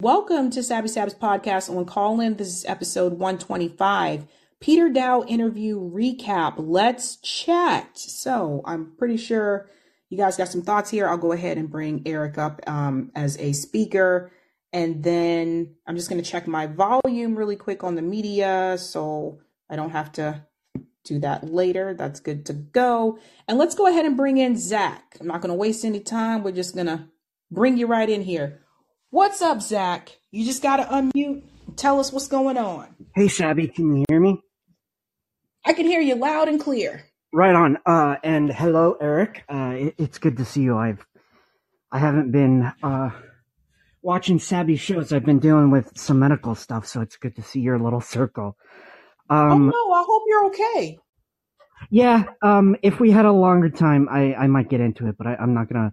Welcome 0.00 0.50
to 0.50 0.62
Sabby 0.62 0.88
Sabs 0.88 1.18
podcast 1.18 1.76
on 1.76 1.84
Callin. 1.84 2.36
This 2.36 2.46
is 2.46 2.64
episode 2.66 3.14
125. 3.14 4.26
Peter 4.60 4.88
Daou 4.88 5.28
interview 5.28 5.80
recap. 5.90 6.54
Let's 6.56 7.16
chat. 7.16 7.98
So 7.98 8.62
I'm 8.64 8.92
pretty 8.96 9.16
sure 9.16 9.68
you 10.08 10.16
guys 10.16 10.36
got 10.36 10.50
some 10.50 10.62
thoughts 10.62 10.88
here. 10.88 11.08
I'll 11.08 11.18
go 11.18 11.32
ahead 11.32 11.58
and 11.58 11.68
bring 11.68 12.04
Eric 12.06 12.38
up 12.38 12.60
um, 12.68 13.10
as 13.16 13.36
a 13.38 13.52
speaker. 13.52 14.30
And 14.72 15.02
then 15.02 15.74
I'm 15.84 15.96
just 15.96 16.08
going 16.08 16.22
to 16.22 16.30
check 16.30 16.46
my 16.46 16.68
volume 16.68 17.34
really 17.34 17.56
quick 17.56 17.82
on 17.82 17.96
the 17.96 18.02
media 18.02 18.76
so 18.78 19.40
I 19.68 19.74
don't 19.74 19.90
have 19.90 20.12
to 20.12 20.46
do 21.02 21.18
that 21.18 21.52
later. 21.52 21.92
That's 21.92 22.20
good 22.20 22.46
to 22.46 22.52
go. 22.52 23.18
And 23.48 23.58
let's 23.58 23.74
go 23.74 23.88
ahead 23.88 24.04
and 24.04 24.16
bring 24.16 24.38
in 24.38 24.56
Zach. 24.56 25.16
I'm 25.20 25.26
not 25.26 25.40
going 25.40 25.50
to 25.50 25.58
waste 25.58 25.84
any 25.84 25.98
time. 25.98 26.44
We're 26.44 26.52
just 26.52 26.76
going 26.76 26.86
to 26.86 27.08
bring 27.50 27.76
you 27.76 27.88
right 27.88 28.08
in 28.08 28.22
here. 28.22 28.60
What's 29.10 29.40
up, 29.40 29.62
Zach? 29.62 30.18
You 30.30 30.44
just 30.44 30.62
got 30.62 30.76
to 30.76 30.84
unmute. 30.84 31.42
Tell 31.76 31.98
us 31.98 32.12
what's 32.12 32.28
going 32.28 32.58
on. 32.58 32.88
Hey, 33.14 33.28
Sabby, 33.28 33.66
can 33.66 33.96
you 33.96 34.04
hear 34.10 34.20
me? 34.20 34.42
I 35.64 35.72
can 35.72 35.86
hear 35.86 36.00
you 36.00 36.14
loud 36.14 36.48
and 36.48 36.60
clear. 36.60 37.04
Right 37.32 37.54
on. 37.54 37.78
Uh, 37.86 38.16
and 38.22 38.52
hello, 38.52 38.96
Eric. 39.00 39.44
Uh, 39.48 39.74
it, 39.76 39.94
it's 39.96 40.18
good 40.18 40.36
to 40.36 40.44
see 40.44 40.60
you. 40.60 40.76
I've, 40.76 41.06
I 41.90 41.98
haven't 41.98 42.32
been, 42.32 42.70
uh, 42.82 43.10
watching 44.02 44.38
Sabby 44.38 44.76
shows. 44.76 45.10
I've 45.10 45.24
been 45.24 45.38
dealing 45.38 45.70
with 45.70 45.96
some 45.96 46.18
medical 46.18 46.54
stuff, 46.54 46.86
so 46.86 47.00
it's 47.00 47.16
good 47.16 47.34
to 47.36 47.42
see 47.42 47.60
your 47.60 47.78
little 47.78 48.02
circle. 48.02 48.56
Um, 49.30 49.72
oh 49.74 49.88
no, 49.88 49.92
I 49.94 50.04
hope 50.06 50.22
you're 50.26 50.46
okay. 50.46 50.98
Yeah. 51.90 52.24
Um, 52.42 52.76
if 52.82 53.00
we 53.00 53.10
had 53.10 53.24
a 53.24 53.32
longer 53.32 53.70
time, 53.70 54.06
I, 54.10 54.34
I 54.34 54.46
might 54.48 54.68
get 54.68 54.80
into 54.80 55.08
it, 55.08 55.16
but 55.16 55.26
I, 55.26 55.36
I'm 55.36 55.54
not 55.54 55.68
gonna 55.68 55.92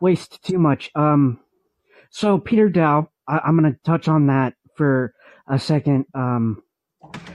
waste 0.00 0.42
too 0.42 0.58
much. 0.58 0.90
Um, 0.94 1.40
so 2.10 2.38
Peter 2.38 2.68
Daou, 2.68 3.08
I, 3.26 3.40
am 3.48 3.58
going 3.58 3.72
to 3.72 3.78
touch 3.84 4.08
on 4.08 4.26
that 4.26 4.54
for 4.76 5.14
a 5.48 5.58
second. 5.58 6.06
Um, 6.14 6.62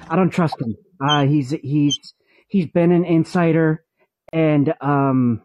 I 0.10 0.16
don't 0.16 0.30
trust 0.30 0.62
him. 0.62 0.76
Uh, 1.02 1.26
he's 1.26 1.52
he's 1.52 2.14
he's 2.48 2.68
been 2.68 2.92
an 2.92 3.06
insider, 3.06 3.84
and 4.32 4.74
um, 4.82 5.42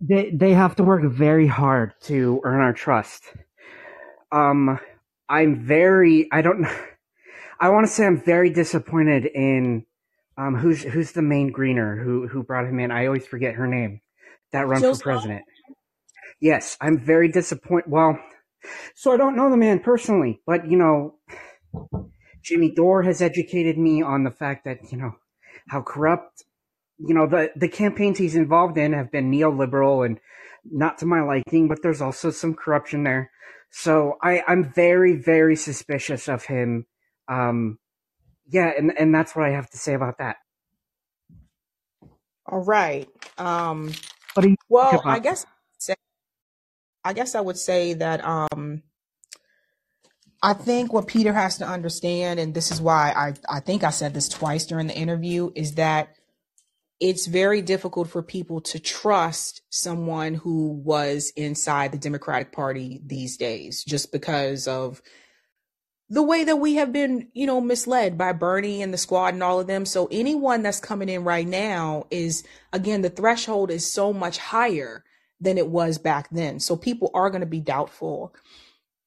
they 0.00 0.30
they 0.30 0.52
have 0.52 0.76
to 0.76 0.84
work 0.84 1.02
very 1.10 1.46
hard 1.46 1.94
to 2.02 2.40
earn 2.44 2.60
our 2.60 2.72
trust. 2.72 3.24
Um, 4.32 4.78
I'm 5.28 5.64
very 5.64 6.28
I 6.30 6.42
don't 6.42 6.66
I 7.60 7.70
want 7.70 7.86
to 7.86 7.92
say 7.92 8.06
I'm 8.06 8.22
very 8.22 8.50
disappointed 8.50 9.26
in 9.26 9.86
um 10.36 10.54
who's 10.56 10.82
who's 10.82 11.12
the 11.12 11.22
main 11.22 11.50
greener 11.50 11.96
who 11.96 12.26
who 12.26 12.42
brought 12.42 12.66
him 12.66 12.78
in. 12.80 12.90
I 12.90 13.06
always 13.06 13.26
forget 13.26 13.54
her 13.54 13.66
name. 13.66 14.00
That 14.52 14.66
runs 14.66 14.82
Jill 14.82 14.94
for 14.94 15.02
president. 15.02 15.44
Yes, 16.40 16.76
I'm 16.80 16.98
very 16.98 17.28
disappointed. 17.28 17.90
Well, 17.90 18.18
so 18.94 19.12
I 19.12 19.16
don't 19.16 19.36
know 19.36 19.50
the 19.50 19.56
man 19.56 19.80
personally, 19.80 20.40
but 20.46 20.70
you 20.70 20.76
know, 20.76 21.16
Jimmy 22.42 22.70
Dore 22.70 23.02
has 23.02 23.20
educated 23.20 23.78
me 23.78 24.02
on 24.02 24.24
the 24.24 24.30
fact 24.30 24.64
that 24.64 24.78
you 24.90 24.98
know 24.98 25.12
how 25.68 25.82
corrupt 25.82 26.44
you 26.98 27.14
know 27.14 27.26
the 27.26 27.50
the 27.56 27.68
campaigns 27.68 28.18
he's 28.18 28.36
involved 28.36 28.78
in 28.78 28.92
have 28.92 29.10
been 29.12 29.30
neoliberal 29.30 30.04
and 30.04 30.18
not 30.64 30.98
to 30.98 31.06
my 31.06 31.22
liking, 31.22 31.68
but 31.68 31.82
there's 31.82 32.02
also 32.02 32.30
some 32.30 32.54
corruption 32.54 33.04
there. 33.04 33.30
So 33.70 34.16
I 34.22 34.42
I'm 34.46 34.72
very 34.72 35.16
very 35.16 35.56
suspicious 35.56 36.28
of 36.28 36.44
him. 36.44 36.86
Um, 37.28 37.78
yeah, 38.48 38.72
and 38.76 38.92
and 38.98 39.14
that's 39.14 39.36
what 39.36 39.46
I 39.46 39.50
have 39.50 39.70
to 39.70 39.78
say 39.78 39.94
about 39.94 40.18
that. 40.18 40.36
All 42.46 42.64
right. 42.64 43.08
Um, 43.38 43.92
well, 44.68 45.02
I 45.04 45.20
guess 45.20 45.46
I 47.04 47.12
guess 47.12 47.34
I 47.34 47.40
would 47.40 47.56
say 47.56 47.94
that 47.94 48.24
um, 48.24 48.82
I 50.42 50.54
think 50.54 50.92
what 50.92 51.06
Peter 51.06 51.32
has 51.32 51.58
to 51.58 51.66
understand, 51.66 52.40
and 52.40 52.54
this 52.54 52.70
is 52.70 52.80
why 52.80 53.12
I, 53.16 53.56
I 53.56 53.60
think 53.60 53.84
I 53.84 53.90
said 53.90 54.14
this 54.14 54.28
twice 54.28 54.66
during 54.66 54.86
the 54.86 54.96
interview, 54.96 55.50
is 55.54 55.74
that 55.74 56.14
it's 56.98 57.26
very 57.26 57.62
difficult 57.62 58.08
for 58.08 58.22
people 58.22 58.60
to 58.60 58.78
trust 58.78 59.62
someone 59.70 60.34
who 60.34 60.68
was 60.84 61.32
inside 61.36 61.92
the 61.92 61.98
Democratic 61.98 62.52
Party 62.52 63.00
these 63.04 63.38
days 63.38 63.82
just 63.84 64.12
because 64.12 64.68
of 64.68 65.00
the 66.10 66.22
way 66.22 66.44
that 66.44 66.56
we 66.56 66.74
have 66.74 66.92
been, 66.92 67.28
you 67.32 67.46
know, 67.46 67.60
misled 67.60 68.18
by 68.18 68.32
Bernie 68.32 68.82
and 68.82 68.92
the 68.92 68.98
squad 68.98 69.32
and 69.32 69.42
all 69.42 69.60
of 69.60 69.66
them. 69.66 69.86
So 69.86 70.08
anyone 70.10 70.62
that's 70.62 70.80
coming 70.80 71.08
in 71.08 71.24
right 71.24 71.46
now 71.46 72.06
is, 72.10 72.42
again, 72.72 73.00
the 73.00 73.10
threshold 73.10 73.70
is 73.70 73.90
so 73.90 74.12
much 74.12 74.36
higher 74.36 75.04
than 75.40 75.58
it 75.58 75.68
was 75.68 75.98
back 75.98 76.28
then. 76.30 76.60
So 76.60 76.76
people 76.76 77.10
are 77.14 77.30
going 77.30 77.40
to 77.40 77.46
be 77.46 77.60
doubtful. 77.60 78.34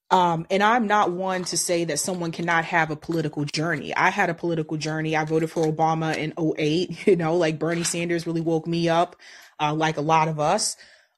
Um, 0.10 0.46
and 0.52 0.62
I'm 0.62 0.86
not 0.88 1.12
one 1.12 1.44
to 1.46 1.58
say 1.58 1.86
that 1.86 2.00
someone 2.00 2.32
cannot 2.32 2.66
have 2.66 2.92
a 2.92 2.96
political 2.96 3.46
journey. 3.46 3.96
I 3.96 4.10
had 4.10 4.30
a 4.30 4.34
political 4.34 4.78
journey. 4.78 5.16
I 5.16 5.26
voted 5.26 5.50
for 5.50 5.66
Obama 5.66 6.16
in 6.16 6.34
08, 6.38 7.08
you 7.08 7.16
know, 7.16 7.36
like 7.36 7.60
Bernie 7.60 7.84
Sanders 7.84 8.28
really 8.28 8.42
woke 8.42 8.68
me 8.68 8.90
up, 8.90 9.16
uh, 9.60 9.74
like 9.74 9.98
a 9.98 10.02
lot 10.02 10.28
of 10.28 10.40
us. 10.40 10.76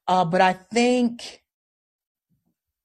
Uh, 0.07 0.23
but 0.23 0.41
I 0.41 0.53
think 0.53 1.41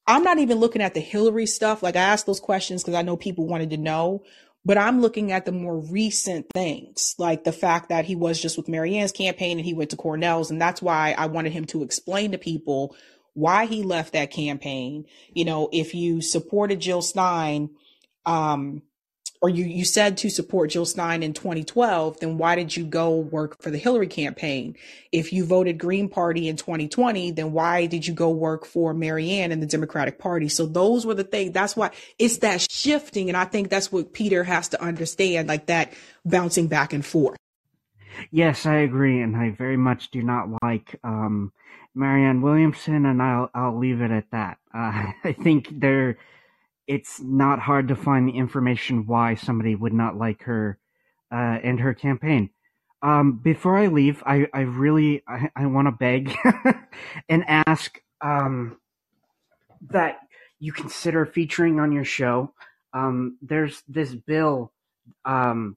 I'm 0.06 0.24
not 0.24 0.38
even 0.38 0.58
looking 0.58 0.82
at 0.82 0.94
the 0.94 1.00
Hillary 1.00 1.47
stuff. 1.47 1.82
Like 1.82 1.94
I 1.94 2.00
asked 2.00 2.26
those 2.26 2.41
questions 2.41 2.82
because 2.82 2.94
I 2.94 3.02
know 3.02 3.16
people 3.16 3.47
wanted 3.47 3.70
to 3.70 3.76
know, 3.76 4.24
but 4.65 4.76
I'm 4.76 5.00
looking 5.00 5.32
at 5.32 5.47
the 5.47 5.53
more 5.53 5.78
recent 5.78 6.47
things, 6.53 7.15
like 7.19 7.44
the 7.44 7.53
fact 7.53 7.88
that 7.88 8.04
he 8.04 8.15
was 8.15 8.41
just 8.41 8.56
with 8.56 8.69
Marianne's 8.69 9.12
campaign 9.12 9.59
and 9.59 9.65
he 9.65 9.75
went 9.75 9.91
to 9.91 9.97
Cornel's. 9.97 10.50
And 10.50 10.60
that's 10.60 10.82
why 10.82 11.15
I 11.16 11.26
wanted 11.26 11.53
him 11.53 11.65
to 11.66 11.82
explain 11.82 12.32
to 12.32 12.38
people 12.38 12.94
why 13.32 13.66
he 13.66 13.82
left 13.82 14.12
that 14.12 14.31
campaign. 14.31 15.06
You 15.32 15.47
know, 15.47 15.69
if 15.72 15.94
you 15.94 16.21
supported 16.21 16.81
Jill 16.81 17.00
Stein, 17.00 17.71
um, 18.26 18.82
or 19.43 19.49
you, 19.49 19.65
you 19.65 19.84
said 19.84 20.19
to 20.19 20.28
support 20.28 20.71
Jill 20.71 20.84
Stein 20.84 21.23
in 21.23 21.33
2012, 21.33 22.21
then 22.21 22.37
why 22.37 22.56
did 22.56 22.77
you 22.77 22.84
go 22.84 23.17
work 23.17 23.61
for 23.62 23.71
the 23.71 23.78
Hillary 23.78 24.06
campaign? 24.06 24.77
If 25.12 25.33
you 25.33 25.47
voted 25.47 25.78
Green 25.78 26.11
Party 26.11 26.49
in 26.49 26.56
2020, 26.56 27.31
then 27.33 27.53
why 27.53 27.87
did 27.87 28.06
you 28.06 28.12
go 28.12 28.31
work 28.31 28.67
for 28.67 28.93
Marianne 28.93 29.51
and 29.51 29.62
the 29.62 29.67
Democratic 29.67 30.19
Party? 30.19 30.49
So 30.49 30.67
those 30.67 31.06
were 31.06 31.15
the 31.15 31.25
things. 31.25 31.53
That's 31.53 31.75
why 31.75 31.91
it's 32.19 32.39
that 32.39 32.67
shifting. 32.71 33.28
And 33.28 33.37
I 33.37 33.47
think 33.47 33.71
that's 33.71 33.91
what 33.91 34.12
Peter 34.12 34.45
has 34.45 34.69
to 34.69 34.83
understand, 34.83 35.49
like 35.49 35.67
that 35.67 35.95
bouncing 36.25 36.67
back 36.67 36.93
and 36.93 37.05
forth. 37.05 37.39
Yes, 38.31 38.67
I 38.67 38.77
agree. 38.77 39.22
And 39.22 39.34
I 39.37 39.51
very 39.51 39.78
much 39.78 40.11
do 40.11 40.22
not 40.22 40.49
like, 40.62 40.99
um, 41.03 41.53
Marianne 41.95 42.41
Williamson, 42.41 43.05
and 43.07 43.21
I'll, 43.21 43.51
I'll 43.55 43.77
leave 43.77 44.01
it 44.01 44.11
at 44.11 44.31
that. 44.31 44.59
Uh, 44.72 45.12
I 45.25 45.33
think 45.33 45.81
there, 45.81 46.19
it's 46.91 47.21
not 47.21 47.61
hard 47.61 47.87
to 47.87 47.95
find 47.95 48.27
the 48.27 48.37
information 48.37 49.06
why 49.06 49.37
somebody 49.37 49.77
would 49.77 49.93
not 49.93 50.19
like 50.19 50.43
her 50.43 50.77
uh, 51.31 51.59
and 51.62 51.78
her 51.78 51.95
campaign. 51.95 52.51
Um, 53.01 53.39
before 53.39 53.78
I 53.78 53.87
leave, 53.87 54.25
I, 54.27 54.49
I 54.53 54.62
really 54.62 55.23
I, 55.28 55.51
I 55.55 55.67
want 55.67 55.87
to 55.87 55.93
beg 55.93 56.37
and 57.28 57.45
ask 57.47 58.03
um, 58.21 58.77
that 59.89 60.19
you 60.59 60.73
consider 60.73 61.25
featuring 61.25 61.78
on 61.78 61.93
your 61.93 62.05
show. 62.05 62.55
Um, 62.93 63.39
there's 63.41 63.84
this 63.87 64.12
bill 64.12 64.72
um, 65.25 65.77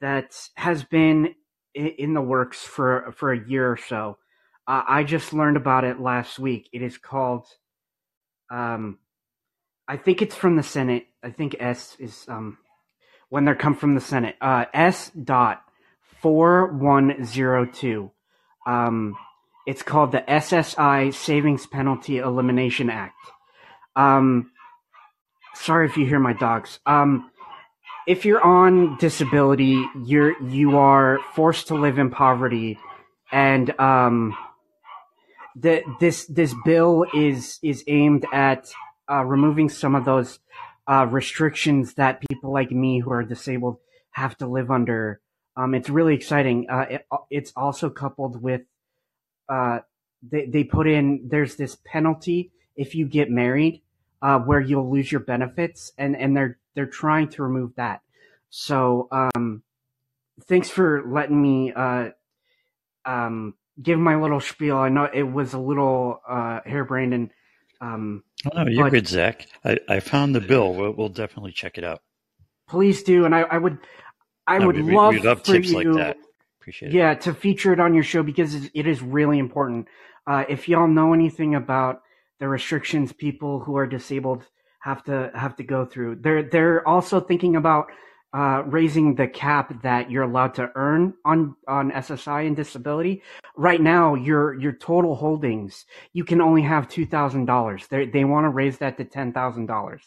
that 0.00 0.34
has 0.54 0.82
been 0.84 1.34
in 1.74 2.14
the 2.14 2.22
works 2.22 2.62
for 2.62 3.12
for 3.14 3.30
a 3.30 3.46
year 3.46 3.70
or 3.70 3.76
so. 3.76 4.16
Uh, 4.66 4.84
I 4.88 5.04
just 5.04 5.34
learned 5.34 5.58
about 5.58 5.84
it 5.84 6.00
last 6.00 6.38
week. 6.38 6.70
It 6.72 6.80
is 6.80 6.96
called 6.96 7.46
um, 8.50 8.96
I 9.90 9.96
think 9.96 10.22
it's 10.22 10.36
from 10.36 10.54
the 10.54 10.62
Senate. 10.62 11.08
I 11.20 11.30
think 11.30 11.56
S 11.58 11.96
is 11.98 12.24
um 12.28 12.58
when 13.28 13.44
they 13.44 13.54
come 13.54 13.74
from 13.74 13.96
the 13.96 14.00
Senate. 14.00 14.36
Uh, 14.40 14.66
S 14.72 15.10
dot 15.10 15.64
four 16.20 16.68
one 16.68 17.24
zero 17.24 17.66
two. 17.66 18.12
Um, 18.68 19.16
it's 19.66 19.82
called 19.82 20.12
the 20.12 20.20
SSI 20.20 21.12
Savings 21.12 21.66
Penalty 21.66 22.18
Elimination 22.18 22.88
Act. 22.88 23.16
Um, 23.96 24.52
sorry 25.54 25.88
if 25.88 25.96
you 25.96 26.06
hear 26.06 26.20
my 26.20 26.34
dogs. 26.34 26.78
Um, 26.86 27.28
if 28.06 28.24
you're 28.24 28.44
on 28.44 28.96
disability, 28.98 29.84
you're 30.04 30.40
you 30.40 30.78
are 30.78 31.18
forced 31.34 31.66
to 31.68 31.74
live 31.74 31.98
in 31.98 32.10
poverty, 32.10 32.78
and 33.32 33.68
um, 33.80 34.36
the 35.56 35.82
this 35.98 36.26
this 36.26 36.54
bill 36.64 37.06
is 37.12 37.58
is 37.60 37.82
aimed 37.88 38.24
at 38.32 38.70
uh, 39.10 39.24
removing 39.24 39.68
some 39.68 39.94
of 39.94 40.04
those 40.04 40.38
uh, 40.86 41.06
restrictions 41.10 41.94
that 41.94 42.22
people 42.28 42.52
like 42.52 42.70
me 42.70 43.00
who 43.00 43.10
are 43.10 43.22
disabled 43.22 43.78
have 44.12 44.36
to 44.38 44.46
live 44.46 44.70
under. 44.70 45.20
Um, 45.56 45.74
it's 45.74 45.90
really 45.90 46.14
exciting. 46.14 46.68
Uh, 46.70 46.86
it, 46.90 47.06
it's 47.30 47.52
also 47.56 47.90
coupled 47.90 48.40
with 48.40 48.62
uh, 49.48 49.80
they 50.22 50.46
they 50.46 50.64
put 50.64 50.86
in 50.86 51.28
there's 51.28 51.56
this 51.56 51.76
penalty 51.84 52.52
if 52.76 52.94
you 52.94 53.06
get 53.06 53.30
married 53.30 53.82
uh, 54.22 54.38
where 54.38 54.60
you'll 54.60 54.90
lose 54.90 55.10
your 55.10 55.20
benefits, 55.20 55.92
and 55.98 56.16
and 56.16 56.36
they're 56.36 56.58
they're 56.74 56.86
trying 56.86 57.28
to 57.30 57.42
remove 57.42 57.74
that. 57.76 58.02
So 58.50 59.08
um, 59.10 59.62
thanks 60.44 60.70
for 60.70 61.02
letting 61.06 61.40
me 61.40 61.72
uh, 61.72 62.10
um, 63.04 63.54
give 63.80 63.98
my 63.98 64.16
little 64.16 64.40
spiel. 64.40 64.76
I 64.76 64.88
know 64.88 65.08
it 65.12 65.22
was 65.22 65.52
a 65.52 65.58
little 65.58 66.20
harebrained 66.26 67.14
and 67.14 67.30
Um, 67.80 68.24
oh, 68.46 68.62
no, 68.62 68.70
you're 68.70 68.90
good, 68.90 69.08
Zach. 69.08 69.46
I, 69.64 69.78
I 69.88 70.00
found 70.00 70.34
the 70.34 70.40
bill. 70.40 70.74
We'll, 70.74 70.92
we'll 70.92 71.08
definitely 71.08 71.52
check 71.52 71.78
it 71.78 71.84
out. 71.84 72.02
Please 72.68 73.02
do, 73.02 73.24
and 73.24 73.34
I, 73.34 73.40
I 73.42 73.58
would 73.58 73.78
I 74.46 74.58
no, 74.58 74.66
would 74.66 74.82
we, 74.82 74.94
love, 74.94 75.14
we 75.14 75.20
love 75.20 75.38
for 75.44 75.52
tips 75.52 75.70
you, 75.70 75.76
like 75.76 75.96
that. 75.96 76.16
Appreciate 76.60 76.92
yeah, 76.92 77.12
it. 77.12 77.20
to 77.22 77.32
feature 77.32 77.72
it 77.72 77.80
on 77.80 77.94
your 77.94 78.02
show 78.02 78.22
because 78.22 78.54
it 78.74 78.86
is 78.86 79.00
really 79.00 79.38
important. 79.38 79.86
Uh, 80.26 80.44
if 80.48 80.68
y'all 80.68 80.88
know 80.88 81.12
anything 81.12 81.54
about 81.54 82.02
the 82.40 82.48
restrictions 82.48 83.12
people 83.12 83.60
who 83.60 83.76
are 83.76 83.86
disabled 83.86 84.46
have 84.80 85.04
to 85.04 85.30
have 85.34 85.54
to 85.56 85.62
go 85.62 85.84
through, 85.84 86.16
they're 86.16 86.42
they're 86.42 86.86
also 86.86 87.20
thinking 87.20 87.54
about 87.54 87.90
uh, 88.34 88.62
raising 88.66 89.16
the 89.16 89.28
cap 89.28 89.82
that 89.82 90.10
you're 90.10 90.24
allowed 90.24 90.54
to 90.54 90.70
earn 90.76 91.14
on 91.24 91.56
on 91.68 91.92
SSI 91.92 92.46
and 92.46 92.56
disability. 92.56 93.22
Right 93.56 93.80
now, 93.82 94.14
your 94.14 94.54
your 94.60 94.72
total 94.74 95.16
holdings 95.16 95.86
you 96.14 96.24
can 96.24 96.42
only 96.42 96.62
have 96.62 96.88
two 96.88 97.06
thousand 97.06 97.46
dollars. 97.46 97.88
They 97.88 98.06
they 98.06 98.24
want 98.26 98.46
to 98.46 98.50
raise 98.50 98.78
that 98.80 98.98
to 98.98 99.06
ten 99.06 99.32
thousand 99.34 99.66
dollars. 99.66 100.02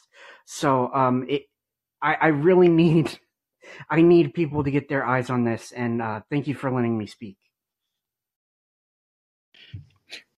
So 0.45 0.93
um, 0.93 1.25
it 1.29 1.43
I, 2.01 2.15
I 2.21 2.27
really 2.29 2.69
need 2.69 3.19
I 3.89 4.01
need 4.01 4.33
people 4.35 4.63
to 4.65 4.71
get 4.71 4.89
their 4.89 5.05
eyes 5.05 5.29
on 5.29 5.45
this, 5.45 5.71
and 5.73 6.01
uh, 6.01 6.21
thank 6.29 6.47
you 6.47 6.55
for 6.55 6.71
letting 6.71 6.97
me 6.97 7.07
speak. 7.07 7.37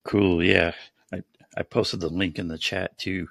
Cool. 0.05 0.43
Yeah, 0.43 0.73
I 1.13 1.23
I 1.57 1.63
posted 1.63 2.01
the 2.01 2.09
link 2.09 2.39
in 2.39 2.49
the 2.49 2.57
chat 2.59 2.97
too. 2.97 3.29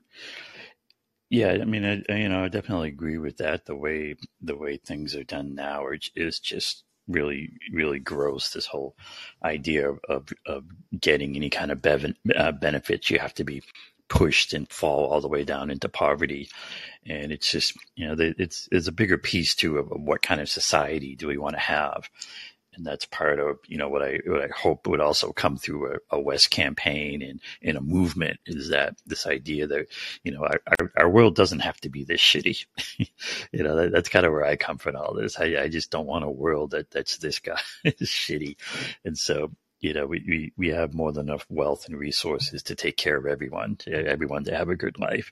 Yeah, 1.30 1.52
I 1.60 1.64
mean, 1.64 1.84
I, 2.08 2.16
you 2.16 2.28
know, 2.28 2.44
I 2.44 2.48
definitely 2.48 2.88
agree 2.88 3.18
with 3.18 3.38
that. 3.38 3.66
The 3.66 3.74
way 3.76 4.14
the 4.40 4.56
way 4.56 4.76
things 4.76 5.14
are 5.16 5.24
done 5.24 5.54
now 5.54 5.86
is 6.14 6.38
just 6.38 6.84
really 7.08 7.50
really 7.72 7.98
gross. 7.98 8.50
This 8.52 8.66
whole 8.66 8.96
idea 9.42 9.90
of 9.90 9.98
of, 10.08 10.28
of 10.46 10.64
getting 11.00 11.34
any 11.36 11.50
kind 11.50 11.72
of 11.72 11.82
bev- 11.82 12.14
uh, 12.36 12.52
benefits, 12.52 13.10
you 13.10 13.18
have 13.18 13.34
to 13.34 13.44
be 13.44 13.62
pushed 14.08 14.52
and 14.52 14.70
fall 14.70 15.06
all 15.06 15.20
the 15.20 15.28
way 15.28 15.44
down 15.44 15.70
into 15.70 15.88
poverty. 15.88 16.48
And 17.06 17.32
it's 17.32 17.50
just, 17.50 17.74
you 17.96 18.06
know, 18.06 18.16
it's, 18.18 18.68
there's 18.70 18.88
a 18.88 18.92
bigger 18.92 19.18
piece 19.18 19.54
too 19.54 19.78
of, 19.78 19.88
what 19.90 20.22
kind 20.22 20.40
of 20.40 20.48
society 20.48 21.16
do 21.16 21.28
we 21.28 21.38
want 21.38 21.54
to 21.56 21.60
have? 21.60 22.10
And 22.76 22.84
that's 22.84 23.04
part 23.06 23.38
of, 23.38 23.58
you 23.66 23.78
know, 23.78 23.88
what 23.88 24.02
I, 24.02 24.18
what 24.26 24.42
I 24.42 24.48
hope 24.48 24.86
would 24.86 25.00
also 25.00 25.32
come 25.32 25.56
through 25.56 25.94
a, 25.94 26.16
a 26.16 26.20
West 26.20 26.50
campaign 26.50 27.22
and, 27.22 27.40
and 27.62 27.76
a 27.76 27.80
movement 27.80 28.40
is 28.46 28.70
that 28.70 28.96
this 29.06 29.26
idea 29.26 29.66
that, 29.66 29.86
you 30.22 30.32
know, 30.32 30.44
our, 30.44 30.60
our, 30.78 30.92
our 30.96 31.10
world 31.10 31.36
doesn't 31.36 31.60
have 31.60 31.80
to 31.82 31.88
be 31.88 32.04
this 32.04 32.20
shitty. 32.20 32.64
you 33.52 33.62
know, 33.62 33.76
that, 33.76 33.92
that's 33.92 34.08
kind 34.08 34.26
of 34.26 34.32
where 34.32 34.44
I 34.44 34.56
come 34.56 34.78
from 34.78 34.96
all 34.96 35.14
this. 35.14 35.38
I, 35.38 35.56
I 35.62 35.68
just 35.68 35.90
don't 35.90 36.06
want 36.06 36.24
a 36.24 36.30
world 36.30 36.72
that, 36.72 36.90
that's 36.90 37.18
this 37.18 37.38
guy 37.38 37.60
shitty. 37.84 38.56
And 39.04 39.16
so, 39.16 39.52
you 39.80 39.92
know, 39.92 40.06
we, 40.06 40.24
we, 40.26 40.52
we 40.56 40.68
have 40.68 40.94
more 40.94 41.12
than 41.12 41.28
enough 41.28 41.46
wealth 41.50 41.86
and 41.86 41.98
resources 41.98 42.62
to 42.64 42.74
take 42.74 42.96
care 42.96 43.18
of 43.18 43.26
everyone, 43.26 43.76
to, 43.76 43.92
everyone 43.92 44.44
to 44.44 44.56
have 44.56 44.70
a 44.70 44.76
good 44.76 44.98
life. 44.98 45.30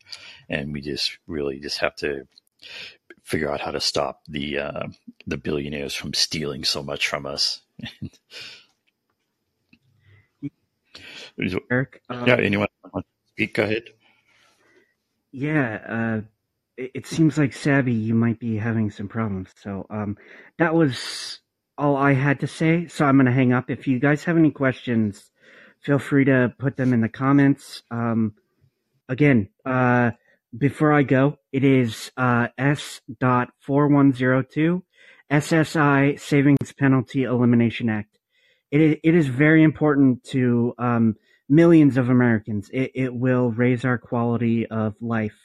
And 0.48 0.72
we 0.72 0.80
just 0.80 1.18
really 1.26 1.58
just 1.58 1.78
have 1.78 1.96
to 1.96 2.26
figure 3.22 3.50
out 3.50 3.60
how 3.60 3.70
to 3.70 3.80
stop 3.80 4.22
the, 4.28 4.58
uh, 4.58 4.88
the 5.26 5.36
billionaires 5.36 5.94
from 5.94 6.14
stealing 6.14 6.64
so 6.64 6.82
much 6.82 7.08
from 7.08 7.26
us. 7.26 7.60
Eric? 11.70 12.02
Um, 12.08 12.26
yeah, 12.26 12.36
anyone 12.36 12.68
want 12.92 13.06
to 13.06 13.32
speak? 13.32 13.54
Go 13.54 13.64
ahead. 13.64 13.84
Yeah, 15.32 15.80
uh, 15.88 16.20
it, 16.76 16.90
it, 16.94 17.06
seems 17.06 17.38
like 17.38 17.52
Sabby, 17.52 17.94
you 17.94 18.14
might 18.14 18.38
be 18.38 18.56
having 18.56 18.90
some 18.90 19.08
problems. 19.08 19.50
So 19.62 19.86
um, 19.88 20.18
that 20.58 20.74
was 20.74 21.40
all 21.78 21.96
I 21.96 22.12
had 22.12 22.40
to 22.40 22.46
say, 22.46 22.86
so 22.88 23.06
I'm 23.06 23.16
going 23.16 23.26
to 23.26 23.32
hang 23.32 23.52
up. 23.52 23.70
If 23.70 23.88
you 23.88 23.98
guys 23.98 24.24
have 24.24 24.36
any 24.36 24.50
questions, 24.50 25.30
feel 25.80 25.98
free 25.98 26.26
to 26.26 26.54
put 26.58 26.76
them 26.76 26.92
in 26.92 27.00
the 27.00 27.08
comments. 27.08 27.82
Um, 27.90 28.34
again, 29.08 29.48
uh, 29.64 30.12
before 30.56 30.92
I 30.92 31.02
go, 31.02 31.38
it 31.52 31.64
is 31.64 32.12
uh, 32.16 32.48
S.4102 32.58 34.82
SSI 35.30 36.20
Savings 36.20 36.72
Penalty 36.78 37.24
Elimination 37.24 37.88
Act. 37.88 38.18
It, 38.70 39.00
it 39.02 39.14
is 39.14 39.28
very 39.28 39.62
important 39.62 40.24
to 40.24 40.74
um, 40.78 41.14
millions 41.48 41.96
of 41.96 42.10
Americans. 42.10 42.68
It, 42.72 42.92
it 42.94 43.14
will 43.14 43.50
raise 43.50 43.84
our 43.84 43.98
quality 43.98 44.66
of 44.66 44.94
life 45.00 45.38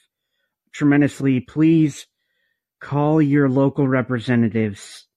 tremendously. 0.74 1.40
Please 1.40 2.08
call 2.82 3.22
your 3.22 3.50
local 3.50 3.88
representatives 3.88 5.08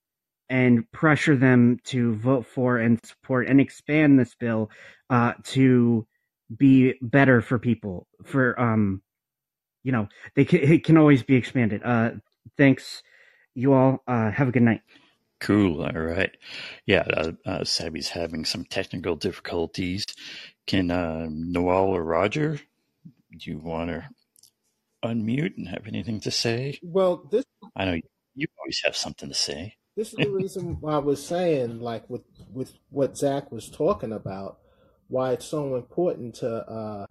and 0.48 0.90
pressure 0.92 1.36
them 1.36 1.78
to 1.84 2.14
vote 2.16 2.46
for 2.46 2.78
and 2.78 2.98
support 3.04 3.48
and 3.48 3.60
expand 3.60 4.18
this 4.18 4.34
bill 4.34 4.70
uh, 5.08 5.34
to 5.44 6.06
be 6.56 6.94
better 7.00 7.40
for 7.40 7.58
people. 7.58 8.08
For 8.24 8.58
um, 8.58 9.02
you 9.82 9.92
know, 9.92 10.08
they 10.34 10.44
can, 10.44 10.60
it 10.60 10.84
can 10.84 10.96
always 10.96 11.22
be 11.22 11.34
expanded. 11.34 11.82
Uh, 11.84 12.12
thanks, 12.56 13.02
you 13.54 13.72
all. 13.72 14.02
Uh, 14.06 14.30
have 14.30 14.48
a 14.48 14.52
good 14.52 14.62
night. 14.62 14.82
Cool. 15.40 15.82
All 15.82 15.92
right. 15.92 16.36
Yeah, 16.86 17.04
uh, 17.16 17.32
uh, 17.46 17.64
Sabby's 17.64 18.10
having 18.10 18.44
some 18.44 18.64
technical 18.64 19.16
difficulties. 19.16 20.04
Can 20.66 20.90
uh, 20.90 21.26
Noel 21.30 21.86
or 21.86 22.04
Roger, 22.04 22.60
do 23.36 23.50
you 23.50 23.58
want 23.58 23.90
to 23.90 24.08
unmute 25.02 25.56
and 25.56 25.68
have 25.68 25.86
anything 25.86 26.20
to 26.20 26.30
say? 26.30 26.78
Well, 26.82 27.28
this 27.30 27.44
I 27.74 27.86
know 27.86 28.00
you 28.34 28.46
always 28.58 28.80
have 28.84 28.94
something 28.94 29.28
to 29.28 29.34
say 29.34 29.76
this 29.96 30.08
is 30.08 30.14
the 30.14 30.30
reason 30.30 30.78
why 30.80 30.94
I 30.94 30.98
was 30.98 31.24
saying, 31.24 31.80
like 31.80 32.08
with 32.08 32.22
with 32.52 32.72
what 32.90 33.16
Zach 33.16 33.52
was 33.52 33.68
talking 33.68 34.12
about, 34.12 34.58
why 35.08 35.32
it's 35.32 35.46
so 35.46 35.76
important 35.76 36.36
to 36.36 36.48
uh, 36.48 37.06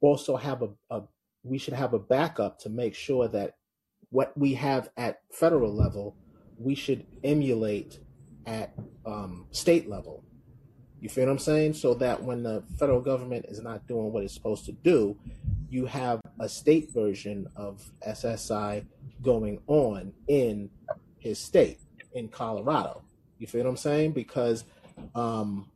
also 0.00 0.36
have 0.36 0.62
a, 0.62 0.70
a 0.90 1.02
we 1.42 1.58
should 1.58 1.74
have 1.74 1.94
a 1.94 1.98
backup 1.98 2.58
to 2.60 2.68
make 2.68 2.94
sure 2.94 3.28
that 3.28 3.54
what 4.10 4.36
we 4.36 4.54
have 4.54 4.90
at 4.96 5.20
federal 5.32 5.74
level, 5.74 6.16
we 6.58 6.74
should 6.74 7.06
emulate 7.24 8.00
at 8.46 8.74
um, 9.06 9.46
state 9.50 9.88
level. 9.88 10.24
You 11.00 11.08
feel 11.08 11.24
what 11.26 11.32
I'm 11.32 11.38
saying? 11.38 11.74
So 11.74 11.94
that 11.94 12.22
when 12.22 12.42
the 12.42 12.62
federal 12.78 13.00
government 13.00 13.46
is 13.48 13.60
not 13.62 13.86
doing 13.86 14.12
what 14.12 14.22
it's 14.22 14.34
supposed 14.34 14.66
to 14.66 14.72
do, 14.72 15.16
you 15.70 15.86
have 15.86 16.20
a 16.38 16.48
state 16.48 16.92
version 16.92 17.46
of 17.56 17.90
SSI 18.06 18.84
going 19.22 19.60
on 19.66 20.12
in 20.28 20.68
his 21.18 21.38
state 21.38 21.80
in 22.12 22.28
Colorado. 22.28 23.02
You 23.38 23.46
feel 23.46 23.64
what 23.64 23.70
I'm 23.70 23.76
saying? 23.76 24.12
Because 24.12 24.64
um, 25.14 25.69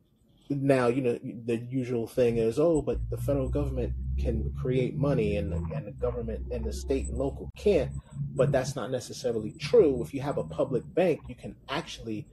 now 0.49 0.87
you 0.87 1.01
know 1.01 1.19
the 1.45 1.57
usual 1.69 2.07
thing 2.07 2.37
is 2.37 2.59
oh, 2.59 2.81
but 2.81 2.99
the 3.09 3.17
federal 3.17 3.49
government 3.49 3.93
can 4.19 4.53
create 4.61 4.95
money 4.95 5.37
and 5.37 5.51
the, 5.51 5.75
and 5.75 5.87
the 5.87 5.91
government 5.91 6.45
and 6.51 6.63
the 6.63 6.73
state 6.73 7.07
and 7.07 7.17
local 7.17 7.51
can't. 7.57 7.91
But 8.35 8.51
that's 8.51 8.75
not 8.75 8.91
necessarily 8.91 9.53
true. 9.59 10.01
If 10.01 10.13
you 10.13 10.21
have 10.21 10.37
a 10.37 10.43
public 10.43 10.83
bank, 10.93 11.21
you 11.27 11.35
can 11.35 11.55
actually 11.69 12.27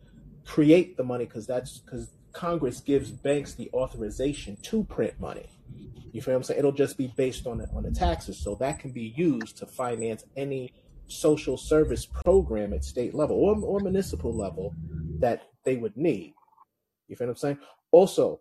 create 0.44 0.96
the 0.96 1.04
money 1.04 1.25
because 1.25 1.46
that's 1.46 1.78
because 1.78 2.10
Congress 2.32 2.80
gives 2.80 3.10
banks 3.10 3.54
the 3.54 3.70
authorization 3.72 4.56
to 4.62 4.84
print 4.84 5.18
money. 5.20 5.48
You 6.12 6.20
feel 6.20 6.34
what 6.34 6.38
I'm 6.38 6.42
saying? 6.44 6.58
It'll 6.58 6.72
just 6.72 6.98
be 6.98 7.12
based 7.16 7.46
on 7.46 7.58
the, 7.58 7.68
on 7.75 7.84
the 7.84 7.90
taxes, 7.90 8.38
so 8.38 8.54
that 8.56 8.78
can 8.78 8.90
be 8.90 9.14
used 9.16 9.56
to 9.58 9.66
finance 9.66 10.25
any 10.37 10.72
social 11.06 11.56
service 11.56 12.06
program 12.06 12.72
at 12.72 12.84
state 12.84 13.14
level 13.14 13.37
or, 13.37 13.58
or 13.58 13.80
municipal 13.80 14.34
level 14.34 14.75
that 15.18 15.42
they 15.64 15.76
would 15.76 15.96
need. 15.96 16.34
You 17.08 17.16
feel 17.16 17.26
what 17.28 17.32
I'm 17.32 17.37
saying? 17.37 17.58
Also, 17.92 18.40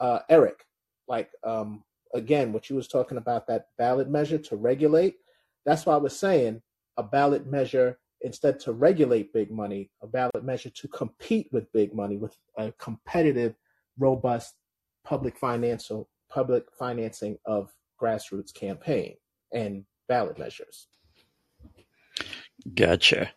uh, 0.00 0.20
Eric, 0.28 0.64
like 1.08 1.30
um, 1.44 1.84
again, 2.14 2.52
what 2.52 2.68
you 2.68 2.76
was 2.76 2.88
talking 2.88 3.18
about 3.18 3.46
that 3.46 3.68
ballot 3.78 4.08
measure 4.08 4.38
to 4.38 4.56
regulate. 4.56 5.16
That's 5.64 5.86
why 5.86 5.94
I 5.94 5.98
was 5.98 6.18
saying 6.18 6.62
a 6.96 7.02
ballot 7.02 7.46
measure 7.46 7.98
instead 8.22 8.58
to 8.60 8.72
regulate 8.72 9.32
big 9.32 9.50
money, 9.50 9.90
a 10.02 10.06
ballot 10.06 10.42
measure 10.42 10.70
to 10.70 10.88
compete 10.88 11.48
with 11.52 11.72
big 11.72 11.94
money 11.94 12.16
with 12.16 12.36
a 12.56 12.72
competitive, 12.72 13.54
robust 13.98 14.54
public 15.04 15.36
financial 15.36 16.08
public 16.28 16.64
financing 16.76 17.38
of 17.44 17.72
grassroots 18.00 18.52
campaign 18.52 19.16
and 19.52 19.84
ballot 20.08 20.38
measures. 20.38 20.88
Gotcha. 22.74 23.30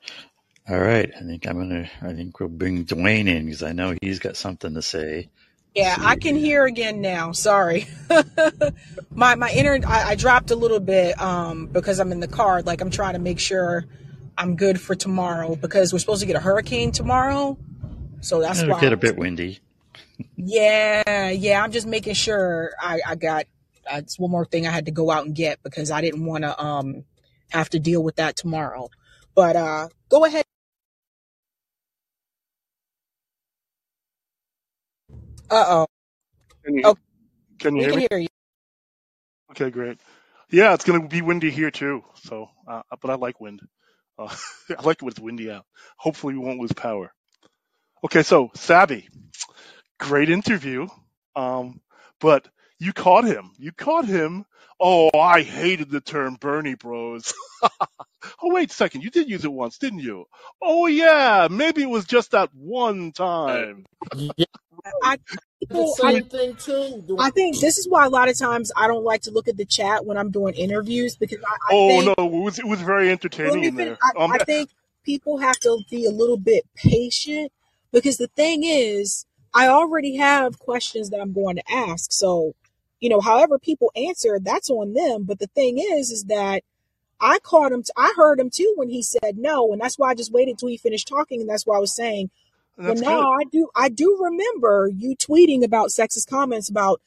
All 0.67 0.79
right. 0.79 1.11
I 1.15 1.23
think 1.23 1.47
I'm 1.47 1.57
gonna. 1.57 1.89
I 2.01 2.13
think 2.13 2.39
we'll 2.39 2.49
bring 2.49 2.85
Dwayne 2.85 3.27
in 3.27 3.45
because 3.45 3.63
I 3.63 3.73
know 3.73 3.95
he's 4.01 4.19
got 4.19 4.37
something 4.37 4.73
to 4.73 4.81
say. 4.81 5.29
Yeah, 5.75 5.95
I 5.99 6.15
can 6.15 6.35
hear 6.35 6.65
again 6.65 6.99
now. 6.99 7.31
Sorry, 7.31 7.87
my 9.11 9.35
my 9.35 9.51
internet. 9.51 9.87
I, 9.87 10.09
I, 10.09 10.15
dropped 10.15 10.49
a 10.49 10.55
little 10.55 10.79
bit 10.79 11.19
um, 11.21 11.67
because 11.67 11.99
I'm 11.99 12.11
in 12.11 12.19
the 12.19 12.27
car. 12.27 12.63
Like 12.63 12.81
I'm 12.81 12.89
trying 12.89 13.13
to 13.13 13.19
make 13.19 13.39
sure 13.39 13.85
I'm 14.35 14.55
good 14.55 14.81
for 14.81 14.95
tomorrow 14.95 15.55
because 15.55 15.93
we're 15.93 15.99
supposed 15.99 16.21
to 16.21 16.27
get 16.27 16.35
a 16.35 16.39
hurricane 16.39 16.91
tomorrow. 16.91 17.57
So 18.21 18.41
that's 18.41 18.61
It'll 18.61 18.73
why 18.73 18.81
get 18.81 18.93
a 18.93 18.97
bit 18.97 19.15
windy. 19.15 19.59
Yeah, 20.35 21.29
yeah. 21.29 21.63
I'm 21.63 21.71
just 21.71 21.85
making 21.85 22.15
sure 22.15 22.71
I 22.81 22.99
I 23.05 23.15
got. 23.15 23.45
That's 23.85 24.17
one 24.19 24.31
more 24.31 24.45
thing 24.45 24.67
I 24.67 24.71
had 24.71 24.85
to 24.85 24.91
go 24.91 25.11
out 25.11 25.25
and 25.25 25.35
get 25.35 25.61
because 25.61 25.91
I 25.91 26.01
didn't 26.01 26.25
want 26.25 26.43
to 26.45 26.59
um 26.59 27.03
have 27.51 27.69
to 27.69 27.79
deal 27.79 28.03
with 28.03 28.15
that 28.15 28.35
tomorrow. 28.35 28.89
But 29.35 29.55
uh, 29.55 29.89
go 30.09 30.25
ahead. 30.25 30.45
Uh 35.49 35.65
oh. 35.69 35.87
Can 36.65 36.75
you, 36.77 36.85
can 37.59 37.75
you 37.75 37.81
we 37.81 37.85
hear 37.85 37.93
can 37.93 37.95
me? 37.95 38.01
hear 38.09 38.19
you. 38.19 38.27
Okay, 39.51 39.69
great. 39.71 39.99
Yeah, 40.51 40.73
it's 40.75 40.85
going 40.85 41.01
to 41.01 41.07
be 41.07 41.21
windy 41.21 41.51
here 41.51 41.71
too. 41.71 42.03
So, 42.23 42.49
uh, 42.67 42.83
but 43.01 43.11
I 43.11 43.15
like 43.15 43.41
wind. 43.41 43.61
Uh, 44.17 44.35
I 44.77 44.81
like 44.83 44.97
it 44.97 45.03
when 45.03 45.11
it's 45.11 45.19
windy 45.19 45.51
out. 45.51 45.65
Hopefully, 45.97 46.33
we 46.35 46.39
won't 46.45 46.59
lose 46.59 46.73
power. 46.73 47.13
Okay, 48.05 48.23
so 48.23 48.51
Sabby, 48.55 49.09
great 49.99 50.29
interview. 50.29 50.87
Um, 51.35 51.81
but 52.21 52.47
you 52.79 52.93
caught 52.93 53.25
him. 53.25 53.51
You 53.57 53.71
caught 53.71 54.05
him. 54.05 54.45
Oh, 54.79 55.09
I 55.17 55.41
hated 55.41 55.89
the 55.89 56.01
term 56.01 56.35
Bernie 56.39 56.75
Bros. 56.75 57.33
oh, 57.63 57.89
wait 58.43 58.71
a 58.71 58.73
second. 58.73 59.01
You 59.01 59.09
did 59.09 59.29
use 59.29 59.43
it 59.45 59.51
once, 59.51 59.77
didn't 59.77 59.99
you? 59.99 60.25
Oh, 60.61 60.87
yeah. 60.87 61.47
Maybe 61.51 61.83
it 61.83 61.89
was 61.89 62.05
just 62.05 62.31
that 62.31 62.49
one 62.53 63.11
time. 63.11 63.85
Yeah, 64.37 64.45
I, 65.03 65.17
the 65.69 65.95
same 65.97 66.15
I, 66.15 66.21
thing 66.21 66.55
too. 66.55 67.15
I 67.19 67.29
think 67.31 67.59
this 67.59 67.77
is 67.77 67.87
why 67.87 68.05
a 68.05 68.09
lot 68.09 68.29
of 68.29 68.37
times 68.37 68.71
I 68.75 68.87
don't 68.87 69.03
like 69.03 69.21
to 69.23 69.31
look 69.31 69.47
at 69.47 69.57
the 69.57 69.65
chat 69.65 70.05
when 70.05 70.17
I'm 70.17 70.31
doing 70.31 70.53
interviews 70.55 71.15
because 71.15 71.39
I, 71.45 71.51
I 71.69 71.73
Oh 71.73 71.87
think 71.87 72.05
no, 72.17 72.25
it 72.25 72.31
was 72.31 72.59
it 72.59 72.67
was 72.67 72.81
very 72.81 73.11
entertaining 73.11 73.65
in 73.65 73.75
there. 73.75 73.97
I, 74.01 74.11
Um, 74.17 74.31
I 74.33 74.37
think 74.39 74.69
people 75.03 75.37
have 75.37 75.59
to 75.59 75.79
be 75.89 76.05
a 76.05 76.11
little 76.11 76.37
bit 76.37 76.65
patient 76.75 77.51
because 77.91 78.17
the 78.17 78.27
thing 78.27 78.63
is, 78.63 79.25
I 79.53 79.67
already 79.67 80.17
have 80.17 80.59
questions 80.59 81.09
that 81.09 81.19
I'm 81.19 81.33
going 81.33 81.57
to 81.57 81.63
ask. 81.71 82.11
So, 82.11 82.53
you 82.99 83.09
know, 83.09 83.21
however 83.21 83.57
people 83.59 83.91
answer, 83.95 84.39
that's 84.41 84.69
on 84.69 84.93
them. 84.93 85.23
But 85.23 85.39
the 85.39 85.47
thing 85.47 85.77
is, 85.77 86.11
is 86.11 86.25
that 86.25 86.63
I 87.19 87.39
caught 87.39 87.71
him. 87.71 87.83
T- 87.83 87.91
I 87.97 88.13
heard 88.15 88.39
him 88.39 88.49
too 88.49 88.73
when 88.75 88.89
he 88.89 89.01
said 89.01 89.37
no, 89.37 89.71
and 89.71 89.81
that's 89.81 89.97
why 89.97 90.09
I 90.09 90.15
just 90.15 90.31
waited 90.31 90.57
till 90.57 90.69
he 90.69 90.77
finished 90.77 91.07
talking, 91.07 91.41
and 91.41 91.49
that's 91.49 91.65
why 91.65 91.77
I 91.77 91.79
was 91.79 91.95
saying, 91.95 92.29
and 92.77 92.85
well, 92.85 92.95
that's 92.95 93.01
no, 93.05 93.21
good. 93.21 93.27
I 93.27 93.43
do. 93.51 93.69
I 93.75 93.89
do 93.89 94.19
remember 94.21 94.89
you 94.93 95.15
tweeting 95.15 95.63
about 95.63 95.89
sexist 95.89 96.27
comments 96.29 96.69
about 96.69 97.01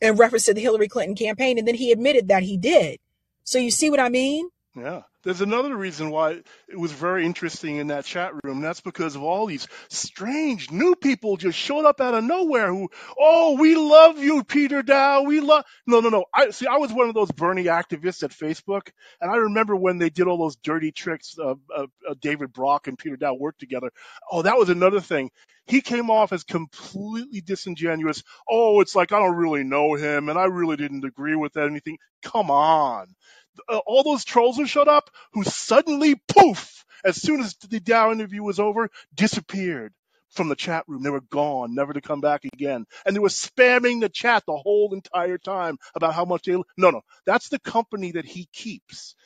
in 0.00 0.16
reference 0.16 0.44
to 0.44 0.54
the 0.54 0.60
Hillary 0.60 0.88
Clinton 0.88 1.16
campaign, 1.16 1.58
and 1.58 1.66
then 1.66 1.74
he 1.74 1.92
admitted 1.92 2.28
that 2.28 2.42
he 2.42 2.56
did. 2.56 2.98
So 3.44 3.58
you 3.58 3.70
see 3.70 3.90
what 3.90 4.00
I 4.00 4.08
mean? 4.08 4.50
Yeah. 4.74 5.02
There's 5.26 5.42
another 5.42 5.76
reason 5.76 6.10
why 6.12 6.42
it 6.70 6.78
was 6.80 6.92
very 6.92 7.26
interesting 7.26 7.76
in 7.78 7.88
that 7.88 8.06
chat 8.06 8.32
room. 8.44 8.62
That's 8.62 8.80
because 8.80 9.16
of 9.16 9.24
all 9.24 9.46
these 9.46 9.68
strange 9.90 10.72
new 10.72 10.96
people 10.96 11.36
just 11.36 11.58
showed 11.58 11.86
up 11.86 12.00
out 12.00 12.14
of 12.14 12.24
nowhere 12.24 12.68
who, 12.68 12.90
oh, 13.20 13.58
we 13.60 13.76
love 13.76 14.18
you, 14.18 14.44
Peter 14.44 14.82
Daou. 14.82 15.26
We 15.26 15.40
love. 15.42 15.66
No, 15.86 16.00
no, 16.00 16.10
no. 16.10 16.26
I 16.34 16.52
see. 16.52 16.68
I 16.68 16.78
was 16.78 16.92
one 16.92 17.10
of 17.10 17.16
those 17.16 17.32
Bernie 17.32 17.66
activists 17.66 18.24
at 18.24 18.32
Facebook, 18.32 18.90
and 19.20 19.30
I 19.30 19.36
remember 19.36 19.76
when 19.76 19.98
they 19.98 20.10
did 20.10 20.28
all 20.28 20.38
those 20.38 20.56
dirty 20.56 20.92
tricks. 20.92 21.36
Uh, 21.38 21.56
uh, 21.76 21.88
uh, 22.10 22.16
David 22.20 22.54
Brock 22.54 22.88
and 22.88 22.98
Peter 22.98 23.18
Daou 23.18 23.38
worked 23.38 23.60
together. 23.60 23.92
Oh, 24.32 24.42
that 24.42 24.58
was 24.58 24.70
another 24.70 25.02
thing. 25.02 25.30
He 25.68 25.82
came 25.82 26.10
off 26.10 26.34
as 26.34 26.44
completely 26.44 27.42
disingenuous. 27.42 28.24
Oh, 28.50 28.82
it's 28.82 28.96
like 28.96 29.12
I 29.12 29.20
don't 29.20 29.36
really 29.36 29.64
know 29.64 29.96
him, 29.96 30.30
and 30.30 30.40
I 30.40 30.46
really 30.46 30.78
didn't 30.78 31.04
agree 31.04 31.36
with 31.36 31.58
anything. 31.58 31.98
Come 32.24 32.50
on 32.50 33.08
uh, 33.68 33.78
all 33.86 34.04
those 34.04 34.24
trolls 34.24 34.56
who 34.56 34.66
showed 34.66 34.88
up 34.88 35.10
who 35.34 35.44
suddenly 35.44 36.16
poof 36.28 36.84
as 37.04 37.20
soon 37.20 37.40
as 37.40 37.54
the 37.56 37.80
Daou 37.80 38.12
interview 38.12 38.42
was 38.42 38.60
over 38.60 38.90
disappeared 39.14 39.94
from 40.30 40.48
the 40.48 40.56
chat 40.56 40.84
room. 40.88 41.02
They 41.02 41.10
were 41.10 41.20
gone 41.22 41.74
never 41.74 41.92
to 41.94 42.00
come 42.02 42.20
back 42.20 42.44
again. 42.44 42.86
And 43.06 43.16
they 43.16 43.20
were 43.20 43.28
spamming 43.28 44.00
the 44.00 44.08
chat 44.10 44.44
the 44.46 44.56
whole 44.56 44.94
entire 44.94 45.38
time 45.38 45.78
about 45.94 46.14
how 46.14 46.24
much 46.26 46.44
they 46.44 46.52
no 46.54 46.64
no. 46.90 47.02
That's 47.26 47.48
the 47.50 47.58
company 47.60 48.12
that 48.12 48.26
he 48.26 48.48
keeps 48.52 49.16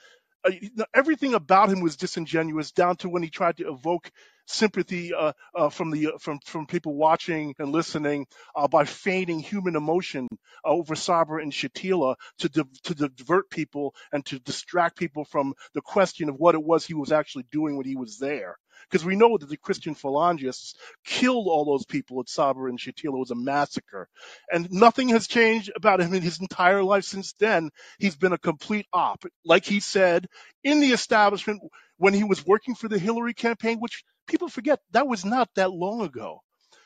everything 0.94 1.34
about 1.34 1.70
him 1.70 1.80
was 1.80 1.96
disingenuous 1.96 2.72
down 2.72 2.96
to 2.96 3.08
when 3.08 3.22
he 3.22 3.30
tried 3.30 3.58
to 3.58 3.68
evoke 3.68 4.10
sympathy 4.46 5.14
uh, 5.14 5.32
uh, 5.54 5.68
from 5.70 5.90
the 5.90 6.08
from 6.20 6.40
from 6.44 6.66
people 6.66 6.94
watching 6.96 7.54
and 7.58 7.70
listening 7.72 8.26
uh, 8.56 8.68
by 8.68 8.84
feigning 8.84 9.40
human 9.40 9.76
emotion 9.76 10.28
over 10.64 10.96
Sabra 10.96 11.42
and 11.42 11.52
Shatila 11.52 12.16
to 12.38 12.48
di- 12.48 12.64
to 12.84 12.94
divert 12.94 13.50
people 13.50 13.94
and 14.12 14.24
to 14.26 14.38
distract 14.40 14.98
people 14.98 15.24
from 15.24 15.54
the 15.74 15.82
question 15.82 16.28
of 16.28 16.36
what 16.36 16.54
it 16.56 16.62
was 16.64 16.84
he 16.84 16.94
was 16.94 17.12
actually 17.12 17.46
doing 17.52 17.76
when 17.76 17.86
he 17.86 17.96
was 17.96 18.18
there. 18.18 18.56
Because 18.90 19.04
we 19.04 19.16
know 19.16 19.38
that 19.38 19.48
the 19.48 19.56
Christian 19.56 19.94
phalangists 19.94 20.74
killed 21.04 21.46
all 21.46 21.64
those 21.64 21.86
people 21.86 22.20
at 22.20 22.28
Sabra 22.28 22.68
and 22.68 22.78
Shatila. 22.78 23.14
It 23.14 23.18
was 23.18 23.30
a 23.30 23.36
massacre. 23.36 24.08
And 24.52 24.70
nothing 24.72 25.10
has 25.10 25.28
changed 25.28 25.70
about 25.76 26.00
him 26.00 26.12
in 26.14 26.22
his 26.22 26.40
entire 26.40 26.82
life 26.82 27.04
since 27.04 27.34
then. 27.34 27.70
He's 27.98 28.16
been 28.16 28.32
a 28.32 28.38
complete 28.38 28.86
op. 28.92 29.24
Like 29.44 29.64
he 29.64 29.80
said, 29.80 30.26
in 30.64 30.80
the 30.80 30.92
establishment 30.92 31.62
when 31.98 32.14
he 32.14 32.24
was 32.24 32.46
working 32.46 32.74
for 32.74 32.88
the 32.88 32.98
Hillary 32.98 33.34
campaign, 33.34 33.78
which 33.78 34.04
people 34.26 34.48
forget 34.48 34.80
that 34.92 35.06
was 35.06 35.24
not 35.24 35.48
that 35.54 35.70
long 35.70 36.00
ago. 36.02 36.40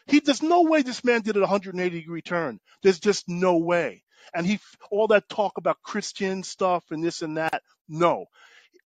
He 0.06 0.20
there's 0.20 0.42
no 0.42 0.62
way 0.62 0.82
this 0.82 1.04
man 1.04 1.22
did 1.22 1.36
a 1.36 1.40
180 1.40 2.00
degree 2.00 2.22
turn. 2.22 2.60
There's 2.82 3.00
just 3.00 3.28
no 3.28 3.56
way. 3.58 4.02
And 4.34 4.46
he 4.46 4.58
all 4.90 5.08
that 5.08 5.28
talk 5.28 5.56
about 5.56 5.82
Christian 5.82 6.42
stuff 6.42 6.84
and 6.90 7.02
this 7.02 7.22
and 7.22 7.36
that. 7.36 7.62
No, 7.88 8.26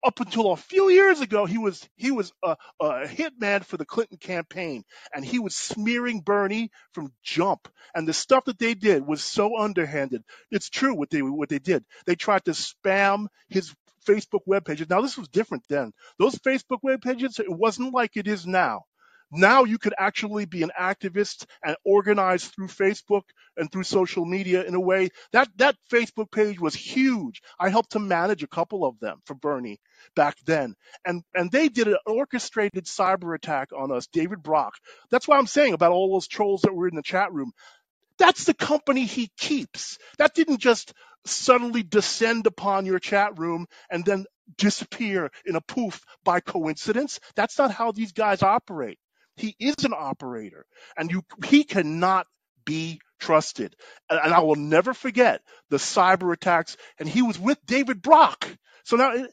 up 0.06 0.20
until 0.20 0.52
a 0.52 0.56
few 0.56 0.88
years 0.88 1.20
ago, 1.20 1.46
he 1.46 1.58
was 1.58 1.86
he 1.96 2.12
was 2.12 2.32
a, 2.44 2.56
a 2.80 3.06
hitman 3.06 3.64
for 3.64 3.76
the 3.76 3.84
Clinton 3.84 4.18
campaign, 4.18 4.84
and 5.12 5.24
he 5.24 5.40
was 5.40 5.54
smearing 5.56 6.20
Bernie 6.20 6.70
from 6.92 7.12
jump. 7.24 7.68
And 7.94 8.06
the 8.06 8.12
stuff 8.14 8.44
that 8.44 8.58
they 8.58 8.74
did 8.74 9.06
was 9.06 9.22
so 9.22 9.58
underhanded. 9.58 10.22
It's 10.52 10.70
true 10.70 10.94
what 10.94 11.10
they 11.10 11.22
what 11.22 11.48
they 11.48 11.58
did. 11.58 11.84
They 12.06 12.14
tried 12.14 12.44
to 12.44 12.52
spam 12.52 13.26
his 13.48 13.74
Facebook 14.06 14.42
web 14.46 14.64
pages. 14.64 14.88
Now 14.88 15.00
this 15.00 15.18
was 15.18 15.28
different 15.28 15.64
then. 15.68 15.92
Those 16.18 16.36
Facebook 16.36 16.78
web 16.82 17.02
pages, 17.02 17.40
it 17.40 17.50
wasn't 17.50 17.92
like 17.92 18.16
it 18.16 18.28
is 18.28 18.46
now. 18.46 18.84
Now 19.32 19.64
you 19.64 19.78
could 19.78 19.94
actually 19.98 20.46
be 20.46 20.62
an 20.62 20.70
activist 20.80 21.46
and 21.64 21.76
organize 21.84 22.44
through 22.44 22.68
Facebook 22.68 23.22
and 23.56 23.70
through 23.70 23.84
social 23.84 24.24
media 24.24 24.64
in 24.64 24.74
a 24.74 24.80
way 24.80 25.10
that 25.32 25.48
that 25.56 25.76
Facebook 25.92 26.30
page 26.30 26.60
was 26.60 26.74
huge. 26.74 27.42
I 27.58 27.70
helped 27.70 27.92
to 27.92 27.98
manage 27.98 28.42
a 28.42 28.48
couple 28.48 28.84
of 28.84 28.98
them 29.00 29.18
for 29.24 29.34
Bernie 29.34 29.80
back 30.14 30.36
then. 30.46 30.74
And 31.04 31.22
and 31.34 31.50
they 31.50 31.68
did 31.68 31.88
an 31.88 31.98
orchestrated 32.06 32.86
cyber 32.86 33.34
attack 33.34 33.70
on 33.76 33.92
us, 33.92 34.06
David 34.06 34.42
Brock. 34.42 34.74
That's 35.10 35.28
what 35.28 35.38
I'm 35.38 35.46
saying 35.48 35.74
about 35.74 35.92
all 35.92 36.12
those 36.12 36.28
trolls 36.28 36.62
that 36.62 36.74
were 36.74 36.88
in 36.88 36.96
the 36.96 37.02
chat 37.02 37.32
room. 37.32 37.52
That's 38.18 38.44
the 38.44 38.54
company 38.54 39.04
he 39.06 39.30
keeps. 39.38 39.98
That 40.18 40.34
didn't 40.34 40.60
just 40.60 40.92
suddenly 41.26 41.82
descend 41.82 42.46
upon 42.46 42.86
your 42.86 42.98
chat 43.00 43.38
room 43.38 43.66
and 43.90 44.04
then 44.04 44.26
disappear 44.58 45.30
in 45.44 45.56
a 45.56 45.60
poof 45.60 46.00
by 46.24 46.40
coincidence. 46.40 47.20
That's 47.34 47.58
not 47.58 47.72
how 47.72 47.92
these 47.92 48.12
guys 48.12 48.42
operate. 48.42 48.98
He 49.36 49.54
is 49.58 49.84
an 49.84 49.92
operator 49.96 50.66
and 50.96 51.10
you 51.10 51.22
he 51.44 51.64
cannot 51.64 52.26
be 52.64 53.00
trusted. 53.20 53.74
And, 54.10 54.20
and 54.24 54.34
I 54.34 54.40
will 54.40 54.56
never 54.56 54.94
forget 54.94 55.42
the 55.70 55.76
cyber 55.78 56.32
attacks 56.32 56.76
and 56.98 57.08
he 57.08 57.22
was 57.22 57.38
with 57.38 57.58
David 57.66 58.02
Brock. 58.02 58.48
So 58.84 58.96
now 58.96 59.12
it- 59.12 59.30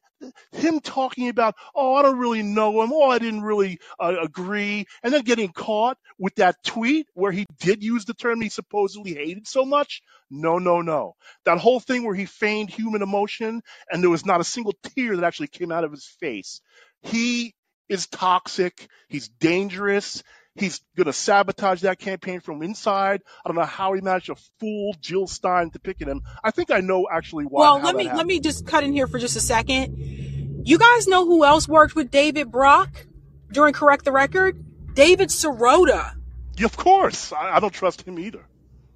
him 0.53 0.79
talking 0.79 1.27
about, 1.27 1.55
oh, 1.75 1.95
I 1.95 2.01
don't 2.01 2.17
really 2.17 2.43
know 2.43 2.81
him. 2.81 2.91
Oh, 2.93 3.09
I 3.09 3.19
didn't 3.19 3.41
really 3.41 3.79
uh, 3.99 4.15
agree. 4.23 4.85
And 5.03 5.13
then 5.13 5.23
getting 5.23 5.51
caught 5.51 5.97
with 6.17 6.35
that 6.35 6.55
tweet 6.63 7.07
where 7.13 7.33
he 7.33 7.45
did 7.59 7.83
use 7.83 8.05
the 8.05 8.13
term 8.13 8.39
he 8.39 8.47
supposedly 8.47 9.13
hated 9.15 9.47
so 9.47 9.65
much. 9.65 10.01
No, 10.31 10.59
no, 10.59 10.81
no. 10.81 11.15
That 11.43 11.57
whole 11.57 11.81
thing 11.81 12.05
where 12.05 12.15
he 12.15 12.25
feigned 12.25 12.69
human 12.69 13.01
emotion 13.01 13.61
and 13.91 14.01
there 14.01 14.09
was 14.09 14.25
not 14.25 14.39
a 14.39 14.45
single 14.45 14.73
tear 14.95 15.17
that 15.17 15.25
actually 15.25 15.47
came 15.47 15.73
out 15.73 15.83
of 15.83 15.91
his 15.91 16.05
face. 16.21 16.61
He 17.01 17.53
is 17.93 18.07
toxic. 18.07 18.87
He's 19.07 19.29
dangerous. 19.29 20.23
He's 20.55 20.81
going 20.95 21.05
to 21.07 21.13
sabotage 21.13 21.81
that 21.81 21.97
campaign 21.99 22.39
from 22.39 22.61
inside. 22.61 23.21
I 23.43 23.49
don't 23.49 23.55
know 23.55 23.63
how 23.63 23.93
he 23.93 24.01
managed 24.01 24.27
to 24.27 24.35
fool 24.59 24.95
Jill 24.99 25.25
Stein 25.25 25.71
to 25.71 25.79
picking 25.79 26.07
him. 26.07 26.21
I 26.43 26.51
think 26.51 26.69
I 26.69 26.79
know 26.79 27.07
actually 27.11 27.45
why. 27.45 27.61
Well, 27.61 27.79
let 27.81 27.95
me 27.95 28.11
let 28.11 28.25
me 28.27 28.39
just 28.39 28.67
cut 28.67 28.83
in 28.83 28.93
here 28.93 29.07
for 29.07 29.17
just 29.17 29.35
a 29.35 29.39
second. 29.39 30.61
You 30.65 30.77
guys 30.77 31.07
know 31.07 31.25
who 31.25 31.43
else 31.43 31.67
worked 31.67 31.95
with 31.95 32.11
David 32.11 32.51
Brock 32.51 33.05
during 33.51 33.73
Correct 33.73 34.05
the 34.05 34.11
Record? 34.11 34.63
David 34.93 35.29
Sirota. 35.29 36.13
Yeah, 36.55 36.65
of 36.65 36.77
course. 36.77 37.33
I, 37.33 37.55
I 37.55 37.59
don't 37.59 37.73
trust 37.73 38.03
him 38.03 38.19
either. 38.19 38.45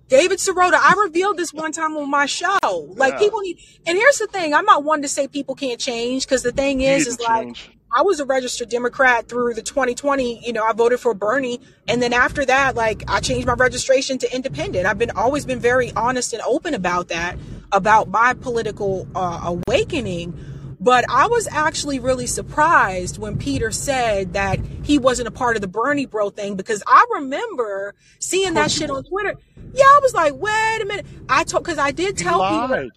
David 0.10 0.38
Sirota. 0.38 0.75
I 0.75 0.94
revealed 1.04 1.38
this 1.38 1.54
one 1.54 1.72
time 1.72 1.98
on 1.98 2.10
my 2.10 2.27
show. 2.27 2.60
Like 2.63 3.13
Yeah. 3.13 3.20
people 3.20 3.39
need, 3.42 3.58
and 3.86 3.98
here's 3.98 4.20
the 4.20 4.27
thing: 4.27 4.54
I'm 4.54 4.66
not 4.66 4.84
one 4.84 5.01
to 5.01 5.08
say 5.08 5.27
people 5.27 5.56
can't 5.56 5.80
change 5.80 6.25
because 6.25 6.44
the 6.44 6.51
thing 6.51 6.82
is, 6.82 7.08
is 7.08 7.20
like 7.20 7.46
change. 7.48 7.72
I 7.91 8.01
was 8.01 8.20
a 8.20 8.25
registered 8.25 8.70
Democrat 8.70 9.27
through 9.27 9.53
the 9.53 9.62
2020. 9.62 10.46
You 10.46 10.53
know, 10.53 10.63
I 10.63 10.74
voted 10.74 11.00
for 11.00 11.13
Bernie, 11.13 11.60
and 11.88 12.01
then 12.01 12.13
after 12.13 12.46
that, 12.46 12.75
like 12.75 13.03
I 13.08 13.20
changed 13.20 13.48
my 13.48 13.53
registration 13.53 14.17
to 14.20 14.36
independent. 14.36 14.86
I've 14.86 14.98
been 14.98 15.12
always 15.12 15.46
been 15.46 15.60
very 15.60 15.91
honest 15.94 16.34
and 16.34 16.41
open 16.44 16.74
about 16.74 17.08
that, 17.10 17.38
about 17.72 18.10
my 18.10 18.34
political 18.34 19.08
uh, 19.15 19.56
awakening. 19.67 20.38
But 20.79 21.06
I 21.10 21.27
was 21.27 21.48
actually 21.48 22.00
really 22.00 22.27
surprised 22.27 23.17
when 23.17 23.38
Peter 23.38 23.72
said 23.72 24.34
that 24.34 24.60
he 24.84 25.00
wasn't 25.00 25.27
a 25.27 25.32
part 25.32 25.56
of 25.56 25.62
the 25.62 25.67
Bernie 25.67 26.06
bro 26.06 26.29
thing 26.29 26.56
because 26.56 26.84
I 26.86 27.03
remember 27.15 27.96
seeing 28.20 28.53
that 28.53 28.70
shit 28.70 28.91
on. 28.91 29.03
Twitter. 29.03 29.36
Yeah, 29.74 29.86
I 29.86 30.00
was 30.01 30.13
like, 30.13 30.34
wait 30.36 30.82
a 30.82 30.86
minute. 30.86 31.06
I 31.29 31.44
told 31.46 31.63
because 31.63 31.79
I 31.79 31.91
did 31.91 32.17
tell 32.17 32.67
Peter. 32.67 32.89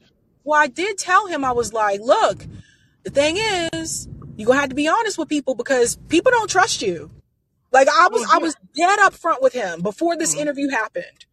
Well, 0.44 0.60
I 0.60 0.66
did 0.66 0.98
tell 0.98 1.26
him 1.26 1.44
I 1.44 1.52
was 1.52 1.72
like, 1.72 2.00
look, 2.00 2.44
the 3.02 3.10
thing 3.10 3.36
is, 3.38 4.08
you're 4.40 4.48
gonna 4.48 4.60
have 4.60 4.70
to 4.70 4.76
be 4.76 4.88
honest 4.88 5.18
with 5.18 5.28
people 5.30 5.54
because 5.56 5.96
people 6.08 6.32
don't 6.32 6.50
trust 6.50 6.82
you. 6.82 7.10
Like 7.72 7.88
I 7.88 8.08
was, 8.12 8.22
Well, 8.22 8.32
I 8.32 8.38
was 8.38 8.56
dead 8.76 8.98
up 9.00 9.14
front 9.14 9.42
with 9.42 9.54
him 9.54 9.82
before 9.82 10.16
this 10.16 10.34
Mhm. 10.34 10.42
interview 10.42 10.70
happened. 10.70 11.26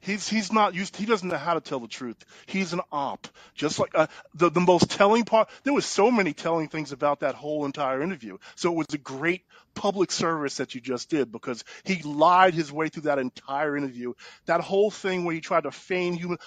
He's 0.00 0.28
he's 0.28 0.52
not 0.52 0.74
used. 0.74 0.96
He 0.96 1.06
doesn't 1.06 1.28
know 1.28 1.38
how 1.38 1.54
to 1.54 1.60
tell 1.60 1.80
the 1.80 1.88
truth. 1.88 2.24
He's 2.46 2.72
an 2.72 2.80
op. 2.92 3.28
Just 3.54 3.78
like 3.80 3.92
uh, 3.94 4.08
the 4.34 4.50
the 4.50 4.60
most 4.60 4.90
telling 4.90 5.24
part. 5.24 5.50
There 5.64 5.74
was 5.74 5.86
so 5.86 6.10
many 6.10 6.32
telling 6.34 6.68
things 6.68 6.92
about 6.92 7.20
that 7.20 7.34
whole 7.34 7.64
entire 7.66 8.02
interview. 8.02 8.38
So 8.56 8.72
it 8.72 8.76
was 8.76 8.86
a 8.94 8.98
great 8.98 9.42
public 9.74 10.12
service 10.12 10.56
that 10.56 10.74
you 10.74 10.80
just 10.80 11.10
did 11.10 11.32
because 11.32 11.64
he 11.84 12.02
lied 12.02 12.54
his 12.54 12.72
way 12.72 12.88
through 12.88 13.04
that 13.04 13.18
entire 13.18 13.76
interview. 13.76 14.14
That 14.46 14.60
whole 14.62 14.90
thing 14.90 15.24
where 15.24 15.34
he 15.34 15.40
tried 15.42 15.64
to 15.64 15.72
feign 15.72 16.14
human 16.14 16.38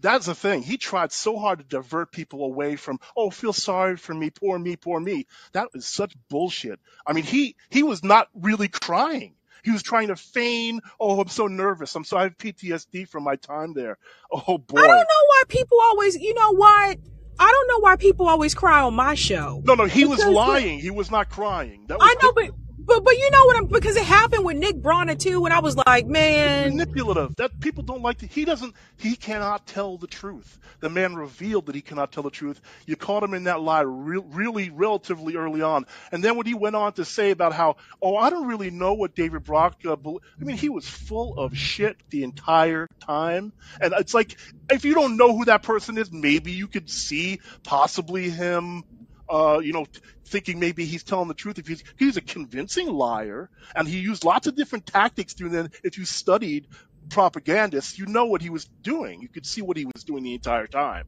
that's 0.00 0.26
the 0.26 0.34
thing. 0.34 0.62
He 0.62 0.76
tried 0.76 1.12
so 1.12 1.38
hard 1.38 1.58
to 1.58 1.64
divert 1.64 2.12
people 2.12 2.44
away 2.44 2.76
from, 2.76 3.00
oh, 3.16 3.30
feel 3.30 3.52
sorry 3.52 3.96
for 3.96 4.14
me, 4.14 4.30
poor 4.30 4.58
me, 4.58 4.76
poor 4.76 4.98
me. 5.00 5.26
That 5.52 5.68
was 5.72 5.86
such 5.86 6.14
bullshit. 6.28 6.80
I 7.06 7.12
mean, 7.12 7.24
he 7.24 7.56
he 7.68 7.82
was 7.82 8.02
not 8.02 8.28
really 8.34 8.68
crying. 8.68 9.34
He 9.62 9.70
was 9.70 9.82
trying 9.82 10.08
to 10.08 10.16
feign, 10.16 10.80
oh, 10.98 11.20
I'm 11.20 11.28
so 11.28 11.46
nervous. 11.46 11.94
I'm 11.94 12.04
so 12.04 12.16
I 12.16 12.24
have 12.24 12.38
PTSD 12.38 13.08
from 13.08 13.24
my 13.24 13.36
time 13.36 13.74
there. 13.74 13.98
Oh 14.32 14.58
boy. 14.58 14.80
I 14.80 14.86
don't 14.86 14.96
know 14.96 15.26
why 15.26 15.42
people 15.48 15.78
always, 15.82 16.16
you 16.16 16.34
know 16.34 16.54
what? 16.54 16.98
I 17.38 17.50
don't 17.50 17.68
know 17.68 17.80
why 17.80 17.96
people 17.96 18.28
always 18.28 18.54
cry 18.54 18.82
on 18.82 18.94
my 18.94 19.14
show. 19.14 19.62
No, 19.64 19.74
no, 19.74 19.86
he 19.86 20.04
because 20.04 20.24
was 20.24 20.34
lying. 20.34 20.78
He 20.78 20.90
was 20.90 21.10
not 21.10 21.30
crying. 21.30 21.86
Was 21.88 21.98
I 22.00 22.14
know, 22.22 22.32
but 22.32 22.50
but 22.86 23.04
but 23.04 23.14
you 23.14 23.30
know 23.30 23.44
what 23.46 23.56
I'm 23.56 23.66
because 23.66 23.96
it 23.96 24.04
happened 24.04 24.44
with 24.44 24.56
Nick 24.56 24.76
Brana 24.76 25.18
too, 25.18 25.44
and 25.44 25.54
I 25.54 25.60
was 25.60 25.76
like, 25.76 26.06
man, 26.06 26.70
manipulative. 26.70 27.36
That 27.36 27.58
people 27.60 27.82
don't 27.82 28.02
like. 28.02 28.18
To, 28.18 28.26
he 28.26 28.44
doesn't. 28.44 28.74
He 28.98 29.16
cannot 29.16 29.66
tell 29.66 29.96
the 29.96 30.06
truth. 30.06 30.58
The 30.80 30.88
man 30.88 31.14
revealed 31.14 31.66
that 31.66 31.74
he 31.74 31.82
cannot 31.82 32.12
tell 32.12 32.22
the 32.22 32.30
truth. 32.30 32.60
You 32.86 32.96
caught 32.96 33.22
him 33.22 33.34
in 33.34 33.44
that 33.44 33.60
lie 33.60 33.82
re- 33.82 34.22
really 34.30 34.70
relatively 34.70 35.36
early 35.36 35.62
on, 35.62 35.86
and 36.12 36.22
then 36.22 36.36
when 36.36 36.46
he 36.46 36.54
went 36.54 36.76
on 36.76 36.92
to 36.94 37.04
say 37.04 37.30
about 37.30 37.52
how, 37.52 37.76
oh, 38.00 38.16
I 38.16 38.30
don't 38.30 38.46
really 38.46 38.70
know 38.70 38.94
what 38.94 39.14
David 39.14 39.44
Brock. 39.44 39.80
Uh, 39.84 39.92
I 39.94 40.44
mean, 40.44 40.56
he 40.56 40.68
was 40.68 40.88
full 40.88 41.38
of 41.38 41.56
shit 41.56 41.96
the 42.10 42.24
entire 42.24 42.88
time, 43.00 43.52
and 43.80 43.92
it's 43.98 44.14
like 44.14 44.36
if 44.70 44.84
you 44.84 44.94
don't 44.94 45.16
know 45.16 45.36
who 45.36 45.44
that 45.46 45.62
person 45.62 45.98
is, 45.98 46.10
maybe 46.10 46.52
you 46.52 46.66
could 46.66 46.88
see 46.88 47.40
possibly 47.62 48.30
him 48.30 48.84
uh, 49.30 49.60
you 49.62 49.72
know, 49.72 49.86
thinking 50.26 50.58
maybe 50.58 50.84
he's 50.84 51.02
telling 51.02 51.28
the 51.28 51.34
truth. 51.34 51.58
If 51.58 51.66
he's 51.66 51.84
he's 51.98 52.16
a 52.16 52.20
convincing 52.20 52.88
liar, 52.88 53.50
and 53.74 53.86
he 53.86 53.98
used 54.00 54.24
lots 54.24 54.46
of 54.46 54.56
different 54.56 54.86
tactics 54.86 55.34
through 55.34 55.50
then. 55.50 55.70
If 55.84 55.98
you 55.98 56.04
studied 56.04 56.66
propagandists, 57.08 57.98
you 57.98 58.06
know 58.06 58.26
what 58.26 58.42
he 58.42 58.50
was 58.50 58.64
doing. 58.82 59.22
You 59.22 59.28
could 59.28 59.46
see 59.46 59.62
what 59.62 59.76
he 59.76 59.86
was 59.86 60.04
doing 60.04 60.22
the 60.22 60.34
entire 60.34 60.66
time. 60.66 61.06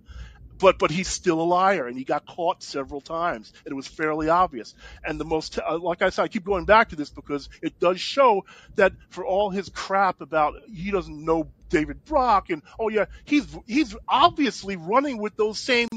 But 0.59 0.79
but 0.79 0.93
he's 0.93 1.09
still 1.09 1.41
a 1.41 1.43
liar, 1.43 1.89
and 1.89 1.99
he 1.99 2.05
got 2.05 2.25
caught 2.25 2.63
several 2.63 3.01
times, 3.01 3.53
and 3.65 3.73
it 3.73 3.75
was 3.75 3.89
fairly 3.89 4.29
obvious. 4.29 4.75
And 5.05 5.19
the 5.19 5.25
most, 5.25 5.59
uh, 5.59 5.79
like 5.79 6.03
I 6.03 6.11
said, 6.11 6.23
I 6.23 6.29
keep 6.29 6.45
going 6.45 6.67
back 6.67 6.91
to 6.91 6.97
this 6.97 7.11
because 7.11 7.49
it 7.63 7.81
does 7.81 8.01
show 8.01 8.45
that 8.77 8.93
for 9.11 9.27
all 9.27 9.51
his 9.51 9.69
crap 9.71 10.21
about 10.21 10.55
he 10.73 10.93
doesn't 10.93 11.25
know 11.25 11.51
David 11.69 12.05
Brock, 12.05 12.51
and 12.51 12.63
oh 12.79 12.91
yeah, 12.91 13.07
he's 13.25 13.47
he's 13.67 13.97
obviously 14.07 14.77
running 14.77 15.19
with 15.19 15.35
those 15.37 15.59
same 15.59 15.89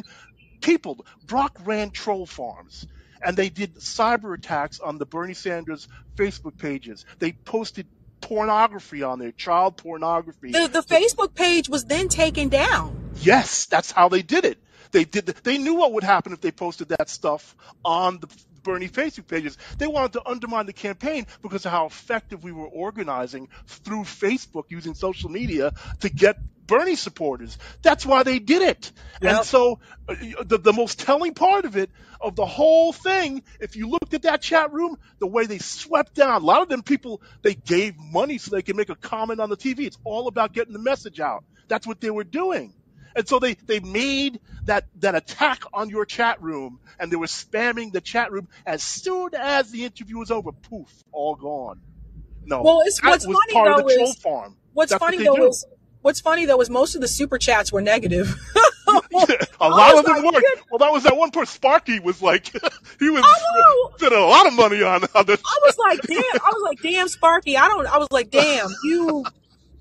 people. 0.66 1.06
Brock 1.26 1.58
ran 1.64 1.92
troll 1.92 2.26
farms 2.26 2.88
and 3.22 3.38
they 3.38 3.50
did 3.50 3.76
cyber 3.76 4.36
attacks 4.36 4.80
on 4.80 4.98
the 4.98 5.06
Bernie 5.06 5.36
Sanders 5.36 5.88
Facebook 6.16 6.58
pages. 6.58 7.06
They 7.20 7.32
posted 7.32 7.88
pornography 8.20 9.04
on 9.04 9.20
there, 9.20 9.32
child 9.32 9.78
pornography. 9.78 10.52
The, 10.52 10.68
the 10.68 10.82
Facebook 10.82 11.36
page 11.36 11.70
was 11.70 11.86
then 11.86 12.10
taken 12.10 12.50
down. 12.50 13.12
Yes, 13.22 13.68
that's 13.68 13.92
how 13.92 14.10
they 14.10 14.24
did 14.24 14.44
it. 14.46 14.58
They 14.92 15.06
did. 15.06 15.28
The, 15.28 15.36
they 15.44 15.58
knew 15.58 15.76
what 15.76 15.94
would 15.94 16.04
happen 16.04 16.34
if 16.34 16.42
they 16.42 16.52
posted 16.52 16.90
that 16.90 17.10
stuff 17.10 17.56
on 17.84 18.20
the 18.20 18.28
Bernie 18.64 18.90
Facebook 18.90 19.28
pages. 19.28 19.58
They 19.78 19.88
wanted 19.88 20.14
to 20.14 20.28
undermine 20.28 20.66
the 20.66 20.74
campaign 20.74 21.28
because 21.44 21.66
of 21.66 21.72
how 21.72 21.86
effective 21.86 22.44
we 22.44 22.52
were 22.52 22.68
organizing 22.68 23.50
through 23.68 24.04
Facebook 24.04 24.66
using 24.70 24.96
social 24.96 25.30
media 25.30 25.74
to 26.00 26.10
get 26.10 26.38
Bernie 26.68 26.96
supporters. 26.96 27.58
That's 27.82 28.06
why 28.06 28.24
they 28.24 28.40
did 28.40 28.62
it. 28.62 28.92
Yep. 29.22 29.36
And 29.36 29.46
so 29.46 29.80
uh, 30.08 30.16
the, 30.44 30.58
the 30.58 30.74
most 30.74 31.00
telling 31.00 31.34
part 31.34 31.66
of 31.66 31.78
it, 31.78 31.90
of 32.20 32.36
the 32.36 32.46
whole 32.46 32.94
thing, 32.94 33.44
if 33.60 33.76
you 33.76 33.90
looked 33.90 34.14
at 34.14 34.24
that 34.24 34.42
chat 34.42 34.74
room, 34.74 34.98
the 35.20 35.28
way 35.28 35.46
they 35.46 35.60
swept 35.60 36.16
down, 36.16 36.42
a 36.42 36.46
lot 36.46 36.62
of 36.62 36.70
them 36.70 36.82
people, 36.82 37.22
they 37.42 37.54
gave 37.54 37.96
money 37.98 38.38
so 38.38 38.56
they 38.56 38.62
could 38.62 38.76
make 38.76 38.90
a 38.90 38.96
comment 38.96 39.40
on 39.40 39.50
the 39.50 39.58
TV. 39.58 39.82
It's 39.82 39.98
all 40.04 40.28
about 40.28 40.54
getting 40.54 40.74
the 40.74 40.80
message 40.80 41.20
out. 41.20 41.44
That's 41.68 41.86
what 41.86 42.02
they 42.02 42.10
were 42.10 42.24
doing. 42.24 42.74
And 43.16 43.28
so 43.28 43.40
they, 43.40 43.54
they 43.54 43.80
made 43.80 44.42
that, 44.66 44.86
that 45.00 45.16
attack 45.16 45.64
on 45.74 45.90
your 45.90 46.06
chat 46.06 46.42
room 46.42 46.80
and 47.00 47.12
they 47.12 47.16
were 47.16 47.28
spamming 47.28 47.94
the 47.94 48.02
chat 48.02 48.32
room 48.32 48.50
as 48.66 48.84
soon 48.84 49.30
as 49.34 49.72
the 49.72 49.86
interview 49.86 50.18
was 50.18 50.32
over. 50.32 50.52
Poof, 50.52 50.90
all 51.14 51.36
gone. 51.36 51.80
No. 52.46 52.62
Well, 52.62 52.82
it's, 52.86 53.02
what's 53.02 53.26
funny 53.26 53.54
though 53.54 53.88
is, 53.88 54.26
what's 54.74 54.92
That's 54.92 55.04
funny 55.04 55.18
what 55.18 55.26
though 55.26 55.36
do. 55.36 55.48
is 55.48 55.66
What's 56.06 56.22
funny 56.22 56.46
though 56.46 56.62
is 56.62 56.70
most 56.70 56.94
of 56.94 57.02
the 57.02 57.08
super 57.08 57.40
chats 57.40 57.72
were 57.72 57.82
negative. 57.82 58.28
a 58.88 59.68
lot 59.68 59.98
of 59.98 60.06
them 60.06 60.24
like, 60.24 60.36
were. 60.36 60.42
Well, 60.70 60.78
that 60.78 60.92
was 60.92 61.02
that 61.02 61.18
one 61.18 61.32
poor 61.32 61.48
Sparky 61.48 62.00
was 62.00 62.22
like, 62.22 62.46
he 63.00 63.10
was 63.10 63.24
oh, 63.26 63.92
spending 63.98 64.20
a 64.20 64.24
lot 64.24 64.46
of 64.46 64.54
money 64.54 64.84
on 64.84 65.04
on 65.16 65.26
this. 65.26 65.42
I 65.44 65.60
was 65.64 65.76
like, 65.80 66.02
damn. 66.04 66.20
I 66.20 66.52
was 66.54 66.62
like, 66.64 66.80
damn, 66.84 67.08
Sparky. 67.08 67.58
I 67.58 67.68
don't. 67.70 67.88
I 67.88 67.98
was 67.98 68.12
like, 68.12 68.30
damn, 68.30 68.70
you, 68.84 69.26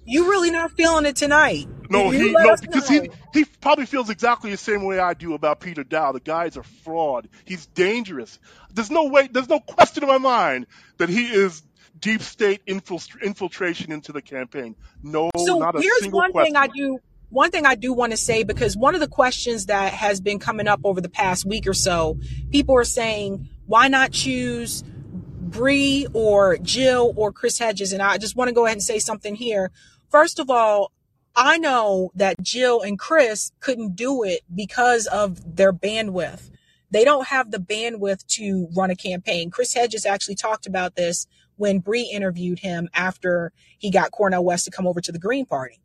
you 0.07 0.31
really 0.31 0.51
not 0.51 0.71
feeling 0.73 1.05
it 1.05 1.17
tonight. 1.17 1.69
No, 1.91 2.09
he 2.09 2.33
no 2.33 2.57
because 2.59 2.89
he 2.89 3.11
he 3.35 3.45
probably 3.61 3.85
feels 3.85 4.09
exactly 4.09 4.51
the 4.51 4.57
same 4.57 4.85
way 4.85 4.99
I 4.99 5.13
do 5.13 5.35
about 5.35 5.61
Peter 5.61 5.85
Daou. 5.85 6.15
The 6.15 6.21
guy's 6.21 6.57
a 6.57 6.63
fraud. 6.63 7.29
He's 7.45 7.67
dangerous. 7.67 8.39
There's 8.73 8.91
no 8.91 9.09
way. 9.09 9.29
There's 9.31 9.51
no 9.51 9.61
question 9.61 10.03
in 10.03 10.09
my 10.09 10.17
mind 10.17 10.69
that 10.97 11.11
he 11.11 11.27
is 11.27 11.63
deep 11.99 12.23
state 12.23 12.61
infiltration 12.67 13.93
into 13.93 14.13
the 14.13 14.23
campaign. 14.23 14.77
No, 15.03 15.31
so 15.37 15.59
not 15.59 15.77
a 15.77 15.81
here's 15.81 16.01
single 16.01 16.19
one 16.19 16.33
question. 16.33 16.55
thing 16.55 16.63
I 16.63 16.69
do. 16.69 16.99
One 17.31 17.51
thing 17.51 17.67
I 17.67 17.75
do 17.75 17.93
want 17.93 18.13
to 18.13 18.17
say 18.17 18.45
because 18.45 18.77
one 18.77 18.95
of 18.95 19.01
the 19.01 19.09
questions 19.09 19.67
that 19.67 19.93
has 19.93 20.21
been 20.21 20.39
coming 20.39 20.69
up 20.69 20.81
over 20.85 21.01
the 21.01 21.09
past 21.09 21.45
week 21.45 21.67
or 21.67 21.75
so, 21.75 22.19
people 22.53 22.77
are 22.77 22.85
saying, 22.85 23.49
why 23.67 23.89
not 23.89 24.13
choose 24.13 24.85
Bree 24.85 26.07
or 26.13 26.59
Jill 26.59 27.13
or 27.17 27.33
Chris 27.33 27.59
Hedges? 27.59 27.93
And 27.93 28.01
I 28.03 28.19
just 28.19 28.37
want 28.37 28.49
to 28.49 28.55
go 28.55 28.67
ahead 28.67 28.77
and 28.77 28.83
say 28.83 29.01
something 29.01 29.35
here. 29.35 29.73
First 30.11 30.39
of 30.39 30.49
all, 30.49 30.93
I 31.35 31.59
know 31.59 32.13
that 32.15 32.41
Jill 32.41 32.83
and 32.83 32.97
Chris 32.97 33.51
couldn't 33.59 33.97
do 33.97 34.23
it 34.23 34.43
because 34.55 35.09
of 35.09 35.57
their 35.57 35.73
bandwidth. 35.73 36.51
They 36.93 37.05
don't 37.05 37.27
have 37.27 37.51
the 37.51 37.59
bandwidth 37.59 38.25
to 38.37 38.69
run 38.77 38.91
a 38.91 38.97
campaign. 38.97 39.51
Chris 39.51 39.75
Hedges 39.75 40.07
actually 40.07 40.37
talked 40.37 40.67
about 40.67 40.95
this 40.95 41.27
when 41.57 41.79
Bree 41.79 42.11
interviewed 42.13 42.59
him 42.59 42.89
after 42.95 43.53
he 43.79 43.91
got 43.91 44.11
Cornel 44.11 44.45
West 44.45 44.65
to 44.67 44.71
come 44.71 44.87
over 44.87 45.01
to 45.01 45.13
the 45.13 45.19
Green 45.19 45.47
Party. 45.47 45.81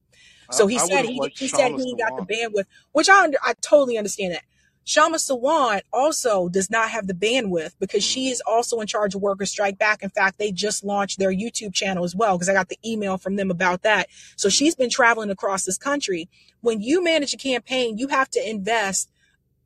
So 0.52 0.68
he 0.68 0.78
I 0.78 0.86
said 0.86 1.06
he, 1.06 1.32
he 1.36 1.48
said 1.48 1.74
he 1.74 1.96
got 1.96 2.16
the 2.18 2.34
bandwidth, 2.34 2.66
which 2.92 3.10
I 3.10 3.24
under, 3.24 3.38
I 3.44 3.54
totally 3.62 3.98
understand 3.98 4.34
that. 4.34 4.44
Kshama 4.86 5.18
Sawant 5.18 5.82
also 5.94 6.50
does 6.50 6.72
not 6.72 6.90
have 6.90 7.06
the 7.06 7.14
bandwidth 7.14 7.76
because 7.80 8.04
she 8.04 8.30
is 8.30 8.42
also 8.48 8.80
in 8.80 8.88
charge 8.88 9.14
of 9.14 9.22
Workers 9.22 9.52
Strike 9.52 9.78
Back. 9.78 10.02
In 10.02 10.10
fact, 10.10 10.40
they 10.40 10.52
just 10.52 10.84
launched 10.84 11.20
their 11.20 11.32
YouTube 11.32 11.76
channel 11.76 12.04
as 12.04 12.16
well 12.16 12.36
because 12.36 12.50
I 12.50 12.54
got 12.54 12.70
the 12.70 12.80
email 12.84 13.20
from 13.20 13.36
them 13.36 13.52
about 13.52 13.84
that. 13.84 14.08
So 14.36 14.50
she's 14.50 14.74
been 14.74 14.90
traveling 14.90 15.30
across 15.30 15.64
this 15.64 15.78
country. 15.78 16.28
When 16.62 16.82
you 16.82 17.04
manage 17.04 17.36
a 17.36 17.38
campaign, 17.38 18.00
you 18.00 18.08
have 18.08 18.30
to 18.32 18.50
invest 18.50 19.12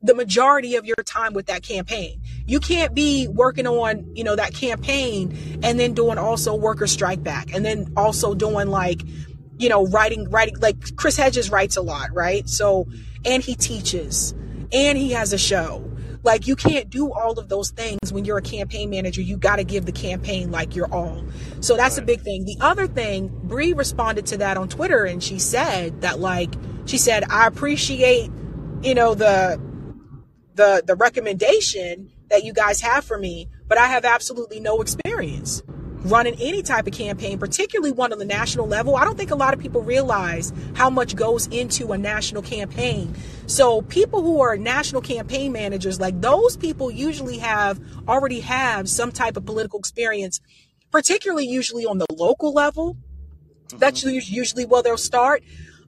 the 0.04 0.14
majority 0.14 0.76
of 0.76 0.84
your 0.84 0.96
time 1.04 1.32
with 1.32 1.46
that 1.46 1.62
campaign. 1.62 2.20
You 2.46 2.60
can't 2.60 2.94
be 2.94 3.26
working 3.26 3.66
on, 3.66 4.14
you 4.14 4.22
know, 4.22 4.36
that 4.36 4.52
campaign 4.52 5.60
and 5.62 5.80
then 5.80 5.94
doing 5.94 6.18
also 6.18 6.54
worker 6.54 6.86
strike 6.86 7.22
back 7.22 7.54
and 7.54 7.64
then 7.64 7.90
also 7.96 8.34
doing 8.34 8.68
like, 8.68 9.02
you 9.56 9.70
know, 9.70 9.86
writing, 9.86 10.28
writing, 10.28 10.58
like 10.60 10.96
Chris 10.96 11.16
Hedges 11.16 11.50
writes 11.50 11.78
a 11.78 11.82
lot, 11.82 12.12
right? 12.12 12.46
So, 12.46 12.86
and 13.24 13.42
he 13.42 13.54
teaches 13.54 14.32
and 14.72 14.98
he 14.98 15.12
has 15.12 15.32
a 15.32 15.38
show. 15.38 15.90
Like 16.22 16.46
you 16.46 16.54
can't 16.54 16.90
do 16.90 17.10
all 17.10 17.38
of 17.38 17.48
those 17.48 17.70
things 17.70 18.12
when 18.12 18.26
you're 18.26 18.38
a 18.38 18.42
campaign 18.42 18.90
manager. 18.90 19.22
You 19.22 19.38
got 19.38 19.56
to 19.56 19.64
give 19.64 19.86
the 19.86 19.92
campaign 19.92 20.50
like 20.50 20.76
your 20.76 20.92
all. 20.92 21.24
So 21.60 21.76
that's 21.78 21.96
right. 21.96 22.02
a 22.02 22.06
big 22.06 22.20
thing. 22.20 22.44
The 22.44 22.58
other 22.60 22.86
thing, 22.86 23.28
Bree 23.44 23.72
responded 23.72 24.26
to 24.26 24.36
that 24.38 24.58
on 24.58 24.68
Twitter 24.68 25.04
and 25.04 25.22
she 25.22 25.38
said 25.38 26.02
that 26.02 26.20
like, 26.20 26.52
she 26.84 26.98
said, 26.98 27.24
I 27.30 27.46
appreciate, 27.46 28.30
you 28.82 28.94
know, 28.94 29.14
the, 29.14 29.72
the 30.54 30.82
the 30.86 30.94
recommendation 30.94 32.10
that 32.30 32.44
you 32.44 32.52
guys 32.52 32.80
have 32.80 33.04
for 33.04 33.18
me, 33.18 33.48
but 33.68 33.78
I 33.78 33.86
have 33.86 34.04
absolutely 34.04 34.60
no 34.60 34.80
experience 34.80 35.62
running 36.04 36.34
any 36.38 36.62
type 36.62 36.86
of 36.86 36.92
campaign, 36.92 37.38
particularly 37.38 37.90
one 37.90 38.12
on 38.12 38.18
the 38.18 38.24
national 38.24 38.66
level. 38.66 38.94
I 38.94 39.04
don't 39.04 39.16
think 39.16 39.30
a 39.30 39.36
lot 39.36 39.54
of 39.54 39.60
people 39.60 39.82
realize 39.82 40.52
how 40.74 40.90
much 40.90 41.16
goes 41.16 41.46
into 41.46 41.92
a 41.92 41.98
national 41.98 42.42
campaign. 42.42 43.14
So 43.46 43.80
people 43.82 44.22
who 44.22 44.40
are 44.42 44.56
national 44.56 45.00
campaign 45.00 45.52
managers, 45.52 46.00
like 46.00 46.20
those 46.20 46.56
people 46.56 46.90
usually 46.90 47.38
have 47.38 47.80
already 48.06 48.40
have 48.40 48.88
some 48.88 49.12
type 49.12 49.36
of 49.36 49.46
political 49.46 49.78
experience, 49.78 50.40
particularly 50.90 51.46
usually 51.46 51.86
on 51.86 51.98
the 51.98 52.06
local 52.10 52.52
level. 52.52 52.98
Mm-hmm. 53.68 53.78
That's 53.78 54.04
usually 54.04 54.66
where 54.66 54.82
they'll 54.82 54.98
start. 54.98 55.42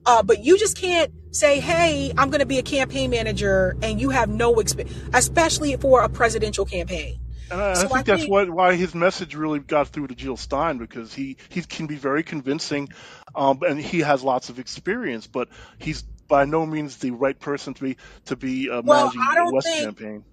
Uh, 0.05 0.23
but 0.23 0.43
you 0.43 0.57
just 0.57 0.77
can't 0.77 1.11
say, 1.37 1.59
hey, 1.59 2.11
I'm 2.17 2.29
going 2.29 2.39
to 2.39 2.45
be 2.45 2.57
a 2.57 2.63
campaign 2.63 3.09
manager 3.09 3.75
and 3.81 4.01
you 4.01 4.09
have 4.09 4.29
no 4.29 4.59
experience, 4.59 4.97
especially 5.13 5.75
for 5.77 6.01
a 6.01 6.09
presidential 6.09 6.65
campaign. 6.65 7.19
And 7.49 7.61
I, 7.61 7.73
so 7.75 7.85
I 7.85 7.87
think 7.87 7.93
I 7.93 8.01
that's 8.01 8.21
think, 8.23 8.31
what, 8.31 8.49
why 8.49 8.75
his 8.75 8.93
message 8.93 9.35
really 9.35 9.59
got 9.59 9.87
through 9.87 10.07
to 10.07 10.15
Jill 10.15 10.35
Stein 10.35 10.77
because 10.77 11.13
he, 11.13 11.37
he 11.49 11.61
can 11.61 11.87
be 11.87 11.95
very 11.95 12.23
convincing, 12.23 12.89
um, 13.35 13.59
and 13.61 13.79
he 13.79 13.99
has 13.99 14.23
lots 14.23 14.49
of 14.49 14.59
experience, 14.59 15.27
but 15.27 15.47
he's 15.77 16.03
by 16.27 16.43
no 16.43 16.65
means 16.65 16.97
the 16.97 17.11
right 17.11 17.39
person 17.39 17.73
to 17.75 17.83
be 17.83 17.97
to 18.25 18.35
be 18.35 18.69
uh, 18.69 18.81
well, 18.83 19.05
managing 19.05 19.45
the 19.45 19.53
West 19.53 19.67
think, 19.67 19.83
campaign. 19.85 20.23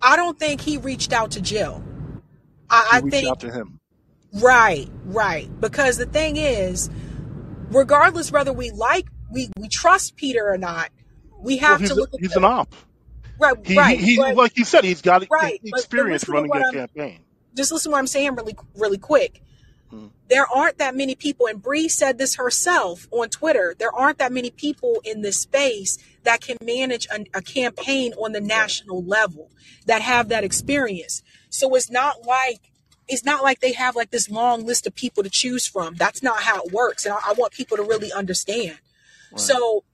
I 0.00 0.16
don't 0.16 0.38
think 0.38 0.62
he 0.62 0.78
reached 0.78 1.12
out 1.12 1.32
to 1.32 1.42
Jill. 1.42 1.84
I, 2.70 2.88
I 2.92 3.00
think 3.02 3.28
out 3.28 3.40
to 3.40 3.52
him. 3.52 3.78
Right, 4.32 4.88
right. 5.04 5.48
Because 5.60 5.98
the 5.98 6.06
thing 6.06 6.38
is, 6.38 6.88
regardless 7.70 8.32
whether 8.32 8.52
we 8.52 8.70
like 8.70 9.06
we 9.32 9.50
we 9.58 9.68
trust 9.68 10.16
Peter 10.16 10.46
or 10.48 10.58
not, 10.58 10.90
we 11.40 11.56
have 11.58 11.80
well, 11.80 11.88
to 11.88 11.94
look. 11.94 12.14
A, 12.14 12.18
he's 12.18 12.32
the, 12.32 12.38
an 12.38 12.44
op. 12.44 12.74
Right, 13.38 13.56
he, 13.66 13.76
right. 13.76 13.98
He, 13.98 14.16
but, 14.16 14.36
like 14.36 14.56
you 14.56 14.64
said, 14.64 14.84
he's 14.84 15.02
got 15.02 15.26
right, 15.30 15.60
experience 15.64 16.28
running 16.28 16.50
a 16.54 16.72
campaign. 16.72 17.20
Just 17.56 17.72
listen 17.72 17.90
to 17.90 17.94
what 17.94 17.98
I'm 17.98 18.06
saying 18.06 18.34
really, 18.36 18.56
really 18.76 18.98
quick. 18.98 19.42
Hmm. 19.90 20.06
There 20.28 20.46
aren't 20.46 20.78
that 20.78 20.94
many 20.94 21.14
people, 21.14 21.46
and 21.46 21.60
Bree 21.60 21.88
said 21.88 22.18
this 22.18 22.36
herself 22.36 23.08
on 23.10 23.28
Twitter. 23.28 23.74
There 23.78 23.92
aren't 23.94 24.18
that 24.18 24.32
many 24.32 24.50
people 24.50 25.02
in 25.04 25.22
this 25.22 25.40
space 25.40 25.98
that 26.22 26.40
can 26.40 26.56
manage 26.64 27.06
a, 27.06 27.24
a 27.34 27.42
campaign 27.42 28.12
on 28.14 28.32
the 28.32 28.40
national 28.40 29.02
level 29.02 29.50
that 29.86 30.02
have 30.02 30.28
that 30.28 30.44
experience. 30.44 31.22
So 31.50 31.74
it's 31.74 31.90
not 31.90 32.24
like 32.24 32.70
it's 33.08 33.24
not 33.24 33.42
like 33.42 33.60
they 33.60 33.72
have 33.72 33.96
like 33.96 34.10
this 34.10 34.30
long 34.30 34.64
list 34.64 34.86
of 34.86 34.94
people 34.94 35.22
to 35.22 35.30
choose 35.30 35.66
from. 35.66 35.94
That's 35.94 36.22
not 36.22 36.42
how 36.42 36.62
it 36.62 36.72
works, 36.72 37.04
and 37.04 37.14
I, 37.14 37.18
I 37.26 37.32
want 37.34 37.52
people 37.52 37.76
to 37.76 37.82
really 37.82 38.12
understand. 38.12 38.78
Right. 39.32 39.40
So, 39.40 39.84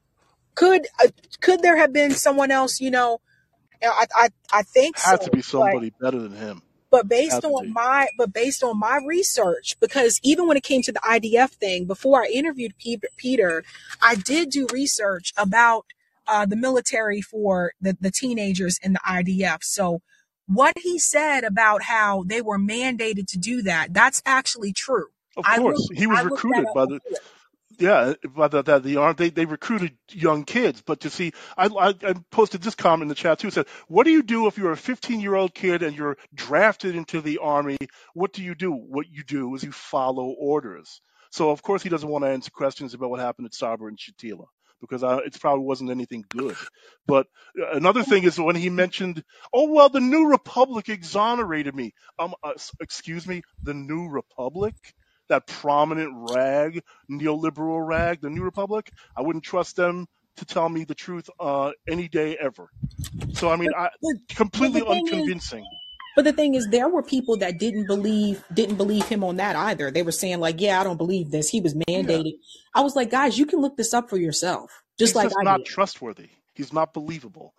could 0.55 0.87
uh, 1.03 1.09
could 1.41 1.63
there 1.63 1.77
have 1.77 1.93
been 1.93 2.13
someone 2.13 2.51
else? 2.51 2.81
You 2.81 2.91
know, 2.91 3.21
I 3.83 4.07
I, 4.15 4.29
I 4.53 4.63
think 4.63 4.99
had 4.99 5.21
so, 5.21 5.27
to 5.27 5.31
be 5.31 5.43
somebody 5.43 5.91
but, 5.91 6.07
better 6.07 6.21
than 6.21 6.37
him. 6.37 6.63
But 6.91 7.09
based 7.09 7.45
on 7.45 7.73
my 7.73 8.09
but 8.17 8.33
based 8.33 8.63
on 8.63 8.79
my 8.79 8.99
research, 9.05 9.77
because 9.79 10.19
even 10.23 10.47
when 10.49 10.57
it 10.57 10.63
came 10.63 10.83
to 10.83 10.93
the 10.93 11.01
IDF 11.01 11.51
thing, 11.51 11.85
before 11.85 12.23
I 12.23 12.27
interviewed 12.27 12.73
Peter, 13.17 13.63
I 14.01 14.15
did 14.15 14.51
do 14.51 14.67
research 14.73 15.35
about 15.37 15.85
uh, 16.27 16.47
the 16.47 16.57
military 16.57 17.21
for 17.21 17.73
the, 17.81 17.97
the 18.01 18.11
teenagers 18.11 18.79
in 18.83 18.95
the 18.95 19.01
IDF. 19.07 19.65
So 19.65 20.01
what 20.47 20.79
he 20.79 20.99
said 20.99 21.45
about 21.45 21.83
how 21.83 22.25
they 22.27 22.41
were 22.41 22.59
mandated 22.59 23.27
to 23.29 23.39
do 23.39 23.63
that, 23.63 23.93
that's 23.93 24.23
actually 24.25 24.73
true. 24.73 25.07
Of 25.37 25.45
course, 25.45 25.79
looked, 25.79 25.99
he 25.99 26.07
was 26.07 26.25
recruited 26.25 26.67
by 26.75 26.87
the 26.87 27.01
yeah, 27.79 28.15
by 28.35 28.49
the, 28.49 28.63
the, 28.63 28.97
arm, 28.97 29.15
they, 29.17 29.31
they 29.31 29.45
recruited 29.45 29.97
young 30.11 30.45
kids. 30.45 30.83
But 30.85 31.01
to 31.01 31.11
see, 31.11 31.33
I, 31.57 31.67
I, 31.67 31.89
I 31.89 32.15
posted 32.31 32.63
this 32.63 32.75
comment 32.75 33.03
in 33.03 33.09
the 33.09 33.15
chat 33.15 33.39
too. 33.39 33.51
Said, 33.51 33.67
what 33.87 34.05
do 34.05 34.11
you 34.11 34.23
do 34.23 34.47
if 34.47 34.59
you're 34.59 34.73
a 34.73 34.77
15 34.77 35.21
year 35.21 35.35
old 35.35 35.55
kid 35.55 35.83
and 35.83 35.97
you're 35.97 36.17
drafted 36.35 36.97
into 36.97 37.21
the 37.21 37.39
army? 37.39 37.79
What 38.15 38.33
do 38.33 38.43
you 38.43 38.55
do? 38.55 38.73
What 38.73 39.07
you 39.11 39.23
do 39.25 39.55
is 39.55 39.63
you 39.63 39.73
follow 39.73 40.27
orders. 40.39 41.01
So 41.31 41.51
of 41.51 41.63
course 41.63 41.83
he 41.83 41.89
doesn't 41.89 42.09
want 42.09 42.25
to 42.25 42.31
answer 42.31 42.51
questions 42.51 42.95
about 42.95 43.11
what 43.11 43.21
happened 43.21 43.47
at 43.47 43.55
Sabra 43.55 43.89
and 43.89 43.99
Shatila 43.99 44.47
because 44.81 45.03
it 45.03 45.41
probably 45.41 45.65
wasn't 45.65 45.91
anything 45.91 46.25
good. 46.29 46.57
But 47.07 47.27
uh, 47.61 47.71
another 47.73 48.03
thing 48.03 48.25
is 48.25 48.39
when 48.39 48.57
he 48.57 48.71
mentioned, 48.71 49.23
oh 49.53 49.73
well, 49.73 49.89
the 49.89 50.01
New 50.01 50.31
Republic 50.31 50.89
exonerated 50.89 51.75
me. 51.75 51.95
Um, 52.19 52.35
uh, 52.43 52.53
excuse 52.81 53.27
me, 53.27 53.43
the 53.63 53.75
New 53.75 54.09
Republic, 54.09 54.75
that 55.29 55.47
prominent 55.47 56.31
rag, 56.35 56.83
neoliberal 57.11 57.87
rag, 57.87 58.21
the 58.21 58.31
New 58.31 58.43
Republic. 58.43 58.91
I 59.17 59.23
wouldn't 59.23 59.45
trust 59.45 59.77
them 59.77 60.07
to 60.37 60.45
tell 60.45 60.69
me 60.69 60.85
the 60.85 60.95
truth 60.95 61.29
uh, 61.41 61.73
any 61.89 62.09
day 62.09 62.37
ever. 62.37 62.69
So 63.35 63.51
I 63.51 63.57
mean, 63.57 63.71
I 63.77 63.91
completely 64.35 64.83
unconvincing. 64.87 65.61
Is, 65.61 65.69
but 66.17 66.25
the 66.25 66.33
thing 66.33 66.55
is, 66.55 66.69
there 66.69 66.89
were 66.89 67.03
people 67.03 67.37
that 67.39 67.59
didn't 67.59 67.87
believe 67.87 68.43
didn't 68.53 68.77
believe 68.77 69.07
him 69.07 69.23
on 69.23 69.37
that 69.37 69.57
either. 69.57 69.91
They 69.91 70.03
were 70.03 70.13
saying 70.13 70.41
like, 70.41 70.61
"Yeah, 70.61 70.81
I 70.81 70.85
don't 70.85 70.97
believe 70.97 71.31
this. 71.31 71.49
He 71.49 71.61
was 71.61 71.75
mandated." 71.75 72.25
Yeah. 72.25 72.33
I 72.75 72.81
was 72.81 72.97
like, 72.97 73.11
"Guys, 73.11 73.39
you 73.39 73.47
can 73.47 73.61
look 73.61 73.77
this 73.77 73.95
up 73.95 74.11
for 74.11 74.17
yourself." 74.17 74.83
Just 74.99 75.11
He's 75.11 75.17
like 75.17 75.27
just 75.27 75.37
not 75.43 75.59
did. 75.59 75.67
trustworthy. 75.67 76.29
He's 76.55 76.73
not 76.73 76.93
believable. 76.93 77.55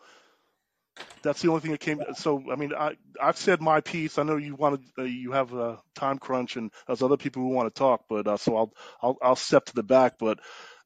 That's 1.23 1.41
the 1.41 1.49
only 1.49 1.62
thing 1.62 1.71
that 1.71 1.81
came. 1.81 2.01
So 2.15 2.43
I 2.51 2.55
mean, 2.55 2.73
I 2.73 2.95
I've 3.21 3.38
said 3.38 3.62
my 3.62 3.81
piece. 3.81 4.17
I 4.17 4.23
know 4.23 4.38
you 4.38 4.55
wanted 4.55 4.81
uh, 4.97 5.03
you 5.03 5.33
have 5.33 5.53
a 5.53 5.79
time 5.95 6.17
crunch 6.17 6.55
and 6.55 6.71
there's 6.88 7.01
other 7.03 7.17
people 7.17 7.41
who 7.43 7.49
want 7.49 7.73
to 7.73 7.77
talk, 7.77 8.05
but 8.09 8.27
uh, 8.27 8.38
so 8.38 8.55
I'll 8.55 8.73
I'll 9.01 9.17
I'll 9.21 9.35
step 9.35 9.65
to 9.65 9.75
the 9.75 9.83
back. 9.83 10.17
But 10.17 10.39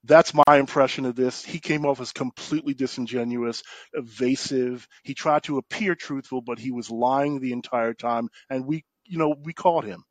that's 0.03 0.33
my 0.33 0.57
impression 0.57 1.05
of 1.05 1.15
this. 1.15 1.45
He 1.45 1.59
came 1.59 1.85
off 1.85 2.01
as 2.01 2.11
completely 2.11 2.73
disingenuous, 2.73 3.63
evasive. 3.93 4.87
He 5.03 5.13
tried 5.13 5.43
to 5.43 5.57
appear 5.59 5.95
truthful, 5.95 6.41
but 6.41 6.59
he 6.59 6.71
was 6.71 6.89
lying 6.89 7.39
the 7.39 7.53
entire 7.53 7.93
time. 7.93 8.29
And 8.49 8.65
we, 8.65 8.83
you 9.05 9.17
know, 9.19 9.35
we 9.43 9.53
caught 9.53 9.85
him. 9.85 10.03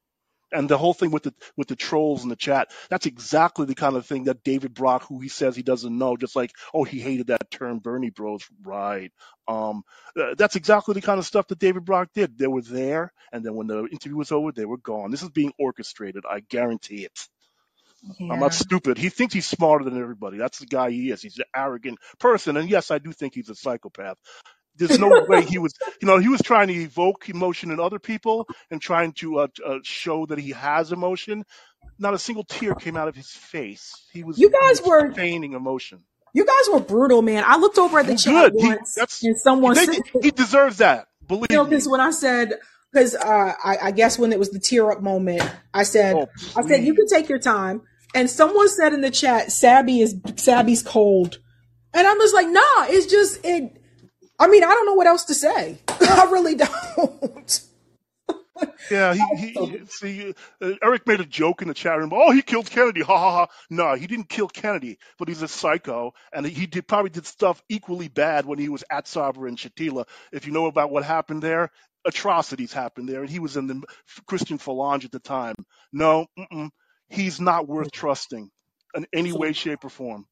And 0.52 0.68
the 0.68 0.78
whole 0.78 0.94
thing 0.94 1.10
with 1.12 1.24
the 1.24 1.34
with 1.56 1.68
the 1.68 1.76
trolls 1.76 2.22
in 2.24 2.30
the 2.30 2.36
chat, 2.36 2.70
that's 2.90 3.06
exactly 3.06 3.66
the 3.66 3.74
kind 3.76 3.96
of 3.96 4.06
thing 4.06 4.24
that 4.24 4.44
David 4.44 4.74
Brock, 4.74 5.04
who 5.08 5.20
he 5.20 5.28
says 5.28 5.56
he 5.56 5.62
doesn't 5.62 5.96
know, 5.98 6.16
just 6.16 6.36
like, 6.36 6.52
oh, 6.74 6.84
he 6.84 7.00
hated 7.00 7.28
that 7.28 7.50
term 7.50 7.80
Bernie 7.80 8.10
Bros. 8.10 8.44
Right. 8.64 9.12
Um, 9.48 9.82
uh, 10.20 10.34
that's 10.36 10.56
exactly 10.56 10.94
the 10.94 11.02
kind 11.02 11.18
of 11.18 11.26
stuff 11.26 11.48
that 11.48 11.58
David 11.60 11.84
Brock 11.84 12.10
did. 12.14 12.38
They 12.38 12.48
were 12.48 12.62
there, 12.62 13.12
and 13.32 13.44
then 13.44 13.54
when 13.56 13.68
the 13.68 13.84
interview 13.86 14.16
was 14.18 14.32
over, 14.32 14.52
they 14.52 14.66
were 14.66 14.78
gone. 14.78 15.10
This 15.10 15.22
is 15.22 15.30
being 15.30 15.52
orchestrated. 15.58 16.24
I 16.30 16.40
guarantee 16.40 17.04
it. 17.04 17.18
Yeah. 18.18 18.28
I'm 18.30 18.40
not 18.40 18.54
stupid. 18.54 18.98
He 18.98 19.10
thinks 19.10 19.34
he's 19.34 19.46
smarter 19.46 19.84
than 19.84 20.00
everybody. 20.00 20.38
That's 20.38 20.58
the 20.58 20.66
guy 20.66 20.90
he 20.90 21.10
is. 21.10 21.22
He's 21.22 21.38
an 21.38 21.44
arrogant 21.54 21.98
person. 22.20 22.56
And 22.56 22.70
yes, 22.70 22.90
I 22.90 22.98
do 22.98 23.12
think 23.12 23.34
he's 23.34 23.50
a 23.50 23.54
psychopath. 23.54 24.18
There's 24.76 24.98
no 24.98 25.24
way 25.28 25.42
he 25.42 25.58
was, 25.58 25.74
you 26.00 26.08
know, 26.08 26.18
he 26.18 26.28
was 26.28 26.40
trying 26.40 26.68
to 26.68 26.74
evoke 26.74 27.28
emotion 27.28 27.70
in 27.70 27.78
other 27.78 27.98
people 27.98 28.48
and 28.70 28.80
trying 28.80 29.12
to 29.14 29.40
uh, 29.40 29.48
uh, 29.64 29.78
show 29.82 30.26
that 30.26 30.38
he 30.38 30.50
has 30.50 30.92
emotion. 30.92 31.44
Not 31.98 32.14
a 32.14 32.18
single 32.18 32.44
tear 32.44 32.74
came 32.74 32.96
out 32.96 33.08
of 33.08 33.14
his 33.14 33.30
face. 33.30 33.94
He 34.12 34.24
was, 34.24 34.38
you 34.38 34.50
guys 34.50 34.80
was 34.80 34.88
were 34.88 35.12
feigning 35.12 35.52
emotion. 35.52 36.02
You 36.34 36.46
guys 36.46 36.68
were 36.72 36.80
brutal, 36.80 37.20
man. 37.20 37.44
I 37.46 37.58
looked 37.58 37.78
over 37.78 37.98
at 37.98 38.06
the 38.06 38.16
chat 38.16 38.52
Good. 38.52 38.54
once, 38.54 39.20
he, 39.20 39.28
and 39.28 39.38
someone 39.38 39.76
he, 39.76 39.84
said, 39.84 40.02
he 40.22 40.30
deserves 40.30 40.78
that. 40.78 41.08
Believe 41.28 41.48
you 41.50 41.56
know, 41.58 41.64
because 41.64 41.86
when 41.86 42.00
I 42.00 42.10
said 42.10 42.54
because 42.92 43.14
uh, 43.14 43.54
I, 43.64 43.76
I, 43.84 43.90
guess 43.90 44.18
when 44.18 44.32
it 44.32 44.38
was 44.38 44.50
the 44.50 44.58
tear 44.58 44.90
up 44.90 45.00
moment, 45.00 45.42
I 45.72 45.82
said, 45.82 46.14
oh, 46.14 46.28
I 46.56 46.62
said 46.62 46.84
you 46.84 46.94
can 46.94 47.06
take 47.06 47.28
your 47.28 47.38
time. 47.38 47.82
And 48.14 48.28
someone 48.28 48.68
said 48.68 48.92
in 48.92 49.00
the 49.00 49.10
chat, 49.10 49.50
Sabby 49.50 50.00
is 50.00 50.14
Sabby's 50.36 50.82
cold. 50.82 51.38
And 51.94 52.06
I'm 52.06 52.18
just 52.18 52.34
like, 52.34 52.48
nah, 52.48 52.86
it's 52.88 53.06
just 53.06 53.40
it. 53.44 53.81
I 54.38 54.48
mean, 54.48 54.64
I 54.64 54.68
don't 54.68 54.86
know 54.86 54.94
what 54.94 55.06
else 55.06 55.24
to 55.26 55.34
say. 55.34 55.78
I 55.88 56.28
really 56.30 56.56
don't. 56.56 57.60
yeah, 58.90 59.14
he, 59.14 59.50
he 59.52 59.80
see, 59.88 60.34
uh, 60.60 60.72
Eric 60.82 61.06
made 61.06 61.20
a 61.20 61.24
joke 61.26 61.62
in 61.62 61.68
the 61.68 61.74
chat 61.74 61.98
room. 61.98 62.12
Oh, 62.12 62.32
he 62.32 62.42
killed 62.42 62.70
Kennedy. 62.70 63.02
Ha 63.02 63.18
ha 63.18 63.32
ha. 63.32 63.46
No, 63.70 63.94
he 63.94 64.06
didn't 64.06 64.28
kill 64.28 64.48
Kennedy, 64.48 64.98
but 65.18 65.28
he's 65.28 65.42
a 65.42 65.48
psycho, 65.48 66.12
and 66.32 66.46
he 66.46 66.66
did 66.66 66.86
probably 66.86 67.10
did 67.10 67.26
stuff 67.26 67.62
equally 67.68 68.08
bad 68.08 68.46
when 68.46 68.58
he 68.58 68.68
was 68.68 68.84
at 68.90 69.08
Sabra 69.08 69.48
and 69.48 69.58
Shatila. 69.58 70.06
If 70.32 70.46
you 70.46 70.52
know 70.52 70.66
about 70.66 70.90
what 70.90 71.04
happened 71.04 71.42
there, 71.42 71.70
atrocities 72.06 72.72
happened 72.72 73.08
there, 73.08 73.22
and 73.22 73.30
he 73.30 73.38
was 73.38 73.56
in 73.56 73.66
the 73.66 73.82
Christian 74.26 74.58
Falange 74.58 75.04
at 75.04 75.12
the 75.12 75.20
time. 75.20 75.56
No, 75.92 76.26
he's 77.08 77.40
not 77.40 77.68
worth 77.68 77.92
trusting 77.92 78.50
in 78.94 79.06
any 79.12 79.32
way, 79.32 79.52
shape, 79.52 79.84
or 79.84 79.90
form. 79.90 80.26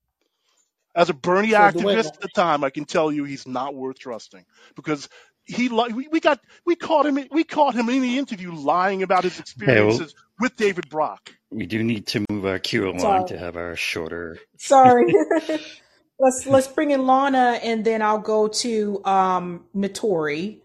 As 0.95 1.09
a 1.09 1.15
Bernie 1.15 1.51
so 1.51 1.59
activist 1.59 2.07
at 2.07 2.21
the 2.21 2.29
time, 2.29 2.65
I 2.65 2.71
can 2.71 2.85
tell 2.85 3.13
you 3.13 3.25
he's 3.25 3.47
not 3.47 3.75
worth 3.75 3.99
trusting 3.99 4.45
because 4.75 5.09
he 5.45 5.69
we, 5.69 6.09
we 6.09 6.21
got 6.21 6.41
we 6.67 6.75
caught 6.75 7.07
him 7.07 7.19
we 7.31 7.45
caught 7.45 7.75
him 7.75 7.89
in 7.89 8.03
the 8.03 8.19
interview 8.19 8.53
lying 8.53 9.03
about 9.03 9.25
his 9.25 9.39
experiences 9.39 9.99
hey, 9.99 10.05
well, 10.05 10.25
with 10.41 10.57
David 10.57 10.89
Brock. 10.89 11.33
We 11.51 11.67
do 11.67 11.83
need 11.83 12.07
to 12.09 12.25
move 12.31 12.45
our 12.45 12.59
queue 12.59 12.87
along 12.87 13.01
Sorry. 13.01 13.29
to 13.29 13.39
have 13.39 13.57
our 13.57 13.77
shorter. 13.77 14.39
Sorry. 14.59 15.13
let's 16.19 16.47
let's 16.47 16.69
bring 16.69 16.91
in 16.91 17.07
Lana 17.07 17.61
and 17.63 17.85
then 17.85 18.03
I'll 18.03 18.19
go 18.19 18.49
to 18.49 19.05
um 19.05 19.65
Notori. 19.75 20.59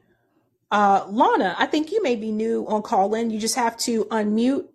Uh, 0.71 1.05
Lana, 1.07 1.55
I 1.57 1.67
think 1.67 1.91
you 1.91 2.01
may 2.01 2.15
be 2.15 2.31
new 2.31 2.65
on 2.67 2.81
call 2.81 3.13
in. 3.13 3.29
You 3.29 3.39
just 3.39 3.55
have 3.55 3.77
to 3.77 4.05
unmute 4.05 4.65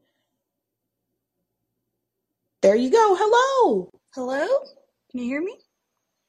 there 2.62 2.76
you 2.76 2.90
go. 2.90 3.16
Hello. 3.18 3.90
Hello? 4.14 4.46
Can 5.10 5.20
you 5.20 5.26
hear 5.26 5.42
me? 5.42 5.56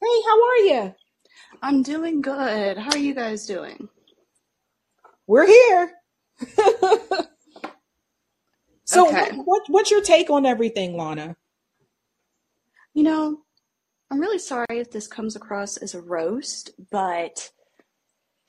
Hey, 0.02 0.22
how 0.26 0.44
are 0.44 0.58
you? 0.58 0.96
I'm 1.62 1.84
doing 1.84 2.22
good. 2.22 2.80
How 2.80 2.90
are 2.90 2.98
you 2.98 3.14
guys 3.14 3.46
doing? 3.46 3.88
We're 5.28 5.46
here. 5.46 5.92
so, 8.86 9.08
okay. 9.08 9.36
what, 9.36 9.46
what, 9.46 9.62
what's 9.68 9.92
your 9.92 10.02
take 10.02 10.32
on 10.32 10.48
everything, 10.48 10.98
Lana? 10.98 11.36
You 12.96 13.04
know, 13.04 13.38
I'm 14.10 14.20
really 14.20 14.40
sorry 14.40 14.66
if 14.72 14.90
this 14.90 15.08
comes 15.08 15.36
across 15.36 15.78
as 15.78 15.94
a 15.94 16.02
roast, 16.02 16.72
but 16.92 17.52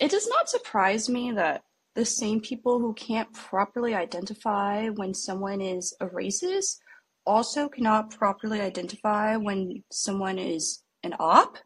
it 0.01 0.11
does 0.11 0.27
not 0.29 0.49
surprise 0.49 1.11
me 1.11 1.33
that 1.33 1.62
the 1.95 2.07
same 2.07 2.40
people 2.40 2.79
who 2.79 2.95
can't 2.95 3.31
properly 3.35 3.95
identify 3.95 4.88
when 4.88 5.12
someone 5.12 5.61
is 5.61 5.95
a 6.01 6.07
racist 6.07 6.79
also 7.27 7.69
cannot 7.69 8.11
properly 8.11 8.61
identify 8.61 9.37
when 9.37 9.85
someone 9.91 10.39
is 10.39 10.83
an 11.03 11.15
op. 11.19 11.59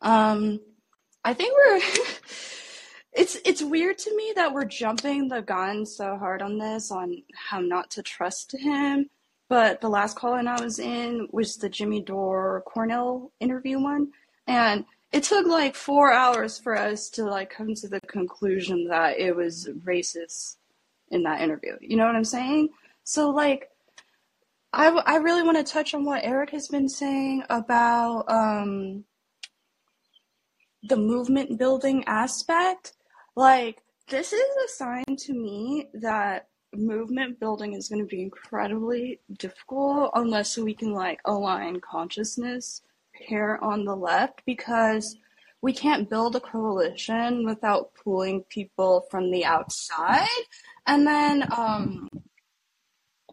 Um, 0.00 0.60
I 1.24 1.34
think 1.34 1.54
we're. 1.54 1.80
it's 3.12 3.36
it's 3.44 3.62
weird 3.62 3.98
to 3.98 4.16
me 4.16 4.32
that 4.36 4.52
we're 4.52 4.64
jumping 4.64 5.28
the 5.28 5.42
gun 5.42 5.86
so 5.86 6.16
hard 6.16 6.42
on 6.42 6.58
this 6.58 6.90
on 6.90 7.22
how 7.34 7.60
not 7.60 7.90
to 7.92 8.02
trust 8.02 8.54
him. 8.56 9.08
But 9.48 9.80
the 9.80 9.88
last 9.88 10.16
call 10.16 10.34
in 10.34 10.48
I 10.48 10.60
was 10.60 10.78
in 10.78 11.28
was 11.30 11.56
the 11.56 11.68
Jimmy 11.68 12.02
Dore 12.02 12.62
Cornel 12.66 13.32
interview 13.38 13.80
one, 13.80 14.08
and 14.46 14.84
it 15.12 15.22
took 15.22 15.46
like 15.46 15.74
four 15.74 16.12
hours 16.12 16.58
for 16.58 16.76
us 16.76 17.08
to 17.10 17.24
like 17.24 17.50
come 17.50 17.74
to 17.74 17.88
the 17.88 18.00
conclusion 18.02 18.88
that 18.88 19.18
it 19.18 19.34
was 19.34 19.68
racist 19.84 20.56
in 21.10 21.22
that 21.22 21.40
interview. 21.40 21.76
You 21.80 21.96
know 21.96 22.06
what 22.06 22.16
I'm 22.16 22.24
saying? 22.24 22.70
So 23.04 23.30
like, 23.30 23.70
I, 24.76 24.88
I 24.88 25.16
really 25.16 25.42
want 25.42 25.56
to 25.56 25.64
touch 25.64 25.94
on 25.94 26.04
what 26.04 26.22
Eric 26.22 26.50
has 26.50 26.68
been 26.68 26.90
saying 26.90 27.42
about 27.48 28.24
um, 28.28 29.04
the 30.82 30.98
movement 30.98 31.58
building 31.58 32.04
aspect. 32.06 32.92
Like, 33.36 33.80
this 34.08 34.34
is 34.34 34.40
a 34.42 34.68
sign 34.68 35.16
to 35.16 35.32
me 35.32 35.88
that 35.94 36.48
movement 36.74 37.40
building 37.40 37.72
is 37.72 37.88
going 37.88 38.02
to 38.02 38.06
be 38.06 38.20
incredibly 38.20 39.18
difficult 39.38 40.10
unless 40.12 40.58
we 40.58 40.74
can 40.74 40.92
like 40.92 41.20
align 41.24 41.80
consciousness 41.80 42.82
here 43.18 43.58
on 43.62 43.86
the 43.86 43.96
left 43.96 44.42
because 44.44 45.16
we 45.62 45.72
can't 45.72 46.10
build 46.10 46.36
a 46.36 46.40
coalition 46.40 47.46
without 47.46 47.94
pulling 47.94 48.42
people 48.50 49.06
from 49.10 49.30
the 49.30 49.46
outside. 49.46 50.28
And 50.86 51.06
then, 51.06 51.50
um, 51.56 52.10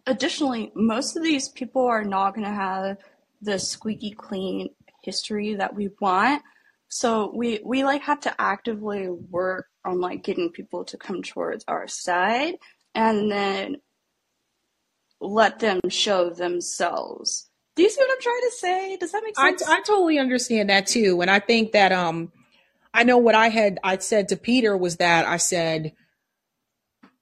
additionally, 0.05 0.71
most 0.75 1.15
of 1.15 1.23
these 1.23 1.49
people 1.49 1.85
are 1.85 2.03
not 2.03 2.35
going 2.35 2.47
to 2.47 2.53
have 2.53 2.97
the 3.41 3.59
squeaky 3.59 4.11
clean 4.11 4.69
history 5.01 5.55
that 5.55 5.75
we 5.75 5.89
want. 5.99 6.41
So 6.87 7.31
we, 7.35 7.59
we 7.65 7.83
like 7.83 8.03
have 8.03 8.21
to 8.21 8.41
actively 8.41 9.09
work 9.09 9.67
on 9.83 9.99
like 9.99 10.23
getting 10.23 10.51
people 10.51 10.85
to 10.85 10.97
come 10.97 11.23
towards 11.23 11.65
our 11.67 11.87
side 11.87 12.55
and 12.95 13.31
then 13.31 13.77
let 15.19 15.59
them 15.59 15.81
show 15.89 16.29
themselves 16.29 17.49
do 17.75 17.83
you 17.83 17.89
see 17.89 17.99
what 18.01 18.11
I'm 18.11 18.21
trying 18.21 18.41
to 18.41 18.51
say? 18.51 18.97
Does 18.97 19.11
that 19.11 19.23
make 19.23 19.35
sense? 19.35 19.67
I, 19.67 19.77
I 19.77 19.81
totally 19.81 20.19
understand 20.19 20.69
that 20.69 20.85
too. 20.85 21.21
And 21.21 21.31
I 21.31 21.39
think 21.39 21.71
that, 21.71 21.91
um, 21.91 22.31
I 22.93 23.03
know 23.03 23.17
what 23.17 23.33
I 23.35 23.49
had, 23.49 23.79
I 23.83 23.97
said 23.97 24.29
to 24.29 24.37
Peter 24.37 24.77
was 24.77 24.97
that 24.97 25.25
I 25.25 25.37
said, 25.37 25.93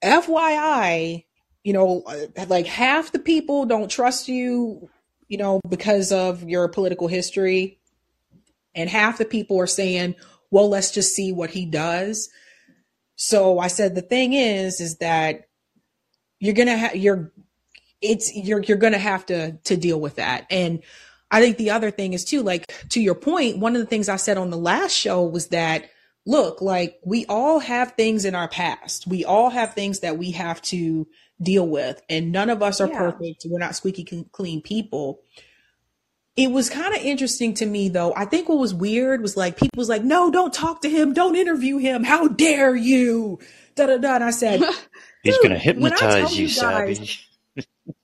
FYI, 0.04 1.26
you 1.64 1.74
know, 1.74 2.04
uh, 2.06 2.46
like 2.48 2.66
half 2.66 3.12
the 3.12 3.20
people 3.20 3.66
don't 3.66 3.90
trust 3.90 4.28
you, 4.28 4.90
you 5.28 5.38
know, 5.38 5.60
because 5.70 6.12
of 6.12 6.44
your 6.44 6.68
political 6.68 7.08
history. 7.08 7.80
And 8.74 8.90
half 8.90 9.18
the 9.18 9.26
people 9.26 9.60
are 9.60 9.68
saying, 9.68 10.16
well, 10.50 10.70
let's 10.70 10.92
just 10.92 11.14
see 11.14 11.32
what 11.32 11.52
he 11.52 11.66
does. 11.66 12.30
So 13.16 13.60
I 13.60 13.68
said, 13.68 13.96
the 13.96 14.02
thing 14.02 14.34
is, 14.34 14.82
is 14.82 14.98
that 14.98 15.48
you're 16.40 16.56
going 16.56 16.68
to 16.68 16.78
have, 16.78 16.96
you're 16.96 17.32
it's 18.02 18.36
you're 18.36 18.62
you're 18.64 18.78
going 18.78 18.94
to 18.94 19.00
have 19.00 19.26
to 19.28 19.54
to 19.64 19.78
deal 19.78 20.00
with 20.00 20.16
that 20.16 20.46
and 20.50 20.82
i 21.30 21.40
think 21.40 21.58
the 21.58 21.70
other 21.70 21.92
thing 21.92 22.14
is 22.14 22.26
too 22.26 22.42
like 22.42 22.72
to 22.90 23.00
your 23.00 23.16
point 23.16 23.60
one 23.60 23.76
of 23.76 23.82
the 23.82 23.88
things 23.88 24.10
i 24.10 24.16
said 24.16 24.38
on 24.38 24.50
the 24.50 24.58
last 24.58 24.94
show 24.94 25.24
was 25.24 25.48
that 25.48 25.90
look 26.26 26.62
like 26.62 27.00
we 27.06 27.26
all 27.28 27.60
have 27.60 27.94
things 27.94 28.26
in 28.26 28.36
our 28.36 28.48
past 28.48 29.08
we 29.08 29.24
all 29.24 29.50
have 29.50 29.74
things 29.74 30.00
that 30.00 30.18
we 30.18 30.32
have 30.32 30.62
to 30.62 31.08
deal 31.42 31.68
with 31.68 32.02
and 32.10 32.32
none 32.32 32.50
of 32.50 32.62
us 32.62 32.80
are 32.80 32.90
yeah. 32.90 32.98
perfect 32.98 33.46
we're 33.50 33.60
not 33.60 33.76
squeaky 33.76 34.26
clean 34.32 34.62
people 34.62 35.22
it 36.36 36.52
was 36.52 36.70
kind 36.70 36.96
of 36.96 37.02
interesting 37.02 37.54
to 37.54 37.66
me 37.66 37.90
though 37.90 38.14
i 38.16 38.26
think 38.26 38.48
what 38.48 38.58
was 38.58 38.74
weird 38.74 39.22
was 39.22 39.36
like 39.36 39.58
people 39.58 39.78
was 39.78 39.90
like 39.90 40.04
no 40.04 40.32
don't 40.32 40.54
talk 40.54 40.82
to 40.82 40.90
him 40.90 41.14
don't 41.14 41.36
interview 41.36 41.78
him 41.78 42.04
how 42.04 42.28
dare 42.28 42.76
you 42.76 43.40
da 43.76 43.88
da 43.88 43.98
da 43.98 44.16
and 44.16 44.24
i 44.24 44.32
said 44.32 44.62
he's 45.24 45.38
gonna 45.40 45.58
hypnotize 45.58 46.38
you, 46.38 46.48
you 46.48 46.56
guys, 46.56 47.28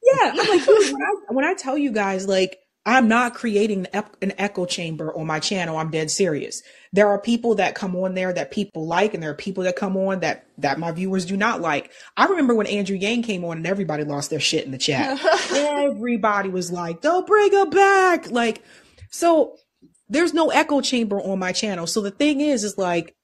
yeah, 0.08 0.32
I'm 0.32 0.38
like, 0.38 0.68
when 0.68 0.96
I, 0.96 1.34
when 1.34 1.46
I 1.46 1.54
tell 1.54 1.78
you 1.78 1.92
guys, 1.92 2.28
like, 2.28 2.60
I'm 2.86 3.08
not 3.08 3.34
creating 3.34 3.88
an 3.94 4.34
echo 4.38 4.66
chamber 4.66 5.16
on 5.18 5.28
my 5.28 5.40
channel. 5.40 5.78
I'm 5.78 5.92
dead 5.92 6.10
serious. 6.10 6.64
There 6.94 7.08
are 7.10 7.20
people 7.20 7.56
that 7.56 7.76
come 7.76 7.96
on 7.96 8.14
there 8.14 8.32
that 8.34 8.52
people 8.52 8.88
like, 8.88 9.14
and 9.14 9.22
there 9.22 9.32
are 9.32 9.36
people 9.36 9.64
that 9.64 9.76
come 9.76 9.98
on 9.98 10.22
that 10.22 10.48
that 10.58 10.80
my 10.80 10.92
viewers 10.92 11.26
do 11.26 11.38
not 11.38 11.62
like. 11.62 11.92
I 12.16 12.26
remember 12.26 12.56
when 12.56 12.68
Andrew 12.68 12.96
Yang 12.96 13.24
came 13.24 13.46
on, 13.46 13.58
and 13.58 13.68
everybody 13.68 14.04
lost 14.04 14.30
their 14.30 14.40
shit 14.40 14.66
in 14.66 14.72
the 14.72 14.78
chat. 14.78 15.20
everybody 15.52 16.50
was 16.50 16.72
like, 16.72 17.02
"Don't 17.02 17.28
bring 17.28 17.52
him 17.52 17.70
back!" 17.70 18.32
Like, 18.32 18.64
so 19.10 19.58
there's 20.10 20.34
no 20.34 20.50
echo 20.50 20.82
chamber 20.82 21.20
on 21.20 21.40
my 21.40 21.52
channel. 21.52 21.88
So 21.88 22.02
the 22.02 22.12
thing 22.12 22.42
is, 22.42 22.64
is 22.64 22.78
like, 22.78 23.16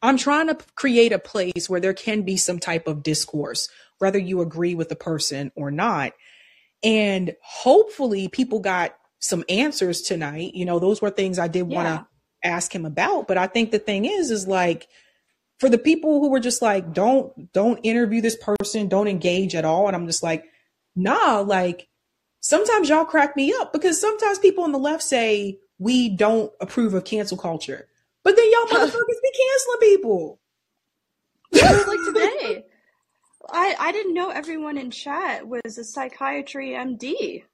I'm 0.00 0.16
trying 0.16 0.48
to 0.48 0.58
create 0.74 1.12
a 1.12 1.18
place 1.18 1.68
where 1.68 1.80
there 1.80 1.94
can 1.94 2.22
be 2.22 2.36
some 2.36 2.58
type 2.58 2.88
of 2.88 3.02
discourse 3.02 3.68
whether 3.98 4.18
you 4.18 4.40
agree 4.40 4.74
with 4.74 4.88
the 4.88 4.96
person 4.96 5.52
or 5.54 5.70
not. 5.70 6.12
And 6.82 7.34
hopefully 7.42 8.28
people 8.28 8.60
got 8.60 8.94
some 9.18 9.44
answers 9.48 10.02
tonight. 10.02 10.54
You 10.54 10.64
know, 10.64 10.78
those 10.78 11.00
were 11.00 11.10
things 11.10 11.38
I 11.38 11.48
did 11.48 11.62
want 11.62 11.88
to 11.88 12.06
ask 12.44 12.74
him 12.74 12.84
about. 12.84 13.26
But 13.26 13.38
I 13.38 13.46
think 13.46 13.70
the 13.70 13.78
thing 13.78 14.04
is, 14.04 14.30
is 14.30 14.46
like 14.46 14.88
for 15.58 15.68
the 15.68 15.78
people 15.78 16.20
who 16.20 16.30
were 16.30 16.40
just 16.40 16.62
like, 16.62 16.92
don't, 16.92 17.52
don't 17.52 17.80
interview 17.82 18.20
this 18.20 18.36
person, 18.36 18.88
don't 18.88 19.08
engage 19.08 19.54
at 19.54 19.64
all. 19.64 19.86
And 19.86 19.96
I'm 19.96 20.06
just 20.06 20.22
like, 20.22 20.44
nah, 20.94 21.40
like 21.40 21.88
sometimes 22.40 22.88
y'all 22.88 23.04
crack 23.04 23.36
me 23.36 23.54
up 23.58 23.72
because 23.72 24.00
sometimes 24.00 24.38
people 24.38 24.64
on 24.64 24.72
the 24.72 24.78
left 24.78 25.02
say 25.02 25.58
we 25.78 26.08
don't 26.08 26.52
approve 26.60 26.94
of 26.94 27.04
cancel 27.04 27.38
culture. 27.38 27.88
But 28.22 28.36
then 28.36 28.50
y'all 28.50 28.66
motherfuckers 28.66 29.22
be 29.22 29.32
canceling 29.36 29.80
people. 29.80 30.40
like 31.52 31.98
today. 32.06 32.64
I, 33.50 33.76
I 33.78 33.92
didn't 33.92 34.14
know 34.14 34.30
everyone 34.30 34.78
in 34.78 34.90
chat 34.90 35.46
was 35.46 35.78
a 35.78 35.84
psychiatry 35.84 36.70
MD, 36.70 37.44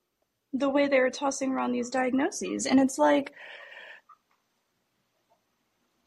the 0.52 0.68
way 0.68 0.86
they 0.86 1.00
were 1.00 1.10
tossing 1.10 1.52
around 1.52 1.72
these 1.72 1.90
diagnoses. 1.90 2.66
And 2.66 2.78
it's 2.78 2.98
like, 2.98 3.32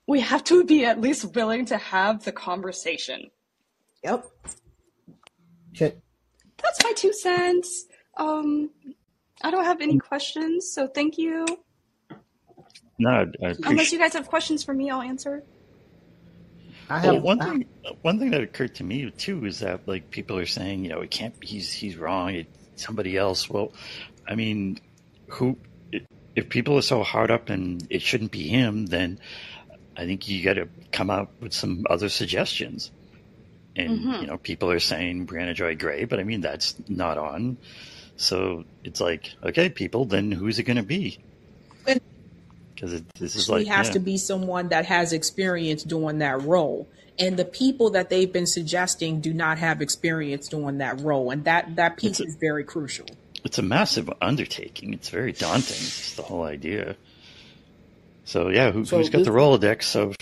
we 0.07 0.19
have 0.19 0.43
to 0.45 0.63
be 0.63 0.85
at 0.85 0.99
least 0.99 1.35
willing 1.35 1.65
to 1.65 1.77
have 1.77 2.23
the 2.23 2.31
conversation. 2.31 3.29
Yep. 4.03 4.25
Okay. 5.75 5.95
That's 6.61 6.83
my 6.83 6.93
two 6.95 7.13
cents. 7.13 7.85
Um, 8.17 8.69
I 9.43 9.51
don't 9.51 9.65
have 9.65 9.81
any 9.81 9.97
questions, 9.99 10.71
so 10.71 10.87
thank 10.87 11.17
you. 11.17 11.45
No, 12.99 13.29
unless 13.41 13.91
you 13.91 13.97
guys 13.97 14.13
have 14.13 14.27
questions 14.27 14.63
for 14.63 14.73
me, 14.73 14.89
I'll 14.89 15.01
answer. 15.01 15.43
I 16.89 16.99
have 16.99 17.13
well, 17.15 17.21
one 17.21 17.39
thing. 17.39 17.65
One 18.01 18.19
thing 18.19 18.31
that 18.31 18.41
occurred 18.41 18.75
to 18.75 18.83
me 18.83 19.09
too 19.11 19.45
is 19.45 19.59
that 19.59 19.87
like 19.87 20.11
people 20.11 20.37
are 20.37 20.45
saying, 20.45 20.83
you 20.83 20.89
know, 20.89 21.01
it 21.01 21.11
can't. 21.11 21.33
He's 21.41 21.71
he's 21.71 21.97
wrong. 21.97 22.35
It's 22.35 22.83
somebody 22.83 23.17
else. 23.17 23.49
Well, 23.49 23.73
I 24.27 24.35
mean, 24.35 24.79
who? 25.27 25.57
If 26.35 26.49
people 26.49 26.77
are 26.77 26.83
so 26.83 27.03
hard 27.03 27.31
up 27.31 27.49
and 27.49 27.85
it 27.89 28.01
shouldn't 28.01 28.31
be 28.31 28.47
him, 28.47 28.87
then 28.87 29.19
I 29.95 30.05
think 30.05 30.27
you 30.27 30.43
got 30.43 30.53
to 30.53 30.67
come 30.91 31.09
out 31.09 31.29
with 31.39 31.53
some 31.53 31.85
other 31.89 32.09
suggestions. 32.09 32.91
And 33.75 33.99
mm-hmm. 33.99 34.21
you 34.21 34.27
know, 34.27 34.37
people 34.37 34.71
are 34.71 34.79
saying 34.79 35.27
Briahna 35.27 35.55
Joy 35.55 35.75
Gray, 35.75 36.05
but 36.05 36.19
I 36.19 36.23
mean 36.23 36.41
that's 36.41 36.75
not 36.87 37.17
on. 37.17 37.57
So 38.15 38.65
it's 38.83 39.01
like, 39.01 39.33
okay, 39.43 39.69
people, 39.69 40.05
then 40.05 40.31
who's 40.31 40.59
it 40.59 40.63
going 40.63 40.77
to 40.77 40.83
be? 40.83 41.19
because 42.83 43.01
this 43.19 43.35
is 43.35 43.49
like 43.49 43.67
has 43.67 43.87
yeah. 43.87 43.93
to 43.93 43.99
be 43.99 44.17
someone 44.17 44.69
that 44.69 44.85
has 44.85 45.13
experience 45.13 45.83
doing 45.83 46.19
that 46.19 46.41
role 46.43 46.87
and 47.19 47.37
the 47.37 47.45
people 47.45 47.91
that 47.91 48.09
they've 48.09 48.33
been 48.33 48.47
suggesting 48.47 49.21
do 49.21 49.33
not 49.33 49.57
have 49.57 49.81
experience 49.81 50.47
doing 50.47 50.79
that 50.79 50.99
role 51.01 51.31
and 51.31 51.45
that 51.45 51.75
that 51.75 51.97
piece 51.97 52.19
a, 52.19 52.25
is 52.25 52.35
very 52.35 52.63
crucial 52.63 53.05
it's 53.43 53.57
a 53.57 53.61
massive 53.61 54.09
undertaking 54.21 54.93
it's 54.93 55.09
very 55.09 55.31
daunting 55.31 55.77
it's 55.77 56.15
the 56.15 56.21
whole 56.21 56.43
idea 56.43 56.95
so 58.23 58.49
yeah 58.49 58.71
who, 58.71 58.79
has 58.83 59.09
got 59.09 59.23
the 59.23 59.31
rolodex 59.31 59.95
of 59.95 60.15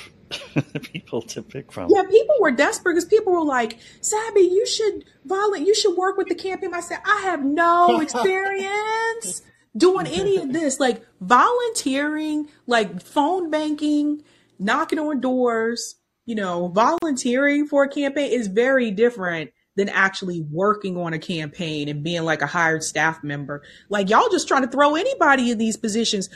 people 0.81 1.21
to 1.21 1.41
pick 1.41 1.71
from 1.71 1.89
yeah 1.93 2.03
people 2.09 2.35
were 2.39 2.51
desperate 2.51 2.93
because 2.93 3.05
people 3.05 3.33
were 3.33 3.43
like 3.43 3.79
sabby 4.01 4.41
you 4.41 4.65
should 4.65 5.03
violent 5.25 5.67
you 5.67 5.75
should 5.75 5.95
work 5.97 6.17
with 6.17 6.27
the 6.27 6.35
campaign 6.35 6.73
i 6.73 6.79
said 6.79 6.99
i 7.05 7.21
have 7.23 7.43
no 7.43 7.99
experience 8.01 9.41
doing 9.75 10.07
any 10.07 10.37
of 10.37 10.51
this, 10.51 10.79
like 10.79 11.05
volunteering, 11.19 12.47
like 12.67 13.01
phone 13.01 13.49
banking, 13.49 14.23
knocking 14.59 14.99
on 14.99 15.21
doors, 15.21 15.95
you 16.25 16.35
know, 16.35 16.67
volunteering 16.67 17.67
for 17.67 17.83
a 17.83 17.89
campaign 17.89 18.31
is 18.31 18.47
very 18.47 18.91
different 18.91 19.51
than 19.77 19.87
actually 19.87 20.41
working 20.51 20.97
on 20.97 21.13
a 21.13 21.19
campaign 21.19 21.87
and 21.87 22.03
being 22.03 22.23
like 22.23 22.41
a 22.41 22.47
hired 22.47 22.83
staff 22.83 23.23
member. 23.23 23.63
Like 23.89 24.09
y'all 24.09 24.29
just 24.29 24.47
trying 24.47 24.63
to 24.63 24.67
throw 24.67 24.95
anybody 24.95 25.49
in 25.51 25.57
these 25.57 25.77
positions. 25.77 26.29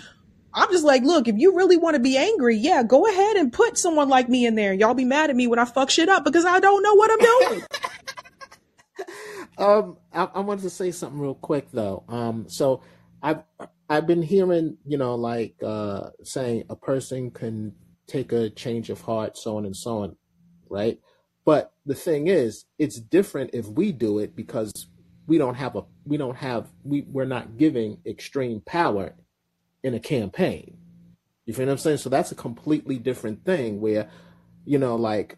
I'm 0.56 0.72
just 0.72 0.86
like, 0.86 1.04
look, 1.04 1.28
if 1.28 1.36
you 1.38 1.56
really 1.56 1.76
want 1.76 1.96
to 1.96 2.00
be 2.00 2.18
angry, 2.18 2.56
yeah, 2.56 2.82
go 2.82 3.06
ahead 3.06 3.36
and 3.36 3.52
put 3.52 3.78
someone 3.78 4.08
like 4.08 4.30
me 4.30 4.46
in 4.46 4.56
there. 4.56 4.74
Y'all 4.74 4.94
be 4.94 5.04
mad 5.04 5.30
at 5.30 5.36
me 5.36 5.48
when 5.48 5.60
I 5.60 5.66
fuck 5.66 5.90
shit 5.90 6.08
up 6.08 6.24
because 6.24 6.46
I 6.46 6.62
don't 6.62 6.82
know 6.82 6.94
what 6.94 7.12
I'm 7.12 7.20
doing. 7.20 7.64
um, 9.58 9.98
I, 10.14 10.30
I 10.36 10.40
wanted 10.40 10.62
to 10.62 10.70
say 10.70 10.92
something 10.92 11.20
real 11.20 11.36
quick 11.36 11.68
though. 11.74 12.06
Um, 12.08 12.46
so 12.48 12.82
I've 13.22 13.44
I've 13.90 14.08
been 14.08 14.22
hearing, 14.22 14.78
you 14.86 14.98
know, 14.98 15.16
like 15.16 15.56
uh, 15.62 16.12
saying 16.24 16.64
a 16.70 16.76
person 16.78 17.32
can 17.32 17.74
take 18.08 18.32
a 18.32 18.50
change 18.50 18.90
of 18.90 19.02
heart, 19.02 19.38
so 19.38 19.58
on 19.58 19.66
and 19.66 19.76
so 19.76 20.04
on, 20.04 20.16
right? 20.70 21.00
But 21.44 21.74
the 21.86 21.96
thing 21.96 22.28
is, 22.28 22.66
it's 22.80 23.00
different 23.00 23.52
if 23.54 23.68
we 23.68 23.92
do 23.92 24.20
it 24.20 24.36
because 24.36 24.88
we 25.28 25.38
don't 25.38 25.56
have 25.56 25.76
a 25.76 25.84
we 26.06 26.16
don't 26.16 26.38
have 26.38 26.70
we 26.84 27.02
we're 27.02 27.26
not 27.26 27.58
giving 27.58 27.98
extreme 28.06 28.62
power 28.62 29.16
in 29.86 29.94
a 29.94 30.00
campaign. 30.00 30.78
You 31.46 31.54
feel 31.54 31.68
what 31.68 31.74
I'm 31.74 31.78
saying? 31.78 31.98
So 31.98 32.10
that's 32.10 32.32
a 32.32 32.36
completely 32.36 32.98
different 32.98 33.46
thing 33.46 33.80
where, 33.80 34.10
you 34.66 34.80
know, 34.80 34.96
like 34.96 35.38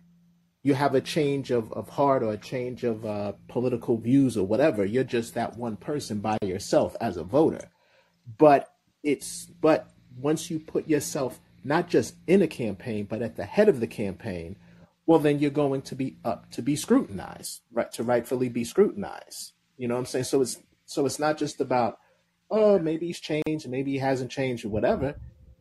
you 0.63 0.73
have 0.73 0.95
a 0.95 1.01
change 1.01 1.51
of, 1.51 1.71
of 1.73 1.89
heart 1.89 2.23
or 2.23 2.31
a 2.31 2.38
change 2.38 2.86
of 2.86 3.05
uh, 3.05 3.33
political 3.49 3.97
views 3.97 4.38
or 4.38 4.47
whatever. 4.47 4.86
You're 4.86 5.03
just 5.03 5.33
that 5.33 5.57
one 5.57 5.75
person 5.75 6.21
by 6.21 6.38
yourself 6.41 6.95
as 7.01 7.17
a 7.17 7.25
voter. 7.25 7.69
But 8.38 8.73
it's 9.03 9.45
but 9.45 9.89
once 10.17 10.49
you 10.49 10.60
put 10.62 10.88
yourself 10.88 11.41
not 11.65 11.89
just 11.89 12.15
in 12.25 12.41
a 12.41 12.47
campaign, 12.47 13.03
but 13.03 13.21
at 13.21 13.36
the 13.36 13.43
head 13.43 13.67
of 13.67 13.81
the 13.81 13.88
campaign, 13.88 14.55
well, 15.05 15.19
then 15.19 15.39
you're 15.39 15.51
going 15.51 15.81
to 15.83 15.95
be 15.95 16.19
up 16.23 16.49
to 16.51 16.62
be 16.62 16.77
scrutinized, 16.77 17.63
right? 17.73 17.91
To 17.93 18.03
rightfully 18.03 18.47
be 18.47 18.63
scrutinized. 18.63 19.51
You 19.75 19.89
know 19.89 19.95
what 19.95 20.01
I'm 20.01 20.05
saying? 20.05 20.23
So 20.25 20.41
it's 20.41 20.57
so 20.86 21.05
it's 21.05 21.19
not 21.19 21.38
just 21.38 21.60
about 21.60 21.99
oh 22.49 22.79
maybe 22.79 23.07
he's 23.07 23.19
changed, 23.19 23.67
maybe 23.67 23.91
he 23.91 23.97
hasn't 23.97 24.31
changed 24.31 24.65
or 24.65 24.69
whatever. 24.69 25.15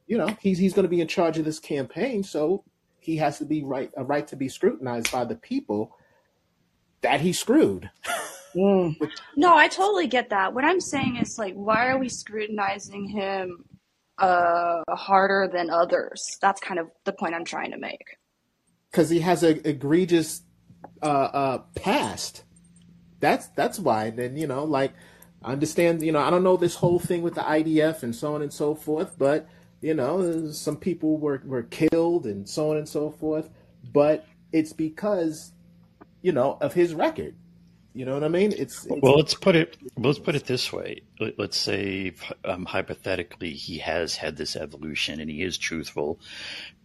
You 0.07 0.19
know, 0.19 0.37
he's 0.41 0.59
he's 0.59 0.73
going 0.73 0.85
to 0.85 0.89
be 0.89 1.01
in 1.01 1.09
charge 1.09 1.39
of 1.39 1.45
this 1.45 1.59
campaign, 1.59 2.23
so 2.23 2.65
he 3.01 3.17
has 3.17 3.39
to 3.39 3.45
be 3.45 3.63
right 3.63 3.91
a 3.97 4.05
right 4.05 4.27
to 4.29 4.37
be 4.37 4.49
scrutinized 4.49 5.11
by 5.13 5.25
the 5.25 5.37
people 5.37 5.97
that 7.03 7.21
he 7.21 7.33
screwed. 7.33 7.91
Mm. 8.57 8.97
no, 9.37 9.55
I 9.55 9.69
totally 9.69 10.07
get 10.07 10.31
that. 10.31 10.55
What 10.55 10.65
I'm 10.65 10.81
saying 10.81 11.17
is 11.17 11.39
like, 11.39 11.53
why 11.55 11.89
are 11.89 11.99
we 11.99 12.09
scrutinizing 12.09 13.07
him 13.07 13.65
uh, 14.17 14.83
harder 14.89 15.51
than 15.53 15.69
others? 15.69 16.39
That's 16.41 16.59
kind 16.61 16.81
of 16.81 16.89
the 17.05 17.13
point 17.13 17.35
I'm 17.35 17.45
trying 17.45 17.73
to 17.73 17.77
make. 17.77 18.17
Because 18.91 19.11
he 19.11 19.21
has 19.21 19.43
an 19.43 19.61
egregious 19.65 20.41
uh, 21.03 21.07
uh, 21.07 21.59
past. 21.75 22.45
That's 23.21 23.49
that's 23.49 23.79
why. 23.79 24.11
Then 24.11 24.37
you 24.39 24.47
know, 24.47 24.65
like, 24.65 24.95
I 25.47 25.53
understand. 25.53 26.03
You 26.03 26.11
know, 26.11 26.19
I 26.19 26.29
don't 26.29 26.43
know 26.43 26.57
this 26.57 26.75
whole 26.75 26.99
thing 26.99 27.23
with 27.23 27.37
the 27.37 27.41
IDF 27.41 28.03
and 28.03 28.15
so 28.15 28.35
on 28.35 28.43
and 28.43 28.53
so 28.53 28.75
forth, 28.75 29.17
but 29.17 29.49
you 29.81 29.95
know, 29.95 30.51
some 30.51 30.77
people 30.77 31.19
were 31.19 31.41
were 31.45 31.63
killed 31.63 32.27
and 32.27 32.49
so 32.49 32.73
on 32.73 32.77
and 32.77 32.89
so 32.89 33.11
forth. 33.11 33.49
But 33.93 34.27
it's 34.53 34.73
because 34.73 35.53
you 36.21 36.33
know 36.33 36.59
of 36.61 36.75
his 36.75 36.93
record. 36.93 37.37
You 37.95 38.05
know 38.05 38.13
what 38.13 38.25
I 38.25 38.29
mean? 38.29 38.53
It's, 38.53 38.85
it's 38.85 39.01
well. 39.01 39.17
Let's 39.17 39.35
put 39.35 39.55
it. 39.55 39.79
Let's 39.97 40.19
put 40.19 40.35
it 40.35 40.47
this 40.47 40.73
way. 40.73 41.03
Let's 41.39 41.57
say 41.57 42.15
um, 42.45 42.65
hypothetically 42.65 43.53
he 43.53 43.79
has 43.79 44.17
had 44.17 44.37
this 44.37 44.57
evolution 44.57 45.21
and 45.21 45.31
he 45.31 45.43
is 45.43 45.57
truthful, 45.57 46.19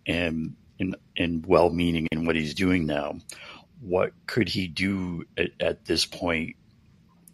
and 0.05 0.55
and, 0.79 0.95
and 1.17 1.45
well-meaning 1.45 2.07
in 2.11 2.25
what 2.25 2.35
he's 2.35 2.53
doing 2.53 2.85
now 2.85 3.17
what 3.81 4.13
could 4.27 4.47
he 4.47 4.67
do 4.67 5.25
at, 5.37 5.49
at 5.59 5.85
this 5.85 6.05
point 6.05 6.55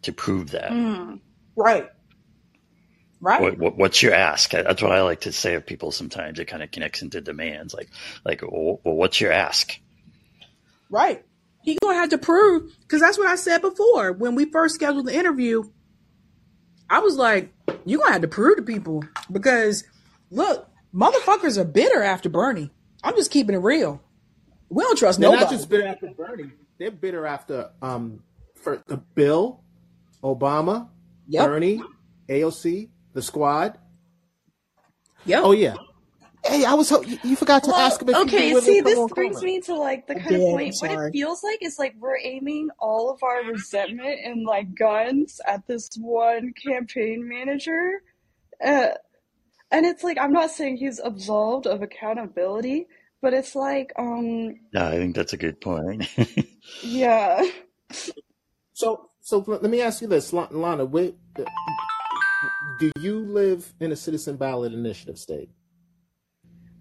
to 0.03 0.13
prove 0.13 0.51
that? 0.51 0.71
Mm. 0.71 1.19
Right. 1.55 1.89
Right. 3.19 3.41
What, 3.41 3.57
what, 3.57 3.77
what's 3.77 4.01
your 4.03 4.13
ask? 4.13 4.51
That's 4.51 4.81
what 4.81 4.91
I 4.91 5.01
like 5.01 5.21
to 5.21 5.31
say 5.31 5.55
of 5.55 5.65
people 5.65 5.91
sometimes. 5.91 6.37
It 6.39 6.45
kind 6.45 6.61
of 6.61 6.69
connects 6.71 7.01
into 7.01 7.19
demands. 7.19 7.73
Like, 7.73 7.89
like, 8.23 8.41
well, 8.43 8.79
what's 8.83 9.19
your 9.19 9.31
ask? 9.31 9.79
Right. 10.89 11.23
He 11.63 11.77
gonna 11.81 11.97
have 11.97 12.11
to 12.11 12.17
prove 12.17 12.71
because 12.81 13.01
that's 13.01 13.17
what 13.17 13.27
I 13.27 13.35
said 13.35 13.61
before 13.61 14.13
when 14.13 14.35
we 14.35 14.45
first 14.45 14.75
scheduled 14.75 15.07
the 15.07 15.15
interview. 15.15 15.63
I 16.89 16.99
was 16.99 17.17
like, 17.17 17.51
you 17.85 17.97
gonna 17.99 18.13
have 18.13 18.21
to 18.21 18.27
prove 18.29 18.57
to 18.57 18.63
people 18.63 19.03
because 19.29 19.83
look, 20.31 20.69
motherfuckers 20.93 21.57
are 21.57 21.65
bitter 21.65 22.01
after 22.01 22.29
Bernie. 22.29 22.71
I'm 23.03 23.15
just 23.15 23.31
keeping 23.31 23.55
it 23.55 23.59
real. 23.59 24.01
We 24.69 24.83
don't 24.83 24.97
trust 24.97 25.19
nobody. 25.19 25.39
they're 25.39 25.45
not 25.45 25.51
just 25.51 25.69
bitter 25.69 25.87
after 25.87 26.07
Bernie. 26.11 26.51
They're 26.77 26.91
bitter 26.91 27.25
after 27.25 27.71
um 27.81 28.23
for 28.55 28.81
the 28.87 28.97
Bill, 28.97 29.61
Obama, 30.23 30.89
yep. 31.27 31.47
Bernie, 31.47 31.81
AOC, 32.29 32.89
the 33.13 33.21
squad. 33.21 33.77
Yeah. 35.25 35.41
Oh 35.43 35.51
yeah. 35.51 35.75
Hey, 36.45 36.63
I 36.63 36.75
was 36.75 36.91
you 37.23 37.35
forgot 37.35 37.63
to 37.63 37.71
well, 37.71 37.79
ask 37.79 38.01
me. 38.05 38.15
Okay, 38.15 38.53
see, 38.61 38.79
this 38.79 38.99
brings 39.13 39.41
me 39.41 39.59
to 39.61 39.75
like 39.75 40.07
the 40.07 40.15
kind 40.15 40.35
of 40.35 40.41
point. 40.41 40.75
What 40.79 40.91
it 40.91 41.11
feels 41.11 41.43
like 41.43 41.59
is 41.61 41.77
like 41.77 41.95
we're 41.99 42.17
aiming 42.17 42.69
all 42.79 43.11
of 43.11 43.21
our 43.21 43.43
resentment 43.43 44.19
and 44.23 44.45
like 44.45 44.73
guns 44.73 45.41
at 45.45 45.67
this 45.67 45.89
one 45.99 46.53
campaign 46.53 47.27
manager, 47.27 48.01
uh, 48.63 48.89
and 49.71 49.85
it's 49.85 50.03
like 50.03 50.17
I'm 50.17 50.31
not 50.31 50.51
saying 50.51 50.77
he's 50.77 50.99
absolved 50.99 51.67
of 51.67 51.81
accountability, 51.81 52.87
but 53.21 53.33
it's 53.33 53.55
like, 53.55 53.91
um, 53.97 54.55
yeah, 54.73 54.87
I 54.87 54.91
think 54.91 55.15
that's 55.15 55.33
a 55.33 55.37
good 55.37 55.59
point. 55.59 56.07
yeah. 56.83 57.43
So, 58.73 59.06
so 59.27 59.43
let 59.45 59.61
me 59.63 59.81
ask 59.81 60.01
you 60.01 60.07
this, 60.07 60.31
Lana. 60.31 60.85
Wait, 60.85 61.17
uh, 61.37 61.43
do 62.79 62.89
you 63.01 63.19
live 63.19 63.73
in 63.81 63.91
a 63.91 63.95
citizen 63.97 64.37
ballot 64.37 64.71
initiative 64.71 65.17
state? 65.17 65.49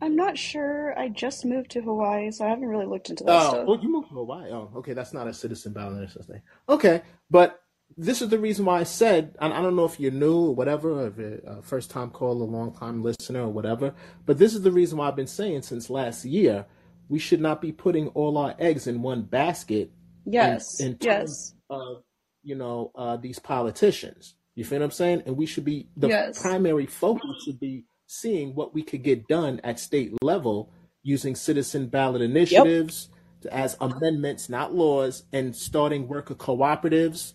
I'm 0.00 0.14
not 0.14 0.38
sure. 0.38 0.96
I 0.96 1.08
just 1.08 1.44
moved 1.44 1.72
to 1.72 1.80
Hawaii, 1.80 2.30
so 2.30 2.44
I 2.44 2.50
haven't 2.50 2.68
really 2.68 2.86
looked 2.86 3.10
into 3.10 3.24
that 3.24 3.32
oh, 3.32 3.48
stuff. 3.48 3.64
Oh, 3.66 3.80
you 3.82 3.90
moved 3.90 4.10
to 4.10 4.14
Hawaii. 4.14 4.52
Oh, 4.52 4.70
okay. 4.76 4.92
That's 4.92 5.12
not 5.12 5.26
a 5.26 5.34
citizen 5.34 5.72
ballot 5.72 5.98
initiative 5.98 6.22
state. 6.22 6.42
Okay, 6.68 7.02
but 7.28 7.64
this 7.96 8.22
is 8.22 8.28
the 8.28 8.38
reason 8.38 8.64
why 8.64 8.78
I 8.78 8.84
said 8.84 9.34
and 9.40 9.52
I, 9.52 9.60
don't 9.60 9.74
know 9.74 9.84
if 9.84 9.98
you're 9.98 10.12
new 10.12 10.36
or 10.36 10.54
whatever, 10.54 10.92
or 10.92 11.08
if 11.08 11.18
you're 11.18 11.40
a 11.48 11.62
first 11.62 11.90
time 11.90 12.10
caller, 12.10 12.44
a 12.44 12.48
long 12.48 12.72
time 12.72 13.02
listener 13.02 13.42
or 13.42 13.52
whatever, 13.52 13.92
but 14.24 14.38
this 14.38 14.54
is 14.54 14.62
the 14.62 14.70
reason 14.70 14.98
why 14.98 15.08
I've 15.08 15.16
been 15.16 15.26
saying 15.26 15.62
since 15.62 15.90
last 15.90 16.24
year 16.24 16.64
we 17.08 17.18
should 17.18 17.40
not 17.40 17.60
be 17.60 17.72
putting 17.72 18.06
all 18.10 18.38
our 18.38 18.54
eggs 18.60 18.86
in 18.86 19.02
one 19.02 19.22
basket. 19.22 19.90
Yes. 20.24 20.78
In, 20.78 20.92
in 20.92 20.98
yes. 21.00 21.54
Of 21.68 22.05
you 22.46 22.54
know 22.54 22.92
uh, 22.94 23.16
these 23.16 23.38
politicians. 23.38 24.34
You 24.54 24.64
feel 24.64 24.78
what 24.78 24.86
I'm 24.86 24.90
saying? 24.90 25.24
And 25.26 25.36
we 25.36 25.44
should 25.44 25.66
be 25.66 25.88
the 25.96 26.08
yes. 26.08 26.40
primary 26.40 26.86
focus 26.86 27.42
should 27.44 27.60
be 27.60 27.84
seeing 28.06 28.54
what 28.54 28.72
we 28.72 28.82
could 28.82 29.02
get 29.02 29.28
done 29.28 29.60
at 29.64 29.78
state 29.78 30.14
level 30.22 30.72
using 31.02 31.36
citizen 31.36 31.88
ballot 31.88 32.22
initiatives 32.22 33.10
yep. 33.42 33.52
as 33.52 33.76
amendments, 33.82 34.48
not 34.48 34.74
laws, 34.74 35.24
and 35.32 35.54
starting 35.54 36.08
worker 36.08 36.34
cooperatives 36.34 37.34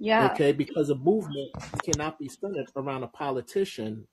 yeah. 0.00 0.30
Okay, 0.32 0.52
because 0.52 0.88
a 0.88 0.94
movement 0.94 1.50
cannot 1.84 2.18
be 2.18 2.28
centered 2.28 2.66
around 2.74 3.02
a 3.02 3.06
politician, 3.06 4.06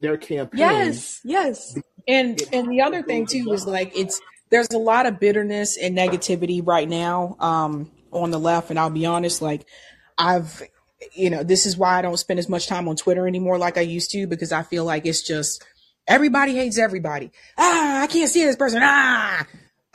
their 0.00 0.16
campaign. 0.16 0.58
Yes, 0.58 1.20
yes. 1.24 1.78
And 2.08 2.42
and 2.52 2.68
the 2.68 2.82
other 2.82 3.02
thing 3.02 3.26
too 3.26 3.52
is 3.52 3.64
like 3.64 3.96
it's 3.96 4.20
there's 4.50 4.70
a 4.70 4.78
lot 4.78 5.06
of 5.06 5.20
bitterness 5.20 5.78
and 5.78 5.96
negativity 5.96 6.66
right 6.66 6.88
now 6.88 7.36
um 7.38 7.88
on 8.12 8.30
the 8.30 8.38
left 8.38 8.70
and 8.70 8.78
I'll 8.78 8.90
be 8.90 9.06
honest 9.06 9.42
like 9.42 9.66
I've 10.18 10.62
you 11.14 11.30
know, 11.30 11.42
this 11.42 11.64
is 11.64 11.78
why 11.78 11.98
I 11.98 12.02
don't 12.02 12.18
spend 12.18 12.38
as 12.38 12.48
much 12.48 12.66
time 12.66 12.86
on 12.86 12.94
Twitter 12.94 13.26
anymore 13.26 13.56
like 13.58 13.78
I 13.78 13.82
used 13.82 14.10
to 14.10 14.26
because 14.26 14.52
I 14.52 14.62
feel 14.62 14.84
like 14.84 15.06
it's 15.06 15.22
just 15.22 15.64
everybody 16.06 16.54
hates 16.54 16.78
everybody. 16.78 17.30
Ah, 17.56 18.02
I 18.02 18.06
can't 18.06 18.28
see 18.28 18.44
this 18.44 18.56
person. 18.56 18.80
Ah, 18.82 19.46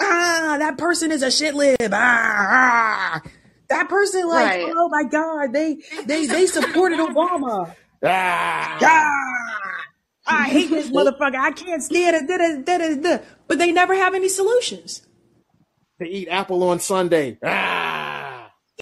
ah, 0.01 0.55
that 0.59 0.77
person 0.79 1.11
is 1.11 1.21
a 1.21 1.29
shit 1.29 1.53
lib. 1.53 1.77
Ah, 1.93 3.21
ah 3.21 3.29
that 3.69 3.89
person 3.89 4.27
like 4.27 4.61
right. 4.61 4.73
oh 4.75 4.89
my 4.89 5.03
god 5.03 5.53
they 5.53 5.77
they 6.05 6.25
they 6.25 6.45
supported 6.45 6.99
obama 6.99 7.73
ah. 8.03 8.77
ah, 8.81 9.81
i 10.27 10.43
hate 10.43 10.69
this 10.69 10.89
motherfucker 10.89 11.35
i 11.35 11.51
can't 11.51 11.83
stand 11.83 12.15
it 12.15 12.27
da, 12.27 12.37
da, 12.37 12.77
da, 12.77 12.95
da, 12.95 13.23
but 13.47 13.57
they 13.57 13.71
never 13.71 13.95
have 13.95 14.13
any 14.13 14.29
solutions 14.29 15.05
they 15.99 16.07
eat 16.07 16.27
apple 16.29 16.63
on 16.63 16.79
sunday 16.79 17.37
ah. 17.43 17.74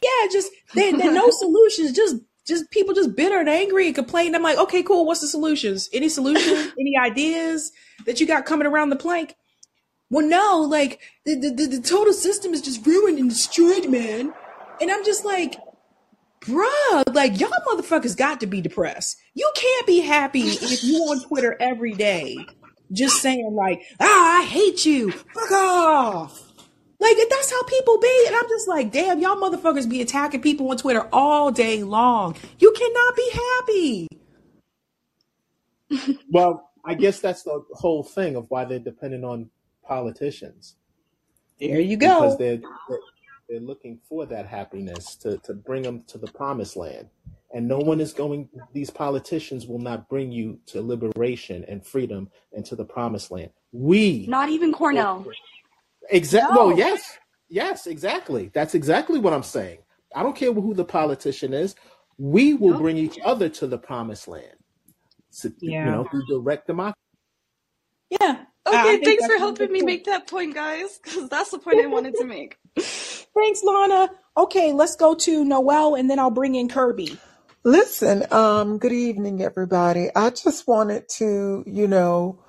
Yeah 0.03 0.27
just 0.31 0.51
they, 0.75 0.91
they 0.91 1.09
no 1.09 1.29
solutions. 1.31 1.93
Just 1.93 2.17
just 2.45 2.69
people 2.71 2.93
just 2.93 3.15
bitter 3.15 3.39
and 3.39 3.49
angry 3.49 3.87
and 3.87 3.95
complain. 3.95 4.35
I'm 4.35 4.43
like 4.43 4.57
okay 4.57 4.83
cool. 4.83 5.05
What's 5.05 5.21
the 5.21 5.27
solutions? 5.27 5.89
Any 5.93 6.09
solutions? 6.09 6.73
Any 6.79 6.97
ideas 6.97 7.71
that 8.05 8.19
you 8.19 8.27
got 8.27 8.45
coming 8.45 8.67
around 8.67 8.89
the 8.89 8.95
plank? 8.95 9.35
Well 10.09 10.27
no 10.27 10.59
like 10.69 10.99
the, 11.25 11.35
the, 11.35 11.67
the 11.67 11.81
total 11.81 12.13
system 12.13 12.53
is 12.53 12.61
just 12.61 12.85
ruined 12.85 13.19
and 13.19 13.29
destroyed 13.29 13.89
man. 13.89 14.33
And 14.81 14.91
I'm 14.91 15.05
just 15.05 15.23
like, 15.23 15.55
bruh, 16.41 17.13
like 17.13 17.39
y'all 17.39 17.51
motherfuckers 17.71 18.17
got 18.17 18.41
to 18.41 18.47
be 18.47 18.59
depressed. 18.61 19.17
You 19.33 19.49
can't 19.55 19.87
be 19.87 19.99
happy 19.99 20.41
if 20.41 20.83
you 20.83 20.97
on 20.97 21.21
Twitter 21.21 21.55
every 21.59 21.93
day 21.93 22.37
just 22.93 23.21
saying 23.21 23.53
like, 23.53 23.81
ah, 23.99 24.39
I 24.39 24.43
hate 24.45 24.85
you. 24.85 25.11
Fuck 25.11 25.51
off. 25.51 26.52
Like 27.03 27.17
that's 27.29 27.51
how 27.51 27.63
people 27.63 27.99
be. 27.99 28.23
And 28.27 28.35
I'm 28.35 28.47
just 28.47 28.67
like, 28.67 28.91
damn, 28.91 29.19
y'all 29.19 29.35
motherfuckers 29.35 29.89
be 29.89 30.01
attacking 30.01 30.41
people 30.41 30.69
on 30.71 30.77
Twitter 30.77 31.07
all 31.11 31.51
day 31.51 31.83
long. 31.83 32.35
You 32.59 32.73
cannot 32.73 33.15
be 33.15 33.31
happy. 35.99 36.17
well, 36.31 36.71
I 36.85 36.93
guess 36.93 37.19
that's 37.19 37.43
the 37.43 37.63
whole 37.73 38.03
thing 38.03 38.37
of 38.37 38.49
why 38.49 38.65
they're 38.65 38.79
dependent 38.79 39.25
on 39.25 39.49
politicians. 39.85 40.75
There 41.59 41.81
you 41.81 41.97
go. 41.97 42.07
Because 42.07 42.37
they're, 42.37 42.57
they're 42.89 42.99
they're 43.49 43.59
looking 43.59 43.99
for 44.09 44.25
that 44.25 44.47
happiness 44.47 45.15
to, 45.17 45.37
to 45.39 45.53
bring 45.53 45.83
them 45.83 46.03
to 46.07 46.17
the 46.17 46.27
promised 46.27 46.75
land. 46.75 47.09
And 47.53 47.67
no 47.67 47.77
one 47.77 47.99
is 47.99 48.13
going, 48.13 48.49
these 48.73 48.89
politicians 48.89 49.67
will 49.67 49.79
not 49.79 50.09
bring 50.09 50.31
you 50.31 50.59
to 50.67 50.81
liberation 50.81 51.63
and 51.67 51.85
freedom 51.85 52.29
and 52.51 52.65
to 52.65 52.75
the 52.75 52.85
promised 52.85 53.29
land. 53.29 53.51
We. 53.71 54.25
Not 54.27 54.49
even 54.49 54.73
Cornel. 54.73 55.27
Exactly. 56.09 56.55
No. 56.55 56.69
no, 56.69 56.77
yes. 56.77 57.17
Yes, 57.49 57.87
exactly. 57.87 58.49
That's 58.53 58.73
exactly 58.73 59.19
what 59.19 59.33
I'm 59.33 59.43
saying. 59.43 59.79
I 60.15 60.23
don't 60.23 60.35
care 60.35 60.51
who 60.53 60.73
the 60.73 60.85
politician 60.85 61.53
is. 61.53 61.75
We 62.17 62.53
will 62.53 62.71
nope. 62.71 62.81
bring 62.81 62.97
each 62.97 63.19
other 63.23 63.49
to 63.49 63.67
the 63.67 63.77
promised 63.77 64.27
land. 64.27 64.55
So, 65.29 65.49
yeah. 65.59 65.85
You 65.85 65.91
know, 65.91 66.07
through 66.09 66.25
direct 66.27 66.67
democracy. 66.67 66.97
Yeah. 68.09 68.45
Okay, 68.65 69.01
thanks 69.03 69.25
for 69.25 69.37
helping 69.37 69.71
me 69.71 69.79
point. 69.79 69.85
make 69.85 70.05
that 70.05 70.27
point, 70.27 70.53
guys, 70.53 70.99
because 71.03 71.27
that's 71.27 71.51
the 71.51 71.59
point 71.59 71.83
I 71.83 71.87
wanted 71.87 72.15
to 72.15 72.25
make. 72.25 72.57
thanks, 72.79 73.61
Lana. 73.63 74.09
Okay, 74.37 74.71
let's 74.71 74.95
go 74.95 75.15
to 75.15 75.43
Noel 75.43 75.95
and 75.95 76.09
then 76.09 76.17
I'll 76.17 76.31
bring 76.31 76.55
in 76.55 76.69
Kirby. 76.69 77.17
Listen, 77.65 78.25
um, 78.31 78.77
good 78.77 78.91
evening, 78.93 79.41
everybody. 79.41 80.09
I 80.15 80.29
just 80.29 80.67
wanted 80.67 81.07
to, 81.17 81.63
you 81.67 81.87
know, 81.87 82.43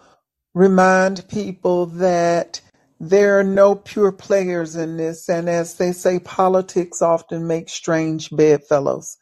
remind 0.54 1.28
people 1.28 1.86
that 1.86 2.60
there 3.00 3.38
are 3.38 3.44
no 3.44 3.74
pure 3.74 4.12
players 4.12 4.76
in 4.76 4.96
this, 4.96 5.28
and 5.28 5.48
as 5.48 5.74
they 5.76 5.92
say, 5.92 6.18
politics 6.20 7.02
often 7.02 7.46
makes 7.46 7.72
strange 7.72 8.30
bedfellows. 8.30 9.16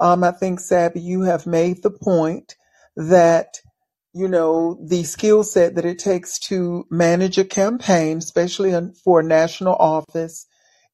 Um, 0.00 0.24
I 0.24 0.32
think, 0.32 0.60
Sabby, 0.60 1.00
you 1.00 1.22
have 1.22 1.46
made 1.46 1.82
the 1.82 1.90
point 1.90 2.56
that 2.96 3.60
you 4.14 4.28
know 4.28 4.78
the 4.84 5.04
skill 5.04 5.44
set 5.44 5.76
that 5.76 5.84
it 5.84 5.98
takes 5.98 6.38
to 6.40 6.86
manage 6.90 7.38
a 7.38 7.44
campaign, 7.44 8.18
especially 8.18 8.74
for 9.04 9.20
a 9.20 9.24
national 9.24 9.76
office, 9.76 10.46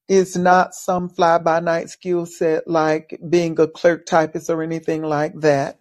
is 0.08 0.36
not 0.36 0.74
some 0.74 1.08
fly 1.10 1.38
by 1.38 1.60
night 1.60 1.90
skill 1.90 2.26
set 2.26 2.68
like 2.68 3.18
being 3.30 3.58
a 3.60 3.68
clerk 3.68 4.06
typist 4.06 4.50
or 4.50 4.62
anything 4.62 5.02
like 5.02 5.34
that. 5.40 5.78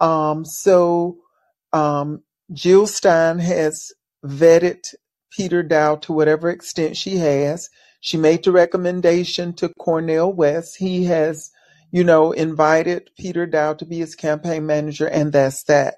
Um, 0.00 0.44
so 0.44 1.18
um, 1.72 2.22
Jill 2.52 2.86
Stein 2.86 3.38
has 3.40 3.92
vetted 4.24 4.94
Peter 5.30 5.62
Daou 5.64 6.00
to 6.02 6.12
whatever 6.12 6.50
extent 6.50 6.96
she 6.96 7.16
has. 7.18 7.70
She 8.00 8.16
made 8.16 8.44
the 8.44 8.52
recommendation 8.52 9.54
to 9.54 9.70
Cornel 9.70 10.32
West. 10.32 10.76
He 10.78 11.04
has, 11.06 11.50
you 11.92 12.04
know, 12.04 12.32
invited 12.32 13.10
Peter 13.18 13.46
Daou 13.46 13.78
to 13.78 13.86
be 13.86 13.98
his 13.98 14.14
campaign 14.14 14.66
manager, 14.66 15.08
and 15.08 15.32
that's 15.32 15.64
that. 15.64 15.96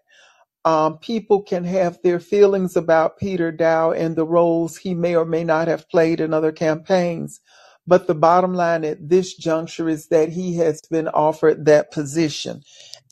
Um, 0.64 0.98
people 0.98 1.42
can 1.42 1.64
have 1.64 1.98
their 2.04 2.20
feelings 2.20 2.76
about 2.76 3.18
Peter 3.18 3.52
Daou 3.52 3.92
and 3.98 4.16
the 4.16 4.26
roles 4.26 4.78
he 4.78 4.94
may 4.94 5.16
or 5.16 5.26
may 5.26 5.44
not 5.44 5.68
have 5.68 5.90
played 5.90 6.20
in 6.20 6.34
other 6.34 6.52
campaigns. 6.52 7.40
But 7.88 8.06
the 8.06 8.14
bottom 8.14 8.54
line 8.54 8.84
at 8.84 9.08
this 9.10 9.34
juncture 9.34 9.88
is 9.90 10.08
that 10.08 10.30
he 10.30 10.56
has 10.58 10.80
been 10.90 11.08
offered 11.08 11.66
that 11.66 11.92
position. 11.92 12.62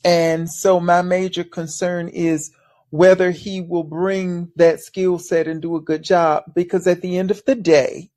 And 0.04 0.50
so 0.50 0.80
my 0.80 1.02
major 1.02 1.44
concern 1.44 2.08
is 2.08 2.52
whether 2.90 3.30
he 3.30 3.60
will 3.60 3.84
bring 3.84 4.50
that 4.56 4.80
skill 4.80 5.18
set 5.18 5.46
and 5.46 5.60
do 5.60 5.76
a 5.76 5.80
good 5.80 6.02
job. 6.02 6.44
Because 6.54 6.86
at 6.86 7.02
the 7.02 7.18
end 7.18 7.30
of 7.30 7.44
the 7.44 7.54
day, 7.54 8.10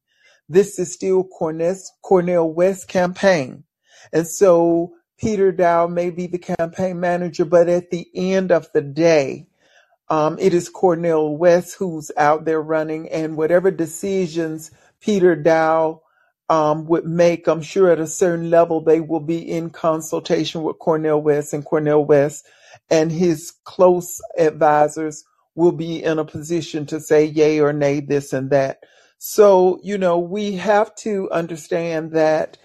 this 0.49 0.79
is 0.79 0.93
still 0.93 1.23
Cornel 1.23 2.53
West 2.53 2.87
campaign. 2.87 3.63
And 4.11 4.27
so 4.27 4.93
Peter 5.17 5.51
Daou 5.53 5.89
may 5.91 6.09
be 6.09 6.27
the 6.27 6.39
campaign 6.39 6.99
manager, 6.99 7.45
but 7.45 7.69
at 7.69 7.91
the 7.91 8.07
end 8.15 8.51
of 8.51 8.67
the 8.73 8.81
day, 8.81 9.47
um, 10.09 10.37
it 10.39 10.53
is 10.53 10.67
Cornel 10.67 11.37
West 11.37 11.75
who's 11.75 12.11
out 12.17 12.43
there 12.43 12.61
running, 12.61 13.07
and 13.09 13.37
whatever 13.37 13.71
decisions 13.71 14.71
Peter 14.99 15.37
Daou 15.37 16.01
um, 16.49 16.85
would 16.87 17.05
make, 17.05 17.47
I'm 17.47 17.61
sure 17.61 17.89
at 17.89 17.99
a 17.99 18.07
certain 18.07 18.49
level 18.49 18.81
they 18.81 18.99
will 18.99 19.21
be 19.21 19.39
in 19.39 19.69
consultation 19.69 20.63
with 20.63 20.79
Cornel 20.79 21.21
West, 21.21 21.53
and 21.53 21.63
Cornel 21.63 22.03
West 22.03 22.45
and 22.89 23.11
his 23.11 23.53
close 23.63 24.21
advisors 24.37 25.23
will 25.55 25.71
be 25.71 26.03
in 26.03 26.19
a 26.19 26.25
position 26.25 26.85
to 26.87 26.99
say 26.99 27.25
yay 27.25 27.59
or 27.59 27.73
nay, 27.73 27.99
this 27.99 28.33
and 28.33 28.49
that. 28.51 28.83
So, 29.17 29.79
you 29.83 29.97
know, 29.97 30.17
we 30.19 30.53
have 30.53 30.95
to 30.97 31.29
understand 31.31 32.13
that 32.13 32.57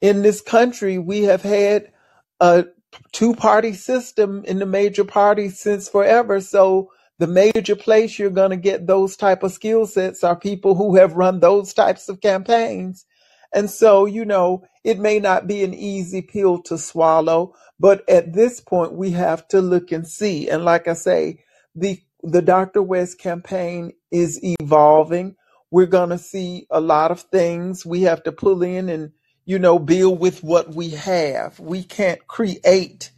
in 0.00 0.22
this 0.22 0.40
country, 0.40 0.98
we 0.98 1.24
have 1.24 1.42
had 1.42 1.92
a 2.40 2.66
two 3.12 3.34
party 3.34 3.72
system 3.72 4.44
in 4.44 4.58
the 4.58 4.66
major 4.66 5.04
parties 5.04 5.58
since 5.58 5.88
forever. 5.88 6.40
So 6.40 6.90
the 7.18 7.26
major 7.26 7.76
place 7.76 8.18
you're 8.18 8.30
going 8.30 8.50
to 8.50 8.56
get 8.56 8.86
those 8.86 9.16
type 9.16 9.42
of 9.42 9.52
skill 9.52 9.86
sets 9.86 10.22
are 10.22 10.36
people 10.36 10.74
who 10.74 10.96
have 10.96 11.14
run 11.14 11.40
those 11.40 11.74
types 11.74 12.08
of 12.08 12.20
campaigns. 12.20 13.04
And 13.52 13.70
so, 13.70 14.06
you 14.06 14.24
know, 14.24 14.64
it 14.84 14.98
may 14.98 15.18
not 15.18 15.46
be 15.46 15.64
an 15.64 15.74
easy 15.74 16.22
pill 16.22 16.62
to 16.64 16.78
swallow, 16.78 17.54
but 17.80 18.08
at 18.08 18.32
this 18.32 18.60
point 18.60 18.92
we 18.92 19.12
have 19.12 19.46
to 19.48 19.60
look 19.60 19.92
and 19.92 20.06
see. 20.06 20.48
And 20.48 20.64
like 20.64 20.88
I 20.88 20.94
say, 20.94 21.44
the 21.74 22.00
the 22.22 22.42
Dr. 22.42 22.82
West 22.82 23.18
campaign 23.18 23.92
is 24.10 24.40
evolving. 24.42 25.36
We're 25.70 25.86
going 25.86 26.10
to 26.10 26.18
see 26.18 26.66
a 26.70 26.80
lot 26.80 27.12
of 27.12 27.20
things. 27.20 27.86
We 27.86 28.02
have 28.02 28.24
to 28.24 28.32
pull 28.32 28.62
in 28.64 28.88
and 28.88 29.12
you 29.48 29.58
know, 29.58 29.78
build 29.78 30.20
with 30.20 30.44
what 30.44 30.74
we 30.74 30.90
have. 30.90 31.58
We 31.58 31.82
can't 31.82 32.26
create, 32.26 33.10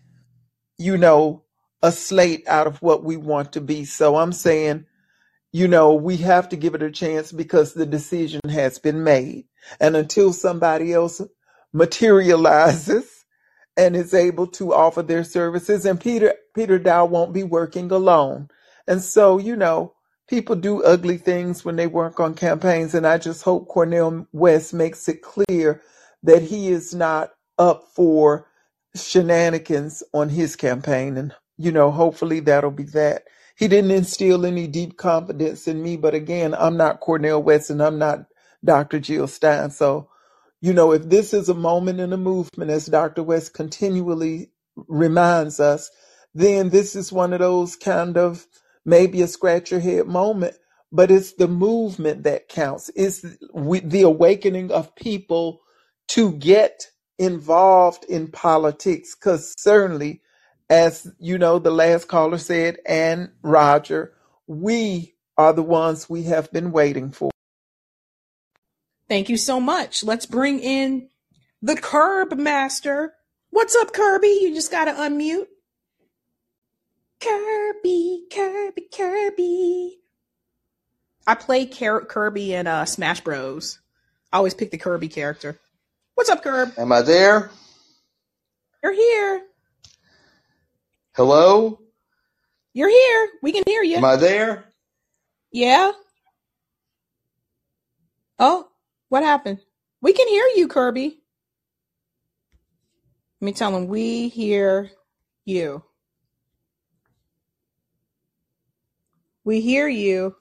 you 0.79 0.97
know, 0.97 1.43
a 1.83 1.91
slate 1.91 2.47
out 2.47 2.69
of 2.69 2.81
what 2.83 3.03
we 3.03 3.17
want 3.17 3.55
to 3.55 3.61
be. 3.61 3.85
So 3.85 4.15
I'm 4.15 4.33
saying, 4.33 4.87
you 5.51 5.67
know, 5.67 5.95
we 5.95 6.19
have 6.19 6.51
to 6.51 6.57
give 6.57 6.77
it 6.77 6.85
a 6.85 6.91
chance 6.93 7.33
because 7.33 7.75
the 7.75 7.85
decision 7.85 8.43
has 8.49 8.79
been 8.79 9.03
made. 9.03 9.47
And 9.79 9.97
until 9.97 10.33
somebody 10.33 10.93
else 10.93 11.21
materializes 11.73 13.25
and 13.77 13.95
is 13.97 14.15
able 14.15 14.47
to 14.47 14.75
offer 14.75 15.03
their 15.03 15.25
services, 15.25 15.87
and 15.87 16.01
Peter 16.01 16.35
Peter 16.55 16.79
Daou 16.79 17.09
won't 17.09 17.33
be 17.33 17.45
working 17.45 17.91
alone. 17.91 18.49
And 18.87 19.03
so, 19.03 19.39
you 19.39 19.57
know, 19.57 19.95
people 20.29 20.57
do 20.57 20.83
ugly 20.83 21.17
things 21.19 21.65
when 21.65 21.77
they 21.77 21.87
work 21.87 22.21
on 22.21 22.35
campaigns, 22.35 22.95
and 22.95 23.07
I 23.07 23.19
just 23.19 23.43
hope 23.43 23.69
Cornel 23.69 24.27
West 24.33 24.75
makes 24.75 25.09
it 25.09 25.23
clear 25.23 25.81
that 26.23 26.43
he 26.43 26.69
is 26.69 26.95
not 26.95 27.31
up 27.59 27.85
for 27.95 28.47
shenanigans 28.95 30.03
on 30.13 30.29
his 30.29 30.57
campaign. 30.57 31.17
And, 31.17 31.35
you 31.57 31.73
know, 31.73 31.91
hopefully 31.91 32.41
that'll 32.41 32.71
be 32.71 32.85
that. 32.85 33.25
He 33.57 33.69
didn't 33.69 33.91
instill 33.91 34.47
any 34.47 34.67
deep 34.67 34.97
confidence 34.97 35.69
in 35.69 35.83
me, 35.83 35.97
but 35.97 36.15
again, 36.15 36.55
I'm 36.55 36.77
not 36.77 37.01
Cornel 37.01 37.43
West 37.43 37.71
and 37.71 37.83
I'm 37.83 37.99
not 37.99 38.25
Dr. 38.65 39.01
Jill 39.01 39.29
Stein. 39.29 39.71
So, 39.71 40.11
you 40.61 40.73
know, 40.75 40.93
if 40.93 41.05
this 41.05 41.35
is 41.35 41.49
a 41.49 41.55
moment 41.55 42.01
in 42.01 42.13
a 42.13 42.19
movement, 42.19 42.71
as 42.71 42.87
Dr. 42.87 43.23
West 43.23 43.55
continually 43.55 44.53
reminds 44.89 45.61
us, 45.61 45.91
then 46.35 46.71
this 46.71 46.97
is 46.97 47.13
one 47.13 47.33
of 47.33 47.41
those 47.41 47.77
kind 47.77 48.17
of 48.19 48.47
maybe 48.85 49.23
a 49.23 49.29
scratch 49.29 49.71
your 49.73 49.81
head 49.81 50.07
moment, 50.07 50.57
but 50.93 51.11
it's 51.11 51.35
the 51.35 51.49
movement 51.49 52.25
that 52.25 52.49
counts. 52.49 52.91
It's 52.97 53.23
the 53.23 54.03
awakening 54.03 54.73
of 54.73 54.95
people 54.97 55.61
to 56.09 56.33
get 56.33 56.87
involved 57.19 58.05
in 58.05 58.29
politics 58.29 59.15
because 59.15 59.55
certainly 59.59 60.21
as 60.71 61.09
you 61.19 61.39
know 61.39 61.59
the 61.59 61.71
last 61.71 62.09
caller 62.09 62.39
said 62.39 62.79
and 62.87 63.31
roger 63.43 64.13
we 64.47 65.15
are 65.39 65.53
the 65.53 65.63
ones 65.63 66.11
we 66.11 66.25
have 66.25 66.51
been 66.53 66.73
waiting 66.73 67.11
for 67.13 67.30
thank 69.11 69.29
you 69.29 69.37
so 69.37 69.61
much 69.61 70.03
let's 70.03 70.25
bring 70.25 70.61
in 70.61 71.11
the 71.61 71.77
curb 71.77 72.33
master 72.39 73.13
what's 73.51 73.77
up 73.77 73.93
kirby 73.93 74.39
you 74.41 74.55
just 74.55 74.71
gotta 74.71 74.93
unmute 74.93 75.49
kirby 77.21 78.23
kirby 78.33 78.87
kirby 78.97 79.99
i 81.27 81.35
play 81.35 81.67
kirby 81.67 82.55
in 82.55 82.67
uh, 82.67 82.87
smash 82.87 83.21
bros 83.21 83.79
i 84.33 84.39
always 84.39 84.55
pick 84.55 84.71
the 84.71 84.79
kirby 84.79 85.09
character 85.09 85.61
What's 86.21 86.29
up, 86.29 86.43
Curb? 86.43 86.75
Am 86.77 86.93
I 86.93 87.01
there? 87.01 87.51
You're 88.83 88.93
here. 88.93 89.43
Hello? 91.17 91.81
You're 92.75 92.91
here. 92.91 93.29
We 93.43 93.53
can 93.53 93.63
hear 93.67 93.83
you. 93.83 93.97
Am 93.97 94.05
I 94.05 94.17
there? 94.17 94.65
Yeah. 95.51 95.93
Oh, 98.39 98.69
what 99.11 99.25
happened? 99.25 99.61
We 100.03 100.15
can 100.15 100.29
hear 100.29 100.47
you, 100.57 100.69
Kirby. 100.69 101.21
Let 103.41 103.47
me 103.47 103.53
tell 103.53 103.77
him 103.77 103.89
we 103.89 104.29
hear 104.31 104.91
you. 105.47 105.85
We 109.45 109.61
hear 109.61 109.89
you. 109.89 110.37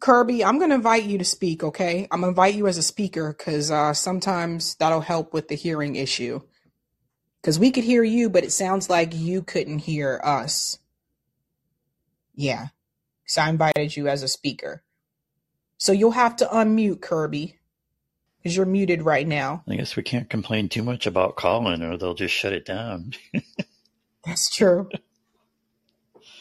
Kirby, 0.00 0.44
I'm 0.44 0.58
going 0.58 0.70
to 0.70 0.76
invite 0.76 1.04
you 1.04 1.18
to 1.18 1.24
speak, 1.24 1.64
okay? 1.64 2.08
I'm 2.10 2.20
going 2.20 2.34
to 2.34 2.40
invite 2.40 2.54
you 2.54 2.68
as 2.68 2.78
a 2.78 2.82
speaker 2.82 3.34
because 3.36 3.70
uh, 3.70 3.94
sometimes 3.94 4.76
that'll 4.76 5.00
help 5.00 5.32
with 5.34 5.48
the 5.48 5.56
hearing 5.56 5.96
issue. 5.96 6.40
Because 7.42 7.58
we 7.58 7.70
could 7.72 7.84
hear 7.84 8.04
you, 8.04 8.30
but 8.30 8.44
it 8.44 8.52
sounds 8.52 8.90
like 8.90 9.14
you 9.14 9.42
couldn't 9.42 9.80
hear 9.80 10.20
us. 10.24 10.78
Yeah. 12.34 12.68
So 13.26 13.42
I 13.42 13.50
invited 13.50 13.96
you 13.96 14.08
as 14.08 14.22
a 14.22 14.28
speaker. 14.28 14.82
So 15.80 15.92
you'll 15.92 16.10
have 16.10 16.36
to 16.36 16.44
unmute, 16.44 17.00
Kirby, 17.00 17.58
because 18.38 18.54
you're 18.54 18.66
muted 18.66 19.00
right 19.02 19.26
now. 19.26 19.64
I 19.66 19.76
guess 19.76 19.96
we 19.96 20.02
can't 20.02 20.28
complain 20.28 20.68
too 20.68 20.82
much 20.82 21.06
about 21.06 21.36
Callin 21.36 21.82
or 21.82 21.96
they'll 21.96 22.12
just 22.12 22.34
shut 22.34 22.52
it 22.52 22.66
down. 22.66 23.14
That's 24.26 24.54
true. 24.54 24.90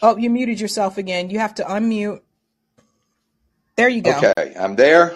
Oh, 0.01 0.17
you 0.17 0.29
muted 0.29 0.59
yourself 0.59 0.97
again. 0.97 1.29
You 1.29 1.39
have 1.39 1.55
to 1.55 1.63
unmute. 1.63 2.19
There 3.77 3.87
you 3.87 4.01
go. 4.01 4.11
Okay, 4.17 4.55
I'm 4.59 4.75
there. 4.75 5.15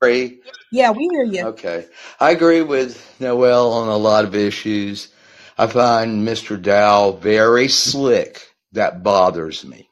Agree. 0.00 0.40
Yeah, 0.70 0.92
we 0.92 1.08
hear 1.10 1.24
you. 1.24 1.46
Okay, 1.46 1.86
I 2.20 2.30
agree 2.30 2.62
with 2.62 3.20
Noel 3.20 3.72
on 3.72 3.88
a 3.88 3.96
lot 3.96 4.24
of 4.24 4.36
issues. 4.36 5.08
I 5.58 5.66
find 5.66 6.26
Mr. 6.26 6.56
Daou 6.56 7.20
very 7.20 7.66
slick. 7.66 8.46
That 8.72 9.02
bothers 9.02 9.64
me. 9.64 9.88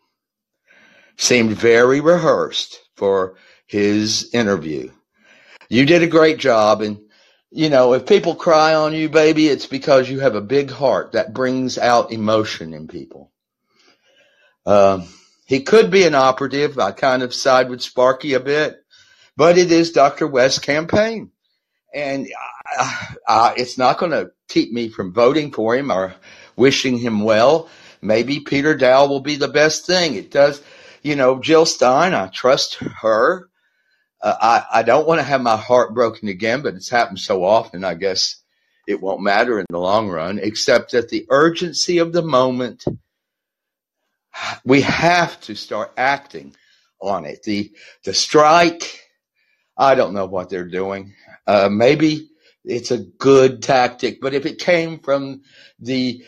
Seemed 1.17 1.57
very 1.57 2.01
rehearsed 2.01 2.79
for 2.95 3.35
his 3.69 4.31
interview. 4.35 4.91
You 5.69 5.87
did 5.87 6.03
a 6.03 6.09
great 6.09 6.39
job, 6.39 6.83
and 6.83 6.99
you 7.51 7.71
know, 7.71 7.95
if 7.95 8.07
people 8.07 8.35
cry 8.35 8.75
on 8.75 8.95
you, 8.95 9.09
baby, 9.09 9.47
it's 9.47 9.67
because 9.67 10.11
you 10.11 10.21
have 10.21 10.35
a 10.35 10.41
big 10.41 10.71
heart 10.71 11.13
that 11.13 11.33
brings 11.33 11.79
out 11.79 12.13
emotion 12.13 12.75
in 12.75 12.89
people. 12.89 13.31
Um, 14.67 15.07
he 15.47 15.63
could 15.63 15.91
be 15.91 16.05
an 16.05 16.15
operative. 16.15 16.79
I 16.79 16.93
kind 16.93 17.23
of 17.23 17.33
side 17.33 17.71
with 17.71 17.81
Sparky 17.81 18.35
a 18.35 18.41
bit, 18.41 18.77
but 19.37 19.57
it 19.57 19.73
is 19.73 19.93
Dr. 19.93 20.27
West's 20.27 20.59
campaign. 20.59 21.31
And 21.95 22.29
uh, 22.79 23.05
uh, 23.27 23.55
it's 23.57 23.79
not 23.79 23.99
going 23.99 24.13
to 24.13 24.31
keep 24.49 24.73
me 24.73 24.91
from 24.91 25.15
voting 25.15 25.53
for 25.53 25.75
him 25.75 25.91
or 25.91 26.15
wishing 26.57 26.99
him 26.99 27.23
well. 27.23 27.71
Maybe 28.03 28.41
Peter 28.41 28.77
Daou 28.77 29.09
will 29.09 29.21
be 29.21 29.37
the 29.37 29.49
best 29.49 29.87
thing. 29.87 30.15
It 30.15 30.31
does, 30.31 30.63
you 31.03 31.17
know, 31.17 31.41
Jill 31.41 31.65
Stein, 31.65 32.13
I 32.13 32.27
trust 32.27 32.75
her. 32.75 33.48
Uh, 34.21 34.35
I, 34.41 34.81
I 34.81 34.83
don't 34.83 35.07
want 35.07 35.21
to 35.21 35.25
have 35.25 35.41
my 35.41 35.57
heart 35.57 35.95
broken 35.95 36.29
again, 36.29 36.63
but 36.63 36.75
it's 36.75 36.89
happened 36.89 37.21
so 37.21 37.45
often, 37.45 37.85
I 37.85 37.95
guess 37.95 38.37
it 38.87 39.01
won't 39.01 39.23
matter 39.23 39.61
in 39.61 39.67
the 39.69 39.79
long 39.79 40.09
run, 40.09 40.39
except 40.43 40.93
that 40.93 41.11
the 41.11 41.27
urgency 41.29 41.99
of 41.99 42.13
the 42.13 42.23
moment, 42.23 42.85
we 44.65 44.81
have 44.81 45.39
to 45.43 45.55
start 45.55 45.93
acting 45.97 46.57
on 47.01 47.27
it. 47.27 47.43
The, 47.43 47.71
the 48.05 48.15
strike, 48.15 49.01
I 49.77 49.95
don't 49.95 50.15
know 50.15 50.27
what 50.27 50.49
they're 50.49 50.65
doing. 50.65 51.15
Uh, 51.47 51.69
maybe 51.71 52.31
it's 52.65 52.91
a 52.91 52.99
good 52.99 53.63
tactic, 53.63 54.21
but 54.21 54.35
if 54.35 54.47
it 54.47 54.59
came 54.59 54.99
from 54.99 55.43
the 55.79 56.25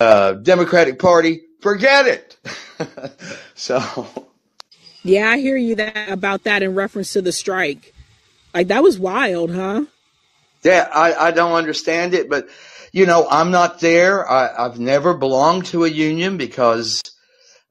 uh, 0.00 0.34
Democratic 0.34 0.98
Party, 0.98 1.42
forget 1.60 2.06
it. 2.06 2.38
so 3.54 4.08
yeah, 5.04 5.30
I 5.30 5.38
hear 5.38 5.56
you 5.56 5.76
that 5.76 6.08
about 6.08 6.44
that 6.44 6.62
in 6.62 6.74
reference 6.74 7.12
to 7.12 7.22
the 7.22 7.30
strike. 7.30 7.94
Like 8.54 8.68
that 8.68 8.82
was 8.82 8.98
wild, 8.98 9.54
huh? 9.54 9.84
Yeah, 10.64 10.88
I, 10.90 11.14
I 11.14 11.30
don't 11.30 11.52
understand 11.52 12.14
it, 12.14 12.30
but 12.30 12.48
you 12.90 13.04
know, 13.04 13.26
I'm 13.30 13.50
not 13.50 13.80
there. 13.80 14.28
I, 14.28 14.64
I've 14.64 14.80
never 14.80 15.12
belonged 15.12 15.66
to 15.66 15.84
a 15.84 15.88
union 15.88 16.38
because 16.38 17.02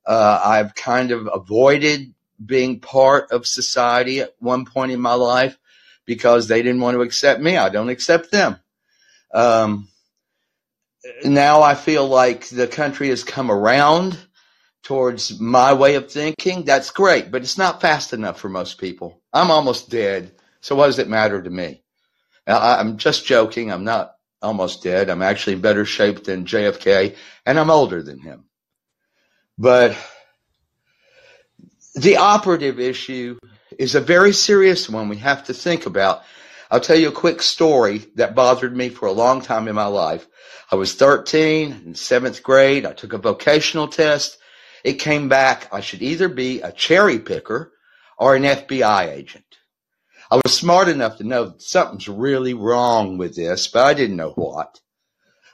uh, 0.06 0.42
I've 0.44 0.76
kind 0.76 1.12
of 1.12 1.28
avoided 1.34 2.14
being 2.46 2.80
part 2.80 3.32
of 3.32 3.48
society 3.48 4.20
at 4.20 4.36
one 4.40 4.66
point 4.66 4.92
in 4.92 5.00
my 5.00 5.14
life 5.14 5.58
because 6.06 6.48
they 6.48 6.62
didn't 6.62 6.82
want 6.82 6.96
to 6.96 7.02
accept 7.02 7.42
me. 7.42 7.58
I 7.58 7.70
don't 7.70 7.90
accept 7.90 8.32
them. 8.32 8.60
Um, 9.34 9.88
now 11.24 11.62
I 11.62 11.74
feel 11.74 12.08
like 12.08 12.48
the 12.50 12.68
country 12.68 13.10
has 13.10 13.24
come 13.24 13.50
around 13.50 14.18
towards 14.84 15.40
my 15.40 15.74
way 15.74 15.96
of 15.96 16.12
thinking, 16.12 16.66
that's 16.66 16.92
great, 16.92 17.32
but 17.32 17.42
it's 17.42 17.58
not 17.58 17.82
fast 17.82 18.14
enough 18.14 18.40
for 18.40 18.50
most 18.50 18.78
people. 18.78 19.22
I'm 19.32 19.50
almost 19.50 19.90
dead. 19.90 20.34
So 20.62 20.76
what 20.76 20.88
does 20.88 21.00
it 21.00 21.08
matter 21.08 21.42
to 21.42 21.50
me? 21.50 21.84
I, 22.46 22.80
I'm 22.80 22.98
just 22.98 23.26
joking. 23.26 23.72
I'm 23.72 23.86
not 23.86 24.16
almost 24.42 24.84
dead. 24.84 25.10
I'm 25.10 25.22
actually 25.22 25.54
in 25.54 25.62
better 25.62 25.86
shape 25.86 26.26
than 26.26 26.46
JFK 26.46 27.16
and 27.46 27.58
I'm 27.58 27.70
older 27.72 28.04
than 28.04 28.20
him. 28.20 28.46
But 29.58 29.96
the 31.96 32.18
operative 32.18 32.80
issue 32.80 33.38
is 33.80 33.96
a 33.96 34.02
very 34.02 34.34
serious 34.34 34.90
one 34.90 35.10
we 35.10 35.18
have 35.18 35.46
to 35.46 35.54
think 35.54 35.86
about. 35.86 36.24
I'll 36.70 36.80
tell 36.80 36.98
you 36.98 37.10
a 37.10 37.14
quick 37.14 37.42
story 37.42 38.00
that 38.16 38.36
bothered 38.36 38.76
me 38.76 38.90
for 38.90 39.06
a 39.06 39.12
long 39.12 39.42
time 39.42 39.68
in 39.68 39.76
my 39.76 39.86
life. 39.86 40.28
I 40.72 40.76
was 40.76 40.96
13 40.96 41.84
in 41.86 41.96
seventh 41.96 42.42
grade. 42.44 42.86
I 42.86 42.94
took 42.94 43.14
a 43.14 43.18
vocational 43.20 43.88
test 43.88 44.40
it 44.84 44.94
came 44.94 45.30
back 45.30 45.68
I 45.72 45.82
should 45.82 46.02
either 46.02 46.30
be 46.30 46.62
a 46.62 46.72
cherry 46.72 47.20
picker 47.20 47.72
or 48.18 48.36
an 48.36 48.44
FBI 48.44 49.10
agent. 49.10 49.46
I 50.30 50.40
was 50.44 50.54
smart 50.54 50.88
enough 50.88 51.18
to 51.18 51.24
know 51.24 51.56
something's 51.58 52.10
really 52.10 52.54
wrong 52.54 53.18
with 53.18 53.36
this, 53.36 53.68
but 53.68 53.86
I 53.86 53.94
didn't 53.94 54.18
know 54.18 54.32
what. 54.32 54.80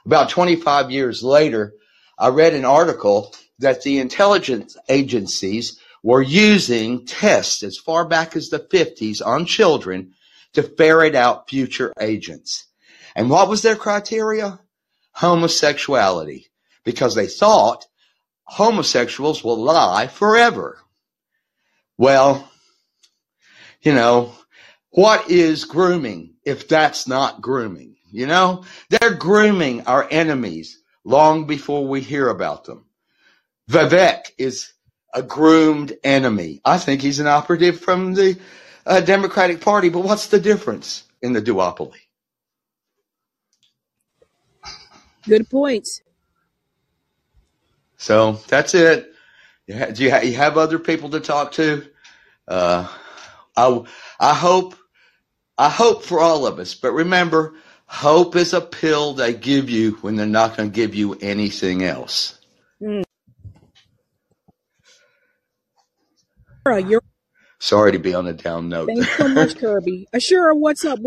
About 0.06 0.30
25 0.30 0.90
years 0.90 1.22
later, 1.22 1.74
I 2.18 2.28
read 2.28 2.54
an 2.54 2.64
article 2.64 3.34
that 3.58 3.82
the 3.82 3.98
intelligence 3.98 4.76
agencies 4.88 5.78
were 6.02 6.22
using 6.22 7.06
tests 7.06 7.62
as 7.62 7.76
far 7.76 8.06
back 8.06 8.36
as 8.36 8.48
the 8.48 8.58
50s 8.58 9.24
on 9.24 9.44
children 9.44 10.12
to 10.54 10.62
ferret 10.62 11.14
out 11.14 11.48
future 11.48 11.92
agents. 12.00 12.66
And 13.14 13.28
what 13.28 13.48
was 13.48 13.62
their 13.62 13.76
criteria? 13.76 14.60
Homosexuality. 15.12 16.46
Because 16.84 17.14
they 17.14 17.26
thought 17.26 17.84
homosexuals 18.50 19.44
will 19.44 19.58
lie 19.62 20.08
forever. 20.08 20.76
Well, 21.96 22.50
you 23.80 23.94
know, 23.94 24.32
what 24.90 25.30
is 25.30 25.64
grooming 25.64 26.34
if 26.44 26.66
that's 26.66 27.06
not 27.06 27.40
grooming? 27.40 27.94
You 28.10 28.26
know, 28.26 28.64
they're 28.88 29.14
grooming 29.14 29.86
our 29.86 30.06
enemies 30.10 30.80
long 31.04 31.46
before 31.46 31.86
we 31.86 32.00
hear 32.00 32.28
about 32.28 32.64
them. 32.64 32.86
Vivek 33.70 34.32
is 34.36 34.72
a 35.14 35.22
groomed 35.22 35.92
enemy. 36.02 36.60
I 36.64 36.78
think 36.78 37.02
he's 37.02 37.20
an 37.20 37.28
operative 37.28 37.78
from 37.78 38.14
the 38.14 38.36
uh, 38.84 39.00
Democratic 39.00 39.60
Party, 39.60 39.90
but 39.90 40.02
what's 40.02 40.26
the 40.26 40.40
difference 40.40 41.04
in 41.22 41.34
the 41.34 41.42
duopoly? 41.42 42.00
Good 45.28 45.48
points. 45.48 46.02
So 48.00 48.34
that's 48.48 48.74
it. 48.74 49.12
Do 49.68 50.04
you, 50.04 50.18
you 50.20 50.36
have 50.36 50.58
other 50.58 50.78
people 50.80 51.10
to 51.10 51.20
talk 51.20 51.52
to? 51.54 51.86
Uh, 52.48 52.88
I, 53.56 53.82
I 54.20 54.34
hope, 54.34 54.76
I 55.58 55.70
hope 55.70 56.04
for 56.04 56.20
all 56.20 56.46
of 56.46 56.58
us, 56.60 56.74
but 56.74 56.92
remember, 56.92 57.54
hope 57.86 58.36
is 58.36 58.54
a 58.54 58.60
pill 58.62 59.14
they 59.14 59.34
give 59.34 59.70
you 59.70 59.92
when 60.02 60.16
they're 60.16 60.26
not 60.26 60.56
going 60.56 60.70
to 60.70 60.74
give 60.74 60.94
you 60.94 61.14
anything 61.16 61.84
else. 61.84 62.38
Mm. 62.82 63.04
You're- 66.66 67.00
Sorry 67.60 67.92
to 67.92 67.98
be 67.98 68.14
on 68.14 68.26
a 68.28 68.32
down 68.34 68.68
note. 68.70 68.96
Thanks 68.96 69.10
so 69.16 69.28
much, 69.28 69.56
Kirby. 69.58 70.08
Ashura, 70.14 70.56
what's 70.56 70.84
up? 70.84 71.00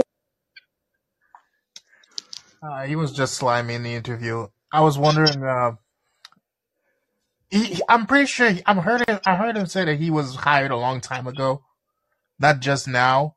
Uh, 2.63 2.83
he 2.83 2.95
was 2.95 3.13
just 3.13 3.35
slimy 3.35 3.75
in 3.75 3.83
the 3.83 3.93
interview. 3.95 4.47
I 4.71 4.81
was 4.81 4.97
wondering, 4.97 5.43
uh, 5.43 5.73
he, 7.53 7.81
I'm 7.87 8.05
pretty 8.07 8.25
sure 8.25 8.49
he, 8.49 8.63
I'm 8.65 8.77
heard 8.77 9.07
him, 9.07 9.19
I 9.25 9.35
heard 9.35 9.55
him 9.55 9.67
say 9.67 9.85
that 9.85 9.99
he 9.99 10.09
was 10.09 10.35
hired 10.35 10.71
a 10.71 10.77
long 10.77 11.01
time 11.01 11.27
ago, 11.27 11.63
not 12.39 12.59
just 12.59 12.87
now. 12.87 13.35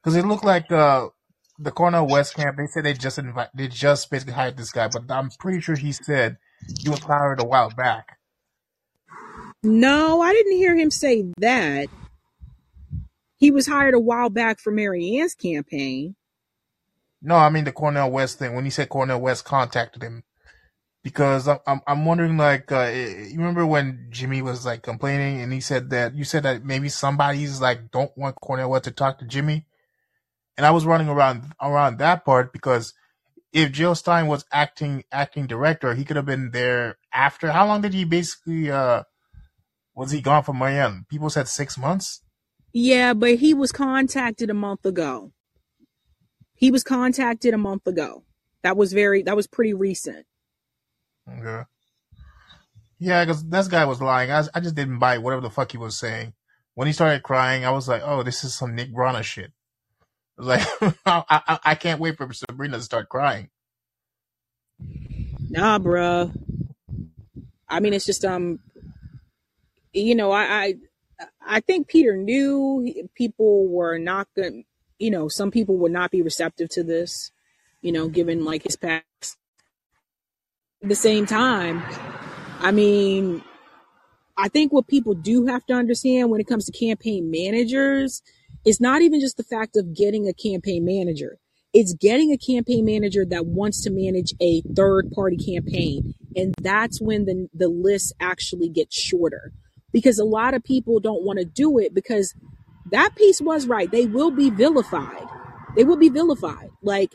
Because 0.00 0.14
it 0.14 0.24
looked 0.24 0.44
like 0.44 0.70
uh, 0.70 1.08
the 1.58 1.72
Cornel 1.72 2.06
West 2.06 2.34
camp. 2.34 2.56
They 2.56 2.66
said 2.66 2.84
they 2.84 2.94
just 2.94 3.18
invite, 3.18 3.48
they 3.52 3.66
just 3.66 4.10
basically 4.10 4.34
hired 4.34 4.56
this 4.56 4.70
guy, 4.70 4.88
but 4.88 5.10
I'm 5.10 5.30
pretty 5.40 5.60
sure 5.60 5.74
he 5.74 5.90
said 5.92 6.36
he 6.80 6.88
was 6.88 7.00
hired 7.00 7.40
a 7.40 7.44
while 7.44 7.70
back. 7.70 8.18
No, 9.64 10.20
I 10.20 10.32
didn't 10.32 10.56
hear 10.56 10.76
him 10.76 10.92
say 10.92 11.24
that. 11.38 11.88
He 13.38 13.50
was 13.50 13.66
hired 13.66 13.94
a 13.94 14.00
while 14.00 14.30
back 14.30 14.60
for 14.60 14.70
Marianne's 14.70 15.34
campaign. 15.34 16.14
No, 17.20 17.34
I 17.34 17.50
mean 17.50 17.64
the 17.64 17.72
Cornel 17.72 18.10
West 18.10 18.38
thing. 18.38 18.54
When 18.54 18.64
he 18.64 18.70
said 18.70 18.88
Cornel 18.88 19.20
West 19.20 19.44
contacted 19.44 20.02
him, 20.02 20.22
because 21.02 21.48
I'm 21.48 21.58
I'm, 21.66 21.80
I'm 21.86 22.04
wondering 22.04 22.36
like 22.36 22.70
uh, 22.72 22.90
you 22.92 23.36
remember 23.36 23.64
when 23.66 24.08
Jimmy 24.10 24.42
was 24.42 24.66
like 24.66 24.82
complaining 24.82 25.40
and 25.40 25.52
he 25.52 25.60
said 25.60 25.90
that 25.90 26.14
you 26.14 26.24
said 26.24 26.42
that 26.42 26.64
maybe 26.64 26.88
somebody's 26.88 27.60
like 27.60 27.90
don't 27.90 28.16
want 28.16 28.36
Cornel 28.36 28.70
West 28.70 28.84
to 28.84 28.90
talk 28.90 29.18
to 29.18 29.24
Jimmy, 29.24 29.66
and 30.56 30.66
I 30.66 30.70
was 30.70 30.86
running 30.86 31.08
around 31.08 31.52
around 31.60 31.98
that 31.98 32.24
part 32.24 32.52
because 32.52 32.94
if 33.52 33.72
Jill 33.72 33.94
Stein 33.94 34.26
was 34.26 34.44
acting 34.52 35.04
acting 35.10 35.46
director, 35.46 35.94
he 35.94 36.04
could 36.04 36.16
have 36.16 36.26
been 36.26 36.50
there 36.50 36.98
after. 37.12 37.50
How 37.50 37.66
long 37.66 37.80
did 37.80 37.94
he 37.94 38.04
basically 38.04 38.70
uh 38.70 39.04
was 39.94 40.10
he 40.10 40.20
gone 40.20 40.44
from 40.44 40.56
Miami? 40.56 41.00
People 41.08 41.30
said 41.30 41.48
six 41.48 41.78
months. 41.78 42.22
Yeah, 42.72 43.14
but 43.14 43.36
he 43.36 43.54
was 43.54 43.72
contacted 43.72 44.50
a 44.50 44.54
month 44.54 44.84
ago. 44.84 45.32
He 46.54 46.70
was 46.70 46.84
contacted 46.84 47.54
a 47.54 47.58
month 47.58 47.86
ago. 47.86 48.24
That 48.62 48.76
was 48.76 48.92
very 48.92 49.22
that 49.22 49.36
was 49.36 49.46
pretty 49.46 49.74
recent. 49.74 50.26
Okay. 51.28 51.64
Yeah, 52.98 53.24
because 53.24 53.48
this 53.48 53.68
guy 53.68 53.84
was 53.84 54.02
lying. 54.02 54.30
I, 54.30 54.44
I 54.54 54.60
just 54.60 54.74
didn't 54.74 54.98
buy 54.98 55.18
whatever 55.18 55.42
the 55.42 55.50
fuck 55.50 55.70
he 55.72 55.78
was 55.78 55.96
saying. 55.96 56.34
When 56.74 56.86
he 56.86 56.92
started 56.92 57.22
crying, 57.22 57.64
I 57.64 57.70
was 57.70 57.88
like, 57.88 58.02
"Oh, 58.04 58.22
this 58.22 58.44
is 58.44 58.54
some 58.54 58.74
Nick 58.74 58.94
Brana 58.94 59.22
shit." 59.22 59.52
I 60.38 60.42
was 60.42 60.48
like, 60.48 60.94
I, 61.06 61.24
I, 61.28 61.58
I 61.64 61.74
can't 61.74 62.00
wait 62.00 62.16
for 62.16 62.32
Sabrina 62.32 62.76
to 62.76 62.82
start 62.82 63.08
crying. 63.08 63.50
Nah, 65.50 65.78
bruh. 65.78 66.32
I 67.68 67.80
mean, 67.80 67.94
it's 67.94 68.06
just 68.06 68.24
um, 68.24 68.60
you 69.92 70.14
know, 70.14 70.32
I 70.32 70.42
I, 70.42 70.74
I 71.46 71.60
think 71.60 71.88
Peter 71.88 72.16
knew 72.16 73.08
people 73.14 73.68
were 73.68 73.98
not. 73.98 74.28
To, 74.36 74.62
you 74.98 75.10
know, 75.10 75.28
some 75.28 75.50
people 75.50 75.76
would 75.78 75.92
not 75.92 76.10
be 76.10 76.22
receptive 76.22 76.68
to 76.70 76.82
this. 76.82 77.30
You 77.80 77.92
know, 77.92 78.08
given 78.08 78.44
like 78.44 78.64
his 78.64 78.76
past. 78.76 79.36
At 80.82 80.88
the 80.88 80.94
same 80.94 81.26
time, 81.26 81.82
I 82.60 82.70
mean, 82.70 83.42
I 84.36 84.46
think 84.48 84.72
what 84.72 84.86
people 84.86 85.14
do 85.14 85.46
have 85.46 85.66
to 85.66 85.74
understand 85.74 86.30
when 86.30 86.40
it 86.40 86.46
comes 86.46 86.66
to 86.66 86.72
campaign 86.72 87.32
managers 87.32 88.22
is 88.64 88.80
not 88.80 89.02
even 89.02 89.20
just 89.20 89.36
the 89.36 89.42
fact 89.42 89.76
of 89.76 89.92
getting 89.92 90.28
a 90.28 90.32
campaign 90.32 90.84
manager. 90.84 91.38
It's 91.74 91.94
getting 91.94 92.32
a 92.32 92.38
campaign 92.38 92.84
manager 92.84 93.24
that 93.26 93.46
wants 93.46 93.82
to 93.82 93.90
manage 93.90 94.32
a 94.40 94.62
third 94.76 95.10
party 95.10 95.36
campaign. 95.36 96.14
And 96.36 96.54
that's 96.60 97.00
when 97.00 97.24
the, 97.24 97.48
the 97.52 97.68
list 97.68 98.14
actually 98.20 98.68
gets 98.68 98.96
shorter 98.96 99.52
because 99.92 100.20
a 100.20 100.24
lot 100.24 100.54
of 100.54 100.62
people 100.62 101.00
don't 101.00 101.24
want 101.24 101.40
to 101.40 101.44
do 101.44 101.78
it 101.78 101.92
because 101.92 102.34
that 102.92 103.16
piece 103.16 103.40
was 103.40 103.66
right. 103.66 103.90
They 103.90 104.06
will 104.06 104.30
be 104.30 104.50
vilified. 104.50 105.26
They 105.74 105.82
will 105.82 105.96
be 105.96 106.08
vilified. 106.08 106.70
Like 106.82 107.12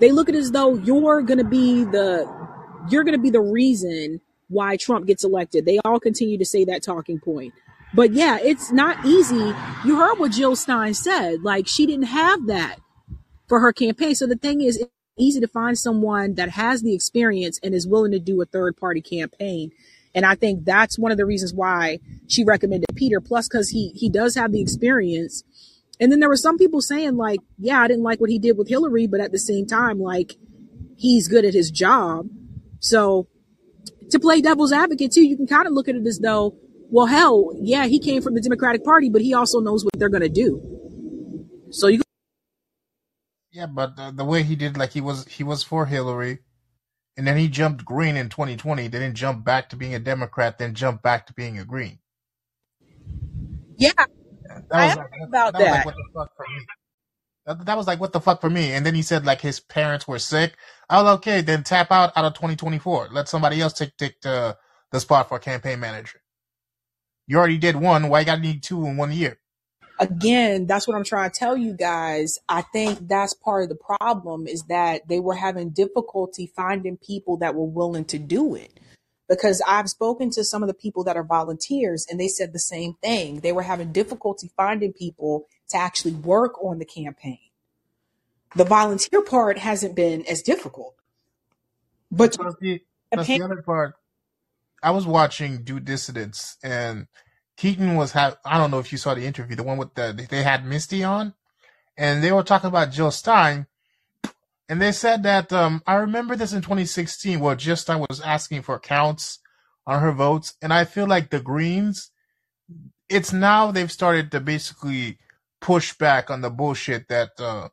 they 0.00 0.12
look 0.12 0.28
at 0.28 0.34
it 0.34 0.38
as 0.38 0.52
though 0.52 0.74
you're 0.74 1.22
going 1.22 1.38
to 1.38 1.44
be 1.44 1.84
the, 1.84 2.49
you're 2.88 3.04
going 3.04 3.16
to 3.16 3.22
be 3.22 3.30
the 3.30 3.40
reason 3.40 4.20
why 4.48 4.76
Trump 4.76 5.06
gets 5.06 5.24
elected. 5.24 5.64
They 5.64 5.78
all 5.84 6.00
continue 6.00 6.38
to 6.38 6.44
say 6.44 6.64
that 6.64 6.82
talking 6.82 7.20
point. 7.20 7.54
But 7.94 8.12
yeah, 8.12 8.38
it's 8.40 8.70
not 8.70 9.04
easy. 9.04 9.52
You 9.84 9.96
heard 9.96 10.18
what 10.18 10.32
Jill 10.32 10.56
Stein 10.56 10.94
said. 10.94 11.42
Like 11.42 11.66
she 11.66 11.86
didn't 11.86 12.06
have 12.06 12.46
that 12.46 12.76
for 13.48 13.60
her 13.60 13.72
campaign. 13.72 14.14
So 14.14 14.26
the 14.26 14.36
thing 14.36 14.60
is, 14.60 14.76
it's 14.76 14.90
easy 15.18 15.40
to 15.40 15.48
find 15.48 15.78
someone 15.78 16.34
that 16.34 16.50
has 16.50 16.82
the 16.82 16.94
experience 16.94 17.58
and 17.62 17.74
is 17.74 17.86
willing 17.86 18.12
to 18.12 18.18
do 18.18 18.40
a 18.40 18.46
third 18.46 18.76
party 18.76 19.00
campaign. 19.00 19.72
And 20.14 20.24
I 20.24 20.34
think 20.34 20.64
that's 20.64 20.98
one 20.98 21.12
of 21.12 21.18
the 21.18 21.26
reasons 21.26 21.54
why 21.54 22.00
she 22.28 22.44
recommended 22.44 22.86
Peter. 22.94 23.20
Plus, 23.20 23.48
because 23.48 23.70
he 23.70 23.90
he 23.90 24.08
does 24.08 24.34
have 24.34 24.52
the 24.52 24.60
experience. 24.60 25.44
And 26.00 26.10
then 26.10 26.20
there 26.20 26.28
were 26.28 26.36
some 26.36 26.58
people 26.58 26.80
saying 26.80 27.16
like, 27.16 27.40
yeah, 27.58 27.80
I 27.80 27.88
didn't 27.88 28.02
like 28.02 28.20
what 28.20 28.30
he 28.30 28.38
did 28.38 28.56
with 28.56 28.68
Hillary, 28.68 29.06
but 29.06 29.20
at 29.20 29.32
the 29.32 29.38
same 29.38 29.66
time, 29.66 30.00
like, 30.00 30.36
he's 30.96 31.28
good 31.28 31.44
at 31.44 31.54
his 31.54 31.70
job. 31.70 32.28
So 32.80 33.28
to 34.10 34.18
play 34.18 34.40
devil's 34.40 34.72
advocate 34.72 35.12
too, 35.12 35.22
you 35.22 35.36
can 35.36 35.46
kind 35.46 35.66
of 35.66 35.72
look 35.72 35.88
at 35.88 35.94
it 35.94 36.06
as 36.06 36.18
though, 36.18 36.56
well, 36.90 37.06
hell, 37.06 37.52
yeah, 37.60 37.86
he 37.86 38.00
came 38.00 38.20
from 38.22 38.34
the 38.34 38.40
Democratic 38.40 38.84
Party, 38.84 39.08
but 39.08 39.22
he 39.22 39.32
also 39.32 39.60
knows 39.60 39.84
what 39.84 39.92
they're 39.98 40.08
going 40.08 40.22
to 40.22 40.28
do. 40.28 41.58
So 41.70 41.86
you. 41.86 42.02
Yeah, 43.52 43.66
but 43.66 43.96
the, 43.96 44.12
the 44.16 44.24
way 44.24 44.42
he 44.42 44.56
did, 44.56 44.76
like 44.76 44.92
he 44.92 45.00
was, 45.00 45.26
he 45.26 45.44
was 45.44 45.62
for 45.62 45.86
Hillary, 45.86 46.38
and 47.16 47.26
then 47.26 47.36
he 47.36 47.48
jumped 47.48 47.84
green 47.84 48.16
in 48.16 48.28
2020. 48.28 48.88
Then 48.88 49.14
jump 49.14 49.44
back 49.44 49.68
to 49.70 49.76
being 49.76 49.94
a 49.94 49.98
Democrat, 49.98 50.58
then 50.58 50.74
jump 50.74 51.02
back 51.02 51.26
to 51.26 51.34
being 51.34 51.58
a 51.58 51.64
green. 51.64 51.98
Yeah, 53.76 53.92
That 53.96 54.64
I 54.72 54.86
was 54.86 54.92
am 54.92 54.98
like, 54.98 55.10
about 55.26 55.52
that 55.54 55.60
was 55.60 55.70
like 55.70 55.86
what 55.86 55.94
the 55.94 56.04
fuck 56.14 56.30
for 56.36 56.46
me. 56.48 56.66
That, 57.54 57.76
was 57.76 57.86
like 57.86 58.00
what 58.00 58.12
the 58.12 58.20
fuck 58.20 58.40
for 58.40 58.50
me. 58.50 58.72
And 58.72 58.84
then 58.84 58.94
he 58.94 59.02
said 59.02 59.24
like 59.24 59.40
his 59.40 59.60
parents 59.60 60.06
were 60.06 60.18
sick. 60.18 60.56
I 60.88 61.02
was 61.02 61.14
okay. 61.16 61.40
Then 61.40 61.62
tap 61.62 61.90
out 61.90 62.12
out 62.16 62.24
of 62.24 62.34
2024. 62.34 63.08
Let 63.10 63.28
somebody 63.28 63.60
else 63.60 63.72
take 63.72 63.96
take 63.96 64.20
the 64.20 64.56
the 64.92 65.00
spot 65.00 65.28
for 65.28 65.38
campaign 65.38 65.80
manager. 65.80 66.20
You 67.26 67.38
already 67.38 67.58
did 67.58 67.76
one. 67.76 68.08
Why 68.08 68.20
you 68.20 68.26
got 68.26 68.36
to 68.36 68.40
need 68.40 68.62
two 68.62 68.84
in 68.86 68.96
one 68.96 69.12
year? 69.12 69.38
again, 70.00 70.66
that's 70.66 70.88
what 70.88 70.96
I'm 70.96 71.04
trying 71.04 71.30
to 71.30 71.38
tell 71.38 71.56
you 71.56 71.74
guys. 71.74 72.38
I 72.48 72.62
think 72.62 73.06
that's 73.06 73.34
part 73.34 73.62
of 73.62 73.68
the 73.68 73.76
problem 73.76 74.48
is 74.48 74.64
that 74.64 75.06
they 75.06 75.20
were 75.20 75.34
having 75.34 75.70
difficulty 75.70 76.50
finding 76.56 76.96
people 76.96 77.36
that 77.36 77.54
were 77.54 77.66
willing 77.66 78.06
to 78.06 78.18
do 78.18 78.54
it. 78.56 78.80
Because 79.28 79.62
I've 79.64 79.88
spoken 79.88 80.30
to 80.30 80.42
some 80.42 80.64
of 80.64 80.66
the 80.66 80.74
people 80.74 81.04
that 81.04 81.16
are 81.16 81.22
volunteers 81.22 82.04
and 82.10 82.18
they 82.18 82.26
said 82.26 82.52
the 82.52 82.58
same 82.58 82.94
thing. 83.00 83.40
They 83.40 83.52
were 83.52 83.62
having 83.62 83.92
difficulty 83.92 84.50
finding 84.56 84.92
people 84.92 85.46
to 85.70 85.76
actually 85.76 86.12
work 86.12 86.62
on 86.62 86.78
the 86.78 86.84
campaign. 86.84 87.38
The 88.56 88.64
volunteer 88.64 89.22
part 89.22 89.58
hasn't 89.58 89.94
been 89.94 90.24
as 90.26 90.42
difficult. 90.42 90.94
But 92.10 92.36
That's 92.36 92.56
the 92.60 92.82
that's 93.10 93.28
the 93.28 93.42
other 93.42 93.62
part. 93.62 93.94
I 94.82 94.90
was 94.90 95.06
watching 95.06 95.62
Due 95.62 95.80
Dissidence 95.80 96.56
and 96.62 97.06
Keaton 97.56 97.94
was 97.94 98.12
have 98.12 98.38
I 98.44 98.58
don't 98.58 98.70
know 98.70 98.78
if 98.78 98.90
you 98.90 98.98
saw 98.98 99.14
the 99.14 99.26
interview, 99.26 99.54
the 99.54 99.62
one 99.62 99.78
with 99.78 99.94
the 99.94 100.26
they 100.28 100.42
had 100.42 100.64
Misty 100.64 101.04
on, 101.04 101.34
and 101.96 102.24
they 102.24 102.32
were 102.32 102.42
talking 102.42 102.68
about 102.68 102.90
Jill 102.90 103.10
Stein, 103.10 103.66
and 104.68 104.80
they 104.80 104.92
said 104.92 105.22
that 105.22 105.52
um 105.52 105.82
I 105.86 105.96
remember 105.96 106.34
this 106.34 106.52
in 106.52 106.62
2016 106.62 107.38
where 107.38 107.54
Jill 107.54 107.76
Stein 107.76 108.00
was 108.08 108.20
asking 108.20 108.62
for 108.62 108.78
counts 108.80 109.40
on 109.86 110.00
her 110.00 110.12
votes, 110.12 110.54
and 110.62 110.72
I 110.72 110.84
feel 110.84 111.06
like 111.06 111.30
the 111.30 111.40
Greens, 111.40 112.10
it's 113.08 113.32
now 113.32 113.70
they've 113.70 113.92
started 113.92 114.32
to 114.32 114.40
basically 114.40 115.18
push 115.60 115.94
back 115.94 116.30
on 116.30 116.40
the 116.40 116.50
bullshit 116.50 117.08
that 117.08 117.30
uh 117.40 117.68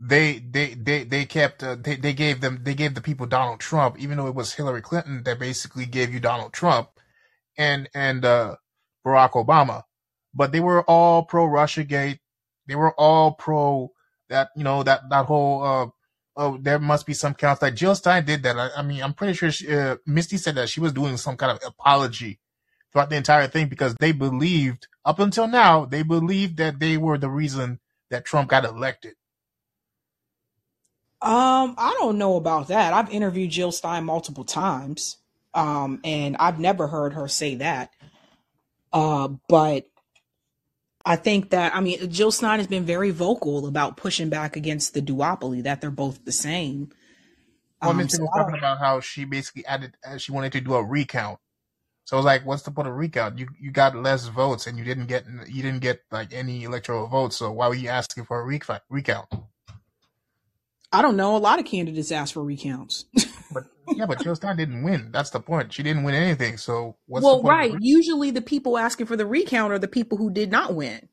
they 0.00 0.38
they 0.38 0.74
they 0.74 1.04
they 1.04 1.24
kept 1.24 1.62
uh, 1.62 1.76
they 1.76 1.96
they 1.96 2.12
gave 2.12 2.40
them 2.40 2.60
they 2.62 2.74
gave 2.74 2.94
the 2.94 3.00
people 3.00 3.26
Donald 3.26 3.60
Trump 3.60 3.98
even 3.98 4.16
though 4.18 4.26
it 4.26 4.34
was 4.34 4.54
Hillary 4.54 4.82
Clinton 4.82 5.22
that 5.24 5.38
basically 5.38 5.86
gave 5.86 6.12
you 6.12 6.20
Donald 6.20 6.52
Trump 6.52 6.90
and 7.58 7.88
and 7.94 8.24
uh 8.24 8.56
Barack 9.06 9.32
Obama 9.32 9.84
but 10.34 10.52
they 10.52 10.60
were 10.60 10.82
all 10.84 11.24
pro 11.24 11.46
Russia 11.46 11.84
Gate. 11.84 12.20
they 12.66 12.76
were 12.76 12.94
all 12.98 13.32
pro 13.32 13.92
that 14.28 14.50
you 14.56 14.64
know 14.64 14.82
that 14.82 15.02
that 15.10 15.26
whole 15.26 15.62
uh 15.64 15.86
oh 16.36 16.58
there 16.60 16.78
must 16.80 17.06
be 17.06 17.14
some 17.14 17.34
counts 17.34 17.62
like 17.62 17.74
Jill 17.76 17.94
Stein 17.94 18.24
did 18.24 18.42
that 18.44 18.58
I, 18.58 18.70
I 18.78 18.82
mean 18.82 19.02
I'm 19.02 19.14
pretty 19.14 19.34
sure 19.34 19.52
she, 19.52 19.72
uh, 19.74 19.96
Misty 20.06 20.36
said 20.36 20.56
that 20.56 20.68
she 20.68 20.80
was 20.80 20.92
doing 20.92 21.16
some 21.16 21.36
kind 21.36 21.52
of 21.52 21.60
apology 21.66 22.40
throughout 22.92 23.10
the 23.10 23.16
entire 23.16 23.48
thing 23.48 23.68
because 23.68 23.94
they 24.00 24.12
believed 24.12 24.88
up 25.04 25.18
until 25.18 25.48
now 25.48 25.84
they 25.86 26.02
believed 26.02 26.56
that 26.58 26.80
they 26.80 26.96
were 26.96 27.18
the 27.18 27.30
reason 27.30 27.80
that 28.10 28.24
Trump 28.24 28.50
got 28.50 28.64
elected 28.64 29.14
Um, 31.22 31.76
I 31.78 31.96
don't 32.00 32.18
know 32.18 32.36
about 32.36 32.68
that. 32.68 32.92
I've 32.92 33.10
interviewed 33.10 33.50
Jill 33.50 33.72
Stein 33.72 34.04
multiple 34.04 34.44
times, 34.44 35.18
um, 35.54 36.00
and 36.04 36.36
I've 36.38 36.58
never 36.60 36.88
heard 36.88 37.14
her 37.14 37.28
say 37.28 37.56
that. 37.56 37.90
Uh, 38.92 39.28
but 39.48 39.86
I 41.04 41.16
think 41.16 41.50
that 41.50 41.74
I 41.74 41.80
mean 41.80 42.10
Jill 42.10 42.32
Stein 42.32 42.58
has 42.58 42.68
been 42.68 42.84
very 42.84 43.10
vocal 43.10 43.66
about 43.66 43.96
pushing 43.96 44.30
back 44.30 44.56
against 44.56 44.94
the 44.94 45.02
duopoly 45.02 45.62
that 45.64 45.80
they're 45.80 45.90
both 45.90 46.24
the 46.24 46.32
same. 46.32 46.90
Well, 47.82 47.92
Um, 47.92 48.08
so 48.08 48.22
was 48.22 48.30
talking 48.36 48.56
about 48.58 48.78
how 48.78 49.00
she 49.00 49.24
basically 49.24 49.66
added, 49.66 49.96
uh, 50.06 50.18
she 50.18 50.32
wanted 50.32 50.52
to 50.52 50.60
do 50.60 50.74
a 50.74 50.84
recount. 50.84 51.38
So 52.04 52.16
I 52.16 52.18
was 52.18 52.26
like, 52.26 52.44
what's 52.44 52.62
the 52.62 52.70
Puerto 52.70 52.90
of 52.90 52.96
recount? 52.96 53.38
You 53.38 53.48
you 53.60 53.70
got 53.70 53.94
less 53.96 54.26
votes 54.26 54.66
and 54.66 54.76
you 54.78 54.84
didn't 54.84 55.06
get 55.06 55.24
you 55.48 55.62
didn't 55.62 55.80
get 55.80 56.00
like 56.10 56.32
any 56.32 56.64
electoral 56.64 57.06
votes. 57.06 57.36
So 57.36 57.52
why 57.52 57.68
were 57.68 57.74
you 57.74 57.88
asking 57.88 58.24
for 58.24 58.40
a 58.40 58.44
recount? 58.44 58.82
Recount? 58.88 59.28
I 60.92 61.00
don't 61.02 61.16
know. 61.16 61.36
A 61.36 61.38
lot 61.38 61.58
of 61.58 61.64
candidates 61.64 62.12
ask 62.12 62.34
for 62.34 62.44
recounts. 62.44 63.06
But 63.50 63.64
yeah, 63.86 64.06
but 64.06 64.22
Jill 64.22 64.34
Stein 64.34 64.56
didn't 64.56 64.82
win. 64.82 65.10
That's 65.12 65.28
the 65.30 65.40
point. 65.40 65.74
She 65.74 65.82
didn't 65.82 66.04
win 66.04 66.14
anything. 66.14 66.56
So 66.56 66.96
what's 67.06 67.28
the 67.28 67.34
well, 67.34 67.42
point 67.42 67.60
of 67.60 67.70
right. 67.70 67.72
the 67.72 67.78
Usually, 67.80 68.30
the 68.30 68.40
people 68.40 68.78
asking 68.78 69.06
for 69.06 69.16
the 69.16 69.26
recount 69.26 69.74
are 69.74 69.78
the 69.78 69.88
people 69.88 70.16
who 70.16 70.30
did 70.30 70.50
not 70.50 70.74
win. 70.74 71.08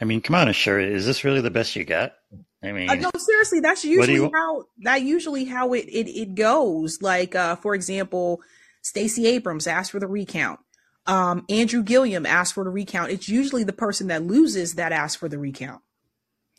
I 0.00 0.06
mean, 0.06 0.22
come 0.22 0.34
on, 0.34 0.48
Ashura, 0.48 0.90
is 0.90 1.04
this 1.06 1.24
really 1.24 1.42
the 1.42 1.50
best 1.50 1.76
you 1.76 1.84
got? 1.84 2.14
I 2.62 2.70
Uh, 2.88 2.96
mean, 2.96 3.00
no, 3.00 3.10
seriously, 3.18 3.60
that's 3.60 3.84
usually 3.84 4.14
you? 4.14 4.30
how 4.34 4.64
that 4.82 5.02
usually 5.02 5.44
how 5.44 5.74
it 5.74 5.86
it, 5.88 6.08
it 6.08 6.34
goes. 6.34 7.02
Like, 7.02 7.34
uh, 7.34 7.56
for 7.56 7.74
example, 7.74 8.40
Stacey 8.82 9.26
Abrams 9.26 9.66
asked 9.66 9.92
for 9.92 10.00
the 10.00 10.06
recount. 10.06 10.60
Um, 11.06 11.44
Andrew 11.48 11.82
Gillum 11.82 12.26
asked 12.26 12.54
for 12.54 12.64
the 12.64 12.70
recount. 12.70 13.10
It's 13.10 13.28
usually 13.28 13.64
the 13.64 13.72
person 13.72 14.08
that 14.08 14.22
loses 14.22 14.74
that 14.74 14.92
asks 14.92 15.16
for 15.16 15.28
the 15.28 15.38
recount. 15.38 15.82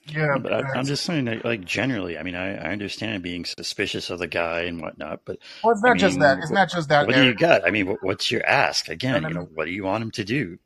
Yeah, 0.06 0.38
But 0.38 0.52
I, 0.52 0.60
I'm 0.76 0.86
just 0.86 1.06
saying 1.06 1.26
that, 1.26 1.46
like, 1.46 1.64
generally, 1.64 2.18
I 2.18 2.24
mean, 2.24 2.36
I, 2.36 2.56
I 2.56 2.72
understand 2.72 3.24
being 3.24 3.46
suspicious 3.46 4.10
of 4.10 4.20
the 4.20 4.28
guy 4.28 4.62
and 4.62 4.82
whatnot, 4.82 5.22
but 5.24 5.38
well, 5.64 5.74
it's 5.74 5.84
I 5.84 5.90
not 5.90 5.98
just 5.98 6.20
that. 6.20 6.40
It's 6.40 6.50
what, 6.50 6.56
not 6.56 6.70
just 6.70 6.90
that, 6.90 7.08
what 7.08 7.16
do 7.16 7.24
you 7.24 7.34
got? 7.34 7.66
I 7.66 7.72
mean, 7.72 7.88
what, 7.88 8.04
what's 8.04 8.30
your 8.30 8.46
ask? 8.46 8.90
Again, 8.90 9.24
you 9.24 9.34
know, 9.34 9.48
what 9.54 9.66
do 9.66 9.72
you 9.72 9.86
want 9.86 10.04
him 10.04 10.12
to 10.12 10.26
do? 10.26 10.58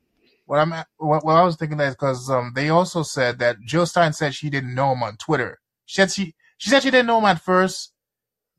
What 0.47 0.59
I'm 0.59 0.71
what, 0.97 1.25
what 1.25 1.35
I 1.35 1.43
was 1.43 1.57
thinking 1.57 1.79
is 1.81 1.93
because 1.93 2.29
um 2.29 2.53
they 2.55 2.69
also 2.69 3.03
said 3.03 3.39
that 3.39 3.57
Jill 3.65 3.85
Stein 3.85 4.13
said 4.13 4.33
she 4.33 4.49
didn't 4.49 4.73
know 4.73 4.93
him 4.93 5.03
on 5.03 5.17
Twitter. 5.17 5.59
She 5.85 5.95
said 5.95 6.11
she 6.11 6.35
she 6.57 6.69
said 6.69 6.83
she 6.83 6.89
didn't 6.89 7.07
know 7.07 7.19
him 7.19 7.25
at 7.25 7.41
first. 7.41 7.91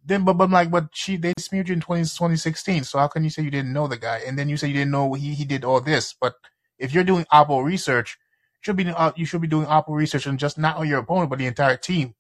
Then 0.09 0.25
but, 0.25 0.35
but 0.35 0.45
I'm 0.45 0.53
like 0.53 0.71
but 0.71 0.89
she 0.93 1.17
they 1.17 1.35
smeared 1.39 1.69
you 1.69 1.75
in 1.75 1.81
20, 1.81 2.03
2016. 2.03 2.85
So 2.85 2.99
how 2.99 3.09
can 3.09 3.25
you 3.25 3.31
say 3.31 3.43
you 3.43 3.51
didn't 3.51 3.73
know 3.75 3.87
the 3.87 3.99
guy? 3.99 4.23
And 4.27 4.39
then 4.39 4.49
you 4.49 4.57
say 4.57 4.69
you 4.69 4.75
didn't 4.75 4.91
know 4.91 5.13
he 5.13 5.35
he 5.35 5.45
did 5.45 5.65
all 5.65 5.81
this. 5.81 6.15
But 6.19 6.35
if 6.79 6.95
you're 6.95 7.05
doing 7.05 7.27
Oppo 7.33 7.63
research, 7.63 8.17
you 8.55 8.61
should 8.63 8.77
be 8.77 8.89
uh, 8.89 9.13
you 9.17 9.27
should 9.27 9.43
be 9.43 9.49
doing 9.49 9.67
Oppo 9.67 9.91
research 9.91 10.27
and 10.27 10.39
just 10.39 10.59
not 10.59 10.79
on 10.79 10.89
your 10.89 11.01
opponent 11.01 11.31
but 11.31 11.39
the 11.39 11.47
entire 11.47 11.77
team. 11.77 12.15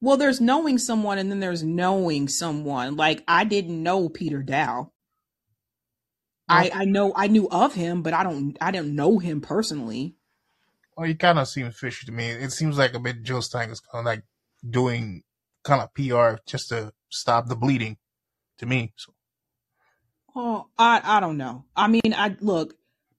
Well, 0.00 0.16
there's 0.18 0.40
knowing 0.40 0.78
someone, 0.78 1.18
and 1.18 1.30
then 1.30 1.40
there's 1.40 1.62
knowing 1.62 2.28
someone. 2.28 2.96
Like 2.96 3.22
I 3.28 3.44
didn't 3.44 3.82
know 3.82 4.08
Peter 4.08 4.42
Daou. 4.42 4.90
Well, 6.48 6.68
I 6.68 6.70
I 6.74 6.84
know 6.84 7.12
I 7.16 7.28
knew 7.28 7.48
of 7.48 7.74
him, 7.74 8.02
but 8.02 8.12
I 8.12 8.24
don't 8.24 8.56
I 8.60 8.72
didn't 8.72 8.94
know 8.94 9.18
him 9.18 9.40
personally. 9.40 10.16
well, 10.96 11.06
he 11.06 11.14
kind 11.14 11.38
of 11.38 11.48
seems 11.48 11.78
fishy 11.78 12.06
to 12.06 12.12
me. 12.12 12.28
It 12.30 12.52
seems 12.52 12.76
like 12.78 12.94
a 12.94 13.00
bit 13.00 13.22
Jill 13.22 13.42
Stein 13.42 13.70
is 13.70 13.80
kind 13.80 14.00
of 14.00 14.06
like 14.06 14.24
doing 14.68 15.22
kind 15.66 15.82
of 15.82 15.92
PR 15.94 16.40
just 16.46 16.70
to 16.70 16.92
stop 17.10 17.48
the 17.48 17.56
bleeding 17.56 17.98
to 18.58 18.66
me. 18.66 18.92
So 18.96 19.12
Oh, 20.38 20.66
I 20.78 21.00
I 21.02 21.20
don't 21.20 21.38
know. 21.38 21.64
I 21.74 21.88
mean, 21.88 22.14
I 22.14 22.36
look. 22.40 22.74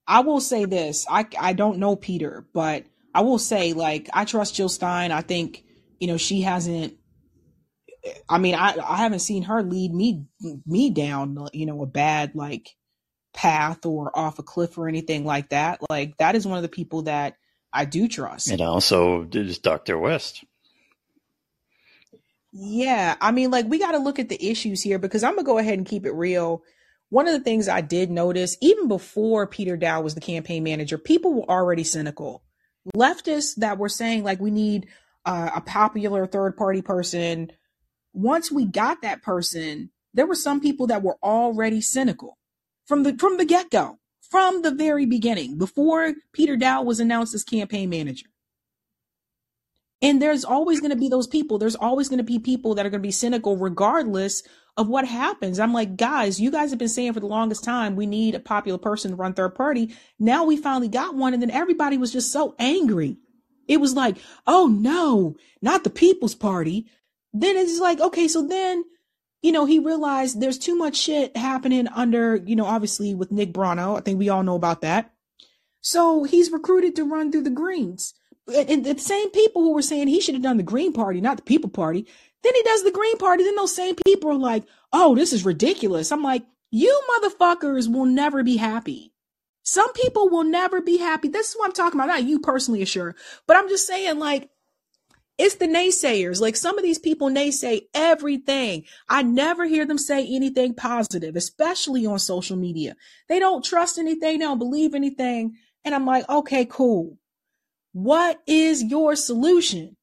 I 0.05 0.19
will 0.21 0.39
say 0.39 0.65
this. 0.65 1.05
I 1.09 1.25
I 1.39 1.53
don't 1.53 1.79
know 1.79 1.95
Peter, 1.95 2.47
but 2.53 2.85
I 3.13 3.21
will 3.21 3.39
say 3.39 3.73
like 3.73 4.07
I 4.13 4.23
trust 4.25 4.55
Jill 4.55 4.69
Stein. 4.69 5.11
I 5.11 5.21
think 5.21 5.63
you 5.99 6.07
know 6.07 6.17
she 6.17 6.41
hasn't. 6.41 6.95
I 8.29 8.37
mean, 8.37 8.53
I 8.53 8.77
I 8.81 8.97
haven't 8.97 9.19
seen 9.19 9.43
her 9.43 9.63
lead 9.63 9.93
me 9.93 10.25
me 10.67 10.91
down 10.91 11.47
you 11.53 11.65
know 11.65 11.81
a 11.81 11.87
bad 11.87 12.35
like 12.35 12.69
path 13.33 13.85
or 13.87 14.17
off 14.17 14.37
a 14.37 14.43
cliff 14.43 14.77
or 14.77 14.87
anything 14.87 15.25
like 15.25 15.49
that. 15.49 15.79
Like 15.89 16.17
that 16.17 16.35
is 16.35 16.45
one 16.45 16.57
of 16.57 16.63
the 16.63 16.69
people 16.69 17.03
that 17.03 17.35
I 17.73 17.85
do 17.85 18.07
trust. 18.07 18.51
And 18.51 18.61
also, 18.61 19.23
there's 19.23 19.57
Dr. 19.57 19.97
West. 19.97 20.43
Yeah, 22.51 23.15
I 23.19 23.31
mean, 23.31 23.51
like 23.51 23.67
we 23.67 23.79
got 23.79 23.91
to 23.91 23.97
look 23.97 24.19
at 24.19 24.29
the 24.29 24.49
issues 24.49 24.81
here 24.81 24.99
because 24.99 25.23
I'm 25.23 25.35
gonna 25.35 25.43
go 25.43 25.57
ahead 25.57 25.77
and 25.77 25.87
keep 25.87 26.05
it 26.05 26.13
real. 26.13 26.63
One 27.09 27.27
of 27.27 27.33
the 27.33 27.43
things 27.43 27.67
I 27.67 27.81
did 27.81 28.09
notice, 28.09 28.57
even 28.61 28.87
before 28.87 29.47
Peter 29.47 29.77
Daou 29.77 30.03
was 30.03 30.15
the 30.15 30.21
campaign 30.21 30.63
manager, 30.63 30.97
people 30.97 31.33
were 31.33 31.49
already 31.49 31.83
cynical. 31.83 32.43
Leftists 32.95 33.55
that 33.57 33.77
were 33.77 33.89
saying 33.89 34.23
like 34.23 34.39
we 34.39 34.51
need 34.51 34.87
uh, 35.25 35.51
a 35.55 35.61
popular 35.61 36.25
third 36.25 36.57
party 36.57 36.81
person. 36.81 37.51
Once 38.13 38.51
we 38.51 38.65
got 38.65 39.01
that 39.01 39.21
person, 39.21 39.91
there 40.13 40.25
were 40.25 40.35
some 40.35 40.59
people 40.59 40.87
that 40.87 41.03
were 41.03 41.17
already 41.21 41.81
cynical 41.81 42.37
from 42.85 43.03
the 43.03 43.15
from 43.17 43.37
the 43.37 43.45
get 43.45 43.69
go, 43.69 43.99
from 44.21 44.61
the 44.61 44.71
very 44.71 45.05
beginning, 45.05 45.57
before 45.57 46.13
Peter 46.33 46.55
Daou 46.55 46.83
was 46.83 46.99
announced 46.99 47.35
as 47.35 47.43
campaign 47.43 47.89
manager. 47.89 48.27
And 50.01 50.21
there's 50.21 50.45
always 50.45 50.79
going 50.79 50.91
to 50.91 50.97
be 50.97 51.09
those 51.09 51.27
people. 51.27 51.57
There's 51.57 51.75
always 51.75 52.07
going 52.07 52.19
to 52.19 52.23
be 52.23 52.39
people 52.39 52.75
that 52.75 52.85
are 52.85 52.89
going 52.89 53.01
to 53.01 53.07
be 53.07 53.11
cynical 53.11 53.57
regardless 53.57 54.43
of 54.77 54.87
what 54.87 55.07
happens. 55.07 55.59
I'm 55.59 55.73
like, 55.73 55.97
guys, 55.97 56.39
you 56.39 56.51
guys 56.51 56.69
have 56.69 56.77
been 56.77 56.87
saying 56.87 57.13
for 57.13 57.19
the 57.19 57.25
longest 57.25 57.63
time 57.63 57.95
we 57.95 58.05
need 58.05 58.35
a 58.35 58.39
popular 58.39 58.77
person 58.77 59.11
to 59.11 59.17
run 59.17 59.33
third 59.33 59.55
party. 59.55 59.95
Now 60.19 60.45
we 60.45 60.55
finally 60.55 60.87
got 60.87 61.15
one. 61.15 61.33
And 61.33 61.41
then 61.41 61.49
everybody 61.49 61.97
was 61.97 62.13
just 62.13 62.31
so 62.31 62.55
angry. 62.59 63.17
It 63.67 63.77
was 63.77 63.95
like, 63.95 64.17
oh 64.45 64.67
no, 64.67 65.35
not 65.61 65.83
the 65.83 65.89
People's 65.89 66.35
Party. 66.35 66.85
Then 67.33 67.57
it's 67.57 67.79
like, 67.79 67.99
okay, 67.99 68.27
so 68.27 68.47
then, 68.47 68.83
you 69.41 69.51
know, 69.51 69.65
he 69.65 69.79
realized 69.79 70.39
there's 70.39 70.59
too 70.59 70.75
much 70.75 70.95
shit 70.95 71.35
happening 71.35 71.87
under, 71.87 72.35
you 72.35 72.55
know, 72.55 72.65
obviously 72.65 73.15
with 73.15 73.31
Nick 73.31 73.53
Brana. 73.53 73.97
I 73.97 74.01
think 74.01 74.19
we 74.19 74.29
all 74.29 74.43
know 74.43 74.55
about 74.55 74.81
that. 74.81 75.11
So 75.81 76.23
he's 76.23 76.51
recruited 76.51 76.95
to 76.95 77.03
run 77.03 77.31
through 77.31 77.43
the 77.43 77.49
Greens 77.49 78.13
and 78.47 78.85
the 78.85 78.97
same 78.97 79.29
people 79.31 79.61
who 79.61 79.73
were 79.73 79.81
saying 79.81 80.07
he 80.07 80.21
should 80.21 80.35
have 80.35 80.43
done 80.43 80.57
the 80.57 80.63
Green 80.63 80.93
Party, 80.93 81.21
not 81.21 81.37
the 81.37 81.43
People 81.43 81.69
Party, 81.69 82.07
then 82.43 82.55
he 82.55 82.63
does 82.63 82.83
the 82.83 82.91
Green 82.91 83.17
Party. 83.17 83.43
Then 83.43 83.55
those 83.55 83.75
same 83.75 83.95
people 84.05 84.31
are 84.31 84.35
like, 84.35 84.63
oh, 84.93 85.15
this 85.15 85.33
is 85.33 85.45
ridiculous. 85.45 86.11
I'm 86.11 86.23
like, 86.23 86.45
you 86.71 87.01
motherfuckers 87.09 87.91
will 87.91 88.05
never 88.05 88.43
be 88.43 88.57
happy. 88.57 89.13
Some 89.63 89.91
people 89.93 90.29
will 90.29 90.45
never 90.45 90.81
be 90.81 90.97
happy. 90.97 91.27
This 91.27 91.49
is 91.49 91.55
what 91.55 91.65
I'm 91.65 91.73
talking 91.73 91.99
about. 91.99 92.07
Not 92.07 92.23
you 92.23 92.39
personally, 92.39 92.85
sure, 92.85 93.15
but 93.47 93.57
I'm 93.57 93.67
just 93.67 93.85
saying, 93.85 94.17
like, 94.17 94.49
it's 95.37 95.55
the 95.55 95.67
naysayers. 95.67 96.41
Like 96.41 96.55
some 96.55 96.77
of 96.77 96.83
these 96.83 96.99
people 96.99 97.29
naysay 97.29 97.81
everything. 97.93 98.85
I 99.07 99.21
never 99.21 99.65
hear 99.65 99.85
them 99.85 99.97
say 99.99 100.25
anything 100.25 100.73
positive, 100.73 101.35
especially 101.35 102.05
on 102.05 102.17
social 102.19 102.57
media. 102.57 102.95
They 103.29 103.39
don't 103.39 103.63
trust 103.63 103.99
anything. 103.99 104.39
They 104.39 104.45
don't 104.45 104.57
believe 104.57 104.95
anything. 104.95 105.57
And 105.85 105.93
I'm 105.93 106.05
like, 106.05 106.27
okay, 106.27 106.65
cool. 106.65 107.17
What 107.97 108.43
is 108.45 108.83
your 108.83 109.15
solution? 109.15 109.97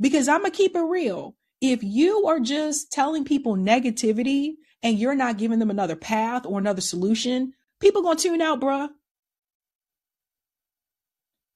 Because 0.00 0.28
I'm 0.28 0.42
going 0.42 0.52
to 0.52 0.56
keep 0.56 0.76
it 0.76 0.80
real. 0.80 1.34
If 1.60 1.82
you 1.82 2.26
are 2.26 2.38
just 2.38 2.92
telling 2.92 3.24
people 3.24 3.56
negativity 3.56 4.52
and 4.84 4.96
you're 4.96 5.16
not 5.16 5.36
giving 5.36 5.58
them 5.58 5.68
another 5.68 5.96
path 5.96 6.46
or 6.46 6.60
another 6.60 6.80
solution, 6.80 7.54
people 7.80 8.02
going 8.02 8.18
to 8.18 8.22
tune 8.22 8.40
out, 8.40 8.60
bruh. 8.60 8.90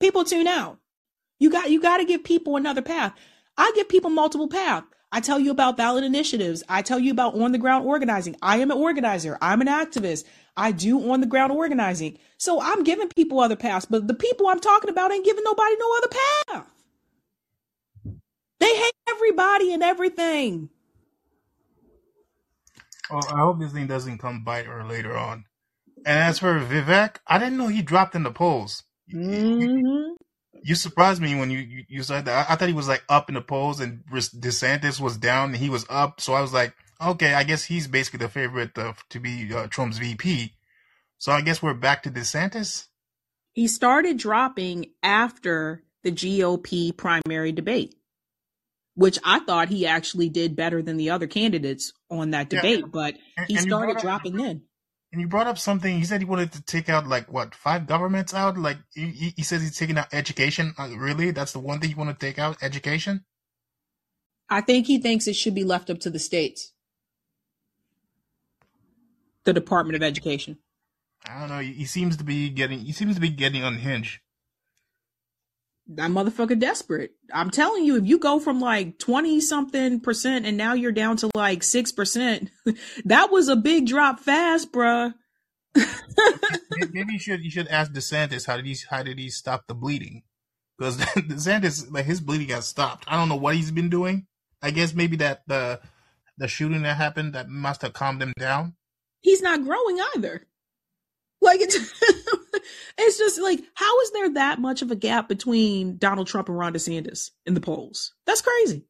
People 0.00 0.24
tune 0.24 0.48
out. 0.48 0.80
You 1.38 1.48
got 1.48 1.70
you 1.70 1.80
got 1.80 1.98
to 1.98 2.04
give 2.04 2.24
people 2.24 2.56
another 2.56 2.82
path. 2.82 3.14
I 3.56 3.70
give 3.76 3.88
people 3.88 4.10
multiple 4.10 4.48
paths. 4.48 4.88
I 5.14 5.20
tell 5.20 5.38
you 5.38 5.52
about 5.52 5.76
ballot 5.76 6.02
initiatives. 6.02 6.64
I 6.68 6.82
tell 6.82 6.98
you 6.98 7.12
about 7.12 7.40
on 7.40 7.52
the 7.52 7.58
ground 7.58 7.86
organizing. 7.86 8.34
I 8.42 8.56
am 8.56 8.72
an 8.72 8.76
organizer. 8.76 9.38
I'm 9.40 9.60
an 9.60 9.68
activist. 9.68 10.24
I 10.56 10.72
do 10.72 11.12
on 11.12 11.20
the 11.20 11.28
ground 11.28 11.52
organizing. 11.52 12.18
So 12.36 12.60
I'm 12.60 12.82
giving 12.82 13.08
people 13.10 13.38
other 13.38 13.54
paths, 13.54 13.86
but 13.88 14.08
the 14.08 14.14
people 14.14 14.48
I'm 14.48 14.58
talking 14.58 14.90
about 14.90 15.12
ain't 15.12 15.24
giving 15.24 15.44
nobody 15.44 15.76
no 15.78 15.96
other 15.98 16.08
path. 16.08 16.66
They 18.58 18.74
hate 18.74 18.92
everybody 19.08 19.72
and 19.72 19.84
everything. 19.84 20.68
Well, 23.08 23.22
I 23.28 23.38
hope 23.38 23.60
this 23.60 23.70
thing 23.70 23.86
doesn't 23.86 24.18
come 24.18 24.42
bite 24.42 24.66
her 24.66 24.82
later 24.82 25.16
on. 25.16 25.44
And 26.04 26.18
as 26.18 26.40
for 26.40 26.58
Vivek, 26.58 27.18
I 27.28 27.38
didn't 27.38 27.56
know 27.56 27.68
he 27.68 27.82
dropped 27.82 28.16
in 28.16 28.24
the 28.24 28.32
polls. 28.32 28.82
Mm-hmm. 29.14 30.23
You 30.64 30.74
surprised 30.74 31.20
me 31.20 31.34
when 31.34 31.50
you, 31.50 31.58
you, 31.58 31.84
you 31.88 32.02
said 32.02 32.24
that. 32.24 32.48
I, 32.48 32.54
I, 32.54 32.56
thought 32.56 32.68
he 32.68 32.74
was 32.74 32.88
like 32.88 33.04
up 33.10 33.28
in 33.28 33.34
the 33.34 33.42
polls 33.42 33.80
and 33.80 34.02
DeSantis 34.10 34.98
was 34.98 35.18
down 35.18 35.50
and 35.50 35.58
he 35.58 35.68
was 35.68 35.84
up. 35.90 36.22
So 36.22 36.32
I 36.32 36.40
was 36.40 36.54
like, 36.54 36.74
okay, 37.04 37.34
I 37.34 37.44
guess 37.44 37.64
he's 37.64 37.86
basically 37.86 38.20
the 38.20 38.30
favorite 38.30 38.76
uh, 38.78 38.94
to 39.10 39.20
be 39.20 39.52
uh, 39.54 39.66
Trump's 39.66 39.98
VP. 39.98 40.54
So 41.18 41.32
I 41.32 41.42
guess 41.42 41.62
we're 41.62 41.74
back 41.74 42.02
to 42.04 42.10
DeSantis. 42.10 42.86
He 43.52 43.68
started 43.68 44.16
dropping 44.16 44.86
after 45.02 45.84
the 46.02 46.10
GOP 46.10 46.96
primary 46.96 47.52
debate, 47.52 47.96
which 48.94 49.18
I 49.22 49.40
thought 49.40 49.68
he 49.68 49.86
actually 49.86 50.30
did 50.30 50.56
better 50.56 50.80
than 50.80 50.96
the 50.96 51.10
other 51.10 51.26
candidates 51.26 51.92
on 52.10 52.30
that 52.30 52.48
debate, 52.48 52.80
yeah. 52.80 52.86
but 52.90 53.16
he 53.48 53.56
and, 53.56 53.66
started 53.66 53.98
dropping 53.98 54.40
in. 54.40 54.62
And 55.14 55.20
you 55.20 55.28
brought 55.28 55.46
up 55.46 55.58
something. 55.58 55.96
He 55.96 56.04
said 56.04 56.20
he 56.20 56.24
wanted 56.24 56.50
to 56.54 56.62
take 56.64 56.88
out 56.88 57.06
like 57.06 57.32
what 57.32 57.54
five 57.54 57.86
governments 57.86 58.34
out. 58.34 58.58
Like 58.58 58.78
he, 58.92 59.32
he 59.36 59.42
says 59.44 59.62
he's 59.62 59.78
taking 59.78 59.96
out 59.96 60.12
education. 60.12 60.74
Uh, 60.76 60.88
really, 60.96 61.30
that's 61.30 61.52
the 61.52 61.60
one 61.60 61.78
thing 61.78 61.90
you 61.90 61.94
want 61.96 62.10
to 62.10 62.26
take 62.26 62.36
out: 62.40 62.56
education. 62.60 63.24
I 64.50 64.60
think 64.60 64.88
he 64.88 64.98
thinks 64.98 65.28
it 65.28 65.36
should 65.36 65.54
be 65.54 65.62
left 65.62 65.88
up 65.88 66.00
to 66.00 66.10
the 66.10 66.18
states 66.18 66.72
the 69.44 69.52
Department 69.52 69.94
of 69.94 70.02
Education. 70.02 70.58
I 71.28 71.38
don't 71.38 71.48
know. 71.48 71.60
He 71.60 71.84
seems 71.84 72.16
to 72.16 72.24
be 72.24 72.50
getting. 72.50 72.80
He 72.80 72.90
seems 72.90 73.14
to 73.14 73.20
be 73.20 73.30
getting 73.30 73.62
unhinged. 73.62 74.18
That 75.88 76.10
motherfucker 76.10 76.58
desperate. 76.58 77.12
I'm 77.32 77.50
telling 77.50 77.84
you, 77.84 77.96
if 77.96 78.06
you 78.06 78.18
go 78.18 78.40
from 78.40 78.60
like 78.60 78.98
twenty 78.98 79.40
something 79.40 80.00
percent 80.00 80.46
and 80.46 80.56
now 80.56 80.72
you're 80.72 80.92
down 80.92 81.18
to 81.18 81.30
like 81.34 81.62
six 81.62 81.92
percent, 81.92 82.50
that 83.04 83.30
was 83.30 83.48
a 83.48 83.56
big 83.56 83.86
drop 83.86 84.20
fast, 84.20 84.72
bruh. 84.72 85.12
Maybe 86.92 87.14
you 87.14 87.18
should 87.18 87.44
you 87.44 87.50
should 87.50 87.68
ask 87.68 87.92
DeSantis 87.92 88.46
how 88.46 88.56
did 88.56 88.66
he 88.66 88.76
how 88.88 89.02
did 89.02 89.18
he 89.18 89.28
stop 89.28 89.66
the 89.66 89.74
bleeding? 89.74 90.22
Because 90.78 90.96
DeSantis 90.98 91.92
like 91.92 92.06
his 92.06 92.20
bleeding 92.20 92.48
got 92.48 92.64
stopped. 92.64 93.04
I 93.06 93.16
don't 93.16 93.28
know 93.28 93.36
what 93.36 93.56
he's 93.56 93.70
been 93.70 93.90
doing. 93.90 94.26
I 94.62 94.70
guess 94.70 94.94
maybe 94.94 95.16
that 95.16 95.42
the 95.46 95.80
the 96.38 96.48
shooting 96.48 96.82
that 96.82 96.96
happened 96.96 97.34
that 97.34 97.48
must 97.48 97.82
have 97.82 97.92
calmed 97.92 98.22
him 98.22 98.32
down 98.38 98.74
he's 99.24 99.42
not 99.42 99.64
growing 99.64 99.98
either. 100.14 100.46
Like 101.40 101.60
it's 101.60 101.76
it's 102.98 103.18
just 103.18 103.40
like 103.40 103.60
how 103.74 104.00
is 104.00 104.10
there 104.12 104.34
that 104.34 104.60
much 104.60 104.82
of 104.82 104.90
a 104.90 104.96
gap 104.96 105.28
between 105.28 105.96
Donald 105.96 106.26
Trump 106.26 106.48
and 106.48 106.58
Ron 106.58 106.74
DeSantis 106.74 107.30
in 107.46 107.54
the 107.54 107.60
polls? 107.60 108.12
That's 108.26 108.42
crazy. 108.42 108.86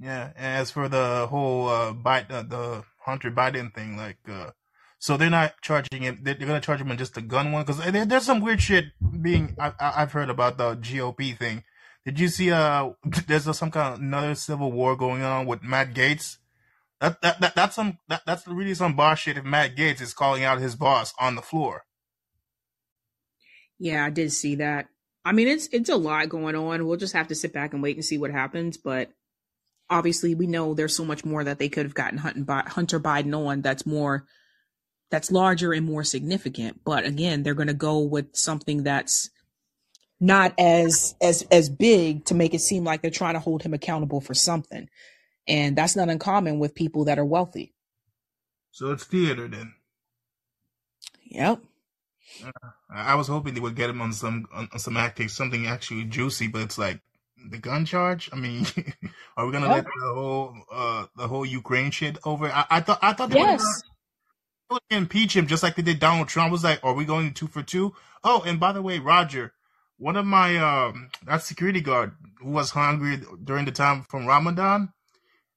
Yeah. 0.00 0.32
As 0.36 0.70
for 0.70 0.88
the 0.88 1.26
whole 1.28 1.68
uh, 1.68 1.92
Biden, 1.92 2.30
uh, 2.30 2.42
the 2.42 2.84
Hunter 3.04 3.30
Biden 3.30 3.72
thing, 3.74 3.96
like, 3.96 4.18
uh, 4.28 4.50
so 4.98 5.16
they're 5.16 5.30
not 5.30 5.60
charging 5.60 6.02
him. 6.02 6.20
They're, 6.22 6.34
they're 6.34 6.46
gonna 6.46 6.60
charge 6.60 6.80
him 6.80 6.90
on 6.90 6.98
just 6.98 7.14
the 7.14 7.22
gun 7.22 7.52
one 7.52 7.64
because 7.64 7.84
there, 7.92 8.06
there's 8.06 8.24
some 8.24 8.40
weird 8.40 8.62
shit 8.62 8.86
being 9.20 9.54
I, 9.58 9.72
have 9.78 10.12
heard 10.12 10.30
about 10.30 10.56
the 10.56 10.76
GOP 10.76 11.36
thing. 11.36 11.64
Did 12.04 12.18
you 12.18 12.28
see? 12.28 12.50
Uh, 12.50 12.90
there's 13.26 13.44
some 13.56 13.70
kind 13.70 13.94
of 13.94 14.00
another 14.00 14.34
civil 14.34 14.72
war 14.72 14.96
going 14.96 15.22
on 15.22 15.46
with 15.46 15.62
Matt 15.62 15.94
Gaetz. 15.94 16.38
that, 17.00 17.20
that, 17.20 17.40
that 17.40 17.54
that's 17.54 17.76
some 17.76 17.98
that, 18.08 18.22
that's 18.26 18.46
really 18.46 18.74
some 18.74 18.96
boss 18.96 19.18
shit 19.18 19.36
if 19.36 19.44
Matt 19.44 19.76
Gaetz 19.76 20.00
is 20.00 20.14
calling 20.14 20.42
out 20.42 20.58
his 20.58 20.74
boss 20.74 21.12
on 21.20 21.34
the 21.34 21.42
floor. 21.42 21.84
Yeah, 23.78 24.04
I 24.04 24.10
did 24.10 24.32
see 24.32 24.56
that. 24.56 24.88
I 25.24 25.32
mean, 25.32 25.48
it's 25.48 25.68
it's 25.68 25.88
a 25.88 25.96
lot 25.96 26.28
going 26.28 26.54
on. 26.54 26.86
We'll 26.86 26.96
just 26.96 27.14
have 27.14 27.28
to 27.28 27.34
sit 27.34 27.52
back 27.52 27.72
and 27.72 27.82
wait 27.82 27.96
and 27.96 28.04
see 28.04 28.18
what 28.18 28.30
happens. 28.30 28.76
But 28.76 29.10
obviously, 29.88 30.34
we 30.34 30.46
know 30.46 30.74
there's 30.74 30.96
so 30.96 31.04
much 31.04 31.24
more 31.24 31.44
that 31.44 31.58
they 31.58 31.68
could 31.68 31.86
have 31.86 31.94
gotten 31.94 32.18
Hunter 32.18 33.00
Biden 33.00 33.36
on. 33.46 33.62
That's 33.62 33.86
more, 33.86 34.26
that's 35.10 35.32
larger 35.32 35.72
and 35.72 35.86
more 35.86 36.04
significant. 36.04 36.82
But 36.84 37.06
again, 37.06 37.42
they're 37.42 37.54
going 37.54 37.68
to 37.68 37.74
go 37.74 38.00
with 38.00 38.36
something 38.36 38.82
that's 38.82 39.30
not 40.20 40.54
as 40.58 41.14
as 41.20 41.42
as 41.50 41.68
big 41.68 42.26
to 42.26 42.34
make 42.34 42.54
it 42.54 42.60
seem 42.60 42.84
like 42.84 43.02
they're 43.02 43.10
trying 43.10 43.34
to 43.34 43.40
hold 43.40 43.62
him 43.62 43.74
accountable 43.74 44.20
for 44.20 44.34
something. 44.34 44.88
And 45.46 45.76
that's 45.76 45.96
not 45.96 46.08
uncommon 46.08 46.58
with 46.58 46.74
people 46.74 47.04
that 47.06 47.18
are 47.18 47.24
wealthy. 47.24 47.74
So 48.70 48.90
it's 48.92 49.04
theater 49.04 49.48
then. 49.48 49.74
Yep. 51.26 51.60
I 52.90 53.14
was 53.14 53.28
hoping 53.28 53.54
they 53.54 53.60
would 53.60 53.76
get 53.76 53.90
him 53.90 54.00
on 54.00 54.12
some 54.12 54.46
on, 54.52 54.68
some 54.78 54.96
acting, 54.96 55.28
something 55.28 55.66
actually 55.66 56.04
juicy, 56.04 56.48
but 56.48 56.62
it's 56.62 56.78
like 56.78 57.00
the 57.50 57.58
gun 57.58 57.84
charge. 57.84 58.30
I 58.32 58.36
mean, 58.36 58.66
are 59.36 59.46
we 59.46 59.52
gonna 59.52 59.68
let 59.68 59.84
the 59.84 60.14
whole 60.14 60.54
uh 60.72 61.06
the 61.16 61.28
whole 61.28 61.44
Ukraine 61.44 61.90
shit 61.90 62.18
over? 62.24 62.46
I, 62.46 62.66
I 62.70 62.80
thought 62.80 62.98
I 63.02 63.12
thought 63.12 63.30
they 63.30 63.38
yes. 63.38 63.82
impeach 64.90 65.36
him 65.36 65.46
just 65.46 65.62
like 65.62 65.76
they 65.76 65.82
did 65.82 66.00
Donald 66.00 66.28
Trump. 66.28 66.48
I 66.48 66.52
was 66.52 66.64
like, 66.64 66.82
are 66.84 66.94
we 66.94 67.04
going 67.04 67.34
two 67.34 67.46
for 67.46 67.62
two? 67.62 67.94
Oh, 68.22 68.42
and 68.46 68.58
by 68.58 68.72
the 68.72 68.82
way, 68.82 68.98
Roger, 68.98 69.52
one 69.98 70.16
of 70.16 70.26
my 70.26 70.56
um 70.56 71.10
that 71.26 71.42
security 71.42 71.80
guard 71.80 72.12
who 72.40 72.50
was 72.50 72.70
hungry 72.70 73.20
during 73.42 73.64
the 73.64 73.72
time 73.72 74.02
from 74.08 74.26
Ramadan, 74.26 74.92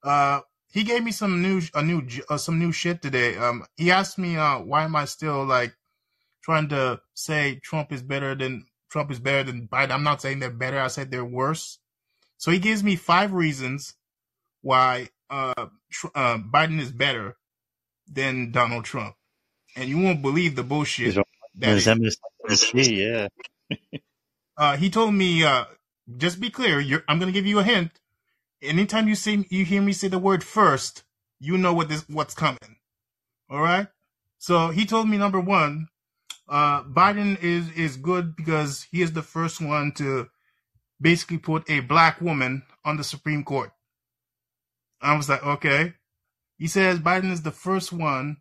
uh, 0.04 0.42
he 0.72 0.84
gave 0.84 1.04
me 1.04 1.12
some 1.12 1.42
new 1.42 1.62
a 1.74 1.84
new 1.84 2.08
uh, 2.30 2.38
some 2.38 2.60
new 2.60 2.72
shit 2.72 3.02
today. 3.02 3.38
Um, 3.38 3.66
he 3.76 3.92
asked 3.92 4.18
me, 4.18 4.38
uh, 4.38 4.60
why 4.60 4.84
am 4.84 4.96
I 4.96 5.06
still 5.06 5.46
like 5.46 5.74
trying 6.48 6.70
to 6.70 7.02
say 7.14 7.60
Trump 7.62 7.92
is 7.92 8.02
better 8.02 8.34
than 8.34 8.66
Trump 8.90 9.12
is 9.12 9.20
better 9.20 9.44
than 9.44 9.68
Biden? 9.68 9.92
I'm 9.92 10.04
not 10.04 10.22
saying 10.22 10.40
they're 10.40 10.50
better. 10.50 10.80
I 10.80 10.88
said 10.88 11.12
they're 11.12 11.26
worse. 11.26 11.78
So 12.38 12.52
he 12.52 12.60
gives 12.60 12.86
me 12.86 12.96
five 12.96 13.34
reasons 13.34 13.96
why 14.62 15.10
uh, 15.30 15.68
uh 16.16 16.38
Biden 16.38 16.80
is 16.80 16.94
better 16.94 17.36
than 18.10 18.52
Donald 18.52 18.86
Trump, 18.86 19.16
and 19.76 19.90
you 19.90 19.98
won't 20.00 20.22
believe 20.22 20.56
the 20.56 20.64
bullshit. 20.64 21.16
That 21.56 21.76
yeah. 22.74 23.28
uh, 24.58 24.78
he 24.78 24.90
told 24.90 25.14
me, 25.14 25.44
uh, 25.44 25.66
just 26.16 26.40
be 26.40 26.50
clear. 26.50 26.80
I'm 27.10 27.20
going 27.20 27.34
to 27.34 27.38
give 27.38 27.48
you 27.48 27.60
a 27.60 27.64
hint. 27.64 27.92
Anytime 28.62 29.10
you 29.10 29.16
see 29.16 29.46
you 29.50 29.66
hear 29.66 29.82
me 29.82 29.92
say 29.92 30.08
the 30.08 30.18
word 30.18 30.46
first, 30.46 31.04
you 31.42 31.58
know 31.58 31.74
what 31.74 31.90
this 31.90 32.08
what's 32.08 32.34
coming. 32.34 32.78
All 33.50 33.60
right. 33.60 33.88
So 34.38 34.70
he 34.70 34.86
told 34.86 35.10
me 35.10 35.18
number 35.18 35.42
one, 35.42 35.90
uh, 36.50 36.84
Biden 36.84 37.42
is 37.42 37.70
is 37.72 37.98
good 37.98 38.36
because 38.36 38.88
he 38.92 39.02
is 39.02 39.14
the 39.14 39.22
first 39.22 39.62
one 39.62 39.92
to 39.94 40.28
basically 41.00 41.38
put 41.38 41.70
a 41.70 41.82
black 41.82 42.22
woman 42.22 42.64
on 42.86 42.98
the 42.98 43.04
Supreme 43.04 43.44
Court. 43.44 43.72
I 45.02 45.16
was 45.16 45.30
like, 45.30 45.46
okay. 45.46 45.94
He 46.58 46.68
says 46.68 47.00
Biden 47.00 47.32
is 47.32 47.44
the 47.44 47.52
first 47.52 47.94
one 47.94 48.38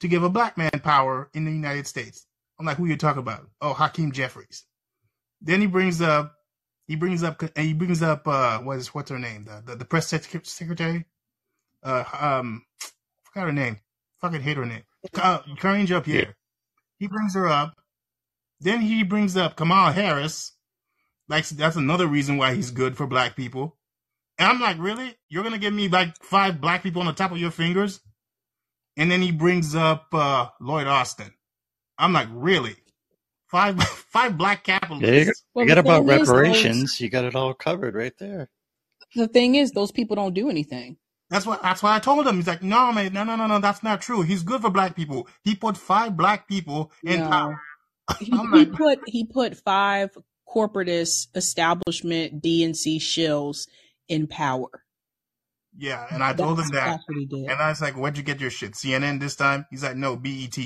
to 0.00 0.08
give 0.08 0.22
a 0.22 0.28
black 0.28 0.56
man 0.56 0.70
power 0.82 1.30
in 1.34 1.44
the 1.44 1.50
United 1.50 1.86
States. 1.86 2.26
I'm 2.58 2.66
like, 2.66 2.76
who 2.76 2.86
you 2.86 2.96
talking 2.96 3.20
about? 3.22 3.48
Oh, 3.60 3.72
Hakeem 3.72 4.12
Jeffries. 4.12 4.64
Then 5.40 5.60
he 5.60 5.66
brings 5.66 6.00
up, 6.00 6.34
he 6.86 6.96
brings 6.96 7.22
up, 7.22 7.42
he 7.56 7.74
brings 7.74 8.02
up, 8.02 8.26
uh, 8.28 8.58
what 8.60 8.78
is 8.78 8.94
what's 8.94 9.10
her 9.10 9.18
name? 9.18 9.44
The 9.44 9.62
the, 9.64 9.76
the 9.76 9.84
press 9.84 10.06
secretary. 10.06 11.04
Uh, 11.82 12.04
um, 12.18 12.64
forgot 13.24 13.46
her 13.46 13.52
name. 13.52 13.78
Fucking 14.20 14.40
hate 14.40 14.56
her 14.56 14.66
name. 14.66 14.82
Uh, 15.14 15.38
Karine 15.58 15.86
Jean 15.86 16.02
Pierre. 16.02 16.36
Yeah. 16.98 17.04
He 17.04 17.08
brings 17.08 17.34
her 17.34 17.46
up. 17.48 17.74
Then 18.60 18.80
he 18.80 19.02
brings 19.02 19.36
up 19.36 19.56
Kamala 19.56 19.92
Harris. 19.92 20.52
Like 21.28 21.48
that's 21.48 21.76
another 21.76 22.06
reason 22.06 22.36
why 22.36 22.54
he's 22.54 22.70
good 22.70 22.96
for 22.96 23.06
black 23.06 23.36
people. 23.36 23.76
And 24.38 24.48
I'm 24.48 24.60
like, 24.60 24.78
really? 24.78 25.16
You're 25.28 25.42
gonna 25.42 25.58
give 25.58 25.74
me 25.74 25.88
like 25.88 26.16
five 26.22 26.60
black 26.60 26.82
people 26.82 27.00
on 27.00 27.06
the 27.06 27.12
top 27.12 27.32
of 27.32 27.38
your 27.38 27.50
fingers? 27.50 28.00
And 28.96 29.10
then 29.10 29.20
he 29.20 29.32
brings 29.32 29.74
up 29.74 30.06
uh, 30.12 30.48
Lloyd 30.60 30.86
Austin. 30.86 31.32
I'm 31.98 32.12
like, 32.12 32.28
really? 32.30 32.76
Five 33.48 33.82
five 33.82 34.38
black 34.38 34.64
capitalists. 34.64 35.08
Yeah, 35.08 35.24
you, 35.24 35.32
well, 35.54 35.66
got 35.66 35.78
about 35.78 36.06
reparations. 36.06 36.94
Is, 36.94 37.00
you 37.00 37.10
got 37.10 37.24
it 37.24 37.34
all 37.34 37.54
covered 37.54 37.94
right 37.94 38.16
there. 38.18 38.48
The 39.14 39.28
thing 39.28 39.54
is, 39.54 39.72
those 39.72 39.92
people 39.92 40.16
don't 40.16 40.34
do 40.34 40.50
anything. 40.50 40.96
That's 41.28 41.44
what 41.44 41.62
that's 41.62 41.82
what 41.82 41.92
I 41.92 41.98
told 41.98 42.26
him. 42.26 42.36
He's 42.36 42.46
like, 42.46 42.62
no, 42.62 42.92
man, 42.92 43.12
no, 43.12 43.24
no, 43.24 43.36
no, 43.36 43.46
no, 43.46 43.58
that's 43.58 43.82
not 43.82 44.00
true. 44.00 44.22
He's 44.22 44.42
good 44.42 44.60
for 44.60 44.70
black 44.70 44.94
people. 44.94 45.28
He 45.42 45.54
put 45.56 45.76
five 45.76 46.16
black 46.16 46.46
people 46.46 46.92
in 47.04 47.20
no. 47.20 47.28
power. 47.28 47.60
he, 48.20 48.32
like, 48.32 48.54
he 48.54 48.66
put 48.66 48.98
he 49.06 49.24
put 49.24 49.56
five 49.56 50.10
corporatist 50.48 51.28
establishment 51.34 52.42
DNC 52.42 52.98
shills 52.98 53.66
in 54.08 54.26
power. 54.28 54.68
Yeah, 55.76 56.06
and 56.10 56.22
I 56.22 56.32
that's, 56.32 56.42
told 56.42 56.60
him 56.60 56.68
that. 56.68 57.00
And 57.08 57.50
I 57.50 57.68
was 57.68 57.82
like, 57.82 57.96
where'd 57.96 58.16
you 58.16 58.22
get 58.22 58.40
your 58.40 58.50
shit? 58.50 58.72
CNN 58.72 59.20
this 59.20 59.36
time? 59.36 59.66
He's 59.70 59.82
like, 59.82 59.96
no, 59.96 60.16
BET. 60.16 60.56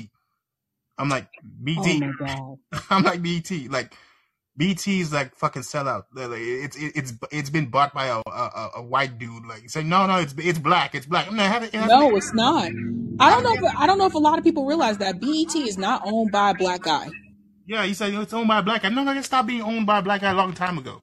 I'm 0.97 1.09
like, 1.09 1.27
BT. 1.63 2.03
Oh 2.27 2.59
I'm 2.89 3.03
like, 3.03 3.21
BT. 3.21 3.67
Like, 3.67 3.93
BT 4.57 4.99
is 4.99 5.13
like 5.13 5.35
fucking 5.35 5.61
sellout. 5.61 6.03
Like, 6.13 6.29
it's 6.33 6.75
it's 6.77 7.13
it's 7.31 7.49
been 7.49 7.67
bought 7.67 7.93
by 7.93 8.07
a 8.07 8.17
a, 8.27 8.69
a 8.77 8.83
white 8.83 9.17
dude. 9.17 9.45
Like, 9.45 9.69
say 9.69 9.83
no, 9.83 10.05
no, 10.07 10.17
it's 10.17 10.33
it's 10.37 10.59
black. 10.59 10.93
It's 10.93 11.05
black. 11.05 11.27
It 11.31 11.73
no 11.73 12.15
it's 12.15 12.33
not. 12.33 12.71
I 13.19 13.29
don't 13.29 13.43
know. 13.43 13.53
If, 13.53 13.75
I 13.77 13.87
don't 13.87 13.97
know 13.97 14.07
if 14.07 14.13
a 14.13 14.19
lot 14.19 14.37
of 14.37 14.43
people 14.43 14.65
realize 14.65 14.97
that 14.97 15.19
BET 15.21 15.55
is 15.55 15.77
not 15.77 16.01
owned 16.05 16.31
by 16.31 16.51
a 16.51 16.53
black 16.53 16.81
guy. 16.81 17.09
Yeah, 17.65 17.85
he 17.85 17.93
said 17.93 18.13
it's 18.13 18.33
owned 18.33 18.47
by 18.47 18.59
a 18.59 18.63
black 18.63 18.81
guy. 18.81 18.89
No, 18.89 19.03
no, 19.03 19.13
it 19.13 19.23
stopped 19.23 19.47
being 19.47 19.61
owned 19.61 19.85
by 19.85 19.99
a 19.99 20.01
black 20.01 20.21
guy 20.21 20.31
a 20.31 20.35
long 20.35 20.53
time 20.53 20.77
ago. 20.77 21.01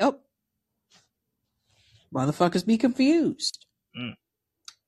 Yep. 0.00 0.20
Motherfuckers 2.12 2.66
be 2.66 2.78
confused. 2.78 3.64
Mm. 3.98 4.14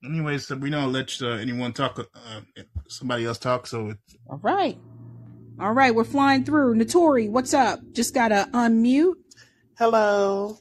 Anyways, 0.03 0.47
so 0.47 0.55
we 0.55 0.69
don't 0.69 0.91
let 0.91 1.11
uh, 1.21 1.29
anyone 1.29 1.73
talk. 1.73 1.99
Uh, 1.99 2.41
somebody 2.87 3.25
else 3.25 3.37
talk. 3.37 3.67
So 3.67 3.89
it's... 3.89 4.15
all 4.29 4.39
right, 4.41 4.77
all 5.59 5.73
right. 5.73 5.93
We're 5.93 6.03
flying 6.03 6.43
through. 6.43 6.75
Notori, 6.75 7.29
what's 7.29 7.53
up? 7.53 7.79
Just 7.91 8.13
gotta 8.13 8.49
unmute. 8.53 9.15
Hello. 9.77 10.57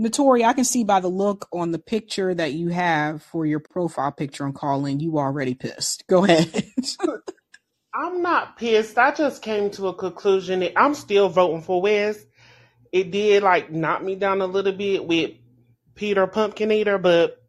Notori, 0.00 0.44
I 0.44 0.52
can 0.52 0.64
see 0.64 0.84
by 0.84 1.00
the 1.00 1.08
look 1.08 1.48
on 1.52 1.70
the 1.72 1.78
picture 1.78 2.34
that 2.34 2.52
you 2.52 2.68
have 2.68 3.22
for 3.22 3.46
your 3.46 3.60
profile 3.60 4.12
picture 4.12 4.44
on 4.44 4.52
Callin, 4.52 5.00
you 5.00 5.18
already 5.18 5.54
pissed. 5.54 6.06
Go 6.06 6.24
ahead. 6.24 6.64
I'm 7.94 8.20
not 8.20 8.58
pissed. 8.58 8.98
I 8.98 9.12
just 9.12 9.40
came 9.40 9.70
to 9.72 9.88
a 9.88 9.94
conclusion 9.94 10.60
that 10.60 10.78
I'm 10.78 10.94
still 10.94 11.30
voting 11.30 11.62
for 11.62 11.80
Wes 11.80 12.18
it 12.92 13.10
did 13.10 13.42
like 13.42 13.70
knock 13.70 14.02
me 14.02 14.14
down 14.14 14.40
a 14.40 14.46
little 14.46 14.72
bit 14.72 15.04
with 15.06 15.32
Peter 15.94 16.26
Pumpkin 16.26 16.72
Eater, 16.72 16.98
but 16.98 17.42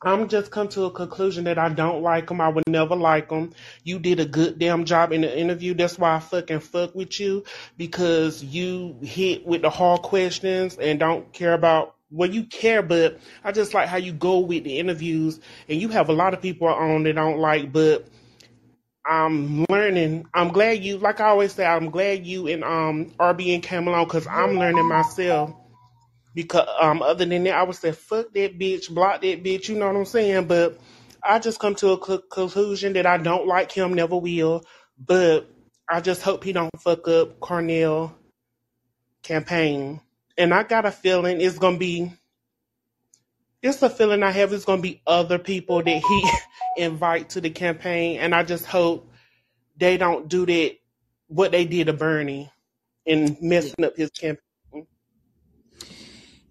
I'm 0.00 0.28
just 0.28 0.52
come 0.52 0.68
to 0.68 0.84
a 0.84 0.90
conclusion 0.90 1.44
that 1.44 1.58
I 1.58 1.68
don't 1.70 2.02
like 2.02 2.30
him. 2.30 2.40
I 2.40 2.48
would 2.48 2.68
never 2.68 2.94
like 2.94 3.30
him. 3.30 3.52
You 3.82 3.98
did 3.98 4.20
a 4.20 4.24
good 4.24 4.58
damn 4.58 4.84
job 4.84 5.12
in 5.12 5.22
the 5.22 5.38
interview. 5.38 5.74
That's 5.74 5.98
why 5.98 6.14
I 6.14 6.20
fucking 6.20 6.60
fuck 6.60 6.94
with 6.94 7.18
you 7.18 7.44
because 7.76 8.44
you 8.44 8.96
hit 9.02 9.44
with 9.44 9.62
the 9.62 9.70
hard 9.70 10.02
questions 10.02 10.76
and 10.76 11.00
don't 11.00 11.32
care 11.32 11.52
about 11.52 11.96
well, 12.10 12.30
you 12.30 12.44
care, 12.44 12.82
but 12.82 13.18
I 13.44 13.52
just 13.52 13.74
like 13.74 13.88
how 13.88 13.98
you 13.98 14.12
go 14.12 14.38
with 14.38 14.64
the 14.64 14.78
interviews, 14.78 15.40
and 15.68 15.80
you 15.80 15.90
have 15.90 16.08
a 16.08 16.14
lot 16.14 16.32
of 16.32 16.40
people 16.40 16.68
on 16.68 17.02
that 17.02 17.18
I 17.18 17.20
don't 17.20 17.38
like, 17.38 17.70
but 17.70 18.08
I'm 19.04 19.64
learning. 19.68 20.26
I'm 20.32 20.48
glad 20.48 20.84
you, 20.84 20.98
like 20.98 21.20
I 21.20 21.28
always 21.28 21.52
say, 21.52 21.66
I'm 21.66 21.90
glad 21.90 22.26
you 22.26 22.46
and 22.48 22.64
um 22.64 23.06
RBN 23.18 23.62
came 23.62 23.88
along 23.88 24.06
because 24.06 24.26
I'm 24.26 24.58
learning 24.58 24.86
myself. 24.86 25.54
Because 26.38 26.68
um, 26.80 27.02
other 27.02 27.26
than 27.26 27.44
that, 27.46 27.56
I 27.56 27.64
would 27.64 27.76
say 27.76 27.92
fuck 27.92 28.32
that 28.34 28.60
bitch, 28.60 28.90
block 28.94 29.22
that 29.22 29.44
bitch. 29.44 29.68
You 29.68 29.76
know 29.76 29.88
what 29.88 29.96
I'm 29.96 30.06
saying? 30.06 30.46
But 30.46 30.80
I 31.24 31.40
just 31.40 31.58
come 31.60 31.74
to 31.76 31.92
a 31.94 32.06
cl- 32.06 32.22
conclusion 32.30 32.94
that 32.94 33.06
I 33.06 33.18
don't 33.18 33.48
like 33.48 33.72
him, 33.72 33.94
never 33.94 34.16
will. 34.16 34.64
But 35.04 35.50
I 35.90 36.00
just 36.00 36.22
hope 36.22 36.44
he 36.44 36.52
don't 36.52 36.70
fuck 36.80 37.08
up 37.08 37.40
Cornel 37.40 38.14
campaign. 39.24 40.00
And 40.38 40.54
I 40.54 40.64
got 40.64 40.86
a 40.86 40.92
feeling 40.92 41.40
it's 41.40 41.58
gonna 41.58 41.78
be. 41.78 42.12
It's 43.62 43.82
a 43.82 43.90
feeling 43.90 44.22
I 44.22 44.30
have. 44.32 44.52
It's 44.52 44.66
gonna 44.66 44.82
be 44.82 45.02
other 45.06 45.38
people 45.38 45.82
that 45.82 46.02
he 46.02 46.30
invite 46.84 47.30
to 47.30 47.42
the 47.42 47.50
campaign, 47.50 48.20
and 48.20 48.34
I 48.34 48.44
just 48.44 48.66
hope 48.66 49.10
they 49.78 49.96
don't 49.98 50.28
do 50.28 50.46
that 50.46 50.76
what 51.28 51.52
they 51.52 51.66
did 51.66 51.88
to 51.88 51.94
Bernie 51.94 52.50
and 53.06 53.38
messing 53.42 53.84
up 53.84 53.96
his 53.96 54.10
campaign. 54.10 54.38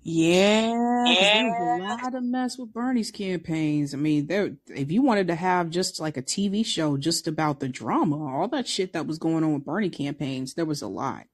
Yeah, 0.10 0.72
there 1.20 1.44
was 1.44 1.58
a 1.60 1.84
lot 1.84 2.16
of 2.16 2.24
mess 2.24 2.58
with 2.58 2.74
Bernie's 2.74 3.12
campaigns. 3.12 3.94
I 3.94 3.98
mean, 3.98 4.28
there 4.28 4.56
if 4.70 4.90
you 4.92 5.02
wanted 5.02 5.28
to 5.28 5.36
have 5.36 5.70
just 5.70 6.00
like 6.00 6.18
a 6.18 6.22
TV 6.24 6.66
show 6.66 6.98
just 6.98 7.28
about 7.28 7.60
the 7.60 7.68
drama, 7.68 8.18
all 8.26 8.48
that 8.50 8.68
shit 8.68 8.94
that 8.94 9.06
was 9.06 9.20
going 9.20 9.44
on 9.44 9.54
with 9.54 9.66
Bernie 9.66 9.90
campaigns, 9.90 10.54
there 10.56 10.66
was 10.66 10.82
a 10.82 10.88
lot. 10.88 11.28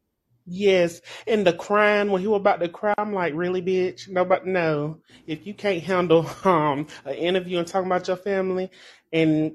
Yes, 0.46 1.02
and 1.28 1.48
the 1.48 1.54
crying 1.54 2.12
when 2.12 2.22
he 2.22 2.28
was 2.28 2.40
about 2.42 2.62
to 2.62 2.70
cry, 2.70 2.96
I'm 2.98 3.14
like, 3.14 3.34
really, 3.36 3.62
bitch? 3.62 4.10
Nobody, 4.10 4.50
no. 4.52 5.00
If 5.28 5.48
you 5.48 5.54
can't 5.54 5.84
handle 5.84 6.28
um 6.44 6.88
an 7.06 7.16
interview 7.16 7.60
and 7.60 7.68
talking 7.68 7.88
about 7.88 8.08
your 8.08 8.18
family, 8.18 8.72
and 9.14 9.54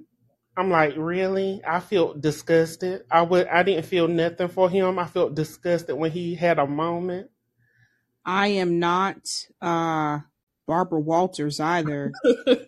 I'm 0.57 0.71
like, 0.71 0.95
really? 0.97 1.61
I 1.67 1.81
feel 1.81 2.15
disgusted. 2.15 3.03
I 3.11 3.23
would, 3.23 3.49
I 3.49 3.65
didn't 3.65 3.87
feel 3.87 4.09
nothing 4.09 4.49
for 4.49 4.71
him. 4.71 4.99
I 4.99 5.07
felt 5.07 5.35
disgusted 5.35 5.97
when 5.97 6.13
he 6.13 6.37
had 6.37 6.59
a 6.59 6.67
moment. 6.67 7.31
I 8.29 8.49
am 8.49 8.79
not 8.79 9.47
uh 9.63 10.21
Barbara 10.67 11.01
Walters 11.01 11.61
either. 11.61 12.13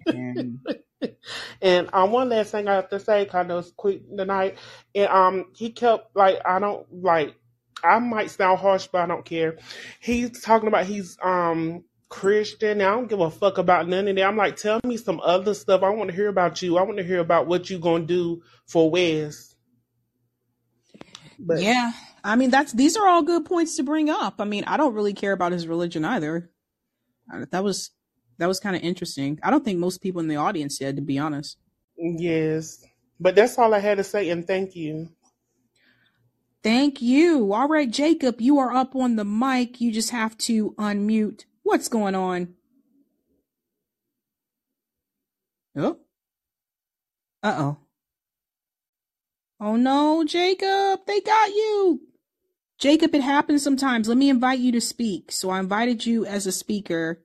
and 0.06 0.58
and 1.62 1.90
um, 1.92 2.12
one 2.12 2.30
last 2.30 2.50
thing 2.50 2.66
I 2.66 2.76
have 2.76 2.88
to 2.88 2.98
say, 2.98 3.26
kind 3.26 3.52
of 3.52 3.76
quick 3.76 4.08
tonight, 4.16 4.56
and 4.94 5.08
um, 5.08 5.44
he 5.54 5.70
kept 5.70 6.16
like, 6.16 6.40
I 6.46 6.58
don't 6.58 6.86
like 7.02 7.36
I 7.84 7.98
might 7.98 8.30
sound 8.30 8.58
harsh, 8.58 8.88
but 8.90 9.02
I 9.02 9.06
don't 9.06 9.24
care. 9.24 9.58
He's 10.00 10.40
talking 10.40 10.68
about 10.68 10.86
he's 10.86 11.18
um 11.22 11.84
Christian. 12.08 12.80
I 12.80 12.90
don't 12.90 13.08
give 13.08 13.20
a 13.20 13.30
fuck 13.30 13.58
about 13.58 13.86
none 13.86 14.08
of 14.08 14.16
that. 14.16 14.24
I'm 14.24 14.36
like, 14.36 14.56
tell 14.56 14.80
me 14.84 14.96
some 14.96 15.20
other 15.22 15.54
stuff. 15.54 15.82
I 15.82 15.90
want 15.90 16.10
to 16.10 16.16
hear 16.16 16.28
about 16.28 16.62
you. 16.62 16.78
I 16.78 16.82
want 16.82 16.96
to 16.98 17.04
hear 17.04 17.20
about 17.20 17.46
what 17.46 17.68
you're 17.68 17.80
gonna 17.80 18.04
do 18.04 18.42
for 18.66 18.90
Wes. 18.90 19.54
But 21.38 21.60
yeah, 21.60 21.92
I 22.24 22.36
mean 22.36 22.50
that's 22.50 22.72
these 22.72 22.96
are 22.96 23.08
all 23.08 23.22
good 23.22 23.44
points 23.44 23.76
to 23.76 23.82
bring 23.82 24.10
up. 24.10 24.40
I 24.40 24.44
mean, 24.44 24.64
I 24.64 24.76
don't 24.76 24.94
really 24.94 25.14
care 25.14 25.32
about 25.32 25.52
his 25.52 25.66
religion 25.66 26.04
either. 26.04 26.50
That 27.50 27.64
was 27.64 27.90
that 28.38 28.46
was 28.46 28.60
kind 28.60 28.74
of 28.74 28.82
interesting. 28.82 29.38
I 29.42 29.50
don't 29.50 29.64
think 29.64 29.78
most 29.78 30.00
people 30.02 30.20
in 30.20 30.28
the 30.28 30.36
audience 30.36 30.78
did, 30.78 30.96
to 30.96 31.02
be 31.02 31.18
honest. 31.18 31.58
Yes. 31.96 32.84
But 33.18 33.34
that's 33.34 33.58
all 33.58 33.74
I 33.74 33.78
had 33.80 33.98
to 33.98 34.04
say, 34.04 34.30
and 34.30 34.46
thank 34.46 34.74
you. 34.74 35.10
Thank 36.62 37.02
you. 37.02 37.52
All 37.52 37.68
right, 37.68 37.90
Jacob, 37.90 38.40
you 38.40 38.58
are 38.58 38.74
up 38.74 38.96
on 38.96 39.16
the 39.16 39.24
mic. 39.24 39.80
You 39.80 39.92
just 39.92 40.10
have 40.10 40.36
to 40.38 40.72
unmute. 40.72 41.44
What's 41.62 41.88
going 41.88 42.14
on? 42.14 42.54
Oh. 45.76 45.98
Uh 47.42 47.54
oh. 47.58 47.78
Oh 49.60 49.76
no, 49.76 50.24
Jacob, 50.24 51.00
they 51.06 51.20
got 51.20 51.50
you. 51.50 52.00
Jacob, 52.80 53.14
it 53.14 53.20
happens 53.20 53.62
sometimes. 53.62 54.08
Let 54.08 54.16
me 54.16 54.30
invite 54.30 54.58
you 54.58 54.72
to 54.72 54.80
speak. 54.80 55.30
So 55.30 55.50
I 55.50 55.60
invited 55.60 56.06
you 56.06 56.24
as 56.24 56.46
a 56.46 56.52
speaker. 56.52 57.22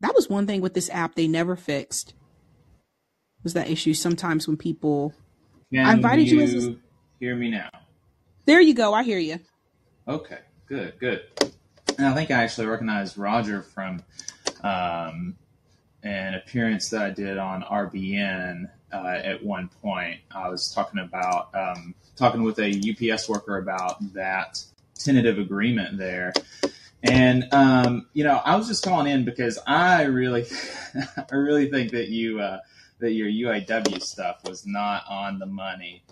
That 0.00 0.14
was 0.16 0.28
one 0.28 0.48
thing 0.48 0.60
with 0.60 0.74
this 0.74 0.90
app 0.90 1.14
they 1.14 1.28
never 1.28 1.54
fixed. 1.54 2.14
Was 3.44 3.54
that 3.54 3.70
issue 3.70 3.94
sometimes 3.94 4.48
when 4.48 4.56
people 4.56 5.14
Can 5.72 5.86
I 5.86 5.92
invited 5.92 6.28
you, 6.28 6.38
you 6.38 6.42
as 6.42 6.66
a, 6.66 6.76
hear 7.20 7.36
me 7.36 7.52
now? 7.52 7.70
There 8.46 8.60
you 8.60 8.74
go. 8.74 8.92
I 8.94 9.04
hear 9.04 9.18
you. 9.18 9.38
Okay, 10.08 10.40
good, 10.66 10.98
good. 10.98 11.22
And 11.96 12.06
I 12.06 12.14
think 12.14 12.32
I 12.32 12.42
actually 12.42 12.66
recognized 12.66 13.16
Roger 13.16 13.62
from 13.62 14.02
um, 14.64 15.36
an 16.02 16.34
appearance 16.34 16.90
that 16.90 17.02
I 17.02 17.10
did 17.10 17.38
on 17.38 17.62
RBN 17.62 18.68
uh, 18.92 19.20
at 19.22 19.44
one 19.44 19.68
point. 19.82 20.20
I 20.30 20.48
was 20.48 20.72
talking 20.72 21.00
about 21.00 21.54
um, 21.54 21.94
talking 22.16 22.42
with 22.42 22.58
a 22.58 23.12
UPS 23.12 23.28
worker 23.28 23.58
about 23.58 23.96
that 24.14 24.62
tentative 24.94 25.38
agreement 25.38 25.98
there. 25.98 26.32
And 27.02 27.52
um, 27.52 28.06
you 28.12 28.24
know, 28.24 28.40
I 28.44 28.56
was 28.56 28.66
just 28.66 28.84
calling 28.84 29.12
in 29.12 29.24
because 29.24 29.58
I 29.66 30.04
really, 30.04 30.46
I 31.30 31.34
really 31.34 31.70
think 31.70 31.92
that 31.92 32.08
you 32.08 32.40
uh, 32.40 32.58
that 32.98 33.12
your 33.12 33.28
UAW 33.28 34.02
stuff 34.02 34.42
was 34.44 34.66
not 34.66 35.04
on 35.08 35.38
the 35.38 35.46
money. 35.46 36.02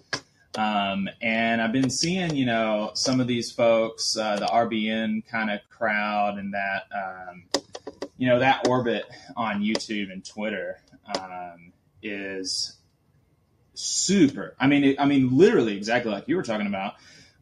Um, 0.57 1.09
and 1.21 1.61
I've 1.61 1.73
been 1.73 1.91
seeing, 1.91 2.35
you 2.35 2.47
know, 2.47 2.93
some 2.95 3.21
of 3.21 3.27
these 3.27 3.53
folks, 3.53 4.17
uh, 4.17 4.37
the 4.37 4.47
RBN 4.47 5.27
kind 5.27 5.51
of 5.51 5.61
crowd 5.69 6.39
and 6.39 6.55
that, 6.55 6.85
um, 6.95 7.45
you 8.17 8.27
know, 8.27 8.39
that 8.39 8.67
orbit 8.67 9.05
on 9.37 9.63
YouTube 9.63 10.11
and 10.11 10.25
Twitter 10.25 10.81
um, 11.15 11.73
is 12.03 12.77
super. 13.75 14.55
I 14.59 14.67
mean, 14.67 14.97
I 14.99 15.07
mean, 15.07 15.37
literally 15.37 15.77
exactly 15.77 16.13
like 16.13 16.29
you 16.29 16.37
were 16.37 16.43
talking 16.43 16.67
about 16.67 16.95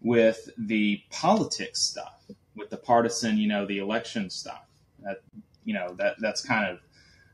with 0.03 0.51
the 0.59 1.01
politics 1.11 1.81
stuff, 1.81 2.25
with 2.57 2.71
the 2.71 2.77
partisan, 2.77 3.39
you 3.39 3.49
know, 3.49 3.67
the 3.67 3.79
election 3.79 4.31
stuff. 4.31 4.67
That, 5.03 5.23
you 5.65 5.75
know, 5.75 5.95
that 5.95 6.17
that's 6.21 6.45
kind 6.45 6.69
of 6.69 6.79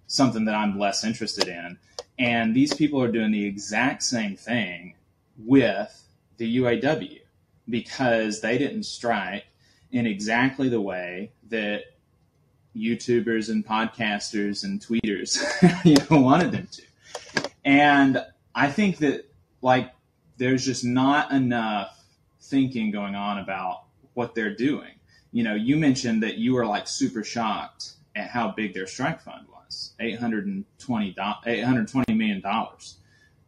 something 0.07 0.45
that 0.45 0.55
I'm 0.55 0.79
less 0.79 1.05
interested 1.05 1.49
in. 1.49 1.79
And 2.18 2.55
these 2.55 2.75
people 2.75 3.03
are 3.03 3.11
doing 3.11 3.31
the 3.33 3.45
exact 3.45 4.03
same 4.03 4.37
thing 4.37 4.95
with 5.39 6.07
the 6.37 6.59
UAW 6.59 7.21
because 7.68 8.41
they 8.41 8.59
didn't 8.59 8.83
strike 8.83 9.45
in 9.93 10.07
exactly 10.07 10.68
the 10.68 10.81
way 10.81 11.33
that 11.49 11.85
YouTubers 12.77 13.51
and 13.51 13.66
podcasters 13.66 14.64
and 14.64 14.81
tweeters 14.81 15.39
you 15.85 15.97
know 16.11 16.23
wanted 16.23 16.53
them 16.53 16.68
to. 16.73 16.83
And 17.65 18.25
I 18.55 18.71
think 18.71 18.99
that 18.99 19.31
like 19.63 19.93
there's 20.39 20.65
just 20.65 20.85
not 20.85 21.33
enough 21.33 22.05
thinking 22.41 22.91
going 22.91 23.15
on 23.15 23.39
about 23.39 23.85
what 24.15 24.35
they're 24.35 24.55
doing. 24.55 24.93
You 25.33 25.45
know, 25.45 25.55
you 25.55 25.77
mentioned 25.77 26.23
that 26.23 26.39
you 26.39 26.55
were 26.55 26.67
like 26.67 26.89
super 26.89 27.23
shocked 27.23 27.93
at 28.17 28.29
how 28.29 28.51
big 28.51 28.75
their 28.75 28.87
strike 28.87 29.21
fund 29.21 29.47
was 29.49 29.93
820 30.01 31.15
$820 31.15 32.17
million 32.17 32.43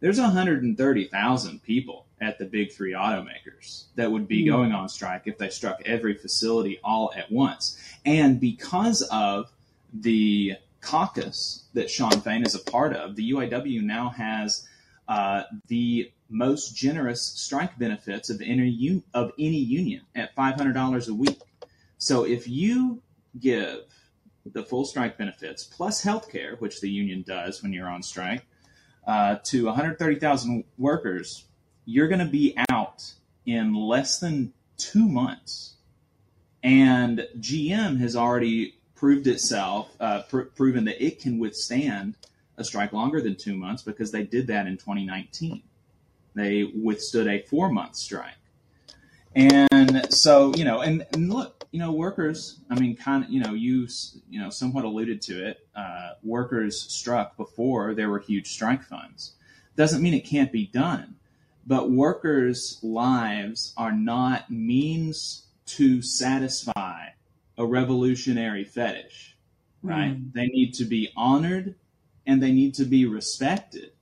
there's 0.02 0.18
130,000 0.18 1.62
people 1.62 2.06
at 2.20 2.36
the 2.36 2.44
big 2.44 2.72
three 2.72 2.92
automakers 2.92 3.84
that 3.94 4.10
would 4.10 4.26
be 4.26 4.42
hmm. 4.42 4.50
going 4.50 4.72
on 4.72 4.88
strike 4.88 5.22
if 5.26 5.38
they 5.38 5.48
struck 5.48 5.80
every 5.86 6.14
facility 6.14 6.80
all 6.82 7.12
at 7.16 7.30
once. 7.30 7.78
And 8.04 8.40
because 8.40 9.02
of 9.02 9.52
the 9.94 10.56
caucus 10.82 11.64
that 11.72 11.88
Shawn 11.88 12.20
Fain 12.20 12.42
is 12.42 12.54
a 12.54 12.58
part 12.58 12.94
of, 12.94 13.16
the 13.16 13.30
UAW 13.30 13.82
now 13.82 14.10
has 14.10 14.68
uh, 15.08 15.44
the 15.68 16.12
most 16.28 16.76
generous 16.76 17.22
strike 17.22 17.78
benefits 17.78 18.28
of 18.28 18.42
any, 18.42 19.02
of 19.14 19.32
any 19.38 19.56
union 19.56 20.02
at 20.14 20.34
$500 20.36 21.08
a 21.08 21.14
week. 21.14 21.40
So 21.98 22.24
if 22.24 22.48
you 22.48 23.00
give 23.38 23.84
the 24.44 24.64
full 24.64 24.84
strike 24.84 25.16
benefits 25.16 25.64
plus 25.64 26.02
health 26.02 26.30
care, 26.30 26.56
which 26.56 26.80
the 26.80 26.90
union 26.90 27.24
does 27.26 27.62
when 27.62 27.72
you're 27.72 27.88
on 27.88 28.02
strike, 28.02 28.44
uh, 29.06 29.36
to 29.44 29.66
130,000 29.66 30.64
workers, 30.78 31.44
you're 31.84 32.08
going 32.08 32.24
to 32.24 32.24
be 32.24 32.56
out 32.70 33.12
in 33.46 33.74
less 33.74 34.18
than 34.18 34.52
two 34.76 35.08
months. 35.08 35.76
And 36.62 37.26
GM 37.38 37.98
has 37.98 38.14
already 38.14 38.76
proved 39.02 39.26
itself, 39.26 39.88
uh, 39.98 40.22
pr- 40.30 40.42
proven 40.42 40.84
that 40.84 41.04
it 41.04 41.18
can 41.18 41.36
withstand 41.40 42.14
a 42.56 42.62
strike 42.62 42.92
longer 42.92 43.20
than 43.20 43.34
two 43.34 43.56
months 43.56 43.82
because 43.82 44.12
they 44.12 44.22
did 44.22 44.46
that 44.46 44.68
in 44.68 44.76
2019. 44.76 45.60
They 46.36 46.70
withstood 46.80 47.26
a 47.26 47.42
four 47.42 47.68
month 47.68 47.96
strike. 47.96 48.36
And 49.34 50.06
so, 50.14 50.54
you 50.54 50.64
know, 50.64 50.82
and, 50.82 51.04
and 51.14 51.34
look, 51.34 51.66
you 51.72 51.80
know, 51.80 51.90
workers, 51.90 52.60
I 52.70 52.78
mean, 52.78 52.94
kind 52.94 53.24
of, 53.24 53.30
you 53.30 53.42
know, 53.42 53.54
you, 53.54 53.88
you 54.30 54.40
know, 54.40 54.50
somewhat 54.50 54.84
alluded 54.84 55.20
to 55.22 55.48
it. 55.48 55.66
Uh, 55.74 56.10
workers 56.22 56.80
struck 56.80 57.36
before 57.36 57.94
there 57.94 58.08
were 58.08 58.20
huge 58.20 58.52
strike 58.52 58.84
funds. 58.84 59.32
Doesn't 59.74 60.00
mean 60.00 60.14
it 60.14 60.24
can't 60.24 60.52
be 60.52 60.66
done, 60.66 61.16
but 61.66 61.90
workers' 61.90 62.78
lives 62.84 63.74
are 63.76 63.90
not 63.90 64.48
means 64.48 65.46
to 65.66 66.02
satisfy 66.02 67.06
a 67.56 67.64
revolutionary 67.64 68.64
fetish, 68.64 69.36
right? 69.82 70.12
Mm. 70.12 70.32
They 70.32 70.46
need 70.46 70.74
to 70.74 70.84
be 70.84 71.10
honored 71.16 71.74
and 72.26 72.42
they 72.42 72.52
need 72.52 72.74
to 72.74 72.84
be 72.84 73.06
respected. 73.06 73.92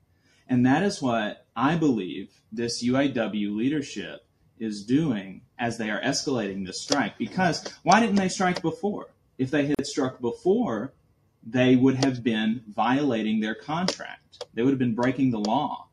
And 0.48 0.66
that 0.66 0.82
is 0.82 1.00
what 1.00 1.46
I 1.56 1.76
believe 1.76 2.40
this 2.52 2.84
UAW 2.84 3.56
leadership 3.56 4.26
is 4.58 4.84
doing 4.84 5.42
as 5.58 5.78
they 5.78 5.90
are 5.90 6.00
escalating 6.00 6.66
this 6.66 6.82
strike. 6.82 7.16
Because 7.18 7.64
why 7.82 8.00
didn't 8.00 8.16
they 8.16 8.28
strike 8.28 8.60
before? 8.60 9.08
If 9.38 9.50
they 9.50 9.66
had 9.66 9.86
struck 9.86 10.20
before, 10.20 10.92
they 11.46 11.76
would 11.76 11.96
have 11.96 12.22
been 12.22 12.62
violating 12.68 13.40
their 13.40 13.54
contract. 13.54 14.44
They 14.54 14.62
would 14.62 14.70
have 14.72 14.78
been 14.78 14.94
breaking 14.94 15.30
the 15.30 15.38
law. 15.38 15.86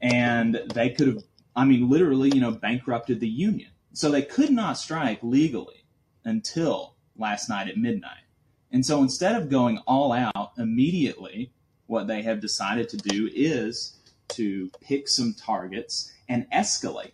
And 0.00 0.60
they 0.74 0.90
could 0.90 1.06
have, 1.06 1.22
I 1.56 1.64
mean, 1.64 1.88
literally, 1.88 2.30
you 2.34 2.40
know, 2.40 2.50
bankrupted 2.50 3.20
the 3.20 3.28
union. 3.28 3.70
So 3.94 4.10
they 4.10 4.22
could 4.22 4.50
not 4.50 4.78
strike 4.78 5.20
legally 5.22 5.81
until 6.24 6.94
last 7.16 7.48
night 7.48 7.68
at 7.68 7.76
midnight. 7.76 8.24
And 8.70 8.84
so 8.84 9.02
instead 9.02 9.36
of 9.36 9.50
going 9.50 9.78
all 9.86 10.12
out 10.12 10.52
immediately, 10.56 11.52
what 11.86 12.06
they 12.06 12.22
have 12.22 12.40
decided 12.40 12.88
to 12.90 12.96
do 12.96 13.28
is 13.34 13.96
to 14.28 14.70
pick 14.80 15.08
some 15.08 15.34
targets 15.34 16.12
and 16.28 16.50
escalate 16.50 17.12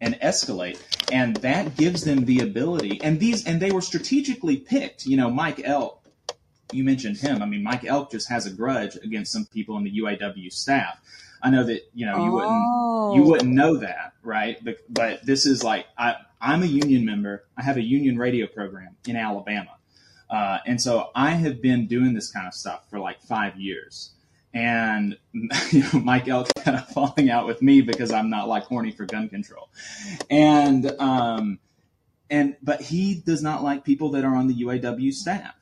and 0.00 0.14
escalate. 0.20 0.78
And 1.10 1.36
that 1.36 1.76
gives 1.76 2.04
them 2.04 2.24
the 2.24 2.40
ability. 2.40 3.00
And 3.02 3.18
these 3.18 3.46
and 3.46 3.60
they 3.60 3.72
were 3.72 3.80
strategically 3.80 4.58
picked. 4.58 5.06
You 5.06 5.16
know 5.16 5.30
mike 5.30 5.62
elk 5.64 6.00
you 6.72 6.84
mentioned 6.84 7.16
him. 7.16 7.42
I 7.42 7.46
mean 7.46 7.62
mike 7.62 7.84
elk 7.84 8.10
just 8.10 8.28
has 8.28 8.46
a 8.46 8.50
grudge 8.50 8.96
against 8.96 9.32
some 9.32 9.46
people 9.46 9.78
in 9.78 9.84
the 9.84 9.98
uaw 10.00 10.52
staff 10.52 11.00
i 11.44 11.50
know 11.50 11.62
that 11.62 11.82
you 11.94 12.06
know 12.06 12.16
you 12.24 12.30
Oh. 12.30 13.12
wouldn't 13.12 13.16
you 13.16 13.30
wouldn't 13.30 13.52
know 13.52 13.76
that 13.78 14.14
right 14.22 14.56
but, 14.64 14.78
but 14.88 15.24
this 15.24 15.46
is 15.46 15.62
like 15.62 15.86
I, 15.96 16.16
i'm 16.40 16.62
a 16.62 16.66
union 16.66 17.04
member 17.04 17.44
i 17.56 17.62
have 17.62 17.76
a 17.76 17.82
union 17.82 18.18
radio 18.18 18.46
program 18.48 18.96
in 19.06 19.14
alabama 19.16 19.76
uh, 20.30 20.58
and 20.66 20.80
so 20.80 21.10
i 21.14 21.30
have 21.30 21.62
been 21.62 21.86
doing 21.86 22.14
this 22.14 22.30
kind 22.32 22.46
of 22.48 22.54
stuff 22.54 22.88
for 22.90 22.98
like 22.98 23.20
five 23.22 23.56
years 23.60 24.10
and 24.54 25.16
you 25.72 25.82
know, 25.92 26.00
Mike 26.00 26.28
Elk 26.28 26.48
kind 26.64 26.76
of 26.76 26.88
falling 26.94 27.28
out 27.28 27.44
with 27.46 27.60
me 27.60 27.80
because 27.80 28.12
I'm 28.12 28.30
not 28.30 28.46
like 28.48 28.62
horny 28.62 28.92
for 28.92 29.04
gun 29.04 29.28
control, 29.28 29.68
and 30.30 30.92
um, 31.00 31.58
and 32.30 32.56
but 32.62 32.80
he 32.80 33.16
does 33.16 33.42
not 33.42 33.64
like 33.64 33.84
people 33.84 34.10
that 34.12 34.24
are 34.24 34.36
on 34.36 34.46
the 34.46 34.54
UAW 34.62 35.12
staff, 35.12 35.56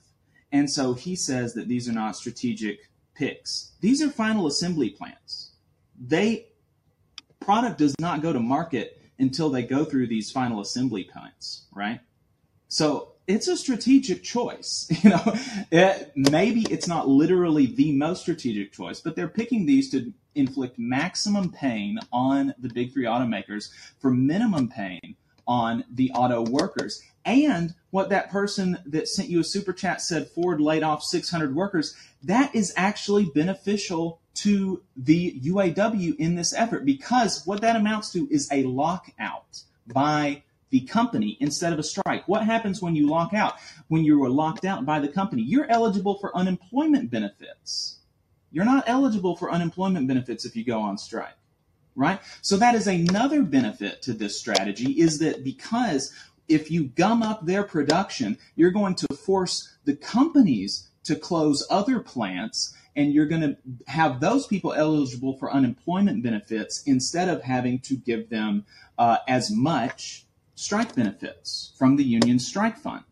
and 0.53 0.71
so 0.71 0.93
he 0.93 1.17
says 1.17 1.55
that 1.55 1.69
these 1.69 1.89
are 1.89 1.93
not 1.93 2.17
strategic 2.17 2.81
picks. 3.15 3.73
These 3.81 4.03
are 4.03 4.11
final 4.11 4.47
assembly 4.47 4.91
plants. 4.91 5.52
They 6.05 6.49
product 7.41 7.79
does 7.79 7.95
not 7.99 8.23
go 8.23 8.33
to 8.33 8.41
market 8.41 9.01
until 9.19 9.51
they 9.51 9.63
go 9.63 9.85
through 9.85 10.09
these 10.09 10.31
final 10.31 10.61
assembly 10.61 11.05
plants, 11.05 11.67
right? 11.73 12.01
So 12.69 13.13
it's 13.27 13.49
a 13.49 13.57
strategic 13.57 14.23
choice. 14.23 14.89
You 15.03 15.11
know, 15.11 15.37
it, 15.73 16.13
maybe 16.15 16.63
it's 16.71 16.87
not 16.87 17.09
literally 17.09 17.67
the 17.67 17.93
most 17.93 18.23
strategic 18.23 18.73
choice, 18.73 19.01
but 19.01 19.17
they're 19.17 19.29
picking 19.29 19.67
these 19.67 19.91
to 19.91 20.13
inflict 20.35 20.79
maximum 20.79 21.51
pain 21.51 21.99
on 22.13 22.55
the 22.59 22.69
big 22.69 22.93
three 22.93 23.05
automakers 23.05 23.71
for 23.99 24.11
minimum 24.11 24.69
pain 24.69 25.17
on 25.47 25.85
the 25.93 26.13
auto 26.13 26.43
workers. 26.43 27.03
And 27.25 27.75
what 27.91 28.11
that 28.11 28.31
person 28.31 28.79
that 28.87 29.09
sent 29.09 29.29
you 29.29 29.41
a 29.41 29.45
super 29.45 29.73
chat 29.73 30.01
said 30.01 30.29
Ford 30.29 30.61
laid 30.61 30.83
off 30.83 31.03
600 31.03 31.55
workers, 31.55 31.95
that 32.23 32.55
is 32.55 32.73
actually 32.77 33.27
beneficial 33.27 34.21
to 34.35 34.83
the 34.97 35.39
UAW 35.41 36.17
in 36.17 36.35
this 36.35 36.55
effort 36.55 36.85
because 36.85 37.47
what 37.47 37.61
that 37.61 37.77
amounts 37.77 38.13
to 38.13 38.29
is 38.31 38.49
a 38.51 38.63
lockout 38.65 39.63
by 39.87 40.43
the 40.71 40.81
company 40.81 41.37
instead 41.39 41.73
of 41.73 41.79
a 41.79 41.83
strike. 41.83 42.27
What 42.27 42.45
happens 42.45 42.81
when 42.81 42.97
you 42.97 43.09
lock 43.09 43.35
out? 43.35 43.57
When 43.89 44.05
you 44.05 44.23
are 44.25 44.31
locked 44.31 44.65
out 44.65 44.87
by 44.87 45.01
the 45.01 45.09
company, 45.09 45.43
you're 45.43 45.71
eligible 45.71 46.19
for 46.19 46.35
unemployment 46.37 47.11
benefits. 47.11 47.99
You're 48.51 48.65
not 48.65 48.85
eligible 48.87 49.37
for 49.37 49.51
unemployment 49.53 50.09
benefits 50.09 50.45
if 50.45 50.57
you 50.57 50.65
go 50.65 50.81
on 50.81 50.97
strike, 50.97 51.37
right? 51.95 52.21
So 52.41 52.57
that 52.57 52.75
is 52.75 52.87
another 52.87 53.43
benefit 53.43 54.01
to 54.03 54.15
this 54.15 54.39
strategy 54.39 54.99
is 54.99 55.19
that 55.19 55.45
because 55.45 56.13
if 56.49 56.71
you 56.71 56.85
gum 56.85 57.23
up 57.23 57.45
their 57.45 57.63
production, 57.65 58.39
you're 58.57 58.71
going 58.71 58.95
to 58.97 59.15
force 59.15 59.75
the 59.85 59.95
companies 59.95 60.89
to 61.05 61.17
close 61.17 61.67
other 61.71 62.01
plants 62.01 62.75
and 62.95 63.13
you're 63.13 63.27
going 63.27 63.41
to 63.41 63.57
have 63.87 64.21
those 64.21 64.47
people 64.47 64.73
eligible 64.73 65.37
for 65.37 65.53
unemployment 65.53 66.23
benefits 66.23 66.83
instead 66.85 67.29
of 67.29 67.43
having 67.43 67.79
to 67.81 67.97
give 67.97 68.29
them 68.29 68.65
uh, 68.99 69.19
as 69.27 69.51
much 69.51 70.27
strike 70.55 70.95
benefits 70.95 71.73
from 71.79 71.97
the 71.97 72.05
union 72.05 72.39
strike 72.39 72.77
fund, 72.77 73.05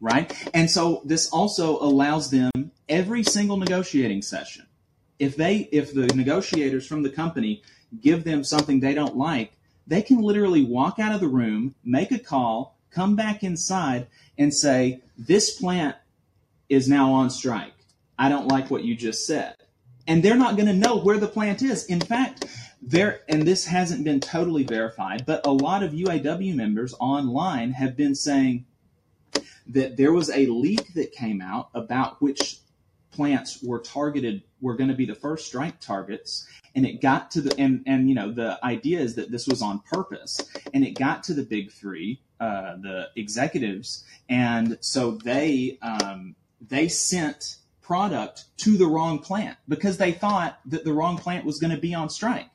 right? 0.00 0.32
And 0.52 0.70
so 0.70 1.02
this 1.04 1.28
also 1.30 1.78
allows 1.80 2.30
them 2.30 2.50
every 2.88 3.22
single 3.22 3.56
negotiating 3.56 4.22
session. 4.22 4.66
If 5.18 5.36
they, 5.36 5.68
if 5.72 5.94
the 5.94 6.06
negotiators 6.08 6.86
from 6.86 7.02
the 7.02 7.10
company 7.10 7.62
give 8.00 8.24
them 8.24 8.44
something 8.44 8.80
they 8.80 8.94
don't 8.94 9.16
like, 9.16 9.52
they 9.86 10.02
can 10.02 10.20
literally 10.20 10.64
walk 10.64 10.98
out 10.98 11.14
of 11.14 11.20
the 11.20 11.28
room, 11.28 11.74
make 11.84 12.12
a 12.12 12.18
call, 12.18 12.76
come 12.90 13.16
back 13.16 13.42
inside, 13.42 14.06
and 14.38 14.54
say, 14.54 15.00
"This 15.18 15.58
plant 15.58 15.96
is 16.68 16.88
now 16.88 17.12
on 17.12 17.30
strike. 17.30 17.74
I 18.22 18.28
don't 18.28 18.48
like 18.48 18.70
what 18.70 18.84
you 18.84 18.94
just 18.94 19.26
said." 19.26 19.56
And 20.06 20.22
they're 20.22 20.36
not 20.36 20.56
going 20.56 20.66
to 20.66 20.72
know 20.72 20.96
where 20.96 21.18
the 21.18 21.28
plant 21.28 21.62
is. 21.62 21.86
In 21.86 22.00
fact, 22.00 22.46
there, 22.80 23.20
and 23.28 23.42
this 23.42 23.64
hasn't 23.64 24.04
been 24.04 24.20
totally 24.20 24.64
verified, 24.64 25.24
but 25.26 25.46
a 25.46 25.52
lot 25.52 25.82
of 25.82 25.92
UAW 25.92 26.54
members 26.54 26.94
online 26.98 27.70
have 27.72 27.96
been 27.96 28.14
saying 28.14 28.66
that 29.66 29.96
there 29.96 30.12
was 30.12 30.30
a 30.30 30.46
leak 30.46 30.92
that 30.94 31.12
came 31.12 31.40
out 31.40 31.68
about 31.74 32.20
which 32.20 32.58
plants 33.12 33.62
were 33.62 33.78
targeted 33.78 34.42
were 34.60 34.74
going 34.74 34.88
to 34.88 34.96
be 34.96 35.04
the 35.04 35.14
first 35.14 35.46
strike 35.46 35.78
targets 35.80 36.46
and 36.74 36.86
it 36.86 37.00
got 37.00 37.30
to 37.30 37.40
the 37.40 37.54
and 37.58 37.82
and 37.86 38.08
you 38.08 38.14
know 38.14 38.32
the 38.32 38.58
idea 38.64 38.98
is 38.98 39.14
that 39.14 39.30
this 39.30 39.46
was 39.46 39.60
on 39.60 39.78
purpose 39.80 40.40
and 40.72 40.84
it 40.84 40.98
got 40.98 41.22
to 41.22 41.34
the 41.34 41.42
big 41.42 41.70
three 41.70 42.20
uh, 42.40 42.76
the 42.80 43.08
executives 43.16 44.04
and 44.28 44.78
so 44.80 45.12
they 45.12 45.78
um, 45.82 46.34
they 46.66 46.88
sent 46.88 47.58
product 47.92 48.44
to 48.56 48.76
the 48.76 48.86
wrong 48.86 49.18
plant 49.18 49.56
because 49.68 49.98
they 49.98 50.12
thought 50.12 50.58
that 50.66 50.84
the 50.84 50.92
wrong 50.92 51.18
plant 51.18 51.44
was 51.44 51.58
going 51.58 51.74
to 51.74 51.80
be 51.80 51.94
on 51.94 52.08
strike 52.08 52.48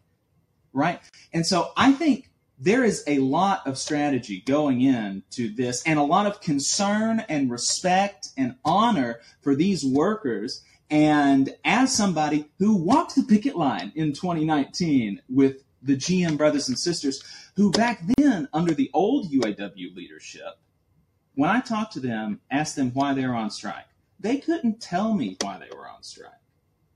right? 0.77 0.99
And 1.33 1.45
so 1.45 1.71
I 1.75 1.91
think 1.91 2.29
there 2.59 2.83
is 2.83 3.03
a 3.07 3.19
lot 3.19 3.65
of 3.65 3.77
strategy 3.77 4.43
going 4.45 4.81
into 4.81 5.53
this 5.53 5.83
and 5.85 5.99
a 5.99 6.03
lot 6.03 6.27
of 6.27 6.39
concern 6.41 7.23
and 7.27 7.51
respect 7.51 8.29
and 8.37 8.55
honor 8.63 9.19
for 9.41 9.55
these 9.55 9.83
workers. 9.83 10.63
And 10.89 11.55
as 11.65 11.95
somebody 11.95 12.49
who 12.59 12.75
walked 12.75 13.15
the 13.15 13.23
picket 13.23 13.57
line 13.57 13.91
in 13.95 14.13
2019 14.13 15.21
with 15.29 15.63
the 15.81 15.95
GM 15.95 16.37
brothers 16.37 16.69
and 16.69 16.79
sisters, 16.79 17.23
who 17.55 17.71
back 17.71 18.01
then, 18.17 18.47
under 18.53 18.73
the 18.73 18.89
old 18.93 19.31
UAW 19.31 19.95
leadership, 19.95 20.59
when 21.35 21.49
I 21.49 21.59
talked 21.59 21.93
to 21.93 21.99
them, 21.99 22.39
asked 22.49 22.75
them 22.75 22.91
why 22.93 23.13
they're 23.13 23.35
on 23.35 23.51
strike, 23.51 23.85
they 24.19 24.37
couldn't 24.37 24.81
tell 24.81 25.13
me 25.13 25.37
why 25.41 25.57
they 25.59 25.75
were 25.75 25.87
on 25.87 26.03
strike. 26.03 26.31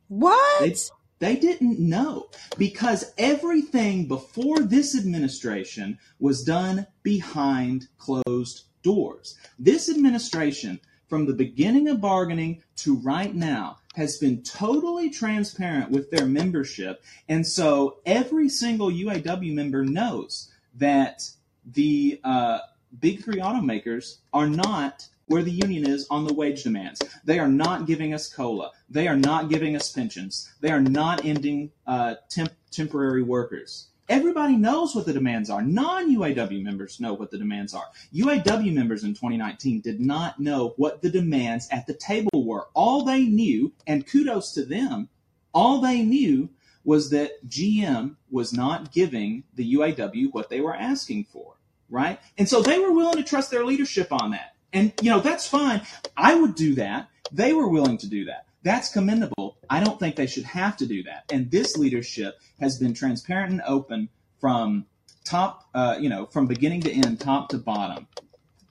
What? 0.07 0.59
They, 0.61 0.76
they 1.19 1.36
didn't 1.39 1.80
know 1.80 2.30
because 2.57 3.13
everything 3.17 4.07
before 4.07 4.59
this 4.59 4.97
administration 4.97 5.99
was 6.19 6.43
done 6.43 6.88
behind 7.03 7.88
closed 7.97 8.63
doors. 8.82 9.38
This 9.59 9.89
administration, 9.89 10.80
from 11.07 11.28
the 11.28 11.34
beginning 11.34 11.88
of 11.88 12.01
bargaining 12.01 12.63
to 12.78 12.95
right 12.97 13.36
now, 13.36 13.78
has 13.95 14.17
been 14.17 14.41
totally 14.41 15.09
transparent 15.09 15.91
with 15.91 16.09
their 16.09 16.26
membership. 16.26 17.03
And 17.30 17.45
so 17.45 17.97
every 18.05 18.49
single 18.49 18.89
UAW 18.89 19.53
member 19.53 19.84
knows 19.84 20.51
that 20.76 21.30
the 21.65 22.19
uh, 22.24 22.59
big 22.99 23.24
three 23.24 23.39
automakers 23.39 24.17
are 24.34 24.47
not 24.47 25.07
where 25.32 25.43
the 25.43 25.51
union 25.51 25.88
is 25.89 26.05
on 26.09 26.25
the 26.25 26.34
wage 26.34 26.63
demands. 26.63 27.01
They 27.23 27.39
are 27.39 27.47
not 27.47 27.88
giving 27.88 28.13
us 28.13 28.32
COLA. 28.32 28.71
They 28.89 29.07
are 29.07 29.15
not 29.15 29.49
giving 29.49 29.77
us 29.77 29.89
pensions. 29.89 30.51
They 30.59 30.71
are 30.71 30.82
not 30.82 31.23
ending 31.23 31.71
uh, 31.88 32.15
temp- 32.29 32.51
temporary 32.69 33.23
workers. 33.23 33.88
Everybody 34.09 34.57
knows 34.57 34.93
what 34.93 35.05
the 35.05 35.13
demands 35.13 35.49
are. 35.49 35.61
Non 35.61 36.13
UAW 36.13 36.61
members 36.61 36.99
know 36.99 37.13
what 37.13 37.32
the 37.32 37.38
demands 37.38 37.73
are. 37.73 37.86
UAW 38.13 38.73
members 38.73 39.05
in 39.05 39.13
2019 39.13 39.79
did 39.79 40.01
not 40.01 40.38
know 40.38 40.73
what 40.75 41.01
the 41.01 41.09
demands 41.09 41.69
at 41.71 41.88
the 41.88 41.93
table 41.93 42.45
were. 42.45 42.67
All 42.73 43.05
they 43.05 43.23
knew, 43.23 43.71
and 43.88 44.05
kudos 44.05 44.51
to 44.55 44.65
them, 44.65 45.07
all 45.53 45.79
they 45.79 46.01
knew 46.01 46.49
was 46.84 47.09
that 47.11 47.47
GM 47.47 48.17
was 48.29 48.51
not 48.51 48.91
giving 48.91 49.43
the 49.55 49.75
UAW 49.75 50.34
what 50.34 50.49
they 50.49 50.59
were 50.59 50.75
asking 50.75 51.25
for, 51.32 51.53
right? 51.89 52.19
And 52.38 52.49
so 52.49 52.61
they 52.61 52.79
were 52.79 52.91
willing 52.91 53.15
to 53.17 53.23
trust 53.23 53.49
their 53.49 53.63
leadership 53.63 54.11
on 54.11 54.32
that. 54.32 54.55
And, 54.74 54.93
you 55.01 55.09
know, 55.09 55.19
that's 55.19 55.47
fine. 55.47 55.82
I 56.15 56.36
would 56.36 56.55
do 56.55 56.76
that. 56.76 57.09
They 57.32 57.53
were 57.53 57.67
willing 57.67 57.97
to 57.99 58.07
do 58.07 58.26
that. 58.26 58.45
That's 58.63 58.91
commendable. 58.91 59.57
I 59.69 59.84
don't 59.84 59.99
think 59.99 60.15
they 60.15 60.28
should 60.28 60.43
have 60.43 60.78
to 60.78 60.86
do 60.86 61.03
that. 61.03 61.26
And 61.32 61.49
this 61.49 61.78
leadership 61.78 62.39
has 62.59 62.78
been 62.78 62.93
transparent 62.93 63.51
and 63.51 63.61
open 63.65 64.09
from 64.39 64.86
top, 65.24 65.67
uh, 65.74 65.97
you 65.99 66.09
know, 66.09 66.26
from 66.28 66.47
beginning 66.47 66.82
to 66.82 66.91
end, 66.91 67.19
top 67.19 67.49
to 67.49 67.57
bottom. 67.57 68.07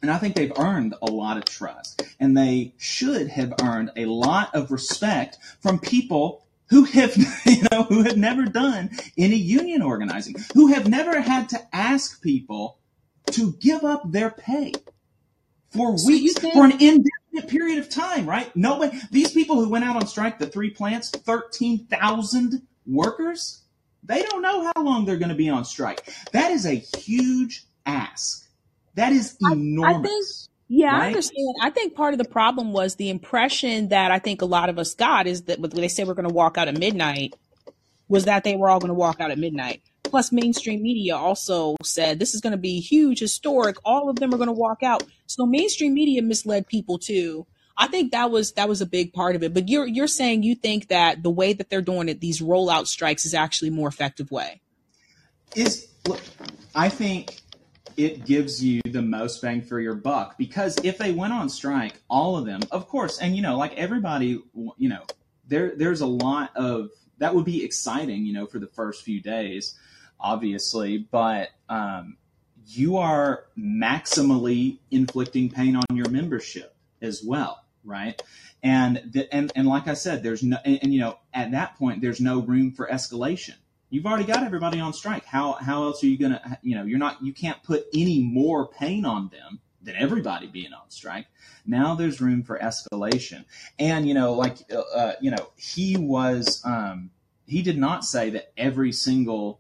And 0.03 0.11
I 0.11 0.18
think 0.18 0.34
they've 0.34 0.53
earned 0.59 0.94
a 1.03 1.11
lot 1.11 1.36
of 1.36 1.44
trust. 1.44 2.03
And 2.18 2.36
they 2.36 2.74
should 2.78 3.28
have 3.28 3.55
earned 3.62 3.90
a 3.96 4.07
lot 4.07 4.55
of 4.55 4.70
respect 4.70 5.38
from 5.61 5.78
people 5.78 6.44
who 6.68 6.84
have, 6.84 7.16
you 7.46 7.62
know, 7.70 7.82
who 7.84 8.03
have 8.05 8.16
never 8.16 8.44
done 8.44 8.90
any 9.18 9.36
union 9.36 9.82
organizing, 9.82 10.36
who 10.55 10.68
have 10.68 10.88
never 10.88 11.20
had 11.20 11.48
to 11.51 11.76
ask 11.76 12.22
people 12.22 12.78
to 13.32 13.53
give 13.55 13.84
up 13.84 14.11
their 14.11 14.30
pay 14.30 14.72
for 15.70 15.96
So 15.96 16.08
weeks, 16.08 16.38
for 16.38 16.64
an 16.64 16.72
indefinite 16.72 17.48
period 17.48 17.78
of 17.78 17.88
time, 17.88 18.28
right? 18.28 18.54
No 18.56 18.78
Nobody, 18.78 19.00
these 19.10 19.32
people 19.32 19.56
who 19.56 19.68
went 19.68 19.84
out 19.84 19.96
on 19.96 20.06
strike, 20.06 20.38
the 20.38 20.46
three 20.46 20.70
plants, 20.70 21.10
13,000 21.10 22.62
workers, 22.86 23.62
they 24.02 24.22
don't 24.22 24.42
know 24.42 24.72
how 24.74 24.82
long 24.82 25.04
they're 25.04 25.18
going 25.18 25.30
to 25.30 25.34
be 25.34 25.48
on 25.48 25.64
strike. 25.64 26.12
That 26.32 26.50
is 26.50 26.66
a 26.66 26.74
huge 26.74 27.64
ask. 27.86 28.48
That 28.94 29.12
is 29.12 29.36
I, 29.44 29.48
I 29.48 29.50
think, 29.50 29.62
enormous, 29.62 30.48
yeah, 30.68 30.97
I 30.97 31.06
understand. 31.09 31.56
I 31.60 31.70
think 31.70 31.94
part 31.94 32.14
of 32.14 32.18
the 32.18 32.24
problem 32.24 32.72
was 32.72 32.97
the 32.97 33.10
impression 33.10 33.88
that 33.88 34.10
I 34.10 34.18
think 34.18 34.42
a 34.42 34.47
lot 34.47 34.68
of 34.68 34.78
us 34.78 34.94
got 34.94 35.26
is 35.26 35.42
that 35.42 35.59
when 35.59 35.70
they 35.70 35.88
said 35.88 36.06
we're 36.06 36.14
going 36.14 36.28
to 36.28 36.34
walk 36.34 36.59
out 36.59 36.68
at 36.68 36.78
midnight, 36.78 37.34
was 38.09 38.24
that 38.24 38.44
they 38.44 38.56
were 38.56 38.68
all 38.68 38.80
going 38.80 38.88
to 38.88 38.94
walk 38.94 39.20
out 39.20 39.30
at 39.30 39.38
midnight. 39.38 39.82
Plus, 40.11 40.32
mainstream 40.32 40.82
media 40.82 41.16
also 41.16 41.77
said 41.85 42.19
this 42.19 42.35
is 42.35 42.41
going 42.41 42.51
to 42.51 42.59
be 42.59 42.81
huge, 42.81 43.20
historic. 43.20 43.77
All 43.85 44.11
of 44.11 44.16
them 44.16 44.35
are 44.35 44.39
going 44.39 44.49
to 44.49 44.53
walk 44.53 44.82
out. 44.82 45.05
So 45.27 45.47
mainstream 45.47 45.95
media 45.95 46.20
misled 46.20 46.66
people 46.66 46.99
too. 46.99 47.47
I 47.77 47.87
think 47.87 48.11
that 48.11 48.31
was 48.32 48.53
that 48.55 48.69
was 48.69 48.81
a 48.81 48.87
big 48.87 49.12
part 49.12 49.37
of 49.37 49.45
it. 49.45 49.55
But 49.55 49.69
you're 49.69 49.87
you're 49.87 50.09
saying 50.09 50.43
you 50.43 50.57
think 50.57 50.89
that 50.89 51.23
the 51.23 51.31
way 51.31 51.53
that 51.53 51.70
they're 51.70 51.81
doing 51.81 52.09
it, 52.09 52.20
these 52.20 52.41
rollout 52.41 52.89
strikes, 52.89 53.24
is 53.24 53.35
actually 53.35 53.69
a 53.69 53.73
more 53.73 53.89
effective 53.89 54.32
way. 54.32 54.61
Is 55.55 55.87
look, 56.09 56.20
I 56.74 56.89
think 56.89 57.41
it 57.97 58.24
gives 58.27 58.62
you 58.65 58.81
the 58.85 59.03
most 59.03 59.41
bang 59.41 59.62
for 59.62 59.78
your 59.78 59.95
buck 59.95 60.37
because 60.39 60.77
if 60.82 60.99
they 60.99 61.12
went 61.12 61.32
on 61.32 61.49
strike, 61.49 61.95
all 62.09 62.37
of 62.37 62.47
them, 62.47 62.61
of 62.73 62.89
course, 62.89 63.20
and 63.20 63.37
you 63.37 63.43
know, 63.43 63.57
like 63.57 63.74
everybody, 63.74 64.43
you 64.77 64.89
know, 64.89 65.05
there 65.47 65.77
there's 65.77 66.01
a 66.01 66.07
lot 66.07 66.51
of 66.57 66.91
that 67.19 67.32
would 67.32 67.45
be 67.45 67.65
exciting, 67.65 68.27
you 68.27 68.32
know, 68.32 68.47
for 68.47 68.59
the 68.59 68.66
first 68.66 69.05
few 69.05 69.20
days, 69.20 69.78
obviously, 70.20 70.98
but 70.98 71.51
um, 71.68 72.16
you 72.66 72.97
are 72.98 73.44
maximally 73.59 74.78
inflicting 74.90 75.51
pain 75.51 75.76
on 75.76 75.97
your 75.97 76.09
membership 76.09 76.74
as 77.02 77.22
well, 77.24 77.64
right? 77.84 78.20
And 78.62 79.02
the, 79.12 79.32
and 79.34 79.51
and 79.55 79.66
like 79.66 79.88
I 79.88 79.94
said, 79.94 80.22
there's 80.22 80.42
no 80.42 80.59
and, 80.64 80.78
and 80.82 80.94
you 80.94 81.01
know 81.01 81.18
at 81.32 81.51
that 81.52 81.76
point 81.76 82.01
there's 82.01 82.20
no 82.20 82.40
room 82.40 82.72
for 82.72 82.86
escalation. 82.86 83.55
You've 83.88 84.06
already 84.06 84.24
got 84.24 84.44
everybody 84.44 84.78
on 84.78 84.92
strike. 84.92 85.24
How 85.24 85.52
how 85.55 85.84
else 85.84 86.05
are 86.05 86.06
you 86.06 86.18
gonna 86.18 86.59
you 86.62 86.74
know 86.76 86.84
you're 86.84 86.98
not 86.98 87.22
you 87.22 87.32
can't 87.32 87.62
put 87.62 87.86
any 87.94 88.22
more 88.22 88.68
pain 88.68 89.05
on 89.05 89.28
them 89.28 89.60
than 89.82 89.97
everybody 89.97 90.47
being 90.47 90.72
on 90.72 90.90
strike. 90.90 91.26
Now 91.66 91.94
there's 91.94 92.20
room 92.20 92.42
for 92.42 92.59
escalation. 92.59 93.44
And 93.78 94.06
you 94.06 94.14
know 94.14 94.34
like 94.34 94.59
uh, 94.72 94.80
uh, 94.94 95.12
you 95.20 95.30
know 95.30 95.51
he 95.56 95.97
was 95.97 96.62
um, 96.64 97.10
he 97.47 97.62
did 97.62 97.78
not 97.78 98.05
say 98.05 98.30
that 98.30 98.52
every 98.56 98.92
single 98.92 99.60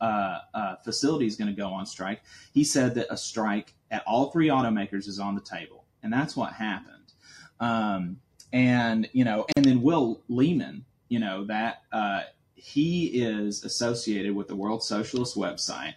uh, 0.00 0.38
uh, 0.54 0.76
facilities 0.76 1.36
going 1.36 1.54
to 1.54 1.56
go 1.56 1.68
on 1.68 1.86
strike. 1.86 2.22
He 2.52 2.64
said 2.64 2.94
that 2.94 3.06
a 3.10 3.16
strike 3.16 3.74
at 3.90 4.02
all 4.06 4.30
three 4.30 4.48
automakers 4.48 5.06
is 5.06 5.18
on 5.18 5.34
the 5.34 5.40
table, 5.40 5.84
and 6.02 6.12
that's 6.12 6.36
what 6.36 6.52
happened. 6.52 7.12
Um, 7.58 8.20
and 8.52 9.08
you 9.12 9.24
know, 9.24 9.46
and 9.56 9.64
then 9.64 9.82
Will 9.82 10.22
Lehman, 10.28 10.84
you 11.08 11.18
know, 11.18 11.44
that 11.44 11.82
uh, 11.92 12.22
he 12.54 13.06
is 13.06 13.64
associated 13.64 14.34
with 14.34 14.48
the 14.48 14.56
World 14.56 14.82
Socialist 14.82 15.36
website, 15.36 15.94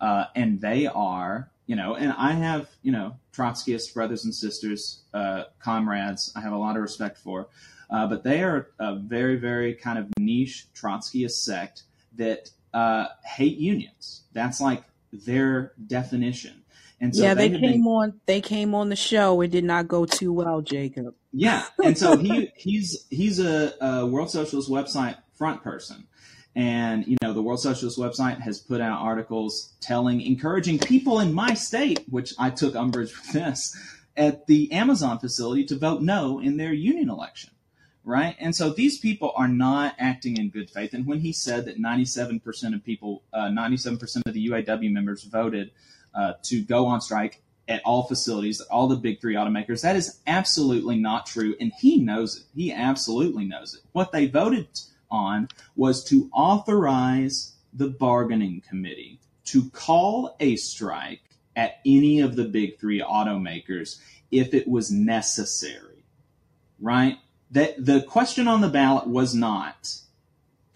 uh, 0.00 0.26
and 0.34 0.60
they 0.60 0.86
are, 0.86 1.50
you 1.66 1.76
know, 1.76 1.94
and 1.94 2.12
I 2.12 2.32
have, 2.32 2.68
you 2.82 2.92
know, 2.92 3.16
Trotskyist 3.32 3.94
brothers 3.94 4.24
and 4.24 4.34
sisters, 4.34 5.02
uh, 5.14 5.44
comrades. 5.58 6.32
I 6.36 6.40
have 6.40 6.52
a 6.52 6.58
lot 6.58 6.76
of 6.76 6.82
respect 6.82 7.18
for, 7.18 7.48
uh, 7.90 8.06
but 8.06 8.22
they 8.22 8.42
are 8.42 8.70
a 8.78 8.96
very, 8.96 9.36
very 9.36 9.74
kind 9.74 9.98
of 9.98 10.06
niche 10.18 10.66
Trotskyist 10.74 11.42
sect 11.42 11.82
that 12.16 12.50
uh, 12.76 13.08
hate 13.24 13.56
unions. 13.56 14.24
That's 14.34 14.60
like 14.60 14.84
their 15.10 15.72
definition. 15.86 16.62
And 17.00 17.16
so 17.16 17.22
yeah, 17.22 17.32
they, 17.32 17.48
they 17.48 17.58
came 17.58 17.82
been, 17.82 17.86
on. 17.86 18.20
They 18.26 18.42
came 18.42 18.74
on 18.74 18.90
the 18.90 18.96
show. 18.96 19.40
It 19.40 19.50
did 19.50 19.64
not 19.64 19.88
go 19.88 20.04
too 20.04 20.32
well, 20.32 20.60
Jacob. 20.60 21.14
Yeah, 21.32 21.64
and 21.82 21.96
so 21.96 22.18
he 22.18 22.52
he's 22.56 23.06
he's 23.10 23.40
a, 23.40 23.72
a 23.80 24.06
World 24.06 24.30
Socialist 24.30 24.70
website 24.70 25.16
front 25.34 25.62
person, 25.62 26.06
and 26.54 27.06
you 27.06 27.16
know 27.22 27.32
the 27.32 27.42
World 27.42 27.60
Socialist 27.60 27.98
website 27.98 28.40
has 28.40 28.58
put 28.58 28.80
out 28.82 29.00
articles 29.00 29.74
telling, 29.80 30.20
encouraging 30.20 30.78
people 30.78 31.20
in 31.20 31.32
my 31.32 31.54
state, 31.54 32.04
which 32.08 32.34
I 32.38 32.50
took 32.50 32.76
umbrage 32.76 33.14
with 33.14 33.32
this, 33.32 33.76
at 34.16 34.46
the 34.46 34.72
Amazon 34.72 35.18
facility 35.18 35.64
to 35.66 35.78
vote 35.78 36.02
no 36.02 36.40
in 36.40 36.56
their 36.58 36.72
union 36.72 37.08
election 37.10 37.50
right? 38.06 38.36
And 38.38 38.54
so 38.54 38.70
these 38.70 38.98
people 38.98 39.32
are 39.36 39.48
not 39.48 39.96
acting 39.98 40.38
in 40.38 40.48
good 40.48 40.70
faith. 40.70 40.94
And 40.94 41.04
when 41.06 41.18
he 41.18 41.32
said 41.32 41.64
that 41.64 41.82
97% 41.82 42.74
of 42.74 42.84
people, 42.84 43.24
uh, 43.32 43.48
97% 43.48 44.22
of 44.24 44.32
the 44.32 44.48
UAW 44.48 44.92
members 44.92 45.24
voted 45.24 45.72
uh, 46.14 46.34
to 46.44 46.62
go 46.62 46.86
on 46.86 47.00
strike 47.00 47.42
at 47.66 47.82
all 47.84 48.04
facilities, 48.04 48.60
all 48.60 48.86
the 48.86 48.94
big 48.94 49.20
three 49.20 49.34
automakers, 49.34 49.82
that 49.82 49.96
is 49.96 50.20
absolutely 50.28 50.96
not 50.96 51.26
true. 51.26 51.56
And 51.60 51.72
he 51.80 51.98
knows 51.98 52.36
it. 52.36 52.44
He 52.54 52.72
absolutely 52.72 53.44
knows 53.44 53.74
it. 53.74 53.80
What 53.90 54.12
they 54.12 54.26
voted 54.26 54.68
on 55.10 55.48
was 55.74 56.04
to 56.04 56.30
authorize 56.32 57.56
the 57.72 57.88
bargaining 57.88 58.62
committee 58.68 59.18
to 59.46 59.68
call 59.70 60.36
a 60.38 60.54
strike 60.54 61.22
at 61.56 61.80
any 61.84 62.20
of 62.20 62.36
the 62.36 62.44
big 62.44 62.78
three 62.78 63.00
automakers 63.00 63.98
if 64.30 64.54
it 64.54 64.68
was 64.68 64.92
necessary, 64.92 66.04
right? 66.80 67.18
That 67.50 67.84
the 67.84 68.02
question 68.02 68.48
on 68.48 68.60
the 68.60 68.68
ballot 68.68 69.06
was 69.06 69.34
not 69.34 69.94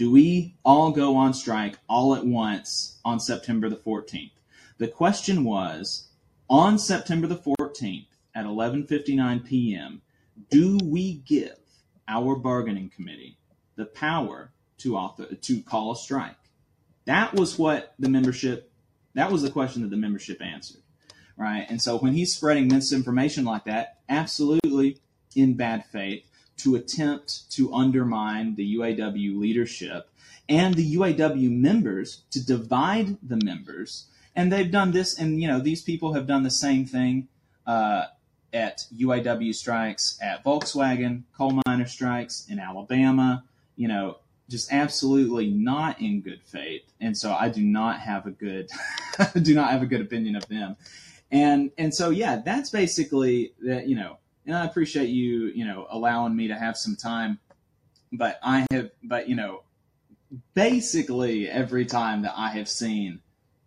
do 0.01 0.11
we 0.11 0.55
all 0.65 0.93
go 0.93 1.15
on 1.15 1.35
strike 1.35 1.79
all 1.87 2.15
at 2.15 2.25
once 2.25 2.99
on 3.05 3.21
September 3.21 3.69
the 3.69 3.77
14th? 3.77 4.31
The 4.79 4.89
question 4.89 5.45
was 5.45 6.09
on 6.49 6.79
September 6.79 7.27
the 7.27 7.37
14th 7.37 8.07
at 8.35 8.47
11:59 8.47 9.45
p.m. 9.45 10.01
do 10.51 10.79
we 10.83 11.17
give 11.27 11.59
our 12.09 12.35
bargaining 12.35 12.89
committee 12.89 13.37
the 13.77 13.85
power 13.85 14.53
to 14.79 14.97
author 14.97 15.35
to 15.35 15.61
call 15.61 15.93
a 15.93 15.97
strike? 15.97 16.39
That 17.05 17.35
was 17.35 17.59
what 17.59 17.93
the 17.99 18.09
membership 18.09 18.73
that 19.13 19.31
was 19.31 19.43
the 19.43 19.51
question 19.51 19.83
that 19.83 19.91
the 19.91 19.99
membership 19.99 20.41
answered. 20.41 20.81
Right? 21.37 21.67
And 21.69 21.83
so 21.83 21.99
when 21.99 22.15
he's 22.15 22.35
spreading 22.35 22.69
misinformation 22.69 23.45
like 23.45 23.65
that, 23.65 23.99
absolutely 24.09 24.97
in 25.37 25.59
bad 25.59 25.85
faith, 25.85 26.25
to 26.62 26.74
attempt 26.77 27.51
to 27.53 27.73
undermine 27.73 28.55
the 28.55 28.77
UAW 28.77 29.39
leadership 29.39 30.11
and 30.51 30.74
the 30.74 30.97
UAW 30.97 31.49
members 31.51 32.23
to 32.32 32.45
divide 32.45 33.16
the 33.23 33.37
members. 33.43 34.07
And 34.35 34.53
they've 34.53 34.70
done 34.70 34.91
this, 34.91 35.19
and 35.19 35.41
you 35.41 35.49
know 35.49 35.61
these 35.61 35.82
people 35.82 36.12
have 36.15 36.27
done 36.27 36.43
the 36.43 36.51
same 36.51 36.85
thing 36.85 37.28
uh, 37.66 38.07
at 38.53 38.85
UAW 38.97 39.55
strikes, 39.55 40.19
at 40.20 40.45
Volkswagen, 40.45 41.23
coal 41.37 41.61
miner 41.66 41.87
strikes 41.87 42.47
in 42.49 42.59
Alabama. 42.59 43.45
You 43.77 43.89
know, 43.89 44.19
just 44.49 44.73
absolutely 44.73 45.51
not 45.51 46.01
in 46.01 46.20
good 46.20 46.43
faith, 46.45 46.82
and 47.01 47.16
so 47.16 47.32
I 47.32 47.49
do 47.49 47.62
not 47.62 48.01
have 48.01 48.27
a 48.27 48.31
good 48.31 48.70
do 49.43 49.55
not 49.55 49.70
have 49.70 49.82
a 49.82 49.87
good 49.87 50.01
opinion 50.01 50.37
of 50.37 50.47
them. 50.49 50.77
And 51.31 51.70
and 51.78 51.95
so 51.95 52.11
yeah, 52.11 52.41
that's 52.45 52.70
basically 52.70 53.53
that. 53.62 53.87
You 53.87 53.97
know, 53.97 54.19
and 54.51 54.59
I 54.59 54.65
appreciate 54.65 55.11
you, 55.11 55.47
you 55.55 55.65
know, 55.65 55.87
allowing 55.91 56.35
me 56.35 56.49
to 56.49 56.59
have 56.59 56.77
some 56.77 56.97
time. 56.97 57.39
But 58.11 58.41
I 58.43 58.67
have, 58.73 58.91
but 59.01 59.29
you 59.29 59.37
know, 59.37 59.63
basically 60.55 61.49
every 61.49 61.87
time 61.87 62.23
that 62.23 62.35
I 62.37 62.49
have 62.51 62.69
seen 62.69 63.21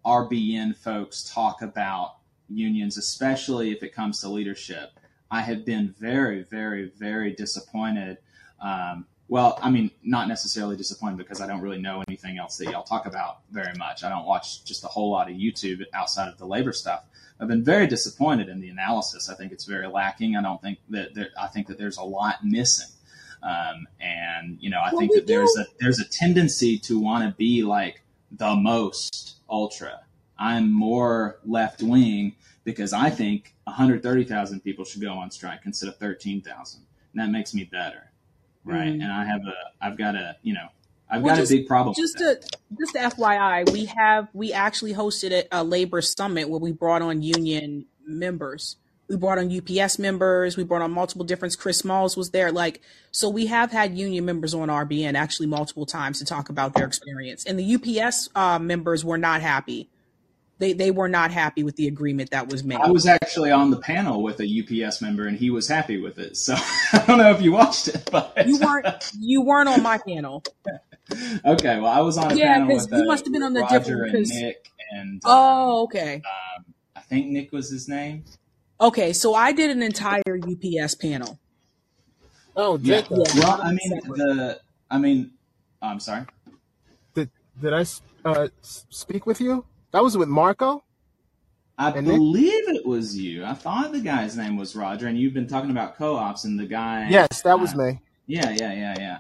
RBN 0.06 0.76
folks 0.76 1.24
talk 1.34 1.62
about 1.62 2.18
unions, 2.50 2.98
especially 2.98 3.72
if 3.72 3.82
it 3.82 3.96
comes 3.96 4.20
to 4.20 4.28
leadership, 4.28 4.90
I 5.32 5.40
have 5.40 5.64
been 5.64 5.96
very, 5.98 6.44
very, 6.44 6.92
very 6.98 7.34
disappointed. 7.34 8.18
Um, 8.60 9.06
well, 9.34 9.58
I 9.64 9.72
mean, 9.72 9.90
not 10.04 10.28
necessarily 10.28 10.78
disappointed 10.78 11.18
because 11.18 11.42
I 11.42 11.48
don't 11.48 11.60
really 11.60 11.82
know 11.82 12.04
anything 12.08 12.38
else 12.38 12.56
that 12.58 12.66
y'all 12.66 12.84
talk 12.84 13.08
about 13.08 13.40
very 13.50 13.76
much. 13.80 14.04
I 14.04 14.10
don't 14.10 14.28
watch 14.28 14.64
just 14.64 14.84
a 14.84 14.88
whole 14.88 15.10
lot 15.10 15.28
of 15.28 15.36
YouTube 15.36 15.82
outside 15.92 16.28
of 16.28 16.38
the 16.38 16.46
labor 16.46 16.72
stuff. 16.72 17.04
I've 17.40 17.48
been 17.48 17.64
very 17.64 17.88
disappointed 17.88 18.48
in 18.48 18.62
the 18.62 18.70
analysis. 18.70 19.32
I 19.32 19.34
think 19.34 19.52
it's 19.52 19.66
very 19.66 19.88
lacking. 19.88 20.36
I 20.36 20.44
don't 20.44 20.62
think 20.62 20.78
that 20.90 21.16
there, 21.16 21.30
I 21.36 21.48
think 21.48 21.66
that 21.66 21.80
there's 21.80 21.98
a 21.98 22.04
lot 22.04 22.46
missing. 22.46 22.94
Um, 23.42 23.88
and 24.00 24.60
you 24.62 24.70
know, 24.70 24.78
I 24.78 24.92
well, 24.92 25.00
think 25.00 25.16
that 25.16 25.26
there's 25.26 25.58
a 25.58 25.66
there's 25.80 26.00
a 26.00 26.08
tendency 26.08 26.78
to 26.78 27.00
want 27.00 27.28
to 27.28 27.36
be 27.36 27.64
like 27.64 28.04
the 28.34 28.56
most 28.56 29.38
ultra. 29.50 30.02
I'm 30.38 30.72
more 30.72 31.40
left 31.44 31.82
wing 31.82 32.36
because 32.66 32.94
I 32.94 33.10
think 33.10 33.56
130,000 33.64 34.60
people 34.60 34.86
should 34.86 35.02
go 35.02 35.14
on 35.14 35.32
strike 35.32 35.62
instead 35.66 35.90
of 35.90 35.98
13,000, 35.98 36.82
and 37.14 37.20
that 37.20 37.32
makes 37.32 37.56
me 37.56 37.64
better, 37.64 38.12
right? 38.66 38.88
Mm. 38.88 39.04
And 39.04 39.12
I 39.12 39.26
have 39.26 39.42
a 39.42 39.56
I've 39.82 39.98
got 39.98 40.16
a 40.16 40.38
you 40.42 40.54
know 40.54 40.68
I've 41.10 41.22
well, 41.22 41.36
got 41.36 41.42
just, 41.42 41.52
a 41.52 41.58
big 41.58 41.68
problem. 41.68 41.96
Just 41.96 42.18
to 42.18 42.40
just 42.80 42.96
FYI, 42.96 43.72
we 43.72 43.86
have 43.86 44.28
we 44.34 44.52
actually 44.52 44.94
hosted 44.94 45.32
a, 45.32 45.48
a 45.52 45.64
labor 45.64 46.02
summit 46.02 46.50
where 46.50 46.60
we 46.60 46.72
brought 46.72 47.02
on 47.02 47.22
union 47.22 47.86
members. 48.06 48.78
We 49.10 49.18
brought 49.18 49.38
on 49.38 49.56
UPS 49.56 50.00
members. 50.00 50.58
We 50.58 50.64
brought 50.64 50.82
on 50.82 50.92
multiple 50.92 51.26
different. 51.26 51.58
Chris 51.58 51.78
Smalls 51.78 52.18
was 52.18 52.32
there. 52.32 52.52
Like, 52.52 52.82
so 53.12 53.30
we 53.30 53.46
have 53.48 53.72
had 53.72 53.96
union 53.96 54.26
members 54.26 54.54
on 54.54 54.70
RBN 54.70 55.14
actually 55.14 55.48
multiple 55.48 55.86
times 55.86 56.20
to 56.20 56.26
talk 56.26 56.50
about 56.50 56.74
their 56.74 56.88
experience. 56.88 57.46
And 57.46 57.60
the 57.60 57.76
UPS 57.76 58.30
uh, 58.34 58.58
members 58.60 59.04
were 59.06 59.18
not 59.18 59.42
happy. 59.42 59.90
They 60.60 60.74
they 60.74 60.92
were 60.92 61.10
not 61.10 61.32
happy 61.32 61.64
with 61.64 61.76
the 61.76 61.88
agreement 61.88 62.30
that 62.32 62.48
was 62.48 62.64
made. 62.64 62.80
I 62.80 62.92
was 62.92 63.06
actually 63.06 63.52
on 63.52 63.72
the 63.72 63.78
panel 63.78 64.22
with 64.22 64.40
a 64.40 64.86
UPS 64.86 65.02
member, 65.02 65.28
and 65.28 65.38
he 65.38 65.50
was 65.50 65.68
happy 65.68 66.00
with 66.00 66.20
it. 66.20 66.38
So 66.38 66.56
I 66.94 67.04
don't 67.06 67.18
know 67.18 67.32
if 67.32 67.42
you 67.42 67.52
watched 67.52 67.88
it, 67.90 68.08
but 68.12 68.48
you 68.48 68.60
weren't 68.60 69.12
you 69.20 69.42
weren't 69.42 69.70
on 69.70 69.82
my 69.82 69.98
panel. 69.98 70.44
okay, 71.46 71.80
well, 71.80 71.92
I 71.92 72.02
was 72.02 72.18
on 72.18 72.32
a 72.32 72.36
yeah, 72.36 72.54
panel 72.54 72.76
with 72.76 72.88
you 72.92 73.04
uh, 73.04 73.06
must 73.06 73.26
have 73.26 73.34
been 73.34 73.44
on 73.44 73.54
the 73.54 73.62
Roger 73.62 73.80
different 73.80 74.16
and 74.16 74.28
Nick 74.28 74.70
and 74.92 75.22
oh, 75.26 75.84
okay. 75.84 76.16
Um, 76.16 76.66
I 76.96 77.02
think 77.02 77.28
Nick 77.28 77.52
was 77.52 77.70
his 77.70 77.88
name. 77.88 78.24
Okay, 78.80 79.14
so 79.14 79.34
I 79.34 79.52
did 79.52 79.70
an 79.70 79.82
entire 79.82 80.22
UPS 80.28 80.96
panel. 80.96 81.40
Oh, 82.56 82.78
Jacob. 82.78 83.26
Yeah. 83.34 83.42
Well, 83.42 83.62
I 83.62 83.72
mean 83.72 84.00
the. 84.08 84.60
I 84.90 84.98
mean, 85.00 85.32
oh, 85.82 85.88
I'm 85.88 86.00
sorry. 86.00 86.26
Did 87.16 87.32
did 87.60 87.74
I 87.74 87.86
uh, 88.26 88.48
speak 88.62 89.26
with 89.26 89.42
you? 89.42 89.66
That 89.94 90.04
was 90.04 90.18
with 90.18 90.28
Marco. 90.28 90.84
I 91.78 91.92
believe 91.92 92.68
Nick? 92.68 92.78
it 92.78 92.86
was 92.86 93.18
you. 93.18 93.46
I 93.46 93.54
thought 93.54 93.92
the 93.92 94.02
guy's 94.02 94.36
name 94.36 94.58
was 94.58 94.76
Roger, 94.76 95.08
and 95.08 95.18
you've 95.18 95.34
been 95.34 95.48
talking 95.48 95.70
about 95.70 95.96
co-ops 95.96 96.46
and 96.46 96.60
the 96.60 96.66
guy. 96.66 97.08
Yes, 97.10 97.44
that 97.44 97.60
was 97.60 97.74
uh, 97.74 97.78
me. 97.78 98.02
Yeah, 98.26 98.50
yeah, 98.50 98.74
yeah, 98.74 98.96
yeah. 98.98 99.20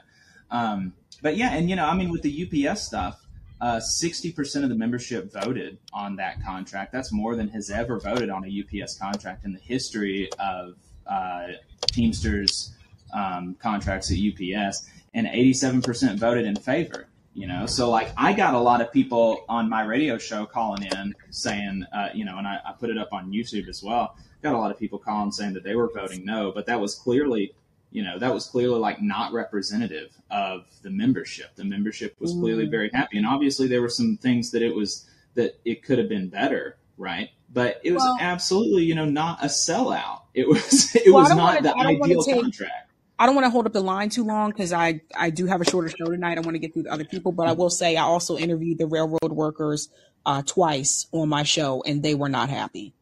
Um, 0.50 0.94
but 1.22 1.38
yeah, 1.38 1.54
and 1.54 1.70
you 1.70 1.76
know, 1.76 1.86
I 1.86 1.96
mean, 1.96 2.10
with 2.10 2.24
the 2.24 2.68
UPS 2.68 2.82
stuff, 2.82 3.24
uh, 3.62 3.80
sixty 3.80 4.32
uh, 4.32 4.36
percent 4.36 4.66
of 4.66 4.70
the 4.70 4.76
membership 4.76 5.32
voted 5.32 5.78
on 5.94 6.16
that 6.16 6.44
contract. 6.44 6.92
That's 6.92 7.12
more 7.12 7.36
than 7.36 7.50
has 7.50 7.70
ever 7.70 8.00
voted 8.00 8.32
on 8.32 8.44
a 8.44 8.82
UPS 8.84 8.98
contract 8.98 9.46
in 9.46 9.54
the 9.54 9.60
history 9.60 10.30
of 10.40 10.76
uh, 11.06 11.48
Teamsters 11.88 12.74
um, 13.14 13.56
contracts 13.60 14.12
at 14.12 14.18
UPS, 14.18 14.90
and 15.14 15.28
eighty-seven 15.28 15.84
percent 15.84 16.20
voted 16.20 16.46
in 16.46 16.56
favor. 16.56 17.08
You 17.34 17.48
know, 17.48 17.66
so 17.66 17.90
like 17.90 18.12
I 18.16 18.34
got 18.34 18.54
a 18.54 18.60
lot 18.60 18.82
of 18.82 18.92
people 18.92 19.44
on 19.50 19.68
my 19.68 19.84
radio 19.84 20.20
show 20.20 20.46
calling 20.46 20.84
in 20.84 21.16
saying, 21.32 21.84
uh, 21.92 22.10
you 22.14 22.26
know, 22.26 22.38
and 22.38 22.48
I, 22.48 22.60
I 22.64 22.74
put 22.74 22.92
it 22.92 22.98
up 22.98 23.12
on 23.12 23.32
YouTube 23.32 23.68
as 23.68 23.82
well. 23.82 24.16
Got 24.44 24.54
a 24.54 24.58
lot 24.58 24.70
of 24.70 24.78
people 24.78 25.00
calling 25.00 25.32
saying 25.32 25.54
that 25.54 25.64
they 25.64 25.76
were 25.76 25.90
voting 25.92 26.26
no, 26.26 26.52
but 26.52 26.68
that 26.68 26.80
was 26.80 26.96
clearly 26.96 27.56
you 27.92 28.04
know 28.04 28.18
that 28.20 28.34
was 28.34 28.48
clearly 28.48 28.80
like 28.80 29.02
not 29.02 29.34
representative 29.34 30.10
of 30.30 30.66
the 30.82 30.90
membership. 30.90 31.56
The 31.56 31.64
membership 31.64 32.16
was 32.20 32.34
clearly 32.34 32.68
mm. 32.68 32.72
very 32.72 32.90
happy 32.94 33.18
and 33.18 33.26
obviously 33.26 33.68
there 33.68 33.82
were 33.82 33.90
some 33.90 34.18
things 34.18 34.52
that 34.52 34.62
it 34.62 34.76
was 34.76 35.08
that 35.36 35.60
it 35.64 35.84
could 35.84 35.98
have 36.00 36.10
been 36.10 36.30
better 36.30 36.78
right? 36.98 37.30
But 37.52 37.82
it 37.84 37.92
was 37.92 38.02
well, 38.02 38.18
absolutely 38.20 38.84
you 38.84 38.96
know 38.96 39.06
not 39.06 39.44
a 39.44 39.48
sellout. 39.48 40.22
It 40.34 40.48
was 40.48 40.96
it 40.96 41.14
well, 41.14 41.24
was 41.24 41.36
not 41.36 41.64
the 41.64 41.76
ideal 41.76 42.24
take, 42.24 42.42
contract 42.42 42.83
I 43.20 43.26
don't 43.26 43.36
want 43.36 43.46
to 43.46 43.52
hold 43.52 43.66
up 43.66 43.74
the 43.74 43.82
line 43.82 44.10
too 44.10 44.24
long 44.24 44.50
because 44.50 44.74
I, 44.74 45.02
I 45.16 45.30
do 45.30 45.46
have 45.46 45.62
a 45.62 45.66
shorter 45.66 45.90
show 45.90 46.06
tonight. 46.06 46.38
I 46.38 46.42
want 46.42 46.56
to 46.56 46.60
get 46.60 46.74
through 46.74 46.84
the 46.84 46.92
other 46.92 47.06
people, 47.06 47.32
but 47.32 47.48
I 47.48 47.54
will 47.54 47.70
say 47.70 47.96
I 47.96 48.04
also 48.04 48.38
interviewed 48.38 48.80
the 48.80 48.88
railroad 48.88 49.32
workers 49.32 49.90
uh, 50.26 50.42
twice 50.42 51.08
on 51.12 51.30
my 51.30 51.44
show 51.44 51.84
and 51.86 52.02
they 52.02 52.16
were 52.16 52.30
not 52.30 52.50
happy. 52.50 52.94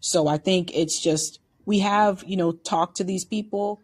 So 0.00 0.26
I 0.26 0.38
think 0.38 0.74
it's 0.74 0.98
just, 1.00 1.38
we 1.64 1.78
have, 1.80 2.24
you 2.26 2.36
know, 2.36 2.52
talked 2.52 2.96
to 2.96 3.04
these 3.04 3.24
people. 3.24 3.80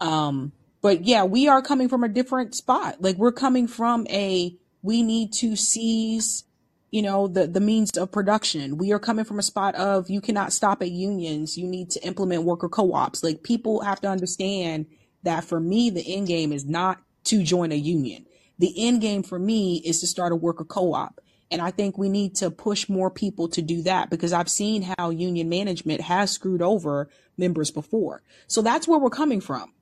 Um, 0.00 0.52
but 0.80 1.04
yeah, 1.04 1.24
we 1.24 1.46
are 1.48 1.60
coming 1.60 1.88
from 1.88 2.02
a 2.02 2.08
different 2.08 2.54
spot. 2.54 3.02
Like 3.02 3.16
we're 3.16 3.32
coming 3.32 3.66
from 3.68 4.06
a, 4.08 4.56
we 4.82 5.02
need 5.02 5.32
to 5.34 5.56
seize 5.56 6.44
you 6.90 7.02
know 7.02 7.28
the 7.28 7.46
the 7.46 7.60
means 7.60 7.96
of 7.96 8.10
production. 8.10 8.76
We 8.76 8.92
are 8.92 8.98
coming 8.98 9.24
from 9.24 9.38
a 9.38 9.44
spot 9.44 9.74
of 9.76 10.10
you 10.10 10.20
cannot 10.20 10.52
stop 10.52 10.82
at 10.82 10.90
unions. 10.90 11.56
You 11.56 11.66
need 11.66 11.90
to 11.90 12.04
implement 12.04 12.44
worker 12.44 12.68
co-ops. 12.68 13.22
Like 13.22 13.42
people 13.42 13.80
have 13.82 14.00
to 14.00 14.08
understand 14.08 14.86
that 15.22 15.44
for 15.44 15.60
me 15.60 15.90
the 15.90 16.14
end 16.14 16.26
game 16.26 16.52
is 16.52 16.64
not 16.64 17.00
to 17.24 17.42
join 17.42 17.72
a 17.72 17.76
union. 17.76 18.26
The 18.58 18.74
end 18.76 19.00
game 19.00 19.22
for 19.22 19.38
me 19.38 19.76
is 19.78 20.00
to 20.00 20.06
start 20.06 20.32
a 20.32 20.36
worker 20.36 20.64
co-op. 20.64 21.20
And 21.52 21.60
i 21.60 21.70
think 21.70 21.98
we 21.98 22.08
need 22.08 22.36
to 22.36 22.50
push 22.50 22.88
more 22.88 23.10
people 23.10 23.48
to 23.48 23.62
do 23.62 23.82
that 23.82 24.08
because 24.10 24.32
i've 24.32 24.48
seen 24.48 24.94
how 24.96 25.10
union 25.10 25.48
management 25.48 26.00
has 26.00 26.30
screwed 26.30 26.62
over 26.62 27.08
members 27.36 27.70
before. 27.70 28.22
So 28.46 28.62
that's 28.62 28.86
where 28.86 28.98
we're 28.98 29.10
coming 29.10 29.40
from. 29.40 29.72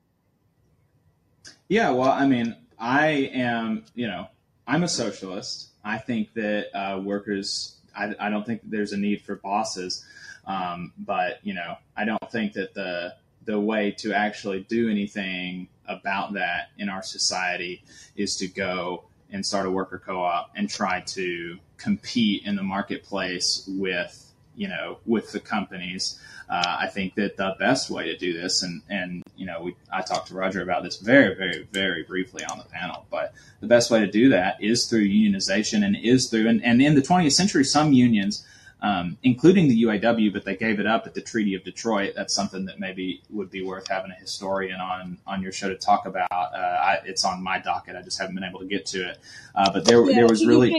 Yeah 1.67 1.91
well 1.91 2.11
i 2.11 2.27
mean 2.27 2.55
i 2.77 3.07
am 3.33 3.85
you 3.95 4.07
know 4.07 4.27
i'm 4.67 4.83
a 4.83 4.87
socialist 4.87 5.68
I 5.89 5.97
think 5.97 6.33
that 6.35 6.67
uh, 6.77 6.99
workers, 6.99 7.77
I, 7.95 8.13
I, 8.19 8.29
don't 8.29 8.45
think 8.45 8.61
there's 8.63 8.93
a 8.93 8.97
need 8.97 9.23
for 9.23 9.35
bosses, 9.37 10.05
um, 10.45 10.93
but 10.99 11.39
you 11.41 11.55
know, 11.55 11.77
I 11.97 12.05
don't 12.05 12.31
think 12.31 12.53
that 12.53 12.75
the 12.75 13.15
the 13.45 13.59
way 13.59 13.89
to 13.97 14.13
actually 14.13 14.59
do 14.69 14.89
anything 14.89 15.67
about 15.87 16.33
that 16.33 16.69
in 16.77 16.89
our 16.89 17.01
society 17.01 17.83
is 18.15 18.35
to 18.35 18.47
go 18.47 19.05
and 19.31 19.43
start 19.43 19.65
a 19.65 19.71
worker 19.71 19.97
co-op 19.97 20.51
and 20.55 20.69
try 20.69 21.01
to 21.01 21.57
compete 21.77 22.45
in 22.45 22.55
the 22.55 22.61
marketplace 22.61 23.67
with 23.67 24.31
you 24.55 24.67
know 24.67 24.99
with 25.07 25.31
the 25.31 25.39
companies. 25.39 26.19
Uh, 26.47 26.77
I 26.81 26.87
think 26.87 27.15
that 27.15 27.35
the 27.37 27.55
best 27.57 27.89
way 27.89 28.05
to 28.05 28.17
do 28.17 28.33
this, 28.33 28.61
and 28.61 28.83
and 28.89 29.23
you 29.39 29.45
know, 29.45 29.61
we 29.61 29.75
I 29.91 30.01
talked 30.01 30.27
to 30.27 30.35
Roger 30.35 30.61
about 30.61 30.83
this 30.83 30.97
very, 30.97 31.33
very, 31.33 31.67
very 31.71 32.03
briefly 32.03 32.43
on 32.43 32.57
the 32.57 32.65
panel, 32.65 33.05
but 33.09 33.33
the 33.61 33.67
best 33.67 33.89
way 33.89 34.01
to 34.01 34.07
do 34.07 34.29
that 34.29 34.61
is 34.61 34.87
through 34.87 35.07
unionization 35.07 35.85
and 35.85 35.95
is 35.95 36.29
through 36.29 36.49
and, 36.49 36.63
and 36.63 36.81
in 36.81 36.93
the 36.93 37.01
20th 37.01 37.31
century, 37.31 37.63
some 37.63 37.93
unions. 37.93 38.45
Um, 38.81 39.17
including 39.23 39.67
the 39.67 39.83
UAW, 39.83 40.31
but 40.31 40.45
they 40.45 40.55
gave 40.55 40.79
it 40.79 40.87
up 40.87 41.05
at 41.05 41.13
the 41.13 41.19
Treaty 41.19 41.53
of 41.53 41.65
Detroit. 41.65 42.13
That's 42.15 42.33
something 42.33 42.63
that 42.67 42.79
maybe 42.79 43.21
would 43.29 43.51
be 43.51 43.61
worth 43.61 43.89
having 43.89 44.09
a 44.09 44.13
historian 44.13 44.79
on 44.79 45.17
on 45.27 45.41
your 45.41 45.51
show 45.51 45.67
to 45.67 45.75
talk 45.75 46.05
about. 46.05 46.31
Uh, 46.31 46.77
I, 46.81 46.99
it's 47.03 47.25
on 47.25 47.43
my 47.43 47.59
docket. 47.59 47.97
I 47.97 48.01
just 48.01 48.17
haven't 48.17 48.35
been 48.35 48.45
able 48.45 48.61
to 48.61 48.65
get 48.65 48.85
to 48.85 49.09
it. 49.09 49.17
Uh, 49.53 49.69
but 49.73 49.83
there, 49.83 50.01
yeah, 50.05 50.15
there 50.15 50.27
was 50.29 50.47
really. 50.47 50.69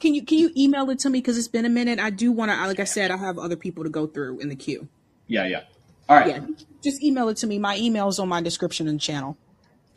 Can 0.00 0.14
you 0.14 0.24
can 0.24 0.38
you 0.38 0.50
email 0.56 0.90
it 0.90 0.98
to 1.00 1.10
me 1.10 1.20
because 1.20 1.38
it's 1.38 1.46
been 1.46 1.64
a 1.64 1.68
minute? 1.68 2.00
I 2.00 2.10
do 2.10 2.32
want 2.32 2.50
to, 2.50 2.56
like 2.66 2.80
I 2.80 2.84
said, 2.84 3.12
I 3.12 3.16
have 3.16 3.38
other 3.38 3.56
people 3.56 3.84
to 3.84 3.90
go 3.90 4.08
through 4.08 4.40
in 4.40 4.48
the 4.48 4.56
queue. 4.56 4.88
Yeah, 5.28 5.46
yeah. 5.46 5.62
All 6.08 6.16
right. 6.16 6.26
Yeah, 6.26 6.40
just 6.82 7.02
email 7.02 7.28
it 7.28 7.36
to 7.38 7.46
me. 7.46 7.58
My 7.58 7.76
email 7.78 8.08
is 8.08 8.18
on 8.18 8.28
my 8.28 8.40
description 8.40 8.88
and 8.88 9.00
channel. 9.00 9.36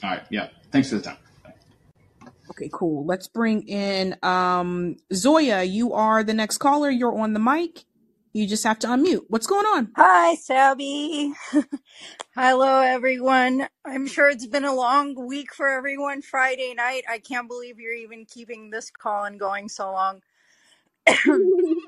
All 0.03 0.09
right. 0.09 0.23
Yeah. 0.29 0.49
Thanks 0.71 0.89
for 0.89 0.95
the 0.95 1.01
time. 1.01 1.17
Okay, 2.51 2.69
cool. 2.73 3.05
Let's 3.05 3.27
bring 3.27 3.67
in 3.67 4.15
um, 4.23 4.97
Zoya. 5.13 5.63
You 5.63 5.93
are 5.93 6.23
the 6.23 6.33
next 6.33 6.57
caller. 6.57 6.89
You're 6.89 7.17
on 7.17 7.33
the 7.33 7.39
mic. 7.39 7.85
You 8.33 8.47
just 8.47 8.63
have 8.63 8.79
to 8.79 8.87
unmute. 8.87 9.23
What's 9.29 9.47
going 9.47 9.65
on? 9.65 9.91
Hi, 9.95 10.35
Sabby. 10.35 11.33
Hello, 12.35 12.79
everyone. 12.81 13.67
I'm 13.85 14.07
sure 14.07 14.29
it's 14.29 14.47
been 14.47 14.65
a 14.65 14.73
long 14.73 15.15
week 15.27 15.53
for 15.53 15.67
everyone. 15.69 16.21
Friday 16.21 16.73
night. 16.75 17.03
I 17.09 17.19
can't 17.19 17.47
believe 17.47 17.79
you're 17.79 17.93
even 17.93 18.25
keeping 18.25 18.69
this 18.69 18.89
call 18.89 19.25
and 19.25 19.39
going 19.39 19.69
so 19.69 19.91
long. 19.91 20.21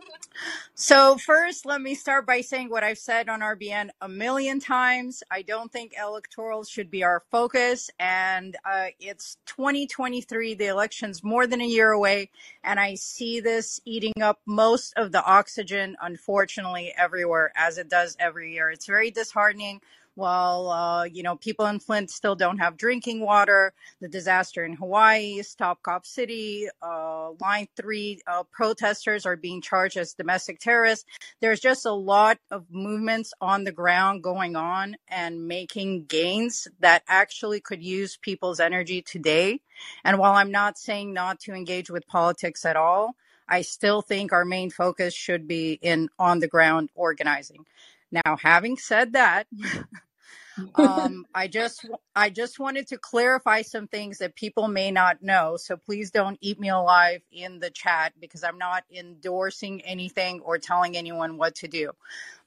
So, 0.76 1.18
first, 1.18 1.68
let 1.68 1.82
me 1.82 1.94
start 1.94 2.26
by 2.26 2.42
saying 2.42 2.72
what 2.72 2.84
I've 2.84 2.98
said 2.98 3.30
on 3.30 3.42
RBN 3.42 3.90
a 4.02 4.10
million 4.10 4.60
times. 4.60 5.22
I 5.30 5.44
don't 5.44 5.72
think 5.72 5.94
electorals 5.94 6.68
should 6.68 6.90
be 6.90 7.04
our 7.04 7.22
focus. 7.30 7.92
And 8.00 8.58
uh, 8.66 8.88
it's 9.00 9.38
2023. 9.46 10.56
The 10.56 10.66
election's 10.66 11.24
more 11.24 11.46
than 11.46 11.62
a 11.62 11.68
year 11.68 11.92
away. 11.92 12.32
And 12.64 12.80
I 12.80 12.96
see 12.96 13.40
this 13.40 13.80
eating 13.86 14.20
up 14.20 14.40
most 14.48 14.94
of 14.98 15.12
the 15.12 15.24
oxygen, 15.24 15.96
unfortunately, 16.02 16.92
everywhere, 16.98 17.54
as 17.56 17.78
it 17.78 17.88
does 17.88 18.18
every 18.20 18.54
year. 18.54 18.72
It's 18.72 18.88
very 18.88 19.12
disheartening 19.12 19.80
while 20.16 20.70
uh, 20.70 21.04
you 21.06 21.24
know 21.24 21.36
people 21.36 21.66
in 21.66 21.80
Flint 21.80 22.10
still 22.10 22.36
don't 22.36 22.60
have 22.60 22.78
drinking 22.78 23.22
water. 23.22 23.74
The 24.02 24.08
disaster 24.08 24.64
in 24.64 24.74
Hawaii, 24.74 25.42
Stop 25.42 25.82
Cop 25.84 26.06
City, 26.06 26.68
uh, 26.82 27.32
Line 27.42 27.68
Three 27.76 28.22
uh, 28.28 28.44
protesters 28.52 29.26
are 29.26 29.36
being 29.36 29.62
charged 29.62 29.98
as 29.98 30.14
domestic 30.14 30.60
terrorists. 30.60 31.06
There's 31.42 31.60
just 31.60 31.86
a 31.86 31.92
lot 31.92 32.38
of 32.52 32.66
movements 32.70 33.34
on 33.42 33.64
the 33.64 33.72
ground 33.72 34.24
going 34.24 34.56
on 34.56 34.96
and 35.08 35.48
making 35.48 36.06
gains 36.06 36.68
that 36.80 37.04
actually 37.08 37.62
could 37.62 37.84
use 37.84 38.18
people's 38.18 38.60
energy 38.60 39.02
today. 39.02 39.62
And 40.04 40.20
while 40.20 40.34
I'm 40.34 40.52
not 40.52 40.78
saying 40.78 41.14
not 41.14 41.40
to 41.42 41.54
engage 41.54 41.90
with 41.90 42.08
politics 42.08 42.66
at 42.66 42.76
all, 42.76 43.16
I 43.48 43.62
still 43.62 44.02
think 44.02 44.32
our 44.32 44.46
main 44.46 44.70
focus 44.70 45.14
should 45.14 45.48
be 45.48 45.74
in 45.82 46.10
on 46.18 46.40
the 46.40 46.48
ground 46.48 46.90
organizing. 46.96 47.66
Now, 48.14 48.38
having 48.38 48.78
said 48.78 49.14
that, 49.14 49.48
um, 50.76 51.26
I 51.34 51.48
just 51.48 51.86
I 52.16 52.30
just 52.30 52.60
wanted 52.60 52.88
to 52.90 52.98
clarify 52.98 53.64
some 53.64 53.88
things 53.88 54.20
that 54.20 54.36
people 54.36 54.68
may 54.68 54.92
not 54.92 55.24
know. 55.24 55.58
So 55.58 55.78
please 55.78 56.12
don't 56.12 56.38
eat 56.40 56.60
me 56.60 56.70
alive 56.70 57.22
in 57.32 57.60
the 57.60 57.72
chat 57.72 58.14
because 58.20 58.44
I'm 58.44 58.60
not 58.60 58.84
endorsing 58.96 59.82
anything 59.82 60.42
or 60.42 60.60
telling 60.60 60.96
anyone 60.96 61.38
what 61.38 61.56
to 61.56 61.68
do. 61.68 61.92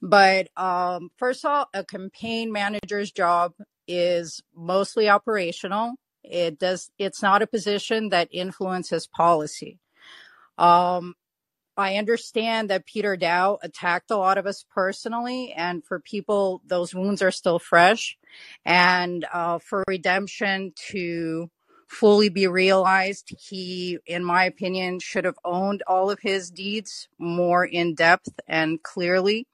But 0.01 0.49
um, 0.57 1.11
first 1.17 1.45
of 1.45 1.51
all, 1.51 1.69
a 1.75 1.85
campaign 1.85 2.53
manager's 2.53 3.11
job 3.11 3.55
is 3.89 4.41
mostly 4.55 5.09
operational. 5.09 5.95
It 6.23 6.61
does. 6.61 6.91
It's 6.99 7.23
not 7.23 7.43
a 7.43 7.47
position 7.47 8.11
that 8.11 8.29
influences 8.31 9.09
policy. 9.09 9.81
Um, 10.59 11.15
I 11.77 11.97
understand 11.97 12.71
that 12.71 12.87
Peter 12.87 13.17
Daou 13.17 13.59
attacked 13.63 14.11
a 14.11 14.17
lot 14.17 14.39
of 14.39 14.47
us 14.47 14.65
personally, 14.71 15.53
and 15.53 15.85
for 15.85 16.01
people, 16.01 16.63
those 16.67 16.95
wounds 16.95 17.21
are 17.21 17.31
still 17.31 17.59
fresh. 17.59 18.17
And 18.65 19.27
uh, 19.33 19.59
for 19.59 19.85
redemption 19.87 20.73
to 20.91 21.51
fully 21.87 22.31
be 22.31 22.47
realized, 22.47 23.35
he, 23.39 23.99
in 24.07 24.25
my 24.25 24.45
opinion, 24.45 25.01
should 25.01 25.25
have 25.25 25.39
owned 25.45 25.83
all 25.87 26.11
of 26.11 26.19
his 26.21 26.51
deeds 26.51 27.09
more 27.19 27.65
in 27.65 27.95
depth 27.95 28.41
and 28.49 28.83
clearly. 28.83 29.47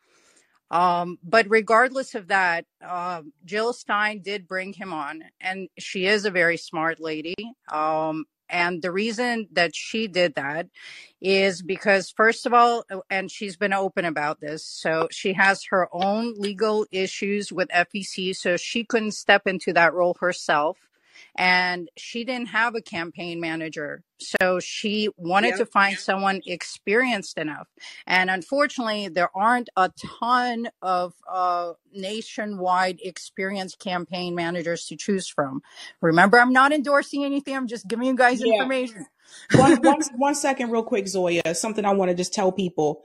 Um, 0.70 1.19
but 1.23 1.47
regardless 1.51 2.15
of 2.15 2.28
that, 2.28 2.65
uh, 2.82 3.23
Jill 3.44 3.74
Stein 3.74 4.23
did 4.23 4.49
bring 4.49 4.73
him 4.73 4.93
on, 4.93 5.23
and 5.39 5.69
she 5.78 6.07
is 6.07 6.24
a 6.24 6.31
very 6.31 6.57
smart 6.57 6.99
lady. 6.99 7.35
Um, 7.70 8.24
and 8.52 8.82
the 8.82 8.92
reason 8.92 9.48
that 9.52 9.74
she 9.74 10.06
did 10.06 10.34
that 10.36 10.68
is 11.20 11.62
because, 11.62 12.10
first 12.10 12.46
of 12.46 12.52
all, 12.52 12.84
uh, 12.90 12.98
and 13.10 13.30
she's 13.30 13.56
been 13.56 13.72
open 13.72 14.04
about 14.04 14.40
this, 14.40 14.64
so 14.64 15.08
she 15.10 15.32
has 15.32 15.64
her 15.70 15.88
own 15.92 16.34
legal 16.34 16.86
issues 16.92 17.50
with 17.52 17.68
FEC, 17.70 18.36
so 18.36 18.56
she 18.56 18.84
couldn't 18.84 19.12
step 19.12 19.46
into 19.46 19.72
that 19.72 19.94
role 19.94 20.16
herself 20.20 20.76
and 21.36 21.89
she 21.97 22.24
didn't 22.24 22.49
have 22.49 22.74
a 22.74 22.82
campaign 22.82 23.40
manager. 23.40 24.03
So 24.19 24.61
she 24.61 25.09
wanted 25.16 25.51
yeah. 25.51 25.57
to 25.57 25.66
find 25.66 25.99
someone 25.99 26.43
experienced 26.47 27.39
enough. 27.39 27.69
And 28.07 28.31
unfortunately, 28.31 29.09
there 29.09 29.31
aren't 29.35 29.69
a 29.77 29.90
ton 30.20 30.69
of 30.81 31.15
uh, 31.31 31.73
nationwide 31.93 33.01
experienced 33.03 33.78
campaign 33.78 34.35
managers 34.35 34.86
to 34.86 34.97
choose 34.97 35.28
from. 35.28 35.62
Remember, 36.01 36.39
I'm 36.39 36.53
not 36.53 36.73
endorsing 36.73 37.24
anything, 37.24 37.57
I'm 37.57 37.66
just 37.66 37.89
giving 37.89 38.07
you 38.07 38.16
guys 38.16 38.40
yeah. 38.44 38.55
information. 38.55 39.07
one, 39.55 39.81
one, 39.82 40.01
one 40.16 40.35
second, 40.35 40.70
real 40.70 40.85
quick, 40.85 41.09
Zoya. 41.09 41.55
Something 41.55 41.85
I 41.85 41.93
want 41.93 42.11
to 42.11 42.15
just 42.15 42.32
tell 42.32 42.53
people. 42.53 43.03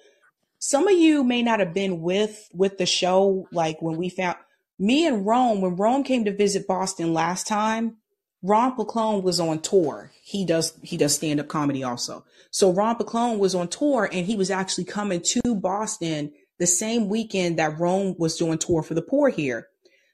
Some 0.60 0.88
of 0.88 0.98
you 0.98 1.24
may 1.24 1.44
not 1.44 1.60
have 1.60 1.74
been 1.74 2.02
with 2.02 2.50
with 2.52 2.78
the 2.78 2.88
show, 2.88 3.48
like 3.52 3.82
when 3.82 3.96
we 3.96 4.10
found 4.10 4.38
me 4.80 5.06
and 5.06 5.26
Rome. 5.26 5.62
When 5.62 5.76
Rome 5.76 6.04
came 6.04 6.26
to 6.26 6.36
visit 6.36 6.68
Boston 6.68 7.14
last 7.14 7.48
time, 7.48 7.98
Ron 8.48 8.76
Placone 8.78 9.24
was 9.24 9.40
on 9.40 9.60
tour. 9.60 10.12
He 10.24 10.46
does 10.46 10.74
he 10.82 10.96
does 10.96 11.16
stand 11.16 11.40
up 11.40 11.48
comedy 11.48 11.84
also. 11.84 12.24
So 12.50 12.72
Ron 12.72 12.96
Placone 12.96 13.40
was 13.40 13.54
on 13.54 13.68
tour 13.68 14.10
and 14.12 14.26
he 14.26 14.36
was 14.36 14.50
actually 14.50 14.86
coming 14.86 15.22
to 15.22 15.56
Boston 15.56 16.32
the 16.58 16.68
same 16.68 17.10
weekend 17.10 17.60
that 17.60 17.78
Rome 17.78 18.16
was 18.18 18.38
doing 18.38 18.58
tour 18.58 18.84
for 18.84 18.94
the 18.94 19.02
poor 19.02 19.30
here. 19.30 19.68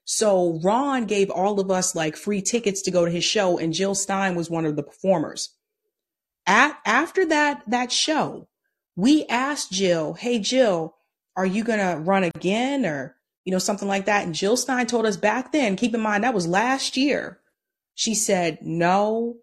So 0.05 0.59
Ron 0.63 1.05
gave 1.05 1.29
all 1.29 1.59
of 1.59 1.69
us 1.69 1.95
like 1.95 2.17
free 2.17 2.41
tickets 2.41 2.81
to 2.81 2.91
go 2.91 3.05
to 3.05 3.11
his 3.11 3.23
show 3.23 3.57
and 3.59 3.71
Jill 3.71 3.95
Stein 3.95 4.35
was 4.35 4.49
one 4.49 4.65
of 4.65 4.75
the 4.75 4.83
performers. 4.83 5.55
At, 6.45 6.77
after 6.85 7.25
that 7.27 7.63
that 7.67 7.91
show, 7.91 8.49
we 8.95 9.25
asked 9.27 9.71
Jill, 9.71 10.13
"Hey 10.15 10.39
Jill, 10.39 10.95
are 11.35 11.45
you 11.45 11.63
going 11.63 11.79
to 11.79 12.01
run 12.01 12.23
again 12.23 12.85
or 12.85 13.15
you 13.45 13.51
know, 13.51 13.59
something 13.59 13.87
like 13.87 14.05
that. 14.05 14.25
And 14.25 14.33
Jill 14.33 14.57
Stein 14.57 14.87
told 14.87 15.05
us 15.05 15.17
back 15.17 15.51
then, 15.51 15.75
keep 15.75 15.93
in 15.93 16.01
mind, 16.01 16.23
that 16.23 16.33
was 16.33 16.47
last 16.47 16.95
year. 16.95 17.39
She 17.95 18.15
said, 18.15 18.59
no, 18.61 19.37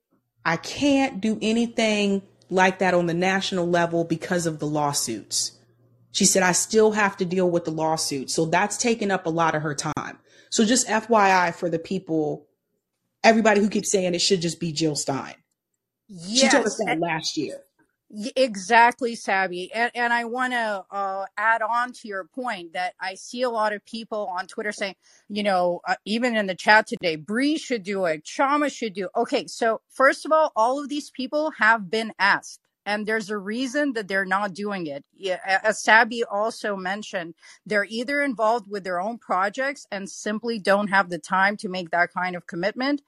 I 0.45 0.57
can't 0.57 1.21
do 1.21 1.39
anything 1.41 2.23
like 2.49 2.81
that 2.81 2.95
on 2.95 3.07
the 3.07 3.15
national 3.15 3.69
level 3.69 4.05
because 4.05 4.47
of 4.47 4.59
the 4.59 4.67
lawsuits. 4.67 5.53
She 6.13 6.25
said, 6.25 6.43
I 6.43 6.53
still 6.53 6.93
have 6.93 7.17
to 7.19 7.25
deal 7.25 7.49
with 7.49 7.65
the 7.65 7.71
lawsuits. 7.71 8.35
So 8.35 8.47
that's 8.47 8.77
taken 8.77 9.11
up 9.11 9.27
a 9.27 9.31
lot 9.31 9.55
of 9.55 9.63
her 9.63 9.75
time. 9.75 10.19
So 10.51 10.65
just 10.65 10.89
FYI 10.89 11.55
for 11.55 11.71
the 11.71 11.79
people, 11.79 12.49
everybody 13.23 13.61
who 13.61 13.69
keeps 13.69 13.93
saying 13.93 14.15
it 14.15 14.21
should 14.21 14.41
just 14.41 14.59
be 14.59 14.73
Jill 14.73 14.97
Stein. 14.97 15.35
She 16.29 16.49
told 16.49 16.67
us 16.67 16.77
that 16.85 16.99
last 16.99 17.37
year. 17.37 17.63
Exactly, 18.37 19.17
Sabby. 19.17 19.73
And, 19.75 19.91
and 19.95 20.13
I 20.13 20.25
want 20.25 20.53
to 20.55 20.85
uh, 20.91 21.27
add 21.37 21.63
on 21.63 21.93
to 21.95 22.09
your 22.09 22.25
point 22.25 22.75
that 22.75 22.95
I 23.01 23.17
see 23.17 23.43
a 23.43 23.51
lot 23.51 23.73
of 23.75 23.85
people 23.85 24.31
on 24.39 24.47
Twitter 24.47 24.73
saying, 24.73 24.97
you 25.29 25.43
know, 25.43 25.81
uh, 25.89 25.97
even 26.07 26.37
in 26.37 26.47
the 26.47 26.55
chat 26.55 26.87
today, 26.89 27.17
Bree 27.17 27.59
should 27.59 27.83
do 27.83 28.07
it, 28.07 28.25
Kshama 28.25 28.73
should 28.73 28.95
do. 28.95 29.09
Okay, 29.17 29.47
so 29.49 29.83
first 29.91 30.25
of 30.27 30.33
all, 30.33 30.53
all 30.57 30.81
of 30.81 30.89
these 30.89 31.11
people 31.11 31.53
have 31.59 31.91
been 31.91 32.13
asked. 32.19 32.61
And 32.87 33.07
there's 33.07 33.31
a 33.31 33.39
reason 33.39 33.95
that 33.95 34.09
they're 34.09 34.25
not 34.25 34.55
doing 34.55 34.87
it. 34.87 35.05
Yeah, 35.15 35.41
As 35.65 35.83
Sabby 35.83 36.25
also 36.25 36.77
mentioned, 36.77 37.35
they're 37.67 37.87
either 37.91 38.23
involved 38.23 38.71
with 38.71 38.85
their 38.85 39.01
own 39.01 39.19
projects 39.19 39.87
and 39.91 40.09
simply 40.09 40.61
don't 40.61 40.89
have 40.89 41.11
the 41.11 41.19
time 41.19 41.57
to 41.59 41.69
make 41.69 41.91
that 41.91 42.13
kind 42.15 42.37
of 42.37 42.47
commitment, 42.47 43.03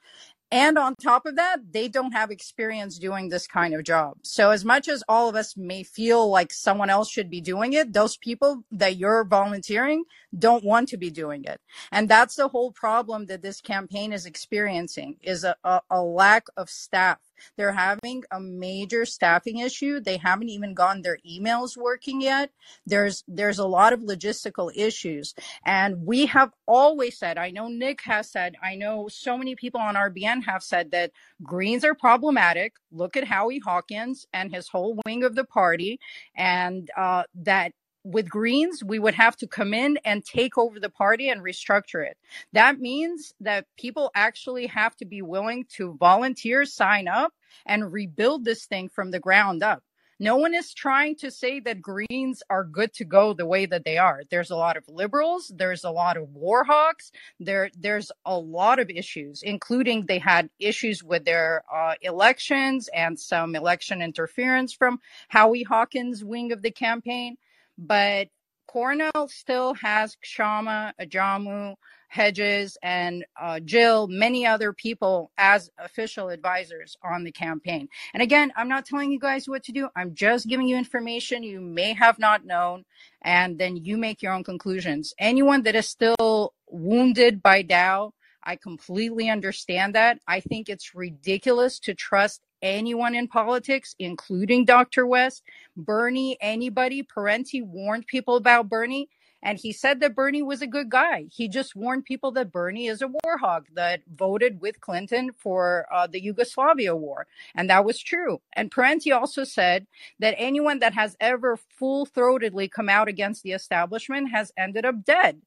and 0.53 0.77
on 0.77 0.93
top 0.95 1.25
of 1.25 1.35
that, 1.37 1.71
they 1.71 1.87
don't 1.87 2.11
have 2.11 2.29
experience 2.29 2.99
doing 2.99 3.29
this 3.29 3.47
kind 3.47 3.73
of 3.73 3.83
job. 3.83 4.17
So, 4.21 4.51
as 4.51 4.63
much 4.63 4.87
as 4.87 5.03
all 5.09 5.27
of 5.27 5.35
us 5.35 5.57
may 5.57 5.81
feel 5.81 6.29
like 6.29 6.53
someone 6.53 6.91
else 6.91 7.09
should 7.09 7.31
be 7.31 7.41
doing 7.41 7.73
it, 7.73 7.91
those 7.91 8.17
people 8.17 8.63
that 8.71 8.97
you're 8.97 9.23
volunteering 9.25 10.03
don't 10.37 10.63
want 10.63 10.89
to 10.89 10.97
be 10.97 11.09
doing 11.09 11.43
it. 11.45 11.59
And 11.91 12.07
that's 12.07 12.35
the 12.35 12.49
whole 12.49 12.71
problem 12.71 13.25
that 13.25 13.41
this 13.41 13.61
campaign 13.61 14.13
is 14.13 14.27
experiencing 14.27 15.17
is 15.23 15.43
a, 15.43 15.55
a, 15.63 15.81
a 15.89 16.03
lack 16.03 16.45
of 16.55 16.69
staff. 16.69 17.17
They're 17.57 17.73
having 17.73 18.23
a 18.31 18.39
major 18.39 19.05
staffing 19.05 19.59
issue. 19.59 19.99
They 19.99 20.17
haven't 20.17 20.49
even 20.49 20.73
gotten 20.73 21.01
their 21.01 21.17
emails 21.27 21.77
working 21.77 22.21
yet. 22.21 22.51
There's 22.85 23.23
there's 23.27 23.59
a 23.59 23.67
lot 23.67 23.93
of 23.93 24.01
logistical 24.01 24.71
issues 24.75 25.33
and 25.65 26.05
we 26.05 26.25
have 26.27 26.51
always 26.67 27.17
said, 27.17 27.37
I 27.37 27.51
know 27.51 27.67
Nick 27.67 28.01
has 28.03 28.31
said, 28.31 28.55
I 28.61 28.75
know 28.75 29.07
so 29.07 29.37
many 29.37 29.55
people 29.55 29.81
on 29.81 29.95
RBN 29.95 30.43
have 30.45 30.63
said 30.63 30.91
that 30.91 31.11
Greens 31.41 31.83
are 31.83 31.95
problematic. 31.95 32.73
Look 32.91 33.15
at 33.17 33.23
Howie 33.23 33.59
Hawkins 33.59 34.25
and 34.33 34.53
his 34.53 34.67
whole 34.67 34.99
wing 35.05 35.23
of 35.23 35.35
the 35.35 35.45
party, 35.45 35.99
and 36.35 36.89
uh, 36.97 37.23
that 37.35 37.73
with 38.03 38.29
Greens, 38.29 38.83
we 38.83 38.99
would 38.99 39.13
have 39.13 39.35
to 39.37 39.47
come 39.47 39.73
in 39.73 39.97
and 40.03 40.25
take 40.25 40.57
over 40.57 40.79
the 40.79 40.89
party 40.89 41.29
and 41.29 41.41
restructure 41.41 42.05
it. 42.05 42.17
That 42.51 42.79
means 42.79 43.33
that 43.39 43.65
people 43.77 44.11
actually 44.13 44.67
have 44.67 44.95
to 44.97 45.05
be 45.05 45.21
willing 45.21 45.65
to 45.75 45.95
volunteer, 45.99 46.65
sign 46.65 47.07
up, 47.07 47.33
and 47.65 47.91
rebuild 47.91 48.43
this 48.43 48.65
thing 48.65 48.89
from 48.89 49.11
the 49.11 49.19
ground 49.19 49.63
up. 49.63 49.83
No 50.19 50.37
one 50.37 50.53
is 50.53 50.73
trying 50.73 51.15
to 51.17 51.31
say 51.31 51.59
that 51.61 51.81
Greens 51.81 52.43
are 52.49 52.63
good 52.63 52.93
to 52.93 53.03
go 53.03 53.33
the 53.33 53.45
way 53.45 53.65
that 53.65 53.83
they 53.83 53.97
are. 53.97 54.21
There's 54.29 54.51
a 54.51 54.55
lot 54.55 54.77
of 54.77 54.87
liberals, 54.87 55.51
there's 55.53 55.83
a 55.83 55.89
lot 55.89 56.17
of 56.17 56.29
war 56.29 56.63
hawks, 56.63 57.11
there 57.39 57.71
there's 57.77 58.11
a 58.25 58.37
lot 58.37 58.79
of 58.79 58.89
issues, 58.89 59.41
including 59.43 60.05
they 60.05 60.19
had 60.19 60.49
issues 60.59 61.03
with 61.03 61.25
their 61.25 61.63
uh, 61.73 61.95
elections 62.01 62.89
and 62.93 63.19
some 63.19 63.55
election 63.55 64.01
interference 64.01 64.71
from 64.71 64.99
Howie 65.29 65.63
Hawkins' 65.63 66.23
wing 66.23 66.51
of 66.51 66.61
the 66.61 66.71
campaign. 66.71 67.37
But 67.77 68.27
Cornel 68.67 69.27
still 69.27 69.75
has 69.75 70.17
Kshama, 70.25 70.93
Ajamu, 70.99 71.75
Hedges, 72.07 72.77
and 72.81 73.25
uh, 73.39 73.59
Jill, 73.59 74.07
many 74.07 74.45
other 74.45 74.73
people 74.73 75.31
as 75.37 75.69
official 75.77 76.29
advisors 76.29 76.95
on 77.03 77.23
the 77.23 77.31
campaign. 77.31 77.87
And 78.13 78.23
again, 78.23 78.51
I'm 78.55 78.69
not 78.69 78.85
telling 78.85 79.11
you 79.11 79.19
guys 79.19 79.47
what 79.47 79.63
to 79.65 79.71
do. 79.71 79.89
I'm 79.95 80.13
just 80.15 80.47
giving 80.47 80.67
you 80.67 80.77
information 80.77 81.43
you 81.43 81.61
may 81.61 81.93
have 81.93 82.19
not 82.19 82.45
known, 82.45 82.85
and 83.21 83.59
then 83.59 83.77
you 83.77 83.97
make 83.97 84.21
your 84.21 84.33
own 84.33 84.43
conclusions. 84.43 85.13
Anyone 85.19 85.63
that 85.63 85.75
is 85.75 85.87
still 85.87 86.53
wounded 86.67 87.43
by 87.43 87.63
Daou, 87.63 88.11
I 88.43 88.55
completely 88.57 89.29
understand 89.29 89.95
that. 89.95 90.19
I 90.27 90.39
think 90.39 90.69
it's 90.69 90.95
ridiculous 90.95 91.79
to 91.81 91.93
trust 91.93 92.41
anyone 92.63 93.13
in 93.13 93.27
politics, 93.27 93.95
including 93.99 94.65
Dr. 94.65 95.05
West, 95.05 95.43
Bernie, 95.77 96.37
anybody. 96.41 97.03
Parenti 97.03 97.61
warned 97.61 98.07
people 98.07 98.37
about 98.37 98.69
Bernie. 98.69 99.09
And 99.43 99.59
he 99.59 99.73
said 99.73 99.99
that 99.99 100.15
Bernie 100.15 100.41
was 100.41 100.61
a 100.61 100.67
good 100.67 100.89
guy. 100.89 101.25
He 101.29 101.49
just 101.49 101.75
warned 101.75 102.05
people 102.05 102.31
that 102.31 102.51
Bernie 102.51 102.87
is 102.87 103.01
a 103.01 103.09
war 103.09 103.37
hog 103.37 103.67
that 103.75 104.01
voted 104.15 104.61
with 104.61 104.79
Clinton 104.79 105.31
for 105.37 105.85
uh, 105.93 106.07
the 106.07 106.23
Yugoslavia 106.23 106.95
war. 106.95 107.27
And 107.53 107.69
that 107.69 107.83
was 107.83 107.99
true. 107.99 108.41
And 108.53 108.71
Parenti 108.71 109.11
also 109.11 109.43
said 109.43 109.85
that 110.19 110.35
anyone 110.37 110.79
that 110.79 110.93
has 110.93 111.17
ever 111.19 111.57
full 111.57 112.05
throatedly 112.05 112.71
come 112.71 112.87
out 112.87 113.09
against 113.09 113.43
the 113.43 113.51
establishment 113.51 114.31
has 114.31 114.53
ended 114.57 114.85
up 114.85 115.03
dead. 115.03 115.41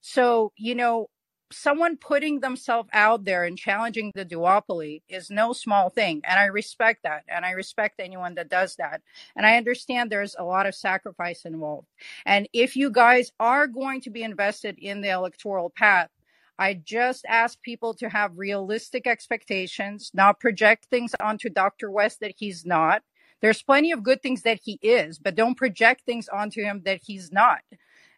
So, 0.00 0.52
you 0.56 0.74
know, 0.74 1.08
someone 1.52 1.96
putting 1.96 2.40
themselves 2.40 2.88
out 2.92 3.24
there 3.24 3.44
and 3.44 3.58
challenging 3.58 4.12
the 4.14 4.24
duopoly 4.24 5.02
is 5.08 5.30
no 5.30 5.52
small 5.52 5.90
thing. 5.90 6.20
And 6.24 6.38
I 6.38 6.46
respect 6.46 7.02
that. 7.02 7.24
And 7.28 7.44
I 7.44 7.52
respect 7.52 8.00
anyone 8.00 8.34
that 8.36 8.48
does 8.48 8.76
that. 8.76 9.02
And 9.36 9.44
I 9.44 9.56
understand 9.56 10.10
there's 10.10 10.36
a 10.38 10.44
lot 10.44 10.66
of 10.66 10.74
sacrifice 10.74 11.44
involved. 11.44 11.88
And 12.24 12.48
if 12.52 12.76
you 12.76 12.90
guys 12.90 13.32
are 13.40 13.66
going 13.66 14.00
to 14.02 14.10
be 14.10 14.22
invested 14.22 14.78
in 14.78 15.00
the 15.00 15.10
electoral 15.10 15.70
path, 15.70 16.08
I 16.58 16.74
just 16.74 17.24
ask 17.26 17.60
people 17.62 17.94
to 17.94 18.08
have 18.08 18.36
realistic 18.36 19.06
expectations, 19.06 20.10
not 20.12 20.40
project 20.40 20.86
things 20.90 21.14
onto 21.20 21.48
Dr. 21.48 21.90
West 21.90 22.20
that 22.20 22.34
he's 22.36 22.66
not. 22.66 23.02
There's 23.40 23.62
plenty 23.62 23.92
of 23.92 24.02
good 24.02 24.22
things 24.22 24.42
that 24.42 24.60
he 24.62 24.78
is, 24.82 25.18
but 25.18 25.34
don't 25.34 25.56
project 25.56 26.02
things 26.04 26.28
onto 26.28 26.62
him 26.62 26.82
that 26.84 27.00
he's 27.02 27.32
not 27.32 27.60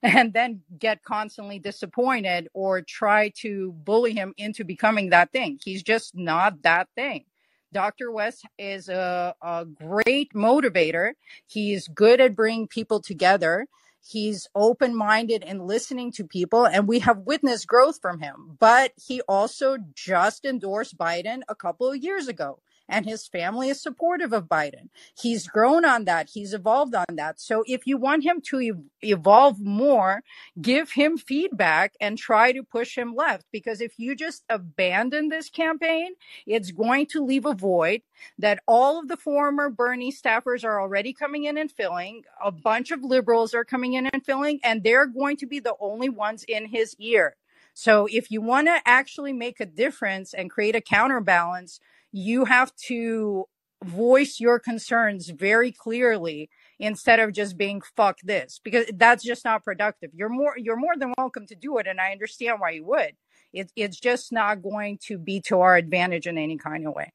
and 0.03 0.33
then 0.33 0.63
get 0.79 1.03
constantly 1.03 1.59
disappointed 1.59 2.49
or 2.55 2.83
try 2.83 3.31
to 3.37 3.73
bully 3.73 4.13
him 4.13 4.35
into 4.37 4.65
becoming 4.65 5.11
that 5.11 5.33
thing. 5.33 5.59
He's 5.65 5.83
just 5.83 6.17
not 6.17 6.63
that 6.63 6.89
thing. 6.95 7.25
Dr. 7.73 8.11
West 8.11 8.45
is 8.59 8.89
a, 8.89 9.35
a 9.41 9.65
great 9.65 10.33
motivator. 10.35 11.13
He's 11.47 11.89
good 11.89 12.21
at 12.21 12.37
bringing 12.37 12.69
people 12.69 13.01
together. 13.01 13.67
He's 14.05 14.49
open 14.55 14.95
minded 14.97 15.45
and 15.45 15.67
listening 15.67 16.11
to 16.13 16.25
people, 16.25 16.67
and 16.67 16.89
we 16.89 16.99
have 16.99 17.19
witnessed 17.19 17.69
growth 17.69 18.01
from 18.03 18.19
him. 18.21 18.57
But 18.59 18.93
he 18.97 19.23
also 19.23 19.79
just 19.95 20.45
endorsed 20.45 20.99
Biden 20.99 21.43
a 21.49 21.55
couple 21.55 21.91
of 21.91 22.03
years 22.03 22.29
ago 22.29 22.59
and 22.93 23.07
his 23.07 23.27
family 23.27 23.71
is 23.71 23.83
supportive 23.83 24.33
of 24.35 24.45
Biden. 24.45 24.91
He's 25.19 25.49
grown 25.49 25.85
on 25.85 26.05
that. 26.05 26.29
He's 26.33 26.53
evolved 26.53 26.95
on 26.95 27.17
that. 27.17 27.41
So 27.41 27.65
if 27.67 27.87
you 27.87 27.97
want 27.97 28.23
him 28.23 28.43
to 28.49 28.61
ev- 28.61 28.85
evolve 29.01 29.59
more, 29.59 30.23
give 30.61 30.93
him 30.93 31.17
feedback 31.17 31.95
and 32.01 32.19
try 32.19 32.53
to 32.53 32.63
push 32.63 32.97
him 32.97 33.15
left. 33.15 33.47
Because 33.51 33.81
if 33.81 33.99
you 33.99 34.15
just 34.15 34.45
abandon 34.51 35.31
this 35.31 35.49
campaign, 35.49 36.13
it's 36.47 36.71
going 36.71 37.07
to 37.07 37.25
leave 37.25 37.47
a 37.47 37.55
void 37.55 38.03
that 38.39 38.61
all 38.69 39.01
of 39.01 39.09
the 39.09 39.17
former 39.17 39.71
Bernie 39.71 40.13
staffers 40.13 40.63
are 40.63 40.81
already 40.81 41.15
coming 41.15 41.45
in 41.45 41.57
and 41.57 41.73
filling. 41.73 42.25
A 42.45 42.53
bunch 42.53 42.91
of 42.91 43.03
liberals 43.03 43.55
are 43.55 43.65
coming 43.65 43.95
in 43.95 44.07
and 44.07 44.25
filling, 44.25 44.61
and 44.63 44.85
they're 44.85 45.07
going 45.07 45.39
to 45.39 45.47
be 45.47 45.61
the 45.61 45.77
only 45.81 46.11
ones 46.11 46.45
in 46.47 46.67
his 46.67 46.95
ear. 46.99 47.37
So 47.75 48.07
if 48.11 48.31
you 48.31 48.43
want 48.43 48.67
to 48.67 48.81
actually 48.85 49.33
make 49.33 49.59
a 49.59 49.67
difference 49.67 50.35
and 50.35 50.51
create 50.51 50.77
a 50.77 50.81
counterbalance, 50.83 51.81
you 52.13 52.45
have 52.45 52.75
to 52.77 53.47
voice 53.83 54.39
your 54.39 54.59
concerns 54.59 55.29
very 55.31 55.73
clearly 55.73 56.49
instead 56.79 57.19
of 57.19 57.33
just 57.33 57.57
being 57.57 57.81
fuck 57.97 58.19
this 58.23 58.61
because 58.63 58.87
that's 58.95 59.25
just 59.25 59.45
not 59.45 59.65
productive. 59.65 60.11
You're 60.15 60.29
more 60.29 60.55
you're 60.57 60.77
more 60.77 60.97
than 60.97 61.13
welcome 61.19 61.47
to 61.47 61.55
do 61.55 61.79
it 61.79 61.87
and 61.87 62.01
i 62.01 62.13
understand 62.13 62.61
why 62.61 62.71
you 62.71 62.85
would. 62.85 63.13
It, 63.53 63.71
it's 63.77 64.01
just 64.01 64.33
not 64.33 64.63
going 64.63 64.99
to 65.09 65.19
be 65.19 65.41
to 65.49 65.61
our 65.61 65.77
advantage 65.77 66.27
in 66.27 66.39
any 66.39 66.57
kind 66.57 66.87
of 66.87 66.95
way. 66.95 67.13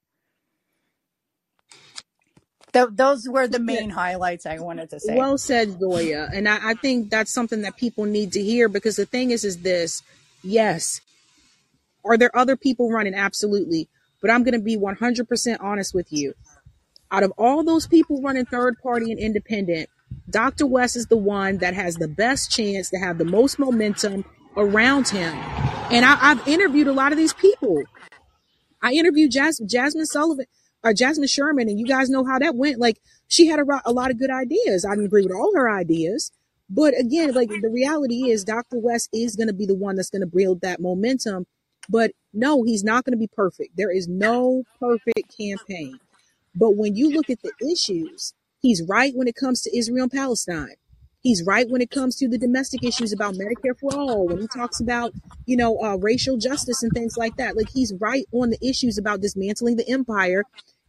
Th- 2.74 2.90
those 2.92 3.28
were 3.28 3.48
the 3.48 3.60
main 3.60 3.90
highlights 3.90 4.46
i 4.46 4.60
wanted 4.60 4.90
to 4.92 5.00
say. 5.00 5.16
Well 5.16 5.38
said, 5.38 5.80
Zoya. 5.80 6.30
And 6.34 6.48
I, 6.48 6.72
I 6.72 6.74
think 6.76 7.10
that's 7.10 7.34
something 7.34 7.62
that 7.62 7.78
people 7.78 8.06
need 8.06 8.34
to 8.34 8.44
hear 8.44 8.68
because 8.68 8.98
the 8.98 9.06
thing 9.06 9.32
is, 9.32 9.44
is 9.46 9.60
this: 9.60 10.04
yes, 10.44 11.02
are 12.04 12.18
there 12.18 12.36
other 12.38 12.56
people 12.56 12.92
running? 12.92 13.16
Absolutely, 13.16 13.88
but 14.28 14.34
I'm 14.34 14.44
going 14.44 14.56
to 14.56 14.60
be 14.60 14.78
100% 14.78 15.58
honest 15.62 15.96
with 15.96 16.12
you. 16.12 16.34
Out 17.12 17.24
of 17.24 17.32
all 17.38 17.64
those 17.64 17.88
people 17.88 18.22
running 18.22 18.46
third 18.46 18.76
party 18.84 19.12
and 19.12 19.20
independent, 19.22 19.90
Dr. 20.30 20.68
West 20.68 20.98
is 20.98 21.08
the 21.08 21.16
one 21.18 21.60
that 21.60 21.74
has 21.74 21.96
the 21.96 22.10
best 22.10 22.52
chance 22.52 22.90
to 22.90 22.98
have 23.00 23.20
the 23.20 23.26
most 23.26 23.58
momentum 23.58 24.26
around 24.58 25.08
him. 25.08 25.34
And 25.92 26.06
I, 26.06 26.18
I've 26.22 26.46
interviewed 26.48 26.88
a 26.88 26.94
lot 26.94 27.14
of 27.14 27.18
these 27.18 27.34
people. 27.34 27.84
I 28.82 28.92
interviewed 28.92 29.32
Jas- 29.32 29.60
Jasmine 29.66 30.06
Sullivan 30.06 30.46
or 30.84 30.94
Jasmine 30.94 31.30
Sherman, 31.30 31.70
and 31.70 31.80
you 31.80 31.88
guys 31.88 32.10
know 32.10 32.26
how 32.26 32.40
that 32.40 32.56
went. 32.56 32.80
Like 32.80 33.00
she 33.30 33.48
had 33.48 33.60
a, 33.60 33.66
a 33.86 33.94
lot 33.94 34.12
of 34.12 34.20
good 34.20 34.32
ideas. 34.32 34.86
I 34.86 34.92
didn't 34.92 35.06
agree 35.06 35.24
with 35.24 35.34
all 35.34 35.54
her 35.56 35.72
ideas, 35.72 36.34
But 36.70 37.00
again, 37.00 37.34
like 37.34 37.50
the 37.50 37.70
reality 37.72 38.30
is, 38.30 38.44
Dr. 38.44 38.80
West 38.80 39.10
is 39.14 39.38
going 39.38 39.48
to 39.48 39.54
be 39.54 39.66
the 39.68 39.76
one 39.76 39.96
that's 39.96 40.12
going 40.12 40.22
to 40.22 40.28
build 40.28 40.62
that 40.62 40.82
momentum. 40.82 41.46
But 41.90 42.12
no, 42.34 42.64
he's 42.64 42.84
not 42.84 43.06
going 43.06 43.14
to 43.14 43.18
be 43.18 43.30
perfect. 43.34 43.78
There 43.78 43.92
is 43.92 44.08
no 44.08 44.64
perfect 44.80 45.36
campaign. 45.38 46.00
But 46.56 46.76
when 46.76 46.96
you 46.96 47.12
look 47.12 47.30
at 47.30 47.40
the 47.42 47.54
issues, 47.72 48.34
he's 48.60 48.84
right 48.88 49.14
when 49.16 49.28
it 49.28 49.36
comes 49.36 49.62
to 49.62 49.78
Israel 49.78 50.04
and 50.04 50.12
Palestine. 50.12 50.76
He's 51.22 51.44
right 51.44 51.68
when 51.70 51.82
it 51.82 51.90
comes 51.90 52.16
to 52.18 52.28
the 52.28 52.38
domestic 52.38 52.84
issues 52.84 53.12
about 53.12 53.36
Medicare 53.36 53.78
for 53.78 53.94
all. 53.94 54.28
When 54.28 54.40
he 54.40 54.48
talks 54.48 54.80
about, 54.80 55.14
you 55.46 55.58
know, 55.58 55.78
uh, 55.82 55.98
racial 55.98 56.38
justice 56.38 56.84
and 56.84 56.92
things 56.94 57.18
like 57.18 57.36
that, 57.38 57.58
like 57.58 57.70
he's 57.70 57.94
right 58.00 58.26
on 58.32 58.50
the 58.50 58.68
issues 58.68 58.98
about 58.98 59.22
dismantling 59.22 59.76
the 59.76 59.90
empire 59.90 60.44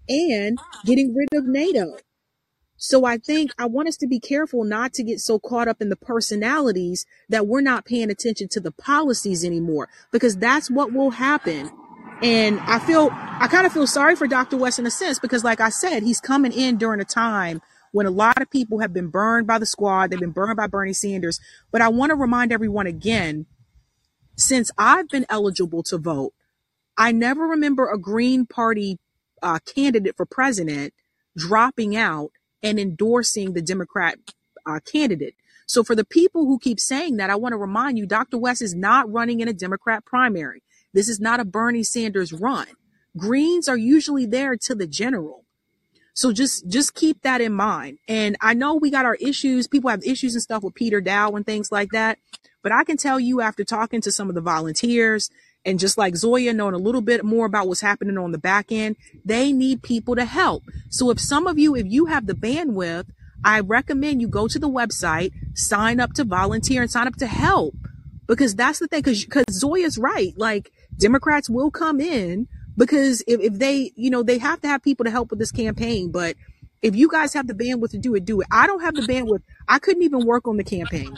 and 0.09 0.59
getting 0.85 1.15
rid 1.15 1.29
of 1.35 1.47
NATO. 1.47 1.97
So 2.81 3.05
I 3.05 3.19
think 3.19 3.51
I 3.59 3.67
want 3.67 3.89
us 3.89 3.97
to 3.99 4.07
be 4.07 4.21
careful 4.21 4.63
not 4.63 4.95
to 4.95 5.03
get 5.03 5.19
so 5.19 5.41
caught 5.41 5.67
up 5.67 5.83
in 5.83 5.89
the 5.89 5.97
personalities 5.97 7.05
that 7.29 7.49
we're 7.49 7.61
not 7.61 7.85
paying 7.85 8.09
attention 8.09 8.49
to 8.51 8.61
the 8.61 8.71
policies 8.71 9.45
anymore, 9.45 9.89
because 10.13 10.37
that's 10.37 10.71
what 10.71 10.93
will 10.93 11.11
happen. 11.11 11.71
And 12.23 12.61
I 12.61 12.79
feel, 12.79 13.11
I 13.13 13.49
kind 13.49 13.67
of 13.67 13.73
feel 13.73 13.89
sorry 13.89 14.15
for 14.15 14.29
Dr. 14.29 14.57
West 14.57 14.79
in 14.79 14.87
a 14.87 14.93
sense, 14.93 15.19
because 15.19 15.43
like 15.43 15.61
I 15.61 15.71
said, 15.71 16.05
he's 16.05 16.21
coming 16.21 16.53
in 16.53 16.79
during 16.79 17.01
a 17.01 17.05
time 17.05 17.61
when 17.91 18.07
a 18.07 18.11
lot 18.11 18.41
of 18.41 18.49
people 18.49 18.79
have 18.79 18.93
been 18.93 19.09
burned 19.09 19.49
by 19.49 19.59
the 19.59 19.67
squad. 19.67 20.11
They've 20.11 20.21
been 20.21 20.31
burned 20.31 20.57
by 20.57 20.69
Bernie 20.69 20.93
Sanders. 20.93 21.41
But 21.73 21.83
I 21.83 21.89
want 21.89 22.11
to 22.11 22.17
remind 22.17 22.53
everyone 22.53 22.87
again, 22.87 23.47
since 24.37 24.71
I've 24.79 25.09
been 25.09 25.27
eligible 25.29 25.83
to 25.85 25.99
vote, 25.99 26.33
I 26.97 27.11
never 27.11 27.43
remember 27.43 27.91
a 27.91 27.99
Green 27.99 28.47
Party 28.47 28.99
uh, 29.43 29.59
candidate 29.75 30.17
for 30.17 30.27
president 30.27 30.95
dropping 31.37 31.97
out 31.97 32.31
and 32.63 32.79
endorsing 32.79 33.53
the 33.53 33.63
Democrat 33.63 34.19
uh, 34.67 34.81
candidate. 34.81 35.35
So 35.67 35.85
for 35.85 35.95
the 35.95 36.05
people 36.05 36.47
who 36.47 36.59
keep 36.59 36.81
saying 36.81 37.17
that, 37.19 37.31
I 37.31 37.37
want 37.37 37.53
to 37.53 37.59
remind 37.59 37.99
you, 37.99 38.07
Dr. 38.07 38.39
West 38.39 38.63
is 38.63 38.75
not 38.75 39.11
running 39.11 39.41
in 39.41 39.49
a 39.49 39.53
Democrat 39.53 40.05
primary. 40.05 40.63
This 40.95 41.09
is 41.09 41.21
not 41.21 41.41
a 41.41 41.45
Bernie 41.45 41.83
Sanders 41.83 42.33
run. 42.33 42.67
Greens 43.17 43.69
are 43.69 43.77
usually 43.77 44.27
there 44.27 44.57
to 44.57 44.75
the 44.75 44.87
general. 44.87 45.45
So 46.15 46.33
just 46.33 46.69
just 46.69 46.95
keep 46.95 47.23
that 47.23 47.41
in 47.41 47.53
mind. 47.53 47.99
And 48.09 48.37
I 48.41 48.55
know 48.55 48.75
we 48.75 48.91
got 48.91 49.05
our 49.05 49.15
issues. 49.17 49.69
People 49.69 49.91
have 49.91 50.03
issues 50.05 50.35
and 50.35 50.43
stuff 50.43 50.65
with 50.65 50.75
Peter 50.75 51.01
Daou 51.01 51.37
and 51.37 51.47
things 51.47 51.71
like 51.71 51.91
that. 51.91 52.19
But 52.63 52.73
I 52.73 52.83
can 52.85 52.97
tell 52.97 53.21
you 53.21 53.41
after 53.41 53.65
talking 53.65 54.01
to 54.01 54.11
some 54.11 54.29
of 54.29 54.35
the 54.35 54.41
volunteers 54.41 55.31
and 55.69 55.79
just 55.79 55.99
like 55.99 56.17
Zoya 56.17 56.55
knowing 56.55 56.75
a 56.75 56.79
little 56.79 57.03
bit 57.03 57.23
more 57.25 57.45
about 57.45 57.69
what's 57.69 57.83
happening 57.83 58.17
on 58.17 58.33
the 58.33 58.39
back 58.39 58.73
end, 58.73 58.97
they 59.23 59.53
need 59.53 59.83
people 59.83 60.17
to 60.17 60.25
help. 60.25 60.65
So 60.89 61.11
if 61.11 61.21
some 61.21 61.47
of 61.47 61.59
you, 61.59 61.77
if 61.77 61.85
you 61.87 62.07
have 62.07 62.27
the 62.27 62.33
bandwidth, 62.33 63.05
I 63.45 63.61
recommend 63.61 64.23
you 64.23 64.29
go 64.29 64.49
to 64.49 64.59
the 64.59 64.69
website, 64.69 65.33
sign 65.55 66.01
up 66.01 66.15
to 66.15 66.25
volunteer 66.25 66.81
and 66.81 66.91
sign 66.91 67.07
up 67.07 67.17
to 67.17 67.27
help 67.27 67.75
because 68.27 68.55
that's 68.55 68.79
the 68.79 68.89
thing. 68.89 69.03
Cause, 69.03 69.27
cause 69.27 69.45
Zoya's 69.51 69.99
right. 69.99 70.33
Like 70.39 70.73
Democrats 70.97 71.51
will 71.51 71.71
come 71.71 72.01
in 72.01 72.49
because 72.79 73.23
if, 73.27 73.39
if 73.41 73.53
they, 73.59 73.93
you 73.95 74.09
know, 74.09 74.23
they 74.23 74.39
have 74.39 74.63
to 74.63 74.69
have 74.69 74.83
people 74.83 75.05
to 75.05 75.11
help 75.11 75.29
with 75.29 75.39
this 75.39 75.53
campaign. 75.53 76.11
But 76.11 76.37
if 76.81 76.97
you 76.97 77.11
guys 77.11 77.35
have 77.35 77.47
the 77.47 77.53
bandwidth 77.53 77.91
to 77.91 77.99
do 77.99 78.15
it, 78.15 78.25
do 78.25 78.41
it. 78.41 78.47
I 78.51 78.67
don't 78.67 78.81
have 78.81 78.95
the 78.95 79.03
bandwidth. 79.03 79.43
I 79.69 79.79
couldn't 79.79 80.03
even 80.03 80.25
work 80.25 80.49
on 80.49 80.57
the 80.57 80.65
campaign 80.65 81.15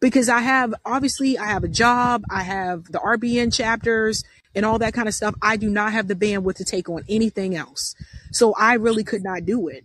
because 0.00 0.28
I 0.28 0.40
have, 0.40 0.74
obviously 0.84 1.38
I 1.38 1.46
have 1.46 1.64
a 1.64 1.68
job. 1.68 2.24
I 2.30 2.42
have 2.42 2.84
the 2.84 2.98
RBN 2.98 3.54
chapters 3.54 4.24
and 4.54 4.64
all 4.64 4.78
that 4.78 4.94
kind 4.94 5.06
of 5.06 5.14
stuff. 5.14 5.34
I 5.42 5.56
do 5.56 5.68
not 5.68 5.92
have 5.92 6.08
the 6.08 6.14
bandwidth 6.14 6.56
to 6.56 6.64
take 6.64 6.88
on 6.88 7.04
anything 7.08 7.54
else. 7.54 7.94
So 8.32 8.54
I 8.54 8.74
really 8.74 9.04
could 9.04 9.22
not 9.22 9.44
do 9.44 9.68
it. 9.68 9.84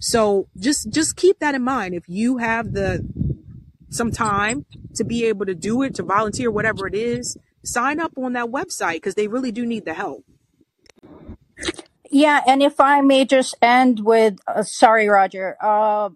So 0.00 0.48
just, 0.58 0.90
just 0.90 1.16
keep 1.16 1.38
that 1.38 1.54
in 1.54 1.62
mind. 1.62 1.94
If 1.94 2.08
you 2.08 2.38
have 2.38 2.72
the, 2.72 3.06
some 3.88 4.10
time 4.10 4.66
to 4.96 5.04
be 5.04 5.24
able 5.24 5.46
to 5.46 5.54
do 5.54 5.82
it, 5.82 5.94
to 5.94 6.02
volunteer, 6.02 6.50
whatever 6.50 6.86
it 6.86 6.94
is, 6.94 7.38
sign 7.62 8.00
up 8.00 8.12
on 8.18 8.34
that 8.34 8.46
website 8.46 8.94
because 8.94 9.14
they 9.14 9.28
really 9.28 9.52
do 9.52 9.64
need 9.64 9.84
the 9.84 9.94
help. 9.94 10.24
Yeah, 12.10 12.42
and 12.46 12.62
if 12.62 12.80
I 12.80 13.00
may 13.00 13.24
just 13.24 13.56
end 13.62 14.00
with, 14.00 14.38
uh, 14.46 14.62
sorry, 14.62 15.08
Roger. 15.08 15.56
Uh, 15.60 16.10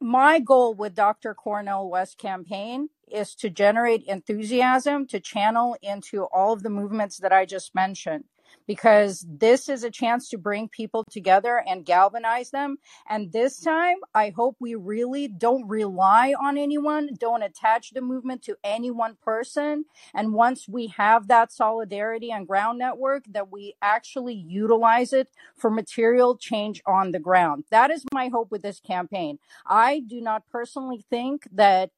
my 0.00 0.40
goal 0.40 0.74
with 0.74 0.94
Dr. 0.94 1.34
Cornel 1.34 1.90
West 1.90 2.18
campaign 2.18 2.88
is 3.10 3.34
to 3.36 3.50
generate 3.50 4.04
enthusiasm 4.06 5.06
to 5.08 5.20
channel 5.20 5.76
into 5.82 6.24
all 6.24 6.52
of 6.52 6.62
the 6.62 6.70
movements 6.70 7.18
that 7.18 7.32
I 7.32 7.44
just 7.44 7.74
mentioned 7.74 8.24
because 8.66 9.24
this 9.28 9.68
is 9.68 9.84
a 9.84 9.90
chance 9.90 10.28
to 10.28 10.38
bring 10.38 10.68
people 10.68 11.04
together 11.10 11.62
and 11.66 11.84
galvanize 11.84 12.50
them. 12.50 12.76
And 13.08 13.32
this 13.32 13.60
time, 13.60 13.96
I 14.14 14.30
hope 14.30 14.56
we 14.58 14.74
really 14.74 15.28
don't 15.28 15.68
rely 15.68 16.34
on 16.40 16.56
anyone, 16.56 17.10
don't 17.18 17.42
attach 17.42 17.90
the 17.90 18.00
movement 18.00 18.42
to 18.42 18.56
any 18.64 18.90
one 18.90 19.16
person. 19.22 19.84
And 20.14 20.32
once 20.32 20.68
we 20.68 20.88
have 20.96 21.28
that 21.28 21.52
solidarity 21.52 22.30
and 22.30 22.46
ground 22.46 22.78
network, 22.78 23.24
that 23.30 23.50
we 23.50 23.74
actually 23.82 24.34
utilize 24.34 25.12
it 25.12 25.28
for 25.56 25.70
material 25.70 26.36
change 26.36 26.82
on 26.86 27.12
the 27.12 27.18
ground. 27.18 27.64
That 27.70 27.90
is 27.90 28.04
my 28.12 28.28
hope 28.28 28.50
with 28.50 28.62
this 28.62 28.80
campaign. 28.80 29.38
I 29.66 30.00
do 30.00 30.20
not 30.20 30.48
personally 30.50 31.04
think 31.10 31.48
that 31.52 31.90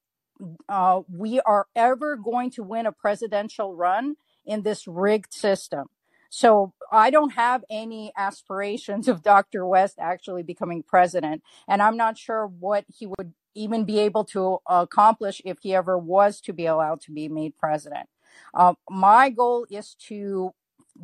uh, 0.69 1.01
we 1.09 1.41
are 1.41 1.67
ever 1.75 2.17
going 2.17 2.51
to 2.51 2.63
win 2.63 2.87
a 2.87 2.93
presidential 2.93 3.75
run 3.75 4.17
in 4.45 4.63
this 4.63 4.87
rigged 4.87 5.33
system. 5.33 5.89
So 6.31 6.73
I 6.91 7.11
don't 7.11 7.33
have 7.35 7.65
any 7.71 8.13
aspirations 8.17 9.09
of 9.09 9.23
Dr. 9.23 9.67
West 9.67 9.97
actually 9.99 10.43
becoming 10.43 10.83
president. 10.83 11.43
And 11.69 11.83
I'm 11.83 11.97
not 11.97 12.19
sure 12.19 12.47
what 12.47 12.85
he 12.89 13.07
would 13.07 13.33
even 13.55 13.85
be 13.85 13.99
able 14.01 14.25
to 14.25 14.59
accomplish 14.67 15.41
if 15.45 15.59
he 15.61 15.75
ever 15.75 15.99
was 15.99 16.41
to 16.43 16.53
be 16.53 16.67
allowed 16.67 17.01
to 17.03 17.13
be 17.13 17.29
made 17.29 17.57
president. 17.57 18.09
Uh, 18.55 18.75
my 18.91 19.31
goal 19.31 19.67
is 19.71 19.95
to 19.95 20.53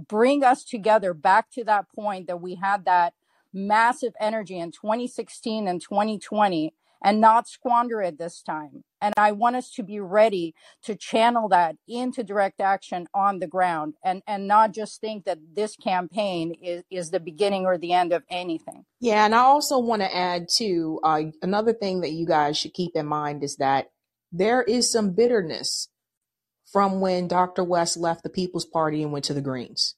bring 0.09 0.45
us 0.45 0.65
together 0.65 1.15
back 1.15 1.51
to 1.51 1.65
that 1.65 1.87
point 1.95 2.27
that 2.27 2.41
we 2.41 2.57
had 2.57 2.85
that 2.85 3.15
massive 3.53 4.15
energy 4.21 4.59
in 4.59 4.71
2016 4.71 5.69
and 5.69 5.81
2020 5.81 6.75
and 7.03 7.21
not 7.21 7.49
squander 7.49 8.01
it 8.01 8.19
this 8.19 8.43
time. 8.43 8.85
And 9.01 9.13
I 9.17 9.33
want 9.33 9.57
us 9.57 9.71
to 9.73 9.83
be 9.83 9.99
ready 9.99 10.55
to 10.85 10.95
channel 10.95 11.49
that 11.49 11.77
into 11.89 12.23
direct 12.23 12.61
action 12.61 13.09
on 13.13 13.41
the 13.41 13.49
ground 13.49 13.95
and, 14.05 14.23
and 14.27 14.47
not 14.47 14.73
just 14.73 15.01
think 15.01 15.25
that 15.25 15.39
this 15.55 15.77
campaign 15.77 16.55
is, 16.63 16.85
is 16.91 17.11
the 17.11 17.21
beginning 17.21 17.67
or 17.67 17.79
the 17.79 17.93
end 17.93 18.13
of 18.13 18.23
anything. 18.31 18.85
Yeah, 19.01 19.25
and 19.25 19.35
I 19.35 19.39
also 19.39 19.79
want 19.79 20.03
to 20.03 20.17
add 20.17 20.47
too, 20.49 21.01
uh, 21.03 21.23
another 21.43 21.73
thing 21.73 22.03
that 22.03 22.13
you 22.13 22.27
guys 22.27 22.57
should 22.57 22.75
keep 22.75 22.93
in 22.95 23.07
mind 23.07 23.43
is 23.43 23.57
that 23.57 23.91
there 24.31 24.63
is 24.63 24.91
some 24.91 25.11
bitterness 25.11 25.89
from 26.73 27.01
when 27.01 27.29
Dr. 27.29 27.65
West 27.65 27.97
left 27.97 28.23
the 28.23 28.31
People's 28.31 28.65
Party 28.65 29.03
and 29.03 29.13
went 29.13 29.25
to 29.27 29.35
the 29.35 29.43
Greens. 29.43 29.97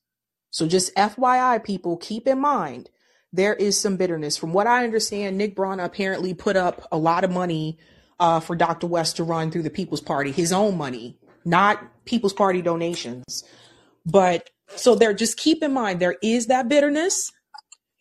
So 0.50 0.66
just 0.66 0.94
FYI, 0.96 1.62
people, 1.62 1.96
keep 1.96 2.26
in 2.26 2.40
mind 2.40 2.88
there 3.34 3.54
is 3.54 3.78
some 3.78 3.96
bitterness. 3.96 4.36
From 4.36 4.52
what 4.52 4.68
I 4.68 4.84
understand, 4.84 5.36
Nick 5.36 5.56
Brana 5.56 5.84
apparently 5.84 6.34
put 6.34 6.56
up 6.56 6.86
a 6.92 6.96
lot 6.96 7.24
of 7.24 7.32
money 7.32 7.78
uh, 8.20 8.38
for 8.38 8.54
Dr. 8.54 8.86
West 8.86 9.16
to 9.16 9.24
run 9.24 9.50
through 9.50 9.64
the 9.64 9.70
People's 9.70 10.00
Party, 10.00 10.30
his 10.30 10.52
own 10.52 10.78
money, 10.78 11.18
not 11.44 11.82
People's 12.04 12.32
Party 12.32 12.62
donations. 12.62 13.42
But 14.06 14.50
so 14.68 14.94
there, 14.94 15.12
just 15.12 15.36
keep 15.36 15.64
in 15.64 15.72
mind 15.72 15.98
there 15.98 16.16
is 16.22 16.46
that 16.46 16.68
bitterness, 16.68 17.32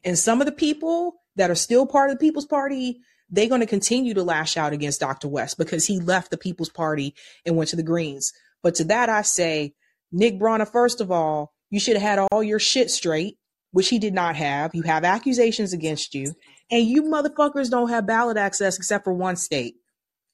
and 0.03 0.19
some 0.19 0.39
of 0.39 0.45
the 0.45 0.51
people 0.51 1.15
that 1.35 1.49
are 1.49 1.55
still 1.55 1.87
part 1.87 2.11
of 2.11 2.17
the 2.17 2.23
People's 2.23 2.45
Party, 2.45 2.99
they're 3.27 3.49
going 3.49 3.61
to 3.61 3.67
continue 3.67 4.13
to 4.13 4.21
lash 4.21 4.55
out 4.55 4.71
against 4.71 4.99
Dr. 4.99 5.27
West 5.27 5.57
because 5.57 5.87
he 5.87 5.99
left 5.99 6.29
the 6.29 6.37
People's 6.37 6.69
Party 6.69 7.15
and 7.43 7.57
went 7.57 7.71
to 7.71 7.75
the 7.75 7.81
Greens. 7.81 8.31
But 8.61 8.75
to 8.75 8.83
that, 8.83 9.09
I 9.09 9.23
say, 9.23 9.73
Nick 10.11 10.39
Brana, 10.39 10.71
first 10.71 11.01
of 11.01 11.09
all, 11.09 11.53
you 11.71 11.79
should 11.79 11.97
have 11.97 12.03
had 12.03 12.27
all 12.31 12.43
your 12.43 12.59
shit 12.59 12.91
straight 12.91 13.39
which 13.73 13.89
he 13.89 13.99
did 13.99 14.13
not 14.13 14.35
have. 14.37 14.73
You 14.73 14.83
have 14.83 15.03
accusations 15.03 15.73
against 15.73 16.15
you, 16.15 16.33
and 16.71 16.87
you 16.87 17.03
motherfuckers 17.03 17.69
don't 17.69 17.89
have 17.89 18.07
ballot 18.07 18.37
access 18.37 18.77
except 18.77 19.03
for 19.03 19.13
one 19.13 19.35
state. 19.35 19.75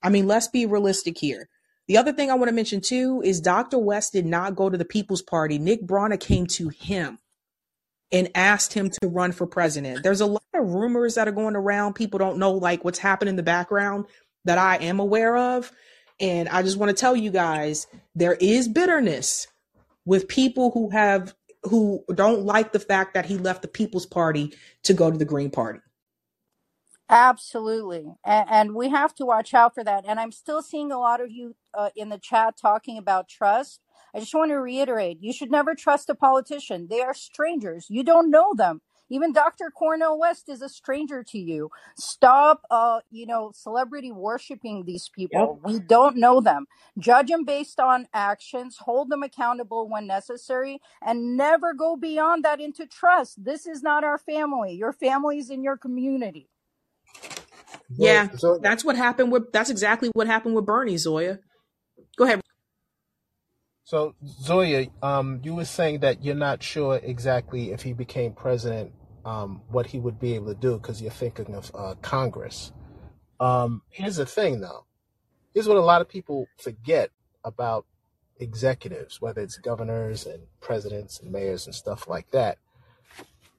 I 0.04 0.10
mean, 0.10 0.28
let's 0.28 0.48
be 0.48 0.66
realistic 0.66 1.18
here. 1.18 1.50
The 1.88 1.98
other 1.98 2.14
thing 2.14 2.30
I 2.30 2.36
want 2.36 2.50
to 2.50 2.56
mention 2.56 2.82
too 2.82 3.22
is 3.26 3.42
Dr. 3.42 3.80
West 3.80 4.14
did 4.14 4.26
not 4.26 4.56
go 4.56 4.70
to 4.70 4.78
the 4.78 4.86
People's 4.86 5.24
Party. 5.24 5.58
Nick 5.58 5.88
Brana 5.88 6.20
came 6.20 6.46
to 6.48 6.70
him 6.70 7.18
and 8.12 8.30
asked 8.36 8.74
him 8.74 8.90
to 8.90 9.08
run 9.08 9.32
for 9.32 9.48
president. 9.48 10.04
There's 10.04 10.22
a 10.22 10.26
lot 10.26 10.44
of 10.54 10.70
rumors 10.70 11.16
that 11.16 11.28
are 11.28 11.32
going 11.34 11.56
around. 11.56 11.94
People 11.94 12.20
don't 12.20 12.38
know 12.38 12.52
like 12.52 12.84
what's 12.84 13.00
happening 13.00 13.32
in 13.32 13.36
the 13.38 13.44
background 13.44 14.06
that 14.46 14.58
I 14.58 14.78
am 14.78 15.00
aware 15.00 15.36
of. 15.36 15.72
And 16.20 16.50
I 16.50 16.62
just 16.62 16.78
want 16.78 16.90
to 16.90 17.00
tell 17.00 17.16
you 17.16 17.32
guys 17.32 17.88
there 18.16 18.34
is 18.34 18.68
bitterness 18.68 19.48
with 20.06 20.28
people 20.28 20.72
who 20.72 20.90
have 20.90 21.34
who 21.64 22.04
don't 22.14 22.44
like 22.44 22.72
the 22.72 22.80
fact 22.80 23.14
that 23.14 23.26
he 23.26 23.38
left 23.38 23.62
the 23.62 23.68
People's 23.68 24.06
Party 24.06 24.54
to 24.84 24.94
go 24.94 25.12
to 25.12 25.18
the 25.18 25.26
Green 25.26 25.52
Party. 25.52 25.80
Absolutely. 27.10 28.06
And, 28.24 28.50
and 28.50 28.76
we 28.76 28.90
have 28.90 29.16
to 29.16 29.26
watch 29.26 29.54
out 29.54 29.74
for 29.74 29.84
that. 29.84 30.06
And 30.08 30.20
I'm 30.20 30.32
still 30.32 30.62
seeing 30.62 30.92
a 30.92 31.00
lot 31.00 31.22
of 31.22 31.32
you 31.32 31.56
uh, 31.74 31.90
in 31.96 32.10
the 32.10 32.20
chat 32.20 32.56
talking 32.62 32.98
about 32.98 33.28
trust. 33.28 33.82
I 34.14 34.20
just 34.20 34.34
want 34.34 34.52
to 34.52 34.56
reiterate 34.56 35.18
you 35.22 35.34
should 35.34 35.52
never 35.52 35.76
trust 35.76 36.10
a 36.10 36.16
politician. 36.16 36.88
They 36.90 37.02
are 37.02 37.14
strangers. 37.14 37.88
You 37.90 38.04
don't 38.04 38.30
know 38.32 38.54
them. 38.56 38.82
Even 39.10 39.34
Dr. 39.34 39.72
Cornel 39.72 40.20
West 40.20 40.50
is 40.50 40.62
a 40.62 40.70
stranger 40.70 41.24
to 41.24 41.38
you. 41.40 41.70
Stop, 41.98 42.62
uh, 42.70 43.00
you 43.12 43.26
know, 43.26 43.52
celebrity 43.54 44.12
worshiping 44.12 44.84
these 44.86 45.10
people. 45.10 45.60
Yep. 45.64 45.74
We 45.74 45.80
don't 45.80 46.18
know 46.18 46.42
them. 46.42 46.66
Judge 46.98 47.28
them 47.28 47.46
based 47.46 47.80
on 47.80 48.08
actions, 48.14 48.78
hold 48.80 49.10
them 49.10 49.24
accountable 49.24 49.90
when 49.90 50.08
necessary, 50.08 50.80
and 51.02 51.36
never 51.36 51.74
go 51.74 51.96
beyond 51.96 52.46
that 52.46 52.60
into 52.60 52.86
trust. 52.86 53.44
This 53.44 53.66
is 53.66 53.82
not 53.82 54.04
our 54.04 54.18
family. 54.18 54.74
Your 54.74 54.94
family's 54.94 55.50
in 55.50 55.64
your 55.64 55.78
community. 55.78 56.50
Yeah, 57.92 58.30
so, 58.38 58.60
that's 58.60 58.86
what 58.86 58.96
happened 58.96 59.32
with. 59.32 59.52
That's 59.52 59.70
exactly 59.70 60.10
what 60.14 60.28
happened 60.28 60.56
with 60.56 60.66
Bernie 60.66 60.98
Zoya. 60.98 61.40
Go 62.18 62.26
ahead. 62.26 62.42
So 63.90 64.14
Zoya, 64.24 64.86
um, 65.02 65.42
you 65.44 65.56
were 65.56 65.66
saying 65.66 66.02
that 66.02 66.24
you're 66.24 66.36
not 66.36 66.62
sure 66.62 67.00
exactly 67.02 67.72
if 67.72 67.82
he 67.82 67.94
became 67.94 68.34
president, 68.34 68.92
um, 69.26 69.62
what 69.70 69.88
he 69.88 70.00
would 70.00 70.20
be 70.20 70.36
able 70.36 70.48
to 70.48 70.60
do 70.60 70.78
because 70.78 71.02
you're 71.02 71.12
thinking 71.12 71.56
of 71.56 71.72
uh, 71.76 71.96
Congress. 72.02 72.72
Um, 73.40 73.82
here's 73.90 74.18
the 74.18 74.26
thing, 74.26 74.62
though. 74.62 74.86
Here's 75.54 75.68
what 75.68 75.78
a 75.78 75.82
lot 75.82 76.02
of 76.02 76.10
people 76.10 76.48
forget 76.58 77.12
about 77.44 77.86
executives, 78.40 79.22
whether 79.22 79.42
it's 79.42 79.58
governors 79.58 80.26
and 80.26 80.44
presidents 80.62 81.20
and 81.20 81.32
mayors 81.32 81.66
and 81.66 81.76
stuff 81.76 82.08
like 82.08 82.32
that. 82.32 82.58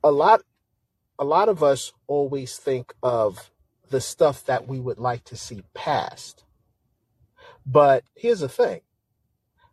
A 0.03 0.11
lot, 0.11 0.43
a 1.19 1.24
lot 1.24 1.49
of 1.49 1.62
us 1.62 1.93
always 2.07 2.57
think 2.57 2.95
of 3.03 3.51
the 3.91 4.01
stuff 4.01 4.45
that 4.47 4.69
we 4.69 4.81
would 4.81 4.99
like 4.99 5.24
to 5.24 5.37
see 5.37 5.62
passed. 5.74 6.45
But 7.66 8.05
here's 8.15 8.41
the 8.41 8.49
thing 8.49 8.81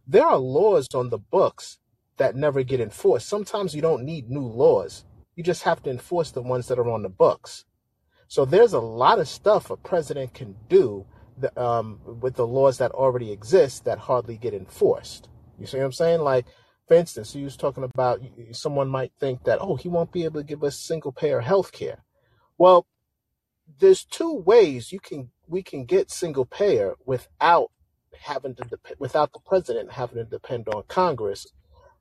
there 0.08 0.26
are 0.26 0.38
laws 0.38 0.88
on 0.94 1.10
the 1.10 1.18
books 1.18 1.80
that 2.18 2.36
never 2.36 2.64
get 2.64 2.80
enforced. 2.80 3.28
Sometimes 3.28 3.76
you 3.76 3.82
don't 3.82 4.04
need 4.04 4.30
new 4.30 4.46
laws, 4.46 5.06
you 5.38 5.44
just 5.44 5.64
have 5.64 5.82
to 5.84 5.90
enforce 5.90 6.32
the 6.32 6.42
ones 6.42 6.68
that 6.68 6.80
are 6.80 6.90
on 6.90 7.04
the 7.04 7.10
books. 7.10 7.64
So 8.28 8.44
there's 8.44 8.74
a 8.74 8.80
lot 8.80 9.20
of 9.20 9.30
stuff 9.30 9.70
a 9.70 9.78
president 9.78 10.34
can 10.34 10.56
do 10.68 11.06
the, 11.38 11.58
um, 11.62 12.02
with 12.20 12.36
the 12.36 12.48
laws 12.48 12.80
that 12.80 12.92
already 12.92 13.32
exist 13.32 13.86
that 13.86 14.00
hardly 14.00 14.36
get 14.36 14.56
enforced. 14.56 15.30
You 15.60 15.68
see 15.68 15.78
what 15.78 15.86
I'm 15.86 15.92
saying? 15.94 16.22
Like, 16.22 16.48
for 16.88 16.96
instance, 16.96 17.34
he 17.34 17.44
was 17.44 17.56
talking 17.56 17.84
about 17.84 18.22
someone 18.52 18.90
might 18.90 19.12
think 19.20 19.44
that, 19.44 19.60
oh, 19.62 19.76
he 19.76 19.88
won't 19.88 20.12
be 20.12 20.26
able 20.26 20.42
to 20.42 20.48
give 20.48 20.64
us 20.64 20.78
single 20.78 21.12
payer 21.12 21.42
health 21.42 21.72
care. 21.72 22.04
Well, 22.58 22.88
there's 23.80 24.04
two 24.04 24.34
ways 24.34 24.92
you 24.92 25.00
can 25.00 25.30
we 25.48 25.62
can 25.62 25.86
get 25.86 26.12
single 26.12 26.46
payer 26.46 26.96
without 27.06 27.72
having 28.22 28.56
to 28.56 28.64
dep- 28.64 29.00
without 29.00 29.34
the 29.34 29.40
president 29.46 29.92
having 29.92 30.18
to 30.18 30.26
depend 30.26 30.68
on 30.70 30.84
Congress. 30.88 31.48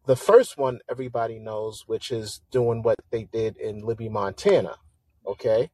The 0.07 0.17
first 0.17 0.57
one 0.57 0.79
everybody 0.89 1.39
knows, 1.41 1.85
which 1.87 2.13
is 2.13 2.41
doing 2.51 2.83
what 2.83 2.97
they 3.11 3.25
did 3.25 3.57
in 3.57 3.81
Libby, 3.85 4.09
Montana. 4.09 4.77
Okay. 5.27 5.71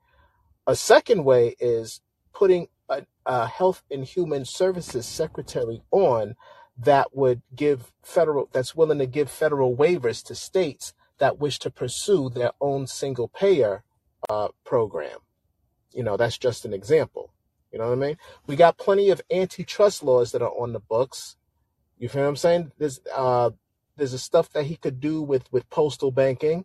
A 0.66 0.74
second 0.74 1.24
way 1.24 1.54
is 1.60 2.00
putting 2.32 2.68
a, 2.88 3.04
a 3.26 3.46
health 3.46 3.82
and 3.90 4.04
human 4.04 4.46
services 4.46 5.04
secretary 5.06 5.82
on 5.90 6.34
that 6.78 7.14
would 7.14 7.42
give 7.54 7.92
federal 8.02 8.48
that's 8.52 8.74
willing 8.74 8.98
to 8.98 9.06
give 9.06 9.30
federal 9.30 9.76
waivers 9.76 10.24
to 10.24 10.34
states 10.34 10.94
that 11.18 11.38
wish 11.38 11.59
to 11.59 11.70
pursue 11.70 12.30
their 12.30 12.52
own 12.60 12.86
single 12.86 13.28
payer 13.28 13.84
uh, 14.30 14.48
program. 14.64 15.18
You 15.92 16.04
know, 16.04 16.16
that's 16.16 16.38
just 16.38 16.64
an 16.64 16.72
example. 16.72 17.34
You 17.70 17.78
know 17.78 17.88
what 17.88 17.98
I 17.98 18.06
mean? 18.06 18.16
We 18.46 18.56
got 18.56 18.78
plenty 18.78 19.10
of 19.10 19.20
antitrust 19.30 20.02
laws 20.02 20.32
that 20.32 20.42
are 20.42 20.50
on 20.50 20.72
the 20.72 20.80
books. 20.80 21.36
You 21.98 22.09
feel 22.09 22.22
what 22.22 22.28
I'm 22.28 22.36
saying? 22.36 22.72
There's 22.78 23.00
uh 23.14 23.50
there's 23.97 24.12
a 24.12 24.19
stuff 24.19 24.51
that 24.52 24.64
he 24.64 24.77
could 24.77 25.01
do 25.01 25.23
with 25.23 25.51
with 25.52 25.69
postal 25.70 26.10
banking. 26.10 26.64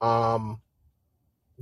Um 0.00 0.60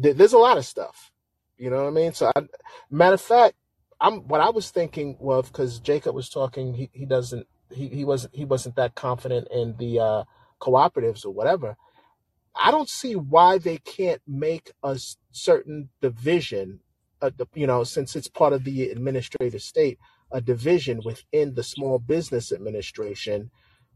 th- 0.01 0.17
there's 0.17 0.33
a 0.33 0.39
lot 0.39 0.59
of 0.59 0.65
stuff. 0.65 1.11
You 1.57 1.71
know 1.71 1.85
what 1.85 1.89
I 1.89 1.93
mean? 1.93 2.13
So 2.13 2.31
I, 2.35 2.43
matter 2.91 3.15
of 3.15 3.21
fact, 3.21 3.55
I'm 4.01 4.27
what 4.29 4.41
I 4.41 4.51
was 4.51 4.71
thinking 4.71 5.17
was 5.21 5.47
because 5.49 5.79
Jacob 5.81 6.15
was 6.15 6.29
talking, 6.29 6.75
he, 6.75 6.91
he 6.93 7.07
doesn't 7.07 7.47
he, 7.71 7.89
he 7.89 8.05
wasn't 8.05 8.35
he 8.35 8.45
wasn't 8.45 8.77
that 8.77 8.95
confident 8.95 9.49
in 9.53 9.77
the 9.79 10.01
uh 10.01 10.25
cooperatives 10.61 11.25
or 11.25 11.31
whatever. 11.31 11.77
I 12.55 12.71
don't 12.71 12.89
see 12.89 13.17
why 13.17 13.59
they 13.59 13.79
can't 13.79 14.23
make 14.27 14.73
a 14.83 14.99
certain 15.33 15.89
division 16.01 16.81
a, 17.25 17.33
you 17.55 17.67
know, 17.67 17.85
since 17.85 18.17
it's 18.17 18.29
part 18.29 18.53
of 18.53 18.65
the 18.65 18.91
administrative 18.91 19.63
state, 19.63 19.99
a 20.31 20.41
division 20.41 21.01
within 21.05 21.55
the 21.55 21.63
small 21.63 21.99
business 21.99 22.53
administration 22.53 23.51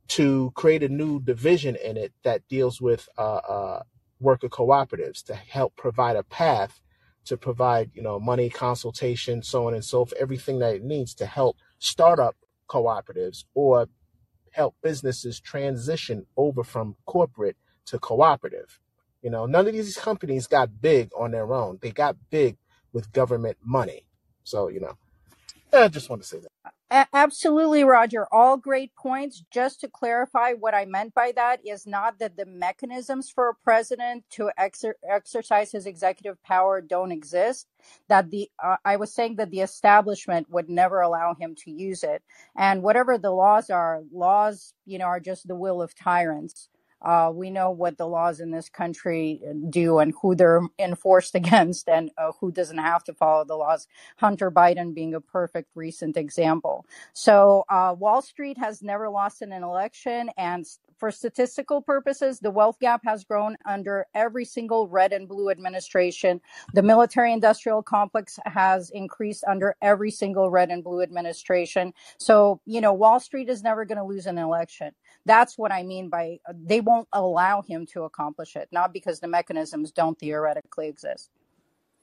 to 0.08 0.52
create 0.54 0.82
a 0.82 0.88
new 0.88 1.20
division 1.20 1.76
in 1.76 1.96
it 1.96 2.12
that 2.22 2.46
deals 2.48 2.80
with 2.80 3.08
uh, 3.18 3.36
uh, 3.36 3.82
worker 4.20 4.48
cooperatives 4.48 5.22
to 5.24 5.34
help 5.34 5.76
provide 5.76 6.16
a 6.16 6.22
path 6.22 6.80
to 7.28 7.36
provide, 7.36 7.90
you 7.94 8.00
know, 8.00 8.18
money, 8.18 8.48
consultation, 8.48 9.42
so 9.42 9.66
on 9.66 9.74
and 9.74 9.84
so 9.84 9.98
forth, 10.06 10.14
everything 10.18 10.60
that 10.60 10.74
it 10.76 10.82
needs 10.82 11.14
to 11.14 11.26
help 11.26 11.58
startup 11.78 12.34
cooperatives 12.68 13.44
or 13.54 13.86
help 14.52 14.74
businesses 14.82 15.38
transition 15.38 16.24
over 16.38 16.64
from 16.64 16.96
corporate 17.04 17.56
to 17.84 17.98
cooperative. 17.98 18.80
You 19.22 19.28
know, 19.28 19.44
none 19.44 19.66
of 19.66 19.74
these 19.74 19.98
companies 19.98 20.46
got 20.46 20.80
big 20.80 21.10
on 21.18 21.32
their 21.32 21.52
own. 21.52 21.78
They 21.82 21.90
got 21.90 22.16
big 22.30 22.56
with 22.94 23.12
government 23.12 23.58
money. 23.62 24.06
So, 24.44 24.68
you 24.68 24.80
know, 24.80 24.96
I 25.70 25.88
just 25.88 26.08
want 26.08 26.22
to 26.22 26.28
say 26.28 26.38
that. 26.38 26.72
A- 26.90 27.06
absolutely, 27.14 27.84
Roger. 27.84 28.26
All 28.32 28.56
great 28.56 28.96
points. 28.96 29.44
Just 29.52 29.82
to 29.82 29.90
clarify, 29.90 30.54
what 30.54 30.74
I 30.74 30.86
meant 30.86 31.14
by 31.14 31.34
that 31.36 31.60
is 31.66 31.86
not 31.86 32.18
that 32.20 32.38
the 32.38 32.46
mechanisms 32.46 33.30
for 33.30 33.50
a 33.50 33.56
president 33.56 34.24
to 34.32 34.50
exer- 34.58 34.94
exercise 35.10 35.72
his 35.72 35.86
executive 35.86 36.42
power 36.44 36.80
don't 36.80 37.12
exist. 37.12 37.68
That 38.08 38.30
the 38.32 38.50
uh, 38.64 38.78
I 38.86 38.96
was 38.96 39.14
saying 39.14 39.36
that 39.36 39.52
the 39.52 39.60
establishment 39.62 40.50
would 40.50 40.70
never 40.70 41.02
allow 41.02 41.34
him 41.34 41.56
to 41.66 41.72
use 41.72 42.04
it, 42.04 42.24
and 42.56 42.82
whatever 42.82 43.18
the 43.18 43.32
laws 43.32 43.70
are, 43.70 44.02
laws 44.12 44.74
you 44.86 44.98
know 44.98 45.06
are 45.06 45.20
just 45.20 45.48
the 45.48 45.56
will 45.56 45.82
of 45.82 45.94
tyrants. 45.94 46.70
Uh, 47.02 47.30
we 47.32 47.50
know 47.50 47.70
what 47.70 47.96
the 47.96 48.06
laws 48.06 48.40
in 48.40 48.50
this 48.50 48.68
country 48.68 49.40
do 49.70 49.98
and 49.98 50.12
who 50.20 50.34
they're 50.34 50.62
enforced 50.78 51.34
against 51.34 51.88
and 51.88 52.10
uh, 52.18 52.32
who 52.40 52.50
doesn't 52.50 52.78
have 52.78 53.04
to 53.04 53.14
follow 53.14 53.44
the 53.44 53.54
laws. 53.54 53.86
Hunter 54.16 54.50
Biden 54.50 54.94
being 54.94 55.14
a 55.14 55.20
perfect 55.20 55.70
recent 55.74 56.16
example. 56.16 56.86
So, 57.12 57.64
uh, 57.68 57.94
Wall 57.98 58.22
Street 58.22 58.58
has 58.58 58.82
never 58.82 59.08
lost 59.08 59.42
in 59.42 59.52
an 59.52 59.62
election. 59.62 60.30
And 60.36 60.66
for 60.98 61.10
statistical 61.10 61.80
purposes, 61.80 62.40
the 62.40 62.50
wealth 62.50 62.78
gap 62.80 63.02
has 63.04 63.24
grown 63.24 63.56
under 63.64 64.06
every 64.14 64.44
single 64.44 64.88
red 64.88 65.12
and 65.12 65.28
blue 65.28 65.50
administration. 65.50 66.40
The 66.74 66.82
military 66.82 67.32
industrial 67.32 67.82
complex 67.82 68.38
has 68.46 68.90
increased 68.90 69.44
under 69.46 69.76
every 69.80 70.10
single 70.10 70.50
red 70.50 70.70
and 70.70 70.82
blue 70.82 71.00
administration. 71.00 71.94
So, 72.18 72.60
you 72.66 72.80
know, 72.80 72.92
Wall 72.92 73.20
Street 73.20 73.48
is 73.48 73.62
never 73.62 73.84
going 73.84 73.98
to 73.98 74.04
lose 74.04 74.26
an 74.26 74.38
election. 74.38 74.92
That's 75.28 75.56
what 75.56 75.70
I 75.70 75.82
mean 75.84 76.08
by 76.08 76.38
uh, 76.48 76.54
they 76.56 76.80
won't 76.80 77.06
allow 77.12 77.62
him 77.62 77.86
to 77.92 78.02
accomplish 78.02 78.56
it, 78.56 78.68
not 78.72 78.92
because 78.92 79.20
the 79.20 79.28
mechanisms 79.28 79.92
don't 79.92 80.18
theoretically 80.18 80.88
exist. 80.88 81.30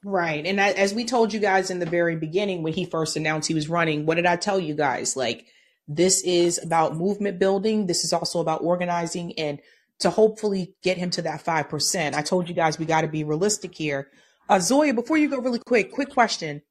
Right. 0.03 0.45
And 0.45 0.59
as 0.59 0.93
we 0.93 1.03
told 1.03 1.33
you 1.33 1.39
guys 1.39 1.71
in 1.71 1.79
the 1.79 1.87
very 1.87 2.15
beginning 2.15 2.61
when 2.61 2.73
he 2.73 2.85
first 2.85 3.17
announced 3.17 3.47
he 3.47 3.55
was 3.55 3.67
running, 3.67 4.05
what 4.05 4.15
did 4.15 4.27
I 4.27 4.35
tell 4.35 4.59
you 4.59 4.75
guys? 4.75 5.17
Like, 5.17 5.47
this 5.87 6.23
is 6.23 6.63
about 6.63 6.95
movement 6.95 7.39
building. 7.39 7.87
This 7.87 8.05
is 8.05 8.13
also 8.13 8.39
about 8.39 8.61
organizing 8.61 9.37
and 9.39 9.59
to 9.99 10.11
hopefully 10.11 10.75
get 10.83 10.97
him 10.97 11.09
to 11.11 11.23
that 11.23 11.43
5%. 11.43 12.13
I 12.13 12.21
told 12.21 12.47
you 12.47 12.53
guys 12.53 12.77
we 12.77 12.85
got 12.85 13.01
to 13.01 13.07
be 13.07 13.23
realistic 13.23 13.73
here. 13.73 14.11
Uh, 14.47 14.59
Zoya, 14.59 14.93
before 14.93 15.17
you 15.17 15.27
go 15.27 15.39
really 15.39 15.61
quick, 15.65 15.91
quick 15.91 16.09
question. 16.09 16.61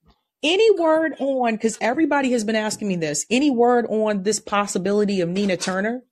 Any 0.45 0.71
word 0.79 1.15
on, 1.19 1.55
because 1.55 1.79
everybody 1.81 2.31
has 2.33 2.45
been 2.45 2.55
asking 2.55 2.87
me 2.87 2.97
this, 2.97 3.25
any 3.31 3.51
word 3.51 3.87
on 3.89 4.23
this 4.23 4.39
possibility 4.39 5.23
of 5.23 5.29
Nina 5.29 5.57
Turner? 5.57 6.03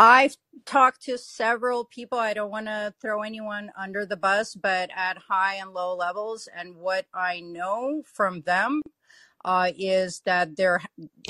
I've 0.00 0.38
talked 0.64 1.02
to 1.02 1.18
several 1.18 1.84
people. 1.84 2.16
I 2.16 2.32
don't 2.32 2.50
want 2.50 2.68
to 2.68 2.94
throw 3.02 3.20
anyone 3.22 3.70
under 3.78 4.06
the 4.06 4.16
bus, 4.16 4.54
but 4.54 4.88
at 4.96 5.18
high 5.18 5.56
and 5.56 5.74
low 5.74 5.94
levels. 5.94 6.48
And 6.56 6.76
what 6.76 7.04
I 7.12 7.40
know 7.40 8.02
from 8.10 8.40
them 8.40 8.80
uh, 9.44 9.72
is 9.78 10.22
that 10.24 10.56
there 10.56 10.80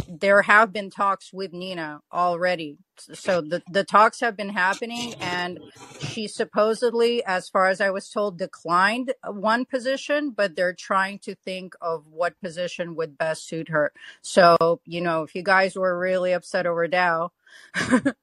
there 0.09 0.43
have 0.43 0.73
been 0.73 0.89
talks 0.89 1.33
with 1.33 1.53
Nina 1.53 2.01
already. 2.13 2.77
So 3.13 3.41
the 3.41 3.61
the 3.69 3.83
talks 3.83 4.21
have 4.21 4.37
been 4.37 4.51
happening, 4.51 5.15
and 5.21 5.59
she 6.01 6.29
supposedly, 6.29 7.25
as 7.25 7.49
far 7.49 7.67
as 7.67 7.81
I 7.81 7.91
was 7.91 8.09
told, 8.09 8.39
declined 8.39 9.15
one 9.27 9.65
position, 9.65 10.31
but 10.31 10.55
they're 10.55 10.75
trying 10.75 11.19
to 11.21 11.35
think 11.35 11.75
of 11.81 12.07
what 12.07 12.41
position 12.41 12.95
would 12.95 13.19
best 13.19 13.49
suit 13.49 13.69
her. 13.71 13.93
So 14.23 14.81
you 14.85 15.01
know, 15.01 15.25
if 15.25 15.35
you 15.35 15.43
guys 15.43 15.75
were 15.75 15.99
really 15.99 16.33
upset 16.33 16.67
over 16.67 16.87
Daou, 16.87 17.31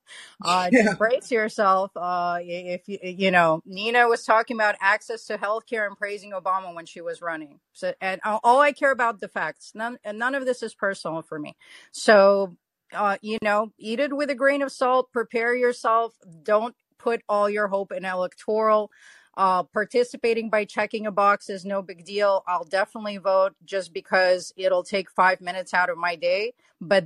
uh, 0.43 0.69
yeah. 0.71 0.93
brace 0.97 1.31
yourself. 1.31 1.91
Uh, 1.95 2.39
if 2.41 2.87
you, 2.87 2.99
you 3.01 3.31
know, 3.31 3.61
Nina 3.65 4.07
was 4.07 4.23
talking 4.23 4.57
about 4.57 4.75
access 4.81 5.25
to 5.25 5.37
healthcare 5.37 5.87
and 5.87 5.97
praising 5.97 6.31
Obama 6.31 6.73
when 6.73 6.85
she 6.85 7.01
was 7.01 7.21
running. 7.21 7.59
So, 7.73 7.93
and 8.01 8.21
all 8.25 8.59
I 8.61 8.71
care 8.71 8.91
about 8.91 9.19
the 9.19 9.27
facts. 9.27 9.71
None, 9.75 9.97
and 10.03 10.19
none 10.19 10.35
of 10.35 10.45
this 10.45 10.63
is 10.63 10.73
personal 10.73 11.21
for 11.21 11.39
me. 11.39 11.55
So, 11.91 12.55
uh, 12.93 13.17
you 13.21 13.37
know, 13.41 13.71
eat 13.77 13.99
it 13.99 14.15
with 14.15 14.29
a 14.29 14.35
grain 14.35 14.61
of 14.61 14.71
salt. 14.71 15.11
Prepare 15.11 15.55
yourself. 15.55 16.13
Don't 16.43 16.75
put 16.97 17.21
all 17.29 17.49
your 17.49 17.67
hope 17.67 17.91
in 17.91 18.05
electoral 18.05 18.91
Uh, 19.37 19.61
participating 19.63 20.49
by 20.49 20.65
checking 20.65 21.05
a 21.05 21.11
box 21.11 21.47
is 21.49 21.63
no 21.63 21.83
big 21.83 22.03
deal. 22.03 22.43
I'll 22.47 22.63
definitely 22.63 23.17
vote 23.17 23.53
just 23.63 23.93
because 23.93 24.51
it'll 24.57 24.83
take 24.83 25.11
five 25.11 25.41
minutes 25.41 25.75
out 25.75 25.91
of 25.91 25.97
my 25.97 26.15
day. 26.15 26.53
But 26.81 27.05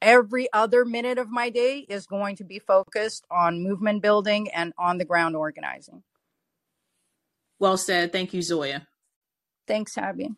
every 0.00 0.48
other 0.52 0.84
minute 0.84 1.18
of 1.18 1.30
my 1.30 1.50
day 1.50 1.86
is 1.88 2.06
going 2.06 2.36
to 2.36 2.44
be 2.44 2.58
focused 2.58 3.26
on 3.30 3.62
movement 3.62 4.02
building 4.02 4.50
and 4.50 4.72
on 4.78 4.98
the 4.98 5.04
ground 5.04 5.36
organizing. 5.36 6.02
Well 7.58 7.76
said. 7.76 8.12
Thank 8.12 8.32
you, 8.32 8.42
Zoya. 8.42 8.86
Thanks, 9.66 9.96
Abby. 9.98 10.30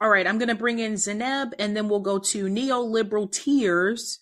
All 0.00 0.10
right, 0.10 0.26
I'm 0.26 0.38
going 0.38 0.48
to 0.48 0.56
bring 0.56 0.80
in 0.80 0.94
Zeneb 0.94 1.52
and 1.58 1.76
then 1.76 1.88
we'll 1.88 2.00
go 2.00 2.18
to 2.18 2.46
neoliberal 2.46 3.30
tears. 3.30 4.18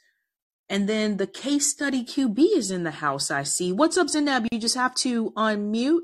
And 0.69 0.89
then 0.89 1.17
the 1.17 1.27
case 1.27 1.69
study 1.69 2.05
QB 2.05 2.39
is 2.55 2.71
in 2.71 2.85
the 2.85 2.91
house, 2.91 3.31
I 3.31 3.43
see. 3.43 3.73
What's 3.73 3.97
up, 3.97 4.09
Zeneb? 4.09 4.47
You 4.53 4.59
just 4.61 4.77
have 4.77 4.95
to 4.97 5.31
unmute 5.33 6.03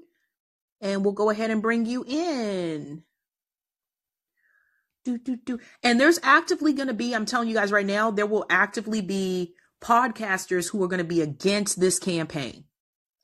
and 0.80 1.04
we'll 1.04 1.12
go 1.12 1.30
ahead 1.30 1.50
and 1.50 1.62
bring 1.62 1.84
you 1.84 2.04
in. 2.08 3.02
Do, 5.06 5.18
do, 5.18 5.36
do. 5.36 5.60
And 5.84 6.00
there's 6.00 6.18
actively 6.24 6.72
going 6.72 6.88
to 6.88 6.94
be, 6.94 7.14
I'm 7.14 7.26
telling 7.26 7.48
you 7.48 7.54
guys 7.54 7.70
right 7.70 7.86
now, 7.86 8.10
there 8.10 8.26
will 8.26 8.44
actively 8.50 9.00
be 9.00 9.54
podcasters 9.80 10.68
who 10.68 10.82
are 10.82 10.88
going 10.88 10.98
to 10.98 11.04
be 11.04 11.20
against 11.20 11.78
this 11.78 12.00
campaign. 12.00 12.64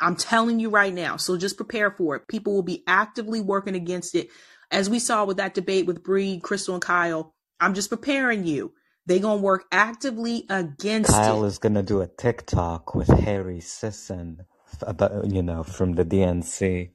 I'm 0.00 0.14
telling 0.14 0.60
you 0.60 0.70
right 0.70 0.94
now. 0.94 1.16
So 1.16 1.36
just 1.36 1.56
prepare 1.56 1.90
for 1.90 2.14
it. 2.14 2.28
People 2.28 2.54
will 2.54 2.62
be 2.62 2.84
actively 2.86 3.40
working 3.40 3.74
against 3.74 4.14
it. 4.14 4.28
As 4.70 4.88
we 4.88 5.00
saw 5.00 5.24
with 5.24 5.38
that 5.38 5.54
debate 5.54 5.86
with 5.86 6.04
Bree, 6.04 6.38
Crystal, 6.38 6.74
and 6.74 6.82
Kyle, 6.82 7.34
I'm 7.58 7.74
just 7.74 7.90
preparing 7.90 8.46
you. 8.46 8.74
They're 9.06 9.18
going 9.18 9.38
to 9.40 9.44
work 9.44 9.64
actively 9.72 10.46
against 10.48 11.10
Kyle 11.10 11.42
it. 11.42 11.48
is 11.48 11.58
going 11.58 11.74
to 11.74 11.82
do 11.82 12.00
a 12.00 12.06
TikTok 12.06 12.94
with 12.94 13.08
Harry 13.08 13.58
Sisson, 13.58 14.42
about, 14.82 15.28
you 15.28 15.42
know, 15.42 15.64
from 15.64 15.94
the 15.94 16.04
DNC. 16.04 16.90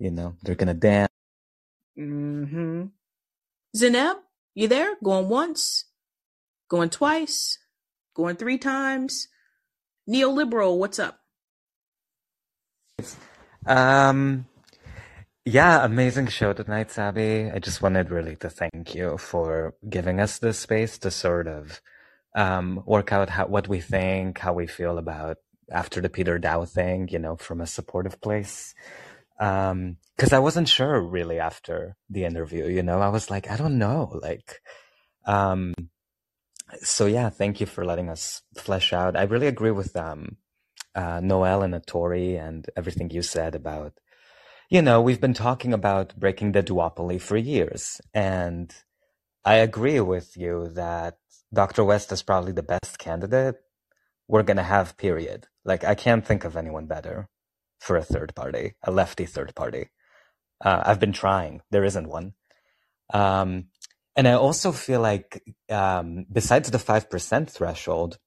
You 0.00 0.10
know, 0.10 0.34
they're 0.42 0.56
going 0.56 0.66
to 0.66 0.74
dance. 0.74 1.12
Mm-hmm. 1.96 2.86
Zeneb, 3.76 4.16
you 4.54 4.68
there? 4.68 4.96
Going 5.02 5.28
once, 5.28 5.84
going 6.68 6.90
twice, 6.90 7.58
going 8.14 8.36
three 8.36 8.58
times. 8.58 9.28
Neoliberal, 10.08 10.78
what's 10.78 10.98
up? 10.98 11.20
Um, 13.66 14.46
yeah, 15.44 15.84
amazing 15.84 16.28
show 16.28 16.52
tonight, 16.52 16.90
Sabby. 16.90 17.50
I 17.52 17.58
just 17.58 17.82
wanted 17.82 18.10
really 18.10 18.36
to 18.36 18.48
thank 18.48 18.94
you 18.94 19.18
for 19.18 19.74
giving 19.88 20.20
us 20.20 20.38
this 20.38 20.58
space 20.58 20.98
to 20.98 21.10
sort 21.10 21.46
of 21.46 21.80
um, 22.34 22.82
work 22.86 23.12
out 23.12 23.30
how, 23.30 23.46
what 23.46 23.68
we 23.68 23.80
think, 23.80 24.38
how 24.38 24.54
we 24.54 24.66
feel 24.66 24.98
about 24.98 25.38
after 25.70 26.00
the 26.00 26.08
Peter 26.08 26.38
Daou 26.38 26.66
thing, 26.68 27.08
you 27.08 27.18
know, 27.18 27.36
from 27.36 27.60
a 27.60 27.66
supportive 27.66 28.20
place. 28.20 28.74
Um, 29.38 29.98
cause 30.18 30.32
I 30.32 30.40
wasn't 30.40 30.68
sure 30.68 31.00
really 31.00 31.38
after 31.38 31.96
the 32.10 32.24
interview, 32.24 32.66
you 32.66 32.82
know, 32.82 33.00
I 33.00 33.08
was 33.08 33.30
like, 33.30 33.50
I 33.50 33.56
don't 33.56 33.78
know, 33.78 34.18
like, 34.22 34.60
um, 35.26 35.74
so 36.82 37.06
yeah, 37.06 37.30
thank 37.30 37.60
you 37.60 37.66
for 37.66 37.84
letting 37.84 38.10
us 38.10 38.42
flesh 38.56 38.92
out. 38.92 39.16
I 39.16 39.22
really 39.22 39.46
agree 39.46 39.70
with, 39.70 39.96
um, 39.96 40.36
uh, 40.94 41.20
Noel 41.20 41.62
and 41.62 41.74
Atori 41.74 42.38
and 42.38 42.68
everything 42.76 43.10
you 43.10 43.22
said 43.22 43.54
about, 43.54 43.92
you 44.68 44.82
know, 44.82 45.00
we've 45.00 45.20
been 45.20 45.34
talking 45.34 45.72
about 45.72 46.18
breaking 46.18 46.52
the 46.52 46.62
duopoly 46.62 47.20
for 47.20 47.36
years. 47.36 48.00
And 48.12 48.74
I 49.44 49.56
agree 49.56 50.00
with 50.00 50.36
you 50.36 50.68
that 50.74 51.18
Dr. 51.54 51.84
West 51.84 52.12
is 52.12 52.22
probably 52.22 52.52
the 52.52 52.62
best 52.62 52.98
candidate 52.98 53.56
we're 54.26 54.42
going 54.42 54.58
to 54.58 54.62
have, 54.62 54.98
period. 54.98 55.46
Like, 55.64 55.84
I 55.84 55.94
can't 55.94 56.26
think 56.26 56.44
of 56.44 56.56
anyone 56.56 56.86
better 56.86 57.28
for 57.80 57.96
a 57.96 58.04
third 58.04 58.34
party, 58.34 58.74
a 58.82 58.90
lefty 58.90 59.24
third 59.24 59.54
party. 59.54 59.88
Uh, 60.64 60.82
I've 60.86 61.00
been 61.00 61.12
trying. 61.12 61.62
There 61.70 61.84
isn't 61.84 62.08
one. 62.08 62.34
Um, 63.12 63.66
and 64.16 64.28
I 64.28 64.32
also 64.32 64.72
feel 64.72 65.00
like, 65.00 65.42
um, 65.70 66.26
besides 66.32 66.70
the 66.70 66.78
5% 66.78 67.50
threshold, 67.50 68.18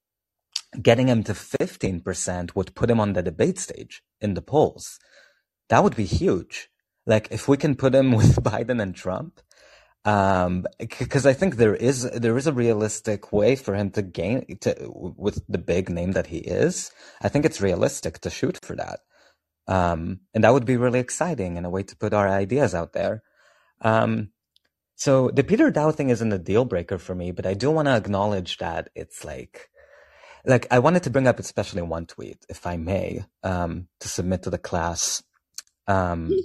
getting 0.82 1.08
him 1.10 1.24
to 1.24 1.34
15% 1.34 2.56
would 2.56 2.76
put 2.76 2.90
him 2.90 3.00
on 3.00 3.14
the 3.14 3.24
debate 3.24 3.60
stage 3.60 4.02
in 4.22 4.34
the 4.36 4.42
polls. 4.42 5.00
That 5.70 5.84
would 5.84 5.96
be 5.96 6.06
huge. 6.06 6.70
Like 7.06 7.28
if 7.32 7.48
we 7.48 7.58
can 7.58 7.76
put 7.76 7.96
him 7.96 8.12
with 8.20 8.44
Biden 8.44 8.82
and 8.82 8.96
Trump, 8.96 9.42
um, 10.06 10.66
because 10.80 11.26
I 11.26 11.34
think 11.34 11.58
there 11.58 11.76
is 11.76 12.10
there 12.12 12.38
is 12.38 12.48
a 12.48 12.54
realistic 12.54 13.32
way 13.32 13.56
for 13.56 13.76
him 13.76 13.92
to 13.92 14.02
gain 14.02 14.58
to 14.62 14.76
with 14.90 15.44
the 15.48 15.60
big 15.60 15.90
name 15.90 16.14
that 16.14 16.28
he 16.28 16.38
is. 16.40 16.92
I 17.22 17.30
think 17.30 17.46
it's 17.46 17.62
realistic 17.62 18.20
to 18.22 18.30
shoot 18.32 18.60
for 18.64 18.76
that, 18.78 19.02
um, 19.72 20.20
and 20.34 20.44
that 20.44 20.54
would 20.54 20.66
be 20.66 20.76
really 20.76 21.00
exciting 21.00 21.56
and 21.56 21.66
a 21.66 21.70
way 21.70 21.84
to 21.84 21.96
put 21.96 22.14
our 22.14 22.28
ideas 22.28 22.76
out 22.76 22.92
there. 22.92 23.24
Um, 23.80 24.32
so 24.96 25.30
the 25.30 25.46
Peter 25.46 25.72
Daou 25.72 25.96
thing 25.96 26.10
isn't 26.10 26.34
a 26.34 26.38
deal 26.38 26.66
breaker 26.66 26.98
for 26.98 27.16
me, 27.16 27.32
but 27.32 27.46
I 27.46 27.54
do 27.54 27.72
want 27.72 27.88
to 27.88 27.96
acknowledge 27.96 28.58
that 28.58 28.90
it's 28.96 29.24
like 29.24 29.70
like 30.46 30.68
I 30.72 30.80
wanted 30.80 31.04
to 31.04 31.10
bring 31.10 31.28
up 31.28 31.40
especially 31.40 31.84
one 31.84 32.06
tweet, 32.06 32.46
if 32.50 32.68
I 32.68 32.76
may, 32.76 33.24
um, 33.44 33.88
to 34.02 34.10
submit 34.10 34.44
to 34.44 34.50
the 34.50 34.58
class. 34.58 35.24
Um, 35.88 36.36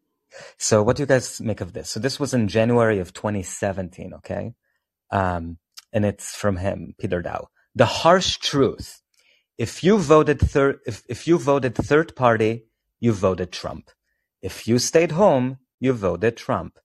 so 0.58 0.82
what 0.84 0.96
do 0.96 1.02
you 1.02 1.06
guys 1.06 1.40
make 1.40 1.60
of 1.60 1.72
this? 1.72 1.90
So 1.90 1.98
this 1.98 2.20
was 2.20 2.32
in 2.32 2.46
January 2.46 3.00
of 3.00 3.12
2017, 3.12 4.14
okay? 4.14 4.52
Um, 5.10 5.58
and 5.92 6.04
it's 6.04 6.36
from 6.36 6.58
him, 6.58 6.94
Peter 6.98 7.22
Daou. 7.22 7.46
The 7.74 7.86
harsh 7.86 8.36
truth. 8.36 9.02
If 9.56 9.82
you 9.82 9.98
voted 9.98 10.40
third, 10.40 10.78
if, 10.86 11.02
if 11.08 11.26
you 11.26 11.38
voted 11.38 11.74
third 11.74 12.14
party, 12.14 12.67
you 13.00 13.12
voted 13.12 13.52
Trump. 13.52 13.90
If 14.42 14.66
you 14.68 14.78
stayed 14.78 15.12
home, 15.12 15.58
you 15.80 15.92
voted 15.92 16.36
Trump. 16.36 16.78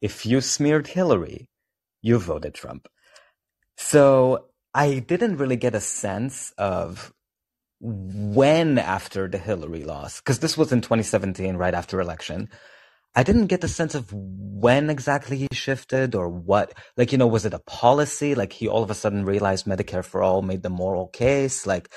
If 0.00 0.26
you 0.26 0.40
smeared 0.40 0.88
Hillary, 0.88 1.48
you 2.02 2.18
voted 2.18 2.54
Trump. 2.54 2.88
So 3.76 4.46
I 4.74 4.98
didn't 4.98 5.36
really 5.36 5.56
get 5.56 5.74
a 5.74 5.80
sense 5.80 6.52
of 6.58 7.12
when 7.80 8.78
after 8.78 9.28
the 9.28 9.38
Hillary 9.38 9.84
loss, 9.84 10.20
because 10.20 10.38
this 10.38 10.56
was 10.56 10.72
in 10.72 10.80
2017, 10.80 11.56
right 11.56 11.74
after 11.74 12.00
election. 12.00 12.48
I 13.14 13.22
didn't 13.22 13.46
get 13.46 13.62
the 13.62 13.68
sense 13.68 13.94
of 13.94 14.12
when 14.12 14.90
exactly 14.90 15.38
he 15.38 15.48
shifted 15.52 16.14
or 16.14 16.28
what. 16.28 16.74
Like, 16.98 17.12
you 17.12 17.18
know, 17.18 17.26
was 17.26 17.46
it 17.46 17.54
a 17.54 17.58
policy? 17.60 18.34
Like 18.34 18.52
he 18.52 18.68
all 18.68 18.82
of 18.82 18.90
a 18.90 18.94
sudden 18.94 19.24
realized 19.24 19.64
Medicare 19.64 20.04
for 20.04 20.22
all 20.22 20.42
made 20.42 20.62
the 20.62 20.70
moral 20.70 21.08
case. 21.08 21.66
Like 21.66 21.90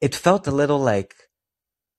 it 0.00 0.14
felt 0.14 0.46
a 0.46 0.50
little 0.50 0.78
like 0.78 1.14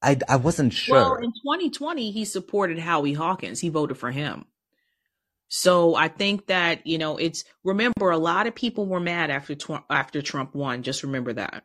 I, 0.02 0.18
I 0.30 0.36
wasn't 0.38 0.74
sure. 0.74 0.96
Well, 0.96 1.16
in 1.16 1.32
2020, 1.32 2.12
he 2.12 2.26
supported 2.26 2.80
Howie 2.80 3.14
Hawkins. 3.14 3.60
He 3.60 3.70
voted 3.70 3.98
for 3.98 4.12
him. 4.12 4.46
So 5.50 5.96
I 5.96 6.08
think 6.10 6.48
that, 6.48 6.86
you 6.86 6.98
know, 6.98 7.18
it's 7.18 7.44
remember 7.64 8.12
a 8.12 8.18
lot 8.18 8.48
of 8.48 8.56
people 8.56 8.86
were 8.86 9.00
mad 9.00 9.30
after 9.32 9.56
tw- 9.56 9.84
after 9.90 10.22
Trump 10.22 10.54
won. 10.54 10.84
Just 10.84 11.04
remember 11.04 11.34
that. 11.34 11.64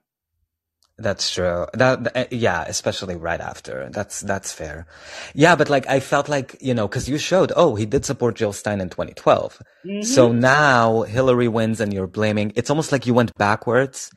That's 0.99 1.33
true. 1.35 1.67
That, 1.75 2.05
that- 2.05 2.33
yeah, 2.33 2.65
especially 2.69 3.17
right 3.17 3.41
after. 3.41 3.89
That's 3.91 4.21
that's 4.21 4.53
fair. 4.53 4.87
Yeah, 5.35 5.57
but 5.57 5.69
like 5.69 5.87
I 5.89 6.01
felt 6.01 6.29
like 6.29 6.57
you 6.61 6.75
know 6.75 6.87
because 6.87 7.09
you 7.09 7.19
showed 7.19 7.53
oh 7.57 7.75
he 7.75 7.87
did 7.87 8.05
support 8.05 8.37
Jill 8.37 8.53
Stein 8.53 8.81
in 8.81 8.89
2012. 8.89 9.61
So 10.01 10.29
Mm-hmm. 10.29 10.39
now 10.41 11.03
Hillary 11.03 11.49
wins 11.49 11.81
and 11.81 11.93
you're 11.93 12.07
blaming. 12.07 12.53
It's 12.55 12.71
almost 12.71 12.93
like 12.93 13.07
you 13.07 13.15
went 13.15 13.35
backwards 13.37 14.11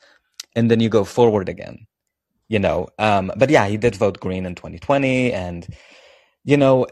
and 0.56 0.70
then 0.70 0.80
you 0.80 0.90
go 0.90 1.04
forward 1.06 1.50
again. 1.50 1.88
You 2.48 2.60
know. 2.60 2.88
Um. 3.00 3.32
But 3.38 3.50
yeah, 3.50 3.68
he 3.68 3.78
did 3.78 3.96
vote 3.96 4.20
green 4.20 4.46
in 4.46 4.56
2020 4.56 5.34
and 5.34 5.68
you 6.44 6.58
know 6.58 6.86
uh, 6.86 6.90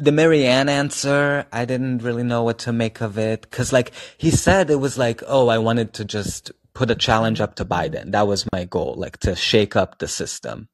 the 0.00 0.12
Marianne 0.12 0.68
answer. 0.68 1.46
I 1.52 1.64
didn't 1.64 1.98
really 2.02 2.24
know 2.24 2.42
what 2.42 2.58
to 2.60 2.72
make 2.72 3.00
of 3.00 3.18
it 3.18 3.42
because 3.42 3.72
like 3.72 3.92
he 4.18 4.30
said 4.30 4.70
it 4.70 4.76
was 4.80 4.98
like 4.98 5.22
oh 5.26 5.48
I 5.48 5.58
wanted 5.58 5.94
to 5.94 6.04
just 6.04 6.52
put 6.74 6.90
a 6.90 6.96
challenge 6.96 7.40
up 7.40 7.56
to 7.56 7.64
Biden. 7.64 8.12
That 8.12 8.26
was 8.26 8.46
my 8.52 8.64
goal, 8.64 8.94
like 8.98 9.18
to 9.20 9.36
shake 9.36 9.76
up 9.76 9.98
the 9.98 10.08
system. 10.08 10.68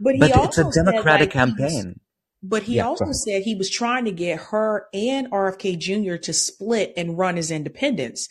But 0.00 0.16
he 0.16 0.30
But 0.30 0.36
it's 0.36 0.58
a 0.58 0.64
also 0.64 0.70
said 0.70 1.04
Democratic 1.04 1.30
like 1.30 1.34
was, 1.34 1.40
campaign. 1.56 2.00
but 2.42 2.64
he 2.64 2.74
Yeah, 2.76 2.86
also 2.86 3.12
said 3.12 3.42
he 3.42 3.54
was 3.54 3.70
trying 3.70 4.04
to 4.06 4.12
get 4.12 4.40
her 4.50 4.86
and 4.94 5.30
RFK 5.30 5.78
Jr. 5.78 6.16
to 6.16 6.32
split 6.32 6.92
and 6.96 7.18
run 7.18 7.38
as 7.38 7.50
independents. 7.50 8.28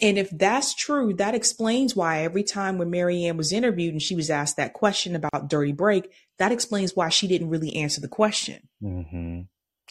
And 0.00 0.18
if 0.18 0.30
that's 0.30 0.74
true, 0.74 1.12
that 1.14 1.34
explains 1.34 1.94
why 1.94 2.22
every 2.22 2.42
time 2.42 2.78
when 2.78 2.90
Marianne 2.90 3.36
was 3.36 3.52
interviewed 3.52 3.92
and 3.92 4.02
she 4.02 4.14
was 4.14 4.30
asked 4.30 4.56
that 4.56 4.72
question 4.72 5.14
about 5.14 5.48
Dirty 5.48 5.72
Break, 5.72 6.10
that 6.38 6.52
explains 6.52 6.96
why 6.96 7.08
she 7.10 7.28
didn't 7.28 7.50
really 7.50 7.76
answer 7.76 8.00
the 8.00 8.08
question. 8.08 8.68
Mm-hmm. 8.82 9.42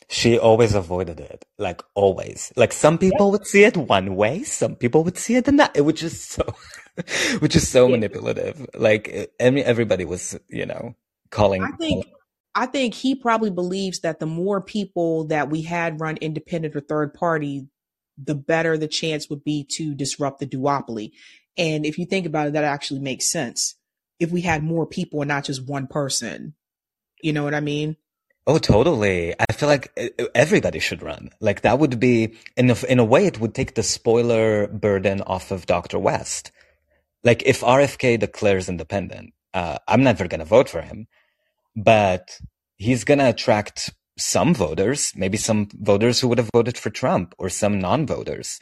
She 0.08 0.40
always 0.40 0.74
avoided 0.74 1.20
it, 1.20 1.46
like 1.58 1.82
always. 1.94 2.52
Like 2.56 2.74
some 2.74 2.98
people 2.98 3.32
would 3.32 3.46
see 3.46 3.64
it 3.64 3.78
one 3.78 4.16
way, 4.16 4.44
some 4.44 4.76
people 4.76 5.04
would 5.04 5.18
see 5.18 5.36
it 5.36 5.48
another, 5.48 5.84
which 5.84 6.02
is 6.02 6.24
so, 6.24 6.44
which 7.40 7.56
is 7.56 7.68
so 7.70 7.86
Yeah. 7.86 7.92
manipulative. 7.92 8.66
Like 8.74 9.32
every, 9.40 9.64
everybody 9.64 10.06
was, 10.06 10.40
you 10.48 10.66
know, 10.66 10.96
calling. 11.30 11.62
I 11.64 11.72
think 11.78 12.06
I 12.56 12.66
think 12.66 12.94
he 12.94 13.14
probably 13.14 13.52
believes 13.52 14.00
that 14.00 14.20
the 14.20 14.26
more 14.26 14.60
people 14.62 15.26
that 15.26 15.50
we 15.50 15.62
had 15.62 16.02
run 16.02 16.18
independent 16.18 16.76
or 16.76 16.82
third 16.82 17.14
party, 17.14 17.68
the 18.22 18.36
better 18.36 18.78
the 18.78 18.88
chance 18.88 19.30
would 19.30 19.44
be 19.44 19.66
to 19.72 19.94
disrupt 19.96 20.40
the 20.40 20.48
duopoly. 20.48 21.12
And 21.58 21.86
if 21.86 21.98
you 21.98 22.06
think 22.06 22.26
about 22.26 22.48
it, 22.48 22.54
that 22.54 22.64
actually 22.64 23.00
makes 23.00 23.32
sense. 23.32 23.76
If 24.20 24.32
we 24.32 24.42
had 24.42 24.64
more 24.64 24.86
people 24.86 25.22
and 25.22 25.30
not 25.30 25.46
just 25.46 25.68
one 25.68 25.88
person, 25.88 26.54
you 27.22 27.34
know 27.34 27.44
what 27.44 27.54
I 27.54 27.60
mean? 27.60 27.98
Oh, 28.48 28.58
totally. 28.58 29.36
I 29.40 29.54
feel 29.54 29.70
like 29.70 29.98
everybody 30.34 30.80
should 30.80 31.04
run. 31.04 31.30
Like 31.40 31.62
that 31.62 31.80
would 31.80 32.00
be, 32.00 32.36
in 32.58 32.72
a, 32.72 32.76
in 32.88 33.00
a 33.00 33.06
way, 33.06 33.26
it 33.26 33.40
would 33.40 33.54
take 33.54 33.76
the 33.76 33.84
spoiler 33.84 34.68
burden 34.68 35.22
off 35.22 35.52
of 35.52 35.66
Dr. 35.66 36.00
West. 36.00 36.52
Like 37.24 37.44
if 37.46 37.62
RFK 37.62 38.20
declares 38.20 38.70
independent, 38.70 39.34
uh, 39.54 39.78
I'm 39.88 40.04
never 40.04 40.28
going 40.28 40.40
to 40.40 40.46
vote 40.46 40.70
for 40.70 40.82
him, 40.82 41.08
but 41.76 42.40
he's 42.78 43.04
going 43.04 43.20
to 43.20 43.30
attract 43.30 43.94
some 44.20 44.54
voters, 44.54 45.14
maybe 45.16 45.38
some 45.38 45.70
voters 45.74 46.20
who 46.20 46.28
would 46.28 46.38
have 46.38 46.50
voted 46.54 46.78
for 46.78 46.90
Trump 46.90 47.34
or 47.38 47.50
some 47.50 47.80
non-voters. 47.80 48.60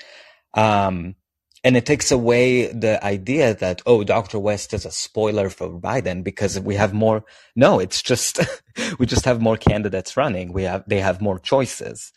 Um, 0.54 1.16
and 1.64 1.76
it 1.76 1.86
takes 1.86 2.12
away 2.12 2.68
the 2.68 3.04
idea 3.04 3.54
that, 3.56 3.82
oh, 3.86 4.04
Dr. 4.04 4.40
West 4.40 4.74
is 4.74 4.86
a 4.86 4.92
spoiler 4.92 5.50
for 5.50 5.70
Biden 5.70 6.24
because 6.24 6.60
we 6.60 6.76
have 6.76 6.94
more. 6.94 7.26
No, 7.56 7.80
it's 7.80 8.02
just, 8.02 8.40
we 9.00 9.06
just 9.06 9.26
have 9.26 9.42
more 9.42 9.58
candidates 9.58 10.16
running. 10.16 10.54
We 10.54 10.64
have, 10.64 10.84
they 10.88 11.00
have 11.00 11.20
more 11.22 11.40
choices. 11.40 12.14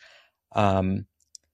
Um, 0.52 1.06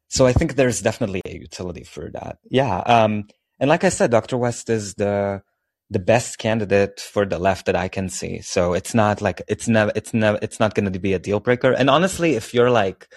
so 0.09 0.27
I 0.27 0.33
think 0.33 0.55
there's 0.55 0.83
definitely 0.83 1.23
a 1.25 1.35
utility 1.35 1.85
for 1.85 2.11
that. 2.13 2.39
Yeah. 2.51 2.79
Um, 2.79 3.29
and 3.59 3.69
like 3.71 3.85
I 3.85 3.89
said, 3.89 4.11
Dr. 4.11 4.37
West 4.37 4.69
is 4.69 4.95
the, 4.95 5.43
the 5.91 5.99
best 5.99 6.39
candidate 6.39 7.01
for 7.01 7.25
the 7.25 7.39
left 7.39 7.67
that 7.67 7.77
I 7.77 7.89
can 7.89 8.09
see. 8.09 8.41
So 8.41 8.73
it's 8.73 8.95
not 8.95 9.21
like, 9.21 9.43
it's 9.49 9.69
never, 9.69 9.93
it's 9.95 10.13
never, 10.13 10.39
it's 10.43 10.59
not 10.59 10.75
going 10.75 10.93
to 10.93 10.99
be 10.99 11.13
a 11.13 11.19
deal 11.19 11.41
breaker. 11.41 11.73
And 11.73 11.89
honestly, 11.89 12.35
if 12.35 12.53
you're 12.53 12.71
like, 12.71 13.09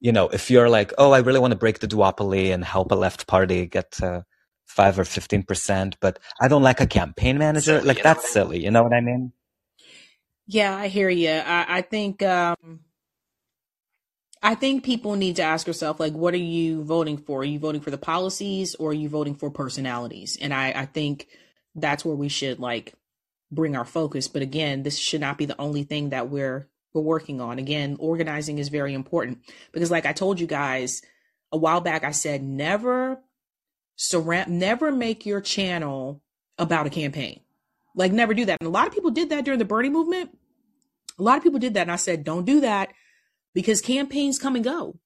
you 0.00 0.12
know, 0.12 0.28
if 0.28 0.50
you're 0.50 0.70
like, 0.70 0.92
oh, 0.96 1.12
I 1.12 1.18
really 1.18 1.40
want 1.40 1.52
to 1.52 1.58
break 1.58 1.80
the 1.80 1.88
duopoly 1.88 2.52
and 2.52 2.64
help 2.64 2.92
a 2.92 2.94
left 2.94 3.26
party 3.26 3.66
get 3.66 3.90
to 3.92 4.24
five 4.64 4.98
or 4.98 5.04
15%, 5.04 5.94
but 6.00 6.18
I 6.40 6.48
don't 6.48 6.62
like 6.62 6.80
a 6.80 6.86
campaign 6.86 7.36
manager, 7.36 7.82
like 7.82 8.02
that's 8.02 8.32
silly. 8.32 8.62
You 8.62 8.70
know 8.70 8.82
what 8.82 8.92
I 8.92 9.00
mean? 9.00 9.32
Yeah, 10.46 10.74
I 10.74 10.88
hear 10.88 11.10
you. 11.10 11.30
I, 11.30 11.78
I 11.78 11.82
think, 11.82 12.22
um, 12.22 12.80
I 14.42 14.54
think 14.54 14.84
people 14.84 15.16
need 15.16 15.36
to 15.36 15.42
ask 15.42 15.66
yourself, 15.66 15.98
like, 15.98 16.12
what 16.12 16.32
are 16.32 16.38
you 16.38 16.84
voting 16.84 17.18
for? 17.18 17.40
Are 17.40 17.44
you 17.44 17.58
voting 17.58 17.80
for 17.80 17.90
the 17.90 17.98
policies 17.98 18.76
or 18.76 18.90
are 18.90 18.94
you 18.94 19.08
voting 19.08 19.34
for 19.34 19.50
personalities? 19.50 20.38
And 20.40 20.54
I, 20.54 20.70
I 20.70 20.86
think 20.86 21.26
that's 21.80 22.04
where 22.04 22.16
we 22.16 22.28
should 22.28 22.58
like 22.58 22.94
bring 23.50 23.76
our 23.76 23.84
focus. 23.84 24.28
But 24.28 24.42
again, 24.42 24.82
this 24.82 24.98
should 24.98 25.20
not 25.20 25.38
be 25.38 25.46
the 25.46 25.60
only 25.60 25.84
thing 25.84 26.10
that 26.10 26.28
we're 26.28 26.68
we're 26.92 27.02
working 27.02 27.40
on. 27.40 27.58
Again, 27.58 27.96
organizing 27.98 28.58
is 28.58 28.68
very 28.68 28.94
important 28.94 29.38
because 29.72 29.90
like 29.90 30.06
I 30.06 30.12
told 30.12 30.40
you 30.40 30.46
guys 30.46 31.02
a 31.52 31.56
while 31.56 31.80
back, 31.80 32.04
I 32.04 32.12
said 32.12 32.42
never 32.42 33.20
surround, 33.96 34.58
never 34.58 34.90
make 34.90 35.26
your 35.26 35.40
channel 35.40 36.22
about 36.58 36.86
a 36.86 36.90
campaign. 36.90 37.40
Like 37.94 38.12
never 38.12 38.34
do 38.34 38.44
that. 38.46 38.58
And 38.60 38.68
a 38.68 38.72
lot 38.72 38.86
of 38.86 38.94
people 38.94 39.10
did 39.10 39.30
that 39.30 39.44
during 39.44 39.58
the 39.58 39.64
Bernie 39.64 39.90
movement. 39.90 40.36
A 41.18 41.22
lot 41.22 41.36
of 41.36 41.42
people 41.42 41.58
did 41.58 41.74
that. 41.74 41.82
And 41.82 41.92
I 41.92 41.96
said, 41.96 42.24
don't 42.24 42.44
do 42.44 42.60
that 42.60 42.90
because 43.54 43.80
campaigns 43.80 44.38
come 44.38 44.54
and 44.54 44.64
go. 44.64 44.98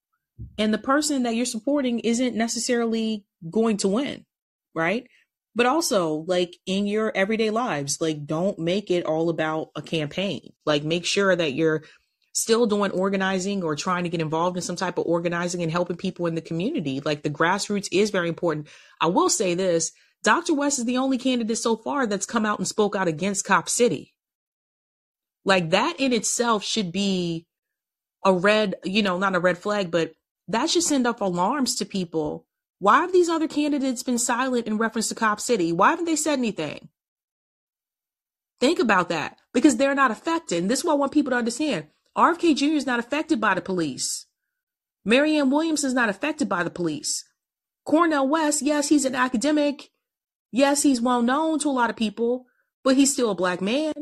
And 0.57 0.73
the 0.73 0.79
person 0.79 1.23
that 1.23 1.35
you're 1.35 1.45
supporting 1.45 1.99
isn't 1.99 2.35
necessarily 2.35 3.25
going 3.49 3.77
to 3.77 3.87
win, 3.87 4.25
right? 4.73 5.07
But 5.55 5.65
also 5.65 6.25
like 6.27 6.55
in 6.65 6.87
your 6.87 7.11
everyday 7.15 7.49
lives 7.49 8.01
like 8.01 8.25
don't 8.25 8.57
make 8.57 8.89
it 8.89 9.05
all 9.05 9.29
about 9.29 9.69
a 9.75 9.81
campaign. 9.81 10.53
Like 10.65 10.83
make 10.83 11.05
sure 11.05 11.35
that 11.35 11.53
you're 11.53 11.83
still 12.33 12.65
doing 12.65 12.91
organizing 12.91 13.63
or 13.63 13.75
trying 13.75 14.03
to 14.03 14.09
get 14.09 14.21
involved 14.21 14.57
in 14.57 14.63
some 14.63 14.75
type 14.75 14.97
of 14.97 15.05
organizing 15.05 15.61
and 15.61 15.71
helping 15.71 15.95
people 15.95 16.25
in 16.25 16.35
the 16.35 16.41
community. 16.41 16.99
Like 16.99 17.21
the 17.21 17.29
grassroots 17.29 17.87
is 17.91 18.09
very 18.09 18.27
important. 18.27 18.67
I 18.99 19.07
will 19.07 19.29
say 19.29 19.53
this 19.53 19.91
dr 20.23 20.53
west 20.53 20.79
is 20.79 20.85
the 20.85 20.97
only 20.97 21.17
candidate 21.17 21.57
so 21.57 21.75
far 21.75 22.07
that's 22.07 22.25
come 22.25 22.45
out 22.45 22.57
and 22.57 22.67
spoke 22.67 22.95
out 22.95 23.07
against 23.07 23.45
cop 23.45 23.69
city. 23.69 24.13
Like 25.45 25.71
that 25.71 25.99
in 25.99 26.13
itself 26.13 26.63
should 26.63 26.91
be 26.91 27.45
a 28.25 28.33
red 28.33 28.75
you 28.83 29.03
know 29.03 29.19
not 29.19 29.35
a 29.35 29.39
red 29.39 29.57
flag 29.57 29.91
but 29.91 30.13
that 30.47 30.69
should 30.69 30.83
send 30.83 31.05
up 31.05 31.21
alarms 31.21 31.75
to 31.75 31.85
people 31.85 32.45
why 32.83 32.99
have 32.99 33.13
these 33.13 33.29
other 33.29 33.47
candidates 33.47 34.03
been 34.03 34.19
silent 34.19 34.67
in 34.67 34.77
reference 34.77 35.07
to 35.07 35.15
Cop 35.15 35.39
City? 35.39 35.71
Why 35.71 35.91
haven't 35.91 36.03
they 36.03 36.17
said 36.17 36.37
anything? 36.37 36.89
Think 38.59 38.77
about 38.77 39.07
that 39.07 39.39
because 39.53 39.77
they're 39.77 39.95
not 39.95 40.11
affected. 40.11 40.63
And 40.63 40.69
this 40.69 40.79
is 40.79 40.85
what 40.85 40.91
I 40.91 40.97
want 40.97 41.13
people 41.13 41.31
to 41.31 41.37
understand. 41.37 41.87
RFK 42.17 42.57
Jr. 42.57 42.65
is 42.75 42.85
not 42.85 42.99
affected 42.99 43.39
by 43.39 43.53
the 43.53 43.61
police. 43.61 44.25
Marianne 45.05 45.49
Williamson 45.49 45.87
is 45.87 45.93
not 45.93 46.09
affected 46.09 46.49
by 46.49 46.61
the 46.61 46.69
police. 46.69 47.23
Cornel 47.85 48.27
West, 48.27 48.61
yes, 48.61 48.89
he's 48.89 49.05
an 49.05 49.15
academic. 49.15 49.89
Yes, 50.51 50.83
he's 50.83 50.99
well 50.99 51.21
known 51.21 51.59
to 51.59 51.69
a 51.69 51.71
lot 51.71 51.89
of 51.89 51.95
people, 51.95 52.47
but 52.83 52.97
he's 52.97 53.13
still 53.13 53.31
a 53.31 53.35
black 53.35 53.61
man. 53.61 53.93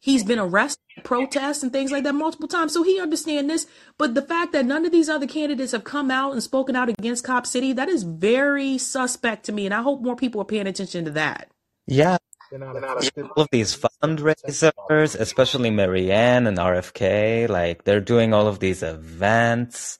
He's 0.00 0.24
been 0.24 0.40
arrested, 0.40 0.82
protests, 1.04 1.62
and 1.62 1.72
things 1.72 1.90
like 1.90 2.04
that 2.04 2.14
multiple 2.14 2.48
times. 2.48 2.72
So 2.72 2.82
he 2.82 3.00
understands 3.00 3.48
this. 3.48 3.66
But 3.98 4.14
the 4.14 4.22
fact 4.22 4.52
that 4.52 4.66
none 4.66 4.84
of 4.84 4.92
these 4.92 5.08
other 5.08 5.26
candidates 5.26 5.72
have 5.72 5.84
come 5.84 6.10
out 6.10 6.32
and 6.32 6.42
spoken 6.42 6.76
out 6.76 6.88
against 6.88 7.24
Cop 7.24 7.46
City, 7.46 7.72
that 7.72 7.88
is 7.88 8.02
very 8.02 8.78
suspect 8.78 9.44
to 9.46 9.52
me. 9.52 9.64
And 9.66 9.74
I 9.74 9.82
hope 9.82 10.02
more 10.02 10.16
people 10.16 10.40
are 10.40 10.46
paying 10.46 10.66
attention 10.66 11.04
to 11.04 11.10
that. 11.12 11.50
Yeah. 11.86 12.18
All 12.52 13.44
of 13.44 13.48
these 13.52 13.76
fundraisers, 13.76 15.14
especially 15.18 15.70
Marianne 15.70 16.48
and 16.48 16.58
RFK, 16.58 17.48
like 17.48 17.84
they're 17.84 18.00
doing 18.00 18.34
all 18.34 18.48
of 18.48 18.58
these 18.58 18.82
events. 18.82 19.98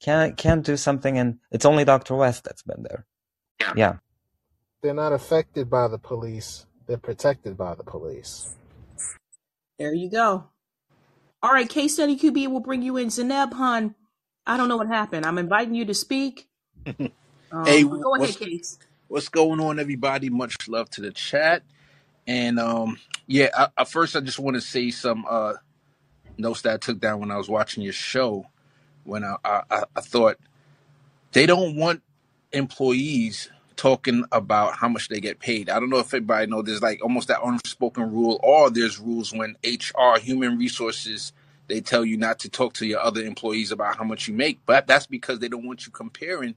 Can't 0.00 0.36
can't 0.36 0.64
do 0.64 0.76
something 0.76 1.16
and 1.16 1.38
it's 1.52 1.64
only 1.64 1.84
Dr. 1.84 2.16
West 2.16 2.42
that's 2.42 2.62
been 2.62 2.82
there. 2.82 3.06
Yeah. 3.76 3.98
They're 4.82 4.94
not 4.94 5.12
affected 5.12 5.70
by 5.70 5.86
the 5.86 5.98
police. 5.98 6.66
They're 6.86 6.96
protected 6.98 7.56
by 7.56 7.76
the 7.76 7.84
police. 7.84 8.56
There 9.78 9.94
you 9.94 10.10
go. 10.10 10.46
All 11.42 11.52
right, 11.52 11.68
case 11.68 11.94
study 11.94 12.18
QB 12.18 12.48
will 12.48 12.60
bring 12.60 12.82
you 12.82 12.98
in. 12.98 13.08
Zaneb 13.08 13.54
Han, 13.54 13.94
I 14.46 14.56
don't 14.58 14.68
know 14.68 14.76
what 14.78 14.88
happened. 14.88 15.26
I'm 15.26 15.38
inviting 15.38 15.74
you 15.74 15.86
to 15.86 15.94
speak. 15.94 16.48
Um, 17.52 17.66
Hey, 17.66 17.84
go 18.02 18.14
ahead, 18.16 18.34
what's 18.34 18.38
Case. 18.38 18.78
what's 19.08 19.28
going 19.28 19.60
on, 19.60 19.78
everybody? 19.80 20.30
Much 20.30 20.68
love 20.68 20.90
to 20.90 21.02
the 21.02 21.12
chat, 21.12 21.62
and 22.26 22.58
um, 22.60 22.98
yeah. 23.26 23.50
I, 23.56 23.68
I, 23.78 23.84
first, 23.84 24.16
I 24.16 24.20
just 24.20 24.38
want 24.40 24.56
to 24.56 24.60
say 24.62 24.90
some 24.90 25.26
uh, 25.28 25.54
notes 26.38 26.62
that 26.62 26.74
I 26.74 26.78
took 26.78 27.00
down 27.00 27.20
when 27.20 27.30
I 27.32 27.38
was 27.38 27.48
watching 27.48 27.84
your 27.84 27.92
show. 27.94 28.46
When 29.04 29.24
I, 29.24 29.36
I, 29.44 29.62
I 29.96 30.00
thought 30.02 30.38
they 31.32 31.46
don't 31.46 31.76
want 31.76 32.02
employees 32.52 33.50
talking 33.76 34.24
about 34.32 34.76
how 34.76 34.88
much 34.88 35.08
they 35.08 35.20
get 35.20 35.40
paid. 35.40 35.70
I 35.70 35.80
don't 35.80 35.90
know 35.90 35.98
if 35.98 36.06
everybody 36.06 36.46
know 36.46 36.62
there's 36.62 36.82
like 36.82 37.02
almost 37.02 37.28
that 37.28 37.42
unspoken 37.42 38.12
rule, 38.12 38.40
or 38.42 38.70
there's 38.70 38.98
rules 38.98 39.32
when 39.32 39.56
HR, 39.64 40.18
human 40.18 40.58
resources, 40.58 41.32
they 41.68 41.80
tell 41.80 42.04
you 42.04 42.16
not 42.16 42.38
to 42.40 42.48
talk 42.50 42.74
to 42.74 42.86
your 42.86 43.00
other 43.00 43.22
employees 43.22 43.72
about 43.72 43.96
how 43.96 44.04
much 44.04 44.28
you 44.28 44.34
make. 44.34 44.60
But 44.66 44.86
that's 44.86 45.06
because 45.06 45.38
they 45.38 45.48
don't 45.48 45.66
want 45.66 45.86
you 45.86 45.92
comparing 45.92 46.54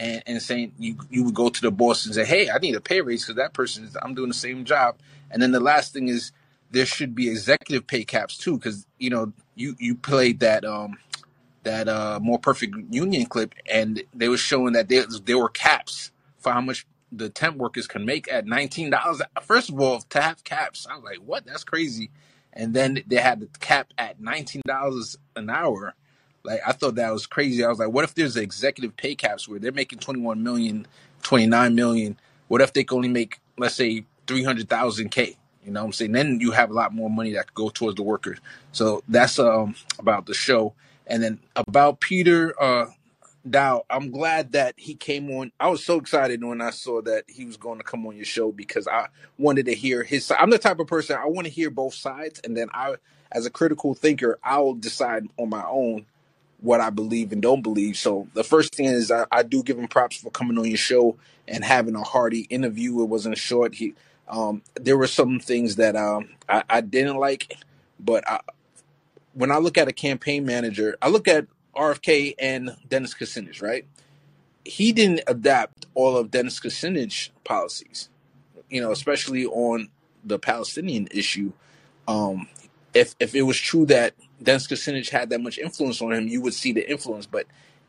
and, 0.00 0.22
and 0.26 0.42
saying 0.42 0.72
you 0.78 0.96
you 1.10 1.24
would 1.24 1.34
go 1.34 1.48
to 1.48 1.60
the 1.60 1.70
boss 1.70 2.06
and 2.06 2.14
say, 2.14 2.24
"Hey, 2.24 2.50
I 2.50 2.58
need 2.58 2.74
a 2.74 2.80
pay 2.80 3.00
raise 3.00 3.24
because 3.24 3.36
that 3.36 3.52
person 3.52 3.84
is 3.84 3.96
I'm 4.02 4.14
doing 4.14 4.28
the 4.28 4.34
same 4.34 4.64
job." 4.64 4.96
And 5.30 5.42
then 5.42 5.52
the 5.52 5.60
last 5.60 5.92
thing 5.92 6.08
is 6.08 6.32
there 6.70 6.86
should 6.86 7.14
be 7.14 7.28
executive 7.28 7.86
pay 7.86 8.04
caps 8.04 8.36
too, 8.36 8.56
because 8.58 8.86
you 8.98 9.10
know 9.10 9.32
you 9.54 9.76
you 9.78 9.94
played 9.94 10.40
that 10.40 10.64
um 10.64 10.98
that 11.62 11.88
uh 11.88 12.18
more 12.22 12.38
perfect 12.38 12.74
union 12.90 13.26
clip, 13.26 13.54
and 13.70 14.02
they 14.14 14.28
were 14.28 14.36
showing 14.36 14.72
that 14.72 14.88
there 14.88 15.04
there 15.24 15.38
were 15.38 15.48
caps 15.48 16.10
for 16.44 16.52
how 16.52 16.60
much 16.60 16.86
the 17.10 17.28
temp 17.28 17.56
workers 17.56 17.88
can 17.88 18.04
make 18.04 18.30
at 18.30 18.46
nineteen 18.46 18.90
dollars. 18.90 19.22
First 19.42 19.70
of 19.70 19.80
all, 19.80 20.00
to 20.00 20.20
have 20.20 20.44
caps, 20.44 20.86
I 20.88 20.94
was 20.94 21.04
like, 21.04 21.18
"What? 21.18 21.46
That's 21.46 21.64
crazy." 21.64 22.10
And 22.52 22.72
then 22.72 23.02
they 23.06 23.16
had 23.16 23.40
the 23.40 23.48
cap 23.58 23.92
at 23.98 24.20
nineteen 24.20 24.62
dollars 24.66 25.16
an 25.34 25.50
hour. 25.50 25.94
Like 26.44 26.60
I 26.66 26.72
thought 26.72 26.96
that 26.96 27.10
was 27.10 27.26
crazy. 27.26 27.64
I 27.64 27.68
was 27.68 27.78
like, 27.78 27.88
what 27.88 28.04
if 28.04 28.14
there's 28.14 28.36
executive 28.36 28.96
pay 28.96 29.14
caps 29.14 29.48
where 29.48 29.58
they're 29.58 29.72
making 29.72 30.00
21 30.00 30.42
million, 30.42 30.86
29 31.22 31.74
million? 31.74 32.18
What 32.48 32.60
if 32.60 32.74
they 32.74 32.84
can 32.84 32.96
only 32.96 33.08
make, 33.08 33.40
let's 33.56 33.74
say, 33.74 34.04
300,000 34.26 35.08
K? 35.08 35.38
You 35.64 35.72
know 35.72 35.80
what 35.80 35.86
I'm 35.86 35.92
saying? 35.92 36.12
Then 36.12 36.40
you 36.40 36.50
have 36.50 36.70
a 36.70 36.74
lot 36.74 36.92
more 36.92 37.08
money 37.08 37.32
that 37.32 37.46
could 37.46 37.54
go 37.54 37.70
towards 37.70 37.96
the 37.96 38.02
workers. 38.02 38.38
So 38.72 39.02
that's 39.08 39.38
um 39.38 39.74
about 39.98 40.26
the 40.26 40.34
show. 40.34 40.74
And 41.06 41.22
then 41.22 41.40
about 41.56 42.00
Peter 42.00 42.54
uh 42.62 42.86
Daou, 43.48 43.82
I'm 43.90 44.10
glad 44.10 44.52
that 44.52 44.74
he 44.78 44.94
came 44.94 45.30
on. 45.32 45.52
I 45.60 45.68
was 45.68 45.84
so 45.84 45.98
excited 45.98 46.44
when 46.44 46.60
I 46.62 46.70
saw 46.70 47.02
that 47.02 47.24
he 47.28 47.44
was 47.44 47.56
going 47.58 47.78
to 47.78 47.84
come 47.84 48.06
on 48.06 48.16
your 48.16 48.24
show 48.26 48.52
because 48.52 48.88
I 48.88 49.08
wanted 49.38 49.66
to 49.66 49.74
hear 49.74 50.04
his 50.04 50.26
side. 50.26 50.38
I'm 50.40 50.50
the 50.50 50.58
type 50.58 50.80
of 50.80 50.86
person 50.88 51.18
I 51.20 51.26
want 51.26 51.46
to 51.46 51.52
hear 51.52 51.70
both 51.70 51.94
sides, 51.94 52.40
and 52.44 52.56
then 52.56 52.68
I, 52.72 52.96
as 53.32 53.46
a 53.46 53.50
critical 53.50 53.94
thinker, 53.94 54.38
I'll 54.44 54.74
decide 54.74 55.26
on 55.38 55.50
my 55.50 55.64
own 55.68 56.06
what 56.60 56.80
I 56.80 56.90
believe 56.90 57.32
and 57.32 57.42
don't 57.42 57.62
believe. 57.62 57.96
So 57.98 58.28
the 58.34 58.44
first 58.44 58.74
thing 58.74 58.86
is 58.86 59.10
I, 59.10 59.26
I 59.32 59.42
do 59.44 59.62
give 59.62 59.78
him 59.78 59.88
props 59.88 60.16
for 60.18 60.30
coming 60.30 60.58
on 60.58 60.66
your 60.66 60.78
show 60.78 61.16
and 61.48 61.64
having 61.64 61.96
a 61.96 62.02
hearty 62.04 62.42
interview. 62.50 63.02
It 63.02 63.06
wasn't 63.06 63.38
short. 63.38 63.74
He 63.76 63.94
um, 64.28 64.62
there 64.76 64.98
were 64.98 65.08
some 65.08 65.40
things 65.40 65.76
that 65.76 65.96
um, 65.96 66.30
I, 66.48 66.64
I 66.70 66.80
didn't 66.82 67.16
like, 67.18 67.58
but 68.00 68.28
I, 68.28 68.40
when 69.34 69.52
I 69.52 69.58
look 69.58 69.78
at 69.78 69.88
a 69.88 69.92
campaign 69.92 70.46
manager, 70.46 70.96
I 71.02 71.08
look 71.10 71.28
at 71.28 71.46
RFK 71.74 72.34
and 72.38 72.76
Dennis 72.88 73.14
Kucinich, 73.14 73.62
right? 73.62 73.86
He 74.64 74.92
didn't 74.92 75.22
adapt 75.26 75.86
all 75.94 76.16
of 76.16 76.30
Dennis 76.30 76.58
Kucinich 76.60 77.30
policies, 77.44 78.08
you 78.70 78.80
know, 78.80 78.90
especially 78.90 79.46
on 79.46 79.88
the 80.24 80.38
Palestinian 80.38 81.08
issue. 81.10 81.52
Um, 82.08 82.48
if 82.94 83.14
if 83.20 83.34
it 83.34 83.42
was 83.42 83.58
true 83.58 83.86
that 83.86 84.14
Dennis 84.42 84.66
Kucinich 84.66 85.10
had 85.10 85.30
that 85.30 85.40
much 85.40 85.58
influence 85.58 86.00
on 86.00 86.12
him, 86.12 86.28
you 86.28 86.40
would 86.40 86.54
see 86.54 86.72
the 86.72 86.88
influence. 86.88 87.26
But 87.26 87.46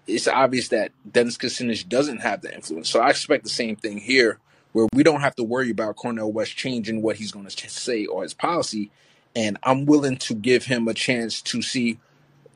it's 0.07 0.28
obvious 0.28 0.70
that 0.70 0.91
Dennis 1.10 1.38
Kucinich 1.38 1.88
doesn't 1.88 2.20
have 2.20 2.41
the 2.41 2.53
influence. 2.53 2.90
So 2.90 2.99
I 2.99 3.10
expect 3.10 3.44
the 3.44 3.49
same 3.49 3.76
thing 3.76 3.98
here, 3.98 4.40
where 4.74 4.88
we 4.94 5.03
don't 5.03 5.22
have 5.22 5.36
to 5.36 5.44
worry 5.44 5.70
about 5.72 5.95
Cornel 5.95 6.32
West 6.32 6.56
changing 6.57 7.02
what 7.02 7.16
he's 7.18 7.32
going 7.32 7.45
to 7.45 7.70
say 7.70 8.06
or 8.06 8.24
his 8.24 8.34
policy. 8.34 8.91
And 9.36 9.57
I'm 9.64 9.86
willing 9.86 10.18
to 10.18 10.34
give 10.34 10.66
him 10.66 10.88
a 10.88 10.94
chance 10.94 11.41
to 11.44 11.62
see 11.62 11.99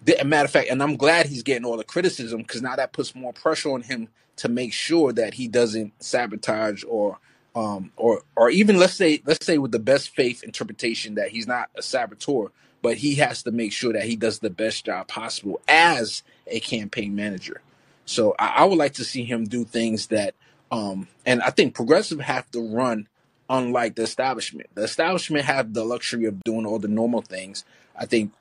the, 0.04 0.24
matter 0.26 0.46
of 0.46 0.52
fact, 0.52 0.70
and 0.70 0.82
I'm 0.82 0.96
glad 0.96 1.26
he's 1.28 1.44
getting 1.44 1.66
all 1.66 1.78
the 1.78 1.84
criticism 1.84 2.42
because 2.42 2.62
now 2.62 2.76
that 2.76 2.94
puts 2.94 3.16
more 3.16 3.34
pressure 3.34 3.72
on 3.72 3.82
him 3.82 4.10
to 4.38 4.50
make 4.50 4.74
sure 4.74 5.12
that 5.14 5.34
he 5.34 5.48
doesn't 5.48 5.94
sabotage 6.02 6.84
or 6.88 7.20
um 7.56 7.92
or 7.98 8.22
or 8.36 8.50
even 8.52 8.78
let's 8.78 8.94
say 8.94 9.22
let's 9.26 9.46
say 9.46 9.58
with 9.58 9.72
the 9.72 9.80
best 9.80 10.10
faith 10.16 10.44
interpretation 10.44 11.16
that 11.16 11.30
he's 11.30 11.48
not 11.48 11.70
a 11.76 11.82
saboteur, 11.82 12.48
but 12.82 12.98
he 12.98 13.16
has 13.16 13.44
to 13.44 13.52
make 13.52 13.74
sure 13.74 13.94
that 13.94 14.04
he 14.04 14.16
does 14.16 14.40
the 14.40 14.50
best 14.50 14.86
job 14.86 15.08
possible 15.08 15.60
as 15.68 16.24
a 16.48 16.60
campaign 16.62 17.16
manager. 17.16 17.62
So 18.06 18.36
I, 18.40 18.48
I 18.58 18.66
would 18.66 18.78
like 18.78 18.94
to 18.94 19.04
see 19.04 19.26
him 19.26 19.46
do 19.46 19.66
things 19.66 20.08
that 20.08 20.36
um 20.72 21.08
and 21.26 21.42
I 21.42 21.50
think 21.50 21.76
progressive 21.76 22.22
have 22.22 22.50
to 22.52 22.62
run 22.62 23.08
unlike 23.50 23.96
the 23.96 24.04
establishment. 24.04 24.70
The 24.76 24.84
establishment 24.84 25.46
have 25.46 25.74
the 25.74 25.84
luxury 25.84 26.26
of 26.26 26.44
doing 26.44 26.66
all 26.66 26.80
the 26.80 26.88
normal 26.88 27.22
things. 27.22 27.66
I 27.98 28.06
think 28.06 28.32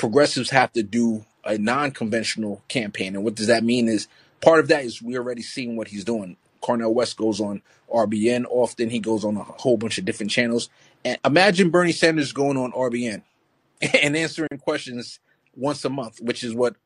progressives 0.00 0.48
have 0.48 0.72
to 0.72 0.82
do 0.82 1.26
a 1.44 1.58
non-conventional 1.58 2.62
campaign. 2.68 3.14
And 3.14 3.22
what 3.22 3.34
does 3.34 3.48
that 3.48 3.62
mean 3.62 3.86
is 3.86 4.08
part 4.40 4.58
of 4.58 4.68
that 4.68 4.82
is 4.82 5.02
we 5.02 5.18
already 5.18 5.42
seeing 5.42 5.76
what 5.76 5.88
he's 5.88 6.04
doing. 6.04 6.38
Cornel 6.62 6.94
West 6.94 7.18
goes 7.18 7.38
on 7.38 7.60
RBN 7.92 8.46
often. 8.48 8.88
He 8.88 8.98
goes 8.98 9.26
on 9.26 9.36
a 9.36 9.42
whole 9.42 9.76
bunch 9.76 9.98
of 9.98 10.06
different 10.06 10.32
channels. 10.32 10.70
And 11.04 11.18
imagine 11.22 11.68
Bernie 11.68 11.92
Sanders 11.92 12.32
going 12.32 12.56
on 12.56 12.72
RBN 12.72 13.20
and 14.02 14.16
answering 14.16 14.48
questions 14.62 15.20
once 15.54 15.84
a 15.84 15.90
month, 15.90 16.18
which 16.22 16.42
is 16.44 16.54
what 16.54 16.76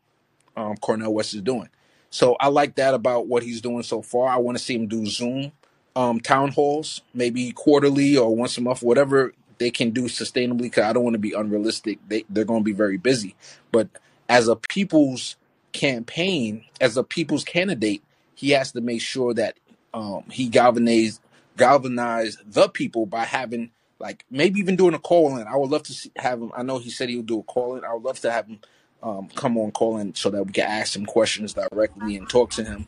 um, 0.57 0.77
Cornel 0.79 1.15
West 1.15 1.35
is 1.35 1.43
doing. 1.43 1.69
So 2.11 2.35
I 2.41 2.49
like 2.49 2.75
that 2.77 2.95
about 2.95 3.29
what 3.29 3.45
he's 3.45 3.61
doing 3.61 3.85
so 3.85 4.03
far. 4.03 4.29
I 4.29 4.39
want 4.39 4.59
to 4.59 4.65
see 4.65 4.75
him 4.75 4.89
do 4.89 5.07
Zoom 5.07 5.53
um, 5.95 6.19
town 6.19 6.51
halls, 6.51 7.03
maybe 7.13 7.53
quarterly 7.53 8.17
or 8.17 8.35
once 8.35 8.59
a 8.59 8.61
month, 8.61 8.83
whatever 8.83 9.33
they 9.59 9.71
can 9.71 9.91
do 9.91 10.05
sustainably. 10.05 10.63
Because 10.63 10.85
I 10.85 10.93
don't 10.93 11.05
want 11.05 11.15
to 11.15 11.19
be 11.19 11.33
unrealistic. 11.33 11.99
They 12.09 12.25
they're 12.29 12.45
going 12.45 12.61
to 12.61 12.65
be 12.65 12.73
very 12.73 12.97
busy. 12.97 13.35
But 13.73 13.89
as 14.29 14.49
a 14.49 14.57
people's 14.57 15.37
campaign, 15.73 16.65
as 16.81 16.97
a 16.97 17.05
people's 17.05 17.45
candidate, 17.45 18.03
he 18.35 18.51
has 18.51 18.73
to 18.73 18.81
make 18.81 19.01
sure 19.01 19.35
that 19.35 19.59
um, 19.93 20.25
he 20.31 20.49
galvanize 20.49 21.21
galvanize 21.57 22.37
the 22.45 22.69
people 22.69 23.07
by 23.07 23.25
having 23.25 23.71
like 23.99 24.25
maybe 24.31 24.59
even 24.61 24.77
doing 24.77 24.95
a 24.95 24.99
call 24.99 25.37
in. 25.37 25.47
I 25.47 25.57
would 25.57 25.71
love 25.71 25.85
to 25.85 25.93
see, 25.93 26.11
have 26.17 26.41
him. 26.41 26.53
I 26.57 26.63
know 26.63 26.79
he 26.79 26.91
said 26.91 27.09
he 27.09 27.17
would 27.17 27.27
do 27.27 27.41
a 27.41 27.43
call 27.43 27.77
in. 27.77 27.85
I 27.85 27.95
would 27.95 28.03
love 28.03 28.21
to 28.21 28.31
have 28.31 28.47
him 28.47 28.61
um, 29.03 29.29
come 29.35 29.57
on 29.59 29.71
call 29.71 29.99
in 29.99 30.15
so 30.15 30.31
that 30.31 30.45
we 30.45 30.53
can 30.53 30.67
ask 30.67 30.97
him 30.97 31.07
questions 31.07 31.55
directly 31.55 32.17
and 32.17 32.29
talk 32.29 32.51
to 32.53 32.65
him. 32.65 32.87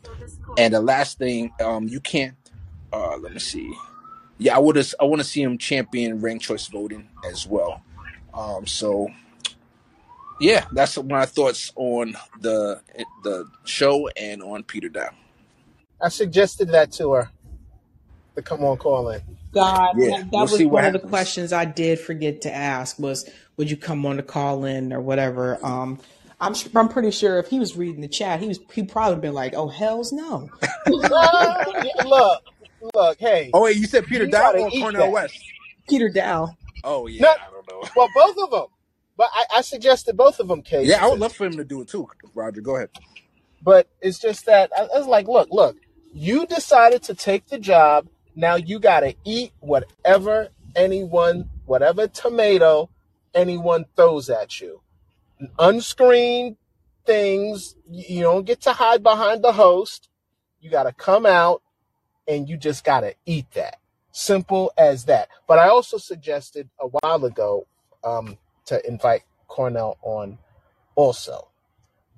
And 0.57 0.73
the 0.73 0.81
last 0.81 1.17
thing, 1.17 1.53
um, 1.63 1.87
you 1.87 1.99
can't. 1.99 2.35
Uh, 2.91 3.17
let 3.17 3.33
me 3.33 3.39
see. 3.39 3.73
Yeah, 4.37 4.55
I 4.55 4.59
would. 4.59 4.77
I 4.99 5.05
want 5.05 5.21
to 5.21 5.27
see 5.27 5.41
him 5.41 5.57
champion 5.57 6.21
ranked 6.21 6.45
choice 6.45 6.67
voting 6.67 7.09
as 7.29 7.47
well. 7.47 7.81
Um, 8.33 8.67
so 8.67 9.09
yeah, 10.39 10.65
that's 10.71 11.01
my 11.03 11.25
thoughts 11.25 11.71
on 11.75 12.15
the 12.41 12.81
the 13.23 13.47
show 13.65 14.09
and 14.17 14.43
on 14.43 14.63
Peter 14.63 14.89
Daou. 14.89 15.11
I 16.01 16.09
suggested 16.09 16.69
that 16.69 16.91
to 16.93 17.11
her 17.13 17.31
to 18.35 18.41
come 18.43 18.63
on 18.63 18.77
call 18.77 19.09
in. 19.09 19.21
God, 19.53 19.95
Yeah, 19.95 20.13
that 20.31 20.31
we'll 20.31 20.47
was 20.49 20.51
see 20.59 20.65
what 20.65 20.83
one 20.83 20.85
of 20.85 20.93
the 20.93 20.99
questions 20.99 21.53
I 21.53 21.65
did 21.65 21.99
forget 21.99 22.41
to 22.41 22.53
ask 22.53 22.99
was, 22.99 23.29
would 23.57 23.71
you 23.71 23.77
come 23.77 24.05
on 24.05 24.17
the 24.17 24.23
call 24.23 24.65
in 24.65 24.93
or 24.93 25.01
whatever? 25.01 25.59
Um, 25.65 25.99
I'm 26.39 26.53
I'm 26.75 26.89
pretty 26.89 27.11
sure 27.11 27.39
if 27.39 27.47
he 27.49 27.59
was 27.59 27.77
reading 27.77 28.01
the 28.01 28.07
chat, 28.07 28.39
he 28.41 28.47
was 28.47 28.59
he 28.73 28.83
probably 28.83 29.19
been 29.19 29.33
like, 29.33 29.55
oh 29.55 29.67
hell's 29.69 30.13
no. 30.13 30.51
Look, 30.87 32.41
look, 32.93 33.19
hey, 33.19 33.51
Oh 33.53 33.63
wait, 33.63 33.77
you 33.77 33.85
said 33.87 34.05
Peter 34.05 34.25
you 34.25 34.31
Daou 34.31 34.39
gotta 34.39 34.59
or 34.59 34.71
eat 34.71 34.81
Cornel 34.81 35.01
that. 35.01 35.11
West? 35.11 35.43
Peter 35.89 36.09
Daou. 36.09 36.55
Oh 36.83 37.07
yeah, 37.07 37.23
Not, 37.23 37.37
I 37.47 37.51
don't 37.51 37.67
know. 37.67 37.89
well, 37.95 38.09
both 38.15 38.37
of 38.43 38.51
them. 38.51 38.67
But 39.17 39.29
I, 39.33 39.45
I 39.55 39.61
suggested 39.61 40.15
both 40.15 40.39
of 40.39 40.47
them, 40.47 40.61
Case. 40.61 40.87
Yeah, 40.87 41.03
I 41.03 41.09
would 41.09 41.19
love 41.19 41.33
for 41.33 41.45
him 41.45 41.57
to 41.57 41.63
do 41.65 41.81
it 41.81 41.87
too. 41.87 42.07
Roger, 42.35 42.61
go 42.61 42.75
ahead. 42.75 42.89
But 43.63 43.89
it's 44.01 44.19
just 44.19 44.45
that 44.45 44.71
I, 44.77 44.83
I 44.83 44.97
was 44.99 45.07
like, 45.07 45.27
look, 45.27 45.49
look, 45.51 45.77
you 46.13 46.45
decided 46.45 47.03
to 47.03 47.15
take 47.15 47.47
the 47.47 47.59
job. 47.59 48.07
Now 48.35 48.55
you 48.55 48.79
got 48.79 48.99
to 49.01 49.15
eat 49.25 49.51
whatever 49.59 50.49
anyone, 50.75 51.49
whatever 51.65 52.07
tomato 52.07 52.89
anyone 53.33 53.85
throws 53.95 54.29
at 54.29 54.61
you. 54.61 54.81
Unscreened 55.59 56.57
things, 57.05 57.75
you 57.89 58.17
you 58.17 58.21
don't 58.23 58.45
get 58.45 58.61
to 58.61 58.73
hide 58.73 59.03
behind 59.03 59.43
the 59.43 59.53
host. 59.53 60.09
You 60.59 60.69
got 60.69 60.83
to 60.83 60.93
come 60.93 61.25
out 61.25 61.61
and 62.27 62.47
you 62.47 62.57
just 62.57 62.83
got 62.83 63.01
to 63.01 63.13
eat 63.25 63.51
that. 63.51 63.79
Simple 64.11 64.71
as 64.77 65.05
that. 65.05 65.29
But 65.47 65.59
I 65.59 65.69
also 65.69 65.97
suggested 65.97 66.69
a 66.79 66.87
while 66.87 67.23
ago 67.25 67.67
um, 68.03 68.37
to 68.65 68.85
invite 68.87 69.23
Cornel 69.47 69.97
on 70.01 70.37
also. 70.95 71.49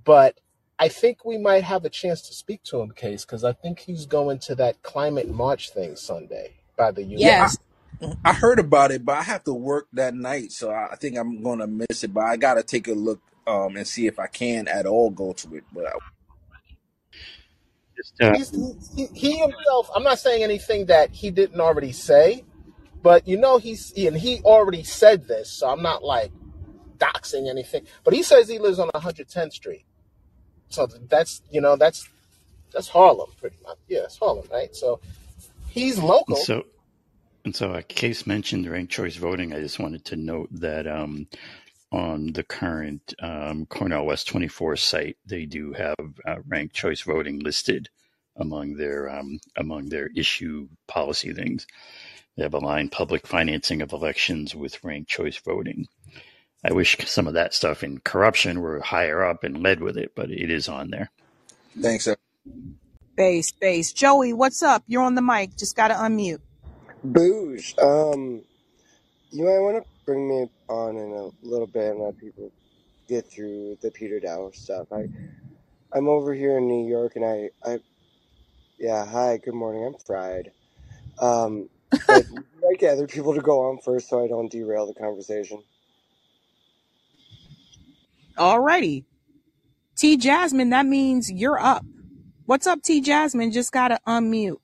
But 0.06 0.40
I 0.80 0.88
think 0.88 1.26
we 1.26 1.38
might 1.38 1.64
have 1.66 1.84
a 1.84 1.90
chance 1.90 2.22
to 2.24 2.34
speak 2.34 2.64
to 2.64 2.80
him, 2.80 2.92
Case, 2.92 3.26
because 3.26 3.44
I 3.44 3.52
think 3.54 3.80
he's 3.80 4.06
going 4.06 4.40
to 4.40 4.56
that 4.56 4.82
climate 4.82 5.30
march 5.30 5.72
thing 5.72 5.96
Sunday 5.98 6.54
by 6.78 6.92
the 6.92 7.04
UN. 7.04 7.20
Yes. 7.20 7.58
I 8.24 8.32
heard 8.34 8.60
about 8.60 8.92
it, 8.92 9.04
but 9.04 9.18
I 9.18 9.24
have 9.24 9.44
to 9.44 9.54
work 9.54 9.88
that 9.94 10.14
night, 10.14 10.54
so 10.54 10.72
I 10.72 10.94
I 10.94 10.96
think 10.96 11.18
I'm 11.18 11.44
gonna 11.44 11.68
miss 11.68 12.04
it. 12.04 12.14
But 12.14 12.24
I 12.24 12.38
gotta 12.38 12.64
take 12.64 12.88
a 12.88 12.94
look 12.94 13.20
um 13.46 13.76
and 13.76 13.86
see 13.86 14.08
if 14.08 14.20
I 14.20 14.28
can 14.28 14.70
at 14.70 14.86
all 14.86 15.10
go 15.10 15.34
to 15.34 15.56
it. 15.56 15.66
But 15.74 15.88
I, 15.88 15.92
Just, 18.00 18.22
uh, 18.22 18.34
he, 18.96 19.08
he 19.14 19.38
himself, 19.38 19.90
I'm 19.96 20.04
not 20.04 20.20
saying 20.20 20.44
anything 20.44 20.86
that 20.86 21.12
he 21.12 21.32
didn't 21.32 21.60
already 21.60 21.92
say, 21.92 22.46
but 23.02 23.28
you 23.28 23.38
know, 23.38 23.58
he's, 23.58 23.92
and 23.98 24.16
he 24.16 24.42
already 24.42 24.84
said 24.84 25.28
this, 25.28 25.52
so 25.52 25.70
I'm 25.70 25.82
not 25.82 26.04
like 26.04 26.32
doxing 26.98 27.50
anything, 27.50 27.86
but 28.04 28.14
he 28.14 28.24
says 28.24 28.48
he 28.48 28.60
lives 28.60 28.80
on 28.80 28.90
110th 28.90 29.54
Street. 29.54 29.86
So 30.70 30.88
that's, 31.10 31.42
you 31.50 31.62
know, 31.62 31.76
that's, 31.76 32.08
that's 32.72 32.88
Harlem 32.88 33.32
pretty 33.40 33.58
much. 33.64 33.78
Yeah, 33.88 34.02
it's 34.04 34.18
Harlem, 34.18 34.48
right? 34.52 34.76
So 34.76 35.00
he's 35.68 35.98
local. 35.98 36.36
so 36.36 36.64
and 37.46 37.56
so 37.56 37.74
a 37.74 37.82
case 37.82 38.28
mentioned 38.28 38.68
ranked 38.70 38.92
choice 38.92 39.16
voting. 39.16 39.54
I 39.54 39.60
just 39.60 39.80
wanted 39.80 40.06
to 40.06 40.16
note 40.16 40.50
that 40.52 40.88
um, 40.88 41.28
on 41.92 42.28
the 42.34 42.44
current 42.44 43.14
um, 43.22 43.66
Cornel 43.66 44.06
West 44.06 44.28
24 44.28 44.76
site, 44.76 45.18
they 45.26 45.46
do 45.46 45.74
have 45.74 45.96
uh, 46.26 46.36
ranked 46.48 46.76
choice 46.76 47.02
voting 47.02 47.40
listed 47.40 47.90
among 48.36 48.76
their 48.76 49.10
um, 49.10 49.40
among 49.58 49.90
their 49.90 50.10
issue 50.16 50.68
policy 50.88 51.34
things. 51.34 51.66
They 52.38 52.44
have 52.44 52.54
aligned 52.54 52.92
public 52.92 53.28
financing 53.28 53.82
of 53.82 53.92
elections 53.92 54.56
with 54.56 54.84
ranked 54.84 55.10
choice 55.10 55.38
voting. 55.38 55.88
I 56.64 56.74
wish 56.74 56.98
some 57.06 57.28
of 57.28 57.34
that 57.34 57.54
stuff 57.54 57.84
in 57.84 58.00
corruption 58.00 58.62
were 58.62 58.82
higher 58.82 59.24
up 59.24 59.44
and 59.44 59.64
led 59.64 59.82
with 59.82 59.98
it, 59.98 60.12
but 60.16 60.30
it 60.30 60.52
is 60.52 60.68
on 60.68 60.90
there. 60.90 61.10
thanks. 61.82 62.06
sir. 62.06 62.16
Base, 63.16 63.52
base. 63.52 63.92
Joey, 63.92 64.34
what's 64.34 64.64
up? 64.64 64.84
You're 64.88 65.04
on 65.04 65.16
the 65.16 65.22
mic. 65.22 65.56
Just 65.58 65.76
gotta 65.76 65.96
unmute. 65.96 66.40
Booge, 67.04 67.76
um, 67.78 68.42
you 69.32 69.46
might 69.46 69.60
want 69.60 69.84
to 69.84 69.90
bring 70.10 70.28
me 70.28 70.48
on 70.70 70.98
in 70.98 71.12
a 71.12 71.30
little 71.48 71.68
bit 71.68 71.92
and 71.92 72.00
let 72.00 72.18
people 72.18 72.52
get 73.08 73.30
through 73.30 73.78
the 73.84 73.92
Peter 73.92 74.20
Daou 74.20 74.56
stuff. 74.56 74.88
I, 74.92 75.08
I'm 75.94 76.08
over 76.08 76.34
here 76.34 76.58
in 76.58 76.68
New 76.68 76.90
York, 76.90 77.16
and 77.16 77.24
I, 77.24 77.50
I, 77.64 77.78
yeah, 78.80 79.06
hi, 79.06 79.38
good 79.38 79.54
morning. 79.54 79.86
I'm 79.86 79.94
fried. 80.08 80.52
Um, 81.20 81.70
but 82.08 82.26
would 82.32 82.44
you 82.56 82.68
like 82.68 82.82
other 82.82 83.06
people 83.06 83.36
to 83.36 83.42
go 83.42 83.70
on 83.70 83.78
first 83.86 84.10
so 84.10 84.26
I 84.26 84.28
don't 84.28 84.52
derail 84.52 84.88
the 84.88 85.00
conversation. 85.00 85.62
Alrighty. 88.36 89.04
T 89.96 90.18
Jasmine, 90.18 90.72
that 90.72 90.88
means 90.88 91.32
you're 91.32 91.60
up. 91.60 91.86
What's 92.48 92.66
up, 92.66 92.82
T 92.82 93.00
Jasmine? 93.00 93.52
Just 93.52 93.72
gotta 93.72 94.00
unmute. 94.08 94.58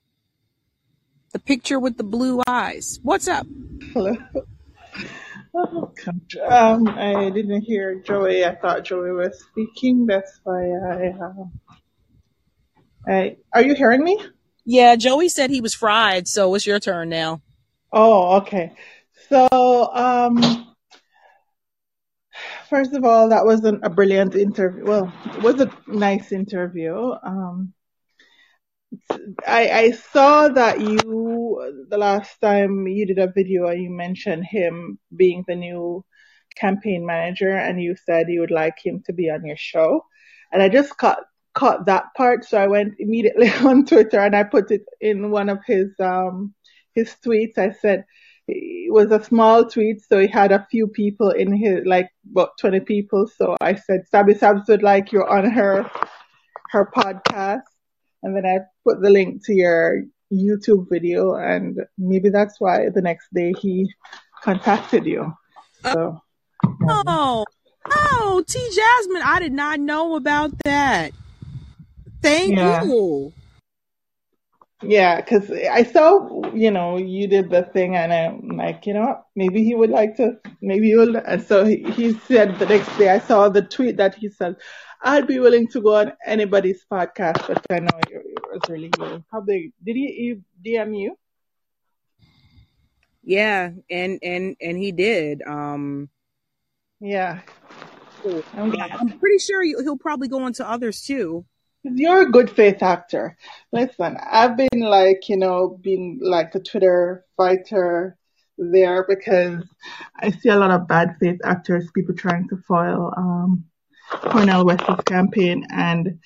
The 1.32 1.38
picture 1.38 1.78
with 1.78 1.98
the 1.98 2.04
blue 2.04 2.42
eyes. 2.48 2.98
What's 3.04 3.28
up? 3.28 3.46
Hello. 3.94 4.16
Oh. 5.58 5.90
Um, 6.48 6.86
I 6.86 7.30
didn't 7.30 7.62
hear 7.62 7.94
Joey. 8.00 8.44
I 8.44 8.54
thought 8.54 8.84
Joey 8.84 9.12
was 9.12 9.42
speaking. 9.50 10.04
That's 10.04 10.38
why 10.44 10.68
I, 10.68 11.14
uh, 11.18 11.44
I, 13.08 13.36
are 13.54 13.62
you 13.62 13.74
hearing 13.74 14.04
me? 14.04 14.20
Yeah, 14.66 14.96
Joey 14.96 15.28
said 15.28 15.50
he 15.50 15.62
was 15.62 15.74
fried, 15.74 16.28
so 16.28 16.54
it's 16.54 16.66
your 16.66 16.78
turn 16.78 17.08
now. 17.08 17.40
Oh, 17.92 18.36
okay. 18.38 18.74
So, 19.30 19.48
um, 19.94 20.74
first 22.68 22.92
of 22.92 23.04
all, 23.04 23.30
that 23.30 23.46
was 23.46 23.64
an, 23.64 23.80
a 23.82 23.88
brilliant 23.88 24.34
interview. 24.34 24.84
Well, 24.84 25.12
it 25.34 25.42
was 25.42 25.60
a 25.60 25.70
nice 25.86 26.32
interview. 26.32 27.12
Um, 27.22 27.72
I, 29.46 29.70
I 29.70 29.90
saw 29.92 30.48
that 30.48 30.80
you, 30.80 31.86
the 31.88 31.98
last 31.98 32.40
time 32.40 32.86
you 32.86 33.06
did 33.06 33.18
a 33.18 33.32
video 33.32 33.66
and 33.66 33.82
you 33.82 33.90
mentioned 33.90 34.44
him 34.44 34.98
being 35.14 35.44
the 35.46 35.54
new 35.56 36.04
campaign 36.56 37.04
manager, 37.04 37.50
and 37.50 37.82
you 37.82 37.96
said 38.06 38.28
you 38.28 38.40
would 38.40 38.50
like 38.50 38.76
him 38.82 39.02
to 39.06 39.12
be 39.12 39.30
on 39.30 39.44
your 39.44 39.56
show. 39.56 40.04
And 40.52 40.62
I 40.62 40.68
just 40.68 40.96
caught 40.96 41.20
caught 41.54 41.86
that 41.86 42.04
part, 42.16 42.44
so 42.44 42.58
I 42.58 42.66
went 42.66 42.94
immediately 42.98 43.48
on 43.64 43.84
Twitter 43.86 44.20
and 44.20 44.36
I 44.36 44.44
put 44.44 44.70
it 44.70 44.82
in 45.00 45.30
one 45.30 45.48
of 45.48 45.58
his 45.66 45.88
um 46.00 46.54
his 46.94 47.14
tweets. 47.24 47.58
I 47.58 47.72
said 47.72 48.04
it 48.48 48.92
was 48.92 49.10
a 49.10 49.22
small 49.24 49.68
tweet, 49.68 50.02
so 50.02 50.18
he 50.18 50.28
had 50.28 50.52
a 50.52 50.66
few 50.70 50.86
people 50.88 51.30
in 51.30 51.52
his 51.52 51.84
like 51.84 52.08
about 52.30 52.50
twenty 52.60 52.80
people. 52.80 53.26
So 53.36 53.56
I 53.60 53.74
said 53.74 54.08
Sabby 54.08 54.34
Sabs 54.34 54.68
would 54.68 54.82
like 54.82 55.12
you 55.12 55.22
on 55.22 55.50
her 55.50 55.90
her 56.70 56.90
podcast, 56.94 57.62
and 58.22 58.36
then 58.36 58.46
I 58.46 58.60
put 58.86 59.02
the 59.02 59.10
link 59.10 59.44
to 59.46 59.52
your 59.52 60.04
YouTube 60.32 60.86
video, 60.88 61.34
and 61.34 61.80
maybe 61.98 62.30
that's 62.30 62.60
why 62.60 62.88
the 62.88 63.02
next 63.02 63.32
day 63.34 63.52
he 63.60 63.92
contacted 64.42 65.06
you. 65.06 65.32
So. 65.82 66.20
Oh, 66.88 67.02
oh, 67.06 67.44
oh 67.90 68.44
T 68.46 68.58
Jasmine, 68.74 69.22
I 69.24 69.40
did 69.40 69.52
not 69.52 69.80
know 69.80 70.14
about 70.14 70.52
that. 70.64 71.12
Thank 72.22 72.56
Yeah. 72.56 72.82
you. 72.82 73.32
Yeah, 74.82 75.16
because 75.16 75.50
I 75.50 75.84
saw, 75.84 76.52
you 76.52 76.70
know, 76.70 76.98
you 76.98 77.26
did 77.26 77.48
the 77.48 77.62
thing, 77.62 77.96
and 77.96 78.12
I'm 78.12 78.56
like, 78.56 78.86
you 78.86 78.92
know, 78.92 79.18
maybe 79.34 79.64
he 79.64 79.74
would 79.74 79.90
like 79.90 80.16
to, 80.18 80.36
maybe 80.60 80.88
he 80.88 80.96
will. 80.96 81.16
And 81.16 81.42
so 81.42 81.64
he, 81.64 81.82
he 81.92 82.12
said 82.12 82.58
the 82.58 82.66
next 82.66 82.94
day, 82.98 83.08
I 83.08 83.18
saw 83.18 83.48
the 83.48 83.62
tweet 83.62 83.96
that 83.96 84.14
he 84.14 84.28
said, 84.28 84.56
I'd 85.02 85.26
be 85.26 85.38
willing 85.38 85.68
to 85.68 85.80
go 85.80 85.96
on 85.96 86.12
anybody's 86.24 86.84
podcast, 86.90 87.46
but 87.46 87.64
I 87.70 87.80
know 87.80 87.98
it, 88.08 88.22
was 88.50 88.60
really 88.68 88.90
you. 88.98 89.24
big? 89.46 89.72
did 89.84 89.96
he, 89.96 90.40
he 90.62 90.70
DM 90.70 90.98
you? 90.98 91.18
Yeah, 93.22 93.70
and 93.90 94.18
and 94.22 94.56
and 94.60 94.78
he 94.78 94.92
did. 94.92 95.42
Um, 95.42 96.08
Yeah. 97.00 97.40
I'm. 98.54 98.72
I'm 98.80 99.18
pretty 99.18 99.38
sure 99.38 99.62
he- 99.62 99.76
he'll 99.82 99.98
probably 99.98 100.28
go 100.28 100.46
into 100.46 100.68
others 100.68 101.02
too. 101.02 101.44
You're 101.82 102.22
a 102.22 102.30
good 102.30 102.50
faith 102.50 102.82
actor. 102.82 103.36
Listen, 103.72 104.16
I've 104.16 104.56
been 104.56 104.80
like, 104.80 105.28
you 105.28 105.36
know, 105.36 105.78
being 105.80 106.18
like 106.20 106.54
a 106.54 106.60
Twitter 106.60 107.24
fighter 107.36 108.16
there 108.58 109.04
because 109.08 109.62
I 110.20 110.30
see 110.30 110.48
a 110.48 110.56
lot 110.56 110.72
of 110.72 110.88
bad 110.88 111.16
faith 111.20 111.38
actors, 111.44 111.88
people 111.94 112.14
trying 112.14 112.48
to 112.48 112.56
foil 112.56 113.12
um, 113.16 113.64
Cornel 114.10 114.64
West's 114.64 115.02
campaign, 115.04 115.66
and 115.70 116.20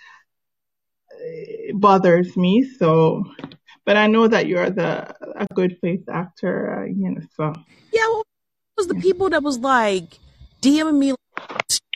it 1.19 1.79
bothers 1.81 2.37
me. 2.37 2.65
So, 2.65 3.25
but 3.85 3.97
I 3.97 4.07
know 4.07 4.29
that 4.29 4.47
you're 4.47 4.71
the 4.71 5.15
a 5.37 5.47
good 5.55 5.79
faith 5.81 6.09
actor, 6.09 6.81
uh, 6.81 6.85
you 6.87 7.11
know. 7.11 7.21
So 7.37 7.55
Yeah, 7.93 8.07
well, 8.09 8.21
it 8.21 8.77
was 8.77 8.89
the 8.89 8.95
people 8.97 9.31
that 9.31 9.43
was 9.43 9.59
like 9.59 10.19
DMing 10.63 10.99
me, 10.99 11.15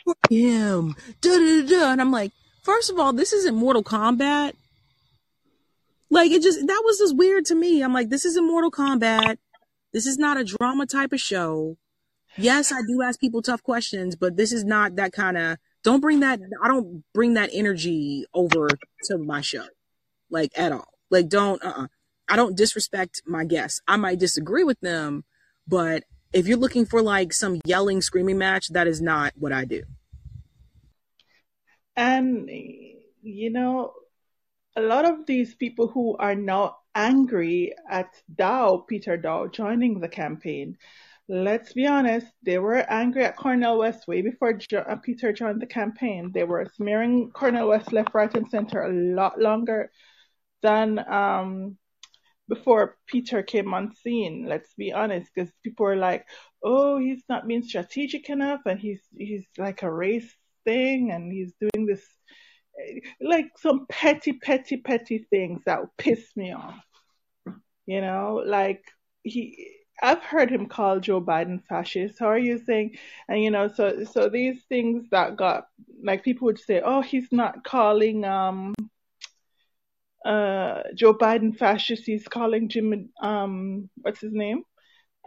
like, 0.05 0.15
him, 0.29 0.95
da 1.21 1.37
da, 1.37 1.67
da," 1.67 1.91
and 1.91 2.01
I'm 2.01 2.11
like, 2.11 2.31
first 2.63 2.89
of 2.89 2.99
all, 2.99 3.13
this 3.13 3.33
isn't 3.33 3.55
Mortal 3.55 3.83
Kombat. 3.83 4.53
Like 6.09 6.31
it 6.31 6.41
just 6.41 6.65
that 6.65 6.81
was 6.85 6.97
just 6.99 7.17
weird 7.17 7.45
to 7.45 7.55
me. 7.55 7.81
I'm 7.81 7.93
like, 7.93 8.09
this 8.09 8.25
isn't 8.25 8.47
Mortal 8.47 8.71
Kombat. 8.71 9.37
This 9.93 10.05
is 10.05 10.17
not 10.17 10.37
a 10.37 10.43
drama 10.43 10.85
type 10.85 11.13
of 11.13 11.21
show. 11.21 11.77
Yes, 12.37 12.71
I 12.71 12.81
do 12.87 13.01
ask 13.01 13.19
people 13.19 13.41
tough 13.41 13.63
questions, 13.63 14.15
but 14.15 14.35
this 14.35 14.51
is 14.51 14.65
not 14.65 14.97
that 14.97 15.13
kind 15.13 15.37
of. 15.37 15.57
Don't 15.85 16.01
bring 16.01 16.19
that. 16.21 16.39
I 16.63 16.67
don't 16.67 17.03
bring 17.13 17.35
that 17.35 17.51
energy 17.53 18.25
over 18.33 18.67
to 19.03 19.17
my 19.19 19.41
show, 19.41 19.65
like 20.29 20.51
at 20.57 20.71
all. 20.73 20.89
Like 21.09 21.29
don't. 21.29 21.63
Uh. 21.63 21.73
uh 21.77 21.87
I 22.27 22.35
don't 22.35 22.57
disrespect 22.57 23.21
my 23.27 23.45
guests. 23.45 23.81
I 23.87 23.97
might 23.97 24.17
disagree 24.17 24.63
with 24.63 24.79
them, 24.79 25.25
but 25.67 26.05
if 26.33 26.47
you're 26.47 26.57
looking 26.57 26.87
for 26.87 27.03
like 27.03 27.31
some 27.33 27.61
yelling, 27.65 28.01
screaming 28.01 28.39
match, 28.39 28.69
that 28.69 28.87
is 28.87 28.99
not 28.99 29.33
what 29.35 29.53
I 29.53 29.65
do. 29.65 29.83
And, 31.95 32.49
you 33.21 33.51
know, 33.51 33.93
a 34.75 34.81
lot 34.81 35.05
of 35.05 35.27
these 35.27 35.53
people 35.53 35.87
who 35.87 36.17
are 36.17 36.33
now 36.33 36.77
angry 36.95 37.73
at 37.87 38.09
Daou, 38.33 38.87
Peter 38.87 39.19
Daou, 39.19 39.51
joining 39.51 39.99
the 39.99 40.09
campaign, 40.09 40.77
let's 41.27 41.73
be 41.73 41.87
honest, 41.87 42.27
they 42.43 42.57
were 42.59 42.77
angry 42.91 43.23
at 43.23 43.37
Cornel 43.37 43.79
West 43.79 44.07
way 44.07 44.21
before 44.21 44.53
jo- 44.53 44.85
uh, 44.87 44.95
Peter 44.97 45.33
joined 45.33 45.61
the 45.61 45.65
campaign. 45.67 46.31
They 46.33 46.43
were 46.43 46.67
smearing 46.75 47.31
Cornel 47.31 47.69
West 47.69 47.91
left, 47.93 48.13
right, 48.13 48.33
and 48.35 48.49
center 48.49 48.81
a 48.83 48.93
lot 48.93 49.39
longer 49.39 49.91
than 50.63 50.99
um, 51.11 51.77
before 52.49 52.97
Peter 53.07 53.43
came 53.43 53.73
on 53.73 53.93
scene. 53.95 54.45
Let's 54.47 54.73
be 54.75 54.93
honest, 54.93 55.31
because 55.35 55.51
people 55.63 55.85
were 55.85 55.95
like, 55.97 56.25
"Oh, 56.63 56.99
he's 56.99 57.23
not 57.29 57.47
being 57.47 57.63
strategic 57.63 58.29
enough, 58.29 58.61
and 58.65 58.79
he's 58.79 59.01
he's 59.17 59.45
like 59.57 59.83
a 59.83 59.91
race 59.91 60.33
thing, 60.65 61.11
and 61.11 61.31
he's 61.31 61.53
doing 61.61 61.87
this." 61.87 62.05
eh, 62.81 62.99
Like 63.21 63.51
some 63.57 63.85
petty, 63.89 64.33
petty, 64.33 64.77
petty 64.77 65.27
things 65.31 65.61
that 65.65 65.79
piss 65.97 66.25
me 66.35 66.53
off. 66.53 66.79
You 67.85 68.01
know, 68.01 68.41
like 68.45 68.83
he, 69.23 69.75
I've 70.01 70.21
heard 70.23 70.49
him 70.51 70.67
call 70.67 70.99
Joe 70.99 71.21
Biden 71.21 71.63
fascist. 71.67 72.19
How 72.19 72.27
are 72.27 72.37
you 72.37 72.59
saying? 72.59 72.97
And 73.27 73.41
you 73.41 73.51
know, 73.51 73.67
so 73.67 74.03
so 74.05 74.29
these 74.29 74.61
things 74.69 75.07
that 75.11 75.37
got 75.37 75.67
like 76.03 76.23
people 76.23 76.45
would 76.45 76.59
say, 76.59 76.81
oh, 76.83 77.01
he's 77.01 77.31
not 77.31 77.63
calling 77.63 78.25
um 78.25 78.73
uh 80.25 80.81
Joe 80.95 81.13
Biden 81.13 81.57
fascist. 81.57 82.05
He's 82.05 82.27
calling 82.27 82.69
Jim 82.69 83.09
um 83.21 83.89
what's 84.01 84.21
his 84.21 84.33
name 84.33 84.63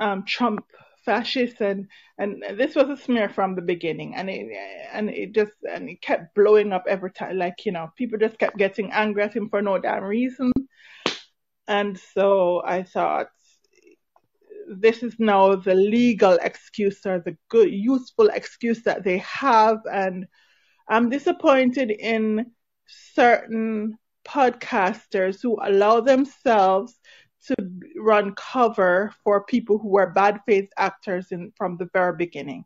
um 0.00 0.24
Trump 0.24 0.64
fascist 1.04 1.60
and 1.62 1.86
and 2.18 2.44
this 2.58 2.74
was 2.74 2.90
a 2.90 2.96
smear 2.96 3.30
from 3.30 3.54
the 3.54 3.62
beginning 3.62 4.14
and 4.14 4.28
it 4.28 4.46
and 4.92 5.08
it 5.08 5.32
just 5.34 5.52
and 5.72 5.88
it 5.88 6.02
kept 6.02 6.34
blowing 6.34 6.72
up 6.72 6.84
every 6.86 7.10
time 7.10 7.38
like 7.38 7.64
you 7.64 7.72
know 7.72 7.90
people 7.96 8.18
just 8.18 8.38
kept 8.38 8.58
getting 8.58 8.92
angry 8.92 9.22
at 9.22 9.34
him 9.34 9.48
for 9.48 9.62
no 9.62 9.78
damn 9.78 10.04
reason 10.04 10.52
and 11.66 11.98
so 12.14 12.62
I 12.64 12.82
thought 12.82 13.28
this 14.68 15.02
is 15.02 15.14
now 15.18 15.54
the 15.54 15.74
legal 15.74 16.38
excuse 16.42 17.04
or 17.06 17.20
the 17.20 17.36
good 17.48 17.70
useful 17.70 18.28
excuse 18.28 18.82
that 18.82 19.04
they 19.04 19.18
have 19.18 19.78
and 19.90 20.26
I'm 20.88 21.10
disappointed 21.10 21.90
in 21.90 22.52
certain 22.86 23.98
podcasters 24.26 25.42
who 25.42 25.58
allow 25.62 26.00
themselves 26.00 26.98
to 27.46 27.54
run 27.98 28.34
cover 28.34 29.12
for 29.22 29.44
people 29.44 29.78
who 29.78 29.88
were 29.88 30.10
bad 30.10 30.40
faith 30.46 30.68
actors 30.76 31.28
in 31.30 31.52
from 31.56 31.76
the 31.76 31.88
very 31.92 32.16
beginning. 32.16 32.64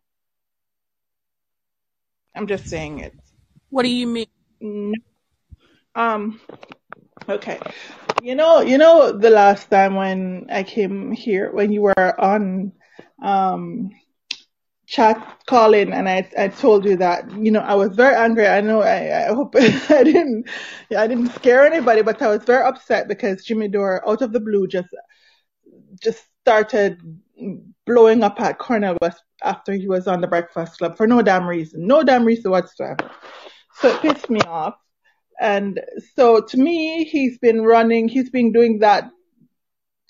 I'm 2.34 2.46
just 2.46 2.66
saying 2.66 3.00
it. 3.00 3.12
What 3.70 3.82
do 3.82 3.88
you 3.88 4.06
mean? 4.06 4.26
Mm, 4.62 4.92
Um, 5.94 6.40
okay. 7.28 7.60
You 8.22 8.34
know, 8.34 8.60
you 8.60 8.78
know 8.78 9.12
the 9.12 9.30
last 9.30 9.70
time 9.70 9.94
when 9.96 10.46
I 10.50 10.62
came 10.62 11.12
here 11.12 11.52
when 11.52 11.72
you 11.72 11.82
were 11.82 12.20
on 12.20 12.72
um 13.22 13.90
chat 14.86 15.38
calling 15.46 15.92
and 15.92 16.08
I 16.08 16.28
I 16.36 16.48
told 16.48 16.84
you 16.84 16.96
that 16.98 17.30
you 17.38 17.50
know 17.50 17.60
I 17.60 17.74
was 17.74 17.94
very 17.96 18.14
angry. 18.14 18.46
I 18.46 18.60
know 18.60 18.82
I, 18.82 19.28
I 19.30 19.34
hope 19.34 19.54
I 19.58 20.04
didn't 20.04 20.48
I 20.96 21.06
didn't 21.06 21.30
scare 21.34 21.64
anybody, 21.66 22.02
but 22.02 22.20
I 22.22 22.28
was 22.28 22.44
very 22.44 22.64
upset 22.64 23.08
because 23.08 23.44
Jimmy 23.44 23.68
Dore 23.68 24.06
out 24.08 24.22
of 24.22 24.32
the 24.32 24.40
blue 24.40 24.66
just 24.66 24.94
just 26.02 26.24
started 26.42 26.98
blowing 27.86 28.22
up 28.22 28.40
at 28.40 28.58
Cornel 28.58 28.96
West 29.00 29.22
after 29.42 29.72
he 29.72 29.88
was 29.88 30.06
on 30.06 30.20
the 30.20 30.26
Breakfast 30.26 30.78
Club 30.78 30.96
for 30.96 31.06
no 31.06 31.22
damn 31.22 31.46
reason, 31.46 31.86
no 31.86 32.02
damn 32.02 32.24
reason 32.24 32.50
whatsoever. 32.50 33.10
So 33.74 33.88
it 33.88 34.00
pissed 34.02 34.30
me 34.30 34.40
off. 34.42 34.74
And 35.40 35.80
so 36.14 36.40
to 36.40 36.56
me, 36.56 37.04
he's 37.04 37.38
been 37.38 37.62
running, 37.62 38.08
he's 38.08 38.30
been 38.30 38.52
doing 38.52 38.78
that 38.80 39.10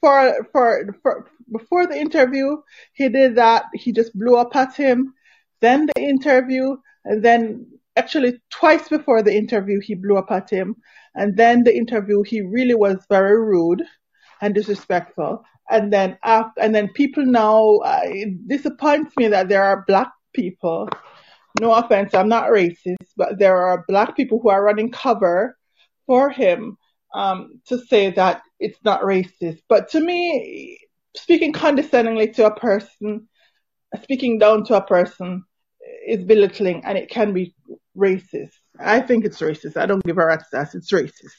for, 0.01 0.47
for, 0.53 0.97
for, 1.03 1.31
before 1.51 1.86
the 1.86 1.99
interview, 1.99 2.57
he 2.93 3.09
did 3.09 3.36
that. 3.36 3.66
He 3.74 3.93
just 3.93 4.19
blew 4.19 4.36
up 4.36 4.55
at 4.57 4.74
him. 4.74 5.15
Then 5.61 5.86
the 5.86 6.03
interview, 6.03 6.77
and 7.05 7.24
then 7.24 7.66
actually 7.97 8.40
twice 8.51 8.89
before 8.89 9.23
the 9.23 9.35
interview, 9.35 9.81
he 9.81 9.94
blew 9.94 10.16
up 10.16 10.31
at 10.31 10.51
him. 10.51 10.77
And 11.15 11.36
then 11.36 11.62
the 11.62 11.77
interview, 11.77 12.23
he 12.23 12.40
really 12.40 12.74
was 12.74 13.05
very 13.09 13.39
rude 13.39 13.82
and 14.40 14.55
disrespectful. 14.55 15.44
And 15.70 15.93
then 15.93 16.19
after, 16.24 16.61
and 16.61 16.74
then 16.74 16.89
people 16.94 17.24
now, 17.24 17.77
uh, 17.85 18.01
it 18.05 18.49
disappoints 18.49 19.16
me 19.16 19.28
that 19.28 19.49
there 19.49 19.62
are 19.62 19.85
black 19.86 20.11
people. 20.35 20.89
No 21.61 21.73
offense, 21.73 22.15
I'm 22.15 22.28
not 22.28 22.51
racist, 22.51 22.97
but 23.16 23.39
there 23.39 23.56
are 23.56 23.84
black 23.89 24.16
people 24.16 24.40
who 24.40 24.51
are 24.51 24.64
running 24.64 24.90
cover 24.90 25.56
for 26.06 26.30
him 26.30 26.76
um, 27.14 27.60
to 27.66 27.78
say 27.78 28.10
that 28.10 28.43
it's 28.59 28.78
not 28.84 29.02
racist. 29.02 29.60
But 29.68 29.90
to 29.90 30.01
me, 30.01 30.78
speaking 31.16 31.52
condescendingly 31.52 32.28
to 32.34 32.47
a 32.47 32.55
person, 32.55 33.28
speaking 34.02 34.39
down 34.39 34.64
to 34.64 34.74
a 34.74 34.82
person 34.82 35.44
is 36.06 36.24
belittling 36.24 36.84
and 36.84 36.97
it 36.97 37.10
can 37.10 37.32
be 37.32 37.55
racist. 37.97 38.52
I 38.78 39.01
think 39.01 39.24
it's 39.24 39.40
racist. 39.40 39.76
I 39.76 39.86
don't 39.86 40.05
give 40.05 40.18
a 40.18 40.26
rat's 40.26 40.52
ass. 40.55 40.74
It's 40.74 40.93
racist. 40.93 41.36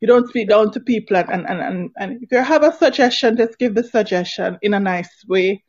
You 0.00 0.06
don't 0.06 0.28
speak 0.28 0.48
down 0.48 0.70
to 0.72 0.80
people 0.80 1.16
and, 1.16 1.28
and, 1.28 1.60
and, 1.60 1.90
and, 1.98 2.22
if 2.22 2.30
you 2.30 2.38
have 2.38 2.62
a 2.62 2.72
suggestion, 2.72 3.36
just 3.36 3.58
give 3.58 3.74
the 3.74 3.82
suggestion 3.82 4.56
in 4.62 4.74
a 4.74 4.80
nice 4.80 5.24
way. 5.26 5.64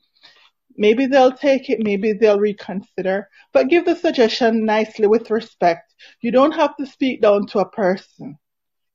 Maybe 0.79 1.05
they'll 1.05 1.33
take 1.33 1.69
it, 1.69 1.83
maybe 1.83 2.13
they'll 2.13 2.39
reconsider. 2.39 3.29
But 3.53 3.67
give 3.67 3.85
the 3.85 3.95
suggestion 3.95 4.65
nicely 4.65 5.07
with 5.07 5.29
respect. 5.29 5.93
You 6.21 6.31
don't 6.31 6.53
have 6.53 6.75
to 6.77 6.85
speak 6.85 7.21
down 7.21 7.45
to 7.47 7.59
a 7.59 7.69
person. 7.69 8.39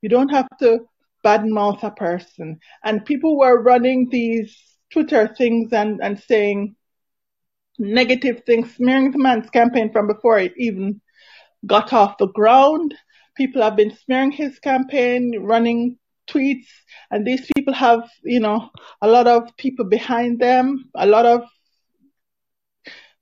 You 0.01 0.09
don't 0.09 0.31
have 0.31 0.49
to 0.61 0.81
badmouth 1.25 1.83
a 1.83 1.91
person. 1.91 2.59
And 2.83 3.05
people 3.05 3.39
were 3.39 3.63
running 3.63 4.09
these 4.11 4.57
Twitter 4.91 5.33
things 5.37 5.73
and, 5.73 6.01
and 6.03 6.19
saying 6.19 6.75
negative 7.79 8.43
things, 8.47 8.75
smearing 8.75 9.11
the 9.11 9.19
man's 9.19 9.51
campaign 9.51 9.93
from 9.93 10.07
before 10.07 10.39
it 10.39 10.55
even 10.57 11.03
got 11.67 11.93
off 11.93 12.19
the 12.19 12.29
ground. 12.29 12.95
People 13.37 13.63
have 13.63 13.77
been 13.77 13.95
smearing 13.95 14.33
his 14.33 14.59
campaign, 14.59 15.39
running 15.41 15.99
tweets, 16.31 16.69
and 17.11 17.27
these 17.27 17.47
people 17.55 17.75
have, 17.75 18.09
you 18.23 18.41
know, 18.41 18.71
a 19.03 19.09
lot 19.09 19.27
of 19.27 19.55
people 19.59 19.85
behind 19.85 20.41
them, 20.41 20.89
a 20.95 21.07
lot 21.07 21.27
of 21.27 21.43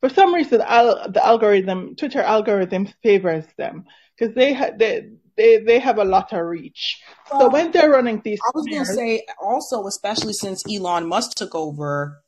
for 0.03 0.11
some 0.11 0.35
reason 0.35 0.61
al- 0.61 1.11
the 1.11 1.25
algorithm 1.25 1.97
twitter 1.97 2.21
algorithm 2.21 2.87
favors 3.03 3.47
them 3.57 3.85
because 4.19 4.35
they, 4.35 4.53
ha- 4.53 4.73
they 4.77 5.09
they 5.37 5.59
they 5.59 5.79
have 5.79 5.99
a 5.99 6.05
lot 6.05 6.33
of 6.33 6.45
reach. 6.45 7.01
So 7.31 7.49
when 7.49 7.71
they're 7.71 7.91
running 7.91 8.21
these 8.23 8.41
I 8.45 8.51
was 8.55 8.67
going 8.67 8.85
to 8.85 8.93
say 8.93 9.25
also, 9.41 9.87
especially 9.87 10.35
since 10.35 10.63
Elon 10.71 11.09
Musk 11.09 11.37
took 11.37 11.55
over, 11.55 12.23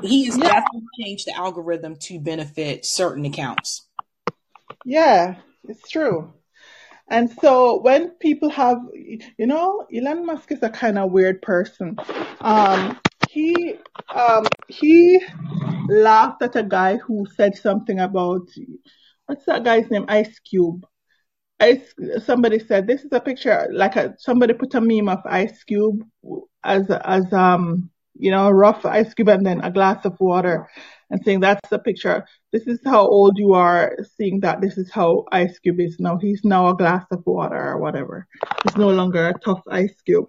he 0.00 0.26
has 0.26 0.36
yeah. 0.36 0.44
definitely 0.44 0.86
changed 1.00 1.26
the 1.26 1.36
algorithm 1.36 1.96
to 1.96 2.20
benefit 2.20 2.86
certain 2.86 3.24
accounts. 3.24 3.86
yeah 4.84 5.36
it's 5.68 5.88
true. 5.88 6.32
And 7.08 7.28
so 7.40 7.80
when 7.80 8.10
people 8.10 8.50
have 8.50 8.78
you 8.94 9.46
know 9.46 9.86
elon 9.92 10.24
musk 10.24 10.52
is 10.52 10.62
a 10.62 10.70
kind 10.70 10.98
of 10.98 11.10
weird 11.10 11.42
person. 11.42 11.98
Um 12.40 12.98
he 13.32 13.76
um 14.14 14.44
he 14.68 15.20
laughed 15.88 16.42
at 16.42 16.56
a 16.56 16.62
guy 16.62 16.96
who 16.96 17.26
said 17.36 17.56
something 17.56 18.00
about 18.00 18.46
what's 19.26 19.44
that 19.46 19.64
guy's 19.64 19.90
name 19.90 20.04
ice 20.08 20.38
cube 20.40 20.84
Ice, 21.60 21.94
somebody 22.24 22.58
said 22.58 22.86
this 22.86 23.04
is 23.04 23.12
a 23.12 23.20
picture 23.20 23.68
like 23.70 23.94
a, 23.94 24.14
somebody 24.18 24.54
put 24.54 24.74
a 24.74 24.80
meme 24.80 25.10
of 25.10 25.18
Ice 25.26 25.62
Cube 25.64 26.02
as 26.64 26.90
as 27.04 27.30
um 27.34 27.90
you 28.18 28.30
know 28.30 28.50
rough 28.50 28.86
Ice 28.86 29.12
Cube 29.12 29.28
and 29.28 29.44
then 29.44 29.60
a 29.60 29.70
glass 29.70 30.06
of 30.06 30.16
water 30.20 30.70
and 31.10 31.22
saying 31.22 31.40
that's 31.40 31.68
the 31.68 31.78
picture. 31.78 32.24
This 32.50 32.66
is 32.66 32.80
how 32.84 33.06
old 33.06 33.36
you 33.36 33.52
are. 33.52 33.94
Seeing 34.16 34.40
that 34.40 34.62
this 34.62 34.78
is 34.78 34.90
how 34.90 35.26
Ice 35.32 35.58
Cube 35.58 35.80
is 35.80 35.96
now. 36.00 36.16
He's 36.16 36.40
now 36.44 36.68
a 36.68 36.76
glass 36.76 37.04
of 37.10 37.22
water 37.26 37.62
or 37.62 37.78
whatever. 37.78 38.26
He's 38.62 38.76
no 38.78 38.88
longer 38.88 39.28
a 39.28 39.38
tough 39.40 39.60
Ice 39.70 40.00
Cube. 40.06 40.28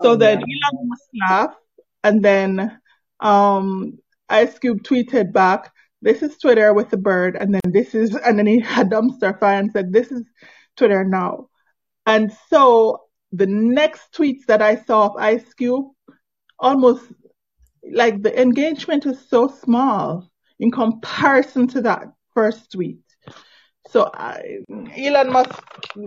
So 0.00 0.12
Oh 0.12 0.16
then 0.16 0.40
yeah. 0.40 0.70
Elon 0.70 0.88
Musk 0.88 1.10
laughed 1.28 1.65
and 2.06 2.22
then 2.22 2.78
um 3.20 3.98
Ice 4.28 4.58
Cube 4.58 4.82
tweeted 4.82 5.32
back, 5.32 5.72
This 6.02 6.22
is 6.22 6.38
Twitter 6.38 6.72
with 6.72 6.90
the 6.90 6.96
bird 6.96 7.36
and 7.36 7.54
then 7.54 7.72
this 7.72 7.94
is 7.94 8.14
and 8.14 8.38
then 8.38 8.46
he 8.46 8.60
had 8.60 8.90
dumpster 8.90 9.38
fire 9.38 9.58
and 9.58 9.72
said, 9.72 9.92
This 9.92 10.12
is 10.12 10.22
Twitter 10.76 11.04
now. 11.04 11.48
And 12.06 12.32
so 12.48 13.02
the 13.32 13.46
next 13.46 14.12
tweets 14.12 14.46
that 14.46 14.62
I 14.62 14.76
saw 14.76 15.06
of 15.06 15.16
Ice 15.16 15.52
Cube 15.54 15.86
almost 16.58 17.04
like 17.92 18.22
the 18.22 18.40
engagement 18.40 19.06
is 19.06 19.18
so 19.28 19.48
small 19.48 20.30
in 20.60 20.70
comparison 20.70 21.66
to 21.68 21.82
that 21.82 22.04
first 22.34 22.72
tweet. 22.72 23.00
So 23.88 24.10
I, 24.14 24.58
Elon 24.96 25.32
Musk, 25.32 25.62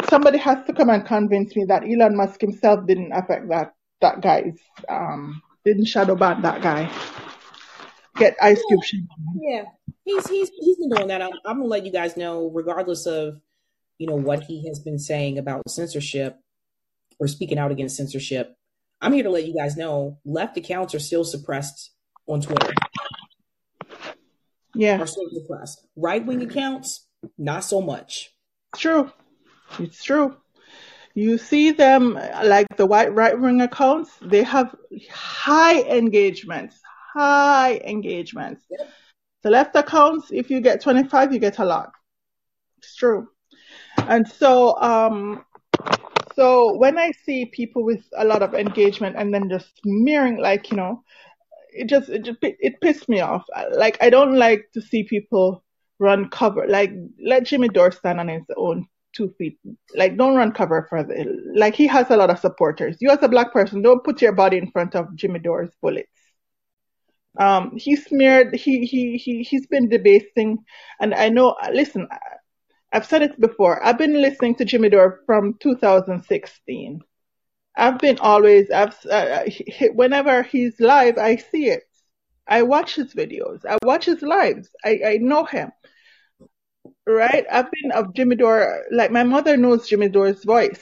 somebody 0.10 0.38
has 0.38 0.66
to 0.66 0.74
come 0.74 0.90
and 0.90 1.06
convince 1.06 1.56
me 1.56 1.66
that 1.68 1.84
Elon 1.84 2.18
Musk 2.18 2.42
himself 2.42 2.86
didn't 2.88 3.12
affect 3.14 3.50
that 3.50 3.74
that 4.02 4.22
guy's 4.22 4.58
um 4.88 5.42
didn't 5.66 5.86
shadow 5.86 6.16
ban 6.16 6.42
that 6.42 6.62
guy. 6.62 6.90
Get 8.16 8.36
Ice 8.42 8.62
Cube. 8.68 9.06
Yeah, 9.42 9.64
he's 10.04 10.28
he's 10.28 10.50
he's 10.60 10.78
been 10.78 10.90
doing 10.90 11.08
that. 11.08 11.22
I'm, 11.22 11.32
I'm 11.46 11.58
gonna 11.58 11.66
let 11.66 11.86
you 11.86 11.92
guys 11.92 12.18
know, 12.18 12.50
regardless 12.54 13.06
of 13.06 13.40
you 13.98 14.08
know 14.08 14.16
what 14.16 14.44
he 14.44 14.68
has 14.68 14.80
been 14.80 15.00
saying 15.00 15.38
about 15.38 15.70
censorship 15.70 16.38
or 17.20 17.28
speaking 17.28 17.58
out 17.58 17.72
against 17.72 17.96
censorship. 17.96 18.56
I'm 19.02 19.14
here 19.14 19.24
to 19.24 19.30
let 19.30 19.46
you 19.46 19.56
guys 19.56 19.78
know 19.78 20.18
left 20.26 20.58
accounts 20.58 20.94
are 20.94 21.00
still 21.00 21.24
suppressed 21.24 21.92
on 22.28 22.42
Twitter. 22.42 22.74
Yeah, 24.76 25.02
Are 25.02 25.08
still 25.08 25.30
suppressed. 25.34 25.86
Right 25.96 26.26
wing 26.26 26.42
accounts, 26.42 27.06
not 27.38 27.64
so 27.64 27.82
much. 27.82 28.32
true. 28.76 29.12
It's 29.80 30.04
true. 30.04 30.36
You 31.20 31.38
see 31.38 31.72
them 31.72 32.14
like 32.14 32.68
the 32.78 32.86
white 32.86 33.14
right 33.14 33.38
wing 33.38 33.60
accounts, 33.60 34.10
they 34.22 34.42
have 34.44 34.74
high 35.12 35.82
engagements, 35.82 36.80
high 37.14 37.82
engagements. 37.84 38.64
Yep. 38.72 38.90
The 39.44 39.50
left 39.50 39.76
accounts, 39.76 40.28
if 40.32 40.50
you 40.50 40.62
get 40.62 40.82
25, 40.82 41.34
you 41.34 41.40
get 41.40 41.60
a 41.60 41.66
lot. 41.66 41.92
It's 42.78 42.96
true. 42.96 43.28
And 43.98 44.26
so, 44.30 44.80
um, 44.80 45.44
so 46.38 46.78
when 46.78 46.98
I 46.98 47.12
see 47.26 47.48
people 47.48 47.84
with 47.84 48.06
a 48.16 48.24
lot 48.24 48.42
of 48.42 48.54
engagement 48.54 49.18
and 49.18 49.34
then 49.34 49.50
just 49.50 49.78
smearing, 49.82 50.38
like, 50.38 50.72
you 50.72 50.78
know, 50.78 51.04
it 51.74 51.90
just, 51.90 52.08
it 52.08 52.24
just, 52.24 52.40
it 52.42 52.80
pissed 52.80 53.10
me 53.10 53.20
off. 53.20 53.44
Like, 53.74 53.98
I 54.00 54.10
don't 54.10 54.38
like 54.38 54.70
to 54.74 54.82
see 54.82 55.04
people 55.04 55.66
run 56.00 56.30
cover. 56.30 56.66
Like, 56.66 56.94
let 57.22 57.44
Jimmy 57.44 57.68
Dore 57.68 57.92
stand 57.92 58.22
on 58.22 58.30
his 58.30 58.46
own 58.56 58.88
two 59.14 59.34
feet. 59.38 59.58
Like, 59.96 60.18
don't 60.18 60.36
run 60.36 60.52
cover 60.52 60.86
for 60.90 61.04
the, 61.04 61.52
like, 61.56 61.76
he 61.76 61.88
has 61.88 62.10
a 62.10 62.18
lot 62.18 62.30
of 62.30 62.40
supporters. 62.40 62.98
You 63.00 63.10
as 63.12 63.24
a 63.24 63.30
black 63.30 63.52
person, 63.54 63.82
don't 63.82 64.04
put 64.04 64.22
your 64.22 64.34
body 64.34 64.58
in 64.58 64.72
front 64.72 64.96
of 64.96 65.16
Jimmy 65.16 65.40
Dore's 65.40 65.72
bullets. 65.82 66.10
Um, 67.38 67.78
he 67.78 67.96
smeared, 67.96 68.54
he, 68.56 68.86
he, 68.86 69.18
he, 69.18 69.44
he's 69.44 69.68
been 69.68 69.88
debasing, 69.88 70.58
and 71.00 71.14
I 71.14 71.30
know, 71.30 71.56
listen, 71.72 72.08
I've 72.92 73.06
said 73.06 73.22
it 73.22 73.40
before. 73.40 73.84
I've 73.86 73.98
been 73.98 74.22
listening 74.22 74.56
to 74.56 74.66
Jimmy 74.66 74.90
Dore 74.90 75.22
from 75.26 75.56
2016. 75.60 77.02
I've 77.78 78.00
been 78.00 78.20
always, 78.20 78.70
I've, 78.72 78.96
uh, 79.06 79.44
he- 79.48 79.90
whenever 79.90 80.44
he's 80.44 80.80
live, 80.80 81.18
I 81.18 81.38
see 81.38 81.68
it. 81.70 81.84
I 82.48 82.64
watch 82.64 82.96
his 82.96 83.14
videos. 83.14 83.66
I 83.66 83.78
watch 83.84 84.06
his 84.06 84.22
lives. 84.22 84.70
I, 84.84 85.00
I 85.06 85.18
know 85.18 85.46
him, 85.46 85.72
right? 87.10 87.46
I've 87.52 87.72
been 87.72 87.92
of 87.92 88.14
Jimmy 88.14 88.36
Dore, 88.36 88.84
like 88.92 89.12
my 89.12 89.24
mother 89.24 89.58
knows 89.58 89.88
Jimmy 89.88 90.10
Dore's 90.10 90.44
voice. 90.44 90.80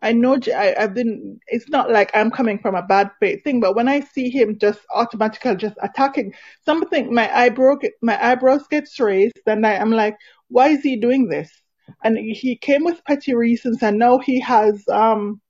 I 0.00 0.12
know, 0.12 0.38
I, 0.54 0.74
have 0.78 0.94
been, 0.94 1.40
it's 1.48 1.68
not 1.68 1.90
like 1.90 2.12
I'm 2.14 2.30
coming 2.30 2.60
from 2.60 2.76
a 2.76 2.86
bad 2.86 3.10
faith 3.18 3.42
thing, 3.42 3.58
but 3.58 3.74
when 3.74 3.88
I 3.88 4.00
see 4.00 4.30
him 4.30 4.56
just 4.60 4.78
automatically 4.94 5.56
just 5.56 5.74
attacking 5.82 6.34
something, 6.64 7.12
my 7.12 7.28
eyebrow, 7.36 7.76
my 8.00 8.24
eyebrows 8.24 8.68
gets 8.68 8.98
raised 9.00 9.40
and 9.46 9.66
I, 9.66 9.76
I'm 9.76 9.90
like, 9.90 10.16
why 10.48 10.68
is 10.68 10.82
he 10.82 10.96
doing 10.96 11.28
this? 11.28 11.50
And 12.04 12.16
he 12.16 12.56
came 12.56 12.84
with 12.84 13.04
petty 13.06 13.34
reasons 13.34 13.82
and 13.82 13.98
now 13.98 14.18
he 14.18 14.38
has, 14.40 14.86
um, 14.88 15.40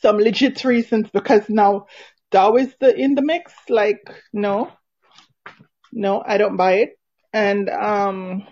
some 0.00 0.16
legit 0.18 0.64
reasons 0.64 1.10
because 1.12 1.48
now 1.50 1.86
Daou 2.32 2.58
is 2.58 2.74
the, 2.80 2.98
in 2.98 3.14
the 3.14 3.22
mix. 3.22 3.52
Like, 3.68 4.00
no, 4.32 4.72
no, 5.92 6.22
I 6.26 6.38
don't 6.38 6.56
buy 6.56 6.74
it. 6.74 6.98
And, 7.34 7.68
um, 7.68 8.46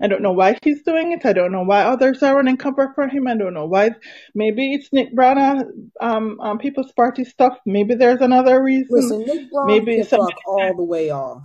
I 0.00 0.06
don't 0.06 0.22
know 0.22 0.32
why 0.32 0.58
he's 0.62 0.82
doing 0.82 1.12
it. 1.12 1.26
I 1.26 1.32
don't 1.32 1.52
know 1.52 1.62
why 1.62 1.82
others 1.82 2.22
are 2.22 2.34
running 2.34 2.56
cover 2.56 2.92
for 2.94 3.06
him. 3.06 3.26
I 3.26 3.36
don't 3.36 3.54
know 3.54 3.66
why. 3.66 3.90
Maybe 4.34 4.72
it's 4.72 4.92
Nick 4.92 5.14
Brana, 5.14 5.64
um, 6.00 6.40
um, 6.40 6.58
People's 6.58 6.92
Party 6.92 7.24
stuff. 7.24 7.58
Maybe 7.66 7.94
there's 7.94 8.20
another 8.20 8.62
reason. 8.62 8.88
Listen, 8.90 9.20
Nick 9.24 9.52
Brana 9.52 9.66
Maybe 9.66 9.96
can 9.96 10.06
fuck 10.06 10.34
all 10.46 10.74
the 10.74 10.84
way 10.84 11.10
off. 11.10 11.42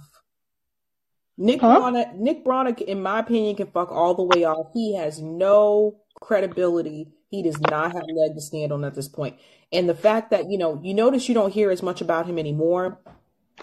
Nick 1.38 1.60
Huh? 1.60 1.80
Brana, 1.80 2.15
Nick 2.15 2.45
Brana, 2.45 2.80
in 2.82 3.02
my 3.02 3.19
opinion, 3.19 3.57
can 3.57 3.68
fuck 3.68 3.91
all 3.91 4.14
the 4.14 4.23
way 4.23 4.45
off. 4.45 4.68
He 4.73 4.95
has 4.95 5.22
no 5.22 5.98
credibility. 6.22 7.10
He 7.30 7.44
does 7.44 7.60
not 7.60 7.91
have 7.91 8.03
leg 8.07 8.36
to 8.36 8.41
stand 8.41 8.72
on 8.72 8.86
at 8.86 8.95
this 8.95 9.10
point. 9.10 9.36
And 9.73 9.90
the 9.90 9.95
fact 9.95 10.32
that 10.32 10.49
you 10.49 10.57
know, 10.57 10.80
you 10.82 10.94
notice 10.94 11.27
you 11.27 11.36
don't 11.36 11.52
hear 11.52 11.72
as 11.72 11.84
much 11.84 11.99
about 11.99 12.26
him 12.26 12.40
anymore. 12.40 12.99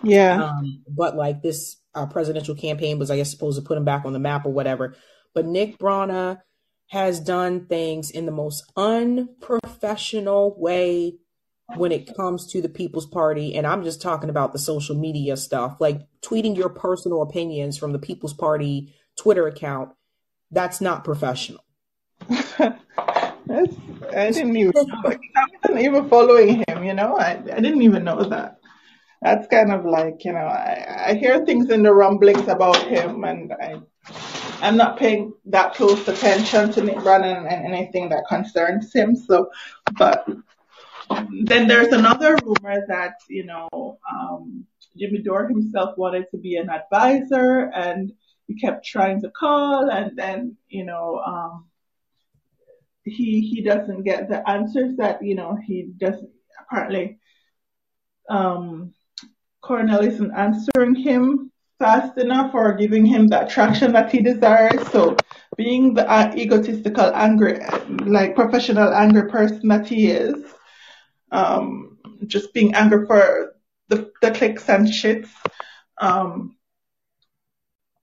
Yeah. 0.02 0.44
Um, 0.44 0.82
but 0.88 1.16
like 1.16 1.40
this 1.40 1.76
uh, 1.94 2.06
presidential 2.06 2.54
campaign 2.54 2.98
was, 2.98 3.10
I 3.10 3.16
guess, 3.16 3.30
supposed 3.30 3.58
to 3.58 3.66
put 3.66 3.78
him 3.78 3.84
back 3.84 4.04
on 4.04 4.12
the 4.12 4.18
map 4.18 4.46
or 4.46 4.52
whatever. 4.52 4.94
But 5.34 5.46
Nick 5.46 5.78
Brana 5.78 6.40
has 6.88 7.20
done 7.20 7.66
things 7.66 8.10
in 8.10 8.26
the 8.26 8.32
most 8.32 8.70
unprofessional 8.76 10.54
way 10.58 11.16
when 11.76 11.90
it 11.92 12.14
comes 12.14 12.46
to 12.52 12.60
the 12.60 12.68
People's 12.68 13.06
Party. 13.06 13.54
And 13.54 13.66
I'm 13.66 13.82
just 13.82 14.02
talking 14.02 14.28
about 14.28 14.52
the 14.52 14.58
social 14.58 14.94
media 14.94 15.36
stuff, 15.36 15.80
like 15.80 16.02
tweeting 16.20 16.56
your 16.56 16.68
personal 16.68 17.22
opinions 17.22 17.78
from 17.78 17.92
the 17.92 17.98
People's 17.98 18.34
Party 18.34 18.94
Twitter 19.16 19.46
account. 19.46 19.92
That's 20.50 20.80
not 20.80 21.04
professional. 21.04 21.64
I 23.48 24.30
didn't 24.30 24.56
even. 24.56 24.72
I 24.76 25.16
wasn't 25.64 25.80
even 25.80 26.08
following 26.08 26.64
him, 26.68 26.84
you 26.84 26.94
know. 26.94 27.16
I, 27.16 27.30
I 27.32 27.60
didn't 27.60 27.82
even 27.82 28.04
know 28.04 28.22
that. 28.24 28.58
That's 29.22 29.46
kind 29.46 29.70
of 29.72 29.84
like, 29.84 30.24
you 30.24 30.32
know, 30.32 30.40
I, 30.40 31.10
I 31.10 31.14
hear 31.14 31.46
things 31.46 31.70
in 31.70 31.84
the 31.84 31.94
rumblings 31.94 32.48
about 32.48 32.82
him 32.88 33.22
and 33.22 33.52
I, 33.52 33.80
I'm 34.60 34.76
not 34.76 34.98
paying 34.98 35.32
that 35.46 35.74
close 35.74 36.06
attention 36.08 36.72
to 36.72 36.82
Nick 36.82 36.96
Brana 36.96 37.38
and 37.38 37.72
anything 37.72 38.08
that 38.08 38.26
concerns 38.28 38.92
him. 38.92 39.14
So, 39.14 39.48
but 39.96 40.26
then 41.44 41.68
there's 41.68 41.92
another 41.92 42.36
rumor 42.44 42.84
that, 42.88 43.14
you 43.28 43.44
know, 43.44 43.68
um, 44.10 44.66
Jimmy 44.98 45.18
Dore 45.18 45.46
himself 45.46 45.96
wanted 45.96 46.26
to 46.32 46.38
be 46.38 46.56
an 46.56 46.68
advisor 46.68 47.70
and 47.72 48.12
he 48.48 48.58
kept 48.58 48.84
trying 48.84 49.20
to 49.20 49.30
call 49.30 49.88
and 49.88 50.16
then, 50.16 50.56
you 50.68 50.84
know, 50.84 51.22
um, 51.24 51.66
he, 53.04 53.40
he 53.40 53.62
doesn't 53.62 54.02
get 54.02 54.28
the 54.28 54.48
answers 54.48 54.96
that, 54.96 55.24
you 55.24 55.36
know, 55.36 55.56
he 55.64 55.92
doesn't 55.96 56.30
apparently, 56.60 57.18
um, 58.28 58.94
Cornel 59.62 60.00
isn't 60.00 60.32
answering 60.32 60.94
him 60.94 61.50
fast 61.78 62.18
enough 62.18 62.54
or 62.54 62.74
giving 62.74 63.06
him 63.06 63.28
that 63.28 63.48
traction 63.48 63.92
that 63.92 64.10
he 64.10 64.20
desires. 64.20 64.86
So 64.88 65.16
being 65.56 65.94
the 65.94 66.08
uh, 66.08 66.32
egotistical, 66.36 67.12
angry, 67.14 67.60
like 67.88 68.36
professional 68.36 68.92
angry 68.92 69.28
person 69.30 69.68
that 69.68 69.86
he 69.86 70.10
is, 70.10 70.34
um, 71.30 71.98
just 72.26 72.52
being 72.52 72.74
angry 72.74 73.06
for 73.06 73.54
the, 73.88 74.10
the 74.20 74.30
clicks 74.30 74.68
and 74.68 74.86
shits, 74.86 75.28
um, 76.00 76.56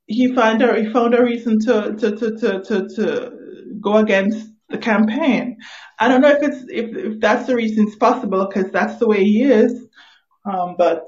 he 0.08 0.34
found 0.34 0.62
a, 0.62 0.82
he 0.82 0.92
found 0.92 1.14
a 1.14 1.24
reason 1.24 1.60
to, 1.60 1.96
to, 1.96 2.16
to, 2.16 2.38
to, 2.38 2.64
to, 2.64 2.90
to 2.96 3.32
go 3.80 3.98
against 3.98 4.48
the 4.70 4.78
campaign. 4.78 5.58
I 6.00 6.08
don't 6.08 6.22
know 6.22 6.32
if 6.32 6.42
it's, 6.42 6.66
if, 6.70 6.96
if 6.96 7.20
that's 7.20 7.48
the 7.48 7.56
reason 7.56 7.88
it's 7.88 7.96
possible 7.96 8.48
because 8.48 8.72
that's 8.72 8.98
the 8.98 9.08
way 9.08 9.24
he 9.24 9.44
is. 9.44 9.88
Um, 10.46 10.76
but 10.78 11.04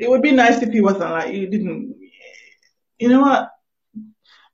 it 0.00 0.10
would 0.10 0.22
be 0.22 0.32
nice 0.32 0.62
if 0.62 0.70
he 0.70 0.80
wasn't 0.80 1.10
like, 1.10 1.32
he 1.32 1.46
didn't, 1.46 1.96
you 2.98 3.08
know 3.08 3.20
what? 3.20 3.50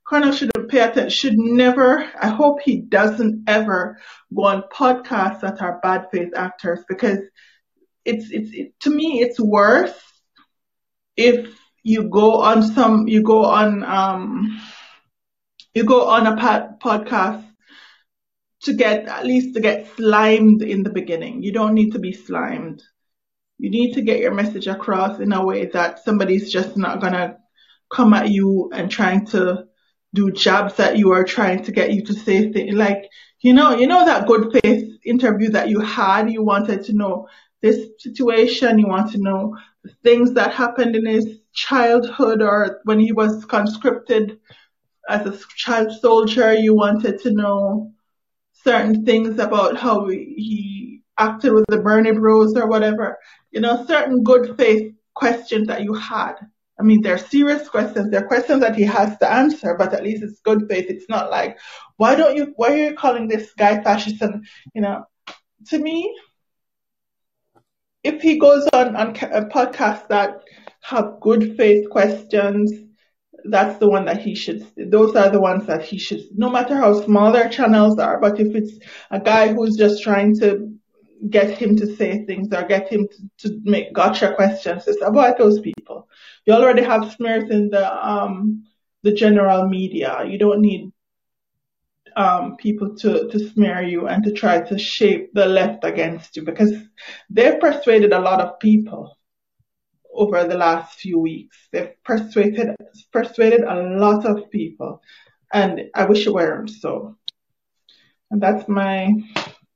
Cornel 0.07 0.33
should 0.33 0.51
pay 0.69 0.79
attention, 0.79 1.09
should 1.09 1.37
never, 1.37 2.03
I 2.19 2.27
hope 2.27 2.61
he 2.61 2.81
doesn't 2.81 3.43
ever 3.47 3.97
go 4.35 4.43
on 4.43 4.63
podcasts 4.71 5.41
that 5.41 5.61
are 5.61 5.79
bad 5.81 6.07
faith 6.11 6.33
actors 6.35 6.79
because 6.87 7.19
it's, 8.03 8.29
it's, 8.29 8.49
it, 8.53 8.79
to 8.81 8.89
me, 8.89 9.21
it's 9.21 9.39
worse 9.39 9.93
if 11.15 11.55
you 11.83 12.09
go 12.09 12.41
on 12.41 12.63
some, 12.63 13.07
you 13.07 13.23
go 13.23 13.45
on, 13.45 13.83
um, 13.83 14.61
you 15.73 15.83
go 15.83 16.07
on 16.07 16.27
a 16.27 16.35
pod, 16.35 16.79
podcast 16.81 17.45
to 18.63 18.73
get, 18.73 19.07
at 19.07 19.25
least 19.25 19.55
to 19.55 19.61
get 19.61 19.87
slimed 19.95 20.61
in 20.61 20.83
the 20.83 20.89
beginning. 20.89 21.43
You 21.43 21.51
don't 21.51 21.73
need 21.73 21.91
to 21.91 21.99
be 21.99 22.13
slimed. 22.13 22.83
You 23.57 23.69
need 23.69 23.93
to 23.93 24.01
get 24.01 24.19
your 24.19 24.33
message 24.33 24.67
across 24.67 25.19
in 25.19 25.31
a 25.31 25.45
way 25.45 25.67
that 25.67 26.03
somebody's 26.03 26.51
just 26.51 26.75
not 26.75 27.01
gonna 27.01 27.37
come 27.91 28.13
at 28.13 28.29
you 28.29 28.69
and 28.73 28.89
trying 28.89 29.25
to 29.27 29.65
do 30.13 30.31
jabs 30.31 30.75
that 30.75 30.97
you 30.97 31.11
are 31.11 31.23
trying 31.23 31.63
to 31.63 31.71
get 31.71 31.91
you 31.93 32.03
to 32.05 32.13
say 32.13 32.51
things. 32.51 32.75
Like, 32.75 33.09
you 33.41 33.53
know, 33.53 33.75
you 33.75 33.87
know 33.87 34.05
that 34.05 34.27
good 34.27 34.51
faith 34.51 34.99
interview 35.05 35.49
that 35.49 35.69
you 35.69 35.79
had, 35.79 36.31
you 36.31 36.43
wanted 36.43 36.83
to 36.85 36.93
know 36.93 37.27
this 37.61 37.87
situation, 37.99 38.79
you 38.79 38.87
want 38.87 39.11
to 39.11 39.17
know 39.17 39.57
the 39.83 39.91
things 40.03 40.33
that 40.33 40.53
happened 40.53 40.95
in 40.95 41.05
his 41.05 41.39
childhood 41.53 42.41
or 42.41 42.81
when 42.83 42.99
he 42.99 43.11
was 43.11 43.45
conscripted 43.45 44.39
as 45.09 45.25
a 45.25 45.37
child 45.55 45.91
soldier, 45.99 46.53
you 46.53 46.75
wanted 46.75 47.21
to 47.21 47.31
know 47.31 47.91
certain 48.51 49.05
things 49.05 49.39
about 49.39 49.77
how 49.77 50.07
he 50.07 51.01
acted 51.17 51.53
with 51.53 51.65
the 51.67 51.79
Bernie 51.79 52.13
Bros 52.13 52.55
or 52.55 52.67
whatever, 52.67 53.17
you 53.53 53.61
know, 53.61 53.85
certain 53.85 54.23
good 54.23 54.57
faith 54.57 54.93
questions 55.13 55.67
that 55.67 55.83
you 55.83 55.93
had. 55.93 56.33
I 56.79 56.83
mean, 56.83 57.01
they're 57.01 57.19
serious 57.19 57.69
questions. 57.69 58.09
They're 58.09 58.27
questions 58.27 58.61
that 58.61 58.75
he 58.75 58.83
has 58.83 59.17
to 59.19 59.31
answer, 59.31 59.75
but 59.77 59.93
at 59.93 60.03
least 60.03 60.23
it's 60.23 60.41
good 60.41 60.67
faith. 60.67 60.87
It's 60.89 61.07
not 61.07 61.29
like, 61.29 61.59
why 61.97 62.15
don't 62.15 62.35
you, 62.35 62.53
why 62.55 62.73
are 62.73 62.89
you 62.89 62.95
calling 62.95 63.27
this 63.27 63.53
guy 63.53 63.81
fascist? 63.83 64.21
And, 64.21 64.45
you 64.73 64.81
know, 64.81 65.05
to 65.67 65.77
me, 65.77 66.13
if 68.03 68.21
he 68.21 68.39
goes 68.39 68.67
on, 68.73 68.95
on 68.95 69.09
a 69.09 69.45
podcast 69.45 70.07
that 70.07 70.41
have 70.81 71.19
good 71.21 71.55
faith 71.55 71.89
questions, 71.91 72.71
that's 73.45 73.77
the 73.77 73.89
one 73.89 74.05
that 74.05 74.21
he 74.21 74.35
should, 74.35 74.65
those 74.77 75.15
are 75.15 75.29
the 75.29 75.39
ones 75.39 75.67
that 75.67 75.83
he 75.83 75.97
should, 75.99 76.21
no 76.33 76.49
matter 76.49 76.75
how 76.75 76.99
small 77.01 77.31
their 77.31 77.49
channels 77.49 77.99
are, 77.99 78.19
but 78.19 78.39
if 78.39 78.55
it's 78.55 78.79
a 79.11 79.19
guy 79.19 79.53
who's 79.53 79.75
just 79.75 80.01
trying 80.01 80.35
to 80.39 80.72
get 81.29 81.57
him 81.57 81.75
to 81.77 81.95
say 81.95 82.25
things 82.25 82.53
or 82.53 82.63
get 82.63 82.89
him 82.89 83.07
to, 83.07 83.49
to 83.49 83.59
make 83.63 83.93
gotcha 83.93 84.33
questions, 84.35 84.85
just 84.85 84.99
avoid 85.01 85.35
those 85.37 85.59
people. 85.59 86.09
You 86.45 86.53
already 86.53 86.83
have 86.83 87.13
smears 87.13 87.49
in 87.49 87.69
the, 87.69 88.07
um, 88.07 88.65
the 89.03 89.13
general 89.13 89.67
media. 89.67 90.25
You 90.25 90.37
don't 90.37 90.61
need 90.61 90.91
um, 92.15 92.57
people 92.57 92.95
to, 92.97 93.29
to 93.29 93.49
smear 93.51 93.81
you 93.81 94.07
and 94.07 94.23
to 94.23 94.31
try 94.31 94.61
to 94.61 94.77
shape 94.77 95.33
the 95.33 95.45
left 95.45 95.83
against 95.83 96.35
you 96.35 96.43
because 96.43 96.73
they've 97.29 97.59
persuaded 97.59 98.13
a 98.13 98.19
lot 98.19 98.41
of 98.41 98.59
people 98.59 99.17
over 100.13 100.43
the 100.43 100.57
last 100.57 100.99
few 100.99 101.19
weeks. 101.19 101.57
They've 101.71 101.91
persuaded 102.03 102.75
persuaded 103.11 103.61
a 103.61 103.97
lot 103.97 104.25
of 104.25 104.49
people, 104.51 105.01
and 105.51 105.81
I 105.95 106.05
wish 106.05 106.27
it 106.27 106.33
weren't 106.33 106.69
so. 106.69 107.17
And 108.31 108.41
that's 108.41 108.67
my. 108.67 109.13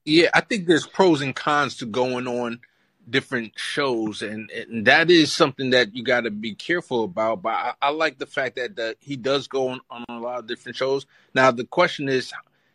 Yeah, 0.07 0.29
I 0.33 0.41
think 0.41 0.67
there's 0.67 0.87
pros 0.87 1.21
and 1.21 1.35
cons 1.35 1.77
to 1.79 1.87
going 1.87 2.27
on 2.27 2.61
different 3.09 3.59
shows, 3.59 4.21
and, 4.21 4.49
and 4.51 4.87
that 4.87 5.11
is 5.11 5.33
something 5.33 5.71
that 5.71 5.95
you 5.97 6.03
got 6.03 6.21
to 6.21 6.31
be 6.31 6.55
careful 6.55 7.03
about. 7.03 7.41
But 7.41 7.53
I, 7.55 7.73
I 7.81 7.89
like 7.91 8.17
the 8.17 8.27
fact 8.27 8.57
that 8.57 8.97
he 9.01 9.17
does 9.17 9.49
go 9.49 9.69
on, 9.69 9.81
on 9.89 10.05
a 10.09 10.19
lot 10.19 10.39
of 10.39 10.47
different 10.47 10.77
shows. 10.77 11.07
Now 11.35 11.51
the 11.51 11.65
question 11.65 12.09
is, 12.09 12.33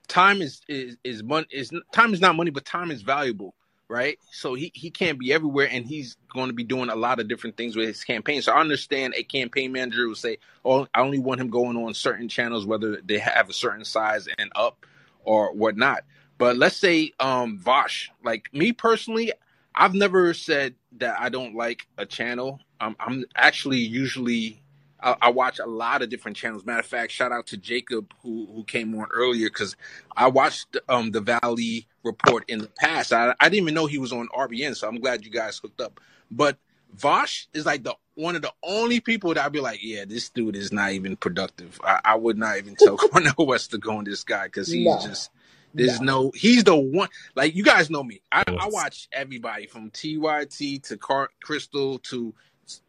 time 0.09 0.43
is 0.43 0.63
is 0.69 0.99
is 1.05 1.23
money 1.23 1.47
is 1.53 1.73
time 1.93 2.15
is 2.15 2.21
not 2.21 2.37
money, 2.37 2.51
but 2.51 2.67
time 2.67 2.91
is 2.91 3.03
valuable, 3.03 3.55
right? 3.89 4.19
So 4.33 4.55
he 4.55 4.73
he 4.75 4.91
can't 4.91 5.19
be 5.19 5.33
everywhere, 5.33 5.71
and 5.73 5.87
he's 5.87 6.19
going 6.35 6.49
to 6.49 6.55
be 6.55 6.65
doing 6.65 6.91
a 6.91 6.97
lot 6.97 7.21
of 7.21 7.29
different 7.29 7.57
things 7.57 7.77
with 7.77 7.89
his 7.89 8.05
campaign. 8.05 8.43
So 8.43 8.53
I 8.53 8.61
understand 8.61 9.15
a 9.17 9.25
campaign 9.25 9.73
manager 9.73 10.09
will 10.09 10.17
say, 10.17 10.39
"Oh, 10.67 10.89
I 10.95 11.01
only 11.03 11.21
want 11.21 11.41
him 11.41 11.51
going 11.51 11.79
on 11.79 11.95
certain 11.95 12.29
channels, 12.29 12.67
whether 12.67 13.01
they 13.03 13.21
have 13.21 13.51
a 13.51 13.55
certain 13.55 13.87
size 13.87 14.29
and 14.39 14.53
up 14.55 14.85
or 15.25 15.55
whatnot." 15.55 16.05
But 16.43 16.57
let's 16.57 16.77
say 16.77 17.13
um 17.21 17.59
Vaush, 17.59 18.09
like 18.25 18.53
me 18.53 18.73
personally, 18.73 19.33
I've 19.77 19.95
never 19.95 20.35
said 20.35 20.75
that 20.99 21.21
I 21.21 21.29
don't 21.29 21.55
like 21.55 21.87
a 21.97 22.05
channel. 22.05 22.59
Um, 22.81 22.97
I'm 22.99 23.25
actually 23.37 23.79
usually 23.79 24.61
I, 25.01 25.17
I, 25.23 25.31
watch 25.31 25.61
a 25.61 25.67
lot 25.67 26.03
of 26.03 26.11
different 26.11 26.37
channels. 26.37 26.65
Matter 26.65 26.81
of 26.81 26.87
fact, 26.87 27.13
shout 27.13 27.31
out 27.31 27.47
to 27.49 27.57
Jacob 27.57 28.13
who 28.23 28.49
who 28.53 28.65
came 28.65 28.93
on 28.99 29.07
earlier 29.13 29.49
because 29.49 29.77
I 30.17 30.27
watched 30.29 30.77
um, 30.89 31.13
the 31.13 31.21
Valley 31.21 31.87
Report 32.03 32.45
in 32.49 32.59
the 32.59 32.71
past. 32.81 33.13
I, 33.13 33.37
I 33.39 33.49
didn't 33.49 33.63
even 33.63 33.75
know 33.75 33.87
he 33.87 33.99
was 33.99 34.13
on 34.13 34.27
RBN, 34.29 34.75
so 34.75 34.89
I'm 34.89 34.99
glad 34.99 35.25
you 35.25 35.31
guys 35.31 35.59
hooked 35.59 35.81
up. 35.81 36.01
But 36.29 36.59
Vaush 36.97 37.47
is 37.55 37.67
like 37.67 37.85
the 37.85 37.95
one 38.15 38.35
of 38.35 38.43
the 38.43 38.53
only 38.65 38.99
people 38.99 39.33
that 39.33 39.45
I'd 39.45 39.53
be 39.53 39.61
like, 39.61 39.79
yeah, 39.81 40.07
this 40.07 40.29
dude 40.29 40.57
is 40.57 40.73
not 40.73 40.91
even 40.91 41.15
productive. 41.15 41.81
I, 41.85 42.01
I 42.05 42.17
would 42.17 42.37
not 42.37 42.59
even 42.59 42.75
tell 42.75 42.97
Cornel 43.11 43.47
West 43.47 43.71
to 43.71 43.79
go 43.79 43.99
on 43.99 44.05
this 44.05 44.25
guy 44.25 44.47
because 44.47 44.67
he's 44.69 44.85
no. 44.85 44.99
just 45.01 45.31
there's 45.75 46.01
no. 46.01 46.25
no. 46.25 46.33
he's 46.35 46.65
the 46.65 46.77
one. 46.77 47.09
Like 47.35 47.55
you 47.55 47.65
guys 47.65 47.91
know 47.91 48.03
me. 48.03 48.21
I, 48.31 48.45
I 48.47 48.69
watch 48.69 49.09
everybody 49.13 49.67
from 49.67 49.91
TYT 49.91 50.83
to 50.85 50.97
Car- 50.97 51.31
Krystal 51.45 52.03
to 52.05 52.35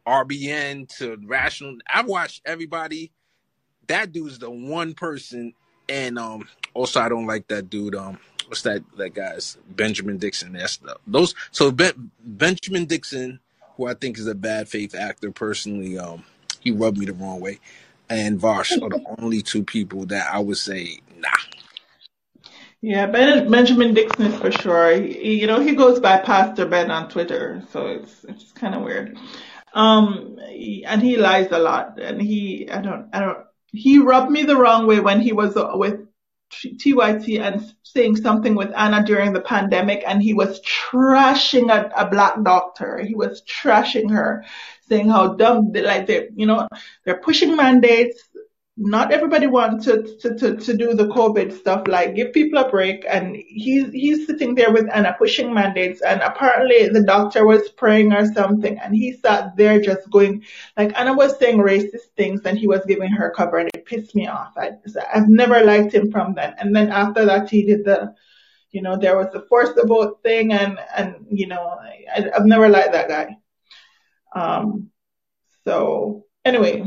RBN 0.07 0.95
to 0.97 1.17
Rational. 1.25 1.77
I've 1.91 2.07
watched 2.07 2.41
everybody. 2.45 3.11
That 3.87 4.11
dude's 4.11 4.39
the 4.39 4.49
one 4.49 4.93
person, 4.93 5.53
and 5.89 6.17
um, 6.17 6.47
also 6.73 7.01
I 7.01 7.09
don't 7.09 7.27
like 7.27 7.47
that 7.47 7.69
dude. 7.69 7.95
Um, 7.95 8.17
what's 8.47 8.61
that? 8.61 8.83
That 8.97 9.13
guy's 9.13 9.57
Benjamin 9.69 10.17
Dixon. 10.17 10.53
That's 10.53 10.77
the, 10.77 10.97
those. 11.07 11.35
So 11.51 11.71
ben, 11.71 12.11
Benjamin 12.23 12.85
Dixon, 12.85 13.39
who 13.75 13.87
I 13.87 13.93
think 13.93 14.17
is 14.17 14.27
a 14.27 14.35
bad 14.35 14.69
faith 14.69 14.95
actor, 14.95 15.31
personally, 15.31 15.97
um, 15.97 16.23
he 16.59 16.71
rubbed 16.71 16.97
me 16.97 17.05
the 17.05 17.13
wrong 17.13 17.39
way. 17.39 17.59
And 18.09 18.39
Vaush 18.39 18.71
are 18.81 18.89
the 18.89 19.03
only 19.17 19.41
two 19.41 19.63
people 19.63 20.05
that 20.07 20.31
I 20.31 20.39
would 20.39 20.57
say, 20.57 20.99
nah, 21.17 21.29
yeah, 22.83 23.05
ben, 23.05 23.49
Benjamin 23.49 23.93
Dixon 23.93 24.25
is 24.25 24.37
for 24.37 24.51
sure. 24.51 24.93
He, 24.93 25.39
you 25.39 25.47
know, 25.47 25.61
he 25.61 25.73
goes 25.73 26.01
by 26.01 26.17
Pastor 26.17 26.65
Ben 26.65 26.91
on 26.91 27.07
Twitter, 27.07 27.63
so 27.71 27.87
it's 27.87 28.25
it's 28.25 28.51
kind 28.51 28.75
of 28.75 28.81
weird. 28.81 29.17
Um, 29.73 30.37
and 30.85 31.01
he 31.01 31.15
lies 31.15 31.47
a 31.51 31.59
lot, 31.59 31.97
and 31.97 32.21
he 32.21 32.69
I 32.69 32.81
don't 32.81 33.07
I 33.13 33.21
don't 33.21 33.37
he 33.67 33.99
rubbed 33.99 34.29
me 34.29 34.43
the 34.43 34.57
wrong 34.57 34.85
way 34.85 34.99
when 34.99 35.21
he 35.21 35.31
was 35.31 35.55
uh, 35.55 35.71
with 35.75 36.01
TYT 36.51 37.39
and 37.39 37.73
saying 37.83 38.17
something 38.17 38.53
with 38.53 38.73
Anna 38.75 39.01
during 39.05 39.31
the 39.31 39.39
pandemic, 39.39 40.03
and 40.05 40.21
he 40.21 40.33
was 40.33 40.59
trashing 40.61 41.71
a, 41.71 41.89
a 41.95 42.09
black 42.09 42.43
doctor. 42.43 42.97
He 42.97 43.15
was 43.15 43.43
trashing 43.43 44.11
her, 44.11 44.43
saying 44.89 45.07
how 45.07 45.35
dumb, 45.35 45.71
like 45.73 46.07
they, 46.07 46.27
you 46.35 46.47
know, 46.47 46.67
they're 47.05 47.21
pushing 47.21 47.55
mandates 47.55 48.21
not 48.75 49.11
everybody 49.11 49.45
wants 49.45 49.85
to, 49.85 50.01
to, 50.17 50.35
to, 50.35 50.55
to, 50.55 50.75
do 50.75 50.95
the 50.95 51.07
COVID 51.07 51.55
stuff, 51.55 51.87
like 51.87 52.15
give 52.15 52.33
people 52.33 52.57
a 52.57 52.69
break. 52.69 53.05
And 53.07 53.35
he's, 53.35 53.91
he's 53.91 54.25
sitting 54.25 54.55
there 54.55 54.71
with 54.71 54.89
Anna 54.91 55.15
pushing 55.17 55.53
mandates. 55.53 56.01
And 56.01 56.21
apparently 56.21 56.89
the 56.89 57.03
doctor 57.03 57.45
was 57.45 57.69
praying 57.69 58.13
or 58.13 58.25
something. 58.33 58.79
And 58.79 58.95
he 58.95 59.13
sat 59.13 59.55
there 59.57 59.79
just 59.79 60.09
going, 60.09 60.43
like 60.75 60.91
Anna 60.99 61.13
was 61.13 61.37
saying 61.37 61.59
racist 61.59 62.09
things 62.17 62.41
and 62.45 62.57
he 62.57 62.67
was 62.67 62.83
giving 62.87 63.11
her 63.11 63.31
cover 63.35 63.57
and 63.59 63.69
it 63.75 63.85
pissed 63.85 64.15
me 64.15 64.27
off. 64.27 64.53
I, 64.57 64.71
I've 65.13 65.29
never 65.29 65.63
liked 65.63 65.93
him 65.93 66.11
from 66.11 66.33
then. 66.33 66.55
And 66.57 66.75
then 66.75 66.89
after 66.89 67.25
that, 67.25 67.51
he 67.51 67.65
did 67.65 67.85
the, 67.85 68.15
you 68.71 68.81
know, 68.81 68.97
there 68.97 69.15
was 69.15 69.27
the 69.31 69.41
force 69.41 69.69
the 69.75 69.85
vote 69.85 70.23
thing. 70.23 70.51
And, 70.51 70.79
and, 70.97 71.27
you 71.29 71.45
know, 71.45 71.77
I, 72.11 72.31
I've 72.35 72.45
never 72.45 72.69
liked 72.69 72.93
that 72.93 73.07
guy. 73.07 73.37
Um, 74.35 74.89
So 75.65 76.25
anyway, 76.45 76.83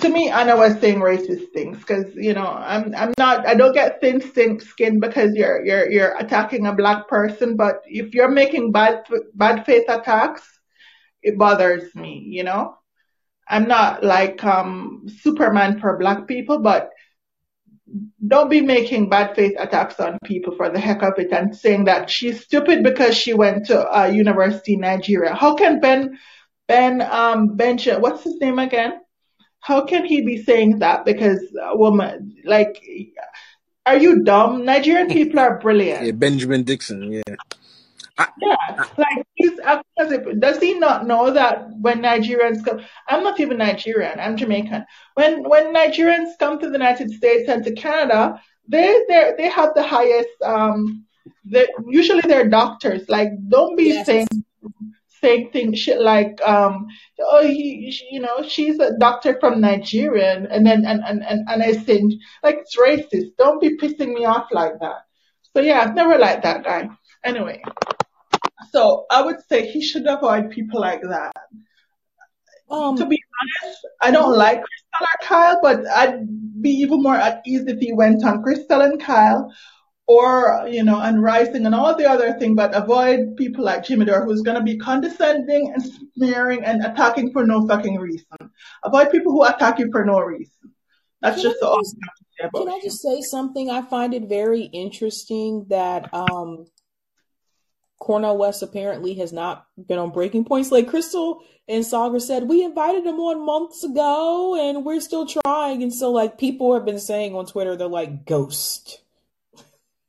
to 0.00 0.08
me, 0.08 0.30
Anna 0.30 0.56
was 0.56 0.78
saying 0.80 1.00
racist 1.00 1.52
things 1.52 1.78
because 1.78 2.06
you 2.14 2.34
know 2.34 2.46
I'm 2.46 2.94
I'm 2.94 3.14
not 3.18 3.46
I 3.46 3.54
don't 3.54 3.74
get 3.74 4.00
thin 4.00 4.20
skin 4.20 5.00
because 5.00 5.34
you're 5.34 5.64
you're 5.64 5.90
you're 5.90 6.16
attacking 6.18 6.66
a 6.66 6.74
black 6.74 7.08
person, 7.08 7.56
but 7.56 7.82
if 7.86 8.14
you're 8.14 8.30
making 8.30 8.72
bad 8.72 9.04
bad 9.34 9.64
faith 9.66 9.88
attacks, 9.88 10.42
it 11.22 11.38
bothers 11.38 11.94
me. 11.94 12.24
You 12.26 12.44
know, 12.44 12.76
I'm 13.48 13.68
not 13.68 14.02
like 14.02 14.42
um 14.44 15.06
Superman 15.20 15.80
for 15.80 15.98
black 15.98 16.26
people, 16.26 16.58
but 16.58 16.90
don't 18.26 18.48
be 18.48 18.62
making 18.62 19.10
bad 19.10 19.34
faith 19.34 19.54
attacks 19.58 20.00
on 20.00 20.18
people 20.24 20.56
for 20.56 20.70
the 20.70 20.78
heck 20.78 21.02
of 21.02 21.14
it 21.18 21.30
and 21.32 21.54
saying 21.54 21.84
that 21.84 22.08
she's 22.08 22.42
stupid 22.42 22.82
because 22.82 23.16
she 23.16 23.34
went 23.34 23.66
to 23.66 24.00
a 24.00 24.10
university 24.10 24.74
in 24.74 24.80
Nigeria. 24.80 25.34
How 25.34 25.54
can 25.54 25.80
Ben 25.80 26.18
Ben 26.68 27.02
um 27.02 27.56
Bench 27.56 27.86
what's 27.86 28.24
his 28.24 28.40
name 28.40 28.58
again? 28.58 29.00
How 29.60 29.84
can 29.84 30.04
he 30.04 30.22
be 30.22 30.42
saying 30.42 30.78
that 30.80 31.04
because 31.04 31.40
a 31.62 31.76
woman 31.76 32.36
like 32.44 32.82
are 33.86 33.96
you 33.96 34.22
dumb? 34.22 34.64
Nigerian 34.64 35.08
people 35.18 35.40
are 35.40 35.58
brilliant. 35.58 36.06
Yeah, 36.06 36.12
Benjamin 36.12 36.62
Dixon. 36.62 37.12
Yeah. 37.12 37.36
Yeah, 38.40 38.84
like 38.98 39.26
he's 39.34 39.52
does 40.38 40.58
he 40.58 40.78
not 40.78 41.06
know 41.06 41.30
that 41.30 41.68
when 41.80 42.02
Nigerians 42.02 42.64
come? 42.64 42.80
I'm 43.08 43.22
not 43.22 43.40
even 43.40 43.58
Nigerian. 43.58 44.18
I'm 44.18 44.36
Jamaican. 44.36 44.84
When 45.14 45.48
when 45.48 45.72
Nigerians 45.74 46.32
come 46.38 46.58
to 46.58 46.66
the 46.66 46.72
United 46.72 47.10
States 47.10 47.48
and 47.48 47.64
to 47.64 47.72
Canada, 47.72 48.40
they 48.66 49.00
they 49.08 49.32
they 49.38 49.48
have 49.48 49.74
the 49.74 49.82
highest. 49.82 50.30
Um, 50.44 51.04
they 51.44 51.68
usually 51.88 52.22
they're 52.22 52.48
doctors. 52.48 53.08
Like, 53.08 53.30
don't 53.48 53.76
be 53.76 53.88
Yes. 53.88 54.06
saying 54.06 54.28
saying 55.22 55.50
things 55.52 55.78
shit 55.78 56.00
like 56.00 56.40
um 56.42 56.86
oh 57.20 57.46
he 57.46 57.96
you 58.10 58.20
know 58.20 58.42
she's 58.46 58.78
a 58.78 58.96
doctor 58.98 59.38
from 59.40 59.60
Nigeria 59.60 60.46
and 60.50 60.66
then 60.66 60.84
and 60.84 61.02
and 61.04 61.22
and, 61.22 61.48
and 61.48 61.62
I 61.62 61.72
say 61.72 62.02
like 62.42 62.58
it's 62.58 62.76
racist. 62.76 63.36
Don't 63.38 63.60
be 63.60 63.76
pissing 63.78 64.12
me 64.14 64.24
off 64.24 64.48
like 64.50 64.78
that. 64.80 65.06
So 65.54 65.62
yeah, 65.62 65.80
I've 65.80 65.94
never 65.94 66.18
liked 66.18 66.42
that 66.42 66.64
guy. 66.64 66.88
Anyway. 67.24 67.62
So 68.70 69.06
I 69.10 69.22
would 69.22 69.36
say 69.48 69.70
he 69.70 69.82
should 69.82 70.06
avoid 70.06 70.50
people 70.50 70.80
like 70.80 71.02
that. 71.02 71.32
Um, 72.70 72.96
to 72.96 73.04
be 73.04 73.20
honest, 73.40 73.78
I 74.00 74.10
don't 74.10 74.36
like 74.36 74.58
Krystal 74.58 75.02
or 75.02 75.26
Kyle, 75.26 75.58
but 75.62 75.86
I'd 75.86 76.26
be 76.62 76.70
even 76.70 77.02
more 77.02 77.16
at 77.16 77.42
ease 77.46 77.66
if 77.66 77.78
he 77.80 77.92
went 77.92 78.24
on 78.24 78.42
Krystal 78.42 78.82
and 78.82 78.98
Kyle 79.00 79.52
or, 80.06 80.66
you 80.68 80.82
know, 80.82 81.00
and 81.00 81.22
Rising 81.22 81.64
and 81.64 81.74
all 81.74 81.96
the 81.96 82.08
other 82.08 82.32
thing, 82.34 82.54
but 82.54 82.74
avoid 82.74 83.36
people 83.36 83.64
like 83.64 83.84
Jimmy 83.84 84.04
Dore 84.04 84.24
who's 84.24 84.42
going 84.42 84.58
to 84.58 84.62
be 84.62 84.76
condescending 84.76 85.72
and 85.72 85.84
smearing 86.14 86.64
and 86.64 86.84
attacking 86.84 87.32
for 87.32 87.46
no 87.46 87.66
fucking 87.66 87.98
reason. 87.98 88.26
Avoid 88.84 89.10
people 89.10 89.32
who 89.32 89.44
attack 89.44 89.78
you 89.78 89.90
for 89.90 90.04
no 90.04 90.20
reason. 90.20 90.72
That's 91.20 91.40
Can 91.40 91.50
just 91.50 91.62
all 91.62 91.78
awesome. 91.78 91.98
I 92.02 92.08
have 92.08 92.16
to 92.16 92.24
say 92.24 92.46
about 92.48 92.64
can 92.64 92.68
I 92.68 92.80
just 92.82 93.00
say 93.00 93.20
something? 93.20 93.70
I 93.70 93.82
find 93.82 94.12
it 94.12 94.28
very 94.28 94.62
interesting 94.62 95.66
that 95.68 96.12
um 96.12 96.66
Cornel 98.00 98.36
West 98.36 98.64
apparently 98.64 99.14
has 99.14 99.32
not 99.32 99.64
been 99.86 100.00
on 100.00 100.10
breaking 100.10 100.44
points. 100.44 100.72
Like 100.72 100.88
Krystal 100.88 101.42
and 101.68 101.86
Sagar 101.86 102.18
said, 102.18 102.48
we 102.48 102.64
invited 102.64 103.06
him 103.06 103.20
on 103.20 103.46
months 103.46 103.84
ago 103.84 104.56
and 104.60 104.84
we're 104.84 105.00
still 105.00 105.24
trying. 105.24 105.84
And 105.84 105.94
so 105.94 106.10
like 106.10 106.36
people 106.36 106.74
have 106.74 106.84
been 106.84 106.98
saying 106.98 107.36
on 107.36 107.46
Twitter, 107.46 107.76
they're 107.76 107.86
like 107.86 108.26
ghost. 108.26 109.01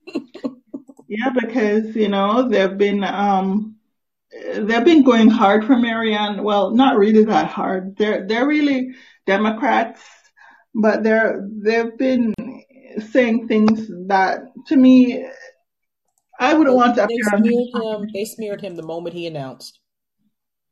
Yeah, 1.08 1.30
because 1.40 1.96
you 1.96 2.08
know 2.10 2.48
they've 2.50 2.78
been 2.78 3.04
um 3.04 3.76
they've 4.56 4.86
been 4.86 5.04
going 5.04 5.30
hard 5.30 5.66
for 5.66 5.78
Marianne. 5.78 6.44
Well, 6.44 6.72
not 6.72 6.98
really 6.98 7.26
that 7.26 7.48
hard. 7.48 7.98
They're 7.98 8.28
they're 8.28 8.48
really 8.48 8.96
Democrats, 9.26 10.02
but 10.76 11.04
they're 11.04 11.48
they've 11.52 11.98
been 11.98 12.34
saying 13.12 13.48
things 13.48 13.88
that 14.08 14.40
to 14.68 14.76
me 14.76 15.26
I 16.40 16.54
wouldn't 16.54 16.76
They, 16.76 16.76
want 16.76 16.96
to 16.96 17.06
they 17.06 17.06
appear 17.06 17.30
on. 17.34 17.44
smeared 17.44 17.70
him. 17.74 18.10
They 18.14 18.26
smeared 18.26 18.62
him 18.62 18.76
the 18.76 18.84
moment 18.84 19.16
he 19.16 19.26
announced. 19.28 19.80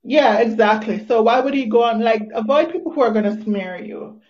Yeah, 0.03 0.40
exactly. 0.40 1.06
So 1.08 1.22
why 1.22 1.40
would 1.40 1.53
he 1.53 1.66
go 1.68 1.84
on 1.84 2.02
like 2.02 2.24
avoid 2.34 2.72
people 2.72 2.91
who 2.91 3.02
are 3.02 3.12
going 3.12 3.26
to 3.26 3.44
smear 3.44 3.78
you, 3.78 4.22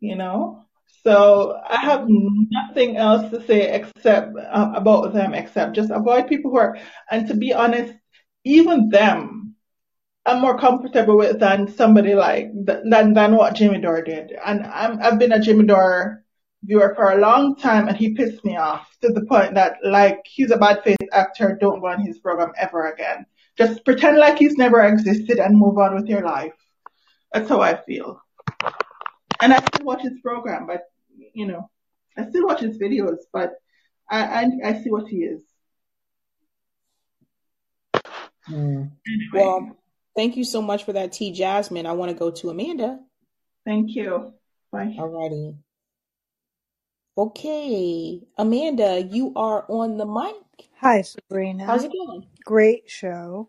you 0.00 0.16
know? 0.16 0.65
So 1.04 1.60
I 1.68 1.76
have 1.76 2.06
nothing 2.08 2.96
else 2.96 3.30
to 3.30 3.44
say 3.46 3.72
except 3.72 4.36
uh, 4.36 4.72
about 4.74 5.12
them 5.12 5.34
except 5.34 5.76
just 5.76 5.90
avoid 5.90 6.28
people 6.28 6.50
who 6.50 6.58
are 6.58 6.78
and 7.10 7.28
to 7.28 7.34
be 7.34 7.52
honest, 7.52 7.94
even 8.44 8.88
them 8.88 9.46
I'm 10.26 10.40
more 10.40 10.58
comfortable 10.58 11.16
with 11.16 11.38
than 11.38 11.68
somebody 11.68 12.14
like 12.14 12.50
than 12.52 13.14
than 13.14 13.36
what 13.36 13.54
Jimmy 13.54 13.80
Dore 13.80 14.02
did. 14.02 14.32
And 14.44 14.66
I'm 14.66 15.00
I've 15.00 15.18
been 15.20 15.32
a 15.32 15.40
Jimmy 15.40 15.66
Dore 15.66 16.24
viewer 16.64 16.94
for 16.96 17.12
a 17.12 17.20
long 17.20 17.54
time, 17.54 17.86
and 17.86 17.96
he 17.96 18.14
pissed 18.14 18.44
me 18.44 18.56
off 18.56 18.88
to 19.02 19.12
the 19.12 19.24
point 19.26 19.54
that 19.54 19.76
like 19.84 20.18
he's 20.24 20.50
a 20.50 20.56
bad 20.56 20.82
faith 20.82 20.96
actor. 21.12 21.56
Don't 21.60 21.80
go 21.80 21.96
his 21.98 22.18
program 22.18 22.52
ever 22.58 22.90
again. 22.90 23.24
Just 23.56 23.84
pretend 23.84 24.18
like 24.18 24.38
he's 24.38 24.56
never 24.56 24.82
existed 24.82 25.38
and 25.38 25.56
move 25.56 25.78
on 25.78 25.94
with 25.94 26.08
your 26.08 26.22
life. 26.22 26.52
That's 27.32 27.48
how 27.48 27.60
I 27.60 27.80
feel. 27.84 28.20
And 29.40 29.52
I 29.52 29.58
still 29.58 29.84
watch 29.86 30.02
his 30.02 30.18
program, 30.22 30.66
but 30.66 30.84
you 31.34 31.46
know, 31.46 31.70
I 32.16 32.28
still 32.28 32.46
watch 32.46 32.60
his 32.60 32.78
videos, 32.78 33.18
but 33.32 33.54
I 34.08 34.24
I, 34.44 34.50
I 34.70 34.82
see 34.82 34.90
what 34.90 35.08
he 35.08 35.18
is. 35.18 35.42
Mm. 38.48 38.90
Anyway, 39.06 39.30
Well, 39.32 39.76
thank 40.14 40.36
you 40.36 40.44
so 40.44 40.62
much 40.62 40.84
for 40.84 40.92
that, 40.92 41.12
T. 41.12 41.32
Jasmine. 41.32 41.86
I 41.86 41.92
want 41.92 42.10
to 42.12 42.16
go 42.16 42.30
to 42.30 42.50
Amanda. 42.50 43.00
thank 43.64 43.94
you. 43.94 44.32
Bye. 44.70 44.94
Alrighty. 44.98 45.56
Okay, 47.18 48.20
Amanda, 48.36 49.02
you 49.02 49.32
are 49.36 49.64
on 49.68 49.96
the 49.96 50.04
mic. 50.04 50.68
Hi, 50.80 51.00
Sabrina. 51.00 51.64
How's 51.64 51.84
it 51.84 51.90
going? 51.92 52.26
Great 52.44 52.90
show. 52.90 53.48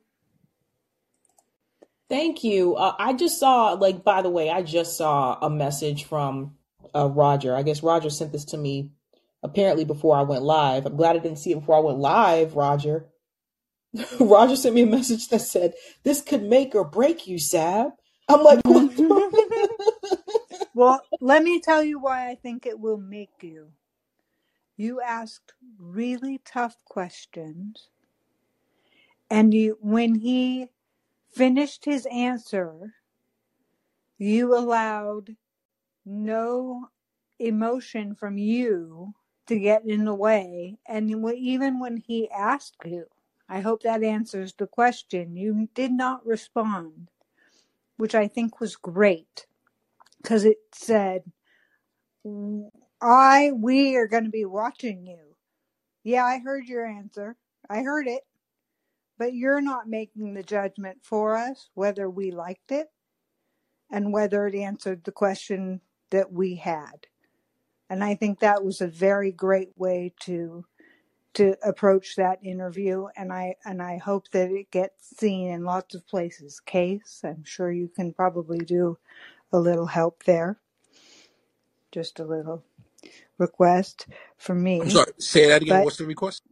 Thank 2.10 2.44
you. 2.44 2.76
Uh, 2.76 2.96
I 2.98 3.14
just 3.14 3.40
saw, 3.40 3.74
like, 3.74 4.04
by 4.04 4.22
the 4.22 4.30
way, 4.30 4.50
I 4.50 4.62
just 4.62 4.98
saw 4.98 5.38
a 5.42 5.50
message 5.50 6.06
from 6.06 6.56
uh, 6.96 7.08
Roger. 7.08 7.56
I 7.56 7.64
guess 7.64 7.84
Roger 7.84 8.10
sent 8.10 8.32
this 8.32 8.46
to 8.46 8.58
me 8.58 8.92
apparently 9.44 9.86
before 9.86 10.16
I 10.16 10.22
went 10.22 10.44
live. 10.44 10.86
I'm 10.86 10.96
glad 10.96 11.16
I 11.16 11.20
didn't 11.20 11.40
see 11.40 11.52
it 11.52 11.60
before 11.60 11.76
I 11.76 11.82
went 11.82 12.00
live, 12.00 12.56
Roger. 12.56 13.08
Roger 14.20 14.56
sent 14.56 14.76
me 14.76 14.82
a 14.82 14.88
message 14.88 15.28
that 15.30 15.40
said, 15.40 15.74
This 16.04 16.22
could 16.22 16.44
make 16.44 16.76
or 16.76 16.86
break 16.86 17.28
you, 17.28 17.40
Sab. 17.40 17.92
I'm 18.30 18.44
like, 18.44 18.60
what 18.66 18.92
well, 20.74 21.02
let 21.22 21.44
me 21.44 21.60
tell 21.60 21.84
you 21.84 22.00
why 22.00 22.30
I 22.30 22.36
think 22.36 22.66
it 22.66 22.80
will 22.80 22.98
make 22.98 23.42
you. 23.42 23.70
You 24.76 25.02
asked 25.02 25.54
really 25.80 26.40
tough 26.46 26.76
questions, 26.86 27.88
and 29.30 29.54
you 29.54 29.78
when 29.82 30.16
he 30.16 30.68
finished 31.38 31.86
his 31.86 32.08
answer, 32.12 32.96
you 34.18 34.58
allowed 34.58 35.36
no 36.06 36.90
emotion 37.40 38.16
from 38.16 38.38
you 38.38 39.14
to 39.46 39.60
get 39.60 39.86
in 39.86 40.06
the 40.06 40.16
way. 40.16 40.78
And 40.88 41.12
even 41.38 41.80
when 41.80 41.98
he 41.98 42.30
asked 42.32 42.78
you, 42.86 43.06
I 43.48 43.62
hope 43.62 43.84
that 43.84 44.04
answers 44.04 44.54
the 44.54 44.68
question, 44.68 45.38
you 45.38 45.70
did 45.74 45.92
not 45.92 46.26
respond, 46.26 47.10
which 47.98 48.16
I 48.16 48.28
think 48.28 48.60
was 48.60 48.76
great 48.76 49.46
because 50.22 50.44
it 50.44 50.58
said, 50.74 51.24
I, 53.02 53.52
we 53.54 53.96
are 53.96 54.08
going 54.08 54.26
to 54.26 54.30
be 54.30 54.46
watching 54.46 55.06
you. 55.06 55.36
Yeah, 56.04 56.26
I 56.26 56.40
heard 56.40 56.66
your 56.66 56.86
answer. 56.86 57.38
I 57.70 57.82
heard 57.84 58.08
it. 58.08 58.27
But 59.20 59.34
you're 59.36 59.62
not 59.62 59.90
making 59.90 60.34
the 60.36 60.44
judgment 60.44 61.00
for 61.04 61.36
us 61.38 61.70
whether 61.76 62.10
we 62.10 62.32
liked 62.32 62.72
it 62.72 62.88
and 63.92 64.14
whether 64.14 64.48
it 64.48 64.56
answered 64.56 65.04
the 65.06 65.14
question 65.14 65.82
that 66.12 66.34
we 66.34 66.56
had. 66.58 67.08
And 67.90 68.04
I 68.04 68.16
think 68.16 68.40
that 68.40 68.66
was 68.66 68.82
a 68.82 68.88
very 68.88 69.32
great 69.32 69.72
way 69.78 70.14
to 70.22 70.66
to 71.36 71.56
approach 71.64 72.18
that 72.18 72.40
interview 72.44 73.08
and 73.18 73.34
I 73.34 73.56
and 73.66 73.82
I 73.82 73.98
hope 74.00 74.30
that 74.32 74.52
it 74.52 74.72
gets 74.72 75.18
seen 75.18 75.50
in 75.52 75.66
lots 75.66 75.96
of 75.96 76.08
places. 76.08 76.60
Case, 76.62 77.22
I'm 77.26 77.44
sure 77.46 77.72
you 77.72 77.90
can 77.90 78.14
probably 78.14 78.60
do 78.60 79.00
a 79.54 79.60
little 79.60 79.88
help 79.88 80.24
there. 80.26 80.60
Just 81.92 82.20
a 82.20 82.26
little 82.26 82.64
request 83.40 84.08
from 84.38 84.64
me. 84.64 84.82
I'm 84.82 84.90
sorry. 84.92 85.12
Say 85.20 85.48
that 85.50 85.62
again. 85.64 85.80
But 85.80 85.84
What's 85.84 85.98
the 85.98 86.06
request? 86.06 86.44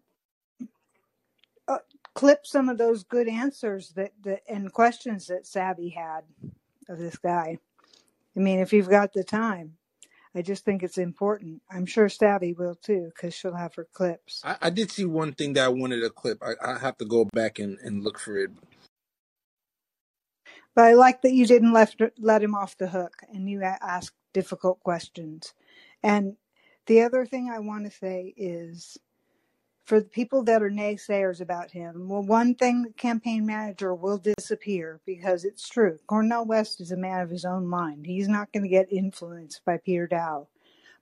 Clip 2.16 2.48
some 2.48 2.70
of 2.70 2.78
those 2.80 3.04
good 3.04 3.28
answers 3.30 3.92
that, 3.96 4.14
that 4.24 4.42
and 4.50 4.74
questions 4.74 5.28
that 5.28 5.48
Sabby 5.48 5.90
had 5.90 6.22
of 6.90 7.00
this 7.00 7.18
guy. 7.18 7.60
I 8.36 8.40
mean, 8.40 8.60
if 8.60 8.74
you've 8.74 8.90
got 8.90 9.14
the 9.14 9.24
time, 9.24 9.74
I 10.36 10.42
just 10.42 10.66
think 10.66 10.84
it's 10.84 10.98
important. 10.98 11.62
I'm 11.72 11.86
sure 11.86 12.10
Sabby 12.10 12.54
will 12.54 12.76
too, 12.76 13.12
because 13.16 13.34
she'll 13.34 13.56
have 13.56 13.76
her 13.76 13.88
clips. 13.94 14.42
I, 14.44 14.58
I 14.64 14.70
did 14.70 14.92
see 14.92 15.06
one 15.06 15.34
thing 15.34 15.54
that 15.54 15.66
I 15.66 15.70
wanted 15.70 16.02
to 16.02 16.10
clip. 16.10 16.44
I, 16.44 16.54
I 16.74 16.80
have 16.80 16.98
to 16.98 17.06
go 17.06 17.26
back 17.26 17.60
and, 17.60 17.78
and 17.80 18.04
look 18.04 18.20
for 18.20 18.38
it. 18.38 18.52
But 20.76 20.86
I 20.86 20.94
like 20.94 21.22
that 21.22 21.34
you 21.34 21.46
didn't 21.46 21.74
let 21.74 21.96
let 22.20 22.44
him 22.44 22.54
off 22.56 22.78
the 22.78 22.88
hook 22.88 23.14
and 23.30 23.50
you 23.50 23.62
a- 23.62 23.80
asked 23.82 24.16
difficult 24.34 24.82
questions. 24.82 25.54
And 26.04 26.36
the 26.86 27.02
other 27.04 27.26
thing 27.26 27.50
I 27.50 27.60
want 27.60 27.86
to 27.86 27.92
say 27.92 28.34
is 28.36 28.98
for 29.86 30.00
the 30.00 30.08
people 30.08 30.44
that 30.44 30.64
are 30.64 30.72
naysayers 30.72 31.40
about 31.40 31.72
him, 31.72 32.10
well, 32.10 32.24
one 32.24 32.56
thing 32.56 32.82
the 32.82 32.94
campaign 32.94 33.46
manager 33.46 33.94
will 33.94 34.18
disappear 34.18 35.00
because 35.06 35.46
it's 35.46 35.70
true. 35.70 36.00
Cornel 36.08 36.46
West 36.46 36.82
is 36.82 36.92
a 36.92 36.98
man 36.98 37.22
of 37.22 37.30
his 37.30 37.46
own 37.46 37.68
mind. 37.68 38.06
He's 38.08 38.28
not 38.28 38.52
going 38.52 38.64
to 38.64 38.70
get 38.70 38.92
influenced 38.92 39.62
by 39.64 39.78
Peter 39.78 40.08
Daou. 40.08 40.48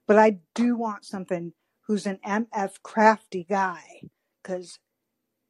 But 0.06 0.20
I 0.20 0.40
do 0.54 0.76
want 0.76 1.06
something 1.06 1.54
who's 1.88 2.06
an 2.06 2.20
MF 2.26 2.82
crafty 2.84 3.46
guy 3.50 4.02
because 4.42 4.80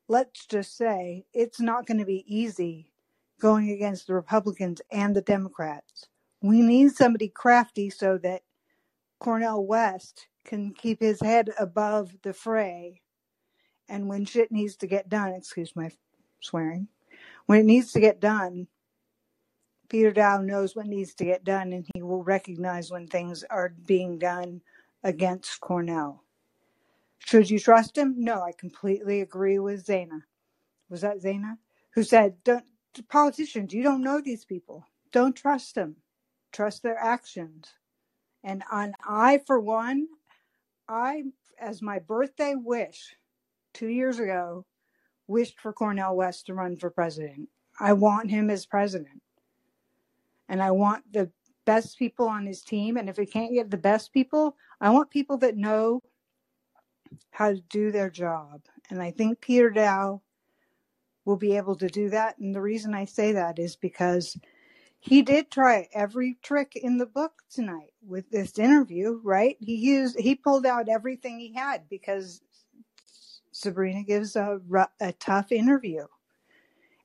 let's 0.07 0.45
just 0.45 0.77
say 0.77 1.25
it's 1.33 1.59
not 1.59 1.87
going 1.87 1.99
to 1.99 2.05
be 2.05 2.23
easy 2.27 2.91
going 3.41 3.71
against 3.71 4.07
the 4.07 4.13
Republicans 4.13 4.81
and 4.91 5.15
the 5.15 5.21
Democrats. 5.21 6.07
We 6.41 6.61
need 6.61 6.91
somebody 6.91 7.29
crafty 7.29 7.89
so 7.89 8.19
that 8.19 8.43
Cornel 9.19 9.65
West 9.65 10.27
can 10.45 10.73
keep 10.73 10.99
his 10.99 11.21
head 11.21 11.49
above 11.57 12.17
the 12.23 12.33
fray. 12.33 13.01
And 13.89 14.07
when 14.07 14.25
shit 14.25 14.51
needs 14.51 14.75
to 14.77 14.87
get 14.87 15.09
done, 15.09 15.33
excuse 15.33 15.75
my 15.75 15.91
swearing, 16.39 16.87
when 17.45 17.59
it 17.59 17.65
needs 17.65 17.91
to 17.93 17.99
get 17.99 18.19
done, 18.19 18.67
Peter 19.89 20.11
Daou 20.11 20.43
knows 20.43 20.75
what 20.75 20.87
needs 20.87 21.13
to 21.15 21.25
get 21.25 21.43
done 21.43 21.73
and 21.73 21.85
he 21.93 22.01
will 22.01 22.23
recognize 22.23 22.89
when 22.89 23.07
things 23.07 23.43
are 23.49 23.75
being 23.85 24.17
done 24.17 24.61
against 25.03 25.59
Cornel. 25.59 26.23
Should 27.19 27.49
you 27.49 27.59
trust 27.59 27.97
him? 27.97 28.15
No, 28.17 28.41
I 28.41 28.51
completely 28.51 29.21
agree 29.21 29.59
with 29.59 29.85
Zaina. 29.85 30.21
Was 30.89 31.01
that 31.01 31.21
Zaina? 31.21 31.57
Who 31.93 32.03
said, 32.03 32.43
Don't 32.43 32.65
politicians, 33.09 33.73
you 33.73 33.83
don't 33.83 34.03
know 34.03 34.21
these 34.21 34.45
people. 34.45 34.85
Don't 35.11 35.35
trust 35.35 35.75
them. 35.75 35.97
Trust 36.51 36.83
their 36.83 36.97
actions. 36.97 37.67
And 38.43 38.63
on 38.71 38.93
I 39.07 39.41
for 39.45 39.59
one, 39.59 40.07
I 40.87 41.23
as 41.59 41.81
my 41.81 41.99
birthday 41.99 42.55
wish 42.55 43.15
two 43.73 43.87
years 43.87 44.19
ago, 44.19 44.65
wished 45.27 45.59
for 45.59 45.73
Cornel 45.73 46.15
West 46.15 46.45
to 46.47 46.53
run 46.53 46.77
for 46.77 46.89
president. 46.89 47.49
I 47.79 47.93
want 47.93 48.29
him 48.29 48.49
as 48.49 48.65
president. 48.65 49.21
And 50.49 50.61
I 50.61 50.71
want 50.71 51.11
the 51.11 51.31
best 51.65 51.97
people 51.97 52.27
on 52.27 52.45
his 52.45 52.61
team. 52.61 52.97
And 52.97 53.09
if 53.09 53.17
we 53.17 53.25
can't 53.25 53.53
get 53.53 53.71
the 53.71 53.77
best 53.77 54.13
people, 54.13 54.55
I 54.81 54.89
want 54.89 55.09
people 55.09 55.37
that 55.39 55.57
know 55.57 56.01
how 57.31 57.51
to 57.51 57.61
do 57.69 57.91
their 57.91 58.09
job. 58.09 58.61
And 58.89 59.01
I 59.01 59.11
think 59.11 59.41
Peter 59.41 59.71
Daou 59.71 60.21
will 61.25 61.37
be 61.37 61.55
able 61.57 61.75
to 61.77 61.87
do 61.87 62.09
that. 62.09 62.37
And 62.37 62.53
the 62.53 62.61
reason 62.61 62.93
I 62.93 63.05
say 63.05 63.31
that 63.31 63.59
is 63.59 63.75
because 63.75 64.37
he 64.99 65.21
did 65.21 65.49
try 65.51 65.87
every 65.93 66.37
trick 66.41 66.73
in 66.75 66.97
the 66.97 67.05
book 67.05 67.41
tonight 67.49 67.93
with 68.05 68.29
this 68.29 68.59
interview, 68.59 69.19
right? 69.23 69.57
He 69.59 69.75
used, 69.75 70.19
he 70.19 70.35
pulled 70.35 70.65
out 70.65 70.89
everything 70.89 71.39
he 71.39 71.53
had 71.53 71.89
because 71.89 72.41
Sabrina 73.63 74.03
gives 74.03 74.35
a, 74.37 74.59
a 75.01 75.13
tough 75.13 75.51
interview. 75.53 76.05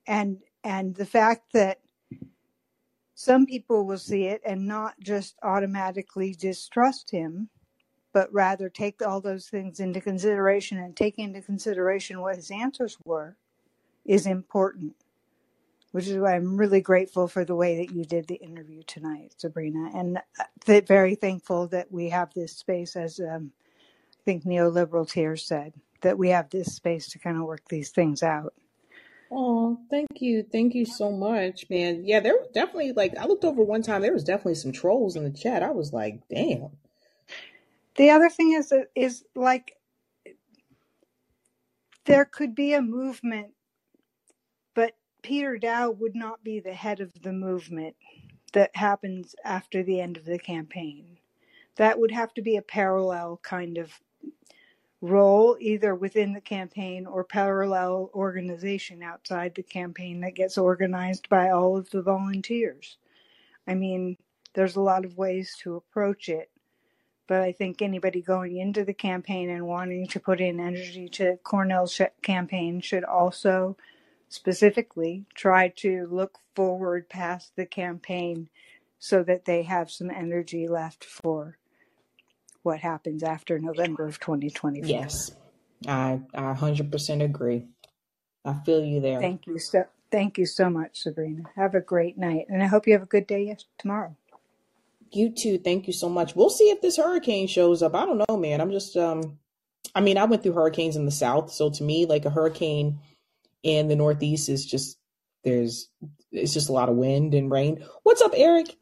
And, 0.07 0.39
and 0.65 0.95
the 0.97 1.07
fact 1.07 1.53
that 1.55 1.81
some 3.15 3.47
people 3.47 3.87
will 3.87 3.99
see 3.99 4.25
it 4.27 4.43
and 4.47 4.67
not 4.69 4.95
just 5.01 5.37
automatically 5.43 6.35
distrust 6.35 7.11
him, 7.11 7.51
but 8.15 8.33
rather 8.35 8.71
take 8.71 9.03
all 9.07 9.23
those 9.23 9.49
things 9.49 9.81
into 9.81 10.03
consideration 10.03 10.79
and 10.79 10.97
take 10.97 11.19
into 11.19 11.43
consideration 11.43 12.21
what 12.23 12.37
his 12.37 12.51
answers 12.51 12.99
were 13.05 13.37
is 14.07 14.27
important, 14.27 14.95
which 15.93 16.09
is 16.09 16.19
why 16.19 16.37
I'm 16.37 16.57
really 16.59 16.81
grateful 16.83 17.29
for 17.29 17.45
the 17.45 17.57
way 17.57 17.79
that 17.79 17.95
you 17.95 18.05
did 18.05 18.29
the 18.29 18.37
interview 18.37 18.83
tonight, 18.87 19.35
Sabrina, 19.39 19.91
and 19.95 20.19
uh, 20.19 20.45
th- 20.67 20.87
very 20.87 21.15
thankful 21.17 21.69
that 21.69 21.93
we 21.93 22.11
have 22.11 22.35
this 22.35 22.57
space, 22.57 22.97
as 22.97 23.21
um, 23.21 23.53
I 24.13 24.23
think 24.25 24.45
neoliberal 24.45 25.11
tears 25.11 25.47
said, 25.47 25.75
that 26.03 26.19
we 26.19 26.31
have 26.31 26.51
this 26.51 26.75
space 26.75 27.09
to 27.11 27.19
kind 27.19 27.37
of 27.37 27.45
work 27.45 27.63
these 27.69 27.91
things 27.91 28.23
out. 28.23 28.55
Oh, 29.31 29.79
thank 29.91 30.09
you. 30.21 30.43
Thank 30.43 30.75
you 30.75 30.87
so 30.87 31.13
much, 31.13 31.69
man. 31.69 32.05
Yeah, 32.07 32.21
there 32.21 32.35
was 32.35 32.49
definitely 32.55 32.93
like 32.93 33.17
I 33.19 33.27
looked 33.27 33.45
over 33.45 33.63
one 33.63 33.83
time, 33.83 34.01
there 34.03 34.13
was 34.13 34.25
definitely 34.25 34.55
some 34.55 34.73
trolls 34.73 35.17
in 35.17 35.25
the 35.25 35.31
chat. 35.31 35.63
I 35.63 35.71
was 35.71 35.93
like, 35.93 36.23
damn. 36.31 36.71
The 37.97 38.11
other 38.11 38.31
thing 38.31 38.53
is 38.53 38.73
is 38.95 39.25
like 39.35 39.75
there 42.07 42.25
could 42.25 42.55
be 42.55 42.73
a 42.73 42.81
movement, 42.81 43.49
but 44.75 44.95
Peter 45.23 45.59
Daou 45.59 45.97
would 45.99 46.15
not 46.15 46.43
be 46.43 46.61
the 46.61 46.73
head 46.73 47.01
of 47.01 47.13
the 47.23 47.33
movement 47.33 47.97
that 48.55 48.71
happens 48.75 49.35
after 49.45 49.83
the 49.83 50.01
end 50.01 50.17
of 50.17 50.25
the 50.25 50.39
campaign. 50.39 51.19
That 51.77 51.99
would 51.99 52.13
have 52.13 52.33
to 52.35 52.43
be 52.43 52.57
a 52.57 52.63
parallel 52.63 53.41
kind 53.43 53.77
of 53.77 53.93
role, 55.01 55.57
either 55.61 55.95
within 55.95 56.33
the 56.33 56.41
campaign 56.41 57.07
or 57.07 57.23
parallel 57.25 58.11
organization 58.15 59.03
outside 59.03 59.55
the 59.55 59.63
campaign 59.63 60.21
that 60.21 60.35
gets 60.35 60.59
organized 60.59 61.29
by 61.29 61.51
all 61.51 61.77
of 61.77 61.91
the 61.91 62.03
volunteers. 62.03 62.97
I 63.67 63.75
mean, 63.75 64.17
there's 64.55 64.77
a 64.77 64.81
lot 64.81 65.05
of 65.05 65.17
ways 65.17 65.57
to 65.63 65.77
approach 65.77 66.29
it, 66.29 66.51
but 67.29 67.43
I 67.43 67.53
think 67.53 67.81
anybody 67.81 68.23
going 68.23 68.57
into 68.57 68.85
the 68.85 68.95
campaign 68.95 69.51
and 69.51 69.67
wanting 69.67 70.09
to 70.09 70.21
put 70.21 70.41
in 70.41 70.59
energy 70.59 71.09
to 71.11 71.37
Cornel's 71.45 72.01
campaign 72.23 72.81
should 72.81 73.05
also 73.05 73.77
specifically 74.29 75.27
try 75.35 75.69
to 75.69 76.09
look 76.11 76.39
forward 76.55 77.09
past 77.09 77.53
the 77.57 77.67
campaign 77.67 78.49
so 78.99 79.23
that 79.23 79.45
they 79.45 79.63
have 79.63 79.91
some 79.91 80.11
energy 80.11 80.67
left 80.67 81.05
for 81.05 81.58
what 82.63 82.81
happens 82.81 83.23
after 83.23 83.59
November 83.59 84.07
of 84.07 84.21
2024. 84.21 84.89
Yes. 84.89 85.33
I 85.87 86.21
I 86.35 86.55
100% 86.55 87.23
agree. 87.23 87.67
I 88.45 88.55
feel 88.65 88.85
you 88.85 89.01
there. 89.01 89.21
Thank 89.21 89.47
you 89.47 89.59
so 89.59 89.85
thank 90.11 90.39
you 90.39 90.47
so 90.47 90.71
much, 90.71 91.03
Sabrina. 91.03 91.45
Have 91.57 91.75
a 91.75 91.81
great 91.81 92.19
night, 92.19 92.47
and 92.49 92.63
I 92.63 92.67
hope 92.67 92.87
you 92.87 92.93
have 92.95 93.03
a 93.03 93.07
good 93.07 93.27
day 93.27 93.45
yes- 93.45 93.67
tomorrow. 93.79 94.17
You 95.11 95.31
too. 95.31 95.59
Thank 95.59 95.87
you 95.87 95.93
so 95.93 96.09
much. 96.09 96.37
We'll 96.37 96.51
see 96.51 96.71
if 96.71 96.83
this 96.83 96.99
hurricane 96.99 97.47
shows 97.47 97.83
up. 97.83 97.95
I 97.95 98.05
don't 98.05 98.23
know, 98.29 98.37
man. 98.37 98.61
I'm 98.61 98.71
just 98.71 98.97
um 98.97 99.39
I 99.95 100.01
mean, 100.01 100.19
I 100.19 100.25
went 100.25 100.43
through 100.43 100.53
hurricanes 100.53 100.97
in 100.97 101.05
the 101.05 101.11
south, 101.11 101.53
so 101.53 101.71
to 101.71 101.83
me 101.83 102.07
like 102.07 102.25
a 102.25 102.31
hurricane 102.31 102.99
in 103.63 103.89
the 103.89 103.97
northeast 103.97 104.49
is 104.49 104.67
just 104.67 104.99
there's 105.45 105.89
it's 106.31 106.53
just 106.53 106.69
a 106.69 106.73
lot 106.73 106.89
of 106.89 106.97
wind 106.97 107.35
and 107.35 107.51
rain. 107.51 107.85
What's 108.03 108.21
up, 108.21 108.33
Eric? 108.35 108.77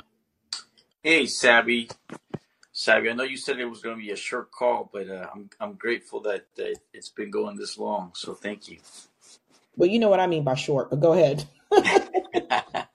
Hey, 1.02 1.26
Sabby. 1.26 1.88
Sabby, 2.78 3.08
I 3.08 3.14
know 3.14 3.22
you 3.22 3.38
said 3.38 3.58
it 3.58 3.64
was 3.64 3.80
going 3.80 3.96
to 3.96 4.02
be 4.02 4.10
a 4.10 4.16
short 4.16 4.50
call, 4.52 4.90
but 4.92 5.08
uh, 5.08 5.28
I'm 5.34 5.48
I'm 5.58 5.72
grateful 5.74 6.20
that, 6.20 6.44
that 6.56 6.76
it's 6.92 7.08
been 7.08 7.30
going 7.30 7.56
this 7.56 7.78
long. 7.78 8.12
So 8.14 8.34
thank 8.34 8.68
you. 8.68 8.76
Well, 9.76 9.88
you 9.88 9.98
know 9.98 10.10
what 10.10 10.20
I 10.20 10.26
mean 10.26 10.44
by 10.44 10.56
short, 10.56 10.90
but 10.90 11.00
go 11.00 11.14
ahead. 11.14 11.48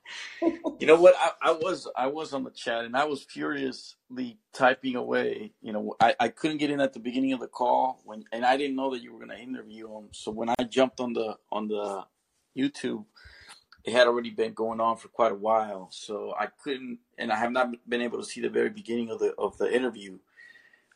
You 0.79 0.87
know 0.87 0.99
what? 0.99 1.13
I, 1.15 1.49
I 1.49 1.51
was 1.51 1.87
I 1.95 2.07
was 2.07 2.33
on 2.33 2.43
the 2.43 2.49
chat 2.49 2.85
and 2.85 2.97
I 2.97 3.05
was 3.05 3.21
furiously 3.21 4.39
typing 4.51 4.95
away. 4.95 5.53
You 5.61 5.73
know, 5.73 5.95
I, 5.99 6.15
I 6.19 6.27
couldn't 6.29 6.57
get 6.57 6.71
in 6.71 6.81
at 6.81 6.93
the 6.93 6.99
beginning 6.99 7.33
of 7.33 7.39
the 7.39 7.47
call 7.47 8.01
when, 8.03 8.23
and 8.31 8.43
I 8.43 8.57
didn't 8.57 8.75
know 8.75 8.91
that 8.91 9.03
you 9.03 9.13
were 9.13 9.19
going 9.19 9.29
to 9.29 9.37
interview 9.37 9.95
him. 9.95 10.07
So 10.11 10.31
when 10.31 10.49
I 10.49 10.55
jumped 10.63 10.99
on 10.99 11.13
the 11.13 11.37
on 11.51 11.67
the 11.67 12.03
YouTube, 12.57 13.05
it 13.83 13.93
had 13.93 14.07
already 14.07 14.29
been 14.29 14.53
going 14.53 14.79
on 14.79 14.97
for 14.97 15.07
quite 15.07 15.31
a 15.31 15.35
while. 15.35 15.87
So 15.91 16.33
I 16.39 16.47
couldn't, 16.47 16.99
and 17.17 17.31
I 17.31 17.35
have 17.37 17.51
not 17.51 17.71
been 17.87 18.01
able 18.01 18.19
to 18.19 18.25
see 18.25 18.41
the 18.41 18.49
very 18.49 18.69
beginning 18.69 19.09
of 19.09 19.19
the 19.19 19.33
of 19.37 19.57
the 19.57 19.73
interview. 19.73 20.19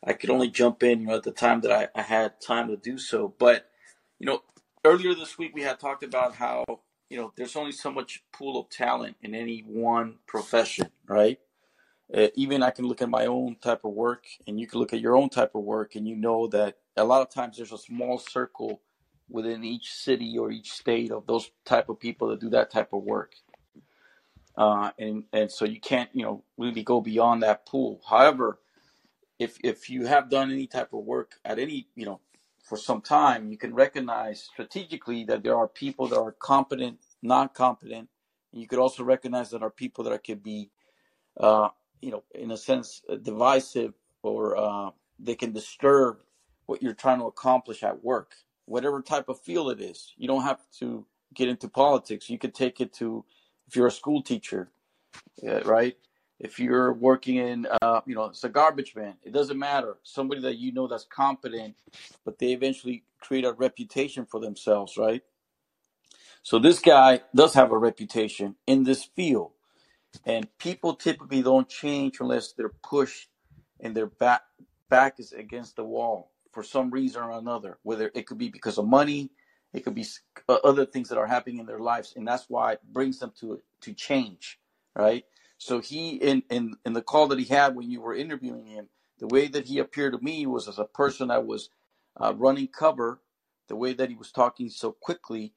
I 0.04 0.12
could 0.12 0.30
only 0.30 0.50
jump 0.50 0.82
in, 0.82 1.00
you 1.00 1.06
know, 1.06 1.16
at 1.16 1.22
the 1.22 1.32
time 1.32 1.62
that 1.62 1.72
I, 1.72 1.88
I 1.98 2.02
had 2.02 2.40
time 2.40 2.68
to 2.68 2.76
do 2.76 2.98
so. 2.98 3.34
But 3.38 3.70
you 4.18 4.26
know, 4.26 4.42
earlier 4.84 5.14
this 5.14 5.36
week 5.38 5.52
we 5.54 5.62
had 5.62 5.80
talked 5.80 6.04
about 6.04 6.34
how 6.34 6.64
you 7.10 7.16
know 7.16 7.32
there's 7.36 7.56
only 7.56 7.72
so 7.72 7.90
much 7.90 8.22
pool 8.32 8.60
of 8.60 8.68
talent 8.70 9.16
in 9.22 9.34
any 9.34 9.60
one 9.60 10.16
profession, 10.26 10.90
right? 11.08 11.40
Uh, 12.14 12.28
even 12.36 12.62
I 12.62 12.70
can 12.70 12.86
look 12.86 13.02
at 13.02 13.08
my 13.08 13.26
own 13.26 13.56
type 13.60 13.84
of 13.84 13.92
work, 13.92 14.26
and 14.46 14.60
you 14.60 14.68
can 14.68 14.78
look 14.78 14.92
at 14.92 15.00
your 15.00 15.16
own 15.16 15.28
type 15.28 15.56
of 15.56 15.64
work, 15.64 15.96
and 15.96 16.06
you 16.06 16.14
know 16.14 16.46
that 16.48 16.76
a 16.96 17.02
lot 17.04 17.20
of 17.20 17.30
times 17.30 17.56
there's 17.56 17.72
a 17.72 17.78
small 17.78 18.18
circle 18.18 18.80
within 19.28 19.64
each 19.64 19.92
city 19.92 20.38
or 20.38 20.50
each 20.50 20.72
state 20.72 21.10
of 21.10 21.26
those 21.26 21.50
type 21.64 21.88
of 21.88 22.00
people 22.00 22.28
that 22.28 22.40
do 22.40 22.50
that 22.50 22.70
type 22.70 22.92
of 22.92 23.02
work, 23.02 23.34
uh, 24.56 24.90
and 24.98 25.24
and 25.32 25.50
so 25.50 25.64
you 25.64 25.80
can't 25.80 26.10
you 26.12 26.24
know 26.24 26.44
really 26.56 26.82
go 26.82 27.00
beyond 27.00 27.42
that 27.42 27.66
pool. 27.66 28.00
However, 28.08 28.60
if 29.38 29.58
if 29.64 29.90
you 29.90 30.06
have 30.06 30.30
done 30.30 30.50
any 30.50 30.66
type 30.66 30.92
of 30.92 31.04
work 31.04 31.34
at 31.44 31.58
any 31.58 31.88
you 31.94 32.06
know 32.06 32.20
for 32.62 32.76
some 32.76 33.00
time, 33.00 33.48
you 33.50 33.56
can 33.56 33.74
recognize 33.74 34.42
strategically 34.42 35.24
that 35.24 35.42
there 35.44 35.56
are 35.56 35.68
people 35.68 36.08
that 36.08 36.18
are 36.18 36.32
competent, 36.32 36.98
non-competent, 37.22 38.08
and 38.52 38.60
you 38.60 38.66
could 38.66 38.80
also 38.80 39.04
recognize 39.04 39.50
that 39.50 39.60
there 39.60 39.68
are 39.68 39.70
people 39.70 40.02
that 40.04 40.24
could 40.24 40.42
be, 40.42 40.70
uh, 41.38 41.68
you 42.00 42.10
know, 42.10 42.24
in 42.34 42.50
a 42.50 42.56
sense, 42.56 43.02
divisive 43.22 43.94
or 44.22 44.56
uh, 44.56 44.90
they 45.18 45.36
can 45.36 45.52
disturb 45.52 46.18
what 46.66 46.82
you're 46.82 46.94
trying 46.94 47.20
to 47.20 47.26
accomplish 47.26 47.84
at 47.84 48.02
work, 48.02 48.34
whatever 48.66 49.02
type 49.02 49.28
of 49.30 49.40
field 49.40 49.72
it 49.72 49.82
is. 49.82 50.14
You 50.18 50.28
don't 50.28 50.44
have 50.44 50.60
to 50.80 51.06
get 51.34 51.48
into 51.48 51.68
politics. 51.68 52.30
You 52.30 52.38
could 52.38 52.54
take 52.54 52.80
it 52.80 52.94
to 52.94 53.24
if 53.68 53.76
you're 53.76 53.88
a 53.88 53.92
school 53.92 54.22
teacher, 54.22 54.70
right? 55.64 55.96
If 56.40 56.60
you're 56.60 56.92
working 56.94 57.36
in, 57.36 57.66
uh, 57.82 58.02
you 58.06 58.14
know, 58.14 58.26
it's 58.26 58.44
a 58.44 58.48
garbage 58.50 58.96
man. 58.96 59.14
It 59.24 59.32
doesn't 59.32 59.58
matter. 59.58 59.98
Somebody 60.04 60.42
that 60.42 60.58
you 60.58 60.72
know 60.72 60.88
that's 60.88 61.06
competent, 61.06 61.76
but 62.24 62.38
they 62.38 62.52
eventually 62.52 63.04
create 63.20 63.44
a 63.44 63.52
reputation 63.52 64.26
for 64.26 64.40
themselves, 64.40 64.96
right? 64.98 65.22
So 66.42 66.58
this 66.58 66.80
guy 66.80 67.22
does 67.34 67.54
have 67.54 67.72
a 67.72 67.78
reputation 67.78 68.56
in 68.66 68.84
this 68.84 69.04
field, 69.04 69.52
and 70.26 70.48
people 70.58 70.94
typically 70.94 71.42
don't 71.42 71.68
change 71.68 72.18
unless 72.20 72.52
they're 72.52 72.74
pushed 72.84 73.28
and 73.80 73.96
their 73.96 74.06
back 74.06 74.42
back 74.90 75.20
is 75.20 75.32
against 75.32 75.76
the 75.76 75.84
wall 75.84 76.30
for 76.56 76.64
some 76.64 76.90
reason 76.90 77.22
or 77.22 77.32
another. 77.32 77.78
Whether 77.84 78.10
it 78.14 78.26
could 78.26 78.38
be 78.38 78.48
because 78.48 78.78
of 78.78 78.86
money, 78.88 79.30
it 79.74 79.84
could 79.84 79.94
be 79.94 80.06
uh, 80.48 80.56
other 80.64 80.86
things 80.86 81.10
that 81.10 81.18
are 81.18 81.26
happening 81.26 81.60
in 81.60 81.66
their 81.66 81.80
lives, 81.80 82.14
and 82.16 82.26
that's 82.26 82.46
why 82.48 82.72
it 82.72 82.80
brings 82.94 83.18
them 83.20 83.34
to 83.40 83.60
to 83.82 83.92
change, 83.92 84.58
right? 84.96 85.26
So 85.58 85.80
he 85.80 86.12
in 86.16 86.44
in 86.50 86.76
in 86.86 86.94
the 86.94 87.02
call 87.02 87.28
that 87.28 87.38
he 87.38 87.44
had 87.44 87.76
when 87.76 87.90
you 87.90 88.00
were 88.00 88.14
interviewing 88.16 88.64
him, 88.66 88.88
the 89.18 89.26
way 89.28 89.48
that 89.48 89.66
he 89.66 89.80
appeared 89.80 90.14
to 90.14 90.24
me 90.24 90.46
was 90.46 90.66
as 90.66 90.78
a 90.78 90.86
person 90.86 91.28
that 91.28 91.46
was 91.46 91.68
uh, 92.18 92.32
running 92.34 92.68
cover, 92.68 93.20
the 93.68 93.76
way 93.76 93.92
that 93.92 94.08
he 94.08 94.16
was 94.16 94.32
talking 94.32 94.70
so 94.70 94.92
quickly, 94.92 95.52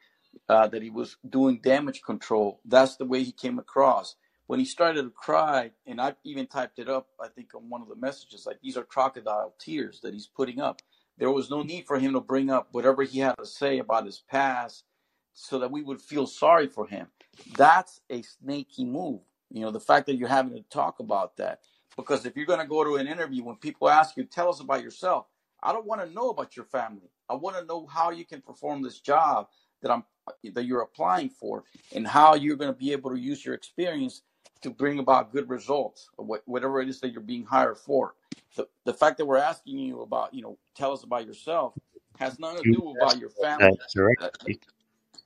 uh, 0.50 0.68
that 0.68 0.84
he 0.84 0.90
was 0.90 1.16
doing 1.30 1.62
damage 1.64 2.02
control. 2.04 2.60
That's 2.66 2.98
the 2.98 3.06
way 3.06 3.24
he 3.24 3.32
came 3.32 3.58
across. 3.58 4.18
When 4.48 4.60
he 4.60 4.66
started 4.66 5.04
to 5.04 5.12
cry, 5.12 5.72
and 5.88 6.02
I 6.02 6.16
even 6.26 6.48
typed 6.48 6.80
it 6.80 6.90
up, 6.90 7.08
I 7.22 7.30
think 7.30 7.56
on 7.56 7.70
one 7.70 7.84
of 7.84 7.88
the 7.88 7.96
messages, 7.96 8.46
like 8.46 8.60
these 8.62 8.78
are 8.78 8.84
crocodile 8.84 9.56
tears 9.60 10.02
that 10.04 10.14
he's 10.14 10.28
putting 10.28 10.60
up. 10.60 10.82
There 11.20 11.32
was 11.32 11.50
no 11.50 11.62
need 11.64 11.86
for 11.86 12.00
him 12.00 12.14
to 12.14 12.22
bring 12.22 12.50
up 12.50 12.70
whatever 12.72 13.04
he 13.04 13.20
had 13.20 13.36
to 13.38 13.46
say 13.46 13.80
about 13.80 14.06
his 14.06 14.24
past 14.30 14.86
so 15.34 15.60
that 15.60 15.72
we 15.72 15.82
would 15.82 16.02
feel 16.02 16.26
sorry 16.26 16.68
for 16.68 16.88
him. 16.88 17.08
That's 17.56 18.02
a 18.10 18.22
snaky 18.22 18.86
move. 18.86 19.22
You 19.52 19.62
know, 19.62 19.72
the 19.72 19.80
fact 19.80 20.06
that 20.08 20.16
you're 20.16 20.30
having 20.30 20.54
to 20.54 20.64
talk 20.70 21.00
about 21.00 21.38
that. 21.38 21.60
Because 21.98 22.26
if 22.26 22.38
you're 22.38 22.46
going 22.46 22.62
to 22.62 22.68
go 22.68 22.84
to 22.84 22.96
an 22.96 23.08
interview, 23.08 23.44
when 23.44 23.58
people 23.58 23.90
ask 23.90 24.16
you, 24.16 24.24
tell 24.24 24.50
us 24.50 24.62
about 24.62 24.82
yourself, 24.82 25.26
I 25.62 25.74
don't 25.74 25.86
want 25.86 26.02
to 26.02 26.14
know 26.14 26.30
about 26.30 26.56
your 26.56 26.66
family. 26.66 27.12
I 27.30 27.36
want 27.36 27.58
to 27.58 27.66
know 27.66 27.86
how 27.86 28.12
you 28.12 28.26
can 28.26 28.42
perform 28.42 28.82
this 28.82 29.00
job 29.00 29.48
that 29.82 29.92
I'm 29.92 30.04
that 30.44 30.66
you're 30.66 30.82
applying 30.82 31.30
for 31.30 31.64
and 31.96 32.08
how 32.08 32.36
you're 32.36 32.56
going 32.56 32.72
to 32.72 32.78
be 32.78 32.92
able 32.92 33.10
to 33.10 33.20
use 33.20 33.44
your 33.44 33.56
experience 33.56 34.22
to 34.62 34.70
bring 34.70 35.00
about 35.00 35.32
good 35.32 35.50
results 35.50 36.08
whatever 36.18 36.82
it 36.82 36.90
is 36.90 37.00
that 37.00 37.12
you're 37.12 37.22
being 37.22 37.46
hired 37.46 37.78
for. 37.78 38.14
The, 38.58 38.68
the 38.86 38.94
fact 38.94 39.18
that 39.20 39.26
we're 39.26 39.38
asking 39.38 39.80
you 39.80 40.02
about, 40.02 40.34
you 40.34 40.42
know, 40.44 40.58
tell 40.76 40.94
us 40.94 41.04
about 41.04 41.26
yourself 41.28 41.76
has 42.18 42.40
nothing 42.40 42.60
to 42.60 42.66
do 42.66 42.90
about 42.92 43.20
your 43.20 43.30
family. 43.30 43.80
directly. 43.96 44.60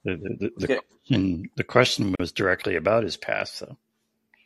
The, 0.06 0.18
the, 0.18 0.52
the, 0.58 0.70
Okay. 0.70 0.82
question 1.08 1.50
the 1.58 1.64
question 1.66 2.16
was 2.20 2.32
directly 2.34 2.76
about 2.76 3.04
his 3.04 3.18
past, 3.18 3.60
though. 3.62 3.78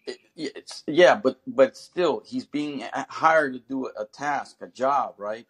It- 0.07 0.19
it's, 0.55 0.83
yeah, 0.87 1.15
but 1.15 1.41
but 1.47 1.77
still, 1.77 2.21
he's 2.25 2.45
being 2.45 2.83
hired 3.09 3.53
to 3.53 3.59
do 3.59 3.87
a, 3.87 4.03
a 4.03 4.05
task, 4.05 4.57
a 4.61 4.67
job, 4.67 5.15
right? 5.17 5.47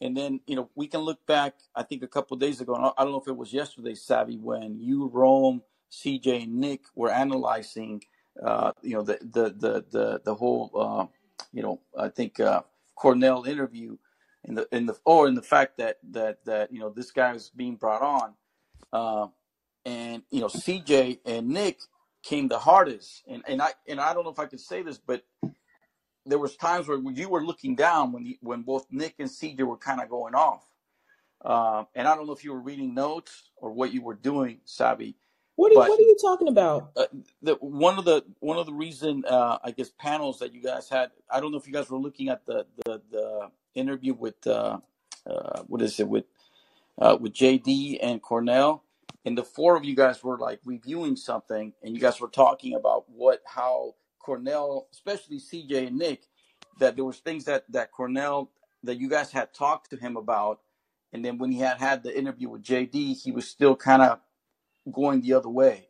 And 0.00 0.16
then 0.16 0.40
you 0.46 0.56
know 0.56 0.70
we 0.74 0.88
can 0.88 1.00
look 1.00 1.24
back. 1.26 1.54
I 1.74 1.82
think 1.84 2.02
a 2.02 2.08
couple 2.08 2.34
of 2.36 2.40
days 2.40 2.60
ago. 2.60 2.74
and 2.74 2.84
I 2.86 2.92
I 2.98 3.04
don't 3.04 3.12
know 3.12 3.20
if 3.20 3.28
it 3.28 3.36
was 3.36 3.52
yesterday, 3.52 3.94
Sabby, 3.94 4.38
when 4.38 4.78
you, 4.80 5.08
Rome, 5.08 5.62
CJ, 5.92 6.44
and 6.44 6.56
Nick 6.60 6.82
were 6.96 7.10
analyzing, 7.10 8.02
uh, 8.44 8.72
you 8.82 8.94
know, 8.96 9.02
the 9.02 9.18
the 9.22 9.50
the 9.50 9.84
the, 9.90 10.22
the 10.24 10.34
whole, 10.34 10.70
uh, 10.74 11.06
you 11.52 11.62
know, 11.62 11.80
I 11.98 12.08
think 12.08 12.40
uh, 12.40 12.62
Cornel 12.96 13.44
interview, 13.44 13.96
in 14.44 14.54
the 14.56 14.68
in 14.72 14.86
the 14.86 14.96
or 15.04 15.28
in 15.28 15.34
the 15.34 15.42
fact 15.42 15.78
that 15.78 15.98
that 16.12 16.44
that 16.46 16.72
you 16.72 16.80
know 16.80 16.90
this 16.90 17.10
guy 17.12 17.34
is 17.34 17.50
being 17.54 17.76
brought 17.76 18.02
on, 18.02 18.34
uh, 18.92 19.28
and 19.84 20.22
you 20.30 20.40
know 20.40 20.48
CJ 20.48 21.20
and 21.26 21.48
Nick 21.48 21.80
came 22.22 22.48
the 22.48 22.58
hardest, 22.58 23.24
and 23.28 23.42
and 23.48 23.62
I 23.62 23.70
and 23.88 24.00
I 24.00 24.14
don't 24.14 24.24
know 24.24 24.30
if 24.30 24.38
I 24.38 24.46
could 24.46 24.60
say 24.60 24.82
this, 24.82 24.98
but 24.98 25.24
there 26.26 26.38
was 26.38 26.56
times 26.56 26.88
where 26.88 26.98
you 26.98 27.28
were 27.28 27.44
looking 27.44 27.76
down 27.76 28.12
when 28.12 28.26
you, 28.26 28.36
when 28.42 28.62
both 28.62 28.86
Nick 28.90 29.16
and 29.18 29.30
CJ 29.30 29.60
were 29.62 29.78
kind 29.78 30.00
of 30.00 30.10
going 30.10 30.34
off. 30.34 30.64
Uh, 31.44 31.84
and 31.94 32.08
I 32.08 32.16
don't 32.16 32.26
know 32.26 32.32
if 32.34 32.44
you 32.44 32.52
were 32.52 32.60
reading 32.60 32.94
notes 32.94 33.50
or 33.56 33.72
what 33.72 33.92
you 33.94 34.02
were 34.02 34.14
doing, 34.14 34.60
Sabby, 34.64 35.16
What 35.56 35.72
are 35.72 35.76
you, 35.76 35.82
but 35.82 35.88
what 35.88 36.00
are 36.00 36.04
you 36.04 36.16
talking 36.22 36.48
about? 36.48 36.90
uh, 36.96 37.06
the, 37.42 37.54
one 37.56 37.98
of 37.98 38.04
the 38.04 38.24
one 38.40 38.58
of 38.58 38.66
the 38.66 38.72
reason 38.72 39.24
uh, 39.28 39.58
I 39.64 39.70
guess 39.70 39.90
panels 39.98 40.38
that 40.40 40.54
you 40.54 40.62
guys 40.62 40.88
had. 40.88 41.10
I 41.30 41.40
don't 41.40 41.52
know 41.52 41.58
if 41.58 41.66
you 41.66 41.72
guys 41.72 41.90
were 41.90 41.98
looking 41.98 42.28
at 42.28 42.44
the 42.46 42.66
the, 42.84 43.02
the 43.10 43.50
interview 43.74 44.14
with 44.14 44.46
uh, 44.46 44.78
uh, 45.26 45.62
what 45.66 45.82
is 45.82 45.98
it 46.00 46.08
with 46.08 46.24
uh, 47.00 47.16
with 47.20 47.34
JD 47.34 47.98
and 48.02 48.22
Cornel, 48.22 48.84
and 49.24 49.38
the 49.38 49.44
four 49.44 49.76
of 49.76 49.84
you 49.84 49.96
guys 49.96 50.22
were 50.22 50.38
like 50.38 50.60
reviewing 50.64 51.16
something, 51.16 51.72
and 51.82 51.94
you 51.94 52.00
guys 52.00 52.20
were 52.20 52.28
talking 52.28 52.74
about 52.74 53.04
what 53.10 53.42
how 53.46 53.94
Cornel, 54.20 54.88
especially 54.92 55.38
CJ 55.40 55.88
and 55.88 55.98
Nick, 55.98 56.24
that 56.80 56.96
there 56.96 57.04
was 57.04 57.18
things 57.18 57.44
that 57.46 57.64
that 57.72 57.92
Cornel 57.92 58.50
that 58.84 58.98
you 59.00 59.08
guys 59.08 59.32
had 59.32 59.54
talked 59.54 59.90
to 59.90 59.96
him 59.96 60.16
about, 60.16 60.60
and 61.12 61.24
then 61.24 61.38
when 61.38 61.52
he 61.52 61.60
had 61.60 61.78
had 61.78 62.02
the 62.02 62.16
interview 62.16 62.50
with 62.50 62.62
JD, 62.62 63.22
he 63.22 63.32
was 63.32 63.48
still 63.48 63.76
kind 63.76 64.02
of 64.02 64.20
going 64.92 65.22
the 65.22 65.34
other 65.34 65.48
way. 65.50 65.88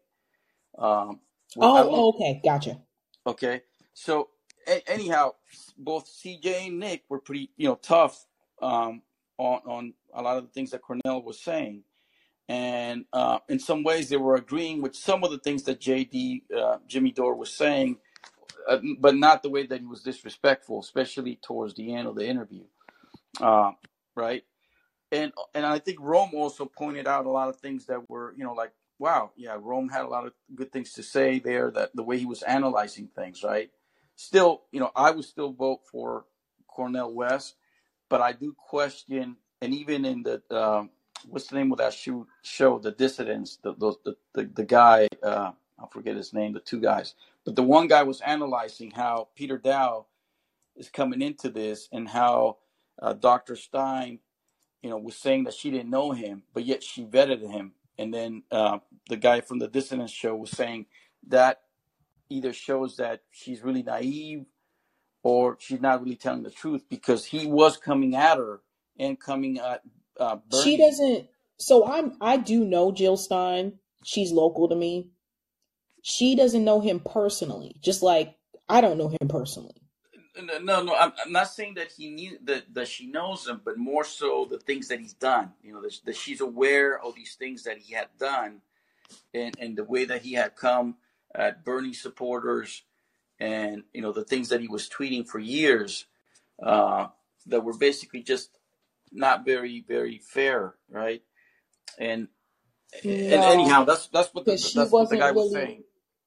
Um, 0.79 1.21
well, 1.57 1.73
I 1.75 1.83
don't 1.85 1.93
know. 1.93 2.01
Oh, 2.01 2.13
okay, 2.15 2.41
gotcha. 2.45 2.81
Okay, 3.27 3.63
so 3.95 4.31
a- 4.69 4.89
anyhow, 4.91 5.33
both 5.79 6.09
CJ 6.09 6.69
and 6.69 6.81
Nick 6.81 7.05
were 7.09 7.21
pretty, 7.21 7.51
you 7.57 7.69
know, 7.69 7.77
tough 7.77 8.27
um, 8.63 9.03
on 9.39 9.61
on 9.67 9.95
a 10.15 10.23
lot 10.23 10.39
of 10.39 10.45
the 10.45 10.51
things 10.51 10.73
that 10.73 10.83
Cornel 10.83 11.23
was 11.23 11.41
saying, 11.41 11.85
and 12.49 13.07
uh, 13.13 13.41
in 13.49 13.59
some 13.61 13.85
ways 13.85 14.09
they 14.11 14.19
were 14.19 14.37
agreeing 14.37 14.83
with 14.83 14.97
some 14.97 15.25
of 15.25 15.31
the 15.33 15.39
things 15.39 15.65
that 15.65 15.81
JD 15.81 16.43
uh, 16.57 16.79
Jimmy 16.89 17.13
Dore 17.13 17.37
was 17.37 17.53
saying, 17.53 17.99
uh, 18.69 18.79
but 19.01 19.17
not 19.17 19.43
the 19.43 19.51
way 19.51 19.67
that 19.67 19.81
he 19.81 19.87
was 19.87 20.03
disrespectful, 20.03 20.81
especially 20.81 21.37
towards 21.43 21.75
the 21.75 21.95
end 21.95 22.09
of 22.09 22.17
the 22.17 22.27
interview, 22.27 22.65
uh, 23.41 23.73
right? 24.17 24.45
And 25.13 25.33
and 25.55 25.67
I 25.67 25.79
think 25.79 25.99
Rome 26.01 26.31
also 26.35 26.67
pointed 26.67 27.07
out 27.09 27.27
a 27.27 27.31
lot 27.31 27.49
of 27.49 27.57
things 27.57 27.87
that 27.87 28.09
were, 28.11 28.35
you 28.37 28.45
know, 28.45 28.55
like 28.55 28.73
wow, 28.99 29.33
yeah, 29.37 29.57
Rome 29.61 29.89
had 29.89 30.05
a 30.05 30.09
lot 30.09 30.27
of 30.27 30.33
good 30.55 30.73
things 30.73 30.93
to 30.95 31.03
say 31.03 31.39
there. 31.41 31.71
That 31.71 31.91
the 31.95 32.05
way 32.05 32.19
he 32.19 32.27
was 32.27 32.43
analyzing 32.43 33.09
things, 33.17 33.43
right? 33.45 33.71
Still, 34.17 34.63
you 34.73 34.81
know, 34.81 34.93
I 34.97 35.11
would 35.13 35.25
still 35.25 35.53
vote 35.53 35.81
for 35.91 36.27
Cornel 36.69 37.15
West, 37.15 37.57
but 38.11 38.21
I 38.23 38.33
do 38.33 38.55
question, 38.59 39.37
and 39.63 39.75
even 39.75 40.05
in 40.05 40.23
the 40.25 40.43
um 40.57 40.91
what's 41.29 41.49
the 41.49 41.57
name 41.57 41.73
of 41.73 41.79
that 41.79 41.95
show? 41.95 42.27
Show 42.43 42.79
the 42.79 42.93
dissidents, 42.93 43.59
the 43.63 43.75
the 43.75 43.95
the, 44.05 44.17
the, 44.35 44.51
the 44.55 44.65
guy, 44.65 45.09
uh, 45.23 45.53
I 45.79 45.87
forget 45.93 46.17
his 46.17 46.33
name, 46.35 46.55
the 46.55 46.61
two 46.61 46.81
guys, 46.81 47.15
but 47.45 47.57
the 47.57 47.63
one 47.65 47.89
guy 47.89 48.05
was 48.05 48.21
analyzing 48.23 48.93
how 48.93 49.29
Peter 49.37 49.59
Daou 49.59 50.05
is 50.77 50.89
coming 50.89 51.23
into 51.23 51.51
this 51.51 51.89
and 51.93 52.09
how 52.09 52.59
uh, 53.01 53.13
Dr. 53.15 53.57
Stein, 53.57 54.21
you 54.83 54.91
know, 54.91 54.99
was 54.99 55.17
saying 55.17 55.45
that 55.45 55.55
she 55.55 55.71
didn't 55.71 55.91
know 55.91 56.13
him, 56.13 56.45
but 56.55 56.65
yet 56.67 56.83
she 56.83 57.05
vetted 57.05 57.51
him. 57.51 57.73
And 57.99 58.13
then 58.13 58.43
uh, 58.51 58.79
the 59.09 59.17
guy 59.17 59.41
from 59.41 59.59
the 59.59 59.69
Dissidents 59.69 60.13
show 60.13 60.35
was 60.37 60.51
saying 60.51 60.87
that 61.29 61.63
either 62.29 62.53
shows 62.53 62.97
that 62.97 63.21
she's 63.31 63.63
really 63.63 63.83
naive 63.83 64.47
or 65.23 65.57
she's 65.61 65.81
not 65.81 66.03
really 66.03 66.17
telling 66.17 66.43
the 66.43 66.51
truth 66.51 66.85
because 66.89 67.25
he 67.25 67.47
was 67.47 67.77
coming 67.77 68.15
at 68.15 68.39
her 68.39 68.61
and 68.99 69.19
coming 69.19 69.59
at 69.59 69.83
uh, 70.19 70.37
She 70.63 70.77
doesn't. 70.77 71.29
So 71.59 71.87
I'm. 71.87 72.17
I 72.21 72.37
do 72.37 72.65
know 72.65 72.93
Jill 72.93 73.17
Stein. 73.17 73.79
She's 74.05 74.31
local 74.31 74.69
to 74.69 74.77
me. 74.77 75.11
She 76.03 76.37
doesn't 76.37 76.65
know 76.65 76.81
him 76.81 77.01
personally, 77.01 77.77
just 77.81 78.03
like 78.03 78.37
I 78.69 78.81
don't 78.81 78.99
know 78.99 79.09
him 79.09 79.29
personally. 79.29 79.86
No, 80.43 80.59
no, 80.59 80.83
no, 80.83 80.95
I'm, 80.95 81.13
I'm 81.25 81.33
not 81.33 81.49
saying 81.49 81.75
that 81.75 81.93
he 81.93 82.11
knew 82.11 82.39
that, 82.45 82.73
that 82.75 82.89
she 82.89 83.07
knows 83.07 83.47
him, 83.47 83.61
but 83.65 83.79
more 83.79 84.05
so 84.05 84.47
the 84.49 84.59
things 84.59 84.89
that 84.89 85.01
he's 85.01 85.15
done. 85.15 85.53
You 85.63 85.73
know, 85.73 85.83
that, 85.83 85.99
that 86.05 86.17
she's 86.17 86.41
aware 86.41 87.01
of 87.01 87.15
these 87.15 87.35
things 87.35 87.65
that 87.65 87.79
he 87.79 87.95
had 87.95 88.09
done, 88.19 88.61
and 89.33 89.57
and 89.59 89.77
the 89.77 89.85
way 89.85 90.05
that 90.05 90.23
he 90.23 90.35
had 90.35 90.57
come 90.57 90.97
at 91.35 91.65
Bernie 91.65 91.95
supporters, 91.95 92.83
and 93.39 93.85
you 93.95 94.03
know 94.03 94.13
the 94.13 94.25
things 94.25 94.51
that 94.51 94.61
he 94.61 94.69
was 94.69 94.89
tweeting 94.89 95.27
for 95.27 95.39
years, 95.39 96.07
uh, 96.63 97.07
that 97.47 97.65
were 97.65 97.77
basically 97.77 98.23
just 98.23 98.51
not 99.13 99.45
very 99.45 99.85
very 99.87 100.19
fair, 100.19 100.75
right? 100.91 101.23
And 101.99 102.29
and 103.05 103.33
anyhow, 103.33 103.85
that's 103.85 104.09
that's 104.09 104.33
what 104.35 104.45
the 104.45 104.53
because 104.53 104.69
she 104.69 104.79
that's 104.79 104.91
what 104.91 105.09
the 105.11 105.17
guy 105.17 105.33
wasn't 105.33 105.37
was 105.37 105.55
really. 105.55 105.67
saying. 105.67 105.83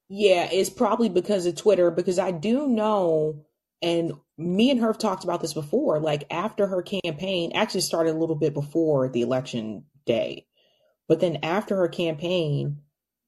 Yeah, 0.08 0.48
it's 0.50 0.70
probably 0.70 1.08
because 1.08 1.46
of 1.46 1.54
Twitter. 1.54 1.90
Because 1.90 2.18
I 2.18 2.32
do 2.32 2.66
know, 2.66 3.44
and 3.82 4.12
me 4.36 4.70
and 4.70 4.80
her 4.80 4.88
have 4.88 4.98
talked 4.98 5.24
about 5.24 5.40
this 5.40 5.54
before. 5.54 6.00
Like 6.00 6.24
after 6.30 6.66
her 6.66 6.82
campaign, 6.82 7.52
actually 7.54 7.80
started 7.82 8.14
a 8.14 8.18
little 8.18 8.36
bit 8.36 8.54
before 8.54 9.08
the 9.08 9.22
election 9.22 9.84
day, 10.06 10.46
but 11.08 11.20
then 11.20 11.38
after 11.42 11.76
her 11.76 11.88
campaign, 11.88 12.78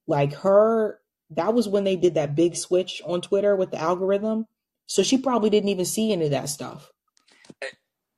like 0.06 0.34
her, 0.34 1.00
that 1.30 1.54
was 1.54 1.68
when 1.68 1.84
they 1.84 1.96
did 1.96 2.14
that 2.14 2.34
big 2.34 2.56
switch 2.56 3.02
on 3.04 3.20
Twitter 3.20 3.56
with 3.56 3.70
the 3.70 3.78
algorithm. 3.78 4.46
So 4.86 5.02
she 5.02 5.16
probably 5.16 5.50
didn't 5.50 5.70
even 5.70 5.84
see 5.84 6.12
any 6.12 6.26
of 6.26 6.32
that 6.32 6.48
stuff. 6.48 6.92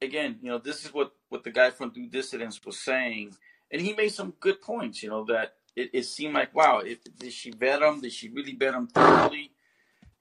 again, 0.03 0.39
you 0.43 0.51
know, 0.51 0.59
this 0.59 0.85
is 0.85 0.93
what 0.93 1.13
what 1.29 1.45
the 1.45 1.51
guy 1.51 1.71
from 1.71 1.91
Due 1.91 2.09
Dissidence 2.09 2.65
was 2.65 2.79
saying, 2.79 3.37
and 3.71 3.81
he 3.81 3.93
made 3.93 4.13
some 4.13 4.35
good 4.41 4.61
points. 4.61 5.03
You 5.03 5.11
know 5.11 5.25
that 5.27 5.55
it, 5.77 5.91
it 5.93 6.03
seemed 6.05 6.35
like 6.35 6.55
wow, 6.55 6.83
did 6.83 7.33
she 7.33 7.51
vet 7.51 7.83
him? 7.83 8.01
Did 8.01 8.13
she 8.13 8.29
really 8.29 8.55
vet 8.55 8.75
him 8.75 8.89
thoroughly? 8.89 9.53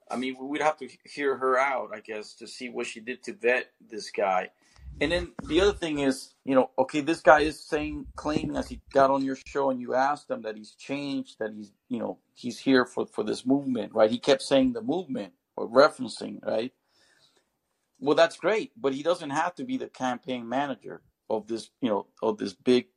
I 0.09 0.17
mean, 0.17 0.35
we'd 0.39 0.61
have 0.61 0.77
to 0.77 0.89
hear 1.05 1.37
her 1.37 1.57
out, 1.57 1.91
I 1.93 1.99
guess, 1.99 2.33
to 2.35 2.47
see 2.47 2.69
what 2.69 2.87
she 2.87 2.99
did 2.99 3.23
to 3.23 3.33
vet 3.33 3.71
this 3.89 4.11
guy. 4.11 4.49
And 5.01 5.11
then 5.11 5.31
the 5.47 5.59
other 5.61 5.73
thing 5.73 5.99
is, 5.99 6.35
you 6.45 6.53
know, 6.53 6.69
okay, 6.77 7.01
this 7.01 7.21
guy 7.21 7.41
is 7.41 7.59
saying, 7.59 8.05
claiming 8.15 8.55
as 8.55 8.69
he 8.69 8.79
got 8.93 9.09
on 9.09 9.23
your 9.23 9.37
show 9.47 9.71
and 9.71 9.81
you 9.81 9.95
asked 9.95 10.29
him 10.29 10.43
that 10.43 10.55
he's 10.55 10.75
changed, 10.75 11.37
that 11.39 11.51
he's, 11.51 11.71
you 11.89 11.99
know, 11.99 12.19
he's 12.35 12.59
here 12.59 12.85
for, 12.85 13.07
for 13.07 13.23
this 13.23 13.45
movement, 13.45 13.93
right? 13.93 14.11
He 14.11 14.19
kept 14.19 14.43
saying 14.43 14.73
the 14.73 14.81
movement 14.81 15.33
or 15.57 15.67
referencing, 15.67 16.45
right? 16.45 16.71
Well, 17.99 18.15
that's 18.15 18.37
great, 18.37 18.71
but 18.79 18.93
he 18.93 19.01
doesn't 19.01 19.31
have 19.31 19.55
to 19.55 19.63
be 19.63 19.77
the 19.77 19.87
campaign 19.87 20.47
manager 20.47 21.01
of 21.29 21.47
this, 21.47 21.69
you 21.81 21.89
know, 21.89 22.07
of 22.21 22.37
this 22.37 22.53
big 22.53 22.87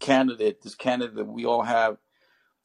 candidate, 0.00 0.62
this 0.62 0.74
candidate 0.74 1.16
that 1.16 1.24
we 1.24 1.44
all 1.44 1.62
have, 1.62 1.98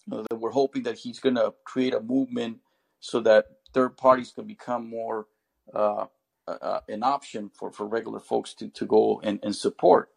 you 0.07 0.17
know, 0.17 0.25
that 0.29 0.37
we're 0.37 0.51
hoping 0.51 0.83
that 0.83 0.97
he's 0.97 1.19
going 1.19 1.35
to 1.35 1.53
create 1.63 1.93
a 1.93 1.99
movement 1.99 2.57
so 2.99 3.19
that 3.19 3.45
third 3.73 3.97
parties 3.97 4.31
could 4.31 4.47
become 4.47 4.89
more 4.89 5.27
uh, 5.73 6.05
uh, 6.47 6.79
an 6.89 7.03
option 7.03 7.49
for, 7.53 7.71
for 7.71 7.85
regular 7.87 8.19
folks 8.19 8.53
to, 8.55 8.69
to 8.69 8.85
go 8.85 9.21
and, 9.23 9.39
and 9.43 9.55
support. 9.55 10.09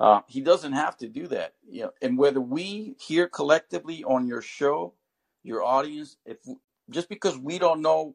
Uh, 0.00 0.20
he 0.28 0.40
doesn't 0.40 0.72
have 0.72 0.96
to 0.96 1.08
do 1.08 1.26
that, 1.26 1.54
you 1.68 1.82
know. 1.82 1.90
And 2.00 2.18
whether 2.18 2.40
we 2.40 2.96
here 3.00 3.28
collectively 3.28 4.04
on 4.04 4.26
your 4.26 4.42
show, 4.42 4.94
your 5.42 5.64
audience, 5.64 6.16
if 6.24 6.38
just 6.90 7.08
because 7.08 7.36
we 7.36 7.58
don't 7.58 7.82
know 7.82 8.14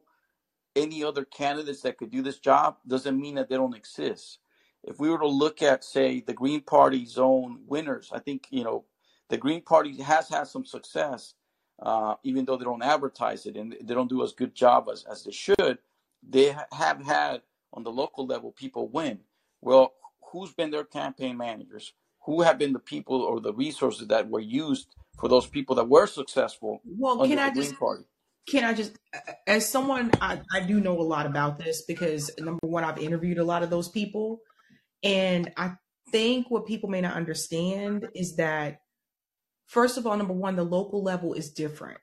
any 0.74 1.04
other 1.04 1.24
candidates 1.24 1.82
that 1.82 1.98
could 1.98 2.10
do 2.10 2.22
this 2.22 2.38
job, 2.38 2.76
doesn't 2.86 3.20
mean 3.20 3.34
that 3.36 3.48
they 3.48 3.56
don't 3.56 3.76
exist. 3.76 4.38
If 4.82 4.98
we 4.98 5.10
were 5.10 5.18
to 5.18 5.26
look 5.28 5.62
at, 5.62 5.84
say, 5.84 6.20
the 6.20 6.32
Green 6.34 6.60
Party's 6.62 7.18
own 7.18 7.60
winners, 7.66 8.10
I 8.12 8.18
think 8.18 8.46
you 8.50 8.64
know 8.64 8.84
the 9.28 9.36
Green 9.38 9.62
Party 9.62 10.00
has 10.02 10.28
had 10.28 10.46
some 10.46 10.64
success, 10.64 11.34
uh, 11.80 12.14
even 12.22 12.44
though 12.44 12.56
they 12.56 12.64
don't 12.64 12.82
advertise 12.82 13.46
it 13.46 13.56
and 13.56 13.76
they 13.82 13.94
don't 13.94 14.08
do 14.08 14.22
as 14.22 14.32
good 14.32 14.54
job 14.54 14.88
as, 14.92 15.04
as 15.10 15.24
they 15.24 15.32
should. 15.32 15.78
They 16.26 16.56
have 16.72 17.04
had 17.04 17.42
on 17.72 17.82
the 17.82 17.90
local 17.92 18.26
level 18.26 18.52
people 18.52 18.88
win. 18.88 19.20
Well, 19.60 19.92
who's 20.32 20.52
been 20.52 20.70
their 20.70 20.84
campaign 20.84 21.36
managers? 21.36 21.92
Who 22.24 22.42
have 22.42 22.58
been 22.58 22.72
the 22.72 22.78
people 22.78 23.20
or 23.20 23.40
the 23.40 23.52
resources 23.52 24.08
that 24.08 24.30
were 24.30 24.40
used 24.40 24.88
for 25.18 25.28
those 25.28 25.46
people 25.46 25.76
that 25.76 25.88
were 25.88 26.06
successful 26.06 26.80
Well, 26.84 27.18
can 27.26 27.38
the 27.38 27.42
I 27.42 27.50
Green 27.50 27.66
just 27.66 27.78
Party? 27.78 28.04
can 28.46 28.64
I 28.64 28.74
just 28.74 28.92
as 29.46 29.68
someone 29.68 30.10
I, 30.20 30.40
I 30.52 30.60
do 30.60 30.80
know 30.80 30.98
a 31.00 31.02
lot 31.02 31.26
about 31.26 31.58
this 31.58 31.82
because 31.82 32.30
number 32.38 32.66
one, 32.66 32.84
I've 32.84 32.98
interviewed 32.98 33.38
a 33.38 33.44
lot 33.44 33.62
of 33.62 33.70
those 33.70 33.88
people. 33.88 34.40
And 35.02 35.52
I 35.56 35.72
think 36.10 36.50
what 36.50 36.66
people 36.66 36.88
may 36.88 37.00
not 37.00 37.14
understand 37.14 38.08
is 38.14 38.36
that 38.36 38.80
first 39.66 39.98
of 39.98 40.06
all, 40.06 40.16
number 40.16 40.34
one, 40.34 40.56
the 40.56 40.64
local 40.64 41.02
level 41.02 41.34
is 41.34 41.50
different. 41.50 41.98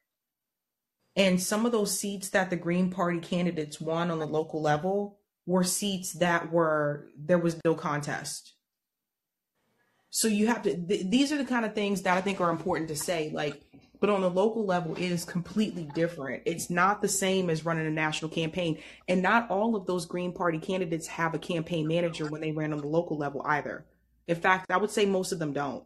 And 1.15 1.41
some 1.41 1.65
of 1.65 1.71
those 1.71 1.97
seats 1.97 2.29
that 2.29 2.49
the 2.49 2.55
Green 2.55 2.89
Party 2.89 3.19
candidates 3.19 3.81
won 3.81 4.11
on 4.11 4.19
the 4.19 4.27
local 4.27 4.61
level 4.61 5.19
were 5.45 5.63
seats 5.63 6.13
that 6.13 6.51
were 6.51 7.07
there 7.17 7.37
was 7.37 7.59
no 7.65 7.75
contest. 7.75 8.53
So 10.09 10.27
you 10.27 10.47
have 10.47 10.61
to 10.63 10.75
th- 10.75 11.09
these 11.09 11.31
are 11.31 11.37
the 11.37 11.45
kind 11.45 11.65
of 11.65 11.73
things 11.73 12.03
that 12.03 12.17
I 12.17 12.21
think 12.21 12.39
are 12.39 12.49
important 12.49 12.89
to 12.89 12.95
say 12.95 13.31
like 13.33 13.61
but 13.99 14.09
on 14.09 14.21
the 14.21 14.29
local 14.29 14.65
level 14.65 14.95
it 14.95 15.11
is 15.11 15.25
completely 15.25 15.89
different. 15.93 16.43
It's 16.45 16.69
not 16.69 17.01
the 17.01 17.07
same 17.07 17.49
as 17.49 17.65
running 17.65 17.87
a 17.87 17.91
national 17.91 18.31
campaign 18.31 18.79
and 19.07 19.21
not 19.21 19.49
all 19.49 19.75
of 19.75 19.85
those 19.85 20.05
Green 20.05 20.31
Party 20.31 20.59
candidates 20.59 21.07
have 21.07 21.33
a 21.33 21.39
campaign 21.39 21.87
manager 21.87 22.25
when 22.27 22.41
they 22.41 22.51
ran 22.51 22.73
on 22.73 22.79
the 22.79 22.87
local 22.87 23.17
level 23.17 23.41
either. 23.45 23.85
In 24.27 24.35
fact, 24.35 24.71
I 24.71 24.77
would 24.77 24.91
say 24.91 25.05
most 25.05 25.31
of 25.31 25.39
them 25.39 25.53
don't. 25.53 25.83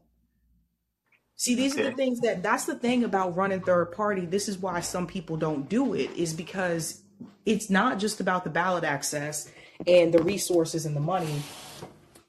See, 1.38 1.56
these 1.56 1.78
are 1.78 1.84
the 1.84 1.92
things 1.92 2.22
that 2.22 2.42
that's 2.42 2.66
the 2.66 2.76
thing 2.76 3.04
about 3.04 3.36
running 3.36 3.62
third 3.62 3.92
party. 3.92 4.26
This 4.26 4.48
is 4.48 4.58
why 4.58 4.80
some 4.80 5.06
people 5.06 5.36
don't 5.38 5.68
do 5.68 5.94
it, 5.94 6.12
is 6.16 6.34
because 6.34 7.02
it's 7.46 7.70
not 7.70 8.00
just 8.00 8.20
about 8.20 8.44
the 8.44 8.50
ballot 8.50 8.84
access 8.84 9.52
and 9.86 10.14
the 10.14 10.24
resources 10.24 10.86
and 10.86 10.96
the 10.96 11.02
money. 11.02 11.42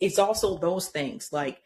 It's 0.00 0.18
also 0.18 0.58
those 0.58 0.88
things 0.88 1.32
like 1.32 1.62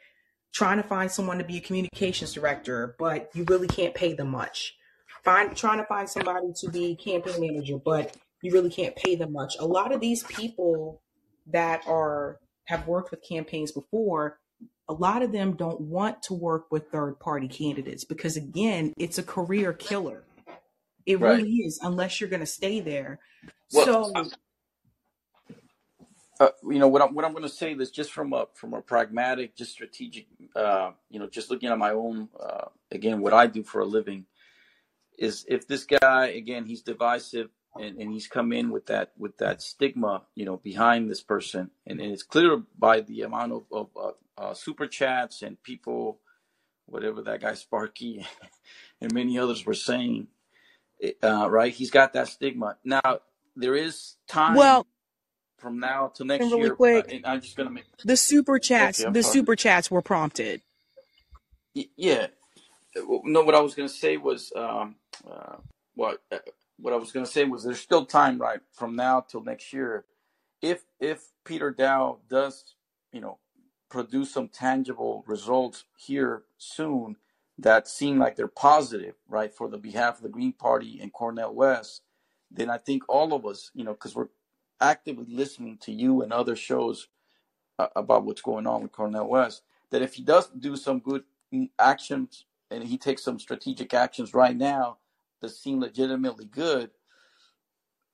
trying 0.53 0.77
to 0.77 0.83
find 0.83 1.11
someone 1.11 1.39
to 1.39 1.45
be 1.45 1.57
a 1.57 1.61
communications 1.61 2.33
director, 2.33 2.95
but 2.99 3.31
you 3.35 3.45
really 3.45 3.69
can't 3.69 3.95
pay 3.95 4.13
them 4.13 4.29
much. 4.29 4.77
Find 5.25 5.57
trying 5.57 5.79
to 5.79 5.85
find 5.85 6.09
somebody 6.09 6.53
to 6.61 6.71
be 6.71 6.95
campaign 6.97 7.41
manager, 7.41 7.79
but 7.79 8.17
you 8.43 8.53
really 8.53 8.71
can't 8.71 8.97
pay 8.97 9.17
them 9.17 9.33
much. 9.33 9.57
A 9.59 9.67
lot 9.67 9.93
of 9.93 10.01
these 10.01 10.23
people 10.25 11.01
that 11.47 11.83
are 11.87 12.39
have 12.65 12.87
worked 12.87 13.11
with 13.11 13.27
campaigns 13.27 13.73
before, 13.73 14.39
a 14.91 14.95
lot 14.95 15.23
of 15.23 15.31
them 15.31 15.55
don't 15.55 15.81
want 15.81 16.21
to 16.25 16.35
work 16.35 16.67
with 16.73 16.91
third 16.91 17.21
party 17.21 17.47
candidates 17.47 18.05
because 18.05 18.37
again, 18.37 18.93
it's 18.99 19.19
a 19.19 19.23
career 19.23 19.73
killer. 19.73 20.25
It 21.07 21.21
Right. 21.21 21.39
really 21.39 21.51
is, 21.59 21.79
unless 21.81 22.21
you're 22.21 22.29
going 22.29 22.41
to 22.41 22.47
stay 22.47 22.81
there. 22.81 23.21
Well, 23.73 23.87
So, 23.87 24.13
uh, 26.41 26.49
you 26.65 26.81
know 26.81 26.89
what 26.89 27.03
I'm 27.03 27.15
what 27.15 27.25
I'm 27.25 27.31
going 27.33 27.45
to 27.45 27.49
say 27.49 27.73
is 27.73 27.93
just 27.93 28.11
from 28.11 28.33
a 28.33 28.49
from 28.55 28.75
a 28.75 28.83
pragmatic, 28.83 29.55
just 29.57 29.71
strategic, 29.71 30.27
uh, 30.57 30.91
you 31.09 31.21
know, 31.21 31.29
just 31.29 31.51
looking 31.51 31.69
at 31.69 31.79
my 31.79 31.91
own 31.93 32.29
uh, 32.41 32.67
again 32.91 33.21
what 33.21 33.33
I 33.33 33.47
do 33.47 33.63
for 33.63 33.81
a 33.83 33.87
living 33.87 34.27
is 35.19 35.45
if 35.49 35.69
this 35.69 35.85
guy 35.85 36.29
again 36.29 36.65
he's 36.65 36.83
divisive 36.83 37.51
and, 37.79 37.99
and 37.99 38.13
he's 38.13 38.27
come 38.27 38.53
in 38.53 38.71
with 38.71 38.87
that 38.87 39.13
with 39.19 39.39
that 39.39 39.63
stigma 39.63 40.23
you 40.35 40.45
know 40.45 40.57
behind 40.57 41.11
this 41.11 41.23
person. 41.23 41.71
And, 41.87 42.01
and 42.01 42.13
it's 42.13 42.23
clear 42.23 42.63
by 42.79 43.01
the 43.01 43.23
amount 43.23 43.53
of, 43.53 43.65
of 43.73 43.89
uh, 43.97 44.41
uh, 44.41 44.55
super 44.55 44.87
chats 44.87 45.43
and 45.43 45.63
people 45.63 46.21
whatever 46.87 47.23
that 47.23 47.41
guy 47.41 47.55
Sparky 47.55 48.27
and 49.01 49.13
many 49.15 49.39
others 49.39 49.65
were 49.65 49.75
saying 49.75 50.29
uh, 51.23 51.49
right? 51.51 51.73
He's 51.73 51.91
got 51.91 52.13
that 52.15 52.29
stigma. 52.29 52.77
Now 52.85 53.21
there 53.57 53.75
is 53.75 54.17
time 54.29 54.57
well, 54.57 54.87
from 55.59 55.79
now 55.79 56.13
till 56.15 56.27
next 56.27 56.45
really 56.45 56.61
year. 56.61 56.75
quick, 56.75 57.13
and 57.13 57.27
I'm 57.27 57.41
just 57.41 57.57
gonna 57.57 57.71
make 57.71 57.85
the 58.05 58.17
super 58.17 58.59
chats, 58.59 59.01
okay 59.01 59.13
the 59.13 59.23
sorry. 59.23 59.33
super 59.33 59.57
chats 59.57 59.91
were 59.91 60.03
prompted. 60.03 60.63
Y- 61.75 61.89
yeah. 61.97 62.27
No 62.97 63.43
what 63.43 63.55
I 63.55 63.61
was 63.61 63.75
gonna 63.75 63.89
say 63.89 64.17
was 64.17 64.53
um, 64.57 64.97
uh, 65.29 65.57
what 66.81 66.95
I 66.95 66.97
was 66.97 67.13
gonna 67.13 67.27
say 67.27 67.45
was 67.45 67.65
there's 67.65 67.81
still 67.81 68.07
time 68.07 68.39
right 68.39 68.61
from 68.73 68.97
now 68.97 69.21
till 69.21 69.43
next 69.43 69.73
year. 69.73 70.07
If 70.63 70.85
if 71.01 71.29
Peter 71.45 71.73
Daou 71.73 72.19
does, 72.29 72.77
you 73.13 73.21
know, 73.21 73.39
produce 73.91 74.33
some 74.33 74.49
tangible 74.49 75.25
results 75.27 75.85
here 75.99 76.45
soon 76.59 77.17
that 77.59 77.89
seem 77.89 78.19
like 78.19 78.37
they're 78.37 78.49
positive, 78.49 79.15
right, 79.29 79.55
for 79.55 79.69
the 79.69 79.79
behalf 79.79 80.19
of 80.19 80.23
the 80.25 80.29
Green 80.31 80.53
Party 80.53 80.99
and 81.03 81.13
Cornel 81.13 81.55
West, 81.55 82.03
then 82.51 82.71
I 82.71 82.79
think 82.79 83.03
all 83.09 83.35
of 83.35 83.47
us, 83.47 83.71
you 83.75 83.85
know, 83.85 83.93
because 83.93 84.17
we're 84.17 84.29
actively 84.81 85.27
listening 85.29 85.79
to 85.83 85.93
you 85.93 86.23
and 86.23 86.33
other 86.33 86.57
shows 86.57 87.09
uh, 87.79 87.89
about 87.97 88.25
what's 88.25 88.43
going 88.43 88.67
on 88.67 88.83
with 88.83 88.93
Cornel 88.93 89.29
West, 89.29 89.63
that 89.91 90.03
if 90.03 90.15
he 90.15 90.23
does 90.25 90.49
do 90.51 90.77
some 90.77 91.01
good 91.01 91.25
mm, 91.55 91.71
actions 91.79 92.47
and 92.71 92.85
he 92.85 92.99
takes 92.99 93.25
some 93.25 93.39
strategic 93.41 93.95
actions 93.95 94.35
right 94.35 94.57
now 94.57 94.99
that 95.41 95.51
seem 95.51 95.81
legitimately 95.81 96.47
good, 96.47 96.91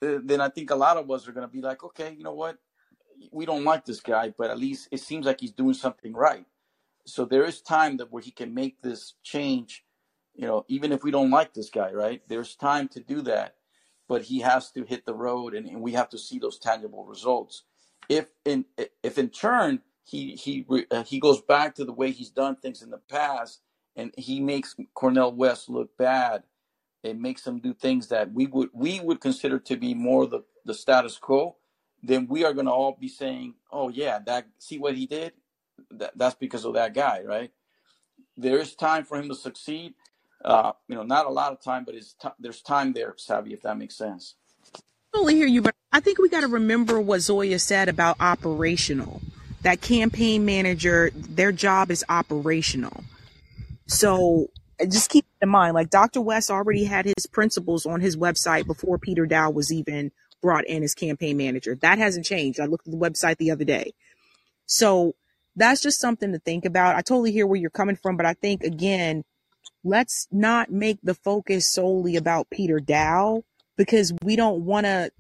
uh, 0.03 0.19
then 0.25 0.41
I 0.41 0.49
think 0.49 0.71
a 0.71 0.77
lot 0.77 0.97
of 0.97 1.11
us 1.11 1.27
are 1.29 1.33
going 1.33 1.47
to 1.47 1.53
be 1.53 1.63
like, 1.63 1.85
okay, 1.85 2.15
you 2.17 2.25
know 2.25 2.35
what? 2.35 2.59
We 3.33 3.47
don't 3.47 3.65
like 3.65 3.85
this 3.85 4.01
guy, 4.01 4.33
but 4.37 4.51
at 4.51 4.59
least 4.59 4.89
it 4.93 5.01
seems 5.01 5.27
like 5.27 5.41
he's 5.41 5.53
doing 5.53 5.75
something 5.75 6.15
right. 6.15 6.47
So 7.07 7.25
there 7.25 7.45
is 7.45 7.61
time 7.61 7.97
that 7.99 8.13
where 8.13 8.23
he 8.23 8.31
can 8.31 8.55
make 8.55 8.83
this 8.83 9.15
change, 9.23 9.85
you 10.35 10.47
know, 10.47 10.65
even 10.69 10.93
if 10.93 11.05
we 11.05 11.11
don't 11.11 11.31
like 11.31 11.55
this 11.55 11.71
guy, 11.71 11.93
right? 11.93 12.23
There's 12.29 12.57
time 12.57 12.89
to 12.89 13.01
do 13.01 13.23
that, 13.23 13.57
but 14.09 14.23
he 14.23 14.41
has 14.41 14.71
to 14.73 14.85
hit 14.85 15.07
the 15.07 15.15
road, 15.15 15.55
and, 15.55 15.67
and 15.69 15.83
we 15.83 15.93
have 15.93 16.09
to 16.11 16.19
see 16.19 16.39
those 16.39 16.59
tangible 16.59 17.07
results. 17.07 17.65
If 18.09 18.27
in 18.45 18.67
if 19.03 19.19
in 19.19 19.31
turn 19.31 19.83
he 20.05 20.33
he 20.37 20.67
uh, 20.91 21.05
he 21.05 21.21
goes 21.21 21.41
back 21.43 21.75
to 21.77 21.85
the 21.85 21.93
way 21.93 22.11
he's 22.13 22.31
done 22.31 22.57
things 22.57 22.83
in 22.83 22.91
the 22.91 23.01
past, 23.11 23.61
and 23.97 24.13
he 24.19 24.41
makes 24.41 24.77
Cornel 24.95 25.33
West 25.35 25.69
look 25.69 25.97
bad, 25.97 26.45
it 27.03 27.19
makes 27.19 27.43
them 27.45 27.61
do 27.61 27.75
things 27.75 28.09
that 28.09 28.33
we 28.33 28.47
would 28.47 28.71
we 28.75 29.01
would 29.01 29.21
consider 29.21 29.59
to 29.61 29.77
be 29.77 29.95
more 29.95 30.27
the 30.27 30.45
the 30.65 30.75
status 30.75 31.19
quo, 31.19 31.57
then 32.03 32.27
we 32.29 32.45
are 32.45 32.55
going 32.55 32.67
to 32.67 32.73
all 32.73 32.97
be 33.01 33.09
saying, 33.09 33.55
"Oh 33.73 33.89
yeah, 33.91 34.21
that 34.27 34.49
see 34.59 34.79
what 34.79 34.97
he 34.97 35.07
did? 35.07 35.35
That, 35.93 36.19
that's 36.19 36.37
because 36.37 36.65
of 36.67 36.75
that 36.75 36.95
guy, 36.95 37.23
right?" 37.25 37.53
There 38.37 38.59
is 38.59 38.75
time 38.77 39.05
for 39.05 39.19
him 39.19 39.29
to 39.31 39.37
succeed. 39.37 39.95
Uh, 40.45 40.73
you 40.89 40.97
know, 40.97 41.05
not 41.05 41.27
a 41.27 41.31
lot 41.31 41.53
of 41.53 41.61
time, 41.61 41.85
but 41.85 41.95
it's 41.97 42.15
t- 42.15 42.29
there's 42.41 42.63
time 42.63 42.93
there, 42.95 43.15
Sabby, 43.19 43.53
if 43.55 43.63
that 43.63 43.79
makes 43.79 43.97
sense. 43.97 44.37
totally 45.13 45.37
hear 45.37 45.47
you, 45.49 45.63
but 45.63 45.75
I 45.93 46.01
think 46.01 46.19
we 46.19 46.29
got 46.29 46.43
to 46.43 46.49
remember 46.49 47.01
what 47.01 47.21
Zoya 47.21 47.59
said 47.59 47.89
about 47.89 48.19
operational. 48.21 49.23
That 49.63 49.81
campaign 49.83 50.45
manager, 50.47 51.11
their 51.15 51.53
job 51.53 51.91
is 51.91 52.05
operational. 52.09 53.05
So 53.87 54.49
just 54.89 55.11
keep 55.11 55.25
in 55.41 55.49
mind, 55.49 55.75
like 55.75 55.91
Dr. 55.91 56.21
West 56.21 56.51
already 56.51 56.85
had 56.85 57.07
his 57.07 57.27
principles 57.27 57.87
on 57.87 58.01
his 58.01 58.17
website 58.17 58.67
before 58.67 58.99
Peter 58.99 59.27
Daou 59.27 59.53
was 59.53 59.73
even 59.73 60.13
brought 60.43 60.67
in 60.67 60.83
as 60.83 60.95
campaign 60.95 61.37
manager. 61.37 61.75
That 61.75 61.99
hasn't 61.99 62.27
changed. 62.27 62.61
I 62.61 62.67
looked 62.67 62.87
at 62.87 62.93
the 62.93 62.99
website 62.99 63.39
the 63.39 63.51
other 63.51 63.65
day. 63.65 63.95
So 64.67 65.15
that's 65.55 65.81
just 65.81 66.01
something 66.01 66.33
to 66.33 66.39
think 66.39 66.65
about. 66.65 66.97
I 66.97 67.01
totally 67.01 67.33
hear 67.33 67.47
where 67.47 67.59
you're 67.59 67.71
coming 67.71 67.97
from, 67.97 68.17
but 68.17 68.27
I 68.27 68.35
think 68.35 68.63
again, 68.63 69.25
let's 69.83 70.29
not 70.31 70.71
make 70.71 70.99
the 71.03 71.15
focus 71.15 71.71
solely 71.71 72.17
about 72.17 72.51
Peter 72.51 72.79
Daou 72.79 73.43
because 73.77 74.13
we 74.23 74.37
don't 74.37 74.65
want 74.65 74.87
to 74.87 75.11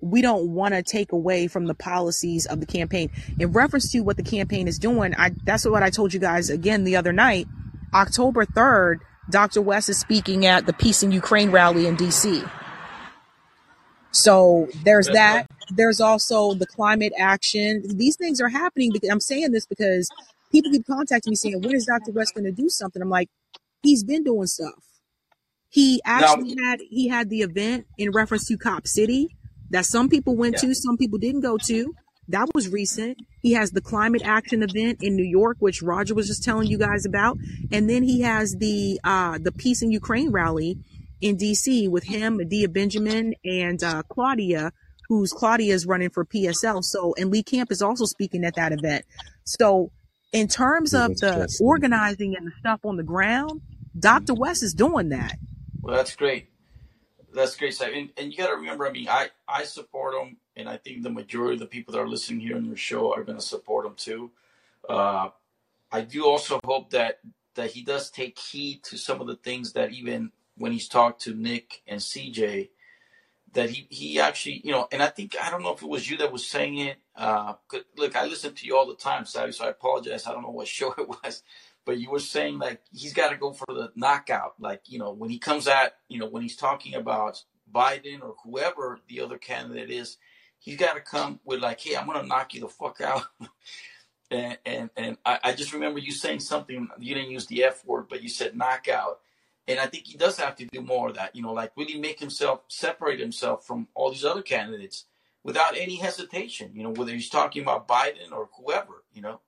we 0.00 0.20
don't 0.20 0.50
want 0.50 0.74
to 0.74 0.82
take 0.82 1.12
away 1.12 1.46
from 1.46 1.66
the 1.66 1.74
policies 1.74 2.44
of 2.46 2.58
the 2.58 2.66
campaign. 2.66 3.08
In 3.38 3.52
reference 3.52 3.90
to 3.92 4.00
what 4.00 4.16
the 4.16 4.22
campaign 4.22 4.66
is 4.66 4.78
doing, 4.78 5.14
I 5.16 5.30
that's 5.44 5.66
what 5.66 5.82
I 5.82 5.90
told 5.90 6.12
you 6.12 6.20
guys 6.20 6.50
again 6.50 6.84
the 6.84 6.96
other 6.96 7.12
night. 7.12 7.46
October 7.94 8.46
3rd, 8.46 9.00
Dr. 9.30 9.62
West 9.62 9.88
is 9.88 9.98
speaking 9.98 10.46
at 10.46 10.66
the 10.66 10.72
Peace 10.72 11.02
in 11.02 11.12
Ukraine 11.12 11.50
rally 11.50 11.86
in 11.86 11.96
DC. 11.96 12.48
So 14.10 14.68
there's 14.84 15.08
that. 15.08 15.46
There's 15.70 16.00
also 16.00 16.54
the 16.54 16.66
climate 16.66 17.12
action. 17.18 17.82
These 17.96 18.16
things 18.16 18.40
are 18.40 18.48
happening 18.48 18.92
because 18.92 19.08
I'm 19.08 19.20
saying 19.20 19.52
this 19.52 19.66
because 19.66 20.10
people 20.50 20.70
keep 20.70 20.86
contacting 20.86 21.30
me 21.30 21.36
saying, 21.36 21.62
when 21.62 21.74
is 21.74 21.86
Dr. 21.86 22.12
West 22.12 22.34
going 22.34 22.44
to 22.44 22.52
do 22.52 22.68
something? 22.68 23.00
I'm 23.00 23.08
like, 23.08 23.30
he's 23.82 24.04
been 24.04 24.22
doing 24.22 24.46
stuff. 24.46 24.84
He 25.70 26.02
actually 26.04 26.54
now, 26.54 26.70
had 26.70 26.80
he 26.90 27.08
had 27.08 27.30
the 27.30 27.40
event 27.40 27.86
in 27.96 28.10
reference 28.10 28.46
to 28.48 28.58
Cop 28.58 28.86
City 28.86 29.34
that 29.70 29.86
some 29.86 30.10
people 30.10 30.36
went 30.36 30.56
yeah. 30.62 30.68
to, 30.68 30.74
some 30.74 30.98
people 30.98 31.18
didn't 31.18 31.40
go 31.40 31.56
to. 31.56 31.94
That 32.28 32.48
was 32.54 32.68
recent. 32.68 33.18
He 33.40 33.52
has 33.52 33.72
the 33.72 33.80
climate 33.80 34.22
action 34.24 34.62
event 34.62 34.98
in 35.02 35.16
New 35.16 35.24
York, 35.24 35.56
which 35.58 35.82
Roger 35.82 36.14
was 36.14 36.28
just 36.28 36.44
telling 36.44 36.68
you 36.68 36.78
guys 36.78 37.04
about, 37.04 37.36
and 37.72 37.90
then 37.90 38.02
he 38.04 38.20
has 38.20 38.54
the 38.58 39.00
uh, 39.02 39.38
the 39.38 39.52
peace 39.52 39.82
in 39.82 39.90
Ukraine 39.90 40.30
rally 40.30 40.78
in 41.20 41.36
D.C. 41.36 41.88
with 41.88 42.04
him, 42.04 42.36
Medea 42.36 42.68
Benjamin, 42.68 43.34
and 43.44 43.82
uh, 43.82 44.02
Claudia, 44.08 44.72
who's 45.08 45.32
Claudia 45.32 45.74
is 45.74 45.86
running 45.86 46.10
for 46.10 46.24
PSL. 46.24 46.82
So, 46.82 47.14
and 47.18 47.30
Lee 47.30 47.42
Camp 47.42 47.72
is 47.72 47.82
also 47.82 48.04
speaking 48.04 48.44
at 48.44 48.56
that 48.56 48.72
event. 48.72 49.04
So, 49.44 49.90
in 50.32 50.48
terms 50.48 50.94
of 50.94 51.16
the 51.18 51.54
organizing 51.60 52.34
and 52.36 52.46
the 52.46 52.52
stuff 52.58 52.80
on 52.84 52.96
the 52.96 53.02
ground, 53.02 53.60
Dr. 53.98 54.34
West 54.34 54.62
is 54.62 54.74
doing 54.74 55.10
that. 55.10 55.36
Well, 55.80 55.96
that's 55.96 56.16
great. 56.16 56.48
That's 57.34 57.56
great, 57.56 57.74
Sam. 57.74 57.92
And, 57.94 58.10
and 58.16 58.30
you 58.30 58.38
got 58.38 58.48
to 58.48 58.56
remember, 58.56 58.86
I 58.86 58.92
mean, 58.92 59.08
I, 59.08 59.28
I 59.48 59.64
support 59.64 60.14
him, 60.14 60.36
and 60.56 60.68
I 60.68 60.76
think 60.76 61.02
the 61.02 61.10
majority 61.10 61.54
of 61.54 61.60
the 61.60 61.66
people 61.66 61.92
that 61.94 62.00
are 62.00 62.08
listening 62.08 62.40
here 62.40 62.56
on 62.56 62.64
your 62.64 62.76
show 62.76 63.14
are 63.14 63.24
going 63.24 63.38
to 63.38 63.44
support 63.44 63.86
him 63.86 63.94
too. 63.96 64.30
Uh, 64.88 65.30
I 65.90 66.02
do 66.02 66.26
also 66.26 66.60
hope 66.64 66.90
that 66.90 67.20
that 67.54 67.70
he 67.72 67.82
does 67.82 68.10
take 68.10 68.38
heed 68.38 68.82
to 68.82 68.96
some 68.96 69.20
of 69.20 69.26
the 69.26 69.36
things 69.36 69.74
that 69.74 69.92
even 69.92 70.32
when 70.56 70.72
he's 70.72 70.88
talked 70.88 71.22
to 71.22 71.34
Nick 71.34 71.82
and 71.86 72.00
CJ, 72.00 72.70
that 73.52 73.70
he 73.70 73.86
he 73.90 74.20
actually, 74.20 74.62
you 74.64 74.72
know, 74.72 74.88
and 74.90 75.02
I 75.02 75.08
think 75.08 75.36
I 75.40 75.50
don't 75.50 75.62
know 75.62 75.74
if 75.74 75.82
it 75.82 75.88
was 75.88 76.10
you 76.10 76.16
that 76.18 76.32
was 76.32 76.46
saying 76.46 76.78
it. 76.78 76.96
Uh, 77.14 77.54
look, 77.96 78.16
I 78.16 78.24
listen 78.26 78.54
to 78.54 78.66
you 78.66 78.76
all 78.76 78.86
the 78.86 78.94
time, 78.94 79.26
Sabby, 79.26 79.52
so 79.52 79.66
I 79.66 79.70
apologize. 79.70 80.26
I 80.26 80.32
don't 80.32 80.42
know 80.42 80.50
what 80.50 80.68
show 80.68 80.94
it 80.96 81.08
was, 81.08 81.42
but 81.84 81.98
you 81.98 82.10
were 82.10 82.20
saying 82.20 82.58
like 82.58 82.80
he's 82.92 83.12
got 83.12 83.30
to 83.30 83.36
go 83.36 83.52
for 83.52 83.66
the 83.68 83.92
knockout. 83.94 84.54
Like 84.58 84.82
you 84.86 84.98
know 84.98 85.12
when 85.12 85.30
he 85.30 85.38
comes 85.38 85.68
at 85.68 85.96
you 86.08 86.18
know 86.18 86.28
when 86.28 86.42
he's 86.42 86.56
talking 86.56 86.94
about 86.94 87.42
Biden 87.72 88.22
or 88.22 88.34
whoever 88.44 88.98
the 89.08 89.20
other 89.20 89.38
candidate 89.38 89.90
is, 89.90 90.18
he's 90.58 90.76
got 90.76 90.94
to 90.94 91.00
come 91.00 91.40
with 91.44 91.60
like, 91.60 91.80
hey, 91.80 91.96
I'm 91.96 92.06
gonna 92.06 92.26
knock 92.26 92.54
you 92.54 92.60
the 92.60 92.68
fuck 92.68 93.00
out. 93.00 93.24
and 94.30 94.58
and 94.64 94.90
and 94.96 95.16
I, 95.24 95.38
I 95.44 95.52
just 95.52 95.72
remember 95.72 95.98
you 95.98 96.12
saying 96.12 96.40
something. 96.40 96.88
You 96.98 97.14
didn't 97.14 97.30
use 97.30 97.46
the 97.46 97.64
F 97.64 97.84
word, 97.84 98.06
but 98.08 98.22
you 98.22 98.28
said 98.28 98.56
knockout. 98.56 99.20
And 99.68 99.78
I 99.78 99.86
think 99.86 100.06
he 100.06 100.18
does 100.18 100.38
have 100.38 100.56
to 100.56 100.66
do 100.66 100.80
more 100.80 101.08
of 101.08 101.14
that, 101.14 101.36
you 101.36 101.42
know, 101.42 101.52
like 101.52 101.70
really 101.76 101.98
make 101.98 102.18
himself 102.18 102.62
separate 102.66 103.20
himself 103.20 103.64
from 103.64 103.86
all 103.94 104.10
these 104.10 104.24
other 104.24 104.42
candidates 104.42 105.04
without 105.44 105.76
any 105.76 105.96
hesitation, 105.96 106.72
you 106.74 106.82
know, 106.82 106.90
whether 106.90 107.12
he's 107.12 107.28
talking 107.28 107.62
about 107.62 107.86
Biden 107.86 108.32
or 108.32 108.48
whoever, 108.58 109.04
you 109.12 109.22
know. 109.22 109.40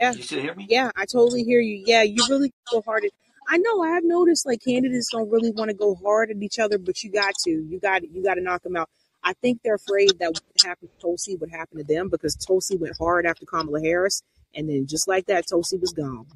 Yeah. 0.00 0.12
You 0.12 0.22
still 0.22 0.40
hear 0.40 0.54
me? 0.54 0.66
Yeah, 0.68 0.90
I 0.96 1.04
totally 1.04 1.44
hear 1.44 1.60
you. 1.60 1.82
Yeah, 1.86 2.02
you 2.02 2.26
really 2.28 2.52
go 2.70 2.82
hard 2.82 3.04
at 3.04 3.12
I 3.48 3.58
know 3.58 3.82
I 3.82 3.90
have 3.90 4.04
noticed 4.04 4.46
like 4.46 4.64
candidates 4.64 5.10
don't 5.12 5.30
really 5.30 5.50
want 5.50 5.68
to 5.70 5.76
go 5.76 5.94
hard 5.94 6.30
at 6.30 6.42
each 6.42 6.58
other, 6.58 6.78
but 6.78 7.02
you 7.02 7.10
got 7.10 7.34
to. 7.44 7.50
You 7.50 7.78
got 7.80 8.02
you 8.10 8.22
got 8.22 8.34
to 8.34 8.40
knock 8.40 8.62
them 8.62 8.76
out. 8.76 8.88
I 9.22 9.32
think 9.34 9.60
they're 9.62 9.74
afraid 9.74 10.18
that 10.18 10.32
what 10.32 10.42
happened 10.64 10.90
to 10.90 11.00
Tulsi 11.00 11.36
would 11.36 11.50
happen 11.50 11.78
to 11.78 11.84
them 11.84 12.08
because 12.08 12.36
Tulsi 12.36 12.76
went 12.76 12.96
hard 12.98 13.26
after 13.26 13.46
Kamala 13.46 13.80
Harris, 13.80 14.22
and 14.54 14.68
then 14.68 14.86
just 14.86 15.08
like 15.08 15.26
that, 15.26 15.46
Tulsi 15.46 15.78
was 15.78 15.92
gone. 15.92 16.26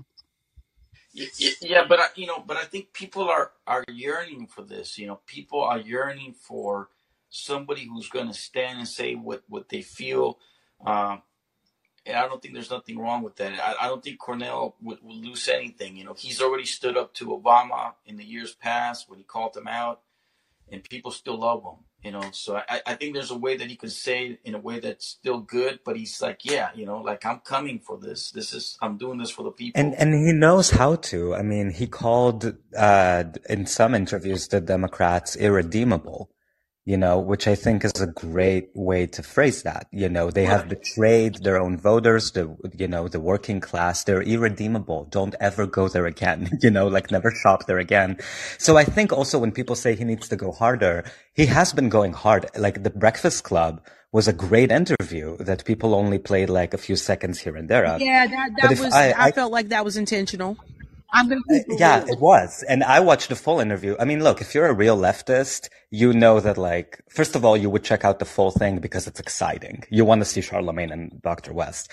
Yeah, 1.13 1.85
but 1.89 2.01
I, 2.01 2.07
you 2.15 2.27
know, 2.27 2.43
but 2.47 2.57
I 2.57 2.65
think 2.65 2.93
people 2.93 3.29
are 3.29 3.53
are 3.67 3.85
yearning 3.89 4.47
for 4.47 4.63
this. 4.63 4.99
You 4.99 5.07
know, 5.07 5.21
people 5.27 5.63
are 5.63 5.79
yearning 5.79 6.35
for 6.35 6.89
somebody 7.31 7.87
who's 7.87 8.09
going 8.09 8.29
to 8.29 8.35
stand 8.35 8.79
and 8.79 8.89
say 8.89 9.15
what 9.15 9.43
what 9.49 9.69
they 9.69 9.83
feel. 9.83 10.39
Um, 10.85 11.23
and 12.09 12.17
I 12.17 12.27
don't 12.27 12.41
think 12.41 12.55
there's 12.55 12.71
nothing 12.71 12.99
wrong 12.99 13.23
with 13.23 13.37
that. 13.37 13.53
I, 13.61 13.87
I 13.87 13.89
don't 13.89 14.03
think 14.03 14.19
Cornel 14.19 14.75
would, 14.81 14.99
would, 15.03 15.17
lose 15.17 15.47
anything. 15.49 15.97
You 15.97 16.05
know, 16.05 16.15
he's 16.17 16.41
already 16.41 16.65
stood 16.65 16.97
up 16.97 17.13
to 17.15 17.27
Obama 17.27 17.93
in 18.07 18.17
the 18.17 18.25
years 18.25 18.55
past 18.55 19.09
when 19.09 19.19
he 19.19 19.25
called 19.25 19.57
him 19.57 19.69
out, 19.69 20.01
and 20.73 20.83
people 20.83 21.11
still 21.11 21.39
love 21.39 21.63
him. 21.63 21.85
You 22.03 22.13
know, 22.13 22.31
so 22.33 22.63
I, 22.69 22.81
I 22.87 22.95
think 22.95 23.15
there's 23.15 23.33
a 23.33 23.37
way 23.37 23.57
that 23.57 23.69
he 23.69 23.75
could 23.75 23.91
say 23.91 24.29
it 24.29 24.41
in 24.45 24.55
a 24.55 24.61
way 24.61 24.79
that's 24.79 25.05
still 25.05 25.41
good, 25.41 25.81
but 25.85 25.97
he's 25.97 26.23
like, 26.23 26.45
yeah, 26.45 26.71
you 26.73 26.87
know, 26.87 26.99
like 26.99 27.27
I'm 27.27 27.41
coming 27.41 27.81
for 27.81 27.99
this. 27.99 28.31
This 28.31 28.55
is 28.55 28.79
I'm 28.81 28.99
doing 28.99 29.19
this 29.19 29.31
for 29.31 29.43
the 29.43 29.51
people. 29.51 29.81
And 29.81 29.95
and 29.97 30.15
he 30.15 30.33
knows 30.33 30.71
how 30.71 30.95
to. 30.95 31.35
I 31.35 31.43
mean, 31.43 31.71
he 31.71 31.89
called 31.89 32.57
uh, 32.77 33.25
in 33.51 33.67
some 33.67 33.97
interviews 33.97 34.47
the 34.47 34.61
Democrats 34.61 35.35
irredeemable 35.35 36.31
you 36.89 36.97
know, 36.97 37.19
which 37.19 37.47
I 37.47 37.55
think 37.55 37.85
is 37.85 38.01
a 38.01 38.07
great 38.07 38.71
way 38.75 39.07
to 39.09 39.23
phrase 39.23 39.63
that. 39.65 39.89
You 39.93 40.09
know, 40.09 40.31
they 40.31 40.47
have 40.47 40.71
betrayed 40.71 41.35
their 41.45 41.61
own 41.61 41.77
voters, 41.77 42.31
the, 42.31 42.57
you 42.79 42.89
know, 42.89 43.09
the 43.09 43.21
working 43.21 43.61
class. 43.61 44.05
They're 44.05 44.23
irredeemable. 44.23 45.05
Don't 45.11 45.35
ever 45.39 45.67
go 45.67 45.89
there 45.89 46.07
again. 46.07 46.49
You 46.63 46.71
know, 46.71 46.89
like 46.89 47.11
never 47.11 47.31
shop 47.31 47.67
there 47.67 47.79
again. 47.79 48.19
So 48.59 48.79
I 48.79 48.85
think 48.85 49.13
also 49.13 49.39
when 49.39 49.53
people 49.53 49.77
say 49.77 49.95
he 49.95 50.05
needs 50.05 50.29
to 50.29 50.37
go 50.37 50.51
harder, 50.51 51.05
he 51.35 51.45
has 51.47 51.75
been 51.75 51.91
going 51.91 52.15
hard. 52.15 52.47
Like 52.57 52.83
the 52.83 52.91
Breakfast 52.91 53.45
Club 53.45 53.85
was 54.11 54.27
a 54.27 54.33
great 54.33 54.73
interview 54.73 55.37
that 55.39 55.65
people 55.67 55.95
only 55.95 56.19
played 56.19 56.49
like 56.49 56.73
a 56.73 56.79
few 56.79 56.97
seconds 56.97 57.39
here 57.39 57.55
and 57.55 57.69
there 57.69 57.85
of. 57.85 58.01
Yeah, 58.01 58.27
that, 58.27 58.51
that 58.63 58.71
was, 58.71 58.81
I, 58.81 59.11
I, 59.11 59.25
I 59.27 59.31
felt 59.33 59.53
like 59.53 59.69
that 59.69 59.85
was 59.85 59.97
intentional. 59.99 60.57
I'm 61.13 61.29
gonna 61.29 61.41
uh, 61.51 61.59
yeah, 61.69 62.05
it 62.07 62.21
was. 62.21 62.63
And 62.69 62.85
I 62.85 63.01
watched 63.01 63.31
the 63.31 63.37
full 63.37 63.61
interview. 63.61 63.97
I 63.99 64.05
mean, 64.05 64.23
look, 64.23 64.41
if 64.41 64.55
you're 64.55 64.67
a 64.67 64.75
real 64.75 64.97
leftist, 64.97 65.69
you 65.91 66.13
know 66.13 66.39
that 66.41 66.59
like, 66.59 67.01
first 67.09 67.35
of 67.35 67.45
all, 67.45 67.57
you 67.57 67.71
would 67.71 67.83
check 67.83 68.05
out 68.05 68.19
the 68.19 68.27
full 68.27 68.51
thing 68.51 68.79
because 68.79 69.07
it's 69.07 69.19
exciting. 69.19 69.85
You 69.91 70.05
want 70.05 70.21
to 70.21 70.27
see 70.27 70.43
Charlemagne 70.43 70.91
and 70.91 71.23
Dr. 71.23 71.55
West. 71.55 71.91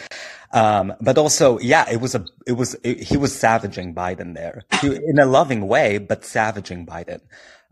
Um, 0.52 0.94
but 1.00 1.18
also, 1.18 1.60
yeah, 1.60 1.90
it 1.90 2.02
was 2.02 2.14
a, 2.14 2.26
it 2.46 2.54
was, 2.54 2.76
it, 2.84 3.00
he 3.02 3.16
was 3.16 3.34
savaging 3.34 3.96
Biden 3.96 4.36
there 4.36 4.64
he, 4.82 4.88
in 4.88 5.18
a 5.18 5.26
loving 5.26 5.68
way, 5.68 5.98
but 5.98 6.26
savaging 6.26 6.86
Biden. 6.86 7.22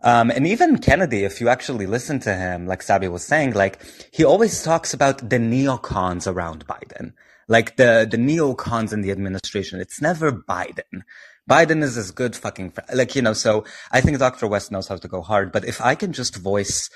Um, 0.02 0.32
and 0.32 0.48
even 0.48 0.80
Kennedy, 0.80 1.24
if 1.24 1.42
you 1.42 1.50
actually 1.50 1.88
listen 1.88 2.20
to 2.22 2.36
him, 2.36 2.68
like 2.68 2.82
Sabby 2.82 3.08
was 3.08 3.24
saying, 3.24 3.54
like, 3.54 3.80
he 4.12 4.24
always 4.24 4.64
talks 4.64 4.94
about 4.94 5.30
the 5.30 5.38
neocons 5.38 6.26
around 6.26 6.66
Biden 6.68 7.14
like 7.48 7.76
the 7.76 8.08
the 8.10 8.18
neocons 8.18 8.94
in 8.94 9.02
the 9.02 9.12
administration. 9.12 9.80
It's 9.80 10.02
never 10.02 10.32
Biden. 10.32 11.04
Biden 11.50 11.84
is 11.84 11.98
as 11.98 12.12
good 12.12 12.36
fucking 12.36 12.72
fr- 12.72 12.82
like 12.94 13.16
you 13.16 13.22
know. 13.22 13.34
So 13.34 13.66
I 13.92 14.02
think 14.02 14.20
Dr. 14.20 14.48
West 14.48 14.72
knows 14.72 14.88
how 14.88 14.98
to 14.98 15.08
go 15.08 15.22
hard. 15.22 15.52
But 15.52 15.66
if 15.66 15.82
I 15.82 15.96
can 15.96 16.14
just 16.14 16.36
voice 16.38 16.90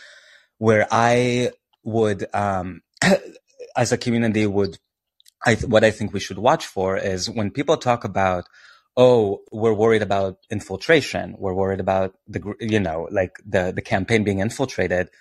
where 0.58 0.88
I 0.90 1.52
would, 1.84 2.26
um, 2.34 2.82
as 3.76 3.92
a 3.92 3.98
community, 3.98 4.46
would 4.46 4.78
I 5.46 5.56
what 5.56 5.84
I 5.84 5.92
think 5.92 6.14
we 6.14 6.20
should 6.20 6.40
watch 6.40 6.66
for 6.66 6.98
is 6.98 7.30
when 7.30 7.52
people 7.52 7.78
talk 7.78 8.04
about. 8.04 8.46
Oh, 9.00 9.44
we're 9.52 9.76
worried 9.76 10.02
about 10.02 10.40
infiltration. 10.50 11.36
We're 11.38 11.54
worried 11.54 11.80
about 11.80 12.16
the, 12.28 12.56
you 12.60 12.80
know, 12.80 13.08
like 13.12 13.34
the, 13.46 13.72
the 13.72 13.84
campaign 13.84 14.24
being 14.24 14.40
infiltrated 14.40 15.12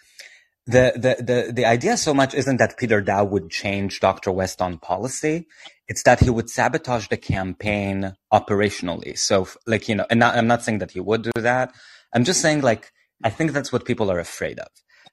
the, 0.67 0.93
the, 0.97 1.23
the, 1.23 1.53
the 1.53 1.65
idea 1.65 1.97
so 1.97 2.13
much 2.13 2.35
isn't 2.35 2.57
that 2.57 2.77
Peter 2.77 3.01
Daou 3.01 3.29
would 3.29 3.51
change 3.51 4.01
Dr. 4.01 4.33
West 4.33 4.61
on 4.61 4.79
policy. 4.79 5.47
It's 5.89 6.02
that 6.02 6.20
he 6.20 6.31
would 6.31 6.50
sabotage 6.50 7.08
the 7.08 7.16
campaign 7.16 8.16
operationally. 8.32 9.16
So, 9.16 9.48
like, 9.66 9.89
you 9.89 9.94
know, 9.94 10.06
and 10.10 10.20
not, 10.20 10.36
I'm 10.36 10.47
not 10.47 10.62
saying 10.62 10.78
that 10.78 10.90
he 10.90 11.00
would 11.00 11.23
do 11.23 11.31
that. 11.36 11.73
I'm 12.12 12.24
just 12.24 12.40
saying, 12.40 12.62
like, 12.62 12.92
I 13.23 13.31
think 13.31 13.52
that's 13.52 13.73
what 13.73 13.84
people 13.84 14.10
are 14.10 14.18
afraid 14.18 14.58
of. 14.58 14.68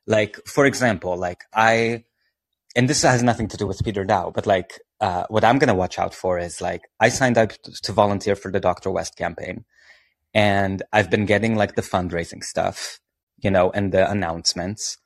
Like, 0.08 0.38
for 0.48 0.66
example, 0.66 1.16
like, 1.16 1.44
I, 1.54 2.06
and 2.76 2.90
this 2.90 3.04
has 3.04 3.22
nothing 3.22 3.48
to 3.50 3.58
do 3.58 3.68
with 3.68 3.84
Peter 3.84 4.04
Daou, 4.04 4.34
but 4.34 4.48
like, 4.48 4.80
uh, 5.00 5.26
what 5.30 5.44
I'm 5.44 5.60
going 5.60 5.68
to 5.68 5.76
watch 5.76 6.00
out 6.00 6.14
for 6.14 6.40
is 6.40 6.60
like, 6.60 6.82
I 7.00 7.10
signed 7.10 7.38
up 7.38 7.52
to 7.84 7.92
volunteer 7.92 8.36
for 8.36 8.52
the 8.52 8.60
Dr. 8.60 8.90
West 8.90 9.16
campaign 9.16 9.66
and 10.34 10.82
I've 10.92 11.10
been 11.12 11.26
getting 11.26 11.56
like 11.56 11.76
the 11.76 11.82
fundraising 11.84 12.44
stuff, 12.44 13.00
you 13.42 13.52
know, 13.52 13.70
and 13.72 13.92
the 13.92 14.10
announcements 14.10 14.98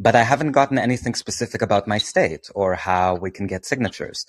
but 0.00 0.16
I 0.16 0.22
haven't 0.22 0.52
gotten 0.52 0.78
anything 0.78 1.14
specific 1.14 1.60
about 1.60 1.86
my 1.86 1.98
state 1.98 2.48
or 2.54 2.74
how 2.74 3.16
we 3.16 3.30
can 3.30 3.46
get 3.46 3.66
signatures. 3.66 4.24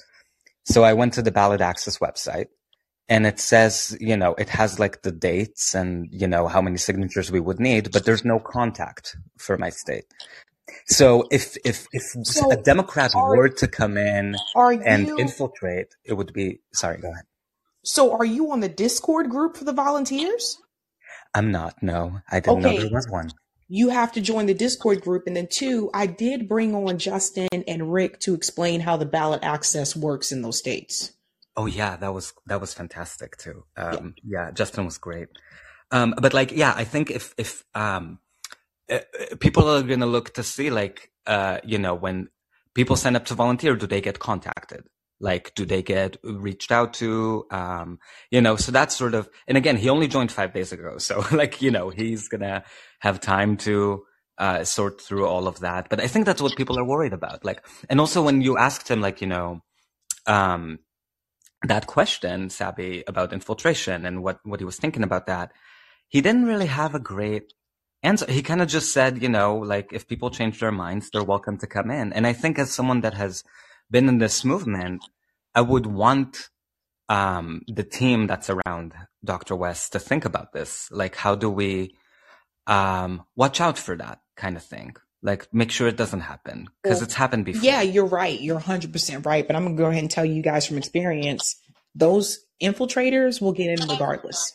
So 0.65 0.83
I 0.83 0.93
went 0.93 1.14
to 1.14 1.22
the 1.22 1.31
ballot 1.31 1.61
access 1.61 1.98
website 1.98 2.48
and 3.09 3.25
it 3.25 3.40
says, 3.40 3.98
you 3.99 4.15
know, 4.15 4.35
it 4.35 4.49
has 4.49 4.80
like 4.80 5.01
the 5.01 5.11
dates 5.11 5.73
and, 5.75 6.07
you 6.11 6.27
know, 6.27 6.48
how 6.48 6.61
many 6.61 6.77
signatures 6.77 7.31
we 7.31 7.40
would 7.40 7.59
need, 7.59 7.91
but 7.91 8.06
there's 8.06 8.23
no 8.23 8.40
contact 8.40 9.17
for 9.38 9.57
my 9.57 9.69
state. 9.69 10.06
So 10.85 11.27
if 11.31 11.57
if 11.65 11.88
if 11.91 12.03
So 12.25 12.51
a 12.51 12.57
Democrat 12.57 13.11
are 13.15 13.35
were 13.35 13.49
to 13.49 13.67
come 13.67 13.98
in 13.98 14.35
and 14.61 15.07
you 15.07 15.17
infiltrate, 15.17 15.95
it 16.06 16.14
would 16.14 16.31
be 16.33 16.59
sorry. 16.73 17.01
Go 17.01 17.11
ahead. 17.11 17.25
so 17.83 18.14
are 18.14 18.25
you 18.25 18.51
on 18.51 18.61
the 18.61 18.69
Discord 18.69 19.30
group 19.30 19.57
for 19.57 19.65
the 19.65 19.73
volunteers? 19.73 20.57
I'm 21.33 21.51
not. 21.51 21.81
No, 21.81 22.22
I 22.30 22.40
didn't 22.40 22.61
know 22.61 22.77
there 22.77 22.90
was 22.91 23.09
one. 23.09 23.31
You 23.74 23.88
have 23.88 24.11
to 24.11 24.19
join 24.19 24.48
the 24.48 24.53
Discord 24.53 25.00
group. 25.00 25.24
And 25.27 25.35
then 25.35 25.48
two, 25.50 25.90
I 25.93 26.06
did 26.06 26.50
bring 26.50 26.75
on 26.75 26.98
Justin 26.98 27.48
and 27.66 27.93
Rick 27.93 28.19
to 28.19 28.33
explain 28.33 28.82
how 28.82 28.98
the 28.98 29.06
ballot 29.06 29.40
access 29.43 29.95
works 29.95 30.33
in 30.33 30.41
those 30.41 30.59
states. 30.59 31.14
Oh 31.56 31.67
yeah, 31.67 31.95
that 31.95 32.14
was 32.14 32.33
that 32.48 32.59
was 32.59 32.74
fantastic 32.74 33.38
too. 33.38 33.64
Yeah. 33.77 33.91
Um, 33.91 34.16
yeah, 34.25 34.51
Justin 34.51 34.83
was 34.83 34.98
great. 34.98 35.30
Um, 35.90 36.14
but 36.22 36.33
like, 36.33 36.51
yeah, 36.51 36.74
I 36.75 36.83
think 36.83 37.11
if 37.11 37.33
if 37.38 37.64
um, 37.74 38.19
uh, 38.91 38.95
uh, 38.95 39.35
people 39.40 39.69
are 39.69 39.83
gonna 39.83 40.06
look 40.06 40.33
to 40.33 40.43
see 40.43 40.69
like, 40.69 41.09
uh, 41.25 41.59
you 41.64 41.77
know, 41.77 41.95
when 41.95 42.27
people 42.74 42.98
sign 42.98 43.16
up 43.16 43.24
to 43.25 43.35
volunteer, 43.35 43.77
do 43.77 43.88
they 43.88 44.01
get 44.01 44.19
contacted? 44.19 44.83
Like, 45.22 45.53
do 45.56 45.66
they 45.66 45.83
get 45.83 46.17
reached 46.24 46.72
out 46.72 46.93
to? 46.95 47.45
Um, 47.51 48.00
you 48.32 48.41
know, 48.41 48.58
so 48.58 48.72
that's 48.74 48.95
sort 48.98 49.14
of. 49.14 49.30
And 49.48 49.58
again, 49.58 49.77
he 49.77 49.88
only 49.88 50.09
joined 50.09 50.32
five 50.32 50.51
days 50.53 50.74
ago, 50.74 50.98
so 50.98 51.24
like, 51.32 51.61
you 51.61 51.72
know, 51.72 51.90
he's 51.90 52.27
gonna 52.27 52.66
have 53.01 53.19
time 53.19 53.57
to 53.57 54.03
uh, 54.38 54.63
sort 54.63 55.01
through 55.01 55.27
all 55.27 55.47
of 55.47 55.59
that. 55.59 55.89
But 55.89 55.99
I 55.99 56.07
think 56.07 56.25
that's 56.25 56.41
what 56.41 56.55
people 56.55 56.80
are 56.80 56.83
worried 56.83 57.13
about. 57.13 57.45
Like, 57.45 57.63
and 57.89 57.99
also 57.99 58.23
when 58.23 58.41
you 58.41 58.57
asked 58.57 58.89
him, 58.89 59.01
like, 59.01 59.21
you 59.21 59.27
know, 59.27 59.61
um 60.25 60.80
that 61.63 61.88
question, 61.88 62.49
Sabby, 62.49 63.03
about 63.07 63.33
infiltration 63.33 64.05
and 64.05 64.23
what, 64.23 64.39
what 64.43 64.59
he 64.59 64.65
was 64.65 64.77
thinking 64.77 65.03
about 65.03 65.27
that, 65.27 65.51
he 66.07 66.21
didn't 66.21 66.45
really 66.45 66.65
have 66.65 66.95
a 66.95 66.99
great 66.99 67.53
answer. 68.03 68.30
He 68.30 68.41
kind 68.41 68.61
of 68.61 68.67
just 68.67 68.91
said, 68.91 69.21
you 69.21 69.30
know, 69.30 69.57
like 69.57 69.93
if 69.93 70.07
people 70.07 70.31
change 70.31 70.59
their 70.59 70.71
minds, 70.71 71.09
they're 71.09 71.23
welcome 71.23 71.57
to 71.59 71.67
come 71.67 71.91
in. 71.91 72.13
And 72.13 72.25
I 72.25 72.33
think 72.33 72.57
as 72.57 72.71
someone 72.71 73.01
that 73.01 73.13
has 73.13 73.43
been 73.89 74.09
in 74.09 74.17
this 74.17 74.43
movement, 74.43 75.03
I 75.53 75.61
would 75.61 75.85
want 75.85 76.49
um, 77.09 77.61
the 77.67 77.83
team 77.83 78.25
that's 78.25 78.49
around 78.49 78.93
Dr. 79.23 79.55
West 79.55 79.91
to 79.91 79.99
think 79.99 80.25
about 80.25 80.53
this. 80.53 80.89
Like, 80.91 81.15
how 81.15 81.35
do 81.35 81.49
we 81.49 81.95
um, 82.67 83.23
watch 83.35 83.61
out 83.61 83.77
for 83.77 83.95
that 83.98 84.22
kind 84.35 84.56
of 84.56 84.64
thing? 84.64 84.95
Like, 85.23 85.53
make 85.53 85.69
sure 85.72 85.88
it 85.88 85.98
doesn't 85.98 86.22
happen 86.22 86.69
because 86.81 86.98
Well, 86.98 87.03
it's 87.03 87.14
happened 87.14 87.45
before. 87.45 87.61
yeah, 87.64 87.81
you're 87.81 88.06
right. 88.07 88.40
You're 88.40 88.59
100% 88.59 89.25
right. 89.25 89.45
But 89.45 89.56
I'm 89.56 89.64
going 89.65 89.77
to 89.77 89.83
go 89.83 89.90
ahead 89.90 90.01
and 90.01 90.09
tell 90.09 90.25
you 90.25 90.41
guys 90.41 90.65
from 90.65 90.77
experience 90.77 91.56
those 91.93 92.40
infiltrators 92.61 93.41
will 93.41 93.51
get 93.51 93.80
in 93.80 93.88
regardless. 93.88 94.53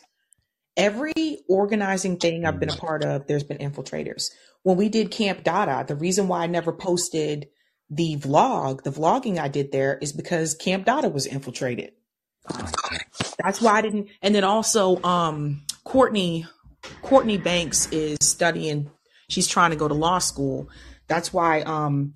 Every 0.75 1.39
organizing 1.47 2.17
thing 2.17 2.45
I've 2.45 2.59
been 2.59 2.69
a 2.69 2.75
part 2.75 3.03
of, 3.03 3.27
there's 3.27 3.43
been 3.43 3.57
infiltrators. 3.59 4.25
When 4.63 4.77
we 4.77 4.89
did 4.89 5.11
Camp 5.11 5.43
Dada, 5.43 5.85
the 5.87 5.95
reason 5.95 6.27
why 6.27 6.43
I 6.43 6.47
never 6.47 6.71
posted 6.73 7.47
the 7.89 8.17
vlog, 8.17 8.83
the 8.83 8.91
vlogging 8.91 9.39
I 9.39 9.47
did 9.47 9.71
there, 9.71 9.97
is 10.01 10.11
because 10.11 10.53
Camp 10.53 10.85
Dada 10.85 11.09
was 11.09 11.25
infiltrated. 11.25 11.91
That's 13.43 13.61
why 13.61 13.73
I 13.77 13.81
didn't. 13.81 14.09
And 14.21 14.35
then 14.35 14.43
also, 14.43 15.01
um, 15.03 15.63
Courtney, 15.83 16.45
Courtney 17.01 17.37
Banks 17.37 17.87
is 17.91 18.17
studying. 18.21 18.89
She's 19.29 19.47
trying 19.47 19.71
to 19.71 19.77
go 19.77 19.87
to 19.87 19.93
law 19.93 20.19
school. 20.19 20.69
That's 21.07 21.33
why 21.33 21.61
um, 21.61 22.15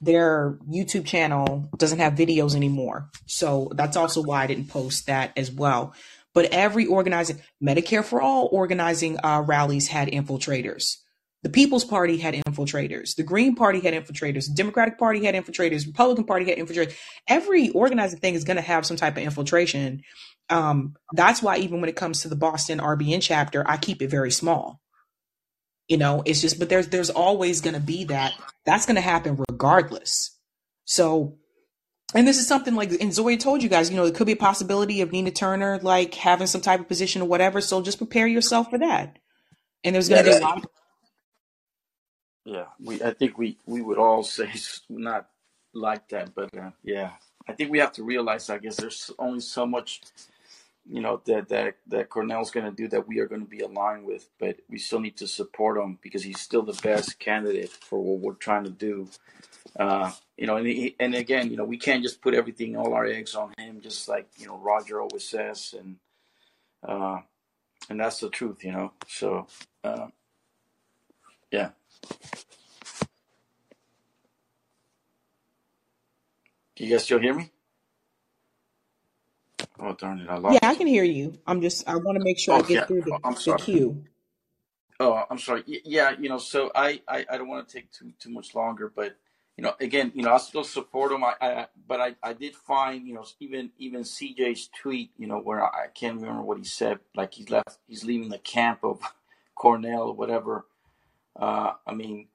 their 0.00 0.58
YouTube 0.70 1.06
channel 1.06 1.68
doesn't 1.76 1.98
have 1.98 2.14
videos 2.14 2.54
anymore. 2.54 3.10
So 3.26 3.70
that's 3.74 3.96
also 3.96 4.22
why 4.22 4.44
I 4.44 4.46
didn't 4.46 4.68
post 4.68 5.06
that 5.06 5.32
as 5.36 5.50
well. 5.50 5.94
But 6.34 6.52
every 6.52 6.86
organizing, 6.86 7.40
Medicare 7.62 8.04
for 8.04 8.20
All 8.20 8.48
organizing 8.52 9.18
uh, 9.24 9.42
rallies 9.46 9.88
had 9.88 10.08
infiltrators. 10.08 10.96
The 11.42 11.48
People's 11.48 11.84
Party 11.84 12.18
had 12.18 12.34
infiltrators. 12.34 13.14
The 13.14 13.22
Green 13.22 13.54
Party 13.54 13.80
had 13.80 13.94
infiltrators. 13.94 14.48
The 14.48 14.54
Democratic 14.54 14.98
Party 14.98 15.24
had 15.24 15.34
infiltrators. 15.34 15.86
Republican 15.86 16.24
Party 16.24 16.46
had 16.46 16.58
infiltrators. 16.58 16.94
Every 17.28 17.70
organizing 17.70 18.18
thing 18.18 18.34
is 18.34 18.44
going 18.44 18.56
to 18.56 18.62
have 18.62 18.84
some 18.84 18.96
type 18.96 19.16
of 19.16 19.22
infiltration. 19.22 20.02
Um, 20.50 20.96
that's 21.12 21.42
why 21.42 21.58
even 21.58 21.80
when 21.80 21.90
it 21.90 21.96
comes 21.96 22.22
to 22.22 22.28
the 22.28 22.36
Boston 22.36 22.78
RBN 22.80 23.22
chapter, 23.22 23.64
I 23.68 23.76
keep 23.76 24.02
it 24.02 24.10
very 24.10 24.30
small. 24.30 24.80
You 25.88 25.98
know, 25.98 26.22
it's 26.26 26.40
just, 26.40 26.58
but 26.58 26.68
there's 26.68 26.88
there's 26.88 27.10
always 27.10 27.60
going 27.60 27.74
to 27.74 27.80
be 27.80 28.04
that. 28.04 28.34
That's 28.66 28.86
going 28.86 28.96
to 28.96 29.02
happen 29.02 29.42
regardless. 29.50 30.36
So, 30.84 31.38
and 32.14 32.26
this 32.28 32.38
is 32.38 32.48
something 32.48 32.74
like, 32.74 32.92
and 33.00 33.14
Zoya 33.14 33.36
told 33.38 33.62
you 33.62 33.68
guys, 33.68 33.90
you 33.90 33.96
know, 33.96 34.06
it 34.06 34.14
could 34.14 34.26
be 34.26 34.34
a 34.34 34.36
possibility 34.36 35.00
of 35.02 35.12
Nina 35.12 35.30
Turner 35.30 35.78
like 35.82 36.14
having 36.14 36.46
some 36.46 36.60
type 36.62 36.80
of 36.80 36.88
position 36.88 37.22
or 37.22 37.28
whatever. 37.28 37.60
So 37.60 37.82
just 37.82 37.98
prepare 37.98 38.26
yourself 38.26 38.70
for 38.70 38.78
that. 38.78 39.18
And 39.84 39.94
there's 39.94 40.08
going 40.08 40.18
Yeah, 40.18 40.22
to 40.22 40.24
be 40.24 40.32
a 40.32 40.38
lot. 40.38 40.58
Of, 40.58 40.64
yeah. 42.44 42.66
We 42.80 43.02
I 43.02 43.12
think 43.14 43.38
we 43.38 43.58
we 43.66 43.82
would 43.82 43.98
all 43.98 44.22
say 44.24 44.50
not 44.88 45.28
like 45.74 46.08
that, 46.10 46.34
but 46.34 46.50
uh, 46.56 46.70
yeah, 46.82 47.12
I 47.48 47.52
think 47.54 47.70
we 47.72 47.78
have 47.80 47.92
to 47.94 48.04
realize. 48.04 48.50
I 48.50 48.58
guess 48.58 48.76
there's 48.76 49.10
only 49.18 49.40
so 49.40 49.66
much 49.66 50.02
you 50.90 51.00
know 51.00 51.20
that 51.26 51.48
that 51.48 51.76
that 51.88 52.10
Cornel's 52.10 52.50
going 52.50 52.66
to 52.66 52.72
do 52.76 52.88
that 52.88 53.08
we 53.08 53.18
are 53.18 53.26
going 53.26 53.42
to 53.42 53.48
be 53.48 53.60
aligned 53.60 54.06
with, 54.06 54.28
but 54.38 54.56
we 54.68 54.78
still 54.78 55.00
need 55.00 55.16
to 55.18 55.26
support 55.26 55.78
him 55.78 55.98
because 56.02 56.22
he's 56.22 56.40
still 56.40 56.62
the 56.62 56.78
best 56.82 57.18
candidate 57.18 57.70
for 57.70 57.98
what 58.02 58.20
we're 58.20 58.34
trying 58.34 58.64
to 58.64 58.70
do. 58.70 59.08
Uh, 59.78 60.12
you 60.36 60.46
know, 60.46 60.56
and 60.56 60.66
he, 60.66 60.96
and 60.98 61.14
again, 61.14 61.50
you 61.50 61.56
know, 61.56 61.64
we 61.64 61.78
can't 61.78 62.02
just 62.02 62.22
put 62.22 62.34
everything, 62.34 62.76
all 62.76 62.94
our 62.94 63.06
eggs 63.06 63.34
on 63.34 63.52
him, 63.58 63.80
just 63.80 64.08
like 64.08 64.28
you 64.38 64.46
know 64.46 64.58
Roger 64.58 65.00
always 65.00 65.28
says, 65.28 65.74
and 65.78 65.96
uh, 66.86 67.20
and 67.90 68.00
that's 68.00 68.20
the 68.20 68.30
truth, 68.30 68.64
you 68.64 68.72
know. 68.72 68.92
So 69.08 69.46
uh, 69.84 70.08
yeah, 71.52 71.70
Can 76.76 76.86
you 76.86 76.92
guys 76.92 77.02
still 77.02 77.18
hear 77.18 77.34
me? 77.34 77.50
Oh 79.80 79.94
darn 79.94 80.20
it, 80.20 80.28
I 80.30 80.36
lost. 80.38 80.52
yeah, 80.52 80.60
I 80.62 80.74
can 80.76 80.86
hear 80.88 81.04
you. 81.04 81.38
I'm 81.46 81.62
just, 81.62 81.88
I 81.88 81.96
want 81.96 82.18
to 82.18 82.24
make 82.24 82.38
sure 82.38 82.56
I 82.56 82.60
Oh 82.60 82.62
get 82.62 82.74
yeah, 82.74 82.86
through 82.86 83.02
oh, 83.12 83.18
the, 83.18 83.20
I'm 83.24 83.36
the 83.46 83.54
sorry. 83.54 83.54
queue. 83.54 84.04
Oh, 85.00 85.24
I'm 85.30 85.38
sorry. 85.38 85.62
Y- 85.66 85.80
Yeah, 85.84 86.12
you 86.18 86.28
know, 86.28 86.38
so 86.38 86.70
I, 86.74 87.00
I, 87.08 87.26
I 87.30 87.38
don't 87.38 87.48
want 87.48 87.68
to 87.68 87.74
take 87.74 87.90
too 87.92 88.12
too 88.18 88.30
much 88.30 88.54
longer, 88.54 88.92
but 88.94 89.16
you 89.56 89.64
know, 89.64 89.74
again, 89.80 90.12
you 90.14 90.22
know, 90.22 90.32
I 90.32 90.38
still 90.38 90.64
support 90.64 91.12
him. 91.12 91.24
I, 91.24 91.34
I 91.40 91.66
but 91.86 92.00
I, 92.00 92.14
I 92.22 92.32
did 92.32 92.54
find, 92.56 93.06
you 93.06 93.14
know, 93.14 93.24
even 93.40 93.70
even 93.78 94.02
CJ's 94.02 94.68
tweet, 94.80 95.10
you 95.18 95.26
know, 95.26 95.38
where 95.40 95.62
I 95.64 95.88
can't 95.94 96.20
remember 96.20 96.42
what 96.42 96.58
he 96.58 96.64
said, 96.64 96.98
like 97.14 97.34
he's 97.34 97.50
left, 97.50 97.78
he's 97.86 98.04
leaving 98.04 98.30
the 98.30 98.38
camp 98.38 98.80
of 98.82 99.00
Cornel 99.54 100.02
or 100.08 100.14
whatever. 100.14 100.66
Uh, 101.38 101.72
I 101.86 101.94
mean, 101.94 102.28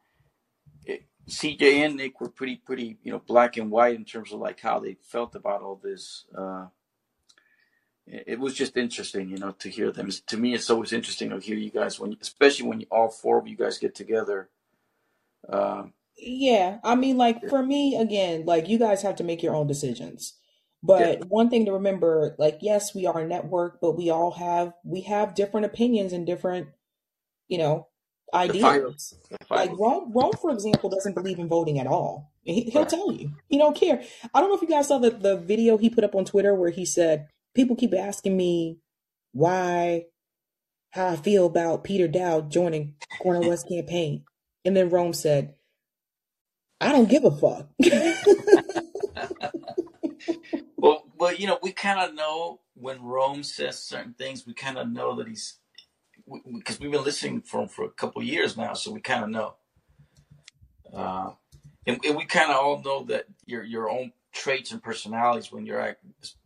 it, 0.85 1.05
CJ 1.30 1.61
and 1.85 1.97
Nick 1.97 2.22
were 2.22 2.30
pretty 2.30 2.57
pretty, 2.57 2.97
you 3.03 3.11
know, 3.11 3.19
black 3.19 3.57
and 3.57 3.72
white 3.72 3.95
in 3.95 4.05
terms 4.05 4.33
of 4.33 4.39
like 4.39 4.61
how 4.61 4.80
they 4.80 4.97
felt 5.03 5.35
about 5.35 5.61
all 5.61 5.80
this. 5.83 6.25
Uh, 6.38 6.67
it 8.06 8.40
was 8.40 8.53
just 8.53 8.75
interesting, 8.77 9.30
you 9.30 9.38
know, 9.38 9.51
to 9.51 9.69
hear 9.69 9.91
them. 9.91 10.09
To 10.27 10.38
me, 10.38 10.53
it's 10.53 10.69
always 10.69 10.91
interesting 10.93 11.30
to 11.30 11.40
hear 11.40 11.56
you 11.57 11.72
guys 11.72 11.99
when, 11.99 12.17
especially 12.22 12.67
when 12.67 12.82
you, 12.82 12.88
all 12.91 13.09
four 13.09 13.38
of 13.38 13.48
you 13.48 13.56
guys 13.56 13.77
get 13.77 13.95
together. 13.95 14.49
Um, 15.48 15.93
Yeah, 16.17 16.80
I 16.83 16.95
mean, 16.95 17.17
like 17.17 17.49
for 17.49 17.64
me, 17.64 17.95
again, 17.95 18.45
like 18.45 18.67
you 18.69 18.77
guys 18.77 19.01
have 19.01 19.15
to 19.17 19.23
make 19.23 19.41
your 19.41 19.56
own 19.56 19.67
decisions. 19.67 20.33
yeah, 20.99 21.15
But 21.19 21.30
one 21.30 21.49
thing 21.49 21.65
to 21.65 21.73
remember, 21.73 22.35
like, 22.38 22.59
yes, 22.61 22.93
we 22.93 23.06
are 23.07 23.19
a 23.19 23.27
network, 23.27 23.80
but 23.82 23.93
we 23.98 24.09
all 24.09 24.32
have 24.32 24.73
we 24.83 25.01
have 25.01 25.35
different 25.35 25.65
opinions 25.65 26.14
and 26.14 26.25
different, 26.25 26.67
you 27.48 27.57
know, 27.57 27.88
ideas. 28.33 29.15
Like 29.49 29.72
Rome, 29.77 30.11
Rome, 30.14 30.33
for 30.41 30.51
example, 30.51 30.90
doesn't 30.90 31.15
believe 31.15 31.40
in 31.40 31.48
voting 31.48 31.80
at 31.80 31.88
all. 31.88 32.32
He, 32.43 32.64
he'll 32.64 32.82
right. 32.82 32.90
tell 32.90 33.11
you. 33.11 33.32
He 33.48 33.57
don't 33.57 33.75
care. 33.75 34.03
I 34.33 34.40
don't 34.41 34.49
know 34.49 34.56
if 34.56 34.61
you 34.61 34.67
guys 34.67 34.88
saw 34.90 34.98
the, 34.98 35.11
the 35.11 35.38
video 35.38 35.77
he 35.77 35.90
put 35.90 36.03
up 36.03 36.15
on 36.15 36.25
Twitter 36.25 36.53
where 36.53 36.72
he 36.72 36.85
said, 36.85 37.30
people 37.53 37.75
keep 37.75 37.93
asking 37.93 38.35
me 38.38 38.80
why, 39.32 40.06
how 40.91 41.07
I 41.07 41.15
feel 41.15 41.45
about 41.45 41.83
Peter 41.83 42.07
Daou 42.07 42.49
joining 42.49 42.95
Cornel 43.22 43.49
West 43.49 43.67
campaign. 43.67 44.23
And 44.65 44.75
then 44.77 44.90
Rome 44.90 45.14
said, 45.14 45.56
I 46.80 46.91
don't 46.91 47.09
give 47.09 47.23
a 47.25 47.32
fuck. 47.32 47.69
Well, 50.83 51.06
well, 51.17 51.33
you 51.33 51.48
know, 51.48 51.59
we 51.64 51.72
kind 51.72 51.98
of 51.98 52.14
know 52.14 52.59
when 52.73 53.01
Rome 53.01 53.43
says 53.43 53.80
certain 53.80 54.15
things. 54.15 54.45
We 54.45 54.53
kind 54.53 54.77
of 54.77 54.90
know 54.90 55.15
that 55.15 55.30
he's 55.30 55.59
because 56.53 56.77
we, 56.77 56.88
have 56.88 56.91
been 56.91 57.06
listening 57.06 57.41
for 57.41 57.61
him 57.61 57.69
for 57.69 57.85
a 57.85 57.90
couple 57.90 58.22
of 58.22 58.27
years 58.27 58.57
now, 58.57 58.73
so 58.73 58.91
we 58.91 58.99
kind 58.99 59.23
of 59.23 59.30
know. 59.30 59.56
Uh, 60.93 61.30
and, 61.88 62.03
and 62.03 62.17
we 62.17 62.25
kind 62.25 62.51
of 62.51 62.57
all 62.57 62.82
know 62.82 63.06
that 63.06 63.27
your 63.45 63.64
your 63.64 63.90
own 63.90 64.11
traits 64.33 64.73
and 64.73 64.83
personalities 64.83 65.53
when 65.53 65.65
you're. 65.65 65.95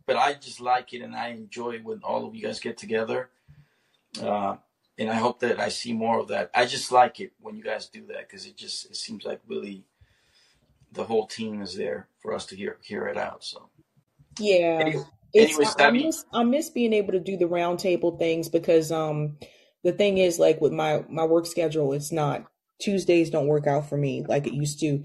But 0.08 0.16
I 0.16 0.32
just 0.32 0.58
like 0.58 0.94
it, 0.94 1.02
and 1.02 1.14
I 1.14 1.28
enjoy 1.28 1.80
when 1.80 2.00
all 2.02 2.26
of 2.26 2.34
you 2.34 2.42
guys 2.42 2.60
get 2.60 2.78
together. 2.78 3.28
Uh, 4.18 4.56
and 4.98 5.10
I 5.10 5.16
hope 5.16 5.40
that 5.40 5.60
I 5.60 5.68
see 5.68 5.92
more 5.92 6.18
of 6.18 6.28
that. 6.28 6.50
I 6.54 6.64
just 6.64 6.90
like 6.90 7.20
it 7.20 7.32
when 7.42 7.56
you 7.56 7.62
guys 7.62 7.90
do 7.90 8.06
that 8.06 8.26
because 8.26 8.46
it 8.46 8.56
just 8.56 8.86
it 8.86 8.96
seems 8.96 9.26
like 9.26 9.42
really 9.46 9.84
the 10.92 11.04
whole 11.04 11.26
team 11.26 11.60
is 11.60 11.76
there 11.76 12.08
for 12.20 12.32
us 12.32 12.46
to 12.46 12.56
hear 12.56 12.78
hear 12.82 13.06
it 13.06 13.18
out. 13.18 13.44
So 13.44 13.68
Yeah, 14.38 14.80
anyway, 14.80 15.04
it's 15.34 15.52
anyways, 15.52 15.76
I, 15.78 15.88
I 15.88 15.90
miss 15.90 16.24
I 16.32 16.44
miss 16.44 16.70
being 16.70 16.94
able 16.94 17.12
to 17.12 17.20
do 17.20 17.36
the 17.36 17.44
roundtable 17.44 18.18
things 18.18 18.48
because 18.48 18.90
um 18.90 19.36
the 19.84 19.92
thing 19.92 20.16
is 20.16 20.38
like 20.38 20.58
with 20.62 20.72
my 20.72 21.04
my 21.10 21.24
work 21.24 21.44
schedule 21.44 21.92
it's 21.92 22.12
not 22.12 22.46
Tuesdays 22.80 23.28
don't 23.28 23.46
work 23.46 23.66
out 23.66 23.88
for 23.88 23.98
me 23.98 24.24
like 24.26 24.46
it 24.46 24.54
used 24.54 24.80
to 24.80 25.04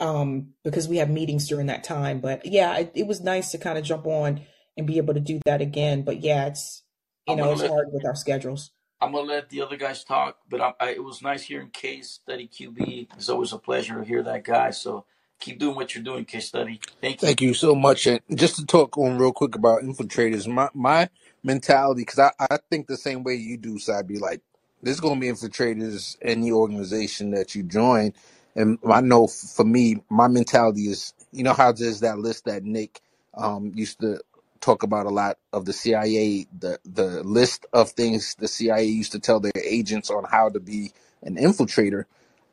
um, 0.00 0.54
because 0.64 0.88
we 0.88 0.98
have 0.98 1.10
meetings 1.10 1.48
during 1.48 1.66
that 1.66 1.84
time. 1.84 2.20
But 2.20 2.46
yeah, 2.46 2.78
it, 2.78 2.92
it 2.94 3.06
was 3.06 3.20
nice 3.20 3.52
to 3.52 3.58
kind 3.58 3.78
of 3.78 3.84
jump 3.84 4.06
on 4.06 4.42
and 4.76 4.86
be 4.86 4.98
able 4.98 5.14
to 5.14 5.20
do 5.20 5.40
that 5.44 5.60
again. 5.60 6.02
But 6.02 6.20
yeah, 6.20 6.46
it's 6.46 6.82
you 7.26 7.32
I'm 7.32 7.38
know 7.38 7.52
it's 7.52 7.62
let 7.62 7.70
hard 7.70 7.88
with 7.92 8.06
our 8.06 8.16
schedules. 8.16 8.70
I'm 9.00 9.12
gonna 9.12 9.26
let 9.26 9.48
the 9.48 9.62
other 9.62 9.76
guys 9.76 10.04
talk, 10.04 10.38
but 10.48 10.60
I, 10.60 10.74
I, 10.78 10.90
it 10.90 11.04
was 11.04 11.22
nice 11.22 11.42
hearing 11.42 11.70
Case 11.70 12.10
Study 12.10 12.48
QB. 12.48 13.08
It's 13.16 13.28
always 13.28 13.52
a 13.52 13.58
pleasure 13.58 13.98
to 13.98 14.04
hear 14.04 14.22
that 14.22 14.44
guy. 14.44 14.70
So 14.70 15.06
keep 15.40 15.58
doing 15.58 15.74
what 15.74 15.94
you're 15.94 16.04
doing, 16.04 16.24
Case 16.24 16.46
Study. 16.48 16.80
Thank 17.00 17.20
you. 17.20 17.26
Thank 17.26 17.40
you 17.40 17.52
so 17.52 17.74
much. 17.74 18.06
And 18.06 18.20
just 18.34 18.56
to 18.56 18.64
talk 18.64 18.96
on 18.96 19.18
real 19.18 19.32
quick 19.32 19.56
about 19.56 19.82
infiltrators, 19.82 20.46
my 20.46 20.68
my 20.72 21.08
mentality, 21.42 22.02
because 22.02 22.18
I, 22.18 22.30
I 22.38 22.58
think 22.70 22.86
the 22.86 22.96
same 22.96 23.24
way 23.24 23.34
you 23.34 23.56
do, 23.56 23.78
Sabby. 23.78 24.18
Like, 24.18 24.40
there's 24.82 25.00
going 25.00 25.14
to 25.14 25.20
be 25.20 25.26
infiltrators 25.32 26.20
in 26.20 26.40
the 26.40 26.52
organization 26.52 27.32
that 27.32 27.54
you 27.54 27.62
join, 27.64 28.14
and 28.56 28.78
I 28.90 29.00
know 29.02 29.28
for 29.28 29.64
me, 29.64 30.02
my 30.10 30.28
mentality 30.28 30.82
is, 30.88 31.14
you 31.32 31.44
know, 31.44 31.54
how 31.54 31.72
there's 31.72 32.00
that 32.00 32.18
list 32.18 32.46
that 32.46 32.64
Nick 32.64 33.00
um 33.34 33.72
used 33.74 34.00
to 34.00 34.20
talk 34.60 34.82
about 34.84 35.06
a 35.06 35.10
lot 35.10 35.38
of 35.52 35.66
the 35.66 35.72
CIA, 35.74 36.46
the 36.58 36.78
the 36.84 37.22
list 37.24 37.66
of 37.72 37.90
things 37.92 38.36
the 38.36 38.48
CIA 38.48 38.84
used 38.86 39.12
to 39.12 39.20
tell 39.20 39.40
their 39.40 39.52
agents 39.64 40.10
on 40.10 40.24
how 40.24 40.50
to 40.50 40.60
be 40.60 40.92
an 41.22 41.36
infiltrator. 41.36 42.04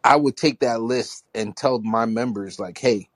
I 0.04 0.16
would 0.18 0.38
take 0.38 0.62
that 0.62 0.82
list 0.82 1.26
and 1.36 1.58
tell 1.58 1.80
my 1.82 2.06
members 2.06 2.60
like, 2.60 2.78
hey 2.80 3.08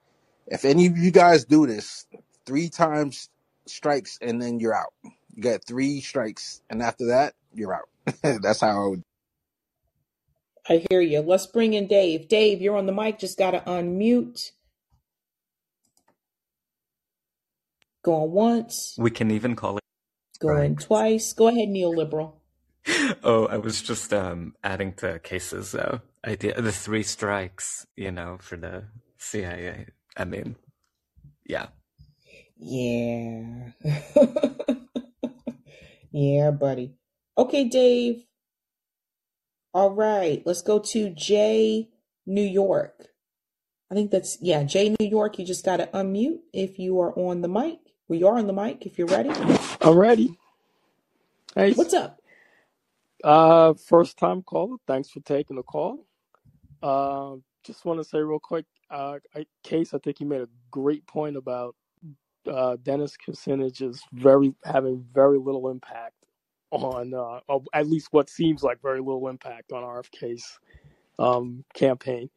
if 0.47 0.65
any 0.65 0.87
of 0.87 0.97
you 0.97 1.11
guys 1.11 1.45
do 1.45 1.67
this, 1.67 2.05
three 2.45 2.69
times 2.69 3.29
strikes 3.67 4.19
and 4.21 4.41
then 4.41 4.59
you're 4.59 4.75
out. 4.75 4.93
You 5.35 5.43
got 5.43 5.65
three 5.65 6.01
strikes, 6.01 6.61
and 6.69 6.81
after 6.83 7.07
that, 7.07 7.33
you're 7.53 7.73
out. 7.75 7.89
That's 8.41 8.61
how 8.61 8.85
I 8.85 8.87
would. 8.89 9.03
I 10.69 10.85
hear 10.89 11.01
you. 11.01 11.21
Let's 11.21 11.47
bring 11.47 11.73
in 11.73 11.87
Dave. 11.87 12.27
Dave, 12.27 12.61
you're 12.61 12.77
on 12.77 12.85
the 12.85 12.93
mic. 12.93 13.19
Just 13.19 13.37
got 13.37 13.51
to 13.51 13.59
unmute. 13.61 14.51
Going 18.03 18.31
once, 18.31 18.95
We 18.97 19.11
can 19.11 19.31
even 19.31 19.55
call 19.55 19.77
it 19.77 19.83
going 20.41 20.73
strikes. 20.73 20.77
twice. 20.77 21.33
Go 21.33 21.47
ahead, 21.47 21.69
neoliberal. 21.69 22.33
Oh, 23.23 23.45
I 23.45 23.55
was 23.57 23.81
just 23.81 24.13
um 24.13 24.55
adding 24.61 24.91
to 24.95 25.19
cases 25.19 25.73
uh 25.73 25.99
idea 26.25 26.59
the 26.59 26.73
three 26.73 27.03
strikes, 27.03 27.87
you 27.95 28.11
know, 28.11 28.37
for 28.41 28.57
the 28.57 28.83
CIA. 29.17 29.85
I 30.17 30.25
mean, 30.25 30.57
yeah. 31.45 31.67
Yeah. 32.57 33.69
yeah, 36.11 36.51
buddy. 36.51 36.93
Okay, 37.37 37.69
Dave. 37.69 38.25
All 39.73 39.91
right. 39.91 40.41
Let's 40.45 40.61
go 40.61 40.79
to 40.79 41.09
Jay, 41.09 41.89
New 42.25 42.43
York. 42.43 43.07
I 43.91 43.95
think 43.95 44.11
that's, 44.11 44.37
yeah, 44.41 44.63
Jay, 44.63 44.95
New 44.99 45.07
York. 45.07 45.37
You 45.39 45.45
just 45.45 45.65
got 45.65 45.77
to 45.77 45.87
unmute 45.87 46.39
if 46.53 46.79
you 46.79 46.99
are 46.99 47.17
on 47.17 47.41
the 47.41 47.47
mic. 47.47 47.79
We 48.07 48.23
are 48.23 48.37
on 48.37 48.47
the 48.47 48.53
mic 48.53 48.85
if 48.85 48.97
you're 48.97 49.07
ready. 49.07 49.29
Alrighty. 49.29 50.35
Hey, 51.55 51.73
What's 51.73 51.93
up? 51.93 52.19
uh, 53.23 53.73
first 53.73 54.17
time 54.17 54.41
caller. 54.43 54.77
Thanks 54.87 55.09
for 55.09 55.19
taking 55.21 55.55
the 55.55 55.63
call. 55.63 56.05
Uh, 56.81 57.35
just 57.63 57.85
want 57.85 57.99
to 57.99 58.03
say 58.03 58.19
real 58.19 58.39
quick, 58.39 58.65
uh, 58.89 59.19
I, 59.35 59.45
Case, 59.63 59.93
I 59.93 59.99
think 59.99 60.19
you 60.19 60.25
made 60.27 60.41
a 60.41 60.49
great 60.71 61.05
point 61.07 61.37
about 61.37 61.75
uh, 62.51 62.77
Dennis 62.83 63.15
Kucinich 63.17 63.81
is 63.81 64.01
very 64.11 64.53
having 64.65 65.05
very 65.13 65.37
little 65.37 65.69
impact 65.69 66.15
on, 66.73 67.13
uh, 67.15 67.59
at 67.73 67.87
least 67.87 68.09
what 68.11 68.29
seems 68.29 68.63
like 68.63 68.81
very 68.81 68.99
little 69.01 69.29
impact 69.29 69.73
on 69.73 69.83
RFK's 69.83 70.59
um, 71.19 71.65
campaign. 71.75 72.29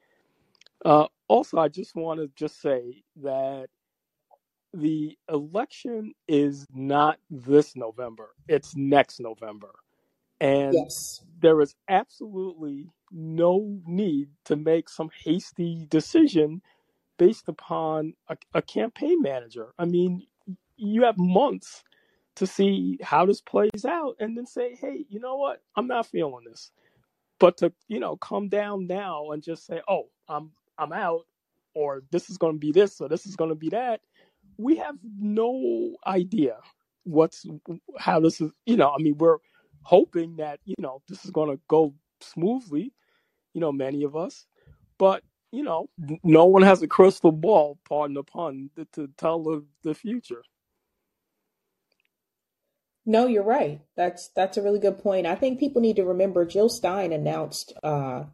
Uh, 0.84 1.06
also, 1.28 1.58
I 1.58 1.68
just 1.68 1.94
want 1.96 2.20
to 2.20 2.28
just 2.36 2.60
say 2.62 3.02
that 3.22 3.68
the 4.74 5.18
election 5.30 6.14
is 6.28 6.66
not 6.74 7.18
this 7.30 7.76
November; 7.76 8.30
it's 8.48 8.76
next 8.76 9.20
November. 9.20 9.70
And 10.40 10.88
Yes. 10.88 11.22
there 11.40 11.60
is 11.62 11.74
absolutely 11.88 12.90
no 13.12 13.80
need 13.86 14.30
to 14.46 14.56
make 14.56 14.88
some 14.90 15.10
hasty 15.24 15.86
decision 15.90 16.62
based 17.18 17.48
upon 17.48 18.14
a, 18.28 18.36
a 18.54 18.62
campaign 18.62 19.22
manager. 19.22 19.68
I 19.78 19.84
mean, 19.86 20.26
you 20.76 21.04
have 21.04 21.18
months 21.18 21.84
to 22.36 22.46
see 22.46 22.98
how 23.02 23.26
this 23.26 23.40
plays 23.40 23.84
out 23.86 24.16
and 24.20 24.36
then 24.36 24.46
say, 24.46 24.74
hey, 24.74 25.04
you 25.08 25.20
know 25.20 25.36
what? 25.36 25.62
I'm 25.74 25.86
not 25.86 26.06
feeling 26.06 26.44
this. 26.48 26.70
But 27.38 27.58
to, 27.58 27.72
you 27.88 28.00
know, 28.00 28.16
come 28.16 28.48
down 28.48 28.86
now 28.86 29.30
and 29.30 29.42
just 29.42 29.66
say, 29.66 29.80
oh, 29.88 30.08
I'm 30.28 30.52
I'm 30.78 30.92
out 30.92 31.26
or 31.74 32.02
this 32.10 32.30
is 32.30 32.38
to 32.38 32.52
be 32.54 32.72
this 32.72 33.00
or 33.00 33.08
this 33.08 33.26
is 33.26 33.36
to 33.36 33.54
be 33.54 33.68
that, 33.70 34.00
we 34.56 34.76
have 34.76 34.96
no 35.18 35.96
idea 36.06 36.56
what's 37.04 37.46
how 37.98 38.20
this 38.20 38.40
is, 38.40 38.50
you 38.64 38.76
know, 38.76 38.90
I 38.90 39.02
mean, 39.02 39.16
we're 39.18 39.38
hoping 39.82 40.36
that, 40.36 40.60
you 40.64 40.74
know, 40.78 41.02
this 41.08 41.24
is 41.24 41.30
to 41.30 41.60
go 41.68 41.94
smoothly, 42.20 42.92
you 43.52 43.60
know, 43.60 43.72
many 43.72 44.02
of 44.04 44.16
us. 44.16 44.46
But, 44.98 45.22
you 45.52 45.62
know, 45.62 45.88
no 46.24 46.46
one 46.46 46.62
has 46.62 46.82
a 46.82 46.88
crystal 46.88 47.32
ball, 47.32 47.78
pardon 47.88 48.14
the 48.14 48.22
pun, 48.22 48.70
to, 48.76 48.86
to 48.94 49.08
tell 49.18 49.42
the, 49.42 49.64
the 49.82 49.94
future. 49.94 50.42
No, 53.08 53.28
you're 53.28 53.44
right. 53.44 53.80
That's 53.96 54.28
that's 54.34 54.56
a 54.56 54.62
really 54.62 54.80
good 54.80 54.98
point. 54.98 55.26
I 55.26 55.36
think 55.36 55.60
people 55.60 55.80
need 55.80 55.96
to 55.96 56.04
remember 56.04 56.44
Jill 56.44 56.68
Stein 56.68 57.12
announced 57.12 57.72
uh 57.82 58.24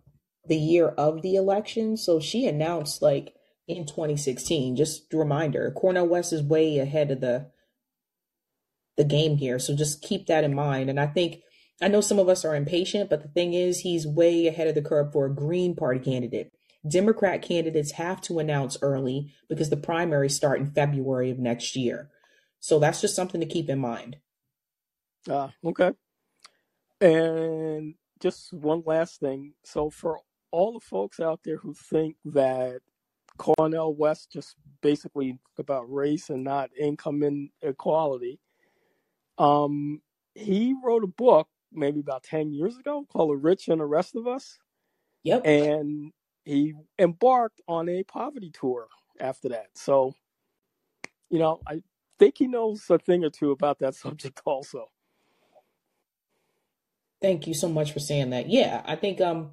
the 0.48 0.56
year 0.56 0.88
of 0.88 1.22
the 1.22 1.36
election. 1.36 1.96
So 1.96 2.18
she 2.18 2.46
announced 2.46 3.02
like 3.02 3.34
in 3.68 3.86
2016. 3.86 4.74
Just 4.74 5.12
a 5.12 5.18
reminder, 5.18 5.70
Cornel 5.76 6.08
West 6.08 6.32
is 6.32 6.42
way 6.42 6.78
ahead 6.78 7.10
of 7.10 7.20
the 7.20 7.50
the 8.96 9.04
game 9.04 9.36
here. 9.36 9.58
So 9.58 9.76
just 9.76 10.02
keep 10.02 10.26
that 10.26 10.44
in 10.44 10.54
mind. 10.54 10.88
And 10.88 10.98
I 10.98 11.06
think 11.06 11.40
I 11.82 11.88
know 11.88 12.00
some 12.00 12.18
of 12.18 12.28
us 12.28 12.44
are 12.44 12.56
impatient, 12.56 13.10
but 13.10 13.22
the 13.22 13.28
thing 13.28 13.54
is 13.54 13.80
he's 13.80 14.06
way 14.06 14.46
ahead 14.46 14.68
of 14.68 14.74
the 14.74 14.82
curve 14.82 15.12
for 15.12 15.26
a 15.26 15.34
Green 15.34 15.74
Party 15.74 16.00
candidate. 16.00 16.50
Democrat 16.88 17.42
candidates 17.42 17.92
have 17.92 18.20
to 18.22 18.38
announce 18.38 18.76
early 18.82 19.32
because 19.48 19.70
the 19.70 19.76
primaries 19.76 20.34
start 20.34 20.60
in 20.60 20.72
February 20.72 21.30
of 21.30 21.38
next 21.38 21.76
year. 21.76 22.10
So 22.58 22.78
that's 22.78 23.00
just 23.00 23.14
something 23.16 23.40
to 23.40 23.46
keep 23.46 23.68
in 23.68 23.78
mind. 23.78 24.16
Uh, 25.28 25.48
okay. 25.64 25.92
And 27.00 27.94
just 28.20 28.52
one 28.52 28.82
last 28.86 29.20
thing. 29.20 29.54
So 29.64 29.90
for 29.90 30.20
all 30.50 30.72
the 30.72 30.80
folks 30.80 31.20
out 31.20 31.40
there 31.44 31.56
who 31.56 31.74
think 31.74 32.16
that 32.26 32.80
Cornel 33.38 33.94
West 33.94 34.30
just 34.32 34.56
basically 34.82 35.38
about 35.58 35.92
race 35.92 36.30
and 36.30 36.44
not 36.44 36.70
income 36.78 37.22
inequality, 37.62 38.38
um, 39.38 40.00
he 40.34 40.74
wrote 40.84 41.04
a 41.04 41.08
book 41.08 41.48
maybe 41.72 42.00
about 42.00 42.22
10 42.22 42.52
years 42.52 42.76
ago 42.76 43.06
called 43.10 43.30
The 43.30 43.36
Rich 43.36 43.68
and 43.68 43.80
the 43.80 43.86
Rest 43.86 44.14
of 44.14 44.26
Us. 44.26 44.58
Yep. 45.24 45.46
And 45.46 46.12
he 46.44 46.74
embarked 46.98 47.60
on 47.68 47.88
a 47.88 48.02
poverty 48.04 48.50
tour 48.50 48.88
after 49.20 49.48
that. 49.50 49.68
So, 49.74 50.14
you 51.30 51.38
know, 51.38 51.60
I 51.66 51.82
think 52.18 52.38
he 52.38 52.46
knows 52.46 52.88
a 52.90 52.98
thing 52.98 53.24
or 53.24 53.30
two 53.30 53.50
about 53.50 53.78
that 53.80 53.94
subject 53.96 54.40
also. 54.44 54.88
Thank 57.22 57.46
you 57.46 57.54
so 57.54 57.68
much 57.68 57.92
for 57.92 58.00
saying 58.00 58.30
that. 58.30 58.50
Yeah, 58.50 58.82
I 58.84 58.96
think 58.96 59.20
um 59.20 59.52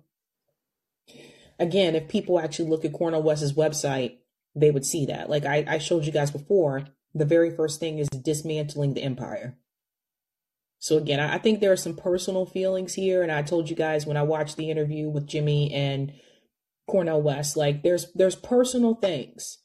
again, 1.60 1.96
if 1.96 2.08
people 2.08 2.40
actually 2.40 2.70
look 2.70 2.84
at 2.84 2.94
Cornel 2.94 3.22
West's 3.22 3.54
website, 3.54 4.18
they 4.56 4.72
would 4.72 4.86
see 4.86 5.06
that. 5.06 5.30
Like 5.30 5.46
I, 5.46 5.64
I 5.68 5.78
showed 5.78 6.06
you 6.06 6.12
guys 6.12 6.32
before, 6.32 6.88
the 7.14 7.26
very 7.26 7.56
first 7.56 7.80
thing 7.80 8.00
is 8.00 8.10
dismantling 8.10 8.94
the 8.94 9.04
empire. 9.04 9.58
So 10.80 10.98
again, 10.98 11.20
I, 11.20 11.36
I 11.36 11.38
think 11.38 11.60
there 11.60 11.72
are 11.72 11.78
some 11.78 11.96
personal 11.96 12.46
feelings 12.46 12.94
here, 12.94 13.22
and 13.22 13.32
I 13.32 13.42
told 13.42 13.70
you 13.70 13.76
guys 13.76 14.06
when 14.06 14.18
I 14.18 14.24
watched 14.24 14.58
the 14.58 14.72
interview 14.72 15.10
with 15.10 15.28
Jimmy 15.28 15.72
and 15.74 16.14
Cornel 16.88 17.22
West, 17.22 17.56
like 17.56 17.84
there's 17.84 18.12
there's 18.14 18.36
personal 18.36 18.96
things, 18.96 19.60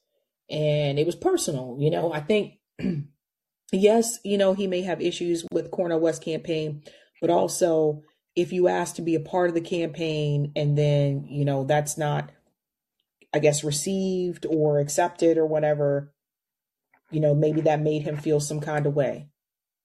and 0.50 0.98
it 0.98 1.06
was 1.06 1.14
personal. 1.14 1.76
You 1.78 1.90
know, 1.90 2.12
I 2.12 2.20
think 2.20 2.54
yes, 3.72 4.18
you 4.24 4.36
know, 4.36 4.54
he 4.54 4.66
may 4.66 4.82
have 4.82 5.00
issues 5.00 5.46
with 5.52 5.70
Cornel 5.70 6.00
West 6.00 6.22
campaign, 6.22 6.82
but 7.24 7.30
also 7.30 8.02
if 8.36 8.52
you 8.52 8.68
ask 8.68 8.96
to 8.96 9.00
be 9.00 9.14
a 9.14 9.20
part 9.20 9.48
of 9.48 9.54
the 9.54 9.60
campaign 9.62 10.52
and 10.54 10.76
then, 10.76 11.24
you 11.26 11.42
know, 11.46 11.64
that's 11.64 11.96
not, 11.96 12.30
I 13.32 13.38
guess, 13.38 13.64
received 13.64 14.44
or 14.44 14.78
accepted 14.78 15.38
or 15.38 15.46
whatever, 15.46 16.12
you 17.10 17.20
know, 17.20 17.34
maybe 17.34 17.62
that 17.62 17.80
made 17.80 18.02
him 18.02 18.18
feel 18.18 18.40
some 18.40 18.60
kind 18.60 18.84
of 18.84 18.94
way. 18.94 19.30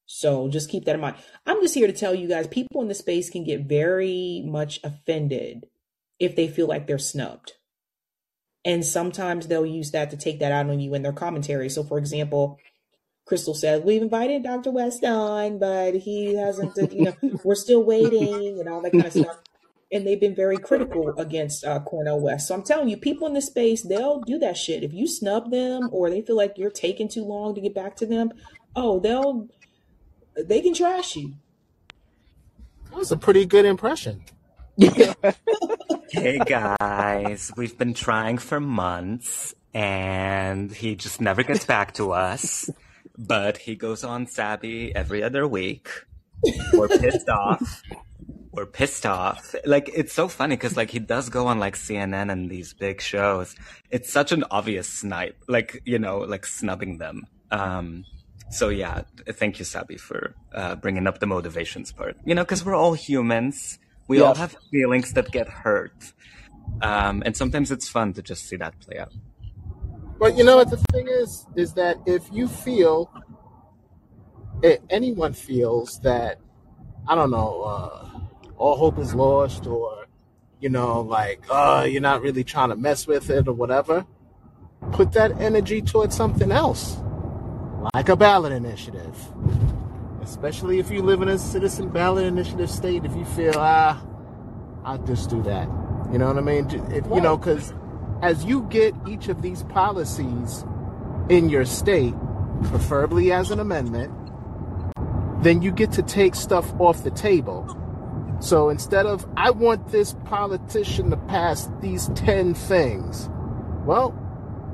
So 0.05 0.49
just 0.49 0.69
keep 0.69 0.83
that 0.83 0.95
in 0.95 0.99
mind. 0.99 1.15
I'm 1.45 1.61
just 1.61 1.75
here 1.75 1.87
to 1.87 1.93
tell 1.93 2.13
you 2.13 2.27
guys 2.27 2.45
people 2.45 2.81
in 2.81 2.89
the 2.89 2.93
space 2.93 3.29
can 3.29 3.45
get 3.45 3.61
very 3.61 4.43
much 4.45 4.81
offended 4.83 5.67
if 6.19 6.35
they 6.35 6.49
feel 6.49 6.67
like 6.67 6.87
they're 6.87 6.97
snubbed. 6.97 7.53
And 8.65 8.85
sometimes 8.85 9.47
they'll 9.47 9.65
use 9.65 9.91
that 9.91 10.09
to 10.09 10.17
take 10.17 10.39
that 10.39 10.51
out 10.51 10.69
on 10.69 10.81
you 10.81 10.93
in 10.93 11.03
their 11.03 11.13
commentary. 11.13 11.69
So, 11.69 11.85
for 11.85 11.99
example, 11.99 12.59
Krystal 13.29 13.55
says, 13.55 13.83
We've 13.83 14.01
invited 14.01 14.43
Dr. 14.43 14.71
West 14.71 15.03
on, 15.03 15.59
but 15.59 15.95
he 15.95 16.35
hasn't, 16.35 16.75
you 16.91 17.05
know, 17.05 17.39
we're 17.43 17.55
still 17.55 17.83
waiting 17.83 18.59
and 18.59 18.67
all 18.67 18.81
that 18.81 18.91
kind 18.91 19.05
of 19.05 19.11
stuff. 19.11 19.37
and 19.91 20.05
they've 20.05 20.19
been 20.19 20.35
very 20.35 20.57
critical 20.57 21.13
against 21.17 21.63
uh, 21.63 21.79
Cornel 21.81 22.19
West. 22.19 22.47
So 22.47 22.55
I'm 22.55 22.63
telling 22.63 22.89
you, 22.89 22.97
people 22.97 23.27
in 23.27 23.33
this 23.33 23.45
space, 23.47 23.83
they'll 23.83 24.21
do 24.21 24.39
that 24.39 24.57
shit. 24.57 24.83
If 24.83 24.93
you 24.93 25.07
snub 25.07 25.51
them 25.51 25.89
or 25.91 26.09
they 26.09 26.21
feel 26.21 26.37
like 26.37 26.57
you're 26.57 26.71
taking 26.71 27.07
too 27.07 27.23
long 27.23 27.53
to 27.55 27.61
get 27.61 27.75
back 27.75 27.95
to 27.97 28.05
them, 28.05 28.31
oh, 28.75 28.99
they'll 28.99 29.47
they 30.35 30.61
can 30.61 30.73
trash 30.73 31.15
you. 31.15 31.33
That 32.85 32.95
was 32.95 33.11
a 33.11 33.17
pretty 33.17 33.45
good 33.45 33.65
impression. 33.65 34.23
Hey 36.11 36.39
guys, 36.39 37.51
we've 37.55 37.77
been 37.77 37.93
trying 37.93 38.39
for 38.39 38.59
months 38.59 39.53
and 39.75 40.71
he 40.71 40.95
just 40.95 41.21
never 41.21 41.43
gets 41.43 41.65
back 41.65 41.93
to 41.95 42.13
us. 42.13 42.69
But 43.19 43.57
he 43.57 43.75
goes 43.75 44.03
on 44.03 44.27
Sabby 44.27 44.95
every 44.95 45.21
other 45.21 45.47
week. 45.47 45.89
We're 46.73 46.87
pissed 46.87 47.27
off. 47.43 47.83
We're 48.51 48.65
pissed 48.65 49.05
off. 49.05 49.53
Like, 49.65 49.91
it's 49.93 50.13
so 50.13 50.27
funny 50.27 50.55
because, 50.55 50.77
like, 50.77 50.89
he 50.89 50.99
does 50.99 51.29
go 51.29 51.47
on, 51.47 51.59
like, 51.59 51.75
CNN 51.75 52.31
and 52.31 52.49
these 52.49 52.73
big 52.73 53.01
shows. 53.01 53.55
It's 53.91 54.11
such 54.11 54.31
an 54.31 54.45
obvious 54.49 54.87
snipe. 54.87 55.37
Like, 55.47 55.81
you 55.85 55.99
know, 55.99 56.19
like 56.19 56.45
snubbing 56.45 56.97
them. 56.97 57.27
Um, 57.51 58.05
so 58.49 58.69
yeah, 58.69 59.03
thank 59.27 59.59
you, 59.59 59.65
Sabby, 59.65 59.97
for 59.97 60.35
uh, 60.53 60.75
bringing 60.75 61.07
up 61.07 61.19
the 61.19 61.27
motivations 61.27 61.91
part. 61.91 62.17
You 62.25 62.35
know, 62.35 62.43
because 62.43 62.65
we're 62.65 62.75
all 62.75 62.93
humans. 62.93 63.77
We 64.07 64.21
all 64.21 64.33
have 64.33 64.55
feelings 64.71 65.13
that 65.13 65.31
get 65.31 65.47
hurt. 65.47 66.13
Um, 66.81 67.21
and 67.25 67.37
sometimes 67.37 67.69
it's 67.71 67.87
fun 67.87 68.13
to 68.13 68.23
just 68.23 68.45
see 68.45 68.55
that 68.55 68.79
play 68.79 68.97
out. 68.97 69.13
But 70.19 70.37
you 70.37 70.43
know 70.43 70.57
what 70.57 70.69
the 70.69 70.77
thing 70.91 71.07
is, 71.07 71.45
is 71.55 71.73
that 71.75 71.97
if 72.05 72.27
you 72.29 72.49
feel, 72.49 73.09
if 74.61 74.79
anyone 74.89 75.31
feels 75.31 75.97
that, 76.01 76.39
I 77.07 77.15
don't 77.15 77.31
know, 77.31 77.61
uh, 77.61 78.09
all 78.57 78.75
hope 78.75 78.99
is 78.99 79.15
lost, 79.15 79.65
or 79.65 80.07
you 80.59 80.67
know, 80.67 80.99
like, 80.99 81.45
uh, 81.49 81.87
you're 81.89 82.01
not 82.01 82.21
really 82.21 82.43
trying 82.43 82.67
to 82.67 82.75
mess 82.75 83.07
with 83.07 83.29
it 83.29 83.47
or 83.47 83.53
whatever, 83.53 84.05
put 84.91 85.13
that 85.13 85.39
energy 85.39 85.81
towards 85.81 86.17
something 86.17 86.51
else, 86.51 86.97
like 87.93 88.09
a 88.09 88.17
ballot 88.17 88.51
initiative. 88.51 89.15
Especially 90.21 90.79
if 90.79 90.91
you 90.91 91.01
live 91.01 91.21
in 91.21 91.29
a 91.29 91.39
citizen 91.39 91.87
ballot 91.87 92.25
initiative 92.25 92.69
state, 92.69 93.05
if 93.05 93.15
you 93.15 93.23
feel 93.23 93.53
ah, 93.55 94.05
I'll 94.83 94.97
just 94.97 95.29
do 95.29 95.41
that. 95.43 95.69
You 96.11 96.17
know 96.17 96.27
what 96.27 96.37
I 96.37 96.41
mean? 96.41 96.69
You 96.69 97.21
know, 97.21 97.37
because 97.37 97.73
as 98.21 98.43
you 98.45 98.63
get 98.63 98.93
each 99.07 99.29
of 99.29 99.41
these 99.41 99.63
policies 99.63 100.65
in 101.29 101.49
your 101.49 101.65
state, 101.65 102.13
preferably 102.65 103.31
as 103.31 103.51
an 103.51 103.59
amendment, 103.59 104.13
then 105.43 105.61
you 105.61 105.71
get 105.71 105.91
to 105.93 106.03
take 106.03 106.35
stuff 106.35 106.73
off 106.79 107.03
the 107.03 107.11
table. 107.11 107.67
So 108.41 108.69
instead 108.69 109.05
of, 109.05 109.25
I 109.37 109.51
want 109.51 109.89
this 109.89 110.15
politician 110.25 111.09
to 111.11 111.17
pass 111.17 111.69
these 111.81 112.09
10 112.15 112.53
things, 112.53 113.29
well, 113.85 114.15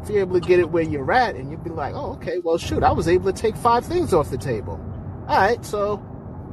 if 0.01 0.09
you're 0.09 0.21
able 0.21 0.39
to 0.39 0.47
get 0.47 0.59
it 0.59 0.69
where 0.69 0.83
you're 0.83 1.11
at, 1.11 1.35
and 1.35 1.49
you'd 1.49 1.63
be 1.63 1.69
like, 1.69 1.93
oh, 1.95 2.13
okay, 2.13 2.39
well, 2.39 2.57
shoot, 2.57 2.83
I 2.83 2.91
was 2.91 3.07
able 3.07 3.31
to 3.31 3.41
take 3.41 3.55
five 3.55 3.85
things 3.85 4.13
off 4.13 4.29
the 4.29 4.37
table. 4.37 4.79
All 5.27 5.37
right, 5.37 5.63
so 5.65 6.03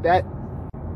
that 0.03 0.25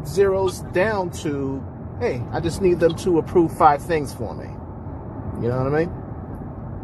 zeroes 0.03 0.71
down 0.73 1.11
to, 1.11 1.63
hey, 2.01 2.23
I 2.33 2.41
just 2.41 2.63
need 2.63 2.81
them 2.81 2.95
to 2.97 3.19
approve 3.19 3.57
five 3.57 3.83
things 3.83 4.15
for 4.15 4.35
me. 4.35 4.56
You 5.41 5.49
know 5.49 5.65
what 5.65 5.75
I 5.75 5.85
mean? 5.85 6.07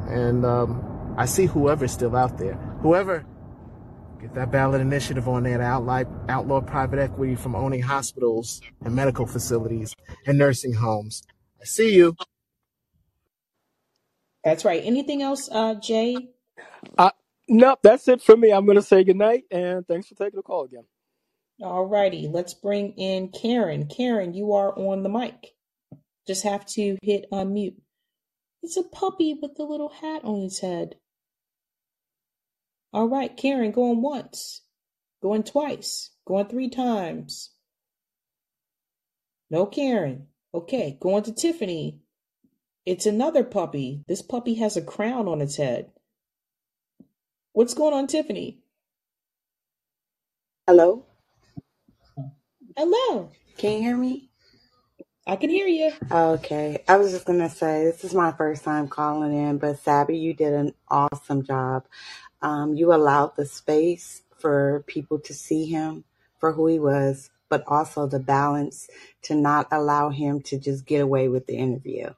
And 0.08 0.44
um, 0.44 1.14
I 1.16 1.26
see 1.26 1.46
whoever's 1.46 1.92
still 1.92 2.14
out 2.14 2.36
there. 2.36 2.54
Whoever, 2.82 3.24
get 4.20 4.34
that 4.34 4.50
ballot 4.50 4.80
initiative 4.80 5.26
on 5.26 5.44
there 5.44 5.58
to 5.58 5.64
outlaw, 5.64 6.04
outlaw 6.28 6.60
private 6.60 6.98
equity 6.98 7.34
from 7.34 7.54
owning 7.54 7.82
hospitals 7.82 8.60
and 8.84 8.94
medical 8.94 9.26
facilities 9.26 9.94
and 10.26 10.36
nursing 10.36 10.74
homes. 10.74 11.22
I 11.60 11.64
see 11.64 11.94
you. 11.94 12.14
That's 14.44 14.64
right. 14.64 14.82
Anything 14.84 15.22
else, 15.22 15.48
uh, 15.50 15.76
Jay? 15.76 16.16
Uh, 16.98 17.10
nope, 17.48 17.78
that's 17.82 18.06
it 18.08 18.20
for 18.20 18.36
me. 18.36 18.52
I'm 18.52 18.66
going 18.66 18.76
to 18.76 18.82
say 18.82 19.04
goodnight 19.04 19.44
and 19.50 19.86
thanks 19.86 20.08
for 20.08 20.14
taking 20.14 20.36
the 20.36 20.42
call 20.42 20.64
again. 20.64 20.84
All 21.62 21.86
righty. 21.86 22.28
Let's 22.28 22.54
bring 22.54 22.92
in 22.94 23.28
Karen. 23.28 23.86
Karen, 23.86 24.34
you 24.34 24.52
are 24.52 24.76
on 24.76 25.04
the 25.04 25.08
mic. 25.08 25.54
Just 26.26 26.44
have 26.44 26.66
to 26.66 26.98
hit 27.02 27.26
unmute. 27.30 27.76
It's 28.62 28.76
a 28.76 28.82
puppy 28.82 29.34
with 29.34 29.58
a 29.58 29.64
little 29.64 29.88
hat 29.88 30.24
on 30.24 30.42
its 30.42 30.60
head. 30.60 30.96
All 32.92 33.08
right, 33.08 33.36
Karen, 33.36 33.72
going 33.72 34.02
once, 34.02 34.62
going 35.22 35.42
twice, 35.42 36.10
going 36.26 36.46
three 36.46 36.68
times. 36.68 37.50
No, 39.50 39.66
Karen. 39.66 40.28
Okay, 40.54 40.98
going 41.00 41.22
to 41.24 41.32
Tiffany. 41.32 42.00
It's 42.84 43.06
another 43.06 43.44
puppy. 43.44 44.04
This 44.08 44.22
puppy 44.22 44.54
has 44.54 44.76
a 44.76 44.82
crown 44.82 45.28
on 45.28 45.40
its 45.40 45.56
head. 45.56 45.90
What's 47.52 47.74
going 47.74 47.94
on, 47.94 48.06
Tiffany? 48.06 48.60
Hello? 50.66 51.06
Hello. 52.76 53.30
Can 53.56 53.72
you 53.72 53.82
hear 53.82 53.96
me? 53.96 54.31
I 55.26 55.36
can 55.36 55.50
hear 55.50 55.68
you. 55.68 55.92
Okay. 56.10 56.84
I 56.88 56.96
was 56.98 57.12
just 57.12 57.26
going 57.26 57.40
to 57.40 57.50
say, 57.50 57.84
this 57.84 58.04
is 58.04 58.14
my 58.14 58.32
first 58.32 58.64
time 58.64 58.88
calling 58.88 59.34
in, 59.34 59.58
but 59.58 59.78
Sabby, 59.78 60.18
you 60.18 60.34
did 60.34 60.54
an 60.54 60.74
awesome 60.88 61.44
job. 61.44 61.84
Um, 62.42 62.74
you 62.74 62.94
allowed 62.94 63.36
the 63.36 63.46
space 63.46 64.22
for 64.38 64.84
people 64.86 65.18
to 65.20 65.34
see 65.34 65.66
him 65.66 66.04
for 66.38 66.52
who 66.52 66.66
he 66.68 66.78
was, 66.78 67.30
but 67.50 67.64
also 67.68 68.06
the 68.06 68.20
balance 68.20 68.88
to 69.22 69.34
not 69.34 69.68
allow 69.72 70.10
him 70.10 70.40
to 70.42 70.58
just 70.58 70.86
get 70.86 71.00
away 71.02 71.28
with 71.28 71.46
the 71.46 71.56
interview. 71.56 72.10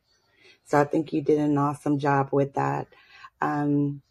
So 0.64 0.80
I 0.80 0.84
think 0.84 1.12
you 1.12 1.22
did 1.22 1.38
an 1.40 1.58
awesome 1.58 1.98
job 1.98 2.30
with 2.32 2.54
that. 2.54 2.88
Um, 3.40 4.02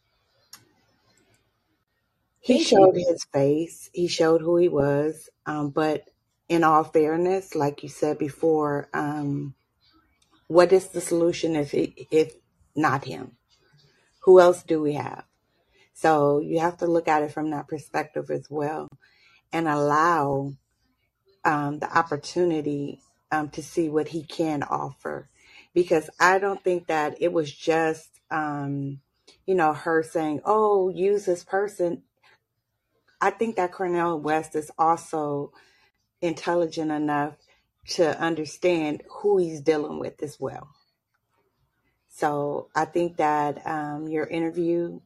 he 2.41 2.57
Thank 2.57 2.59
showed 2.59 2.95
you. 2.95 3.05
his 3.07 3.25
face. 3.33 3.89
He 3.93 4.07
showed 4.07 4.41
who 4.41 4.57
he 4.57 4.69
was. 4.69 5.29
Um, 5.45 5.69
but 5.71 6.09
in 6.49 6.63
all 6.63 6.83
fairness, 6.83 7.55
like 7.55 7.83
you 7.83 7.89
said 7.89 8.17
before, 8.17 8.89
um, 8.93 9.55
what 10.47 10.71
is 10.73 10.89
the 10.89 11.01
solution 11.01 11.55
if 11.55 11.73
if 11.73 12.33
not 12.75 13.05
him? 13.05 13.37
Who 14.23 14.39
else 14.39 14.63
do 14.63 14.81
we 14.81 14.93
have? 14.93 15.25
So 15.93 16.39
you 16.39 16.59
have 16.59 16.77
to 16.77 16.87
look 16.87 17.07
at 17.07 17.23
it 17.23 17.31
from 17.31 17.51
that 17.51 17.67
perspective 17.67 18.29
as 18.29 18.47
well, 18.49 18.89
and 19.51 19.67
allow 19.67 20.53
um, 21.45 21.79
the 21.79 21.97
opportunity 21.97 22.99
um, 23.31 23.49
to 23.49 23.63
see 23.63 23.89
what 23.89 24.09
he 24.09 24.23
can 24.23 24.63
offer. 24.63 25.29
Because 25.73 26.09
I 26.19 26.39
don't 26.39 26.63
think 26.63 26.87
that 26.87 27.17
it 27.19 27.33
was 27.33 27.51
just, 27.51 28.09
um, 28.29 28.99
you 29.45 29.55
know, 29.55 29.73
her 29.73 30.03
saying, 30.03 30.41
"Oh, 30.45 30.89
use 30.89 31.25
this 31.25 31.43
person." 31.43 32.03
I 33.21 33.29
think 33.29 33.55
that 33.55 33.71
Cornel 33.71 34.19
West 34.19 34.55
is 34.55 34.69
also 34.77 35.53
intelligent 36.23 36.91
enough 36.91 37.35
to 37.85 38.17
understand 38.19 39.03
who 39.09 39.37
he's 39.37 39.61
dealing 39.61 39.99
with 39.99 40.23
as 40.23 40.39
well. 40.39 40.69
So 42.09 42.69
I 42.75 42.85
think 42.85 43.17
that 43.17 43.65
um, 43.67 44.07
your 44.07 44.25
interview, 44.25 45.01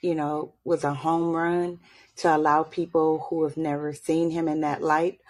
you 0.00 0.14
know, 0.14 0.54
was 0.64 0.84
a 0.84 0.94
home 0.94 1.32
run 1.32 1.80
to 2.16 2.34
allow 2.34 2.62
people 2.62 3.26
who 3.28 3.44
have 3.44 3.56
never 3.56 3.92
seen 3.92 4.30
him 4.30 4.48
in 4.48 4.62
that 4.62 4.82
light 4.82 5.20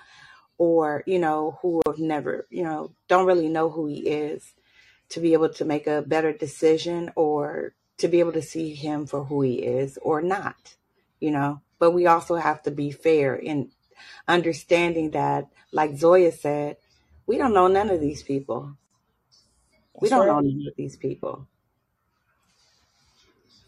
or, 0.58 1.02
you 1.06 1.18
know, 1.18 1.58
who 1.60 1.82
have 1.86 1.98
never, 1.98 2.46
you 2.50 2.62
know, 2.62 2.92
don't 3.08 3.26
really 3.26 3.48
know 3.48 3.68
who 3.68 3.86
he 3.86 4.08
is 4.08 4.54
to 5.08 5.20
be 5.20 5.32
able 5.32 5.48
to 5.48 5.64
make 5.64 5.86
a 5.88 6.02
better 6.02 6.32
decision 6.32 7.10
or 7.16 7.74
to 7.98 8.06
be 8.06 8.20
able 8.20 8.32
to 8.32 8.42
see 8.42 8.74
him 8.74 9.06
for 9.06 9.24
who 9.24 9.42
he 9.42 9.54
is 9.54 9.98
or 10.02 10.22
not, 10.22 10.76
you 11.18 11.30
know. 11.30 11.60
But 11.78 11.92
we 11.92 12.06
also 12.06 12.36
have 12.36 12.62
to 12.62 12.70
be 12.70 12.92
fair 12.92 13.34
in 13.34 13.70
understanding 14.28 15.10
that, 15.12 15.48
like 15.72 15.96
Zoya 15.96 16.32
said, 16.32 16.76
we 17.26 17.38
don't 17.38 17.54
know 17.54 17.68
none 17.68 17.90
of 17.90 18.00
these 18.00 18.22
people. 18.22 18.76
We 20.00 20.08
That's 20.08 20.10
don't 20.10 20.26
know 20.26 20.40
none 20.40 20.66
of 20.68 20.76
these 20.76 20.96
people. 20.96 21.46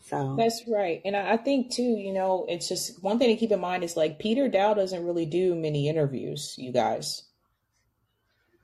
So 0.03 0.37
That's 0.37 0.63
right. 0.69 1.01
And 1.05 1.17
I, 1.17 1.33
I 1.33 1.37
think 1.39 1.73
too, 1.73 1.83
you 1.83 2.13
know, 2.13 2.47
it's 2.49 2.69
just 2.69 3.03
one 3.03 3.19
thing 3.19 3.29
to 3.29 3.37
keep 3.37 3.53
in 3.53 3.61
mind 3.61 3.85
is 3.85 3.97
like 3.97 4.19
Peter 4.19 4.49
Daou 4.49 4.75
doesn't 4.77 5.05
really 5.07 5.27
do 5.27 5.55
many 5.55 5.89
interviews, 5.89 6.55
you 6.59 6.73
guys. 6.73 7.25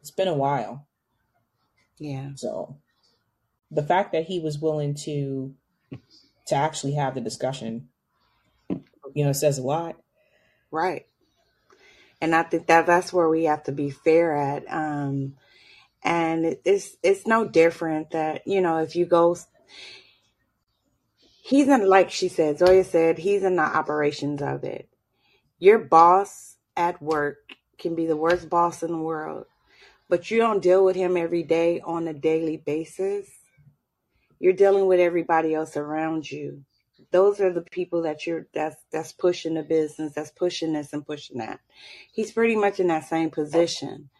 It's 0.00 0.10
been 0.10 0.28
a 0.28 0.34
while. 0.34 0.86
yeah, 1.98 2.30
So 2.34 2.78
the 3.70 3.82
fact 3.82 4.12
that 4.12 4.26
he 4.26 4.40
was 4.40 4.58
willing 4.58 4.94
to 5.04 5.54
to 6.46 6.54
actually 6.54 6.94
have 6.94 7.14
the 7.14 7.20
discussion, 7.20 7.88
you 9.14 9.24
know, 9.24 9.32
says 9.32 9.58
a 9.58 9.62
lot. 9.62 9.96
right. 10.70 11.06
And 12.20 12.34
I 12.34 12.44
think 12.44 12.68
that 12.68 12.86
that's 12.86 13.12
where 13.12 13.28
we 13.28 13.44
have 13.44 13.64
to 13.64 13.72
be 13.72 13.90
fair 13.90 14.36
at. 14.36 14.64
Um, 14.72 15.36
and 16.04 16.46
it- 16.46 16.62
it's 16.64 16.96
it's 17.02 17.26
no 17.26 17.46
different 17.48 18.10
that 18.12 18.46
you 18.46 18.60
know 18.62 18.78
if 18.78 18.96
you 18.96 19.06
go, 19.06 19.36
he's 21.42 21.68
in 21.68 21.88
like 21.88 22.10
she 22.10 22.28
said, 22.28 22.58
Zoya 22.58 22.84
said, 22.84 23.18
he's 23.18 23.44
in 23.44 23.56
the 23.56 23.62
operations 23.62 24.42
of 24.42 24.64
it. 24.64 24.88
Your 25.58 25.78
boss 25.80 26.56
at 26.76 27.02
work 27.02 27.38
can 27.78 27.94
be 27.96 28.06
the 28.06 28.16
worst 28.16 28.50
boss 28.50 28.82
in 28.82 28.92
the 28.92 28.98
world, 28.98 29.46
but 30.08 30.30
you 30.30 30.38
don't 30.38 30.62
deal 30.62 30.84
with 30.84 30.96
him 30.96 31.16
every 31.16 31.44
day 31.44 31.80
on 31.82 32.08
a 32.08 32.14
daily 32.14 32.56
basis, 32.58 33.28
you're 34.40 34.54
dealing 34.54 34.86
with 34.86 35.00
everybody 35.00 35.54
else 35.54 35.76
around 35.76 36.30
you. 36.30 36.64
Those 37.10 37.40
are 37.40 37.52
the 37.52 37.62
people 37.62 38.02
that 38.02 38.26
you're 38.26 38.46
that's 38.52 38.76
that's 38.92 39.12
pushing 39.12 39.54
the 39.54 39.62
business, 39.62 40.14
that's 40.14 40.30
pushing 40.30 40.74
this 40.74 40.92
and 40.92 41.06
pushing 41.06 41.38
that. 41.38 41.60
He's 42.12 42.32
pretty 42.32 42.56
much 42.56 42.80
in 42.80 42.88
that 42.88 43.08
same 43.08 43.30
position. 43.30 44.10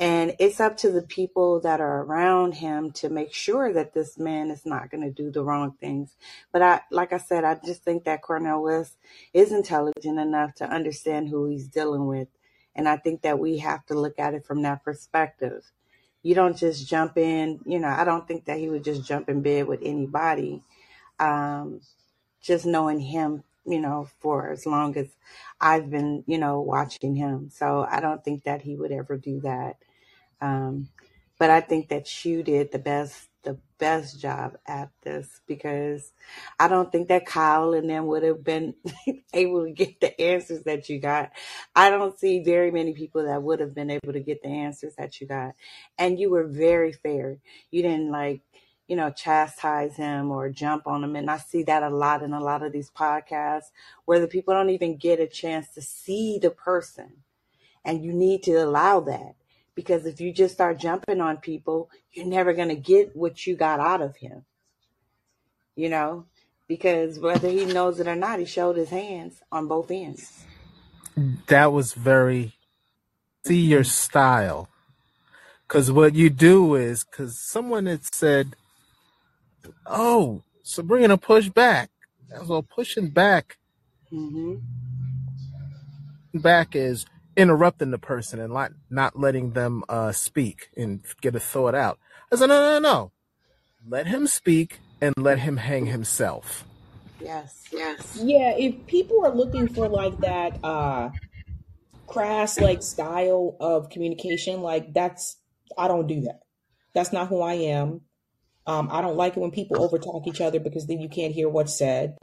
And 0.00 0.36
it's 0.38 0.60
up 0.60 0.76
to 0.78 0.92
the 0.92 1.02
people 1.02 1.60
that 1.62 1.80
are 1.80 2.02
around 2.02 2.54
him 2.54 2.92
to 2.92 3.08
make 3.08 3.34
sure 3.34 3.72
that 3.72 3.94
this 3.94 4.16
man 4.16 4.50
is 4.50 4.64
not 4.64 4.90
going 4.90 5.02
to 5.02 5.10
do 5.10 5.32
the 5.32 5.42
wrong 5.42 5.72
things. 5.80 6.16
But 6.52 6.62
I, 6.62 6.80
like 6.92 7.12
I 7.12 7.18
said, 7.18 7.42
I 7.42 7.58
just 7.64 7.82
think 7.82 8.04
that 8.04 8.22
Cornel 8.22 8.62
West 8.62 8.96
is 9.34 9.50
intelligent 9.50 10.20
enough 10.20 10.54
to 10.56 10.70
understand 10.70 11.28
who 11.28 11.46
he's 11.46 11.66
dealing 11.66 12.06
with. 12.06 12.28
And 12.76 12.88
I 12.88 12.96
think 12.96 13.22
that 13.22 13.40
we 13.40 13.58
have 13.58 13.84
to 13.86 13.94
look 13.94 14.20
at 14.20 14.34
it 14.34 14.46
from 14.46 14.62
that 14.62 14.84
perspective. 14.84 15.64
You 16.22 16.36
don't 16.36 16.56
just 16.56 16.88
jump 16.88 17.16
in, 17.16 17.58
you 17.66 17.80
know, 17.80 17.88
I 17.88 18.04
don't 18.04 18.26
think 18.28 18.44
that 18.44 18.58
he 18.58 18.68
would 18.68 18.84
just 18.84 19.04
jump 19.04 19.28
in 19.28 19.42
bed 19.42 19.66
with 19.66 19.80
anybody. 19.82 20.62
Um, 21.18 21.80
just 22.40 22.66
knowing 22.66 23.00
him, 23.00 23.44
you 23.66 23.80
know, 23.80 24.08
for 24.20 24.50
as 24.50 24.66
long 24.66 24.96
as 24.96 25.08
I've 25.60 25.90
been, 25.90 26.24
you 26.26 26.38
know, 26.38 26.60
watching 26.60 27.14
him. 27.14 27.50
So 27.50 27.86
I 27.88 28.00
don't 28.00 28.24
think 28.24 28.44
that 28.44 28.62
he 28.62 28.76
would 28.76 28.92
ever 28.92 29.16
do 29.16 29.40
that. 29.40 29.76
Um, 30.40 30.88
but 31.38 31.50
I 31.50 31.60
think 31.60 31.88
that 31.88 32.24
you 32.24 32.42
did 32.42 32.72
the 32.72 32.78
best 32.78 33.28
the 33.44 33.58
best 33.78 34.20
job 34.20 34.58
at 34.66 34.90
this 35.02 35.40
because 35.46 36.12
I 36.58 36.68
don't 36.68 36.90
think 36.90 37.08
that 37.08 37.24
Kyle 37.24 37.72
and 37.72 37.88
them 37.88 38.06
would 38.06 38.22
have 38.22 38.42
been 38.42 38.74
able 39.32 39.64
to 39.64 39.70
get 39.70 40.00
the 40.00 40.20
answers 40.20 40.64
that 40.64 40.88
you 40.88 40.98
got. 41.00 41.30
I 41.74 41.88
don't 41.90 42.18
see 42.18 42.42
very 42.42 42.70
many 42.70 42.92
people 42.92 43.24
that 43.24 43.42
would 43.42 43.60
have 43.60 43.74
been 43.74 43.90
able 43.90 44.12
to 44.12 44.20
get 44.20 44.42
the 44.42 44.48
answers 44.48 44.96
that 44.96 45.20
you 45.20 45.26
got. 45.26 45.54
And 45.98 46.18
you 46.18 46.30
were 46.30 46.46
very 46.46 46.92
fair. 46.92 47.38
You 47.70 47.82
didn't 47.82 48.10
like, 48.10 48.42
you 48.88 48.96
know, 48.96 49.10
chastise 49.10 49.96
him 49.96 50.30
or 50.30 50.48
jump 50.48 50.86
on 50.86 51.04
him. 51.04 51.14
And 51.14 51.30
I 51.30 51.36
see 51.36 51.62
that 51.64 51.82
a 51.82 51.90
lot 51.90 52.22
in 52.22 52.32
a 52.32 52.42
lot 52.42 52.62
of 52.62 52.72
these 52.72 52.90
podcasts 52.90 53.70
where 54.06 54.18
the 54.18 54.26
people 54.26 54.54
don't 54.54 54.70
even 54.70 54.96
get 54.96 55.20
a 55.20 55.26
chance 55.26 55.68
to 55.74 55.82
see 55.82 56.38
the 56.40 56.50
person. 56.50 57.12
And 57.84 58.02
you 58.02 58.12
need 58.12 58.42
to 58.44 58.54
allow 58.54 59.00
that 59.00 59.34
because 59.74 60.06
if 60.06 60.20
you 60.20 60.32
just 60.32 60.54
start 60.54 60.78
jumping 60.78 61.20
on 61.20 61.36
people, 61.36 61.90
you're 62.12 62.26
never 62.26 62.54
going 62.54 62.70
to 62.70 62.74
get 62.74 63.14
what 63.14 63.46
you 63.46 63.54
got 63.54 63.78
out 63.78 64.00
of 64.00 64.16
him. 64.16 64.44
You 65.76 65.90
know, 65.90 66.24
because 66.66 67.18
whether 67.20 67.48
he 67.48 67.66
knows 67.66 68.00
it 68.00 68.08
or 68.08 68.16
not, 68.16 68.40
he 68.40 68.44
showed 68.44 68.76
his 68.76 68.90
hands 68.90 69.40
on 69.52 69.68
both 69.68 69.90
ends. 69.90 70.44
That 71.46 71.72
was 71.72 71.92
very 71.92 72.54
see 73.44 73.60
your 73.60 73.84
style. 73.84 74.68
Because 75.66 75.92
what 75.92 76.14
you 76.14 76.30
do 76.30 76.74
is, 76.74 77.04
because 77.04 77.38
someone 77.38 77.86
had 77.86 78.04
said, 78.04 78.56
oh, 79.86 80.42
Sabrina 80.62 81.16
push 81.16 81.48
back. 81.48 81.90
Well, 82.46 82.62
pushing 82.62 83.10
back, 83.10 83.58
hmm 84.10 84.56
back 86.34 86.76
is 86.76 87.06
interrupting 87.36 87.90
the 87.90 87.98
person 87.98 88.38
and 88.38 88.52
not, 88.52 88.72
not 88.90 89.18
letting 89.18 89.52
them 89.52 89.82
uh, 89.88 90.12
speak 90.12 90.68
and 90.76 91.02
get 91.20 91.34
a 91.34 91.40
thought 91.40 91.74
out. 91.74 91.98
I 92.32 92.36
said, 92.36 92.46
no, 92.46 92.60
no, 92.60 92.78
no. 92.78 93.12
Let 93.88 94.06
him 94.06 94.26
speak 94.26 94.80
and 95.00 95.14
let 95.16 95.38
him 95.38 95.56
hang 95.56 95.86
himself. 95.86 96.64
Yes. 97.20 97.68
Yes. 97.72 98.20
Yeah, 98.22 98.54
if 98.56 98.86
people 98.86 99.24
are 99.24 99.34
looking 99.34 99.68
for 99.68 99.88
like 99.88 100.18
that 100.20 100.58
uh 100.62 101.10
crass 102.06 102.58
like 102.58 102.82
style 102.82 103.56
of 103.60 103.90
communication, 103.90 104.62
like 104.62 104.92
that's 104.92 105.36
I 105.76 105.88
don't 105.88 106.06
do 106.06 106.22
that. 106.22 106.40
That's 106.94 107.12
not 107.12 107.28
who 107.28 107.40
I 107.40 107.54
am. 107.54 108.02
Um, 108.68 108.90
I 108.92 109.00
don't 109.00 109.16
like 109.16 109.34
it 109.34 109.40
when 109.40 109.50
people 109.50 109.78
overtalk 109.78 110.26
each 110.26 110.42
other 110.42 110.60
because 110.60 110.86
then 110.86 111.00
you 111.00 111.08
can't 111.08 111.34
hear 111.34 111.48
what's 111.48 111.76
said. 111.76 112.18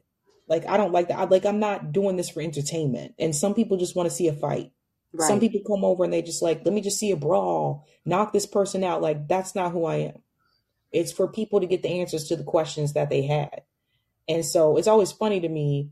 Like 0.48 0.68
I 0.68 0.78
don't 0.78 0.92
like 0.92 1.08
that. 1.08 1.18
I, 1.18 1.24
like 1.24 1.44
I'm 1.44 1.60
not 1.60 1.92
doing 1.92 2.18
this 2.18 2.30
for 2.30 2.40
entertainment. 2.40 3.16
And 3.18 3.36
some 3.36 3.56
people 3.56 3.78
just 3.78 3.96
want 3.96 4.08
to 4.08 4.16
see 4.16 4.28
a 4.28 4.34
fight. 4.34 4.72
Some 5.28 5.40
people 5.40 5.62
come 5.66 5.84
over 5.84 6.04
and 6.04 6.14
they 6.14 6.22
just 6.22 6.44
like, 6.44 6.62
let 6.64 6.74
me 6.74 6.82
just 6.82 7.00
see 7.00 7.10
a 7.12 7.16
brawl, 7.16 7.88
knock 8.06 8.32
this 8.32 8.46
person 8.46 8.84
out. 8.84 9.02
Like 9.02 9.28
that's 9.28 9.56
not 9.56 9.72
who 9.72 9.86
I 9.86 9.96
am. 9.96 10.22
It's 10.92 11.12
for 11.12 11.28
people 11.28 11.62
to 11.62 11.68
get 11.68 11.82
the 11.82 12.00
answers 12.00 12.26
to 12.26 12.36
the 12.36 12.44
questions 12.44 12.94
that 12.94 13.10
they 13.10 13.26
had. 13.26 13.62
And 14.28 14.46
so 14.46 14.78
it's 14.78 14.88
always 14.88 15.12
funny 15.12 15.40
to 15.40 15.50
me 15.50 15.90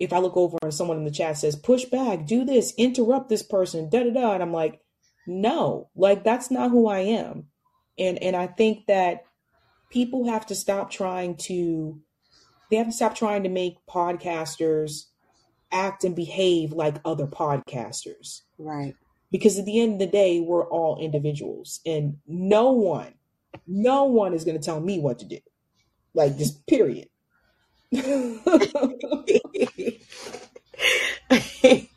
if 0.00 0.12
I 0.12 0.18
look 0.18 0.36
over 0.36 0.58
and 0.62 0.74
someone 0.74 0.98
in 0.98 1.04
the 1.04 1.10
chat 1.10 1.38
says, 1.38 1.56
push 1.56 1.84
back, 1.84 2.26
do 2.26 2.44
this, 2.44 2.74
interrupt 2.76 3.28
this 3.28 3.42
person, 3.42 3.88
da 3.88 4.02
da 4.02 4.10
da. 4.10 4.32
And 4.32 4.42
I'm 4.42 4.52
like, 4.52 4.80
no, 5.26 5.88
like 5.94 6.24
that's 6.24 6.50
not 6.50 6.70
who 6.70 6.88
I 6.88 6.98
am. 7.00 7.46
And 7.96 8.22
and 8.22 8.34
I 8.36 8.48
think 8.48 8.86
that 8.88 9.24
people 9.94 10.26
have 10.26 10.44
to 10.44 10.56
stop 10.56 10.90
trying 10.90 11.36
to 11.36 12.00
they 12.68 12.76
have 12.76 12.88
to 12.88 12.92
stop 12.92 13.14
trying 13.14 13.44
to 13.44 13.48
make 13.48 13.76
podcasters 13.88 15.04
act 15.70 16.02
and 16.02 16.16
behave 16.16 16.72
like 16.72 16.96
other 17.04 17.28
podcasters. 17.28 18.40
Right. 18.58 18.96
Because 19.30 19.56
at 19.58 19.66
the 19.66 19.80
end 19.80 19.94
of 19.94 19.98
the 20.00 20.08
day, 20.08 20.40
we're 20.40 20.68
all 20.68 20.98
individuals 20.98 21.80
and 21.86 22.16
no 22.26 22.72
one, 22.72 23.14
no 23.68 24.02
one 24.04 24.34
is 24.34 24.44
going 24.44 24.58
to 24.58 24.64
tell 24.64 24.80
me 24.80 24.98
what 24.98 25.20
to 25.20 25.26
do. 25.26 25.38
Like 26.12 26.36
just 26.36 26.66
period. 26.66 27.08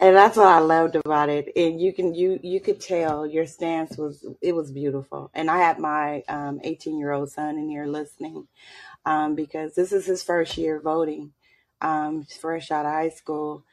and 0.00 0.16
that's 0.16 0.36
what 0.36 0.46
I 0.46 0.60
loved 0.60 0.96
about 0.96 1.28
it. 1.28 1.50
And 1.56 1.80
you 1.80 1.92
can 1.92 2.14
you 2.14 2.38
you 2.42 2.60
could 2.60 2.80
tell 2.80 3.26
your 3.26 3.46
stance 3.46 3.96
was 3.96 4.24
it 4.40 4.54
was 4.54 4.70
beautiful. 4.70 5.30
And 5.34 5.50
I 5.50 5.58
had 5.58 5.78
my 5.78 6.22
um 6.28 6.60
18 6.62 6.98
year 6.98 7.12
old 7.12 7.30
son 7.30 7.58
in 7.58 7.68
here 7.68 7.86
listening 7.86 8.46
um 9.04 9.34
because 9.34 9.74
this 9.74 9.92
is 9.92 10.06
his 10.06 10.22
first 10.22 10.56
year 10.56 10.80
voting. 10.80 11.32
Um 11.80 12.22
he's 12.22 12.36
fresh 12.36 12.70
out 12.70 12.86
of 12.86 12.92
high 12.92 13.10
school 13.10 13.64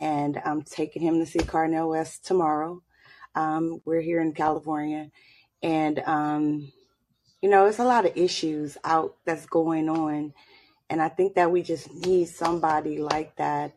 and 0.00 0.40
I'm 0.44 0.62
taking 0.62 1.02
him 1.02 1.18
to 1.20 1.26
see 1.26 1.40
Cornel 1.40 1.90
West 1.90 2.24
tomorrow. 2.24 2.82
Um 3.34 3.80
we're 3.84 4.00
here 4.00 4.22
in 4.22 4.32
California 4.32 5.10
and 5.62 5.98
um 6.06 6.72
you 7.42 7.50
know 7.50 7.66
it's 7.66 7.78
a 7.80 7.84
lot 7.84 8.06
of 8.06 8.16
issues 8.16 8.78
out 8.84 9.16
that's 9.26 9.46
going 9.46 9.90
on 9.90 10.32
and 10.88 11.02
I 11.02 11.08
think 11.08 11.34
that 11.34 11.50
we 11.50 11.62
just 11.62 11.92
need 11.92 12.28
somebody 12.28 12.98
like 12.98 13.36
that 13.36 13.74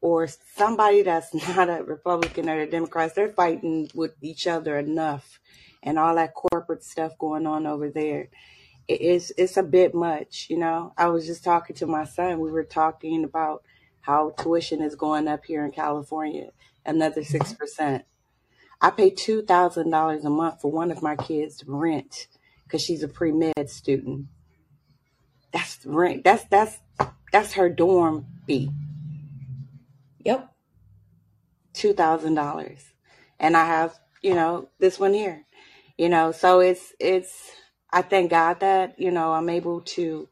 or 0.00 0.28
somebody 0.54 1.02
that's 1.02 1.34
not 1.56 1.68
a 1.68 1.82
Republican 1.82 2.48
or 2.48 2.60
a 2.60 2.66
Democrat. 2.66 3.14
They're 3.14 3.28
fighting 3.28 3.90
with 3.94 4.12
each 4.22 4.46
other 4.46 4.78
enough 4.78 5.40
and 5.82 5.98
all 5.98 6.14
that 6.16 6.34
corporate 6.34 6.84
stuff 6.84 7.18
going 7.18 7.46
on 7.46 7.66
over 7.66 7.90
there. 7.90 8.28
It 8.86 9.00
is 9.00 9.32
it's 9.36 9.56
a 9.56 9.62
bit 9.62 9.94
much, 9.94 10.46
you 10.48 10.58
know. 10.58 10.94
I 10.96 11.08
was 11.08 11.26
just 11.26 11.44
talking 11.44 11.76
to 11.76 11.86
my 11.86 12.04
son. 12.04 12.40
We 12.40 12.50
were 12.50 12.64
talking 12.64 13.22
about 13.24 13.62
how 14.00 14.30
tuition 14.30 14.80
is 14.80 14.94
going 14.94 15.28
up 15.28 15.44
here 15.44 15.64
in 15.64 15.72
California, 15.72 16.50
another 16.86 17.20
mm-hmm. 17.20 17.30
six 17.30 17.52
percent. 17.52 18.04
I 18.80 18.90
pay 18.90 19.10
two 19.10 19.42
thousand 19.42 19.90
dollars 19.90 20.24
a 20.24 20.30
month 20.30 20.62
for 20.62 20.70
one 20.70 20.90
of 20.90 21.02
my 21.02 21.16
kids' 21.16 21.64
rent 21.66 22.28
because 22.64 22.80
she's 22.80 23.02
a 23.02 23.08
pre 23.08 23.30
med 23.30 23.68
student. 23.68 24.26
That's 25.52 25.84
rent. 25.84 26.24
That's 26.24 26.44
that's 26.44 26.78
that's 27.30 27.52
her 27.54 27.68
dorm 27.68 28.26
fee. 28.46 28.70
Yep. 30.28 30.50
two 31.72 31.92
thousand 31.92 32.34
dollars. 32.34 32.92
And 33.38 33.56
i 33.56 33.64
have 33.64 33.94
you 34.22 34.34
know 34.34 34.68
this 34.78 34.98
one 34.98 35.14
here. 35.14 35.44
You 35.96 36.08
know 36.08 36.32
so 36.32 36.60
it's 36.60 36.92
it's 37.00 37.50
i 37.92 38.02
thank 38.02 38.30
god 38.30 38.60
that 38.60 38.98
you 38.98 39.10
know 39.10 39.32
i'm 39.32 39.48
able 39.48 39.80
to 39.80 40.28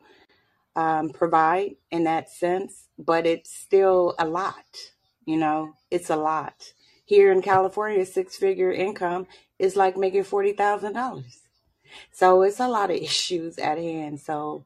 um, 0.77 1.11
provide 1.11 1.77
in 1.91 2.05
that 2.05 2.31
sense 2.31 2.89
but 2.99 3.27
it's 3.27 3.55
still 3.55 4.15
a 4.19 4.27
lot 4.27 4.65
you 5.27 5.37
know 5.39 5.75
it's 5.91 6.11
a 6.11 6.17
lot. 6.17 6.73
Here 7.07 7.33
in 7.33 7.43
california 7.43 8.07
six 8.07 8.37
figure 8.37 8.73
income 8.73 9.27
is 9.59 9.77
like 9.77 9.97
making 9.97 10.25
forty 10.25 10.53
thousand 10.53 10.95
dollars. 10.95 11.41
So 12.13 12.43
it's 12.43 12.61
a 12.61 12.69
lot 12.69 12.91
of 12.91 12.97
issues 13.11 13.59
at 13.59 13.79
hand. 13.79 14.21
So 14.21 14.65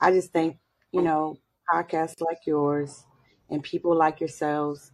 i 0.00 0.10
just 0.12 0.32
think 0.32 0.58
you 0.92 1.02
know 1.02 1.38
podcasts 1.72 2.20
like 2.22 2.38
yours 2.46 3.04
and 3.50 3.62
people 3.62 3.96
like 3.96 4.20
yourselves. 4.20 4.92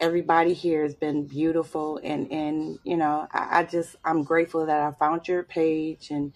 Everybody 0.00 0.52
here 0.52 0.82
has 0.82 0.94
been 0.94 1.26
beautiful 1.26 2.00
and 2.02 2.30
and 2.32 2.78
you 2.82 2.96
know 2.96 3.28
I, 3.30 3.60
I 3.60 3.64
just 3.64 3.94
i'm 4.04 4.24
grateful 4.24 4.66
that 4.66 4.80
i 4.80 4.90
found 4.98 5.28
your 5.28 5.44
page 5.44 6.10
and 6.10 6.32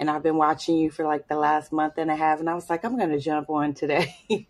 and 0.00 0.10
i've 0.10 0.24
been 0.24 0.36
watching 0.36 0.76
you 0.78 0.90
for 0.90 1.04
like 1.04 1.28
the 1.28 1.36
last 1.36 1.72
month 1.72 1.94
and 1.96 2.10
a 2.10 2.16
half 2.16 2.40
and 2.40 2.50
i 2.50 2.54
was 2.54 2.68
like 2.68 2.84
i'm 2.84 2.98
gonna 2.98 3.20
jump 3.20 3.50
on 3.50 3.72
today. 3.74 4.16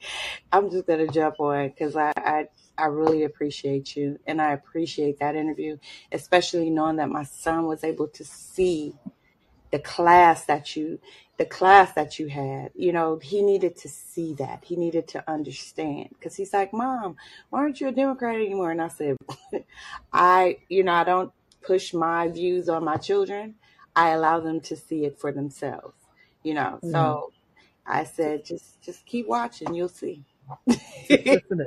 I'm 0.53 0.71
just 0.71 0.87
gonna 0.87 1.09
jump 1.09 1.41
on 1.41 1.69
because 1.69 1.95
I, 1.95 2.13
I 2.17 2.47
i 2.79 2.87
really 2.87 3.25
appreciate 3.25 3.97
you 3.97 4.19
and 4.27 4.41
i 4.41 4.53
appreciate 4.53 5.19
that 5.19 5.37
interview 5.37 5.77
especially 6.11 6.71
knowing 6.71 6.97
that 6.97 7.11
my 7.11 7.25
son 7.25 7.67
was 7.67 7.85
able 7.85 8.09
to 8.09 8.25
see 8.25 8.95
the 9.75 9.79
class 9.81 10.45
that 10.45 10.77
you 10.77 10.99
the 11.37 11.45
class 11.59 11.93
that 11.95 12.19
you 12.19 12.27
had 12.29 12.71
you 12.77 12.93
know 12.93 13.19
he 13.31 13.43
needed 13.43 13.75
to 13.77 13.89
see 13.89 14.31
that 14.35 14.63
he 14.65 14.77
needed 14.77 15.07
to 15.09 15.19
understand 15.29 16.09
because 16.11 16.35
he's 16.37 16.53
like 16.53 16.73
mom 16.73 17.17
why 17.51 17.59
aren't 17.61 17.81
you 17.81 17.89
a 17.89 17.93
democrat 17.93 18.37
anymore 18.37 18.71
and 18.71 18.81
i 18.81 18.89
said 18.89 19.17
i 20.13 20.57
you 20.69 20.83
know 20.85 20.93
i 20.93 21.05
don't 21.05 21.33
push 21.65 21.95
my 21.95 22.29
views 22.29 22.69
on 22.69 22.85
my 22.85 22.97
children, 22.97 23.55
I 23.97 24.11
allow 24.11 24.41
them 24.41 24.61
to 24.63 24.77
see 24.77 25.05
it 25.05 25.19
for 25.19 25.33
themselves. 25.33 25.95
You 26.43 26.55
know, 26.55 26.79
Mm. 26.85 26.93
so 26.93 27.33
I 27.87 28.05
said, 28.05 28.45
just 28.45 28.81
just 28.83 29.05
keep 29.07 29.27
watching, 29.27 29.75
you'll 29.75 29.89
see. 29.89 30.23
Tiffany. 31.09 31.67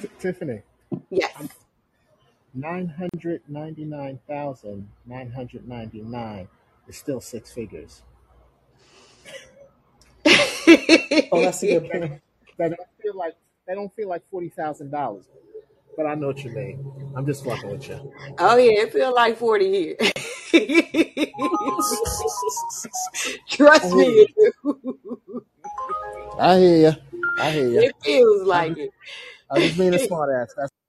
T- 0.00 0.08
Tiffany. 0.20 0.62
Yes. 1.10 1.61
Nine 2.54 2.88
hundred 2.88 3.42
ninety 3.48 3.84
nine 3.84 4.20
thousand 4.28 4.90
nine 5.06 5.32
hundred 5.32 5.66
ninety 5.66 6.02
nine 6.02 6.48
is 6.86 6.96
still 6.96 7.20
six 7.20 7.52
figures. 7.52 8.02
Oh, 11.32 11.40
that's 11.40 11.62
a 11.62 11.66
good 11.66 11.90
point. 11.90 12.20
that 12.58 12.76
don't 12.76 12.88
feel 13.00 13.16
like 13.16 13.34
that 13.66 13.74
don't 13.74 13.92
feel 13.94 14.08
like 14.08 14.22
forty 14.30 14.50
thousand 14.50 14.90
dollars. 14.90 15.24
But 15.96 16.06
I 16.06 16.14
know 16.14 16.28
what 16.28 16.44
you 16.44 16.50
mean. 16.50 17.12
I'm 17.16 17.26
just 17.26 17.44
fucking 17.44 17.70
with 17.70 17.88
you. 17.88 18.12
Oh 18.38 18.56
yeah, 18.56 18.82
it 18.82 18.92
feel 18.92 19.14
like 19.14 19.36
forty 19.36 19.70
here. 19.72 19.96
Trust 23.48 23.84
I 23.84 23.96
me, 23.96 24.26
it. 24.36 24.54
I 26.38 26.58
hear 26.58 26.90
you. 26.90 26.96
I 27.38 27.50
hear 27.50 27.68
you. 27.68 27.80
It 27.80 27.94
feels 28.02 28.42
I 28.42 28.46
like 28.46 28.76
just, 28.76 28.90
I 29.50 29.60
just 29.60 29.78
mean 29.78 29.94
a 29.94 29.98
smart 29.98 30.30
ass. 30.34 30.54
That's 30.56 30.70
it. 30.70 30.81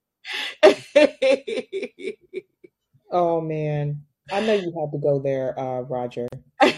Oh 3.10 3.40
man, 3.40 4.02
I 4.32 4.40
know 4.40 4.54
you 4.54 4.72
had 4.78 4.90
to 4.92 4.98
go 4.98 5.20
there, 5.20 5.58
uh, 5.58 5.82
Roger. 5.82 6.26
and 6.60 6.72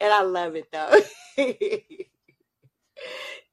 I 0.00 0.22
love 0.22 0.56
it 0.56 0.72
though. 0.72 1.00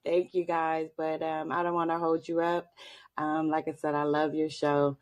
Thank 0.04 0.34
you 0.34 0.44
guys, 0.44 0.88
but 0.96 1.22
um, 1.22 1.52
I 1.52 1.62
don't 1.62 1.74
want 1.74 1.90
to 1.90 1.98
hold 1.98 2.26
you 2.26 2.40
up. 2.40 2.72
Um, 3.18 3.50
like 3.50 3.68
I 3.68 3.72
said, 3.72 3.94
I 3.94 4.04
love 4.04 4.34
your 4.34 4.48
show. 4.50 4.96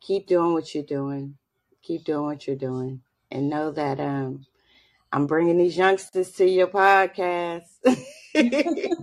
Keep 0.00 0.28
doing 0.28 0.52
what 0.52 0.74
you're 0.74 0.84
doing. 0.84 1.36
Keep 1.82 2.04
doing 2.04 2.24
what 2.24 2.46
you're 2.46 2.56
doing, 2.56 3.00
and 3.30 3.50
know 3.50 3.72
that 3.72 3.98
um, 3.98 4.46
I'm 5.12 5.26
bringing 5.26 5.58
these 5.58 5.76
youngsters 5.76 6.30
to 6.32 6.46
your 6.46 6.68
podcast. 6.68 7.66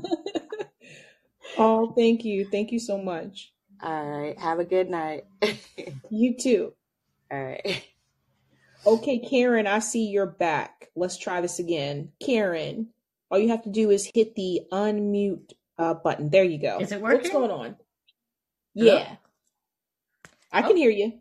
Oh, 1.58 1.92
thank 1.98 2.24
you, 2.24 2.46
thank 2.46 2.72
you 2.72 2.80
so 2.80 2.98
much. 3.00 3.52
All 3.82 4.06
right, 4.06 4.38
have 4.40 4.60
a 4.60 4.66
good 4.66 4.90
night. 4.90 5.26
You 6.10 6.36
too. 6.38 6.74
All 7.32 7.44
right. 7.44 7.86
Okay, 8.86 9.20
Karen, 9.20 9.68
I 9.68 9.80
see 9.80 10.06
you're 10.08 10.26
back. 10.26 10.90
Let's 10.96 11.18
try 11.18 11.42
this 11.42 11.60
again. 11.60 12.14
Karen, 12.24 12.88
all 13.30 13.38
you 13.38 13.50
have 13.50 13.64
to 13.64 13.70
do 13.70 13.90
is 13.90 14.10
hit 14.14 14.36
the 14.36 14.62
unmute 14.72 15.52
uh, 15.78 15.96
button. 15.96 16.30
There 16.30 16.46
you 16.46 16.58
go. 16.62 16.78
Is 16.80 16.94
it 16.94 17.02
working? 17.02 17.20
What's 17.20 17.30
going 17.32 17.52
on? 17.52 17.76
Hello? 18.74 18.96
Yeah, 18.98 19.16
I 20.54 20.62
can 20.62 20.72
Oh, 20.72 20.76
hear 20.76 20.90
you. 20.90 21.14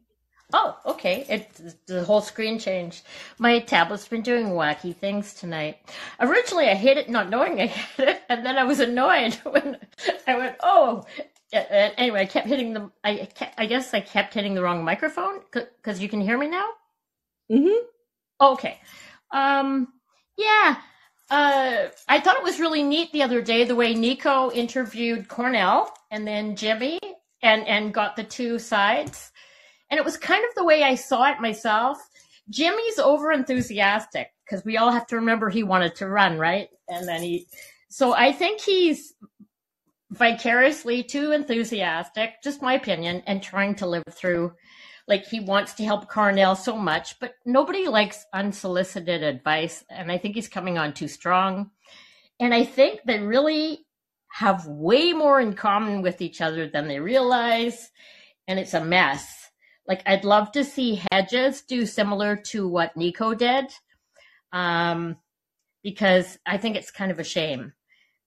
oh, 0.53 0.79
okay. 0.87 1.27
It 1.29 1.73
the 1.87 2.05
whole 2.05 2.21
screen 2.21 2.61
changed. 2.61 3.03
My 3.39 3.59
tablet's 3.59 4.07
been 4.07 4.23
doing 4.23 4.47
wacky 4.51 4.95
things 4.95 5.35
tonight. 5.35 5.79
Originally, 6.21 6.69
I 6.69 6.75
hit 6.75 6.97
it 6.97 7.11
not 7.11 7.29
knowing 7.31 7.61
I 7.61 7.67
hit 7.67 8.09
it, 8.09 8.23
and 8.29 8.47
then 8.47 8.57
I 8.57 8.63
was 8.65 8.79
annoyed 8.79 9.35
when 9.43 9.79
I 10.29 10.37
went, 10.37 10.57
"Oh." 10.63 11.05
Uh, 11.55 11.59
anyway, 11.97 12.23
I 12.23 12.27
kept 12.27 12.47
hitting 12.47 12.73
the. 12.73 12.91
I 13.05 13.29
kept, 13.35 13.55
I 13.59 13.67
guess 13.67 13.95
I 13.95 14.01
kept 14.01 14.35
hitting 14.35 14.55
the 14.55 14.63
wrong 14.63 14.85
microphone 14.85 15.41
because 15.53 16.01
you 16.01 16.09
can 16.09 16.21
hear 16.21 16.39
me 16.39 16.49
now. 16.49 16.69
Mm-hmm. 17.51 17.85
Okay. 18.41 18.81
Um. 19.33 19.89
Yeah. 20.37 20.77
Uh. 21.31 21.89
I 22.09 22.21
thought 22.21 22.37
it 22.37 22.43
was 22.43 22.61
really 22.61 22.83
neat 22.83 23.13
the 23.13 23.23
other 23.23 23.43
day 23.43 23.65
the 23.65 23.77
way 23.77 23.95
Nico 23.95 24.51
interviewed 24.51 25.29
Cornel 25.29 25.91
and 26.11 26.27
then 26.27 26.57
Jimmy 26.57 26.99
and 27.43 27.67
and 27.67 27.95
got 27.95 28.17
the 28.17 28.25
two 28.25 28.59
sides 28.59 29.31
and 29.91 29.99
it 29.99 30.05
was 30.05 30.17
kind 30.17 30.45
of 30.49 30.55
the 30.55 30.65
way 30.65 30.83
I 30.83 30.95
saw 30.95 31.31
it 31.31 31.41
myself. 31.41 31.99
Jimmy's 32.51 32.99
over 32.99 33.33
enthusiastic 33.33 34.33
because 34.45 34.65
we 34.65 34.77
all 34.77 34.91
have 34.91 35.07
to 35.09 35.17
remember 35.17 35.51
he 35.51 35.63
wanted 35.63 35.95
to 35.97 36.09
run, 36.09 36.39
right? 36.39 36.69
And 36.89 37.07
then 37.07 37.23
he, 37.23 37.47
so 37.89 38.13
I 38.13 38.33
think 38.33 38.61
he's 38.61 39.15
vicariously 40.11 41.03
too 41.03 41.33
enthusiastic, 41.33 42.43
just 42.43 42.63
my 42.63 42.75
opinion, 42.75 43.23
and 43.27 43.43
trying 43.43 43.75
to 43.77 43.87
live 43.87 44.05
through. 44.11 44.53
Like 45.09 45.27
he 45.27 45.41
wants 45.41 45.75
to 45.75 45.85
help 45.85 46.09
Cornel 46.09 46.57
so 46.57 46.77
much, 46.77 47.19
but 47.21 47.35
nobody 47.45 47.87
likes 47.87 48.25
unsolicited 48.33 49.23
advice. 49.23 49.85
And 49.89 50.11
I 50.11 50.19
think 50.19 50.35
he's 50.35 50.49
coming 50.49 50.79
on 50.79 50.93
too 50.93 51.09
strong. 51.09 51.71
And 52.41 52.53
I 52.53 52.65
think 52.65 53.01
they 53.05 53.21
really 53.21 53.87
have 54.33 54.67
way 54.67 55.13
more 55.13 55.41
in 55.41 55.55
common 55.55 56.03
with 56.03 56.21
each 56.21 56.41
other 56.41 56.69
than 56.69 56.89
they 56.89 57.01
realize. 57.01 57.91
And 58.49 58.59
it's 58.59 58.75
a 58.75 58.85
mess. 58.85 59.51
Like 59.87 60.03
I'd 60.07 60.25
love 60.25 60.53
to 60.53 60.65
see 60.65 61.03
Hedges 61.13 61.63
do 61.63 61.87
similar 61.87 62.37
to 62.49 62.69
what 62.69 62.97
Nico 62.97 63.35
did. 63.35 63.67
Um, 64.53 65.17
because 65.83 66.37
I 66.45 66.59
think 66.59 66.77
it's 66.77 66.91
kind 66.91 67.13
of 67.13 67.21
a 67.21 67.25
shame 67.25 67.73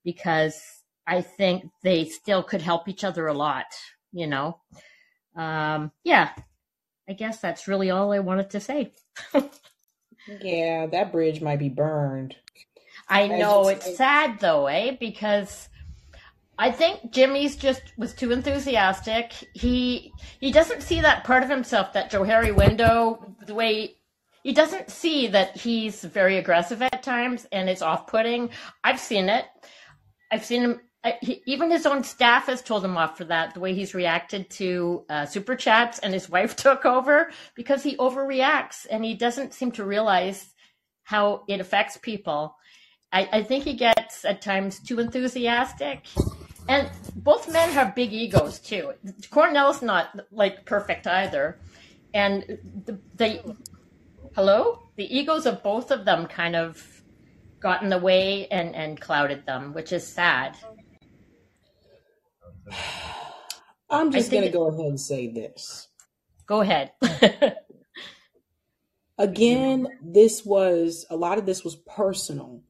because 0.02 0.79
I 1.10 1.20
think 1.20 1.68
they 1.82 2.06
still 2.06 2.42
could 2.42 2.62
help 2.62 2.88
each 2.88 3.04
other 3.04 3.26
a 3.26 3.34
lot, 3.34 3.66
you 4.12 4.26
know? 4.26 4.60
Um, 5.36 5.90
yeah, 6.04 6.30
I 7.08 7.12
guess 7.12 7.40
that's 7.40 7.68
really 7.68 7.90
all 7.90 8.12
I 8.12 8.20
wanted 8.20 8.50
to 8.50 8.60
say. 8.60 8.92
Yeah, 10.42 10.86
that 10.86 11.12
bridge 11.12 11.40
might 11.40 11.58
be 11.58 11.68
burned. 11.68 12.36
I 13.08 13.26
know 13.26 13.68
it's 13.68 13.96
sad 13.96 14.38
though, 14.38 14.66
eh? 14.66 14.96
Because 15.00 15.68
I 16.58 16.70
think 16.70 17.10
Jimmy's 17.10 17.56
just 17.56 17.82
was 17.96 18.14
too 18.14 18.30
enthusiastic. 18.30 19.32
He 19.54 20.12
he 20.38 20.52
doesn't 20.52 20.82
see 20.82 21.00
that 21.00 21.24
part 21.24 21.42
of 21.42 21.48
himself, 21.48 21.92
that 21.94 22.12
Johari 22.12 22.54
window, 22.54 23.34
the 23.46 23.54
way 23.54 23.96
he 24.42 24.52
doesn't 24.52 24.90
see 24.90 25.26
that 25.28 25.56
he's 25.56 26.04
very 26.04 26.38
aggressive 26.38 26.82
at 26.82 27.02
times 27.02 27.46
and 27.50 27.68
it's 27.68 27.82
off-putting. 27.82 28.50
I've 28.84 29.00
seen 29.00 29.28
it. 29.28 29.46
I've 30.30 30.44
seen 30.44 30.62
him. 30.62 30.80
Even 31.46 31.70
his 31.70 31.86
own 31.86 32.04
staff 32.04 32.46
has 32.46 32.60
told 32.60 32.84
him 32.84 32.96
off 32.96 33.16
for 33.16 33.24
that. 33.24 33.54
The 33.54 33.60
way 33.60 33.74
he's 33.74 33.94
reacted 33.94 34.50
to 34.50 35.04
uh, 35.08 35.26
super 35.26 35.56
chats, 35.56 35.98
and 35.98 36.12
his 36.12 36.28
wife 36.36 36.56
took 36.56 36.84
over 36.84 37.30
because 37.54 37.82
he 37.82 37.96
overreacts 37.96 38.86
and 38.90 39.04
he 39.04 39.14
doesn't 39.14 39.54
seem 39.54 39.72
to 39.72 39.84
realize 39.84 40.52
how 41.04 41.42
it 41.48 41.60
affects 41.60 41.96
people. 41.96 42.54
I, 43.12 43.28
I 43.32 43.42
think 43.42 43.64
he 43.64 43.74
gets 43.74 44.24
at 44.24 44.42
times 44.42 44.78
too 44.78 45.00
enthusiastic. 45.00 46.06
And 46.68 46.88
both 47.16 47.50
men 47.50 47.70
have 47.70 47.94
big 47.94 48.12
egos 48.12 48.60
too. 48.60 48.92
Cornel's 49.30 49.82
not 49.82 50.20
like 50.30 50.64
perfect 50.66 51.06
either. 51.06 51.58
And 52.14 52.58
the, 52.84 52.98
the 53.16 53.56
hello? 54.34 54.82
The 54.96 55.16
egos 55.16 55.46
of 55.46 55.62
both 55.62 55.90
of 55.90 56.04
them 56.04 56.26
kind 56.26 56.54
of 56.54 57.02
got 57.58 57.82
in 57.82 57.88
the 57.88 57.98
way 57.98 58.46
and, 58.48 58.74
and 58.74 59.00
clouded 59.00 59.46
them, 59.46 59.74
which 59.74 59.92
is 59.92 60.06
sad. 60.06 60.56
I'm 63.90 64.12
just 64.12 64.30
gonna 64.30 64.50
go 64.50 64.68
ahead 64.68 64.86
and 64.86 65.00
say 65.00 65.32
this. 65.32 65.88
go 66.46 66.60
ahead. 66.60 66.92
Again, 69.18 69.86
this 70.02 70.44
was 70.46 71.04
a 71.10 71.16
lot 71.16 71.38
of 71.38 71.44
this 71.44 71.62
was 71.62 71.76
personal. 71.76 72.62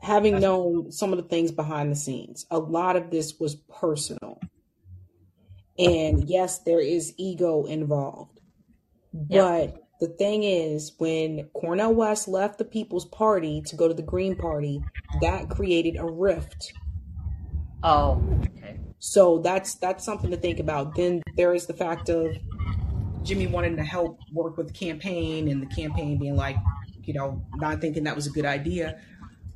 Having 0.00 0.40
known 0.40 0.92
some 0.92 1.12
of 1.12 1.18
the 1.18 1.28
things 1.28 1.50
behind 1.50 1.90
the 1.90 1.96
scenes, 1.96 2.46
a 2.50 2.58
lot 2.58 2.96
of 2.96 3.10
this 3.10 3.38
was 3.38 3.56
personal. 3.56 4.40
And 5.78 6.28
yes, 6.28 6.60
there 6.60 6.80
is 6.80 7.12
ego 7.18 7.64
involved. 7.64 8.40
yeah. 9.28 9.42
But 9.42 9.82
the 10.00 10.08
thing 10.08 10.42
is, 10.42 10.92
when 10.98 11.48
Cornel 11.54 11.94
West 11.94 12.28
left 12.28 12.58
the 12.58 12.64
People's 12.64 13.06
Party 13.06 13.62
to 13.66 13.76
go 13.76 13.88
to 13.88 13.94
the 13.94 14.02
Green 14.02 14.36
Party, 14.36 14.82
that 15.20 15.50
created 15.50 15.96
a 15.96 16.04
rift. 16.04 16.72
Oh, 17.82 18.22
okay. 18.56 18.65
So 18.98 19.38
that's 19.38 19.74
that's 19.76 20.04
something 20.04 20.30
to 20.30 20.36
think 20.36 20.58
about. 20.58 20.94
Then 20.94 21.22
there 21.36 21.54
is 21.54 21.66
the 21.66 21.74
fact 21.74 22.08
of 22.08 22.36
Jimmy 23.22 23.46
wanting 23.46 23.76
to 23.76 23.82
help 23.84 24.18
work 24.32 24.56
with 24.56 24.68
the 24.68 24.72
campaign 24.72 25.48
and 25.48 25.62
the 25.62 25.66
campaign 25.74 26.18
being 26.18 26.36
like, 26.36 26.56
you 27.04 27.14
know, 27.14 27.44
not 27.56 27.80
thinking 27.80 28.04
that 28.04 28.16
was 28.16 28.26
a 28.26 28.30
good 28.30 28.46
idea. 28.46 29.00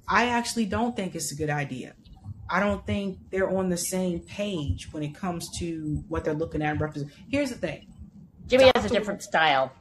I 0.08 0.26
actually 0.26 0.66
don't 0.66 0.96
think 0.96 1.14
it's 1.14 1.32
a 1.32 1.36
good 1.36 1.50
idea. 1.50 1.94
I 2.48 2.58
don't 2.58 2.84
think 2.84 3.18
they're 3.30 3.48
on 3.48 3.68
the 3.68 3.76
same 3.76 4.20
page 4.20 4.92
when 4.92 5.04
it 5.04 5.14
comes 5.14 5.48
to 5.58 6.02
what 6.08 6.24
they're 6.24 6.34
looking 6.34 6.62
at 6.62 6.72
and 6.72 6.80
represent. 6.80 7.12
Here's 7.30 7.50
the 7.50 7.56
thing. 7.56 7.86
Jimmy 8.48 8.72
has 8.74 8.84
a 8.84 8.88
different 8.88 9.22
style. 9.22 9.72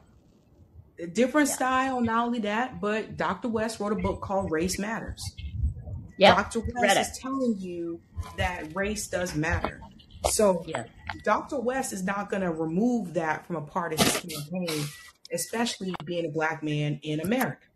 different 1.14 1.48
Yeah. 1.48 1.54
style, 1.54 2.00
not 2.02 2.26
only 2.26 2.40
that, 2.40 2.78
but 2.80 3.16
Dr. 3.16 3.48
West 3.48 3.80
wrote 3.80 3.92
a 3.92 3.96
book 3.96 4.20
called 4.20 4.50
Race 4.52 4.78
Matters. 4.78 5.20
Yep. 6.20 6.36
Dr. 6.36 6.60
West 6.60 6.98
is 6.98 7.18
telling 7.18 7.56
you 7.58 8.00
that 8.36 8.74
race 8.76 9.08
does 9.08 9.34
matter. 9.34 9.80
So 10.30 10.62
Yeah. 10.66 10.84
Dr. 11.24 11.58
West 11.60 11.92
is 11.92 12.04
not 12.04 12.30
going 12.30 12.42
to 12.42 12.52
remove 12.52 13.14
that 13.14 13.46
from 13.46 13.56
a 13.56 13.62
part 13.62 13.92
of 13.94 14.00
his 14.00 14.12
campaign, 14.12 14.84
especially 15.32 15.94
being 16.04 16.26
a 16.26 16.30
black 16.30 16.62
man 16.62 17.00
in 17.02 17.20
America. 17.20 17.66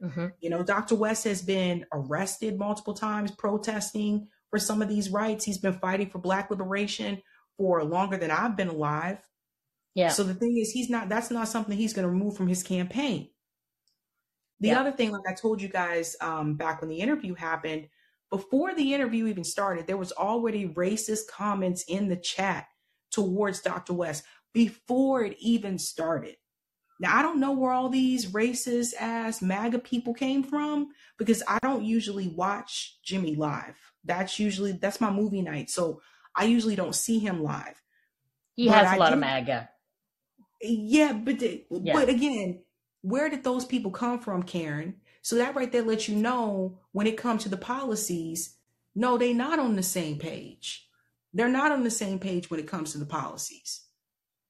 hmm 0.00 0.26
You 0.40 0.50
know, 0.50 0.62
Dr. 0.62 0.94
West 0.94 1.24
has 1.24 1.42
been 1.42 1.86
arrested 1.92 2.58
multiple 2.58 2.94
times 2.94 3.30
protesting 3.30 4.28
for 4.50 4.58
some 4.58 4.82
of 4.82 4.88
these 4.88 5.10
rights. 5.10 5.44
He's 5.44 5.58
been 5.58 5.78
fighting 5.78 6.10
for 6.10 6.18
black 6.18 6.50
liberation 6.50 7.22
for 7.58 7.84
longer 7.84 8.16
than 8.16 8.30
I've 8.30 8.56
been 8.56 8.68
alive. 8.68 9.18
Yeah. 9.94 10.08
So 10.08 10.24
the 10.24 10.34
thing 10.34 10.56
is, 10.58 10.70
he's 10.72 10.90
not. 10.90 11.08
That's 11.08 11.30
not 11.30 11.48
something 11.48 11.76
he's 11.76 11.94
going 11.94 12.06
to 12.06 12.10
remove 12.12 12.36
from 12.36 12.48
his 12.48 12.62
campaign. 12.62 13.28
The 14.60 14.68
Yeah. 14.68 14.80
other 14.80 14.92
thing, 14.92 15.10
like 15.12 15.26
I 15.28 15.34
told 15.34 15.60
you 15.60 15.68
guys 15.68 16.16
um, 16.20 16.54
back 16.56 16.80
when 16.80 16.88
the 16.90 17.00
interview 17.00 17.34
happened, 17.34 17.88
before 18.30 18.74
the 18.74 18.94
interview 18.94 19.26
even 19.26 19.44
started, 19.44 19.86
there 19.86 19.96
was 19.96 20.12
already 20.12 20.68
racist 20.68 21.28
comments 21.30 21.84
in 21.88 22.08
the 22.08 22.16
chat 22.16 22.66
towards 23.10 23.60
Dr. 23.60 23.92
West 23.94 24.24
before 24.52 25.22
it 25.22 25.36
even 25.38 25.78
started. 25.78 26.36
Now 26.98 27.16
I 27.16 27.22
don't 27.22 27.40
know 27.40 27.52
where 27.52 27.72
all 27.72 27.88
these 27.90 28.26
racist 28.32 28.94
ass 28.98 29.42
MAGA 29.42 29.80
people 29.80 30.14
came 30.14 30.42
from 30.42 30.88
because 31.18 31.42
I 31.46 31.58
don't 31.62 31.84
usually 31.84 32.28
watch 32.28 32.98
Jimmy 33.04 33.34
live. 33.36 33.76
That's 34.04 34.38
usually 34.38 34.72
that's 34.72 35.00
my 35.00 35.10
movie 35.10 35.42
night, 35.42 35.70
so 35.70 36.00
I 36.34 36.44
usually 36.44 36.76
don't 36.76 36.94
see 36.94 37.18
him 37.18 37.42
live. 37.42 37.82
He 38.56 38.68
But 38.68 38.68
has 38.68 38.92
I 38.92 38.96
a 38.96 38.98
lot 38.98 39.12
of 39.12 39.18
MAGA. 39.18 39.70
yeah, 40.62 41.12
but 41.12 41.42
Yeah. 41.82 41.92
but 41.92 42.08
again, 42.08 42.64
where 43.06 43.28
did 43.28 43.44
those 43.44 43.64
people 43.64 43.92
come 43.92 44.18
from, 44.18 44.42
Karen? 44.42 44.96
So 45.22 45.36
that 45.36 45.54
right 45.54 45.70
there 45.70 45.82
lets 45.82 46.08
you 46.08 46.16
know 46.16 46.80
when 46.90 47.06
it 47.06 47.16
comes 47.16 47.44
to 47.44 47.48
the 47.48 47.56
policies, 47.56 48.56
no, 48.96 49.16
they're 49.16 49.32
not 49.32 49.60
on 49.60 49.76
the 49.76 49.82
same 49.82 50.18
page. 50.18 50.88
They're 51.32 51.48
not 51.48 51.70
on 51.70 51.84
the 51.84 51.90
same 51.90 52.18
page 52.18 52.50
when 52.50 52.58
it 52.58 52.66
comes 52.66 52.90
to 52.92 52.98
the 52.98 53.06
policies. 53.06 53.82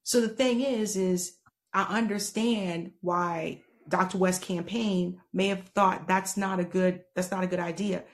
So 0.05 0.23
the 0.23 0.31
thing 0.31 0.63
is, 0.63 0.97
is 0.97 1.37
I 1.75 1.83
understand 1.99 2.93
why 3.03 3.63
Dr. 3.91 4.17
West 4.17 4.41
campaign 4.41 5.21
may 5.35 5.49
have 5.49 5.69
thought 5.75 6.09
that's 6.09 6.39
not 6.39 6.59
a 6.59 6.65
good 6.65 7.03
that's 7.15 7.31
not 7.31 7.45
a 7.45 7.49
good 7.49 7.61
idea. 7.61 8.05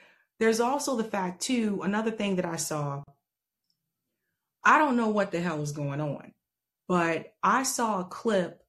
There's 0.40 0.58
also 0.58 0.96
the 0.96 1.04
fact 1.04 1.40
too, 1.42 1.82
another 1.84 2.10
thing 2.10 2.34
that 2.36 2.46
I 2.46 2.56
saw. 2.56 3.04
I 4.64 4.78
don't 4.78 4.96
know 4.96 5.08
what 5.08 5.30
the 5.30 5.40
hell 5.40 5.62
is 5.62 5.70
going 5.70 6.00
on, 6.00 6.32
but 6.88 7.32
I 7.44 7.62
saw 7.62 8.00
a 8.00 8.04
clip 8.04 8.61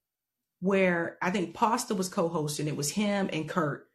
where 0.64 1.18
I 1.22 1.30
think 1.30 1.54
Pasta 1.54 1.94
was 1.94 2.08
co-hosting. 2.08 2.70
It 2.70 2.78
was 2.78 2.90
him 2.90 3.30
and 3.34 3.50
Kurt, 3.50 3.86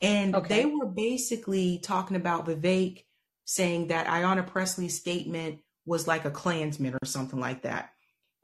and 0.00 0.32
they 0.48 0.64
were 0.64 0.86
basically 0.86 1.80
talking 1.82 2.16
about 2.16 2.46
Vivek 2.46 3.02
saying 3.44 3.88
that 3.88 4.06
Ayanna 4.06 4.46
Pressley's 4.46 4.96
statement 4.96 5.58
was 5.84 6.06
like 6.06 6.24
a 6.24 6.30
Klansman 6.30 6.94
or 6.94 7.04
something 7.04 7.40
like 7.40 7.62
that. 7.62 7.90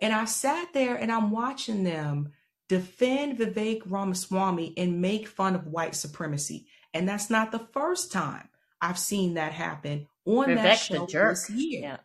And 0.01 0.13
I 0.13 0.25
sat 0.25 0.73
there 0.75 0.97
and 0.97 1.13
I'm 1.13 1.31
watching 1.31 1.85
them 1.85 2.33
defend 2.69 3.39
Vivek 3.39 3.83
Ramaswamy 3.87 4.75
and 4.77 5.01
make 5.01 5.29
fun 5.29 5.55
of 5.55 5.69
white 5.69 5.95
supremacy. 5.95 6.67
And 6.93 7.09
that's 7.09 7.31
not 7.31 7.53
the 7.53 7.67
first 7.73 8.11
time 8.11 8.49
I've 8.81 8.99
seen 8.99 9.35
that 9.35 9.53
happen 9.53 10.09
on 10.27 10.53
that 10.53 10.79
Vivek's 10.79 10.91
a 10.91 11.09
show 11.09 11.29
this 11.29 11.51
year. 11.51 11.81
Yeah. 11.81 11.97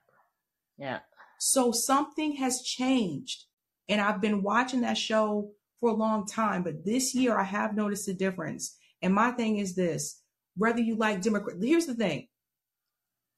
Yeah. 0.78 1.00
So 1.40 1.72
something 1.72 2.36
has 2.36 2.62
changed. 2.62 3.46
And 3.90 4.00
I've 4.00 4.22
been 4.22 4.44
watching 4.44 4.82
that 4.82 5.00
show 5.00 5.52
for 5.84 5.90
a 5.90 5.94
long 5.94 6.26
time, 6.26 6.64
but 6.64 6.86
this 6.86 7.14
year 7.14 7.38
I 7.38 7.44
have 7.44 7.76
noticed 7.76 8.08
a 8.08 8.14
difference. 8.14 8.78
And 9.02 9.14
my 9.14 9.32
thing 9.32 9.58
is 9.58 9.76
this 9.76 10.22
whether 10.56 10.80
you 10.80 10.96
like 10.96 11.22
Democrat, 11.22 11.58
here's 11.62 11.88
the 11.88 11.94
thing 11.94 12.30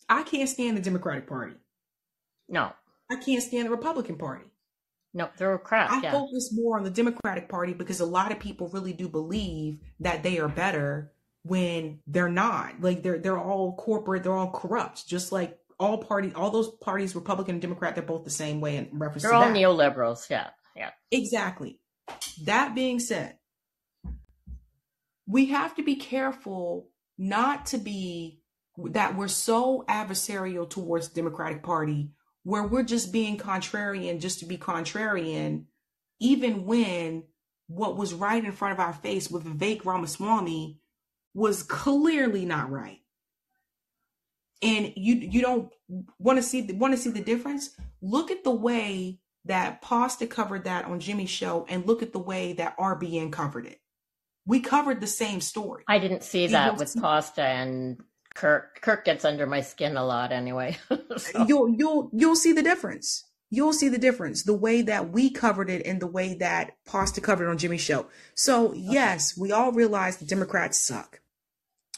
I 0.07 0.22
can't 0.22 0.48
stand 0.48 0.77
the 0.77 0.82
Democratic 0.82 1.27
Party. 1.27 1.56
No. 2.48 2.72
I 3.09 3.15
can't 3.15 3.41
stand 3.41 3.65
the 3.65 3.72
Republican 3.72 4.17
Party. 4.17 4.45
No, 5.11 5.30
they're 5.38 5.57
crap. 5.57 5.90
I 5.90 6.01
yeah. 6.01 6.11
focus 6.11 6.51
more 6.53 6.77
on 6.77 6.83
the 6.83 6.91
Democratic 6.91 7.49
Party 7.49 7.74
because 7.74 7.99
a 7.99 8.06
lot 8.06 8.32
of 8.32 8.40
people 8.40 8.67
really 8.67 8.93
do 8.93 9.09
believe 9.09 9.80
that 10.01 10.22
they 10.22 10.38
are 10.38 10.48
better 10.48 11.14
when 11.41 11.99
they're 12.06 12.30
not. 12.30 12.80
Like 12.80 13.01
they're 13.01 13.17
they're 13.17 13.40
all 13.40 13.75
corporate, 13.75 14.22
they're 14.22 14.33
all 14.33 14.51
corrupt, 14.51 15.07
just 15.07 15.32
like 15.32 15.57
all 15.80 15.98
party 15.98 16.32
all 16.35 16.51
those 16.51 16.69
parties, 16.82 17.15
Republican 17.15 17.56
and 17.56 17.61
Democrat, 17.61 17.95
they're 17.95 18.03
both 18.03 18.24
the 18.24 18.30
same 18.30 18.61
way 18.61 18.75
in 18.75 18.90
reference 18.91 19.24
They're 19.24 19.33
all 19.33 19.41
that. 19.41 19.56
neoliberals. 19.56 20.30
Yeah. 20.30 20.49
Yeah. 20.75 20.91
Exactly. 21.09 21.80
That 22.43 22.75
being 22.75 23.00
said, 23.00 23.38
we 25.27 25.48
have 25.48 25.75
to 25.75 25.84
be 25.84 25.95
careful 25.95 26.90
not 27.17 27.67
to 27.67 27.77
be 27.77 28.40
that 28.77 29.16
we're 29.16 29.27
so 29.27 29.85
adversarial 29.88 30.69
towards 30.69 31.08
Democratic 31.08 31.64
Party 31.64 32.11
where 32.43 32.64
we're 32.64 32.84
just 32.84 33.11
being 33.11 33.38
contrarian 33.38 34.19
just 34.19 34.40
to 34.40 34.45
be 34.45 34.58
contrarian, 34.58 35.66
even 36.19 36.66
when 36.66 37.24
what 37.67 37.98
was 37.98 38.14
right 38.14 38.43
in 38.43 38.51
front 38.51 38.74
of 38.74 38.80
our 38.80 38.93
face 38.93 39.32
with 39.32 39.43
Vivek 39.43 39.84
Ramaswamy 39.85 40.80
was 41.34 41.64
clearly 41.64 42.45
not 42.45 42.69
right. 42.69 43.00
And 44.61 44.93
you 44.95 45.16
you 45.16 45.42
don't 45.42 45.72
want 46.19 46.38
to 46.38 46.43
see 46.43 46.61
want 46.74 46.93
to 46.93 47.00
see 47.00 47.09
the 47.09 47.22
difference? 47.22 47.72
Look 48.01 48.32
at 48.32 48.43
the 48.43 48.51
way 48.51 49.19
that 49.45 49.82
Pasta 49.82 50.27
covered 50.27 50.64
that 50.64 50.85
on 50.85 50.99
Jimmy's 50.99 51.30
show, 51.30 51.65
and 51.69 51.85
look 51.85 52.01
at 52.01 52.14
the 52.14 52.19
way 52.19 52.53
that 52.53 52.77
RBN 52.77 53.32
covered 53.32 53.65
it. 53.65 53.80
We 54.45 54.59
covered 54.59 55.01
the 55.01 55.07
same 55.07 55.41
story. 55.41 55.83
I 55.88 55.99
didn't 55.99 56.24
see 56.24 56.48
that 56.48 56.65
you'll 56.65 56.75
with 56.75 56.95
Pasta 56.99 57.43
and 57.43 57.99
Kurt. 58.33 58.82
Kurt 58.82 59.06
gets 59.06 59.25
under 59.25 59.48
my 59.48 59.61
skin 59.61 59.98
a 59.98 60.06
lot 60.06 60.32
anyway. 60.32 60.77
So, 61.17 61.45
you'll 61.48 61.69
you'll 61.69 62.09
you'll 62.11 62.35
see 62.35 62.51
the 62.51 62.61
difference. 62.61 63.24
You'll 63.49 63.72
see 63.72 63.88
the 63.88 63.98
difference. 63.98 64.43
The 64.43 64.53
way 64.53 64.82
that 64.82 65.11
we 65.11 65.30
covered 65.30 65.69
it 65.69 65.85
and 65.85 66.01
the 66.01 66.07
way 66.07 66.33
that 66.35 66.74
Pasta 66.85 67.22
covered 67.22 67.48
it 67.48 67.51
on 67.51 67.57
Jimmy's 67.57 67.80
show. 67.80 68.07
So 68.33 68.74
yes, 68.74 69.38
we 69.38 69.53
all 69.53 69.72
realize 69.72 70.17
the 70.17 70.25
Democrats 70.25 70.82
suck. 70.82 71.22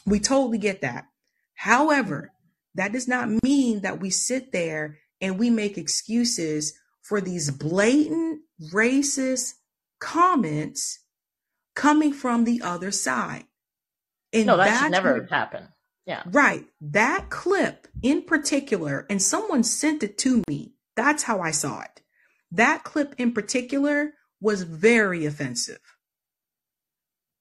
We 0.06 0.20
totally 0.20 0.58
get 0.58 0.82
that. 0.82 1.06
However, 1.54 2.30
that 2.76 2.92
does 2.92 3.08
not 3.08 3.42
mean 3.42 3.80
that 3.80 4.00
we 4.00 4.10
sit 4.10 4.52
there 4.52 4.98
and 5.20 5.36
we 5.36 5.50
make 5.50 5.76
excuses 5.76 6.78
for 7.08 7.20
these 7.20 7.50
blatant 7.50 8.40
racist 8.72 9.54
comments 10.00 11.00
coming 11.74 12.12
from 12.12 12.44
the 12.44 12.60
other 12.62 12.90
side. 12.90 13.44
And 14.32 14.46
no, 14.46 14.56
that 14.56 14.66
that's 14.66 14.82
should 14.82 14.92
never 14.92 15.20
what- 15.20 15.30
happen. 15.30 15.68
Yeah. 16.06 16.22
Right. 16.26 16.64
That 16.80 17.28
clip 17.28 17.86
in 18.02 18.22
particular, 18.22 19.06
and 19.10 19.20
someone 19.20 19.62
sent 19.62 20.02
it 20.02 20.16
to 20.18 20.42
me. 20.48 20.72
That's 20.96 21.22
how 21.22 21.40
I 21.40 21.50
saw 21.50 21.82
it. 21.82 22.02
That 22.50 22.82
clip 22.82 23.14
in 23.18 23.32
particular 23.32 24.14
was 24.40 24.62
very 24.62 25.26
offensive. 25.26 25.80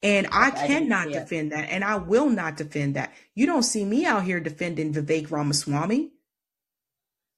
And 0.03 0.27
I 0.31 0.47
I 0.47 0.51
cannot 0.51 1.07
see 1.07 1.13
it. 1.15 1.19
defend 1.21 1.51
that, 1.53 1.69
and 1.71 1.83
I 1.83 1.95
will 1.95 2.29
not 2.29 2.57
defend 2.57 2.95
that. 2.97 3.13
You 3.35 3.45
don't 3.45 3.63
see 3.63 3.83
me 3.85 4.05
out 4.05 4.23
here 4.25 4.39
defending 4.41 4.93
Vivek 4.93 5.31
Ramaswamy. 5.31 6.11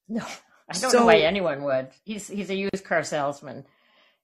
No, 0.08 0.25
I 0.69 0.77
don't 0.77 0.91
So- 0.91 0.99
know 0.99 1.06
why 1.06 1.17
anyone 1.17 1.64
would. 1.64 1.89
He's 2.03 2.27
he's 2.27 2.49
a 2.49 2.56
used 2.56 2.83
car 2.85 3.03
salesman. 3.03 3.65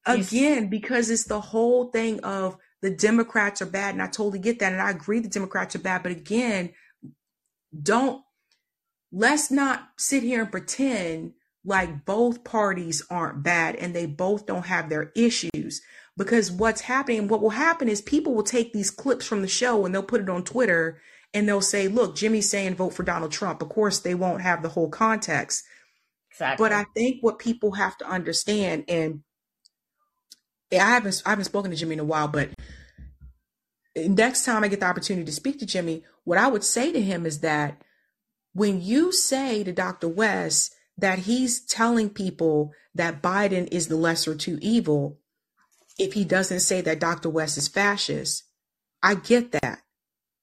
He's- 0.06 0.32
Again, 0.32 0.67
because 0.69 1.09
it's 1.09 1.24
the 1.24 1.41
whole 1.41 1.85
thing 1.85 2.19
of 2.22 2.57
the 2.82 2.91
Democrats 2.91 3.61
are 3.61 3.65
bad, 3.65 3.95
and 3.95 4.01
I 4.03 4.07
totally 4.07 4.38
get 4.40 4.59
that, 4.59 4.72
and 4.72 4.82
I 4.82 4.91
agree 4.91 5.19
the 5.19 5.27
Democrats 5.30 5.75
are 5.75 5.80
bad. 5.80 6.03
But 6.03 6.11
again, 6.11 6.74
don't 7.82 8.22
let's 9.11 9.49
not 9.49 9.90
sit 9.98 10.24
here 10.24 10.41
and 10.41 10.51
pretend 10.51 11.33
like 11.64 12.06
both 12.06 12.43
parties 12.43 13.01
aren't 13.09 13.41
bad 13.41 13.75
and 13.75 13.95
they 13.95 14.06
both 14.06 14.45
don't 14.45 14.65
have 14.67 14.90
their 14.90 15.11
issues. 15.15 15.82
Because 16.17 16.51
what's 16.51 16.82
happening, 16.82 17.27
what 17.27 17.41
will 17.41 17.49
happen 17.51 17.90
is 17.90 18.01
people 18.01 18.33
will 18.35 18.43
take 18.43 18.72
these 18.72 18.91
clips 18.91 19.25
from 19.25 19.41
the 19.41 19.48
show 19.48 19.85
and 19.85 19.93
they'll 19.93 20.03
put 20.03 20.22
it 20.22 20.30
on 20.30 20.43
Twitter 20.43 20.99
and 21.33 21.48
they'll 21.48 21.61
say, 21.61 21.88
look, 21.88 22.15
Jimmy's 22.15 22.49
saying 22.49 22.75
vote 22.75 22.91
for 22.93 23.03
Donald 23.03 23.32
Trump. 23.32 23.61
Of 23.61 23.69
course, 23.69 23.99
they 23.99 24.15
won't 24.15 24.41
have 24.41 24.61
the 24.61 24.69
whole 24.69 24.90
context. 24.90 25.64
Exactly. 26.35 26.61
But 26.61 26.73
I 26.73 26.85
think 26.93 27.23
what 27.23 27.39
people 27.39 27.72
have 27.72 27.97
to 27.99 28.05
understand, 28.05 28.83
and 28.89 29.22
I 30.69 30.75
haven't 30.75 31.23
I 31.25 31.30
haven't 31.30 31.45
spoken 31.45 31.72
to 31.72 31.77
Jimmy 31.77 31.93
in 31.93 32.01
a 32.01 32.03
while, 32.03 32.27
but 32.27 32.49
next 33.95 34.43
time 34.43 34.61
I 34.61 34.67
get 34.67 34.81
the 34.81 34.85
opportunity 34.85 35.25
to 35.25 35.31
speak 35.31 35.59
to 35.59 35.65
Jimmy, 35.65 36.03
what 36.25 36.38
I 36.38 36.47
would 36.47 36.65
say 36.65 36.91
to 36.91 37.01
him 37.01 37.25
is 37.25 37.39
that 37.39 37.81
when 38.51 38.81
you 38.81 39.14
say 39.14 39.64
to 39.64 39.72
Dr. 39.72 40.09
West 40.09 40.75
that 40.97 41.19
he's 41.19 41.65
telling 41.65 42.09
people 42.09 42.73
that 42.93 43.22
Biden 43.22 43.69
is 43.72 43.88
the 43.88 43.95
lesser 43.95 44.35
two 44.35 44.59
evil, 44.61 45.17
if 45.97 46.14
he 46.14 46.25
doesn't 46.25 46.59
say 46.59 46.81
that 46.81 46.99
Dr. 46.99 47.30
West 47.30 47.57
is 47.57 47.69
fascist, 47.69 48.43
I 49.01 49.15
get 49.15 49.53
that. 49.53 49.80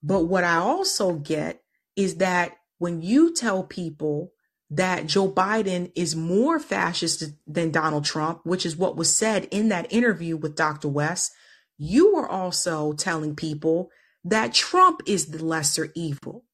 But 0.03 0.25
what 0.25 0.45
I 0.45 0.57
also 0.57 1.17
get 1.17 1.63
is 1.97 2.17
that 2.17 2.53
when 2.79 3.03
you 3.03 3.35
tell 3.35 3.63
people 3.63 4.33
that 4.73 5.07
Joe 5.07 5.31
Biden 5.31 5.93
is 5.95 6.17
more 6.17 6.59
fascist 6.59 7.25
than 7.47 7.71
Donald 7.71 8.07
Trump, 8.07 8.41
which 8.45 8.65
is 8.65 8.75
what 8.75 8.97
was 8.97 9.15
said 9.15 9.47
in 9.51 9.69
that 9.69 9.93
interview 9.93 10.35
with 10.35 10.57
Dr. 10.57 10.89
West, 10.89 11.33
you 11.77 12.15
were 12.15 12.27
also 12.27 12.95
telling 12.95 13.37
people 13.37 13.91
that 14.25 14.55
Trump 14.55 15.03
is 15.07 15.27
the 15.27 15.45
lesser 15.45 15.93
evil. 15.95 16.45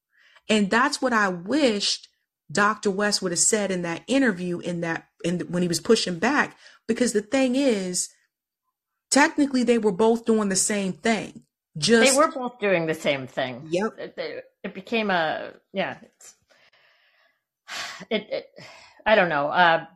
And 0.48 0.68
that's 0.68 1.00
what 1.00 1.12
I 1.12 1.28
wished 1.28 2.08
Dr. 2.50 2.90
West 2.90 3.22
would 3.22 3.30
have 3.30 3.38
said 3.38 3.70
in 3.70 3.82
that 3.82 4.02
interview 4.08 4.58
in 4.58 4.80
that 4.80 5.06
in 5.22 5.40
when 5.40 5.62
he 5.62 5.68
was 5.68 5.80
pushing 5.80 6.18
back 6.18 6.56
because 6.86 7.12
the 7.12 7.22
thing 7.22 7.54
is 7.54 8.08
technically 9.10 9.62
they 9.62 9.78
were 9.78 9.92
both 9.92 10.24
doing 10.24 10.48
the 10.48 10.56
same 10.56 10.92
thing. 10.92 11.42
Just 11.76 12.10
they 12.10 12.18
were 12.18 12.32
both 12.32 12.58
doing 12.58 12.86
the 12.86 12.94
same 12.94 13.26
thing. 13.26 13.68
Yep. 13.70 13.92
It, 13.98 14.44
it, 14.64 14.74
became 14.74 15.10
a 15.10 15.52
yeah. 15.72 15.98
It's, 16.02 16.34
it, 18.10 18.26
it 18.30 18.46
I 19.04 19.14
don't 19.14 19.28
know. 19.28 19.48
Uh, 19.48 19.86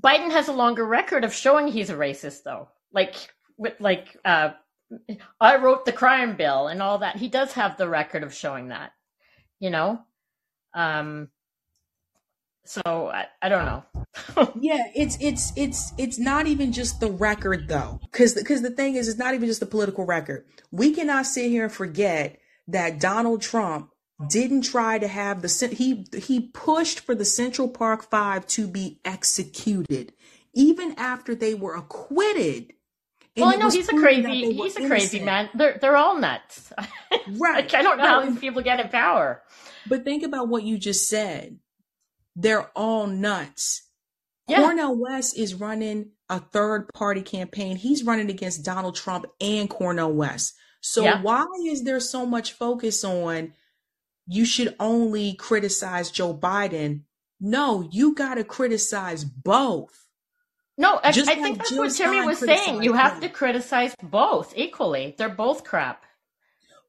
Biden 0.00 0.30
has 0.30 0.48
a 0.48 0.52
longer 0.52 0.84
record 0.84 1.24
of 1.24 1.32
showing 1.32 1.68
he's 1.68 1.90
a 1.90 1.94
racist, 1.94 2.42
though. 2.44 2.68
Like 2.92 3.14
with 3.56 3.74
like 3.80 4.16
uh, 4.24 4.50
I 5.40 5.56
wrote 5.56 5.84
the 5.84 5.92
crime 5.92 6.36
bill 6.36 6.68
and 6.68 6.82
all 6.82 6.98
that. 6.98 7.16
He 7.16 7.28
does 7.28 7.52
have 7.52 7.76
the 7.76 7.88
record 7.88 8.22
of 8.22 8.34
showing 8.34 8.68
that. 8.68 8.92
You 9.58 9.70
know, 9.70 10.00
um, 10.74 11.28
so 12.64 12.82
I, 12.84 13.26
I 13.40 13.48
don't 13.48 13.64
know. 13.64 13.84
yeah, 14.60 14.84
it's 14.94 15.16
it's 15.20 15.52
it's 15.56 15.92
it's 15.96 16.18
not 16.18 16.46
even 16.46 16.72
just 16.72 17.00
the 17.00 17.10
record 17.10 17.68
though, 17.68 18.00
because 18.10 18.34
because 18.34 18.62
the 18.62 18.70
thing 18.70 18.96
is, 18.96 19.08
it's 19.08 19.18
not 19.18 19.34
even 19.34 19.48
just 19.48 19.60
the 19.60 19.66
political 19.66 20.04
record. 20.04 20.44
We 20.70 20.92
cannot 20.92 21.26
sit 21.26 21.50
here 21.50 21.64
and 21.64 21.72
forget 21.72 22.38
that 22.68 23.00
Donald 23.00 23.40
Trump 23.40 23.90
didn't 24.28 24.62
try 24.62 24.98
to 24.98 25.08
have 25.08 25.42
the 25.42 25.68
he 25.72 26.06
he 26.18 26.40
pushed 26.40 27.00
for 27.00 27.14
the 27.14 27.24
Central 27.24 27.68
Park 27.68 28.08
Five 28.10 28.46
to 28.48 28.66
be 28.66 29.00
executed, 29.04 30.12
even 30.54 30.94
after 30.98 31.34
they 31.34 31.54
were 31.54 31.74
acquitted. 31.74 32.72
Well, 33.36 33.50
I 33.50 33.56
know 33.56 33.68
he's 33.68 33.90
a 33.90 33.92
crazy 33.96 34.54
he's 34.54 34.76
a 34.76 34.86
crazy 34.86 35.20
man. 35.20 35.50
They're 35.54 35.78
they're 35.80 35.96
all 35.96 36.18
nuts. 36.18 36.72
Right. 37.38 37.74
I 37.74 37.82
don't 37.82 37.98
know 37.98 38.04
how 38.04 38.26
these 38.26 38.38
people 38.38 38.62
get 38.62 38.78
in 38.78 38.88
power. 38.88 39.42
But 39.88 40.04
think 40.04 40.22
about 40.22 40.48
what 40.48 40.62
you 40.62 40.78
just 40.78 41.08
said. 41.08 41.58
They're 42.36 42.70
all 42.76 43.06
nuts. 43.08 43.82
Yeah. 44.46 44.58
Cornel 44.58 44.96
West 44.96 45.36
is 45.36 45.54
running 45.54 46.10
a 46.28 46.38
third 46.38 46.88
party 46.94 47.22
campaign. 47.22 47.76
He's 47.76 48.04
running 48.04 48.30
against 48.30 48.64
Donald 48.64 48.94
Trump 48.94 49.26
and 49.40 49.68
Cornel 49.68 50.12
West. 50.12 50.54
So 50.80 51.02
Yeah. 51.02 51.20
why 51.22 51.46
is 51.66 51.82
there 51.82 51.98
so 52.00 52.26
much 52.26 52.52
focus 52.52 53.02
on 53.02 53.52
you 54.26 54.44
should 54.44 54.74
only 54.80 55.34
criticize 55.34 56.10
Joe 56.10 56.34
Biden? 56.34 57.02
No, 57.40 57.86
you 57.90 58.14
got 58.14 58.34
to 58.34 58.44
criticize 58.44 59.24
both. 59.24 60.06
No, 60.78 60.96
I, 60.96 61.08
I 61.08 61.12
Just 61.12 61.30
think 61.30 61.58
that's 61.58 61.70
Jill 61.70 61.78
what 61.84 61.92
Timmy 61.94 62.20
was 62.26 62.38
saying. 62.38 62.82
You 62.82 62.92
have 62.94 63.14
him. 63.14 63.20
to 63.22 63.28
criticize 63.28 63.94
both 64.02 64.52
equally. 64.56 65.14
They're 65.16 65.28
both 65.28 65.64
crap. 65.64 66.04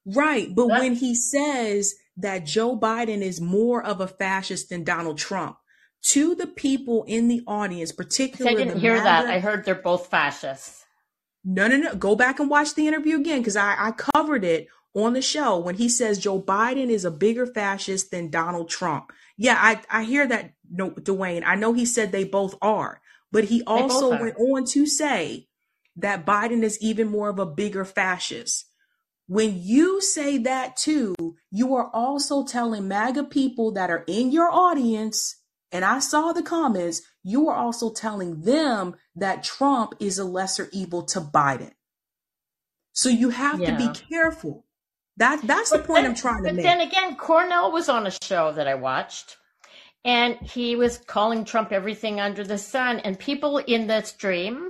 Right. 0.06 0.54
But 0.54 0.68
That- 0.70 0.80
when 0.80 0.96
he 0.96 1.16
says 1.16 1.96
that 2.18 2.46
Joe 2.46 2.78
Biden 2.78 3.22
is 3.22 3.40
more 3.40 3.84
of 3.84 4.02
a 4.02 4.08
fascist 4.08 4.70
than 4.70 4.84
Donald 4.84 5.18
Trump, 5.18 5.58
to 6.04 6.36
the 6.36 6.48
people 6.48 7.04
in 7.08 7.28
the 7.28 7.42
audience, 7.48 7.92
particularly. 7.92 8.62
I 8.62 8.66
didn't 8.66 8.80
hear 8.80 9.02
that. 9.02 9.26
I 9.28 9.40
heard 9.40 9.66
they're 9.66 9.76
both 9.76 10.08
fascists. 10.08 10.86
No, 11.44 11.68
no, 11.68 11.78
no. 11.78 11.96
Go 11.96 12.16
back 12.16 12.40
and 12.40 12.50
watch 12.50 12.76
the 12.76 12.88
interview 12.88 13.18
again 13.20 13.40
because 13.40 13.56
I, 13.56 13.76
I 13.78 13.92
covered 13.92 14.44
it 14.44 14.68
on 14.98 15.14
the 15.14 15.22
show 15.22 15.60
when 15.60 15.76
he 15.76 15.88
says 15.88 16.18
Joe 16.18 16.42
Biden 16.42 16.90
is 16.90 17.06
a 17.06 17.12
bigger 17.12 17.46
fascist 17.46 18.10
than 18.10 18.32
Donald 18.32 18.68
Trump. 18.68 19.12
Yeah, 19.38 19.56
I, 19.60 19.80
I 19.92 20.04
hear 20.04 20.26
that, 20.28 20.54
no, 20.70 20.90
Dwayne. 20.90 21.44
I 21.46 21.56
know 21.56 21.74
he 21.74 21.86
said 21.86 22.12
they 22.12 22.24
both 22.24 22.56
are, 22.64 23.00
but 23.32 23.46
he 23.46 23.62
also 23.68 24.10
went 24.10 24.38
on 24.38 24.66
to 24.66 24.88
say 24.88 25.48
that 25.98 26.26
Biden 26.26 26.64
is 26.64 26.82
even 26.82 27.08
more 27.08 27.30
of 27.30 27.38
a 27.38 27.46
bigger 27.46 27.86
fascist. 27.86 28.66
When 29.28 29.62
you 29.62 30.02
say 30.02 30.40
that 30.40 30.78
too, 30.78 31.16
you 31.52 31.76
are 31.76 31.92
also 31.94 32.44
telling 32.44 32.88
MAGA 32.88 33.26
people 33.26 33.74
that 33.74 33.92
are 33.92 34.04
in 34.08 34.32
your 34.32 34.50
audience, 34.50 35.36
and 35.72 35.86
I 35.86 36.00
saw 36.00 36.34
the 36.34 36.42
comments, 36.42 37.04
you 37.24 37.48
are 37.50 37.56
also 37.56 37.92
telling 37.92 38.42
them 38.42 38.96
that 39.16 39.44
Trump 39.44 39.94
is 40.00 40.18
a 40.18 40.24
lesser 40.24 40.70
evil 40.72 41.04
to 41.08 41.22
Biden. 41.22 41.74
So 42.94 43.10
you 43.10 43.30
have 43.30 43.60
to 43.60 43.78
be 43.78 43.90
careful. 44.10 44.66
That 45.18 45.42
that's 45.46 45.72
the 45.72 45.80
point 45.80 46.04
then, 46.04 46.12
I'm 46.12 46.16
trying 46.16 46.44
to 46.44 46.50
but 46.50 46.56
make. 46.56 46.64
then 46.64 46.82
again, 46.82 47.16
Cornel 47.16 47.72
was 47.72 47.90
on 47.90 48.06
a 48.08 48.12
show 48.24 48.52
that 48.54 48.68
I 48.68 48.76
watched, 48.76 49.38
and 50.06 50.36
he 50.38 50.76
was 50.76 51.00
calling 51.00 51.44
Trump 51.44 51.72
everything 51.72 52.20
under 52.20 52.44
the 52.44 52.58
sun. 52.58 53.00
And 53.00 53.18
people 53.18 53.58
in 53.58 53.88
the 53.88 54.04
stream 54.04 54.70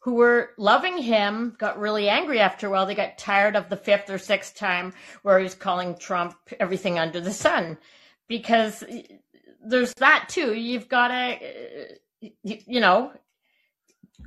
who 0.00 0.14
were 0.14 0.50
loving 0.58 0.98
him 0.98 1.56
got 1.58 1.78
really 1.78 2.08
angry 2.08 2.38
after 2.38 2.66
a 2.66 2.70
while. 2.70 2.86
They 2.86 2.94
got 2.94 3.18
tired 3.18 3.56
of 3.56 3.68
the 3.68 3.76
fifth 3.76 4.10
or 4.10 4.18
sixth 4.18 4.56
time 4.56 4.92
where 5.22 5.38
he 5.38 5.42
was 5.42 5.54
calling 5.54 5.96
Trump 5.96 6.36
everything 6.60 6.98
under 6.98 7.20
the 7.20 7.32
sun, 7.32 7.78
because 8.28 8.84
there's 9.64 9.94
that 9.94 10.28
too. 10.28 10.54
You've 10.54 10.88
got 10.88 11.08
to, 11.08 11.14
uh, 11.14 12.28
you, 12.42 12.58
you 12.66 12.80
know, 12.80 13.12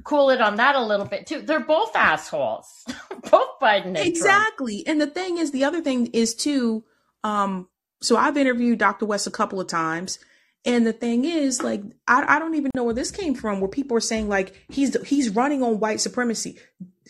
cool 0.03 0.29
it 0.29 0.41
on 0.41 0.55
that 0.55 0.75
a 0.75 0.83
little 0.83 1.05
bit 1.05 1.27
too. 1.27 1.41
They're 1.41 1.59
both 1.59 1.95
assholes, 1.95 2.67
both 3.29 3.59
Biden 3.61 3.85
and 3.87 3.95
Trump. 3.95 4.07
Exactly. 4.07 4.83
And 4.87 4.99
the 5.01 5.07
thing 5.07 5.37
is, 5.37 5.51
the 5.51 5.63
other 5.63 5.81
thing 5.81 6.07
is 6.07 6.33
too, 6.35 6.83
um, 7.23 7.67
so 8.01 8.17
I've 8.17 8.37
interviewed 8.37 8.79
Dr. 8.79 9.05
West 9.05 9.27
a 9.27 9.31
couple 9.31 9.59
of 9.59 9.67
times. 9.67 10.19
And 10.63 10.85
the 10.85 10.93
thing 10.93 11.25
is, 11.25 11.63
like, 11.63 11.81
I, 12.07 12.35
I 12.35 12.39
don't 12.39 12.53
even 12.53 12.69
know 12.75 12.83
where 12.83 12.93
this 12.93 13.09
came 13.09 13.33
from, 13.33 13.59
where 13.61 13.67
people 13.67 13.97
are 13.97 14.01
saying 14.01 14.29
like 14.29 14.53
he's 14.69 14.95
he's 15.07 15.29
running 15.29 15.63
on 15.63 15.79
white 15.79 15.99
supremacy. 16.01 16.57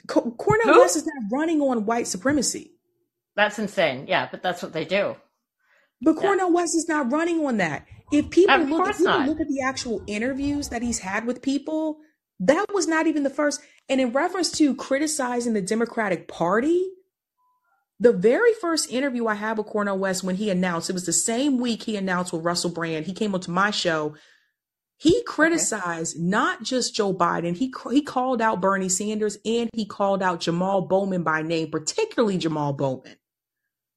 Co- 0.07 0.31
Cornel 0.31 0.73
Who? 0.73 0.79
West 0.79 0.95
is 0.95 1.05
not 1.05 1.37
running 1.37 1.59
on 1.61 1.85
white 1.85 2.07
supremacy, 2.07 2.71
That's 3.35 3.59
insane. 3.59 4.05
Yeah, 4.07 4.29
but 4.31 4.41
that's 4.41 4.63
what 4.63 4.71
they 4.71 4.85
do. 4.85 5.15
but 6.01 6.15
Cornel 6.15 6.51
West 6.53 6.75
is 6.75 6.87
not 6.87 7.11
running 7.11 7.45
on 7.45 7.57
that. 7.57 7.85
If 8.13 8.29
people 8.29 8.55
Of 8.55 8.69
look, 8.69 8.87
if 8.89 8.97
people 8.99 9.13
not. 9.13 9.27
look 9.27 9.41
at 9.41 9.47
the 9.49 9.61
actual 9.61 10.01
interviews 10.07 10.69
that 10.69 10.81
he's 10.81 10.99
had 10.99 11.25
with 11.27 11.41
people, 11.41 11.99
that 12.41 12.73
was 12.73 12.87
not 12.87 13.07
even 13.07 13.23
the 13.23 13.29
first. 13.29 13.61
And 13.87 14.01
in 14.01 14.11
reference 14.11 14.51
to 14.53 14.75
criticizing 14.75 15.53
the 15.53 15.61
Democratic 15.61 16.27
Party, 16.27 16.87
the 17.99 18.11
very 18.11 18.53
first 18.55 18.91
interview 18.91 19.27
I 19.27 19.35
had 19.35 19.59
with 19.59 19.67
Cornel 19.67 19.99
West 19.99 20.23
when 20.23 20.35
he 20.35 20.49
announced, 20.49 20.89
it 20.89 20.93
was 20.93 21.05
the 21.05 21.13
same 21.13 21.59
week 21.59 21.83
he 21.83 21.95
announced 21.95 22.33
with 22.33 22.43
Russell 22.43 22.71
Brand. 22.71 23.05
He 23.05 23.13
came 23.13 23.35
onto 23.35 23.51
my 23.51 23.69
show. 23.69 24.15
He 24.97 25.23
criticized 25.23 26.19
not 26.19 26.63
just 26.63 26.95
Joe 26.95 27.13
Biden. 27.13 27.55
He 27.55 27.73
he 27.91 28.01
called 28.01 28.41
out 28.41 28.61
Bernie 28.61 28.89
Sanders 28.89 29.37
and 29.45 29.69
he 29.73 29.85
called 29.85 30.23
out 30.23 30.39
Jamal 30.39 30.81
Bowman 30.81 31.23
by 31.23 31.43
name, 31.43 31.69
particularly 31.69 32.37
Jamal 32.37 32.73
Bowman. 32.73 33.17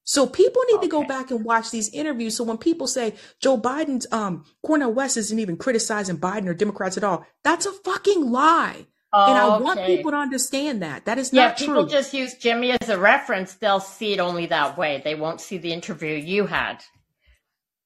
So 0.05 0.27
people 0.27 0.63
need 0.71 0.83
to 0.83 0.89
go 0.89 1.03
back 1.05 1.31
and 1.31 1.45
watch 1.45 1.71
these 1.71 1.89
interviews. 1.89 2.37
So 2.37 2.45
when 2.45 2.59
people 2.59 2.87
say 2.87 3.15
Joe 3.41 3.59
Biden's 3.59 4.07
um 4.13 4.45
Cornel 4.65 4.93
West 4.93 5.17
isn't 5.17 5.39
even 5.39 5.57
criticizing 5.57 6.19
Biden 6.19 6.47
or 6.47 6.55
Democrats 6.55 6.97
at 6.97 7.05
all, 7.05 7.27
that's 7.43 7.67
a 7.67 7.73
fucking 7.73 8.31
lie. 8.31 8.87
and 9.13 9.39
I 9.39 9.59
want 9.59 9.79
people 9.87 10.11
to 10.11 10.17
understand 10.17 10.83
that. 10.83 11.05
That 11.05 11.19
is 11.19 11.33
Yeah, 11.33 11.47
not 11.47 11.57
true. 11.57 11.67
Yeah, 11.67 11.73
people 11.75 11.87
just 11.87 12.13
use 12.13 12.35
Jimmy 12.35 12.73
as 12.73 12.89
a 12.89 12.99
reference. 12.99 13.55
They'll 13.55 13.79
see 13.81 14.13
it 14.13 14.19
only 14.21 14.47
that 14.47 14.77
way. 14.77 15.01
They 15.05 15.15
won't 15.15 15.41
see 15.41 15.57
the 15.57 15.73
interview 15.73 16.15
you 16.15 16.47
had. 16.47 16.83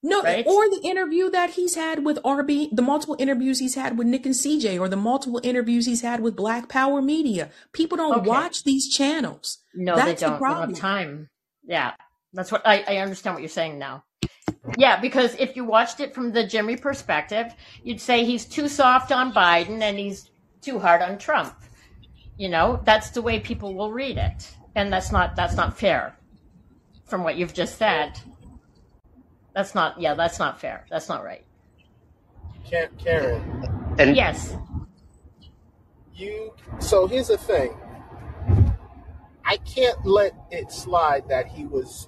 No, 0.03 0.23
Right? 0.23 0.47
or 0.47 0.69
the 0.71 0.81
interview 0.85 1.29
that 1.31 1.51
he's 1.51 1.75
had 1.75 2.05
with 2.05 2.19
RB, 2.25 2.71
the 2.75 2.83
multiple 2.83 3.17
interviews 3.19 3.59
he's 3.59 3.75
had 3.75 3.99
with 3.99 4.07
Nick 4.07 4.25
and 4.27 4.35
CJ, 4.35 4.79
or 4.81 4.89
the 4.89 4.97
multiple 4.97 5.41
interviews 5.43 5.87
he's 5.87 6.03
had 6.03 6.21
with 6.21 6.35
Black 6.37 6.69
Power 6.69 7.03
Media. 7.03 7.51
People 7.73 7.97
don't 7.99 8.19
Okay. 8.21 8.29
watch 8.29 8.63
these 8.65 8.89
channels. 8.89 9.59
No, 9.75 9.97
That's 9.97 10.21
they 10.21 10.27
don't. 10.27 10.35
They 10.35 10.39
don't 10.39 10.39
problem. 10.39 10.71
have 10.71 10.79
time. 10.79 11.31
Yeah, 11.67 11.93
that's 12.33 12.53
what 12.53 12.67
I, 12.67 12.85
I 12.87 12.97
understand 12.99 13.35
what 13.35 13.43
you're 13.43 13.49
saying 13.49 13.79
now. 13.79 14.05
Yeah, 14.77 15.01
because 15.01 15.35
if 15.37 15.57
you 15.57 15.65
watched 15.65 16.01
it 16.01 16.15
from 16.15 16.33
the 16.33 16.47
Jimmy 16.47 16.77
perspective, 16.77 17.55
you'd 17.83 18.01
say 18.01 18.25
he's 18.25 18.45
too 18.45 18.69
soft 18.69 19.13
on 19.13 19.33
Biden 19.33 19.81
and 19.81 19.99
he's 19.99 20.31
too 20.61 20.79
hard 20.79 21.03
on 21.03 21.19
Trump. 21.19 21.55
You 22.37 22.49
know, 22.49 22.81
that's 22.85 23.11
the 23.11 23.23
way 23.23 23.41
people 23.41 23.75
will 23.75 23.93
read 23.93 24.19
it, 24.19 24.55
and 24.77 24.93
that's 24.93 25.11
not 25.11 25.35
that's 25.37 25.57
not 25.57 25.79
fair. 25.79 26.17
From 27.07 27.25
what 27.25 27.37
you've 27.37 27.55
just 27.55 27.79
said, 27.79 28.19
that's 29.55 29.75
not. 29.75 30.01
Yeah, 30.01 30.15
that's 30.15 30.39
not 30.39 30.61
fair. 30.61 30.87
That's 30.91 31.09
not 31.09 31.25
right. 31.25 31.45
Ka- 32.71 32.89
Karen, 32.99 33.65
And 33.99 34.15
Yes. 34.17 34.57
you. 36.15 36.53
So 36.79 37.07
here's 37.07 37.29
the 37.29 37.39
thing. 37.39 37.75
I 39.45 39.57
can't 39.59 40.05
let 40.05 40.35
it 40.51 40.71
slide 40.71 41.29
that 41.29 41.49
he 41.49 41.65
was 41.65 42.08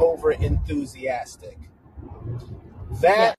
over 0.00 0.32
enthusiastic. 0.32 1.58
That 3.00 3.36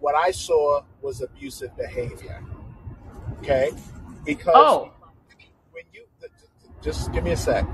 what 0.00 0.14
I 0.14 0.30
saw 0.30 0.82
was 1.00 1.22
abusive 1.22 1.76
behavior. 1.76 2.42
Okay, 3.38 3.70
because 4.24 4.54
Oh, 4.54 4.92
when 5.72 5.84
you 5.92 6.04
just 6.82 7.12
give 7.12 7.24
me 7.24 7.32
a 7.32 7.36
sec. 7.36 7.64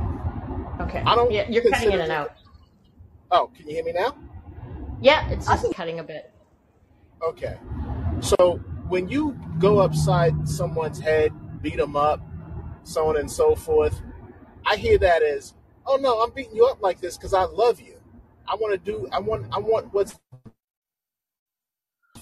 okay. 0.80 1.02
I 1.04 1.14
don't 1.14 1.30
Yeah, 1.30 1.48
you're 1.48 1.62
cutting 1.62 1.72
consider 1.90 1.94
in 1.94 2.00
and 2.02 2.12
it- 2.12 2.14
out. 2.14 2.32
Oh, 3.30 3.50
can 3.56 3.66
you 3.68 3.74
hear 3.74 3.84
me 3.84 3.92
now? 3.92 4.16
Yeah, 5.00 5.28
it's 5.30 5.46
just 5.46 5.72
cutting 5.74 5.98
a 5.98 6.04
bit. 6.04 6.32
Okay. 7.22 7.56
So 8.20 8.58
when 8.88 9.08
you 9.08 9.36
go 9.58 9.78
upside 9.78 10.48
someone's 10.48 11.00
head, 11.00 11.32
beat 11.62 11.76
them 11.76 11.96
up, 11.96 12.20
so 12.84 13.08
on 13.08 13.16
and 13.16 13.30
so 13.30 13.54
forth, 13.56 14.00
I 14.64 14.76
hear 14.76 14.98
that 14.98 15.22
as, 15.22 15.54
oh 15.86 15.96
no, 15.96 16.22
I'm 16.22 16.30
beating 16.30 16.56
you 16.56 16.66
up 16.66 16.82
like 16.82 17.00
this 17.00 17.16
because 17.16 17.34
I 17.34 17.44
love 17.44 17.80
you. 17.80 17.94
I 18.48 18.54
want 18.54 18.72
to 18.72 18.78
do, 18.78 19.08
I 19.12 19.18
want, 19.18 19.46
I 19.52 19.58
want 19.58 19.92
what's 19.92 20.18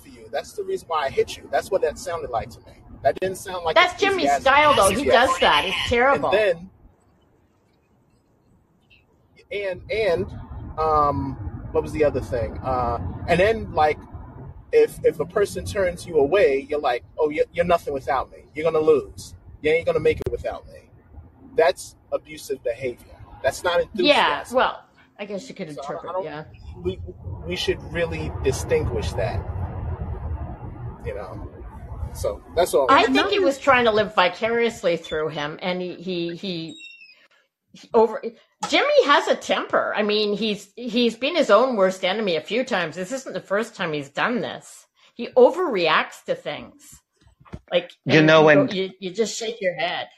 for 0.02 0.08
you. 0.08 0.28
That's 0.30 0.52
the 0.52 0.64
reason 0.64 0.88
why 0.88 1.04
I 1.04 1.10
hit 1.10 1.36
you. 1.36 1.48
That's 1.50 1.70
what 1.70 1.82
that 1.82 1.98
sounded 1.98 2.30
like 2.30 2.50
to 2.50 2.60
me. 2.60 2.72
That 3.02 3.20
didn't 3.20 3.36
sound 3.36 3.64
like 3.64 3.74
That's 3.74 4.00
Jimmy's 4.00 4.32
style, 4.36 4.74
though. 4.74 4.88
He 4.88 5.04
does 5.04 5.38
that. 5.40 5.66
It's 5.66 5.88
terrible. 5.90 6.30
And 6.30 6.70
then, 9.52 9.82
and 9.86 9.92
and 9.92 10.78
um, 10.78 11.34
what 11.72 11.82
was 11.82 11.92
the 11.92 12.02
other 12.02 12.20
thing? 12.20 12.58
Uh, 12.58 12.98
and 13.28 13.38
then 13.38 13.72
like 13.74 13.98
if 14.72 14.98
if 15.04 15.20
a 15.20 15.26
person 15.26 15.64
turns 15.64 16.06
you 16.06 16.16
away, 16.18 16.66
you're 16.68 16.80
like, 16.80 17.04
oh, 17.18 17.28
you're, 17.28 17.44
you're 17.52 17.64
nothing 17.64 17.92
without 17.92 18.30
me. 18.30 18.44
You're 18.54 18.64
gonna 18.64 18.84
lose. 18.84 19.34
You 19.60 19.70
ain't 19.70 19.86
gonna 19.86 20.00
make 20.00 20.20
it 20.20 20.32
without 20.32 20.66
me. 20.68 20.90
That's 21.54 21.96
abusive 22.10 22.62
behavior. 22.64 23.13
That's 23.44 23.62
not 23.62 23.80
enthusiasm. 23.82 24.06
Yeah, 24.06 24.44
well, 24.52 24.82
I 25.18 25.26
guess 25.26 25.48
you 25.50 25.54
could 25.54 25.72
So 25.72 25.82
I 25.82 25.86
don't, 25.86 25.94
interpret, 25.94 26.10
I 26.10 26.12
don't 26.14 26.24
yeah. 26.24 26.44
we 26.82 26.98
we 27.46 27.56
should 27.56 27.80
really 27.92 28.32
distinguish 28.42 29.12
that, 29.12 29.36
you 31.04 31.14
know. 31.14 31.50
So 32.14 32.42
that's 32.56 32.72
all. 32.72 32.86
I 32.90 33.04
think 33.04 33.30
he 33.30 33.40
was 33.40 33.58
trying 33.58 33.84
to 33.84 33.90
live 33.90 34.14
vicariously 34.14 34.96
through 34.96 35.28
him, 35.28 35.58
and 35.60 35.82
he 35.82 35.94
he 35.96 36.36
he, 36.36 36.74
he 37.74 37.90
over. 37.92 38.22
Jimmy 38.70 39.04
has 39.04 39.28
a 39.28 39.36
temper. 39.36 39.92
I 39.94 40.02
mean, 40.02 40.34
he's 40.34 40.72
he's 40.74 41.14
been 41.14 41.36
his 41.36 41.50
own 41.50 41.76
worst 41.76 42.02
enemy 42.02 42.36
a 42.36 42.40
few 42.40 42.64
times. 42.64 42.96
This 42.96 43.12
isn't 43.12 43.34
the 43.34 43.40
first 43.40 43.76
time 43.76 43.92
he's 43.92 44.08
done 44.08 44.40
this. 44.40 44.86
He 45.14 45.28
overreacts 45.36 46.24
to 46.26 46.34
things, 46.34 46.82
like 47.70 47.90
You 48.06 48.22
know, 48.22 48.42
when 48.44 48.68
you 48.68 48.90
you 49.00 49.10
just 49.10 49.38
shake 49.38 49.60
your 49.60 49.74
head. 49.74 50.08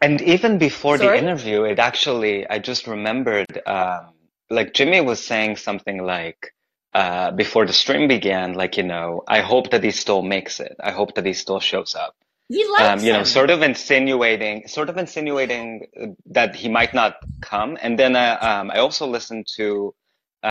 And 0.00 0.20
even 0.22 0.58
before 0.58 0.96
the 0.96 1.16
interview, 1.16 1.64
it 1.64 1.78
actually, 1.78 2.46
I 2.48 2.58
just 2.60 2.86
remembered, 2.86 3.60
um, 3.66 4.14
like 4.48 4.72
Jimmy 4.72 5.00
was 5.00 5.22
saying 5.24 5.56
something 5.56 6.02
like, 6.04 6.54
uh, 6.94 7.32
before 7.32 7.66
the 7.66 7.72
stream 7.72 8.08
began, 8.08 8.54
like, 8.54 8.76
you 8.76 8.84
know, 8.84 9.22
I 9.26 9.40
hope 9.40 9.70
that 9.70 9.82
he 9.84 9.90
still 9.90 10.22
makes 10.22 10.60
it. 10.60 10.76
I 10.82 10.92
hope 10.92 11.14
that 11.16 11.26
he 11.26 11.32
still 11.32 11.60
shows 11.60 11.94
up. 11.94 12.14
He 12.48 12.64
Um, 12.64 12.70
likes 12.72 13.04
you 13.04 13.12
know, 13.12 13.18
him. 13.20 13.24
sort 13.26 13.50
of 13.50 13.60
insinuating, 13.62 14.68
sort 14.68 14.88
of 14.88 14.96
insinuating 14.96 15.86
uh, 16.00 16.06
that 16.26 16.54
he 16.54 16.68
might 16.68 16.94
not 16.94 17.16
come. 17.42 17.76
And 17.82 17.98
then, 17.98 18.16
uh, 18.16 18.38
um, 18.40 18.70
I 18.70 18.78
also 18.78 19.06
listened 19.06 19.46
to, 19.56 19.94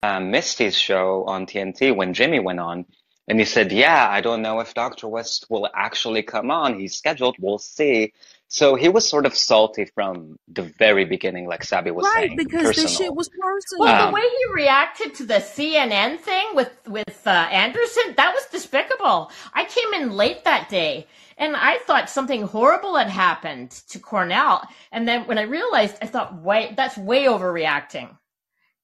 um, 0.03 0.29
Misty's 0.29 0.77
show 0.77 1.23
on 1.25 1.45
TNT 1.45 1.91
when 1.95 2.13
Jimmy 2.13 2.39
went 2.39 2.59
on. 2.59 2.85
And 3.27 3.39
he 3.39 3.45
said, 3.45 3.71
yeah, 3.73 4.07
I 4.09 4.21
don't 4.21 4.41
know 4.41 4.61
if 4.61 4.73
Dr. 4.73 5.07
West 5.07 5.47
will 5.49 5.67
actually 5.73 6.23
come 6.23 6.49
on. 6.49 6.79
He's 6.79 6.95
scheduled. 6.95 7.35
We'll 7.39 7.57
see. 7.59 8.13
So 8.49 8.75
he 8.75 8.87
was 8.87 9.07
sort 9.09 9.25
of 9.25 9.35
salty 9.35 9.83
from 9.93 10.39
the 10.47 10.61
very 10.61 11.03
beginning, 11.03 11.47
like 11.47 11.65
Sabby 11.65 11.91
was 11.91 12.05
Right, 12.05 12.27
saying, 12.29 12.37
because 12.37 12.73
this 12.75 12.97
shit 12.97 13.13
was 13.13 13.27
personal. 13.29 13.79
Well, 13.85 13.97
the 13.97 14.07
Um, 14.07 14.13
way 14.13 14.21
he 14.21 14.53
reacted 14.53 15.15
to 15.15 15.25
the 15.25 15.41
CNN 15.41 16.19
thing 16.19 16.45
with 16.53 16.71
with 16.87 17.27
uh, 17.27 17.31
Anderson, 17.51 18.13
that 18.15 18.33
was 18.33 18.45
despicable. 18.45 19.31
I 19.53 19.65
came 19.65 20.01
in 20.01 20.11
late 20.11 20.45
that 20.45 20.69
day, 20.69 21.07
and 21.37 21.57
I 21.57 21.79
thought 21.79 22.09
something 22.09 22.43
horrible 22.43 22.95
had 22.95 23.09
happened 23.09 23.71
to 23.89 23.99
Cornel. 23.99 24.61
And 24.93 25.05
then 25.05 25.27
when 25.27 25.37
I 25.37 25.41
realized, 25.41 25.97
I 26.01 26.05
thought, 26.07 26.41
wait, 26.41 26.77
that's 26.77 26.97
way 26.97 27.25
overreacting. 27.25 28.15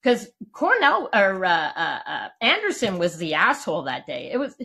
Because 0.03 0.27
Cornel 0.51 1.09
or 1.13 1.45
uh, 1.45 1.71
uh, 1.75 1.99
uh, 2.05 2.27
Anderson 2.41 2.97
was 2.99 3.17
the 3.17 3.35
asshole 3.35 3.83
that 3.83 4.05
day. 4.05 4.29
It 4.31 4.37
was. 4.37 4.55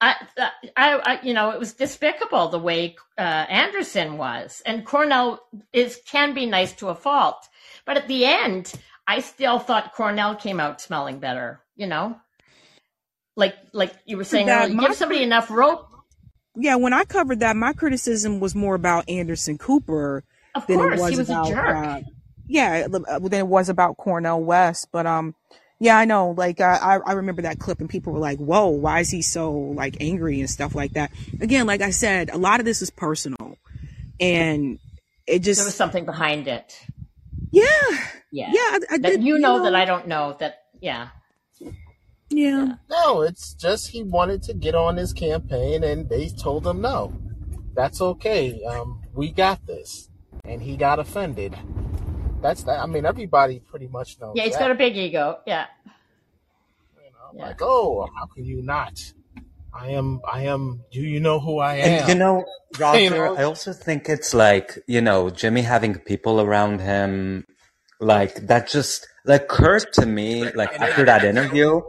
I, 0.00 0.14
I, 0.38 0.60
I, 0.76 1.20
you 1.24 1.34
know, 1.34 1.50
it 1.50 1.58
was 1.58 1.72
despicable 1.74 2.48
the 2.48 2.58
way 2.58 2.94
uh, 3.18 3.20
Anderson 3.20 4.16
was, 4.16 4.62
and 4.64 4.86
Cornel 4.86 5.40
is 5.72 6.00
can 6.06 6.34
be 6.34 6.46
nice 6.46 6.72
to 6.74 6.88
a 6.88 6.94
fault, 6.94 7.48
but 7.84 7.96
at 7.96 8.06
the 8.06 8.24
end, 8.24 8.72
I 9.08 9.20
still 9.20 9.58
thought 9.58 9.94
Cornel 9.94 10.36
came 10.36 10.60
out 10.60 10.80
smelling 10.80 11.18
better. 11.18 11.60
You 11.76 11.88
know, 11.88 12.16
like 13.36 13.56
like 13.72 13.92
you 14.06 14.16
were 14.16 14.24
saying 14.24 14.46
that 14.46 14.70
earlier, 14.70 14.80
give 14.80 14.94
somebody 14.94 15.22
enough 15.22 15.50
rope. 15.50 15.88
yeah, 16.56 16.76
when 16.76 16.92
I 16.92 17.04
covered 17.04 17.40
that, 17.40 17.56
my 17.56 17.72
criticism 17.72 18.40
was 18.40 18.54
more 18.54 18.76
about 18.76 19.08
Anderson 19.08 19.58
Cooper 19.58 20.24
Of 20.54 20.66
than 20.68 20.80
it 20.80 20.98
was 20.98 21.10
he 21.10 21.16
was 21.16 21.28
a 21.28 21.32
about 21.32 21.48
jerk. 21.48 22.04
Yeah, 22.48 22.88
uh, 22.92 23.18
than 23.18 23.34
it 23.40 23.46
was 23.46 23.68
about 23.68 23.96
Cornel 23.98 24.42
West. 24.42 24.88
But 24.90 25.06
um, 25.06 25.34
yeah, 25.78 25.96
I 25.98 26.04
know. 26.06 26.30
Like 26.30 26.60
I 26.60 26.76
I 26.76 26.96
I 26.98 27.12
remember 27.12 27.42
that 27.42 27.58
clip, 27.58 27.80
and 27.80 27.88
people 27.88 28.12
were 28.12 28.18
like, 28.18 28.38
"Whoa, 28.38 28.68
why 28.68 29.00
is 29.00 29.10
he 29.10 29.22
so 29.22 29.52
like 29.52 29.98
angry 30.00 30.40
and 30.40 30.48
stuff 30.50 30.74
like 30.74 30.92
that?" 30.92 31.12
Again, 31.40 31.66
like 31.66 31.82
I 31.82 31.90
said, 31.90 32.30
a 32.30 32.38
lot 32.38 32.58
of 32.60 32.66
this 32.66 32.82
is 32.82 32.90
personal, 32.90 33.56
and 34.18 34.78
it 35.26 35.40
just 35.40 35.60
There 35.60 35.66
was 35.66 35.74
something 35.74 36.04
behind 36.04 36.48
it. 36.48 36.80
yeah, 37.52 37.66
Yeah, 38.32 38.50
yeah, 38.52 38.60
I, 38.60 38.78
I 38.92 38.98
did. 38.98 39.22
you 39.22 39.34
You 39.34 39.40
know 39.40 39.62
that 39.62 39.74
I 39.74 39.84
don't 39.84 40.08
know. 40.08 40.36
That 40.40 40.62
yeah, 40.80 41.08
yeah. 42.30 42.74
No, 42.90 43.22
it's 43.22 43.54
just 43.54 43.88
he 43.88 44.02
wanted 44.02 44.42
to 44.44 44.54
get 44.54 44.74
on 44.74 44.96
his 44.96 45.12
campaign, 45.12 45.84
and 45.84 46.08
they 46.08 46.28
told 46.28 46.66
him 46.66 46.80
no. 46.80 47.12
That's 47.74 48.00
okay. 48.00 48.60
Um, 48.64 49.02
we 49.14 49.30
got 49.30 49.66
this, 49.66 50.08
and 50.44 50.62
he 50.62 50.76
got 50.76 50.98
offended. 50.98 51.56
That's 52.40 52.62
that. 52.64 52.80
I 52.80 52.86
mean, 52.86 53.04
everybody 53.04 53.60
pretty 53.60 53.88
much 53.88 54.18
knows 54.20 54.32
yeah. 54.36 54.44
He's 54.44 54.52
that. 54.54 54.60
got 54.60 54.70
a 54.70 54.74
big 54.74 54.96
ego. 54.96 55.38
Yeah, 55.46 55.66
yeah. 57.34 57.46
Like, 57.46 57.60
oh, 57.62 58.08
how 58.16 58.26
can 58.26 58.44
you 58.44 58.62
not? 58.62 59.12
I 59.74 59.90
am. 59.90 60.20
I 60.30 60.42
am. 60.44 60.82
Do 60.90 61.00
you 61.00 61.20
know 61.20 61.40
who 61.40 61.58
I 61.58 61.76
And 61.76 62.06
you 62.06 62.12
am? 62.12 62.18
know, 62.18 62.44
you 62.74 62.80
Roger, 62.80 63.10
know. 63.10 63.36
I 63.36 63.42
also 63.44 63.72
think 63.72 64.08
it's 64.08 64.34
like, 64.34 64.78
you 64.86 65.00
know, 65.00 65.30
Jimmy 65.30 65.62
having 65.62 65.98
people 65.98 66.40
around 66.40 66.80
him, 66.80 67.44
like 68.00 68.46
that 68.46 68.68
just, 68.68 69.06
like 69.24 69.48
Kurt 69.48 69.92
to 69.94 70.06
me, 70.06 70.50
like 70.52 70.72
after 70.80 71.04
that 71.04 71.24
interview, 71.24 71.80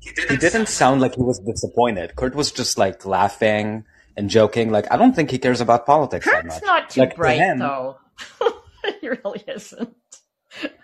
he 0.00 0.36
didn't 0.36 0.68
sound 0.68 1.00
like 1.00 1.14
he 1.14 1.22
was 1.22 1.38
disappointed. 1.40 2.16
Kurt 2.16 2.34
was 2.34 2.50
just 2.50 2.78
like 2.78 3.04
laughing 3.06 3.84
and 4.16 4.28
joking. 4.28 4.70
Like, 4.70 4.90
I 4.90 4.96
don't 4.96 5.14
think 5.14 5.30
he 5.30 5.38
cares 5.38 5.60
about 5.60 5.86
politics 5.86 6.26
that 6.26 6.42
Kurt's 6.42 6.62
not 6.62 6.90
too 6.90 7.00
Like 7.00 7.10
to 7.10 7.16
bright 7.16 7.38
him, 7.38 7.58
though. 7.60 7.98
he 9.00 9.08
really 9.08 9.42
isn't. 9.46 9.94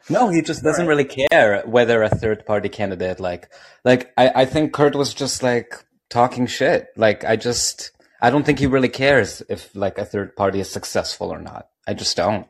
no, 0.09 0.29
he 0.29 0.43
just 0.43 0.63
doesn't 0.63 0.87
really 0.87 1.05
care 1.05 1.63
whether 1.67 2.03
a 2.03 2.09
third 2.09 2.47
party 2.47 2.69
candidate, 2.69 3.21
like, 3.21 3.53
like 3.85 4.13
I, 4.17 4.43
I 4.43 4.45
think 4.45 4.73
Kurt 4.73 4.95
was 4.95 5.13
just 5.15 5.43
like 5.43 5.75
talking 6.09 6.47
shit. 6.47 6.89
Like, 6.97 7.25
I 7.25 7.37
just, 7.37 7.91
I 8.21 8.31
don't 8.31 8.45
think 8.45 8.59
he 8.59 8.67
really 8.67 8.89
cares 8.89 9.43
if 9.49 9.75
like 9.75 9.99
a 9.99 10.05
third 10.05 10.37
party 10.37 10.61
is 10.61 10.71
successful 10.71 11.33
or 11.33 11.41
not. 11.41 11.69
I 11.87 11.95
just 11.95 12.17
don't. 12.17 12.47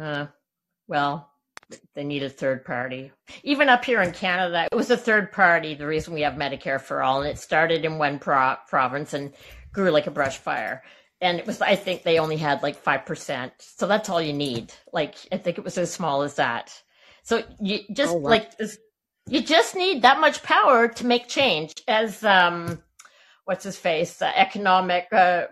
Uh, 0.00 0.26
well, 0.88 1.30
they 1.94 2.04
need 2.04 2.22
a 2.22 2.30
third 2.30 2.64
party. 2.64 3.12
Even 3.42 3.68
up 3.68 3.84
here 3.84 4.02
in 4.02 4.12
Canada, 4.12 4.68
it 4.70 4.76
was 4.76 4.90
a 4.90 4.96
third 4.96 5.32
party. 5.32 5.74
The 5.74 5.86
reason 5.86 6.14
we 6.14 6.22
have 6.22 6.34
Medicare 6.34 6.80
for 6.80 7.02
all, 7.02 7.22
and 7.22 7.30
it 7.30 7.38
started 7.38 7.84
in 7.84 7.98
one 7.98 8.18
pro- 8.18 8.56
province 8.68 9.14
and 9.14 9.32
grew 9.72 9.90
like 9.90 10.06
a 10.06 10.10
brush 10.12 10.38
fire. 10.38 10.82
And 11.22 11.38
it 11.38 11.46
was, 11.46 11.62
I 11.62 11.76
think 11.76 12.02
they 12.02 12.18
only 12.18 12.36
had 12.36 12.62
like 12.62 12.76
five 12.76 13.06
percent. 13.06 13.52
So 13.58 13.86
that's 13.86 14.08
all 14.10 14.20
you 14.20 14.32
need. 14.34 14.72
Like 14.92 15.14
I 15.32 15.38
think 15.38 15.56
it 15.56 15.64
was 15.64 15.78
as 15.78 15.92
small 15.92 16.22
as 16.22 16.34
that. 16.34 16.82
So 17.22 17.44
you 17.60 17.80
just 17.94 18.12
Oh 18.12 18.18
wow. 18.18 18.30
like 18.30 18.52
you 19.28 19.40
just 19.40 19.76
need 19.76 20.02
that 20.02 20.20
much 20.20 20.42
power 20.42 20.88
to 20.88 21.06
make 21.06 21.28
change. 21.28 21.74
As 21.86 22.24
um, 22.24 22.82
what's 23.44 23.64
his 23.64 23.78
face? 23.78 24.20
Uh, 24.20 24.32
economic 24.34 25.06
uh, 25.12 25.44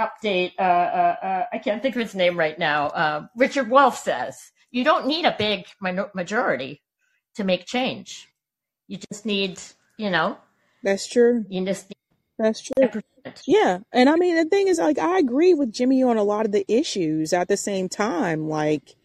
update. 0.00 0.52
Uh, 0.58 0.62
uh, 0.62 1.16
uh, 1.22 1.44
I 1.52 1.58
can't 1.58 1.82
think 1.82 1.94
of 1.96 2.02
his 2.02 2.14
name 2.14 2.38
right 2.38 2.58
now. 2.58 2.86
Uh, 2.88 3.26
Richard 3.36 3.68
Wolff 3.70 3.98
says 3.98 4.40
you 4.70 4.84
don't 4.84 5.06
need 5.06 5.26
a 5.26 5.36
big 5.38 5.66
minor- 5.82 6.10
majority 6.14 6.82
to 7.34 7.44
make 7.44 7.66
change. 7.66 8.26
You 8.88 8.98
just 9.12 9.26
need, 9.26 9.60
you 9.98 10.10
know, 10.10 10.38
That's 10.82 11.06
true. 11.06 11.44
you 11.48 11.64
just 11.66 11.92
That's 12.40 12.62
true. 12.62 13.02
Yeah. 13.46 13.80
And 13.92 14.08
I 14.08 14.16
mean, 14.16 14.34
the 14.34 14.46
thing 14.46 14.68
is, 14.68 14.78
like, 14.78 14.98
I 14.98 15.18
agree 15.18 15.52
with 15.52 15.70
Jimmy 15.70 16.02
on 16.02 16.16
a 16.16 16.22
lot 16.22 16.46
of 16.46 16.52
the 16.52 16.64
issues 16.72 17.34
at 17.34 17.48
the 17.48 17.56
same 17.58 17.86
time. 17.90 18.48
Like, 18.48 18.96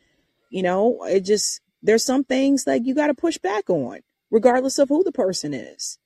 you 0.50 0.64
know, 0.64 1.04
it 1.04 1.22
just, 1.22 1.60
there's 1.84 2.06
some 2.06 2.24
things 2.24 2.66
like 2.66 2.86
you 2.86 2.96
got 2.96 3.08
to 3.08 3.14
push 3.14 3.38
back 3.38 3.70
on, 3.70 4.00
regardless 4.32 4.80
of 4.80 4.88
who 4.88 5.04
the 5.04 5.12
person 5.12 5.54
is. 5.54 5.98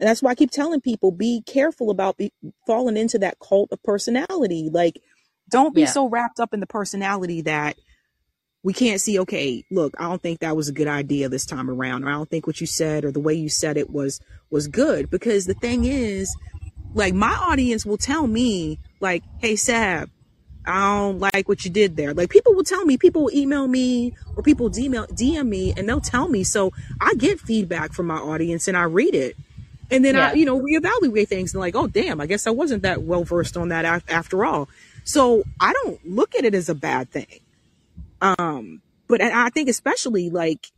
And 0.00 0.08
that's 0.08 0.22
why 0.22 0.30
I 0.30 0.34
keep 0.34 0.50
telling 0.50 0.80
people 0.80 1.10
be 1.10 1.42
careful 1.44 1.90
about 1.90 2.16
be, 2.16 2.32
falling 2.66 2.96
into 2.96 3.18
that 3.18 3.38
cult 3.38 3.68
of 3.70 3.82
personality. 3.82 4.70
Like, 4.72 5.02
don't 5.50 5.74
be 5.74 5.82
Yeah. 5.82 5.88
so 5.88 6.08
wrapped 6.08 6.40
up 6.40 6.54
in 6.54 6.60
the 6.60 6.66
personality 6.66 7.42
that 7.42 7.76
we 8.62 8.72
can't 8.72 9.00
see, 9.00 9.18
okay, 9.18 9.62
look, 9.70 9.94
I 9.98 10.08
don't 10.08 10.22
think 10.22 10.40
that 10.40 10.56
was 10.56 10.68
a 10.68 10.72
good 10.72 10.88
idea 10.88 11.28
this 11.28 11.44
time 11.44 11.68
around, 11.68 12.04
or 12.04 12.08
I 12.08 12.12
don't 12.12 12.30
think 12.30 12.46
what 12.46 12.62
you 12.62 12.66
said 12.66 13.04
or 13.04 13.12
the 13.12 13.20
way 13.20 13.34
you 13.34 13.50
said 13.50 13.76
it 13.76 13.90
was 13.90 14.20
was 14.50 14.68
good. 14.68 15.10
Because 15.10 15.44
the 15.44 15.54
thing 15.54 15.84
is, 15.84 16.34
like 16.94 17.14
my 17.14 17.32
audience 17.32 17.84
will 17.86 17.98
tell 17.98 18.26
me, 18.26 18.78
like, 19.00 19.22
hey 19.38 19.56
Sab, 19.56 20.10
I 20.66 20.98
don't 20.98 21.18
like 21.18 21.48
what 21.48 21.64
you 21.64 21.70
did 21.70 21.96
there. 21.96 22.12
Like 22.12 22.30
people 22.30 22.54
will 22.54 22.64
tell 22.64 22.84
me, 22.84 22.98
people 22.98 23.24
will 23.24 23.34
email 23.34 23.66
me 23.66 24.14
or 24.36 24.42
people 24.42 24.68
DM, 24.70 24.94
DM 25.08 25.48
me 25.48 25.72
and 25.76 25.88
they'll 25.88 26.00
tell 26.00 26.28
me. 26.28 26.44
So 26.44 26.72
I 27.00 27.14
get 27.14 27.40
feedback 27.40 27.92
from 27.92 28.06
my 28.06 28.18
audience 28.18 28.68
and 28.68 28.76
I 28.76 28.82
read 28.82 29.14
it. 29.14 29.36
And 29.90 30.04
then 30.04 30.16
I, 30.16 30.32
you 30.34 30.44
know, 30.44 30.60
reevaluate 30.60 31.28
things 31.28 31.54
and 31.54 31.60
like, 31.60 31.74
oh 31.74 31.86
damn, 31.86 32.20
I 32.20 32.26
guess 32.26 32.46
I 32.46 32.50
wasn't 32.50 32.82
that 32.82 33.02
well 33.02 33.24
versed 33.24 33.56
on 33.56 33.68
that 33.70 34.02
after 34.08 34.44
all. 34.44 34.68
So 35.04 35.44
I 35.58 35.72
don't 35.72 36.04
look 36.06 36.34
at 36.34 36.44
it 36.44 36.54
as 36.54 36.68
a 36.68 36.74
bad 36.74 37.10
thing. 37.10 37.40
Um, 38.20 38.82
but 39.06 39.22
I 39.22 39.46
I 39.46 39.48
think 39.50 39.70
especially 39.70 40.28
like 40.28 40.70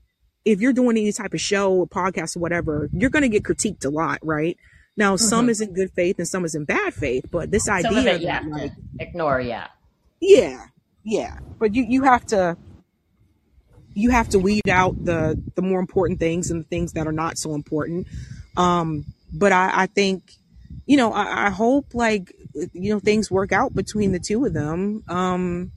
if 0.44 0.60
you're 0.60 0.72
doing 0.72 0.96
any 0.96 1.12
type 1.12 1.34
of 1.34 1.40
show 1.40 1.72
or 1.72 1.86
podcast 1.88 2.36
or 2.36 2.40
whatever, 2.40 2.88
you're 2.92 3.10
going 3.10 3.22
to 3.22 3.28
get 3.28 3.42
critiqued 3.42 3.84
a 3.84 3.90
lot, 3.90 4.18
right? 4.22 4.56
Now, 5.00 5.16
some 5.16 5.46
Mhm. 5.46 5.50
is 5.50 5.60
in 5.62 5.72
good 5.72 5.90
faith 5.92 6.18
and 6.18 6.28
some 6.28 6.44
is 6.44 6.54
in 6.54 6.66
bad 6.66 6.92
faith, 6.92 7.24
but 7.30 7.50
this 7.50 7.64
Some 7.64 7.78
of 7.78 7.84
idea 7.86 8.16
it, 8.16 8.20
yeah, 8.20 8.42
that 8.42 8.50
like, 8.50 8.72
ignore, 8.98 9.40
yeah. 9.40 9.68
yeah, 10.20 10.66
yeah, 11.04 11.38
but 11.58 11.74
you, 11.74 11.86
you 11.88 12.02
have 12.02 12.26
to, 12.26 12.58
you 13.94 14.10
have 14.10 14.28
to 14.28 14.38
weed 14.38 14.68
out 14.68 15.02
the, 15.02 15.42
the 15.54 15.62
more 15.62 15.80
important 15.80 16.20
things 16.20 16.50
and 16.50 16.60
the 16.60 16.68
things 16.68 16.92
that 16.92 17.06
are 17.06 17.12
not 17.12 17.38
so 17.38 17.54
important. 17.54 18.08
Um, 18.58 19.06
but 19.32 19.52
I, 19.52 19.70
I 19.72 19.86
think, 19.86 20.34
you 20.84 20.98
know, 20.98 21.14
I, 21.14 21.46
I 21.46 21.50
hope 21.50 21.94
like 21.94 22.34
you 22.74 22.92
know 22.92 23.00
things 23.00 23.30
work 23.30 23.52
out 23.52 23.74
between 23.74 24.12
the 24.12 24.18
two 24.18 24.44
of 24.44 24.52
them. 24.52 25.02
Um, 25.08 25.72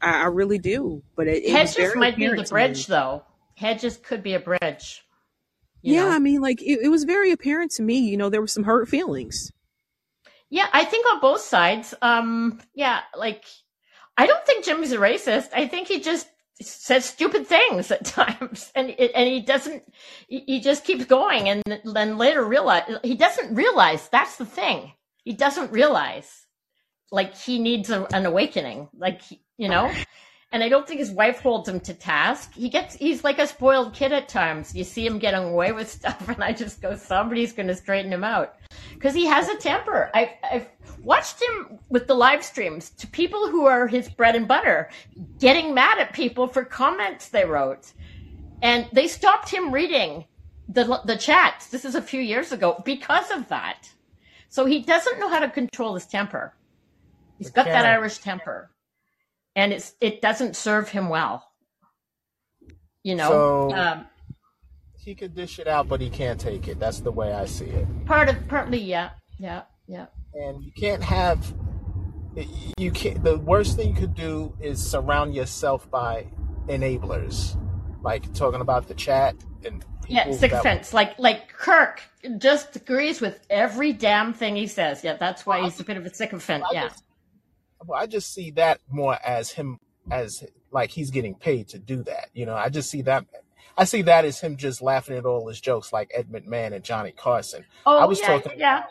I, 0.00 0.22
I 0.22 0.26
really 0.28 0.58
do, 0.58 1.02
but 1.14 1.28
it, 1.28 1.44
it 1.44 1.50
Hedges 1.50 1.94
might 1.94 2.16
be 2.16 2.26
the 2.26 2.42
bridge, 2.44 2.86
though. 2.86 3.24
Hedges 3.54 3.98
could 3.98 4.22
be 4.22 4.32
a 4.32 4.40
bridge. 4.40 5.04
Yeah, 5.82 6.04
know? 6.04 6.10
I 6.10 6.18
mean, 6.18 6.40
like 6.40 6.62
it, 6.62 6.80
it 6.82 6.88
was 6.88 7.04
very 7.04 7.32
apparent 7.32 7.72
to 7.72 7.82
me. 7.82 7.98
You 7.98 8.16
know, 8.16 8.28
there 8.30 8.40
were 8.40 8.46
some 8.46 8.64
hurt 8.64 8.88
feelings. 8.88 9.50
Yeah, 10.50 10.68
I 10.72 10.84
think 10.84 11.10
on 11.10 11.20
both 11.20 11.40
sides. 11.40 11.94
Um, 12.02 12.60
yeah, 12.74 13.00
like 13.16 13.44
I 14.16 14.26
don't 14.26 14.44
think 14.44 14.64
Jimmy's 14.64 14.92
a 14.92 14.98
racist. 14.98 15.48
I 15.54 15.66
think 15.66 15.88
he 15.88 16.00
just 16.00 16.28
says 16.60 17.04
stupid 17.04 17.46
things 17.46 17.90
at 17.90 18.04
times, 18.20 18.70
and 18.74 18.90
and 18.90 19.28
he 19.28 19.40
doesn't. 19.40 19.82
He 20.28 20.60
just 20.60 20.84
keeps 20.84 21.04
going, 21.04 21.48
and 21.48 21.62
then 21.84 22.18
later 22.18 22.44
realize 22.44 22.84
he 23.02 23.14
doesn't 23.14 23.54
realize 23.54 24.08
that's 24.08 24.36
the 24.36 24.46
thing. 24.46 24.92
He 25.24 25.32
doesn't 25.32 25.72
realize 25.72 26.46
like 27.10 27.36
he 27.36 27.58
needs 27.58 27.90
a, 27.90 28.06
an 28.12 28.26
awakening. 28.26 28.88
Like 28.96 29.22
you 29.56 29.68
know, 29.68 29.92
and 30.52 30.62
I 30.62 30.68
don't 30.68 30.86
think 30.86 31.00
his 31.00 31.10
wife 31.10 31.40
holds 31.40 31.66
him 31.66 31.80
to 31.80 31.94
task. 31.94 32.52
He 32.54 32.68
gets 32.68 32.94
he's 32.94 33.24
like 33.24 33.38
a 33.38 33.46
spoiled 33.46 33.94
kid 33.94 34.12
at 34.12 34.28
times. 34.28 34.74
You 34.74 34.84
see 34.84 35.06
him 35.06 35.18
getting 35.18 35.44
away 35.44 35.72
with 35.72 35.90
stuff, 35.98 36.28
and 36.28 36.44
I 36.44 36.52
just 36.52 36.82
go, 36.82 36.94
somebody's 36.94 37.52
going 37.52 37.68
to 37.68 37.74
straighten 37.74 38.12
him 38.12 38.22
out 38.22 38.56
because 38.94 39.14
he 39.14 39.26
has 39.26 39.48
a 39.48 39.56
temper. 39.56 40.10
I, 40.14 40.34
I've 40.48 40.68
watched 41.02 41.42
him 41.42 41.78
with 41.88 42.06
the 42.06 42.14
live 42.14 42.44
streams 42.44 42.90
to 42.90 43.06
people 43.06 43.48
who 43.48 43.64
are 43.64 43.86
his 43.86 44.08
bread 44.08 44.36
and 44.36 44.46
butter, 44.46 44.90
getting 45.38 45.74
mad 45.74 45.98
at 45.98 46.12
people 46.12 46.46
for 46.46 46.64
comments 46.64 47.28
they 47.28 47.44
wrote, 47.44 47.92
and 48.60 48.86
they 48.92 49.08
stopped 49.08 49.48
him 49.48 49.72
reading 49.72 50.26
the 50.68 51.00
the 51.06 51.16
chats. 51.16 51.68
This 51.68 51.86
is 51.86 51.94
a 51.94 52.02
few 52.02 52.20
years 52.20 52.52
ago 52.52 52.82
because 52.84 53.30
of 53.30 53.48
that. 53.48 53.90
So 54.50 54.66
he 54.66 54.80
doesn't 54.82 55.18
know 55.18 55.30
how 55.30 55.38
to 55.38 55.48
control 55.48 55.94
his 55.94 56.04
temper. 56.04 56.54
He's 57.38 57.50
got 57.50 57.64
that 57.64 57.86
Irish 57.86 58.18
temper 58.18 58.70
and 59.56 59.72
it's 59.72 59.94
it 60.00 60.20
doesn't 60.22 60.56
serve 60.56 60.88
him 60.88 61.08
well. 61.08 61.48
You 63.04 63.16
know, 63.16 63.28
So 63.28 63.72
um, 63.74 64.06
he 64.96 65.14
could 65.14 65.34
dish 65.34 65.58
it 65.58 65.66
out, 65.66 65.88
but 65.88 66.00
he 66.00 66.08
can't 66.08 66.38
take 66.38 66.68
it. 66.68 66.78
That's 66.78 67.00
the 67.00 67.10
way 67.10 67.32
I 67.32 67.46
see 67.46 67.64
it. 67.66 67.86
part 68.06 68.28
of 68.28 68.36
partly, 68.48 68.78
yeah, 68.78 69.10
yeah, 69.38 69.62
yeah. 69.86 70.06
And 70.34 70.62
you 70.62 70.72
can't 70.72 71.02
have 71.02 71.52
you 72.78 72.90
can't. 72.92 73.22
The 73.22 73.38
worst 73.38 73.76
thing 73.76 73.88
you 73.90 73.94
could 73.94 74.14
do 74.14 74.54
is 74.60 74.80
surround 74.84 75.34
yourself 75.34 75.90
by 75.90 76.26
enablers, 76.68 77.56
like 78.02 78.32
talking 78.32 78.60
about 78.60 78.88
the 78.88 78.94
chat 78.94 79.34
and 79.64 79.84
Yeah, 80.08 80.24
people 80.24 80.38
sixth 80.38 80.54
that. 80.56 80.62
sense. 80.62 80.94
Like 80.94 81.18
like 81.18 81.48
Kirk 81.52 82.02
just 82.38 82.76
agrees 82.76 83.20
with 83.20 83.40
every 83.50 83.92
damn 83.92 84.32
thing 84.32 84.56
he 84.56 84.66
says. 84.66 85.02
Yeah, 85.04 85.16
that's 85.16 85.44
why 85.44 85.62
he's 85.62 85.78
a 85.80 85.84
bit 85.84 85.96
of 85.96 86.06
a 86.06 86.14
sycophant. 86.14 86.64
Yeah. 86.72 86.88
just, 86.88 87.02
well, 87.86 88.00
I 88.00 88.06
just 88.06 88.32
see 88.32 88.50
that 88.52 88.80
more 88.90 89.18
as 89.24 89.50
him 89.52 89.78
as 90.10 90.44
like 90.70 90.90
he's 90.90 91.10
getting 91.10 91.34
paid 91.34 91.68
to 91.68 91.78
do 91.78 92.02
that. 92.04 92.28
You 92.32 92.46
know, 92.46 92.54
I 92.54 92.68
just 92.68 92.90
see 92.90 93.02
that. 93.02 93.26
I 93.76 93.84
see 93.84 94.02
that 94.02 94.24
as 94.24 94.40
him 94.40 94.56
just 94.56 94.82
laughing 94.82 95.16
at 95.16 95.24
all 95.24 95.48
his 95.48 95.60
jokes, 95.60 95.92
like 95.92 96.10
Ed 96.14 96.28
McMahon 96.30 96.72
and 96.74 96.84
Johnny 96.84 97.12
Carson. 97.12 97.64
I 97.86 98.04
Oh 98.04 98.06
was 98.06 98.20
yeah, 98.20 98.26
talking. 98.26 98.58
yeah. 98.58 98.84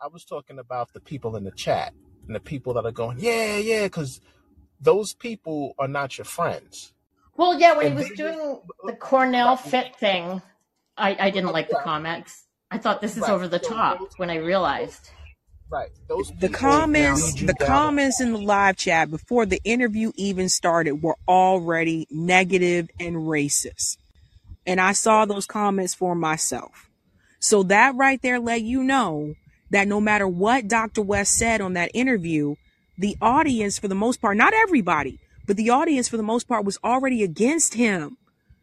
I 0.00 0.08
was 0.08 0.24
talking 0.24 0.58
about 0.58 0.92
the 0.92 1.00
people 1.00 1.36
in 1.36 1.44
the 1.44 1.52
chat 1.52 1.94
and 2.26 2.36
the 2.36 2.40
people 2.40 2.74
that 2.74 2.84
are 2.84 2.92
going, 2.92 3.18
yeah, 3.18 3.56
yeah, 3.56 3.84
because 3.84 4.20
those 4.80 5.14
people 5.14 5.74
are 5.78 5.88
not 5.88 6.18
your 6.18 6.26
friends. 6.26 6.92
Well, 7.36 7.58
yeah. 7.58 7.74
When 7.76 7.92
he 7.92 7.94
was 7.94 8.08
just 8.08 8.16
doing 8.16 8.60
the 8.84 8.92
Cornel 8.92 9.56
fit 9.56 9.96
thing, 9.96 10.42
I 10.96 11.16
I 11.18 11.30
didn't 11.30 11.52
like 11.52 11.68
the 11.68 11.80
comments. 11.82 12.44
I 12.70 12.78
thought 12.78 13.00
this 13.00 13.16
is 13.16 13.22
right. 13.22 13.30
over 13.30 13.48
the 13.48 13.58
top 13.58 14.00
when 14.16 14.28
I 14.30 14.36
realized. 14.36 15.10
Right, 15.70 15.90
those 16.08 16.32
The 16.38 16.48
comments, 16.48 17.34
the 17.34 17.54
comments 17.54 18.20
in 18.20 18.32
the 18.32 18.38
live 18.38 18.76
chat 18.76 19.10
before 19.10 19.46
the 19.46 19.60
interview 19.64 20.12
even 20.16 20.48
started 20.48 21.02
were 21.02 21.16
already 21.28 22.06
negative 22.10 22.88
and 22.98 23.16
racist. 23.16 23.98
And 24.66 24.80
I 24.80 24.92
saw 24.92 25.24
those 25.24 25.46
comments 25.46 25.94
for 25.94 26.14
myself. 26.14 26.88
So 27.38 27.62
that 27.64 27.94
right 27.94 28.20
there 28.22 28.40
let 28.40 28.62
you 28.62 28.82
know 28.82 29.34
that 29.70 29.88
no 29.88 30.00
matter 30.00 30.26
what 30.26 30.68
Dr. 30.68 31.02
West 31.02 31.36
said 31.36 31.60
on 31.60 31.74
that 31.74 31.90
interview, 31.94 32.56
the 32.98 33.16
audience, 33.20 33.78
for 33.78 33.88
the 33.88 33.94
most 33.94 34.20
part, 34.20 34.36
not 34.36 34.54
everybody, 34.54 35.20
but 35.46 35.56
the 35.56 35.70
audience, 35.70 36.08
for 36.08 36.16
the 36.16 36.22
most 36.22 36.48
part, 36.48 36.64
was 36.64 36.78
already 36.82 37.22
against 37.22 37.74
him. 37.74 38.16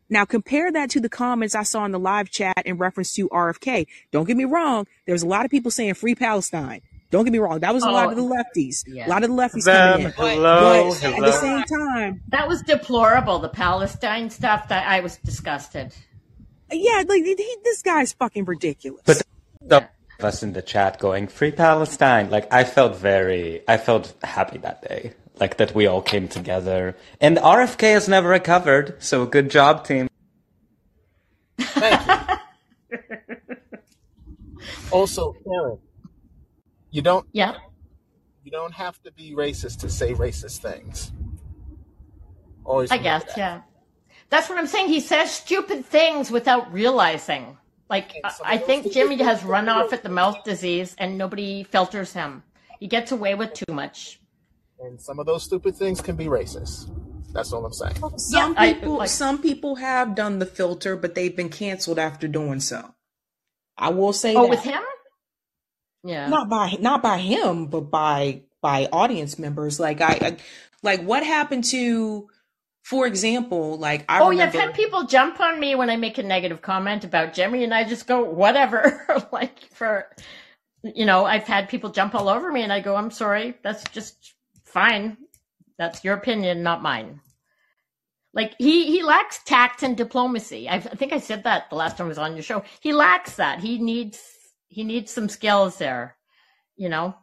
Now 0.10 0.26
compare 0.26 0.72
that 0.72 0.90
to 0.92 1.00
the 1.00 1.10
comments 1.10 1.56
I 1.56 1.64
saw 1.64 1.86
in 1.86 1.92
the 1.92 2.00
live 2.00 2.30
chat 2.30 2.62
in 2.66 2.78
reference 2.78 3.14
to 3.16 3.30
RFK. 3.30 3.88
Don't 4.12 4.28
get 4.28 4.38
me 4.38 4.46
wrong. 4.46 4.86
There 5.06 5.14
was 5.14 5.24
a 5.24 5.28
lot 5.28 5.46
of 5.46 5.52
people 5.52 5.72
saying 5.72 5.94
free 5.94 6.16
Palestine. 6.16 6.82
Don't 7.14 7.26
get 7.26 7.32
me 7.32 7.38
wrong. 7.38 7.60
That 7.60 7.76
was 7.76 7.84
a 7.84 7.92
lot 7.92 8.10
of 8.10 8.16
the 8.16 8.24
Oh, 8.24 8.34
lefties. 8.36 8.84
yeah. 8.88 9.06
A 9.06 9.10
lot 9.10 9.24
of 9.24 9.30
the 9.30 9.36
lefties 9.36 9.66
Them, 9.66 9.92
coming 9.94 10.08
in. 10.08 10.14
hello, 10.14 10.90
But 11.00 11.14
at 11.14 11.20
the 11.22 11.32
same 11.32 11.64
time, 11.66 12.24
That 12.30 12.48
was 12.48 12.64
deplorable. 12.64 13.38
The 13.38 13.50
Palestine 13.50 14.32
stuff. 14.32 14.68
That 14.70 14.88
I 14.88 15.00
was 15.02 15.18
disgusted. 15.18 15.94
yeah, 16.72 17.04
like 17.08 17.24
he, 17.24 17.36
this 17.64 17.84
guy's 17.84 18.14
fucking 18.14 18.46
ridiculous. 18.46 19.04
But 19.06 19.22
the 19.62 19.88
of 20.18 20.26
us 20.26 20.42
in 20.42 20.54
the 20.54 20.64
chat 20.64 20.98
going 20.98 21.28
free 21.28 21.52
Palestine. 21.52 22.32
Like 22.32 22.52
I 22.52 22.64
felt 22.64 22.96
very, 22.98 23.62
I 23.68 23.78
felt 23.78 24.12
happy 24.24 24.58
that 24.60 24.82
day. 24.82 25.14
Like 25.40 25.58
that 25.58 25.76
we 25.76 25.86
all 25.86 26.02
came 26.02 26.28
together, 26.28 26.98
and 27.22 27.38
RFK 27.38 27.94
has 27.94 28.10
never 28.10 28.30
recovered. 28.30 28.96
So 29.04 29.28
good 29.28 29.52
job, 29.52 29.86
team. 29.86 30.10
Thank 31.60 32.08
you. 32.92 32.98
also, 34.92 35.34
Karen, 35.44 35.78
you 36.94 37.02
don't 37.02 37.28
Yeah. 37.34 37.56
you 38.44 38.52
don't 38.52 38.74
have 38.74 39.02
to 39.04 39.12
be 39.12 39.34
racist 39.36 39.80
to 39.80 39.90
say 39.90 40.14
racist 40.14 40.60
things. 40.60 41.12
Always 42.64 42.92
I 42.92 42.96
remember 42.98 43.26
guess, 43.26 43.36
that. 43.36 43.38
yeah. 43.38 43.62
That's 44.30 44.48
what 44.50 44.58
I'm 44.58 44.68
saying. 44.68 44.88
He 44.88 45.00
says 45.02 45.32
stupid 45.32 45.86
things 45.86 46.32
without 46.32 46.72
realizing. 46.72 47.58
Like, 47.90 48.14
I 48.24 48.32
I 48.56 48.58
think 48.58 48.92
Jimmy 48.94 49.18
has 49.24 49.44
run 49.44 49.68
off 49.70 49.92
at 49.92 50.02
the 50.04 50.10
mouth 50.10 50.44
disease 50.44 50.96
and 50.98 51.18
nobody 51.18 51.64
filters 51.64 52.14
him. 52.14 52.44
He 52.80 52.88
gets 52.88 53.12
away 53.12 53.36
with 53.36 53.54
too 53.54 53.72
much. 53.74 54.20
And 54.80 55.00
some 55.02 55.20
of 55.20 55.26
those 55.26 55.44
stupid 55.44 55.76
things 55.76 56.02
can 56.02 56.16
be 56.16 56.26
racist. 56.26 56.90
That's 57.34 57.52
all 57.54 57.66
I'm 57.66 57.74
saying. 57.74 57.96
Some 58.18 58.56
I- 58.58 58.74
people, 58.74 58.98
like- 58.98 59.10
some 59.10 59.42
people 59.42 59.76
have 59.76 60.16
done 60.16 60.40
the 60.40 60.46
filter, 60.46 60.96
but 60.96 61.16
they've 61.16 61.36
been 61.36 61.50
canceled 61.50 62.00
after 62.00 62.28
doing 62.28 62.60
so. 62.60 62.94
I 63.78 63.90
will 63.90 64.14
say 64.14 64.36
Oh, 64.36 64.44
that. 64.44 64.50
with 64.50 64.64
him? 64.64 64.82
Yeah. 66.04 66.28
not 66.28 66.50
by 66.50 66.76
not 66.80 67.02
by 67.02 67.20
him, 67.20 67.68
but 67.68 67.90
by 67.90 68.42
by 68.62 68.88
audience 68.92 69.38
members. 69.38 69.80
Like 69.80 70.02
I, 70.02 70.18
I 70.22 70.38
like 70.82 71.02
what 71.04 71.24
happened 71.24 71.64
to, 71.66 72.30
for 72.84 73.06
example, 73.08 73.78
like 73.78 74.06
I 74.10 74.20
oh, 74.20 74.32
yeah. 74.32 74.46
remember. 74.46 74.58
I've 74.58 74.64
had 74.66 74.74
people 74.76 75.04
jump 75.04 75.40
on 75.40 75.60
me 75.60 75.76
when 75.76 75.90
I 75.90 75.98
make 75.98 76.18
a 76.18 76.24
negative 76.24 76.62
comment 76.62 77.04
about 77.04 77.34
Jimmy, 77.34 77.64
and 77.64 77.74
I 77.74 77.84
just 77.84 78.08
go, 78.08 78.24
whatever. 78.24 79.06
like, 79.32 79.60
for, 79.74 80.08
you 80.84 81.06
know, 81.06 81.26
I've 81.26 81.44
had 81.44 81.70
people 81.70 81.92
jump 81.92 82.16
all 82.16 82.30
over 82.30 82.52
me, 82.52 82.64
and 82.64 82.74
I 82.74 82.80
go, 82.80 82.96
I'm 82.96 83.12
sorry. 83.12 83.56
That's 83.64 83.84
just 83.92 84.34
fine. 84.66 85.18
That's 85.78 86.04
your 86.04 86.16
opinion, 86.16 86.64
not 86.64 86.82
mine. 86.82 87.22
Like 88.34 88.56
he 88.58 88.88
he 88.88 89.04
lacks 89.04 89.44
tact 89.44 89.84
and 89.84 89.96
diplomacy. 89.96 90.68
I, 90.68 90.76
I 90.76 90.80
think 90.80 91.14
I 91.14 91.20
said 91.20 91.44
that 91.44 91.70
the 91.70 91.76
last 91.76 91.98
time 91.98 92.06
I 92.06 92.10
was 92.10 92.18
on 92.18 92.34
your 92.34 92.44
show. 92.44 92.64
He 92.80 92.92
lacks 92.92 93.36
that. 93.36 93.60
He 93.60 93.78
needs 93.78 94.20
he 94.74 94.84
needs 94.84 95.12
some 95.12 95.30
skills 95.30 95.78
there. 95.78 96.18
You 96.76 96.90
know, 96.90 97.16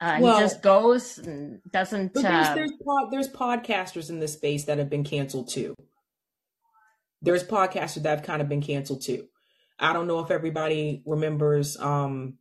uh, 0.00 0.18
Well- 0.20 0.36
he 0.36 0.42
just 0.42 0.62
goes 0.62 1.18
and 1.18 1.60
doesn't. 1.72 2.14
But 2.14 2.22
there's 2.22 2.46
Uh, 2.48 2.54
there's 2.54 2.72
pod, 2.84 3.10
there's 3.10 3.28
podcasters 3.28 4.10
in 4.10 4.18
this 4.18 4.32
space 4.34 4.64
that 4.64 4.78
have 4.78 4.90
been 4.90 5.04
canceled 5.04 5.48
too. 5.50 5.74
There's 7.22 7.44
podcasters 7.44 8.02
that 8.02 8.10
have 8.18 8.22
kind 8.26 8.40
of 8.42 8.48
been 8.48 8.62
canceled 8.62 9.02
too. 9.02 9.28
I 9.78 9.92
don't 9.92 10.06
know 10.06 10.20
if 10.20 10.30
everybody 10.30 11.02
remembers. 11.06 11.78
Um, 11.78 12.38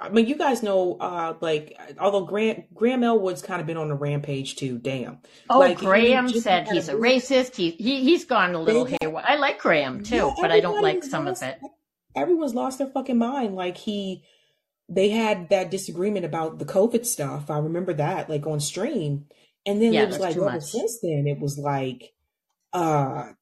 I 0.00 0.10
mean, 0.10 0.26
you 0.26 0.36
guys 0.36 0.62
know, 0.62 0.96
uh, 1.00 1.34
like 1.40 1.76
although 1.98 2.24
Grant 2.24 2.72
Graham 2.72 3.02
Elwood's 3.02 3.42
kind 3.42 3.60
of 3.60 3.66
been 3.66 3.76
on 3.76 3.90
a 3.90 3.96
rampage 3.96 4.54
too. 4.56 4.78
Damn. 4.78 5.18
oh, 5.50 5.58
Like, 5.58 5.78
Graham 5.78 6.28
just 6.28 6.44
said 6.44 6.68
he's 6.68 6.88
a 6.88 6.94
racist. 6.94 7.56
He 7.56 7.70
he 7.72 8.04
he's 8.04 8.24
gone 8.24 8.54
a 8.54 8.60
little 8.60 8.84
haywire. 9.00 9.24
I 9.26 9.36
like 9.36 9.58
Graham 9.58 10.04
too, 10.04 10.14
Yeah, 10.16 10.34
but 10.40 10.52
I 10.52 10.60
don't 10.60 10.82
like 10.82 11.02
some 11.02 11.26
of 11.26 11.42
it. 11.42 11.58
Everyone's 12.22 12.54
lost 12.54 12.78
their 12.78 12.86
fucking 12.88 13.18
mind. 13.18 13.54
Like 13.54 13.76
he, 13.76 14.22
they 14.88 15.10
had 15.10 15.48
that 15.50 15.70
disagreement 15.70 16.24
about 16.24 16.58
the 16.58 16.64
COVID 16.64 17.04
stuff. 17.06 17.50
I 17.50 17.58
remember 17.58 17.92
that, 17.94 18.28
like 18.30 18.46
on 18.46 18.60
stream, 18.60 19.26
and 19.66 19.80
then 19.82 19.92
Yeah, 19.92 20.02
it 20.04 20.08
was 20.08 20.18
like 20.18 20.36
ever 20.36 20.60
since 20.60 21.00
then, 21.02 21.26
it 21.26 21.38
was 21.40 21.58
like, 21.58 22.12
uh, 22.72 23.32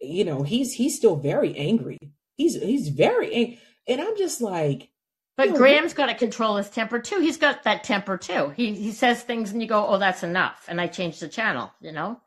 you 0.00 0.24
know, 0.24 0.42
he's 0.42 0.72
he's 0.74 0.96
still 0.96 1.16
very 1.16 1.56
angry. 1.56 1.98
He's 2.36 2.60
he's 2.60 2.88
very 2.88 3.32
angry, 3.32 3.60
and 3.88 4.00
I'm 4.00 4.16
just 4.16 4.40
like, 4.42 4.90
But 5.36 5.46
Yo, 5.46 5.52
what- 5.52 5.58
Graham's 5.58 5.94
got 5.94 6.06
to 6.06 6.14
control 6.14 6.56
his 6.56 6.68
temper 6.68 6.98
too. 6.98 7.20
He's 7.20 7.38
got 7.38 7.62
that 7.62 7.84
temper 7.84 8.18
too. 8.18 8.52
He 8.56 8.74
he 8.74 8.92
says 8.92 9.22
things 9.22 9.52
and 9.52 9.62
you 9.62 9.68
go, 9.68 9.86
"Oh, 9.86 9.98
that's 9.98 10.22
enough," 10.22 10.66
and 10.68 10.80
I 10.80 10.86
change 10.88 11.20
the 11.20 11.28
channel. 11.28 11.72
You 11.80 11.92
know, 11.92 12.20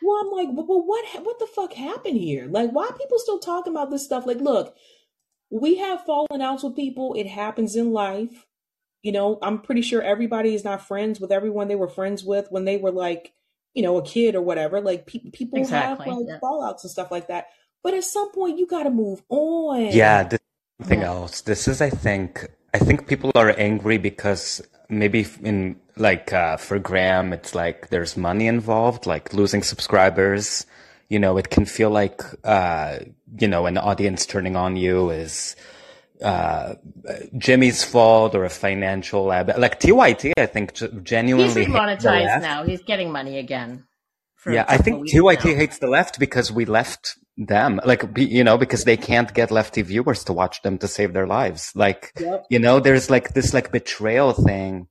Well, 0.00 0.20
I'm 0.20 0.30
like, 0.30 0.54
but, 0.56 0.66
but 0.66 0.78
what 0.86 1.04
what 1.24 1.38
the 1.38 1.46
fuck 1.46 1.72
happened 1.74 2.16
here? 2.16 2.46
Like, 2.48 2.70
why 2.70 2.86
are 2.86 2.92
people 2.96 3.18
still 3.18 3.38
talking 3.40 3.72
about 3.74 3.90
this 3.90 4.04
stuff? 4.04 4.26
Like, 4.26 4.38
look, 4.40 4.74
we 5.50 5.78
have 5.78 6.04
fallen 6.04 6.40
outs 6.42 6.62
with 6.62 6.76
people. 6.76 7.14
It 7.14 7.26
happens 7.26 7.76
in 7.76 7.92
life. 7.92 8.46
You 9.02 9.12
know, 9.12 9.38
I'm 9.42 9.60
pretty 9.60 9.82
sure 9.82 10.02
everybody 10.02 10.54
is 10.54 10.64
not 10.64 10.86
friends 10.86 11.20
with 11.20 11.30
everyone 11.32 11.68
they 11.68 11.76
were 11.76 11.88
friends 11.88 12.24
with 12.24 12.48
when 12.50 12.64
they 12.64 12.76
were 12.76 12.90
like, 12.90 13.32
you 13.74 13.82
know, 13.82 13.96
a 13.96 14.02
kid 14.02 14.34
or 14.34 14.42
whatever. 14.42 14.80
Like, 14.80 15.06
pe- 15.06 15.30
people 15.30 15.58
Exactly. 15.60 16.06
have 16.08 16.16
like 16.18 16.26
Yeah. 16.28 16.38
fallouts 16.42 16.82
and 16.82 16.90
stuff 16.90 17.10
like 17.10 17.28
that. 17.28 17.46
But 17.84 17.94
at 17.94 18.04
some 18.04 18.32
point, 18.32 18.58
you 18.58 18.66
got 18.66 18.82
to 18.82 18.90
move 18.90 19.22
on. 19.28 19.86
Yeah, 19.92 20.24
this 20.24 20.40
is 20.40 20.82
something 20.82 21.00
Yeah. 21.00 21.06
else. 21.06 21.40
This 21.42 21.68
is, 21.68 21.80
I 21.80 21.90
think, 21.90 22.48
I 22.74 22.78
think 22.78 23.06
people 23.06 23.30
are 23.36 23.54
angry 23.56 23.98
because 23.98 24.60
maybe 24.88 25.26
in 25.44 25.76
like 25.96 26.32
uh, 26.32 26.56
for 26.56 26.78
Graham, 26.78 27.32
it's 27.32 27.54
like 27.54 27.88
there's 27.90 28.16
money 28.16 28.46
involved, 28.48 29.06
like 29.06 29.32
losing 29.32 29.62
subscribers. 29.62 30.66
You 31.08 31.18
know, 31.18 31.38
it 31.38 31.48
can 31.50 31.64
feel 31.64 31.90
like 31.90 32.22
uh, 32.44 32.98
you 33.40 33.48
know 33.48 33.66
an 33.66 33.78
audience 33.78 34.26
turning 34.26 34.56
on 34.56 34.76
you 34.76 35.10
is 35.10 35.56
uh, 36.22 36.74
Jimmy's 37.36 37.82
fault 37.84 38.34
or 38.34 38.44
a 38.44 38.50
financial 38.50 39.24
lab. 39.24 39.50
Like 39.56 39.80
TYT, 39.80 40.32
I 40.38 40.46
think 40.46 40.76
He's 40.78 40.88
genuinely 41.02 41.64
hates 41.64 41.66
the 41.66 41.72
now. 42.42 42.64
He's 42.64 42.82
getting 42.82 43.10
money 43.12 43.38
again 43.38 43.84
Yeah, 44.46 44.64
I 44.68 44.78
think 44.78 45.08
TYT 45.08 45.44
now. 45.44 45.54
hates 45.56 45.78
the 45.78 45.86
left 45.88 46.18
because 46.18 46.52
we 46.52 46.64
left 46.64 47.16
them. 47.36 47.80
Like, 47.84 48.04
you 48.16 48.44
know, 48.44 48.58
because 48.58 48.84
they 48.84 48.96
can't 48.96 49.32
get 49.32 49.50
lefty 49.50 49.82
viewers 49.82 50.24
to 50.24 50.32
watch 50.32 50.62
them 50.62 50.78
to 50.78 50.88
save 50.88 51.12
their 51.12 51.26
lives. 51.26 51.72
Like, 51.74 52.12
Yep. 52.20 52.46
you 52.50 52.58
know, 52.58 52.80
there's 52.80 53.10
like 53.10 53.34
this 53.34 53.54
like 53.54 53.72
betrayal 53.72 54.32
thing. 54.32 54.88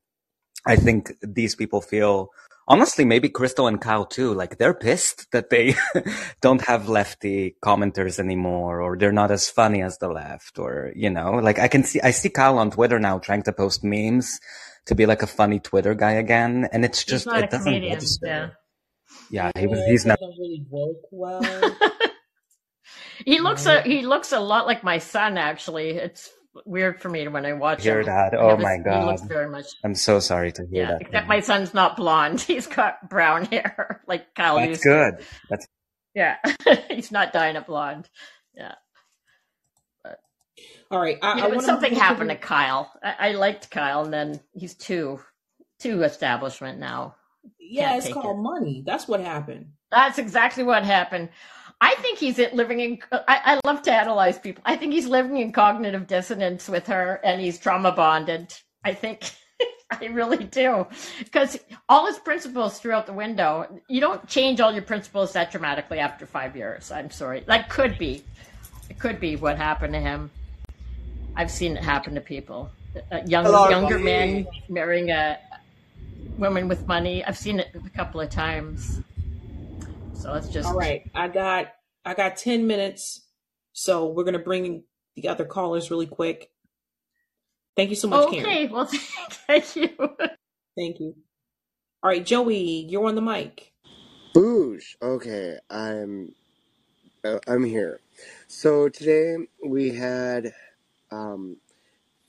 I 0.65 0.75
think 0.75 1.13
these 1.21 1.55
people 1.55 1.81
feel, 1.81 2.29
honestly, 2.67 3.05
maybe 3.05 3.29
Krystal 3.29 3.67
and 3.67 3.79
Kyle 3.81 4.05
too. 4.05 4.33
Like, 4.33 4.57
they're 4.57 4.73
pissed 4.73 5.31
that 5.31 5.49
they 5.49 5.75
don't 6.41 6.61
have 6.65 6.89
lefty 6.89 7.55
commenters 7.63 8.19
anymore, 8.19 8.81
or 8.81 8.97
they're 8.97 9.11
not 9.11 9.31
as 9.31 9.49
funny 9.49 9.81
as 9.81 9.97
the 9.99 10.09
left, 10.09 10.59
or, 10.59 10.91
you 10.95 11.09
know, 11.09 11.31
like 11.33 11.59
I 11.59 11.67
can 11.67 11.83
see, 11.83 12.01
I 12.01 12.11
see 12.11 12.29
Kyle 12.29 12.57
on 12.59 12.71
Twitter 12.71 12.99
now 12.99 13.19
trying 13.19 13.43
to 13.43 13.53
post 13.53 13.83
memes 13.83 14.39
to 14.87 14.95
be 14.95 15.05
like 15.05 15.21
a 15.21 15.27
funny 15.27 15.59
Twitter 15.59 15.93
guy 15.95 16.11
again. 16.13 16.67
And 16.71 16.85
it's 16.85 17.03
just, 17.03 17.25
not 17.25 17.39
a 17.41 17.43
it 17.43 17.49
doesn't 17.49 17.65
comedian. 17.65 17.93
register. 17.93 18.25
Yeah. 18.27 18.49
Yeah, 19.29 19.51
he 19.59 19.67
was, 19.67 19.79
he's 19.85 20.05
not. 20.05 20.19
doesn't 20.19 20.37
really 20.39 20.65
work 20.69 20.97
well. 21.11 21.41
He 23.25 23.39
looks 23.39 23.65
No. 23.65 23.77
a, 23.77 23.81
he 23.81 24.01
looks 24.03 24.31
a 24.31 24.39
lot 24.39 24.65
like 24.67 24.83
my 24.83 24.99
son. 24.99 25.37
Actually, 25.37 25.89
it's 25.91 26.29
weird 26.65 27.01
for 27.01 27.09
me 27.09 27.27
when 27.27 27.45
I 27.45 27.53
watch 27.53 27.83
hear 27.83 27.99
him. 27.99 28.05
that. 28.07 28.33
Oh 28.37 28.49
have 28.49 28.59
a- 28.59 28.61
my 28.61 28.77
He 28.77 29.05
looks 29.05 29.21
god. 29.21 29.29
very 29.29 29.49
much. 29.49 29.65
I'm 29.83 29.95
so 29.95 30.19
sorry 30.19 30.51
to 30.53 30.63
hear 30.71 30.83
Yeah, 30.83 30.91
that. 30.93 31.01
except 31.01 31.27
my 31.27 31.39
son's 31.39 31.73
not 31.73 31.95
blonde. 31.97 32.41
He's 32.47 32.67
got 32.67 33.09
brown 33.09 33.45
hair, 33.45 34.01
like 34.07 34.33
Kyle 34.35 34.55
That's 34.57 34.69
used 34.69 34.83
to. 34.83 34.89
good. 34.89 35.25
That's 35.49 35.67
Yeah, 36.13 36.37
he's 36.89 37.11
not 37.11 37.33
dying 37.33 37.55
a 37.55 37.61
blonde. 37.61 38.09
Yeah, 38.55 38.73
All 40.89 40.99
right. 41.01 41.17
I, 41.21 41.35
you 41.35 41.41
know, 41.41 41.49
but 41.49 41.55
want 41.57 41.65
something 41.65 41.93
happened 41.93 42.29
to 42.29 42.35
Kyle. 42.37 42.91
I, 43.03 43.15
I 43.19 43.31
liked 43.33 43.69
Kyle, 43.69 44.03
and 44.03 44.13
then 44.13 44.39
he's 44.53 44.73
too 44.73 45.19
too 45.79 46.01
establishment 46.03 46.79
now. 46.79 47.15
Yeah, 47.59 47.89
Can't 47.91 48.03
it's 48.05 48.13
called 48.13 48.39
it. 48.39 48.41
money. 48.41 48.83
That's 48.85 49.07
what 49.07 49.19
happened. 49.19 49.67
That's 49.91 50.17
exactly 50.17 50.63
what 50.63 50.83
happened. 50.83 51.29
I 51.79 51.95
think 51.95 52.17
he's 52.19 52.37
living 52.53 52.79
in. 52.79 52.99
I, 53.11 53.41
I 53.55 53.59
love 53.65 53.81
to 53.83 53.91
analyze 53.91 54.39
people. 54.39 54.63
I 54.65 54.75
think 54.75 54.93
he's 54.93 55.05
living 55.07 55.37
in 55.37 55.51
cognitive 55.51 56.07
dissonance 56.07 56.67
with 56.67 56.87
her, 56.87 57.19
and 57.23 57.39
he's 57.39 57.59
trauma 57.59 57.91
bonded. 57.91 58.53
I 58.83 58.93
think. 58.93 59.31
I 59.89 60.07
really 60.07 60.43
do, 60.43 60.85
because 61.19 61.57
all 61.87 62.07
his 62.07 62.19
principles 62.19 62.77
threw 62.77 62.91
out 62.91 63.05
the 63.05 63.13
window. 63.13 63.79
You 63.87 64.01
don't 64.01 64.27
change 64.27 64.59
all 64.59 64.73
your 64.73 64.81
principles 64.81 65.31
that 65.33 65.49
dramatically 65.49 65.99
after 65.99 66.25
five 66.25 66.57
years. 66.57 66.91
I'm 66.91 67.09
sorry. 67.09 67.45
That 67.47 67.69
could 67.69 67.97
be, 67.97 68.21
it 68.89 68.99
could 68.99 69.19
be 69.21 69.37
what 69.37 69.55
happened 69.57 69.93
to 69.93 69.99
him. 70.01 70.29
I've 71.37 71.49
seen 71.49 71.77
it 71.77 71.83
happen 71.83 72.15
to 72.15 72.21
people. 72.21 72.69
Uh, 73.11 73.21
young, 73.25 73.45
Hello, 73.45 73.69
younger 73.69 73.95
everybody. 73.95 74.43
men 74.43 74.47
marrying 74.67 75.09
a 75.11 75.39
woman 76.37 76.67
with 76.67 76.85
money. 76.85 77.23
I've 77.23 77.37
seen 77.37 77.59
it 77.59 77.69
a 77.73 77.89
couple 77.91 78.19
of 78.19 78.29
times. 78.29 79.01
So 80.19 80.33
it's 80.33 80.49
just 80.49 80.67
All 80.67 80.75
right. 80.75 81.09
I 81.13 81.27
got 81.27 81.73
I 82.03 82.13
got 82.13 82.37
10 82.37 82.65
minutes. 82.65 83.21
So 83.73 84.07
we're 84.07 84.23
gonna 84.23 84.39
bring 84.39 84.83
the 85.15 85.27
other 85.27 85.45
callers 85.45 85.91
really 85.91 86.07
quick. 86.07 86.49
Thank 87.75 87.91
you 87.91 87.95
so 87.95 88.07
much, 88.07 88.31
Karen. 88.31 88.45
Okay, 88.45 88.67
well, 88.67 88.85
thank 89.47 89.75
you. 89.75 89.89
Thank 90.75 90.99
you. 90.99 91.15
All 92.01 92.09
right, 92.09 92.25
Joey, 92.25 92.87
you're 92.89 93.05
on 93.05 93.13
the 93.13 93.21
mic. 93.21 93.71
Boosh. 94.33 94.95
Okay, 95.01 95.59
I'm 95.69 96.33
uh, 97.23 97.39
I'm 97.47 97.63
here. 97.63 97.99
So 98.47 98.89
today 98.89 99.35
we 99.63 99.91
had 99.91 100.53
um, 101.11 101.57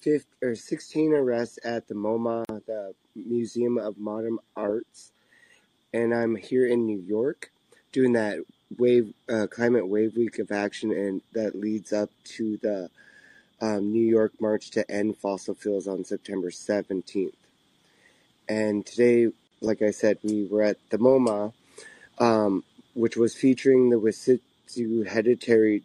15, 0.00 0.26
or 0.42 0.54
16 0.54 1.14
arrests 1.14 1.58
at 1.64 1.88
the 1.88 1.94
MoMA, 1.94 2.44
the 2.66 2.92
Museum 3.16 3.78
of 3.78 3.96
Modern 3.96 4.38
Arts, 4.54 5.12
and 5.94 6.14
I'm 6.14 6.36
here 6.36 6.66
in 6.66 6.84
New 6.84 7.00
York 7.00 7.50
doing 7.98 8.12
that 8.12 8.38
wave 8.78 9.12
uh, 9.28 9.48
climate 9.50 9.88
wave 9.88 10.16
week 10.16 10.38
of 10.38 10.52
action, 10.52 10.92
and 10.92 11.20
that 11.32 11.56
leads 11.56 11.92
up 11.92 12.10
to 12.22 12.56
the 12.58 12.88
um, 13.60 13.92
New 13.92 14.06
York 14.06 14.32
March 14.40 14.70
to 14.70 14.88
End 14.88 15.16
Fossil 15.16 15.56
Fuels 15.56 15.88
on 15.88 16.04
September 16.04 16.50
17th. 16.50 17.32
And 18.48 18.86
today, 18.86 19.32
like 19.60 19.82
I 19.82 19.90
said, 19.90 20.18
we 20.22 20.46
were 20.46 20.62
at 20.62 20.76
the 20.90 20.98
MoMA, 20.98 21.52
um, 22.20 22.62
which 22.94 23.16
was 23.16 23.34
featuring 23.34 23.90
the 23.90 23.96
Wasitsu 23.98 25.08
hereditary 25.08 25.82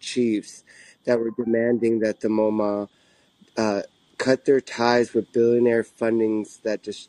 chiefs 0.00 0.64
that 1.04 1.20
were 1.20 1.30
demanding 1.30 2.00
that 2.00 2.22
the 2.22 2.28
MoMA 2.28 2.88
uh, 3.56 3.82
cut 4.18 4.46
their 4.46 4.60
ties 4.60 5.14
with 5.14 5.32
billionaire 5.32 5.84
fundings 5.84 6.60
that 6.62 6.82
dis- 6.82 7.08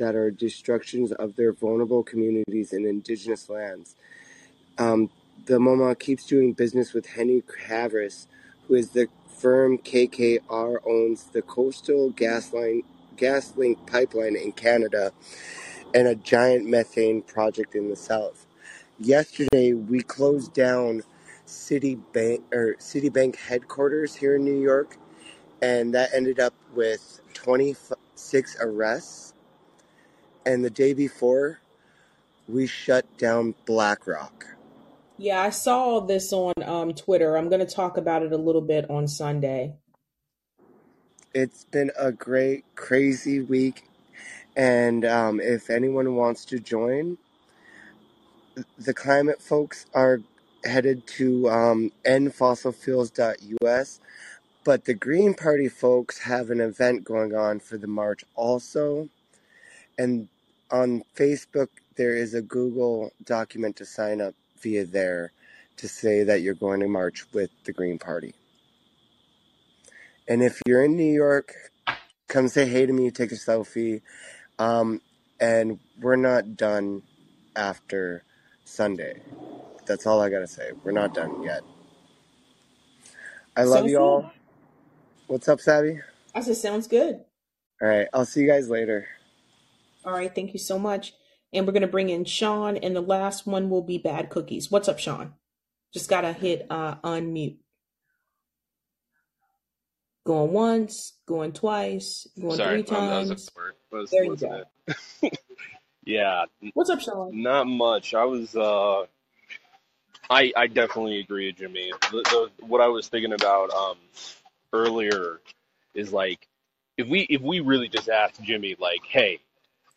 that 0.00 0.16
are 0.16 0.30
destructions 0.30 1.12
of 1.12 1.36
their 1.36 1.52
vulnerable 1.52 2.02
communities 2.02 2.72
in 2.72 2.86
indigenous 2.86 3.50
lands. 3.50 3.94
Um, 4.78 5.10
the 5.44 5.58
MoMA 5.58 5.96
keeps 5.98 6.24
doing 6.26 6.54
business 6.54 6.94
with 6.94 7.06
Henry 7.06 7.44
Kravis, 7.46 8.26
who 8.66 8.74
is 8.74 8.90
the 8.90 9.08
firm 9.28 9.76
KKR 9.76 10.78
owns 10.86 11.24
the 11.24 11.42
Coastal 11.42 12.12
Gasline 12.12 12.82
Gas 13.16 13.52
Link 13.56 13.86
pipeline 13.86 14.36
in 14.36 14.52
Canada 14.52 15.12
and 15.94 16.08
a 16.08 16.14
giant 16.14 16.66
methane 16.66 17.20
project 17.20 17.74
in 17.74 17.90
the 17.90 17.96
south. 17.96 18.46
Yesterday, 18.98 19.74
we 19.74 20.00
closed 20.00 20.54
down 20.54 21.02
Citibank 21.46 22.42
or 22.52 22.76
Citibank 22.78 23.36
headquarters 23.36 24.14
here 24.14 24.36
in 24.36 24.44
New 24.44 24.60
York, 24.60 24.96
and 25.60 25.92
that 25.94 26.10
ended 26.14 26.40
up 26.40 26.54
with 26.74 27.20
26 27.34 28.56
arrests. 28.60 29.29
And 30.46 30.64
the 30.64 30.70
day 30.70 30.94
before, 30.94 31.60
we 32.48 32.66
shut 32.66 33.04
down 33.18 33.54
BlackRock. 33.66 34.46
Yeah, 35.18 35.42
I 35.42 35.50
saw 35.50 36.00
this 36.00 36.32
on 36.32 36.54
um, 36.64 36.94
Twitter. 36.94 37.36
I'm 37.36 37.50
gonna 37.50 37.66
talk 37.66 37.96
about 37.96 38.22
it 38.22 38.32
a 38.32 38.38
little 38.38 38.62
bit 38.62 38.88
on 38.88 39.06
Sunday. 39.06 39.74
It's 41.34 41.64
been 41.64 41.90
a 41.98 42.10
great, 42.10 42.64
crazy 42.74 43.40
week, 43.40 43.84
and 44.56 45.04
um, 45.04 45.38
if 45.40 45.68
anyone 45.68 46.16
wants 46.16 46.44
to 46.46 46.58
join, 46.58 47.18
the 48.78 48.94
climate 48.94 49.42
folks 49.42 49.86
are 49.94 50.20
headed 50.64 51.06
to 51.06 51.48
um, 51.50 51.92
endfossilfuels.us, 52.04 54.00
but 54.64 54.84
the 54.84 54.94
Green 54.94 55.34
Party 55.34 55.68
folks 55.68 56.20
have 56.20 56.50
an 56.50 56.60
event 56.60 57.04
going 57.04 57.34
on 57.34 57.60
for 57.60 57.76
the 57.78 57.86
march 57.86 58.24
also. 58.34 59.08
And 60.00 60.28
on 60.70 61.02
Facebook, 61.14 61.68
there 61.98 62.16
is 62.16 62.32
a 62.32 62.40
Google 62.40 63.12
document 63.26 63.76
to 63.76 63.84
sign 63.84 64.22
up 64.22 64.34
via 64.62 64.86
there 64.86 65.30
to 65.76 65.88
say 65.88 66.24
that 66.24 66.40
you're 66.40 66.54
going 66.54 66.80
to 66.80 66.88
march 66.88 67.26
with 67.34 67.50
the 67.64 67.72
Green 67.74 67.98
Party. 67.98 68.32
And 70.26 70.42
if 70.42 70.58
you're 70.66 70.86
in 70.86 70.96
New 70.96 71.12
York, 71.12 71.52
come 72.28 72.48
say 72.48 72.64
hey 72.66 72.86
to 72.86 72.92
me, 72.94 73.10
take 73.10 73.30
a 73.30 73.34
selfie. 73.34 74.00
Um, 74.58 75.02
and 75.38 75.78
we're 76.00 76.16
not 76.16 76.56
done 76.56 77.02
after 77.54 78.24
Sunday. 78.64 79.20
That's 79.84 80.06
all 80.06 80.22
I 80.22 80.30
gotta 80.30 80.46
say. 80.46 80.70
We're 80.82 80.92
not 80.92 81.12
done 81.12 81.42
yet. 81.42 81.60
I 83.54 83.64
love 83.64 83.80
Sounds 83.80 83.90
you 83.90 83.98
good. 83.98 84.02
all. 84.02 84.30
What's 85.26 85.48
up, 85.48 85.60
Sabby? 85.60 86.00
I 86.34 86.40
said 86.40 86.56
sounds 86.56 86.86
good. 86.86 87.20
All 87.82 87.88
right, 87.88 88.08
I'll 88.14 88.24
see 88.24 88.40
you 88.40 88.48
guys 88.48 88.70
later. 88.70 89.06
All 90.04 90.12
right, 90.12 90.34
thank 90.34 90.52
you 90.52 90.58
so 90.58 90.78
much. 90.78 91.14
And 91.52 91.66
we're 91.66 91.72
gonna 91.72 91.86
bring 91.86 92.10
in 92.10 92.24
Sean, 92.24 92.76
and 92.76 92.94
the 92.94 93.00
last 93.00 93.46
one 93.46 93.70
will 93.70 93.82
be 93.82 93.98
Bad 93.98 94.30
Cookies. 94.30 94.70
What's 94.70 94.88
up, 94.88 94.98
Sean? 94.98 95.34
Just 95.92 96.08
gotta 96.08 96.32
hit 96.32 96.66
uh, 96.70 96.96
unmute. 96.96 97.58
Going 100.24 100.52
once, 100.52 101.14
going 101.26 101.52
twice, 101.52 102.26
going 102.40 102.56
Sorry, 102.56 102.82
three 102.82 102.96
um, 102.96 103.26
times. 103.26 103.50
Was 103.90 104.10
There 104.10 104.24
you 104.24 104.36
go. 104.36 104.64
Yeah. 106.04 106.46
What's 106.74 106.90
up, 106.90 107.00
Sean? 107.00 107.42
Not 107.42 107.66
much. 107.66 108.14
I 108.14 108.24
was 108.24 108.56
uh 108.56 109.04
I 110.28 110.52
I 110.56 110.66
definitely 110.66 111.20
agree 111.20 111.52
Jimmy. 111.52 111.92
The, 112.10 112.50
the, 112.58 112.66
what 112.66 112.80
I 112.80 112.88
was 112.88 113.08
thinking 113.08 113.32
about 113.32 113.70
um 113.70 113.96
earlier 114.72 115.40
is 115.94 116.12
like 116.12 116.48
if 116.96 117.06
we 117.08 117.20
if 117.22 117.40
we 117.42 117.60
really 117.60 117.88
just 117.88 118.08
asked 118.08 118.42
Jimmy 118.42 118.76
like, 118.78 119.04
"Hey, 119.06 119.40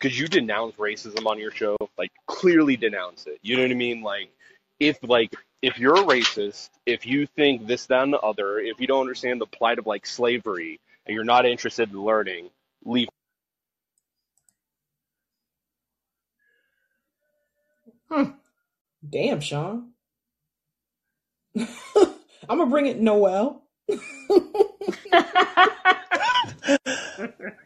could 0.04 0.18
you 0.18 0.28
denounce 0.28 0.76
racism 0.76 1.26
on 1.28 1.40
your 1.40 1.52
show? 1.52 1.78
Like 1.98 2.12
clearly 2.28 2.76
denounce 2.76 3.26
it." 3.26 3.40
You 3.42 3.56
know 3.56 3.64
what 3.64 3.72
I 3.72 3.76
mean? 3.76 4.02
Like 4.02 4.30
if 4.82 4.98
like 5.02 5.34
if 5.62 5.80
you're 5.80 5.96
a 5.96 6.04
racist, 6.04 6.70
if 6.86 7.06
you 7.06 7.26
think 7.26 7.66
this, 7.68 7.86
that, 7.86 8.04
and 8.04 8.12
the 8.12 8.20
other, 8.20 8.60
if 8.60 8.82
you 8.82 8.88
don't 8.88 9.00
understand 9.00 9.40
the 9.40 9.46
plight 9.46 9.80
of 9.80 9.88
like 9.88 10.06
slavery 10.06 10.82
and 11.06 11.16
you're 11.16 11.24
not 11.24 11.46
interested 11.46 11.90
in 11.90 12.02
learning, 12.02 12.50
leave. 12.84 13.08
Hmm. 18.12 18.32
Damn, 19.10 19.40
Sean. 19.40 19.92
I'm 21.56 21.68
gonna 22.50 22.66
bring 22.66 22.88
it, 22.88 23.00
Noel. 23.00 23.63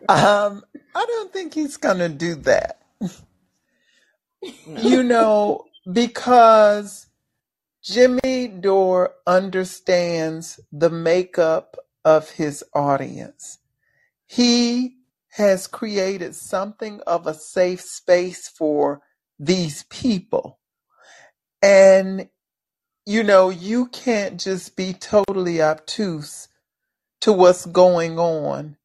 Um, 0.10 0.64
I 0.96 1.06
don't 1.06 1.34
think 1.34 1.54
he's 1.54 1.78
gonna 1.78 2.10
do 2.10 2.36
that. 2.36 2.82
You 4.66 5.04
know, 5.04 5.66
because 5.92 7.08
Jimmy 7.84 8.48
Dore 8.48 9.14
understands 9.26 10.60
the 10.72 10.90
makeup 10.90 11.78
of 12.04 12.32
his 12.32 12.64
audience. 12.74 13.60
He 14.26 14.98
has 15.32 15.68
created 15.68 16.36
something 16.36 17.02
of 17.08 17.28
a 17.28 17.34
safe 17.34 17.82
space 17.82 18.48
for 18.50 19.02
these 19.40 19.84
people. 19.84 20.60
And, 21.62 22.30
you 23.08 23.24
know, 23.24 23.50
you 23.50 23.88
can't 23.88 24.38
just 24.38 24.76
be 24.76 24.92
totally 24.92 25.62
obtuse 25.62 26.50
to 27.22 27.32
what's 27.32 27.66
going 27.66 28.20
on 28.20 28.76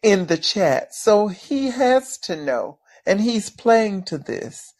in 0.00 0.26
the 0.26 0.38
chat. 0.38 0.94
So 0.94 1.26
he 1.26 1.70
has 1.70 2.16
to 2.18 2.36
know, 2.36 2.78
and 3.04 3.20
he's 3.20 3.50
playing 3.50 4.04
to 4.04 4.18
this. 4.18 4.74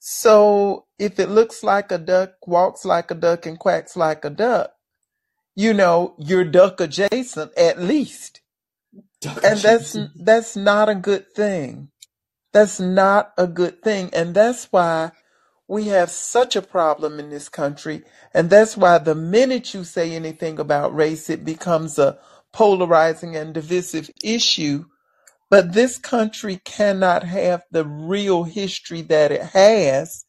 So 0.00 0.86
if 0.98 1.20
it 1.20 1.28
looks 1.28 1.62
like 1.62 1.92
a 1.92 1.98
duck, 1.98 2.32
walks 2.44 2.84
like 2.84 3.12
a 3.12 3.14
duck, 3.14 3.46
and 3.46 3.56
quacks 3.56 3.96
like 3.96 4.24
a 4.24 4.30
duck, 4.30 4.72
you 5.54 5.72
know, 5.72 6.16
you're 6.18 6.44
duck 6.44 6.80
adjacent 6.80 7.56
at 7.56 7.80
least. 7.80 8.40
Duck 9.20 9.36
And 9.44 9.60
that's 9.60 9.94
adjacent. 9.94 10.10
that's 10.24 10.56
not 10.56 10.88
a 10.88 10.96
good 10.96 11.32
thing. 11.36 11.90
That's 12.52 12.80
not 12.80 13.32
a 13.38 13.46
good 13.46 13.80
thing. 13.80 14.10
And 14.12 14.34
that's 14.34 14.64
why 14.72 15.12
we 15.68 15.88
have 15.88 16.10
such 16.10 16.56
a 16.56 16.62
problem 16.62 17.18
in 17.18 17.30
this 17.30 17.48
country. 17.48 18.02
And 18.32 18.50
that's 18.50 18.76
why 18.76 18.98
the 18.98 19.14
minute 19.14 19.74
you 19.74 19.84
say 19.84 20.12
anything 20.12 20.58
about 20.58 20.94
race, 20.94 21.28
it 21.28 21.44
becomes 21.44 21.98
a 21.98 22.18
polarizing 22.52 23.36
and 23.36 23.52
divisive 23.52 24.10
issue. 24.22 24.84
But 25.50 25.72
this 25.72 25.98
country 25.98 26.60
cannot 26.64 27.22
have 27.24 27.64
the 27.70 27.84
real 27.84 28.44
history 28.44 29.02
that 29.02 29.32
it 29.32 29.42
has 29.42 30.24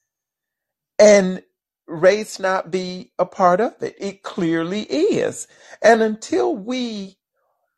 and 0.99 1.43
race 1.88 2.40
not 2.40 2.69
be 2.69 3.11
a 3.17 3.25
part 3.25 3.61
of 3.61 3.82
it. 3.82 3.95
It 3.99 4.24
clearly 4.24 4.82
is. 4.82 5.48
And 5.82 6.01
until 6.01 6.56
we 6.56 7.17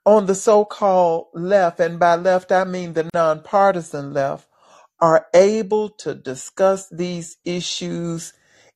on 0.06 0.26
the 0.26 0.36
so-called 0.36 1.28
left, 1.34 1.80
and 1.80 2.00
by 2.00 2.16
left 2.16 2.52
I 2.52 2.64
mean 2.64 2.94
the 2.94 3.10
nonpartisan 3.14 4.14
left, 4.14 4.49
are 5.02 5.28
able 5.36 5.90
to 5.90 6.16
discuss 6.16 6.90
these 6.90 7.38
issues 7.46 8.34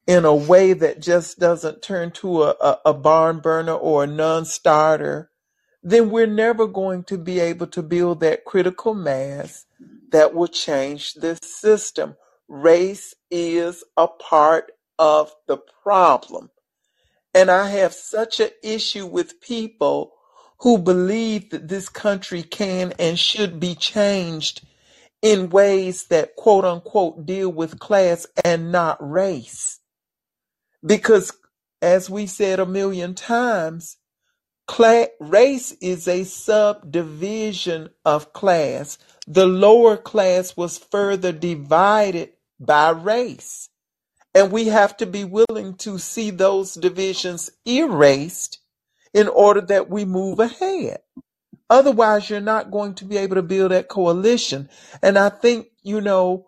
in 0.07 0.25
a 0.25 0.35
way 0.35 0.73
that 0.73 1.01
just 1.01 1.39
doesn't 1.39 1.81
turn 1.81 2.11
to 2.11 2.43
a, 2.43 2.55
a, 2.61 2.79
a 2.87 2.93
barn 2.95 3.39
burner 3.39 3.73
or 3.73 4.05
a 4.05 4.07
non-starter, 4.07 5.31
then 5.83 6.11
we're 6.11 6.27
never 6.27 6.67
going 6.67 7.03
to 7.05 7.17
be 7.17 7.39
able 7.39 7.67
to 7.67 7.83
build 7.83 8.21
that 8.21 8.45
critical 8.45 8.93
mass 8.93 9.65
that 10.11 10.33
will 10.33 10.47
change 10.47 11.15
this 11.15 11.39
system. 11.43 12.15
Race 12.47 13.15
is 13.31 13.83
a 13.97 14.07
part 14.07 14.71
of 14.99 15.33
the 15.47 15.57
problem. 15.83 16.51
And 17.33 17.51
I 17.51 17.69
have 17.71 17.93
such 17.93 18.39
an 18.41 18.51
issue 18.63 19.05
with 19.07 19.41
people 19.41 20.13
who 20.59 20.77
believe 20.79 21.51
that 21.51 21.69
this 21.69 21.89
country 21.89 22.43
can 22.43 22.93
and 22.99 23.19
should 23.19 23.59
be 23.59 23.75
changed 23.75 24.65
in 25.23 25.49
ways 25.49 26.05
that 26.07 26.35
quote 26.35 26.65
unquote 26.65 27.25
deal 27.25 27.51
with 27.51 27.79
class 27.79 28.27
and 28.45 28.71
not 28.71 28.97
race. 29.01 29.79
Because 30.85 31.33
as 31.81 32.09
we 32.09 32.27
said 32.27 32.59
a 32.59 32.67
million 32.67 33.15
times, 33.15 33.97
cla- 34.67 35.07
race 35.19 35.73
is 35.81 36.07
a 36.07 36.25
subdivision 36.25 37.89
of 38.05 38.33
class. 38.33 38.99
The 39.27 39.47
lower 39.47 39.97
class 39.97 40.57
was 40.57 40.77
further 40.77 41.31
divided 41.31 42.31
by 42.59 42.91
race. 42.91 43.69
And 44.35 44.51
we 44.51 44.67
have 44.67 44.97
to 44.97 45.05
be 45.05 45.25
willing 45.25 45.75
to 45.77 45.99
see 45.99 46.31
those 46.31 46.75
divisions 46.75 47.51
erased 47.67 48.59
in 49.13 49.27
order 49.29 49.61
that 49.61 49.89
we 49.89 50.05
move 50.05 50.39
ahead. 50.39 50.99
Otherwise, 51.69 52.29
you're 52.29 52.41
not 52.41 52.71
going 52.71 52.95
to 52.95 53.05
be 53.05 53.17
able 53.17 53.35
to 53.35 53.43
build 53.43 53.71
that 53.71 53.89
coalition. 53.89 54.69
And 55.01 55.17
I 55.17 55.29
think, 55.29 55.67
you 55.83 56.01
know, 56.01 56.47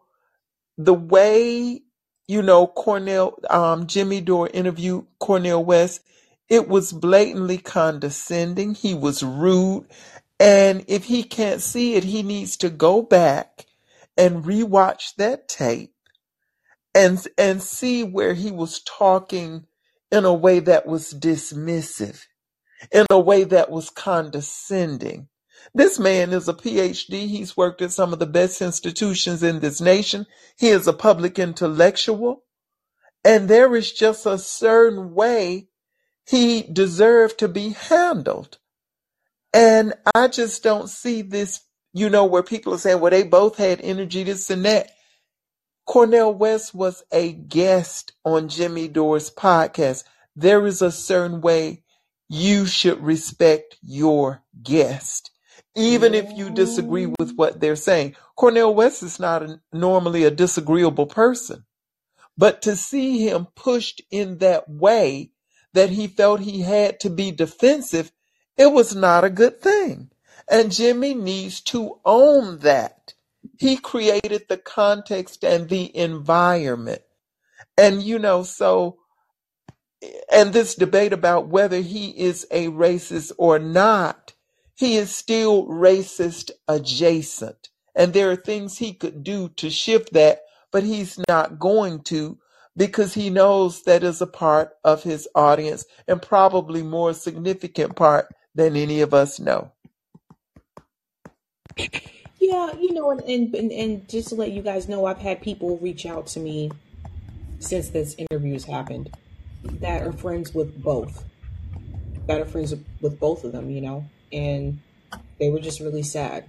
the 0.77 0.94
way, 0.94 1.82
you 2.27 2.42
know, 2.42 2.68
Cornel, 2.68 3.40
um, 3.50 3.88
Jimmy 3.88 4.22
Dore 4.22 4.50
interviewed 4.53 5.08
Cornel 5.19 5.66
West, 5.66 6.02
it 6.50 6.69
was 6.69 6.94
blatantly 6.94 7.60
condescending. 7.60 8.76
He 8.76 8.94
was 8.95 9.24
rude. 9.24 9.88
And 10.40 10.85
if 10.88 11.06
he 11.06 11.24
can't 11.24 11.61
see 11.61 11.95
it, 11.95 12.06
he 12.06 12.24
needs 12.24 12.58
to 12.58 12.69
go 12.69 13.02
back 13.02 13.66
and 14.18 14.45
rewatch 14.45 15.16
that 15.18 15.48
tape 15.50 15.94
and, 16.95 17.26
and 17.38 17.61
see 17.61 18.03
where 18.03 18.34
he 18.34 18.52
was 18.52 18.82
talking 18.82 19.66
in 20.11 20.26
a 20.26 20.34
way 20.34 20.60
that 20.60 20.85
was 20.88 21.14
dismissive 21.14 22.26
in 22.92 23.06
a 23.10 23.20
way 23.20 23.44
that 23.44 23.70
was 23.70 23.90
condescending. 23.90 25.28
This 25.74 26.00
man 26.00 26.32
is 26.32 26.48
a 26.48 26.54
PhD. 26.54 27.28
He's 27.28 27.58
worked 27.58 27.82
at 27.82 27.92
some 27.92 28.14
of 28.14 28.20
the 28.20 28.26
best 28.26 28.62
institutions 28.62 29.44
in 29.44 29.60
this 29.60 29.82
nation. 29.82 30.26
He 30.58 30.70
is 30.70 30.88
a 30.88 30.94
public 30.94 31.40
intellectual. 31.40 32.44
And 33.24 33.50
there 33.50 33.76
is 33.76 33.92
just 33.92 34.26
a 34.26 34.38
certain 34.38 35.14
way 35.16 35.70
he 36.28 36.62
deserved 36.62 37.40
to 37.40 37.48
be 37.48 37.70
handled. 37.70 38.60
And 39.54 39.94
I 40.14 40.28
just 40.28 40.64
don't 40.64 40.90
see 40.90 41.22
this, 41.22 41.62
you 41.94 42.10
know, 42.10 42.26
where 42.26 42.44
people 42.44 42.74
are 42.74 42.78
saying, 42.78 43.00
well, 43.00 43.12
they 43.12 43.24
both 43.24 43.58
had 43.58 43.82
energy, 43.82 44.24
this 44.24 44.50
and 44.50 44.66
that. 44.66 44.92
Cornel 45.86 46.34
West 46.34 46.76
was 46.76 47.04
a 47.12 47.32
guest 47.32 48.14
on 48.24 48.50
Jimmy 48.50 48.88
Dore's 48.88 49.30
podcast. 49.32 50.04
There 50.36 50.66
is 50.68 50.82
a 50.82 50.92
certain 50.92 51.42
way 51.42 51.84
you 52.28 52.66
should 52.66 53.02
respect 53.04 53.78
your 53.82 54.44
guest, 54.64 55.32
even 55.76 56.14
if 56.14 56.32
you 56.36 56.50
disagree 56.50 57.06
with 57.06 57.34
what 57.36 57.60
they're 57.60 57.76
saying. 57.76 58.16
Cornel 58.36 58.74
West 58.74 59.04
is 59.04 59.20
not 59.20 59.44
a, 59.44 59.62
normally 59.72 60.24
a 60.24 60.32
disagreeable 60.32 61.06
person, 61.06 61.66
but 62.38 62.62
to 62.64 62.76
see 62.76 63.28
him 63.28 63.48
pushed 63.56 64.02
in 64.12 64.40
that 64.40 64.70
way 64.70 65.32
that 65.74 65.90
he 65.90 66.08
felt 66.08 66.40
he 66.40 66.62
had 66.62 67.00
to 67.02 67.10
be 67.10 67.32
defensive, 67.32 68.12
it 68.58 68.72
was 68.72 68.95
not 68.95 69.24
a 69.24 69.30
good 69.30 69.62
thing. 69.62 70.10
And 70.50 70.72
Jimmy 70.72 71.14
needs 71.14 71.62
to 71.62 72.00
own 72.06 72.60
that. 72.60 73.14
He 73.58 73.78
created 73.78 74.44
the 74.48 74.58
context 74.58 75.44
and 75.44 75.70
the 75.70 75.95
environment. 75.95 77.02
And 77.78 78.02
you 78.02 78.20
know, 78.20 78.44
so 78.44 79.00
and 80.32 80.54
this 80.54 80.76
debate 80.76 81.14
about 81.14 81.48
whether 81.48 81.80
he 81.80 82.10
is 82.10 82.46
a 82.52 82.68
racist 82.68 83.32
or 83.38 83.60
not, 83.60 84.34
he 84.76 84.98
is 84.98 85.16
still 85.16 85.66
racist 85.68 86.52
adjacent. 86.68 87.70
And 87.96 88.14
there 88.14 88.30
are 88.30 88.36
things 88.36 88.78
he 88.78 88.94
could 88.94 89.24
do 89.24 89.50
to 89.58 89.70
shift 89.70 90.14
that, 90.14 90.42
but 90.72 90.84
he's 90.84 91.18
not 91.30 91.60
going 91.60 92.02
to 92.04 92.38
because 92.76 93.14
he 93.14 93.30
knows 93.30 93.84
that 93.84 94.04
is 94.04 94.22
a 94.22 94.28
part 94.28 94.74
of 94.84 95.04
his 95.04 95.30
audience 95.34 95.86
and 96.08 96.22
probably 96.22 96.84
more 96.84 97.14
significant 97.14 97.96
part 97.96 98.36
than 98.54 98.76
any 98.76 99.00
of 99.00 99.14
us 99.14 99.40
know. 99.40 99.72
Yeah, 101.78 102.74
you 102.74 102.94
know, 102.94 103.12
and, 103.12 103.56
and 103.56 103.72
and 103.72 104.08
just 104.10 104.30
to 104.30 104.36
let 104.36 104.52
you 104.52 104.62
guys 104.62 104.88
know, 104.88 105.06
I've 105.06 105.18
had 105.18 105.42
people 105.42 105.78
reach 105.78 106.06
out 106.06 106.28
to 106.28 106.40
me 106.40 106.70
since 107.60 107.90
this 107.90 108.16
interview 108.16 108.54
has 108.54 108.66
happened 108.66 109.10
that 109.80 110.02
are 110.03 110.11
friends 110.11 110.53
with 110.53 110.82
both, 110.82 111.24
that 112.27 112.40
are 112.40 112.45
friends 112.45 112.74
with 113.02 113.19
both 113.19 113.44
of 113.44 113.52
them, 113.52 113.69
you 113.69 113.82
know, 113.82 114.06
and 114.32 114.80
they 115.40 115.50
were 115.50 115.60
just 115.60 115.80
really 115.80 116.03
sad, 116.03 116.45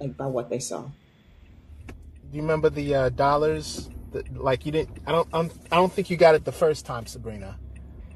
like 0.00 0.16
by 0.16 0.26
what 0.26 0.50
they 0.50 0.58
saw. 0.58 0.82
Do 0.82 2.36
you 2.36 2.42
remember 2.42 2.70
the 2.70 2.94
uh, 2.94 3.08
dollars? 3.10 3.88
That, 4.12 4.36
like 4.36 4.66
you 4.66 4.72
didn't. 4.72 4.98
I 5.06 5.12
don't. 5.12 5.28
I'm, 5.32 5.50
I 5.70 5.76
don't 5.76 5.92
think 5.92 6.10
you 6.10 6.16
got 6.16 6.34
it 6.34 6.44
the 6.44 6.52
first 6.52 6.86
time, 6.86 7.06
Sabrina. 7.06 7.58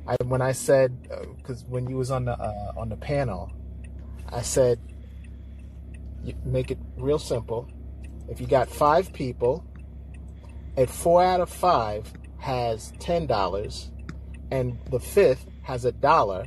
I 0.07 0.17
when 0.25 0.43
I 0.43 0.53
said 0.53 1.09
because 1.37 1.63
uh, 1.63 1.67
when 1.69 1.89
you 1.89 1.97
was 1.97 2.11
on 2.11 2.25
the 2.25 2.33
uh, 2.33 2.73
on 2.77 2.89
the 2.89 2.97
panel, 2.97 3.53
I 4.29 4.43
said 4.43 4.79
make 6.45 6.71
it 6.71 6.79
real 6.97 7.19
simple. 7.19 7.69
If 8.29 8.41
you 8.41 8.47
got 8.47 8.69
five 8.69 9.13
people, 9.13 9.65
and 10.77 10.89
four 10.89 11.23
out 11.23 11.41
of 11.41 11.51
five 11.51 12.13
has 12.39 12.93
ten 12.99 13.27
dollars, 13.27 13.91
and 14.51 14.79
the 14.91 15.01
fifth 15.01 15.47
has 15.63 15.85
a 15.85 15.93
dollar, 15.93 16.47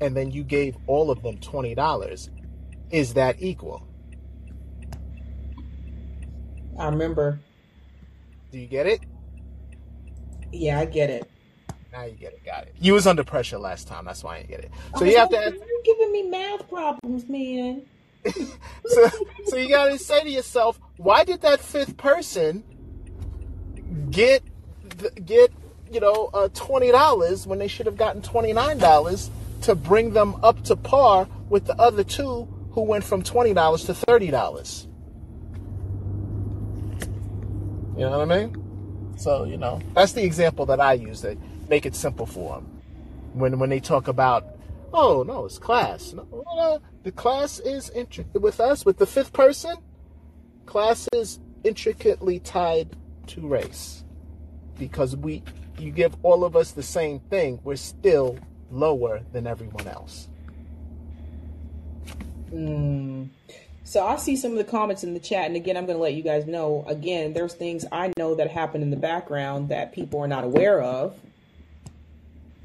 and 0.00 0.16
then 0.16 0.30
you 0.30 0.44
gave 0.44 0.76
all 0.86 1.10
of 1.10 1.22
them 1.22 1.38
twenty 1.38 1.74
dollars, 1.74 2.30
is 2.90 3.14
that 3.14 3.36
equal? 3.40 3.86
I 6.78 6.86
remember. 6.86 7.38
Do 8.50 8.58
you 8.58 8.66
get 8.66 8.86
it? 8.86 9.00
Yeah, 10.52 10.80
I 10.80 10.84
get 10.84 11.10
it. 11.10 11.30
Now 11.92 12.04
you 12.04 12.12
get 12.14 12.32
it. 12.32 12.44
Got 12.44 12.64
it. 12.64 12.74
You 12.80 12.92
was 12.94 13.06
under 13.06 13.22
pressure 13.24 13.58
last 13.58 13.86
time. 13.86 14.04
That's 14.04 14.24
why 14.24 14.36
I 14.36 14.38
didn't 14.38 14.50
get 14.50 14.60
it. 14.60 14.70
So 14.96 15.04
Oh, 15.04 15.08
you 15.08 15.16
have 15.16 15.28
to. 15.30 15.36
You're 15.36 15.82
giving 15.84 16.12
me 16.12 16.22
math 16.28 16.68
problems, 16.68 17.28
man. 17.28 17.82
So, 18.86 19.10
so 19.46 19.56
you 19.56 19.68
got 19.70 19.88
to 19.88 19.98
say 19.98 20.22
to 20.22 20.30
yourself, 20.30 20.78
why 20.96 21.24
did 21.24 21.40
that 21.40 21.60
fifth 21.60 21.96
person 21.96 22.62
get 24.10 24.42
get 25.24 25.52
you 25.94 26.00
know 26.00 26.28
uh, 26.34 26.48
twenty 26.52 26.90
dollars 26.90 27.46
when 27.46 27.58
they 27.58 27.68
should 27.68 27.86
have 27.86 27.96
gotten 27.96 28.20
twenty 28.20 28.52
nine 28.52 28.78
dollars 28.78 29.30
to 29.62 29.74
bring 29.74 30.12
them 30.12 30.34
up 30.42 30.62
to 30.64 30.76
par 30.76 31.28
with 31.48 31.66
the 31.66 31.80
other 31.80 32.04
two 32.04 32.48
who 32.72 32.82
went 32.82 33.04
from 33.04 33.22
twenty 33.22 33.54
dollars 33.54 33.84
to 33.84 33.94
thirty 33.94 34.30
dollars? 34.30 34.88
You 37.96 38.00
know 38.00 38.18
what 38.18 38.32
I 38.32 38.46
mean? 38.46 39.14
So 39.16 39.44
you 39.44 39.56
know 39.56 39.80
that's 39.94 40.12
the 40.12 40.24
example 40.24 40.66
that 40.66 40.80
I 40.80 40.94
use 40.94 41.20
to 41.20 41.36
make 41.68 41.86
it 41.86 41.94
simple 41.94 42.26
for 42.26 42.56
them. 42.56 42.64
When 43.32 43.58
when 43.60 43.70
they 43.70 43.80
talk 43.80 44.08
about, 44.08 44.44
oh 44.92 45.22
no, 45.22 45.44
it's 45.46 45.58
class. 45.58 46.12
No, 46.12 46.26
no, 46.30 46.44
no, 46.56 46.80
the 47.04 47.12
class 47.12 47.60
is 47.60 47.90
intricate 47.90 48.42
with 48.42 48.58
us 48.58 48.84
with 48.84 48.98
the 48.98 49.06
fifth 49.06 49.32
person. 49.32 49.76
Class 50.66 51.08
is 51.12 51.38
intricately 51.62 52.40
tied 52.40 52.96
to 53.28 53.46
race 53.46 54.02
because 54.78 55.14
we 55.16 55.42
you 55.84 55.92
give 55.92 56.16
all 56.22 56.44
of 56.44 56.56
us 56.56 56.72
the 56.72 56.82
same 56.82 57.20
thing. 57.20 57.60
We're 57.62 57.76
still 57.76 58.38
lower 58.70 59.22
than 59.32 59.46
everyone 59.46 59.86
else. 59.86 60.28
Mm. 62.52 63.28
So 63.84 64.06
I 64.06 64.16
see 64.16 64.36
some 64.36 64.52
of 64.52 64.56
the 64.56 64.64
comments 64.64 65.04
in 65.04 65.12
the 65.12 65.20
chat, 65.20 65.46
and 65.46 65.56
again, 65.56 65.76
I'm 65.76 65.84
going 65.84 65.98
to 65.98 66.02
let 66.02 66.14
you 66.14 66.22
guys 66.22 66.46
know. 66.46 66.84
Again, 66.88 67.34
there's 67.34 67.52
things 67.52 67.84
I 67.92 68.12
know 68.16 68.34
that 68.34 68.50
happen 68.50 68.80
in 68.82 68.90
the 68.90 68.96
background 68.96 69.68
that 69.68 69.92
people 69.92 70.20
are 70.20 70.28
not 70.28 70.42
aware 70.42 70.80
of. 70.80 71.14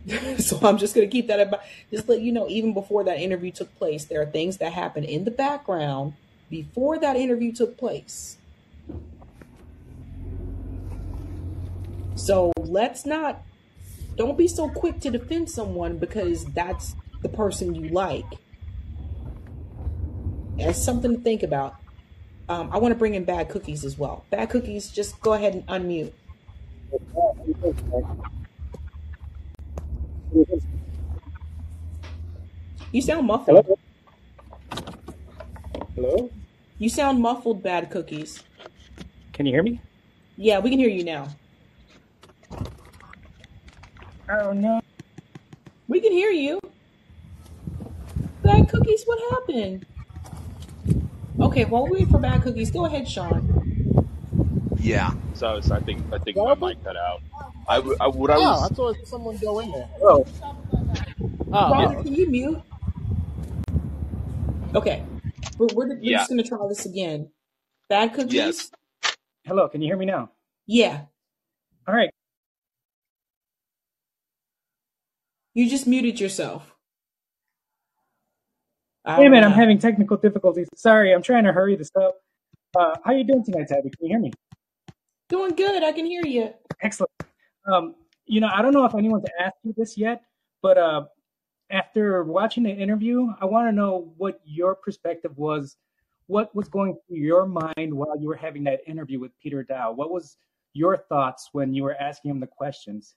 so 0.40 0.58
I'm 0.62 0.78
just 0.78 0.96
going 0.96 1.08
to 1.08 1.12
keep 1.12 1.28
that 1.28 1.42
about. 1.42 1.62
Just 1.92 2.08
let 2.08 2.22
you 2.22 2.32
know, 2.32 2.48
even 2.48 2.74
before 2.74 3.04
that 3.04 3.20
interview 3.20 3.52
took 3.52 3.76
place, 3.78 4.06
there 4.06 4.22
are 4.22 4.26
things 4.26 4.58
that 4.58 4.72
happen 4.72 5.04
in 5.04 5.26
the 5.26 5.32
background 5.32 6.14
before 6.50 6.98
that 7.00 7.18
interview 7.18 7.52
took 7.52 7.78
place. 7.78 8.38
So 12.20 12.52
let's 12.60 13.06
not. 13.06 13.42
Don't 14.18 14.38
be 14.38 14.48
so 14.48 14.70
quick 14.70 15.00
to 15.00 15.10
defend 15.10 15.50
someone 15.50 15.98
because 15.98 16.44
that's 16.46 16.94
the 17.22 17.30
person 17.30 17.74
you 17.74 17.88
like. 17.90 18.26
That's 20.58 20.84
something 20.84 21.16
to 21.16 21.22
think 21.22 21.44
about. 21.44 21.76
Um, 22.50 22.70
I 22.74 22.78
want 22.78 22.92
to 22.92 23.00
bring 23.00 23.14
in 23.14 23.24
bad 23.24 23.48
cookies 23.48 23.86
as 23.86 23.98
well. 23.98 24.26
Bad 24.32 24.50
cookies, 24.50 24.92
just 24.92 25.22
go 25.22 25.34
ahead 25.34 25.54
and 25.54 25.66
unmute. 25.68 26.12
You 32.92 33.02
sound 33.02 33.28
muffled. 33.28 33.78
Hello? 35.96 36.30
You 36.80 36.90
sound 36.90 37.22
muffled, 37.22 37.64
bad 37.64 37.90
cookies. 37.90 38.44
Can 39.32 39.46
you 39.46 39.54
hear 39.54 39.64
me? 39.64 39.80
Yeah, 40.36 40.60
we 40.60 40.70
can 40.70 40.80
hear 40.80 40.90
you 40.90 41.06
now. 41.06 41.30
Oh 44.30 44.52
no. 44.54 44.82
We 45.88 46.00
can 46.02 46.12
hear 46.12 46.30
you. 46.30 46.60
Bad 48.44 48.70
cookies, 48.70 49.04
what 49.06 49.20
happened? 49.32 49.86
Okay, 51.40 51.66
while 51.66 51.86
we 51.88 52.00
wait 52.00 52.10
for 52.10 52.20
bad 52.20 52.42
cookies, 52.44 52.70
go 52.70 52.86
ahead, 52.86 53.08
Sean. 53.08 54.08
Yeah. 54.80 55.12
So, 55.34 55.60
so 55.62 55.76
I 55.76 55.80
think 55.80 56.02
I 56.14 56.18
think 56.20 56.38
my 56.38 56.54
mic 56.56 56.84
cut 56.84 56.96
out. 56.98 57.22
I, 57.68 57.78
w- 57.78 57.98
I- 58.00 58.08
what 58.08 58.30
I 58.30 58.36
Oh, 58.36 58.40
I 58.42 58.46
was 58.68 58.72
thought 58.72 58.96
someone 59.06 59.38
go 59.38 59.60
in 59.60 59.72
there. 59.72 59.90
Oh. 60.02 60.26
Oh, 61.52 61.72
Robert, 61.72 62.04
can 62.04 62.14
you 62.14 62.28
mute? 62.30 62.62
Okay, 64.76 65.04
we're, 65.58 65.68
we're, 65.74 65.88
we're 65.88 65.98
Yeah. 66.02 66.18
just 66.20 66.30
going 66.30 66.44
to 66.44 66.48
try 66.48 66.60
this 66.68 66.86
again. 66.86 67.30
Bad 67.90 68.14
cookies? 68.14 68.34
yes. 68.34 68.72
Hello, 69.46 69.68
can 69.68 69.82
you 69.82 69.88
hear 69.88 69.98
me 69.98 70.06
now? 70.06 70.30
Yeah, 70.68 71.02
All 71.88 71.96
right. 71.96 72.12
You 75.60 75.70
just 75.70 75.88
muted 75.88 76.22
yourself. 76.22 76.74
Hey 79.06 79.24
don't 79.24 79.32
man, 79.32 79.44
I'm 79.44 79.52
having 79.52 79.78
technical 79.78 80.16
difficulties. 80.16 80.70
Sorry, 80.74 81.14
I'm 81.14 81.22
trying 81.22 81.44
to 81.44 81.52
hurry 81.52 81.76
this 81.76 81.92
up. 81.98 82.16
Uh, 82.78 82.96
how 83.04 83.12
are 83.12 83.18
you 83.18 83.26
doing 83.26 83.44
tonight, 83.44 83.68
Tabby? 83.68 83.90
Can 83.90 84.06
you 84.06 84.08
hear 84.08 84.20
me? 84.20 84.32
Doing 85.28 85.56
good. 85.56 85.84
I 85.84 85.92
can 85.92 86.06
hear 86.06 86.26
you. 86.26 86.54
Excellent. 86.82 87.12
Um, 87.70 87.96
you 88.26 88.40
know, 88.40 88.50
I 88.54 88.62
don't 88.62 88.72
know 88.72 88.86
if 88.86 88.96
anyone's 88.96 89.26
asked 89.38 89.58
you 89.66 89.74
this 89.76 89.98
yet, 89.98 90.22
but 90.62 90.78
uh, 90.78 91.08
after 91.70 92.24
watching 92.24 92.64
the 92.64 92.72
interview, 92.72 93.28
I 93.42 93.44
want 93.44 93.68
to 93.68 93.74
know 93.74 94.14
what 94.16 94.40
your 94.46 94.76
perspective 94.76 95.38
was. 95.38 95.76
What 96.28 96.56
was 96.56 96.70
going 96.70 96.98
through 97.06 97.18
your 97.18 97.46
mind 97.46 97.94
while 97.94 98.18
you 98.18 98.30
were 98.30 98.38
having 98.38 98.64
that 98.64 98.80
interview 98.88 99.20
with 99.20 99.38
Peter 99.44 99.66
Daou? 99.70 99.94
What 99.94 100.10
was 100.10 100.38
your 100.72 100.96
thoughts 100.96 101.50
when 101.52 101.74
you 101.74 101.84
were 101.84 101.96
asking 101.96 102.32
him 102.32 102.40
the 102.40 102.48
questions? 102.48 103.16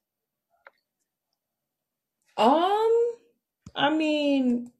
Um, 2.42 3.12
I 3.74 3.90
mean, 3.90 4.72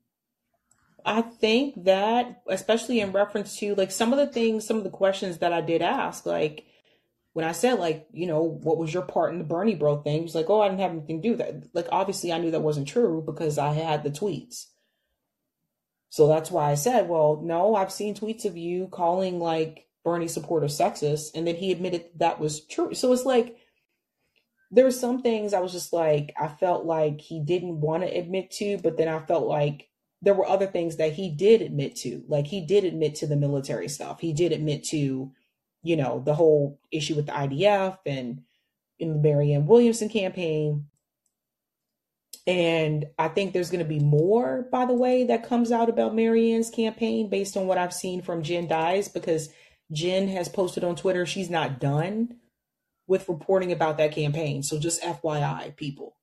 I 1.05 1.23
think 1.23 1.85
that, 1.85 2.43
especially 2.49 2.99
in 3.01 3.13
reference 3.13 3.57
to 3.59 3.77
like 3.77 3.93
some 3.93 4.13
of 4.13 4.19
the 4.19 4.27
things, 4.27 4.67
some 4.67 4.79
of 4.79 4.85
the 4.85 4.91
questions 4.91 5.39
that 5.39 5.53
I 5.53 5.61
did 5.61 5.81
ask, 5.81 6.27
like 6.27 6.65
when 7.35 7.45
I 7.45 7.53
said, 7.53 7.79
like, 7.79 8.09
you 8.13 8.27
know, 8.27 8.43
what 8.43 8.79
was 8.79 8.93
your 8.93 9.05
part 9.05 9.33
in 9.33 9.39
the 9.39 9.45
Bernie 9.45 9.77
bro 9.77 10.03
thing? 10.03 10.19
He 10.19 10.23
was 10.23 10.35
like, 10.35 10.51
oh, 10.51 10.61
I 10.61 10.69
didn't 10.69 10.81
have 10.81 10.91
anything 10.91 11.23
to 11.23 11.29
do 11.29 11.37
with 11.37 11.39
that. 11.39 11.69
Like, 11.73 11.87
obviously, 11.93 12.33
I 12.33 12.39
knew 12.39 12.51
that 12.51 12.61
wasn't 12.61 12.89
true 12.89 13.23
because 13.25 13.59
I 13.59 13.73
had 13.73 14.03
the 14.03 14.11
tweets. 14.11 14.67
So 16.11 16.27
that's 16.27 16.51
why 16.51 16.71
I 16.71 16.75
said, 16.75 17.09
well, 17.09 17.41
no, 17.43 17.77
I've 17.77 17.93
seen 17.93 18.15
tweets 18.15 18.45
of 18.45 18.57
you 18.57 18.89
calling 18.89 19.39
like 19.39 19.87
Bernie 20.05 20.29
supporters 20.29 20.77
sexist. 20.77 21.31
And 21.35 21.47
then 21.47 21.55
he 21.55 21.71
admitted 21.71 22.07
that 22.17 22.41
was 22.41 22.67
true. 22.67 22.93
So 22.93 23.13
it's 23.13 23.25
like, 23.25 23.57
there 24.73 24.87
were 24.87 24.91
some 24.91 25.21
things 25.21 25.53
I 25.53 25.61
was 25.61 25.71
just 25.71 25.93
like, 25.93 26.33
I 26.41 26.49
felt 26.49 26.87
like 26.87 27.21
he 27.21 27.41
didn't 27.41 27.81
want 27.83 28.03
to 28.03 28.09
admit 28.09 28.51
to, 28.53 28.79
but 28.79 28.97
then 28.97 29.07
I 29.07 29.21
felt 29.21 29.47
like 29.47 29.91
there 30.23 30.33
were 30.35 30.49
other 30.49 30.67
things 30.67 30.97
that 30.97 31.13
he 31.13 31.29
did 31.29 31.61
admit 31.61 31.95
to. 31.97 32.25
Like 32.27 32.47
he 32.47 32.65
did 32.65 32.85
admit 32.85 33.17
to 33.17 33.27
the 33.27 33.37
military 33.37 33.89
stuff. 33.89 34.21
He 34.21 34.33
did 34.33 34.51
admit 34.51 34.85
to, 34.85 35.31
you 35.83 35.97
know, 35.97 36.23
the 36.25 36.35
whole 36.35 36.81
issue 36.91 37.15
with 37.15 37.27
the 37.27 37.33
IDF 37.33 37.99
and 38.07 38.43
in 38.99 39.13
the 39.13 39.19
Marianne 39.19 39.67
Williamson 39.67 40.09
campaign. 40.09 40.87
And 42.47 43.05
I 43.19 43.29
think 43.29 43.53
there's 43.53 43.71
going 43.71 43.85
to 43.85 43.89
be 43.89 44.01
more, 44.01 44.69
by 44.73 44.87
the 44.87 44.95
way, 44.95 45.25
that 45.25 45.47
comes 45.47 45.71
out 45.71 45.91
about 45.91 46.15
Marianne's 46.15 46.71
campaign 46.71 47.29
based 47.29 47.59
on 47.59 47.67
what 47.67 47.79
I've 47.79 47.93
seen 47.93 48.23
from 48.23 48.43
Jen 48.43 48.69
Dyes, 48.69 49.09
because 49.09 49.51
Jen 49.93 50.29
has 50.29 50.49
posted 50.49 50.83
on 50.83 50.97
Twitter 50.97 51.27
she's 51.27 51.51
not 51.51 51.79
done 51.79 52.39
with 53.07 53.29
reporting 53.29 53.73
about 53.73 53.99
that 53.99 54.13
campaign. 54.13 54.63
So 54.63 54.79
just 54.79 55.03
FYI, 55.03 55.77
people. 55.77 56.17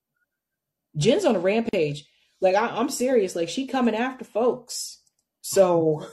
Jen's 0.98 1.26
on 1.26 1.36
a 1.36 1.40
rampage. 1.40 2.06
Like 2.42 2.56
I, 2.56 2.68
I'm 2.68 2.90
serious. 2.90 3.36
Like 3.36 3.50
she 3.50 3.68
coming 3.68 3.96
after 3.96 4.26
folks. 4.26 5.00
So 5.42 6.06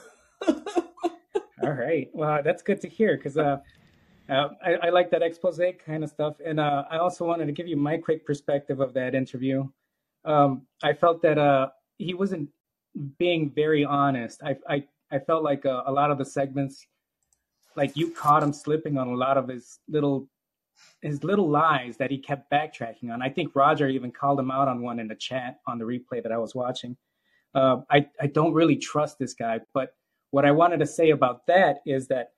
All 1.63 1.73
right. 1.73 2.09
Well, 2.13 2.41
that's 2.45 2.63
good 2.63 2.81
to 2.83 2.89
hear 2.89 3.17
because 3.17 3.39
uh, 3.39 3.59
uh, 4.29 4.49
I, 4.65 4.75
I 4.83 4.91
like 4.91 5.11
that 5.11 5.23
expose 5.23 5.61
kind 5.85 6.05
of 6.05 6.11
stuff. 6.11 6.37
And 6.45 6.61
uh, 6.61 6.85
I 6.91 6.99
also 6.99 7.25
wanted 7.25 7.47
to 7.47 7.53
give 7.53 7.67
you 7.67 7.77
my 7.77 7.97
quick 7.97 8.27
perspective 8.27 8.81
of 8.81 8.93
that 8.95 9.15
interview. 9.15 9.67
Um, 10.25 10.63
I 10.83 10.93
felt 10.93 11.23
that 11.23 11.39
uh, 11.39 11.69
he 11.99 12.15
wasn't 12.15 12.51
being 13.19 13.51
very 13.51 13.85
honest. 13.85 14.43
I, 14.43 14.57
I, 14.69 14.85
I 15.11 15.19
felt 15.19 15.45
like 15.45 15.65
uh, 15.65 15.83
a 15.87 15.93
lot 15.93 16.11
of 16.11 16.19
the 16.19 16.25
segments, 16.25 16.87
like 17.75 17.97
you 17.97 18.11
caught 18.11 18.43
him 18.43 18.53
slipping 18.53 18.99
on 18.99 19.09
a 19.09 19.15
lot 19.15 19.39
of 19.39 19.49
his 19.49 19.79
little 19.89 20.29
his 21.03 21.25
little 21.25 21.49
lies 21.49 21.97
that 21.99 22.11
he 22.11 22.19
kept 22.19 22.51
backtracking 22.51 23.13
on. 23.13 23.23
I 23.23 23.29
think 23.29 23.55
Roger 23.55 23.89
even 23.89 24.11
called 24.11 24.39
him 24.39 24.51
out 24.51 24.69
on 24.69 24.83
one 24.83 24.99
in 24.99 25.09
the 25.09 25.15
chat 25.15 25.61
on 25.67 25.79
the 25.79 25.85
replay 25.85 26.23
that 26.23 26.33
I 26.33 26.39
was 26.39 26.55
watching. 26.55 26.97
Uh, 27.55 27.79
I 27.91 28.07
I 28.21 28.27
don't 28.27 28.53
really 28.53 28.77
trust 28.77 29.19
this 29.19 29.35
guy, 29.35 29.61
but 29.73 29.95
what 30.31 30.45
I 30.45 30.51
wanted 30.51 30.81
to 30.81 30.87
say 30.87 31.11
about 31.11 31.47
that 31.47 31.79
is 31.87 32.09
that 32.09 32.33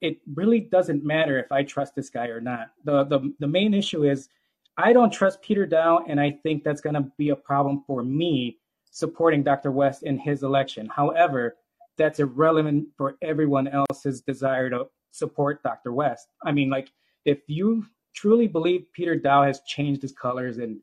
it 0.00 0.18
really 0.34 0.60
doesn't 0.60 1.04
matter 1.04 1.38
if 1.38 1.50
I 1.52 1.62
trust 1.62 1.94
this 1.94 2.10
guy 2.10 2.26
or 2.26 2.40
not. 2.40 2.68
The 2.84 3.04
the 3.04 3.34
the 3.38 3.48
main 3.48 3.74
issue 3.74 4.04
is 4.04 4.28
I 4.76 4.92
don't 4.92 5.12
trust 5.12 5.42
Peter 5.42 5.66
Daou, 5.66 6.04
and 6.08 6.20
I 6.20 6.38
think 6.42 6.64
that's 6.64 6.80
going 6.80 6.94
to 6.94 7.10
be 7.18 7.28
a 7.28 7.36
problem 7.36 7.84
for 7.86 8.02
me 8.02 8.58
supporting 8.90 9.42
Dr. 9.42 9.70
West 9.70 10.02
in 10.02 10.18
his 10.18 10.42
election. 10.42 10.88
However, 10.94 11.56
that's 11.98 12.20
irrelevant 12.20 12.88
for 12.96 13.16
everyone 13.22 13.68
else's 13.68 14.22
desire 14.22 14.70
to 14.70 14.86
support 15.10 15.62
Dr. 15.62 15.92
West. 15.92 16.28
I 16.44 16.52
mean, 16.52 16.70
like 16.70 16.90
if 17.24 17.40
you 17.46 17.84
truly 18.14 18.46
believe 18.46 18.86
Peter 18.92 19.16
Daou 19.16 19.46
has 19.46 19.60
changed 19.66 20.02
his 20.02 20.12
colors 20.12 20.58
and 20.58 20.78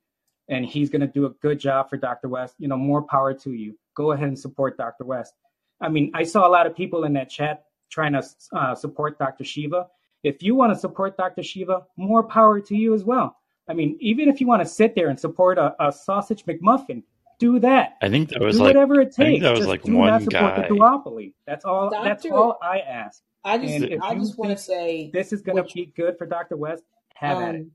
and 0.49 0.65
he's 0.65 0.89
going 0.89 1.01
to 1.01 1.07
do 1.07 1.27
a 1.27 1.29
good 1.41 1.59
job 1.59 1.91
for 1.91 1.97
Dr. 1.97 2.27
West, 2.27 2.55
you 2.57 2.67
know, 2.67 2.75
more 2.75 3.03
power 3.03 3.35
to 3.35 3.51
you. 3.51 3.77
Go 3.95 4.13
ahead 4.13 4.29
and 4.29 4.39
support 4.39 4.77
Dr. 4.77 5.05
West. 5.05 5.35
I 5.79 5.89
mean, 5.89 6.11
I 6.15 6.23
saw 6.23 6.47
a 6.47 6.49
lot 6.49 6.65
of 6.65 6.75
people 6.75 7.03
in 7.03 7.13
that 7.13 7.29
chat 7.29 7.65
trying 7.91 8.13
to 8.13 8.23
uh, 8.53 8.73
support 8.73 9.19
Dr. 9.19 9.43
Shiva. 9.43 9.87
If 10.23 10.41
you 10.41 10.55
want 10.55 10.73
to 10.73 10.79
support 10.79 11.17
Dr. 11.17 11.43
Shiva, 11.43 11.83
more 11.97 12.23
power 12.23 12.59
to 12.61 12.75
you 12.75 12.95
as 12.95 13.03
well. 13.03 13.37
I 13.67 13.73
mean, 13.73 13.95
even 13.99 14.27
if 14.27 14.41
you 14.41 14.47
want 14.47 14.63
to 14.63 14.67
sit 14.67 14.95
there 14.95 15.09
and 15.09 15.19
support 15.19 15.59
a, 15.59 15.75
a 15.79 15.91
sausage 15.91 16.43
McMuffin, 16.45 17.03
do 17.37 17.59
that. 17.59 17.97
I 18.01 18.09
think 18.09 18.29
that 18.29 18.41
was 18.41 18.57
do 18.57 18.63
like 18.63 18.75
whatever 18.75 18.99
it 18.99 19.05
takes. 19.15 19.19
I 19.19 19.23
think 19.25 19.43
that 19.43 19.51
was 19.51 19.59
Just 19.59 19.69
like 19.69 19.83
do 19.83 19.95
one 19.95 20.07
not 20.07 20.23
support 20.23 20.55
guy. 20.55 20.67
the 20.67 20.73
duopoly. 20.73 21.33
That's 21.45 21.63
all. 21.63 21.89
That's 21.89 22.25
all 22.25 22.57
I 22.61 22.79
ask. 22.79 23.21
I 23.43 23.57
just, 23.57 23.73
And 23.73 24.03
I 24.03 24.15
just 24.15 24.37
want 24.37 24.51
to 24.51 24.61
say 24.61 25.09
this 25.13 25.31
is 25.31 25.41
going 25.41 25.63
to 25.63 25.73
be 25.73 25.93
good 25.95 26.17
for 26.17 26.25
Dr. 26.25 26.57
West, 26.57 26.83
have 27.15 27.41
at 27.41 27.55
it. 27.55 27.61
Um, 27.61 27.71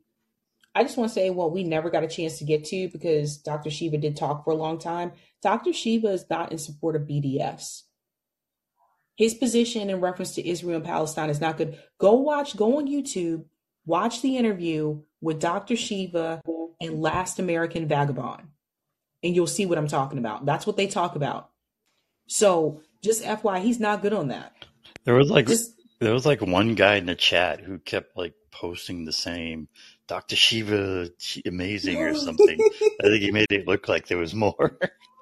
I 0.74 0.82
just 0.82 0.96
want 0.96 1.08
to 1.08 1.14
say 1.14 1.30
what 1.30 1.52
we 1.52 1.62
never 1.62 1.88
got 1.88 2.02
a 2.02 2.08
chance 2.08 2.38
to 2.38 2.44
get 2.44 2.64
to 2.66 2.88
because 2.88 3.36
Dr. 3.36 3.70
Shiva 3.70 3.96
did 3.96 4.16
talk 4.16 4.44
for 4.44 4.50
a 4.50 4.56
long 4.56 4.78
time. 4.78 5.12
Dr. 5.40 5.72
Shiva 5.72 6.08
is 6.08 6.24
not 6.28 6.50
in 6.50 6.58
support 6.58 6.96
of 6.96 7.02
BDS. 7.02 7.82
His 9.16 9.34
position 9.34 9.88
in 9.88 10.00
reference 10.00 10.34
to 10.34 10.46
Israel 10.46 10.76
and 10.76 10.84
Palestine 10.84 11.30
is 11.30 11.40
not 11.40 11.56
good. 11.56 11.78
Go 11.98 12.14
watch, 12.14 12.56
go 12.56 12.78
on 12.78 12.88
YouTube, 12.88 13.44
watch 13.86 14.20
the 14.22 14.36
interview 14.36 15.02
with 15.20 15.38
Dr. 15.38 15.76
Shiva 15.76 16.42
and 16.80 17.00
Last 17.00 17.38
American 17.38 17.86
Vagabond, 17.86 18.42
and 19.22 19.34
you'll 19.34 19.46
see 19.46 19.66
what 19.66 19.78
I'm 19.78 19.86
talking 19.86 20.18
about. 20.18 20.44
That's 20.44 20.66
what 20.66 20.76
they 20.76 20.88
talk 20.88 21.14
about. 21.14 21.50
So 22.26 22.80
just 23.02 23.24
FY, 23.24 23.60
he's 23.60 23.78
not 23.78 24.02
good 24.02 24.12
on 24.12 24.28
that. 24.28 24.52
There 25.04 25.14
was 25.14 25.30
like 25.30 25.46
Just 25.46 25.74
there 26.00 26.12
was 26.12 26.26
like 26.26 26.40
one 26.40 26.74
guy 26.74 26.96
in 26.96 27.06
the 27.06 27.14
chat 27.14 27.60
who 27.60 27.78
kept 27.78 28.16
like 28.16 28.34
posting 28.50 29.04
the 29.04 29.12
same 29.12 29.68
Dr. 30.06 30.36
Shiva 30.36 31.08
she- 31.18 31.42
amazing 31.46 31.96
or 31.98 32.14
something. 32.14 32.58
I 33.00 33.04
think 33.04 33.22
he 33.22 33.30
made 33.30 33.46
it 33.50 33.66
look 33.66 33.88
like 33.88 34.08
there 34.08 34.18
was 34.18 34.34
more. 34.34 34.78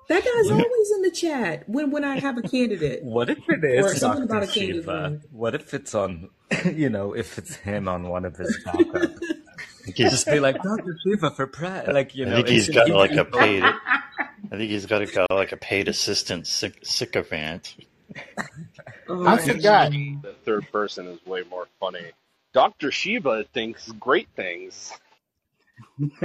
That 0.09 0.25
guy's 0.25 0.51
always 0.51 0.91
in 0.97 1.03
the 1.03 1.11
chat 1.15 1.69
when 1.69 1.91
when 1.91 2.05
I 2.05 2.19
have 2.19 2.37
a 2.37 2.43
candidate 2.43 3.01
What 3.05 3.31
if 3.31 3.39
it 3.49 3.65
or 3.65 3.91
is 3.91 4.01
something 4.01 4.25
about 4.25 4.41
Dr. 4.41 4.51
a 4.51 4.55
candidate. 4.55 4.83
Shiva? 4.83 5.21
What 5.31 5.55
if 5.55 5.73
it's 5.75 5.95
on, 5.95 6.31
you 6.73 6.91
know, 6.91 7.13
if 7.15 7.39
it's 7.39 7.55
him 7.57 7.89
on 7.89 8.09
one 8.09 8.25
of 8.25 8.37
his 8.37 8.59
backup? 8.65 9.11
Just 9.97 10.27
be 10.27 10.39
like, 10.39 10.63
Dr. 10.63 10.97
Shiva 11.05 11.31
for 11.31 11.47
press. 11.47 11.89
Like, 11.89 12.15
you 12.15 12.25
know, 12.27 12.33
I 12.33 12.37
think 12.37 12.49
it 12.49 12.53
he's 12.53 12.65
should 12.67 12.75
got 12.75 12.89
like 12.91 13.13
a 13.13 13.25
paid. 13.25 13.63
I 13.65 14.57
think 14.57 14.71
he's 14.71 14.87
got 14.87 14.99
to 14.99 15.07
go 15.07 15.27
like 15.31 15.53
a 15.53 15.57
paid 15.57 15.89
assistant 15.89 16.47
syc- 16.47 16.85
sycophant. 16.85 17.75
Oh 19.13 19.27
I 19.27 19.37
my 19.37 19.39
forgot. 19.39 19.93
The 20.23 20.35
third 20.45 20.71
person 20.73 21.09
is 21.09 21.25
way 21.27 21.45
more 21.51 21.69
funny. 21.81 22.13
Dr. 22.55 22.93
Shiva 22.93 23.45
thinks 23.55 23.93
great 23.93 24.29
things. 24.37 24.93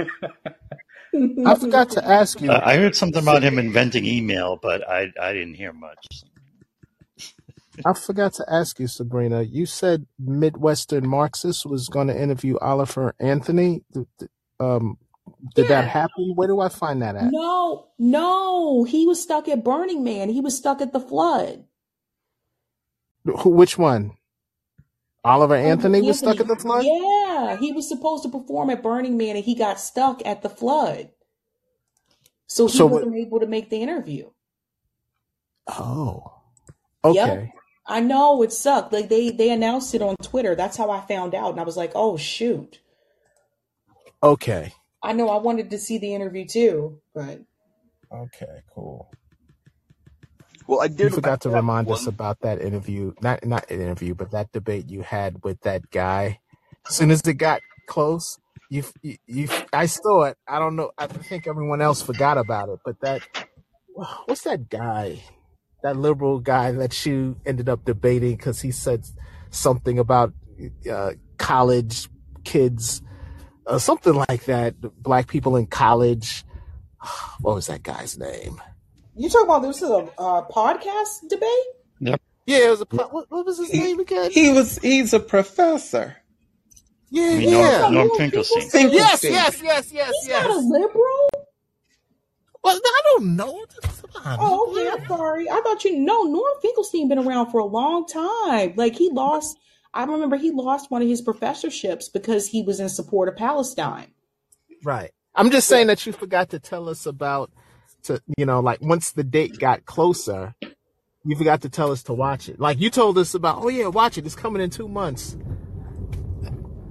I 1.44 1.54
forgot 1.56 1.90
to 1.92 2.06
ask 2.06 2.40
you. 2.42 2.50
Uh, 2.50 2.60
I 2.64 2.76
heard 2.78 2.96
something 2.96 3.22
about 3.22 3.42
him 3.44 3.58
inventing 3.58 4.06
email, 4.06 4.58
but 4.60 4.88
I 4.88 5.12
I 5.20 5.32
didn't 5.34 5.54
hear 5.54 5.72
much. 5.72 6.24
I 7.84 7.94
forgot 7.94 8.34
to 8.34 8.46
ask 8.52 8.80
you, 8.80 8.88
Sabrina. 8.88 9.42
You 9.42 9.66
said 9.66 10.06
Midwestern 10.18 11.08
Marxist 11.08 11.66
was 11.66 11.88
going 11.88 12.08
to 12.08 12.20
interview 12.20 12.58
Oliver 12.60 13.14
Anthony. 13.20 13.82
Th- 13.94 14.06
th- 14.20 14.30
Um, 14.60 14.98
did 15.56 15.68
that 15.68 15.86
happen? 15.86 16.34
Where 16.36 16.48
do 16.48 16.60
I 16.60 16.68
find 16.70 17.02
that 17.02 17.16
at? 17.16 17.34
No, 17.34 17.88
no, 17.98 18.84
he 18.84 19.06
was 19.06 19.22
stuck 19.22 19.48
at 19.48 19.64
Burning 19.64 20.04
Man. 20.04 20.30
He 20.30 20.40
was 20.40 20.56
stuck 20.56 20.80
at 20.82 20.92
the 20.92 21.00
flood. 21.00 21.64
Who? 23.36 23.50
Which 23.50 23.78
one? 23.78 24.12
Oliver 25.24 25.54
Oh, 25.54 25.58
Anthony 25.58 26.00
was 26.02 26.18
stuck 26.18 26.40
at 26.40 26.46
the 26.48 26.56
flood. 26.56 26.84
Yeah, 26.84 27.56
he 27.58 27.72
was 27.72 27.88
supposed 27.88 28.22
to 28.22 28.28
perform 28.28 28.70
at 28.70 28.82
Burning 28.82 29.16
Man 29.16 29.36
and 29.36 29.44
he 29.44 29.54
got 29.54 29.80
stuck 29.80 30.22
at 30.26 30.42
the 30.42 30.48
flood. 30.48 31.10
So 32.46 32.66
he 32.66 32.78
So 32.78 32.86
wasn't 32.86 33.16
able 33.16 33.40
to 33.40 33.46
make 33.46 33.68
the 33.68 33.82
interview. 33.82 34.30
Oh, 35.66 36.32
Yep. 37.04 37.28
okay. 37.28 37.52
I 37.86 38.00
know 38.00 38.42
it 38.42 38.52
sucked. 38.52 38.92
Like 38.92 39.08
they 39.08 39.30
they 39.30 39.50
announced 39.50 39.94
it 39.94 40.02
on 40.02 40.16
Twitter. 40.22 40.54
That's 40.54 40.76
how 40.76 40.90
I 40.90 41.00
found 41.00 41.34
out. 41.34 41.50
And 41.52 41.60
I 41.60 41.64
was 41.64 41.76
like, 41.76 41.92
"Oh 41.94 42.16
shoot." 42.16 42.80
Okay. 44.22 44.72
I 45.02 45.12
know 45.12 45.28
I 45.30 45.38
wanted 45.38 45.70
to 45.70 45.78
see 45.78 45.98
the 45.98 46.14
interview 46.14 46.46
too, 46.46 47.00
but 47.14 47.40
Okay. 48.12 48.62
Cool. 48.74 49.10
Well, 50.68 50.82
I 50.82 50.88
did. 50.88 51.00
You 51.00 51.10
forgot 51.10 51.40
to 51.40 51.48
remind 51.50 51.90
us 51.90 52.06
about 52.06 52.40
that 52.40 52.60
interview. 52.60 53.14
Not 53.22 53.44
not 53.46 53.70
an 53.70 53.80
interview, 53.80 54.14
but 54.14 54.32
that 54.32 54.52
debate 54.52 54.90
you 54.90 55.00
had 55.00 55.42
with 55.42 55.62
that 55.62 55.90
guy. 55.90 56.40
As 56.86 56.94
soon 56.94 57.10
as 57.10 57.22
it 57.22 57.34
got 57.34 57.62
close, 57.86 58.38
you 58.68 58.84
you, 59.00 59.16
you 59.26 59.48
I 59.72 59.86
saw 59.86 60.24
it. 60.24 60.36
I 60.46 60.58
don't 60.58 60.76
know. 60.76 60.90
I 60.98 61.06
think 61.06 61.46
everyone 61.46 61.80
else 61.80 62.02
forgot 62.02 62.36
about 62.36 62.68
it. 62.68 62.80
But 62.84 63.00
that 63.00 63.22
what's 64.26 64.42
that 64.42 64.68
guy? 64.68 65.24
That 65.82 65.96
liberal 65.96 66.38
guy 66.38 66.72
that 66.72 67.06
you 67.06 67.36
ended 67.46 67.70
up 67.70 67.86
debating 67.86 68.36
because 68.36 68.60
he 68.60 68.70
said 68.70 69.06
something 69.48 69.98
about 69.98 70.34
uh, 70.90 71.12
college 71.38 72.10
kids, 72.44 73.00
uh, 73.66 73.78
something 73.78 74.12
like 74.28 74.44
that. 74.44 74.74
Black 75.02 75.28
people 75.28 75.56
in 75.56 75.66
college. 75.66 76.44
What 77.40 77.54
was 77.54 77.68
that 77.68 77.84
guy's 77.84 78.18
name? 78.18 78.60
You 79.18 79.28
talking 79.28 79.46
about 79.48 79.62
this 79.62 79.82
is 79.82 79.90
a 79.90 80.08
uh, 80.18 80.48
podcast 80.48 81.28
debate? 81.28 81.50
Yep. 82.00 82.20
Yeah, 82.46 82.66
it 82.66 82.70
was 82.70 82.80
a. 82.80 82.86
po- 82.86 83.08
What, 83.10 83.30
what 83.30 83.44
was 83.46 83.58
his 83.58 83.72
name 83.72 84.00
again? 84.00 84.30
He 84.30 84.52
was 84.52 84.78
he's 84.78 85.12
a 85.12 85.20
professor. 85.20 86.16
Yeah, 87.10 87.24
I 87.24 87.38
mean, 87.38 87.48
yeah. 87.48 87.78
Norm, 87.80 87.94
Norm 87.94 88.06
Norm 88.08 88.18
Finkelstein. 88.18 88.68
Finkelstein. 88.70 89.32
Yes, 89.32 89.60
yes, 89.62 89.62
yes, 89.62 89.92
yes, 89.92 90.12
He's 90.22 90.28
not 90.28 90.50
a 90.50 90.58
liberal. 90.58 91.30
Well, 92.62 92.78
I 92.84 93.00
don't 93.04 93.36
know. 93.36 93.64
Come 93.82 94.22
on, 94.24 94.38
Oh, 94.40 94.72
okay. 94.72 94.90
I'm 95.02 95.06
sorry. 95.08 95.48
I 95.48 95.60
thought 95.62 95.84
you 95.84 95.98
know 95.98 96.24
Norm 96.24 96.52
Finkelstein 96.60 97.08
been 97.08 97.18
around 97.18 97.50
for 97.50 97.60
a 97.60 97.64
long 97.64 98.06
time. 98.06 98.74
Like 98.76 98.94
he 98.96 99.10
lost. 99.10 99.56
I 99.94 100.04
remember 100.04 100.36
he 100.36 100.50
lost 100.50 100.90
one 100.90 101.00
of 101.02 101.08
his 101.08 101.22
professorships 101.22 102.08
because 102.08 102.46
he 102.48 102.62
was 102.62 102.78
in 102.80 102.88
support 102.88 103.28
of 103.28 103.36
Palestine. 103.36 104.12
Right. 104.84 105.10
I'm 105.34 105.50
just 105.50 105.66
saying 105.68 105.86
that 105.86 106.04
you 106.04 106.12
forgot 106.12 106.50
to 106.50 106.58
tell 106.58 106.88
us 106.88 107.06
about 107.06 107.50
to 108.08 108.20
you 108.36 108.44
know 108.44 108.60
like 108.60 108.82
once 108.82 109.12
the 109.12 109.24
date 109.24 109.58
got 109.58 109.86
closer, 109.86 110.54
you 111.24 111.36
forgot 111.36 111.62
to 111.62 111.68
tell 111.68 111.92
us 111.92 112.02
to 112.04 112.14
watch 112.14 112.48
it. 112.48 112.58
Like 112.58 112.80
you 112.80 112.90
told 112.90 113.18
us 113.18 113.34
about, 113.34 113.58
oh 113.62 113.68
yeah, 113.68 113.86
watch 113.86 114.18
it. 114.18 114.26
It's 114.26 114.34
coming 114.34 114.62
in 114.62 114.70
two 114.70 114.88
months. 114.88 115.36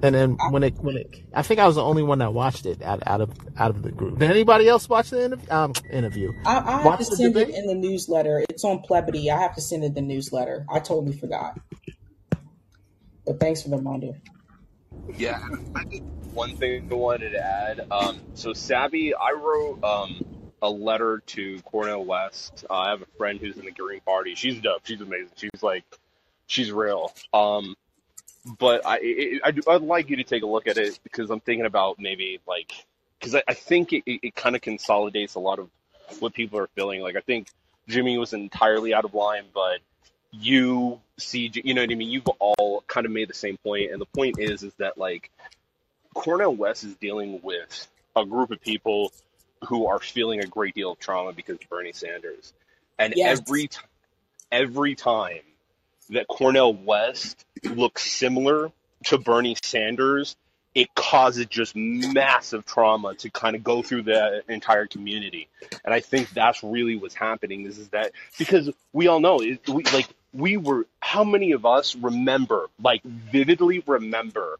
And 0.04 0.14
then 0.14 0.38
when 0.52 0.62
it 0.62 0.76
when 0.76 0.96
it, 0.96 1.24
I 1.34 1.42
think 1.42 1.60
I 1.60 1.66
was 1.66 1.76
the 1.76 1.84
only 1.84 2.04
one 2.04 2.20
that 2.20 2.32
watched 2.32 2.68
it 2.68 2.84
out, 2.84 3.02
out 3.08 3.20
of 3.20 3.32
out 3.58 3.72
of 3.72 3.82
the 3.82 3.92
group. 3.92 4.20
Did 4.20 4.30
anybody 4.30 4.70
else 4.70 4.88
watch 4.88 5.10
the 5.10 5.26
interview? 5.26 5.52
Um, 5.52 5.74
interview. 5.92 6.32
I, 6.46 6.58
I 6.60 6.82
have 6.84 7.00
to 7.00 7.06
the 7.06 7.16
send 7.16 7.36
it 7.36 7.50
in 7.50 7.66
the 7.66 7.74
newsletter. 7.74 8.46
It's 8.48 8.64
on 8.64 8.80
Plebity. 8.80 9.32
I 9.32 9.40
have 9.40 9.56
to 9.56 9.62
send 9.62 9.84
it 9.84 9.88
in 9.88 9.94
the 9.96 10.02
newsletter. 10.02 10.68
I 10.72 10.80
totally 10.80 11.18
forgot. 11.18 11.60
But 13.26 13.40
thanks 13.40 13.64
for 13.64 13.70
the 13.70 13.78
reminder. 13.78 14.12
Yeah, 15.16 15.42
I 15.76 15.84
did 15.86 16.04
one 16.34 16.56
thing 16.58 16.88
I 16.92 16.94
wanted 16.94 17.32
to 17.32 17.40
add. 17.40 17.88
Um, 17.90 18.22
so 18.36 18.54
Sabby, 18.54 19.16
I 19.16 19.32
wrote 19.32 19.84
um, 19.84 20.37
a 20.62 20.70
letter 20.70 21.22
to 21.28 21.62
Cornel 21.62 22.04
West. 22.04 22.66
Uh, 22.70 22.74
I 22.74 22.90
have 22.90 23.02
a 23.02 23.08
friend 23.18 23.40
who's 23.40 23.58
in 23.58 23.66
the 23.66 23.72
Green 23.72 24.02
Party. 24.02 24.36
She's 24.36 24.60
dope. 24.60 24.86
She's 24.86 25.02
amazing. 25.02 25.32
She's 25.36 25.62
like, 25.62 25.84
she's 26.48 26.72
real. 26.72 27.14
Um, 27.34 27.76
but 28.60 28.86
I, 28.86 29.00
it, 29.02 29.42
I 29.44 29.74
I'd 29.74 29.82
like 29.82 30.10
you 30.10 30.18
to 30.18 30.24
take 30.24 30.44
a 30.44 30.48
look 30.48 30.68
at 30.68 30.78
it 30.78 31.00
because 31.04 31.30
I'm 31.30 31.40
thinking 31.40 31.66
about 31.66 32.00
maybe 32.00 32.40
like, 32.48 32.74
because 33.20 33.36
I, 33.36 33.44
I 33.48 33.54
think 33.54 33.94
it, 33.94 34.04
it, 34.06 34.20
it 34.24 34.36
kind 34.36 34.56
of 34.56 34.62
consolidates 34.62 35.36
a 35.36 35.40
lot 35.40 35.60
of 35.60 35.70
what 36.20 36.34
people 36.34 36.60
are 36.60 36.68
feeling. 36.76 37.02
Like 37.02 37.16
I 37.16 37.22
think 37.22 37.48
Jimmy 37.88 38.18
was 38.18 38.34
entirely 38.34 38.94
out 38.94 39.06
of 39.06 39.14
line, 39.14 39.46
but 39.54 39.80
you 40.32 41.00
see, 41.18 41.52
you 41.54 41.74
know 41.74 41.82
what 41.82 41.92
I 41.92 41.96
mean? 41.96 42.10
You've 42.10 42.28
all 42.28 42.84
kind 42.88 43.06
of 43.06 43.12
made 43.12 43.30
the 43.30 43.34
same 43.34 43.58
point, 43.58 43.92
and 43.92 44.02
the 44.02 44.06
point 44.06 44.40
is, 44.40 44.64
is 44.64 44.74
that 44.76 44.98
like 44.98 45.32
Cornel 46.14 46.56
West 46.56 46.84
is 46.84 46.96
dealing 46.96 47.42
with 47.44 47.88
a 48.16 48.26
group 48.26 48.52
of 48.52 48.62
people 48.62 49.12
who 49.68 49.88
are 49.88 50.00
feeling 50.00 50.40
a 50.40 50.46
great 50.48 50.76
deal 50.76 50.92
of 50.92 51.00
trauma 51.00 51.34
because 51.34 51.56
of 51.56 51.70
Bernie 51.70 51.94
Sanders, 51.94 52.54
and 53.00 53.14
Yes. 53.16 53.40
every 53.40 53.68
t- 53.68 53.78
every 54.52 54.96
time 54.96 55.42
that 56.10 56.28
Cornel 56.28 56.74
West 56.74 57.46
looks 57.64 58.10
similar 58.10 58.72
to 59.06 59.18
Bernie 59.18 59.58
Sanders, 59.62 60.36
it 60.74 60.94
causes 60.96 61.46
just 61.48 61.76
massive 61.76 62.66
trauma 62.66 63.16
to 63.16 63.30
kind 63.30 63.56
of 63.56 63.64
go 63.64 63.82
through 63.82 64.04
the 64.04 64.44
entire 64.48 64.86
community. 64.88 65.48
And 65.84 65.94
I 65.94 66.00
think 66.00 66.30
that's 66.30 66.64
really 66.64 66.96
what's 66.96 67.16
happening. 67.16 67.64
This 67.64 67.78
is 67.78 67.90
that 67.90 68.12
because 68.38 68.70
we 68.94 69.08
all 69.08 69.20
know 69.20 69.40
it, 69.40 69.68
we 69.68 69.84
like 69.86 70.08
we 70.34 70.56
were 70.58 70.86
how 71.02 71.24
many 71.24 71.52
of 71.54 71.66
us 71.66 71.96
remember 71.96 72.68
like 72.82 73.04
vividly 73.04 73.84
remember 73.88 74.60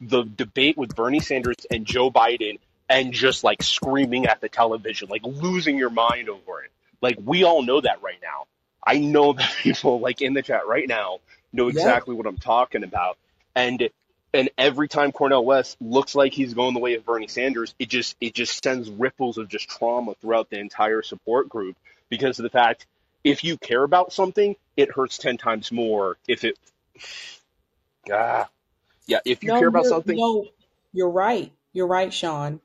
the 0.00 0.22
debate 0.22 0.76
with 0.78 0.94
Bernie 0.96 1.20
Sanders 1.20 1.56
and 1.70 1.84
Joe 1.84 2.10
Biden 2.10 2.58
and 2.88 3.12
just 3.12 3.44
like 3.44 3.62
screaming 3.62 4.26
at 4.26 4.40
the 4.40 4.48
television 4.48 5.08
like 5.08 5.22
losing 5.24 5.78
your 5.78 5.90
mind 5.90 6.28
over 6.28 6.62
it. 6.62 6.70
Like 7.02 7.18
we 7.24 7.44
all 7.44 7.62
know 7.62 7.80
that 7.80 8.02
right 8.02 8.18
now. 8.22 8.46
I 8.86 8.98
know 8.98 9.32
that 9.34 9.52
people 9.62 10.00
like 10.00 10.22
in 10.22 10.34
the 10.34 10.42
chat 10.42 10.66
right 10.66 10.88
now 10.88 11.18
know 11.52 11.68
exactly 11.68 12.14
what 12.14 12.26
I'm 12.26 12.38
talking 12.38 12.84
about. 12.84 13.18
And 13.54 13.90
and 14.34 14.50
every 14.58 14.88
time 14.88 15.12
Cornel 15.12 15.44
West 15.44 15.76
looks 15.80 16.14
like 16.14 16.34
he's 16.34 16.54
going 16.54 16.74
the 16.74 16.80
way 16.80 16.94
of 16.94 17.04
Bernie 17.04 17.28
Sanders, 17.28 17.74
it 17.78 17.88
just 17.88 18.16
it 18.20 18.34
just 18.34 18.62
sends 18.62 18.90
ripples 18.90 19.38
of 19.38 19.48
just 19.48 19.68
trauma 19.68 20.14
throughout 20.20 20.50
the 20.50 20.58
entire 20.58 21.02
support 21.02 21.48
group 21.48 21.76
because 22.10 22.38
of 22.38 22.42
the 22.44 22.50
fact 22.50 22.86
if 23.24 23.44
you 23.44 23.58
care 23.58 23.82
about 23.82 24.12
something, 24.12 24.56
it 24.76 24.92
hurts 24.92 25.18
ten 25.18 25.38
times 25.38 25.72
more 25.72 26.16
if 26.28 26.44
it 26.44 26.58
ah. 28.12 28.48
Yeah, 29.06 29.20
if 29.24 29.42
you 29.42 29.50
No, 29.50 29.58
care 29.60 29.68
about 29.68 29.86
something 29.86 30.16
no, 30.16 30.46
you're 30.92 31.10
right. 31.10 31.52
You're 31.72 31.86
right, 31.86 32.12
Sean. 32.12 32.60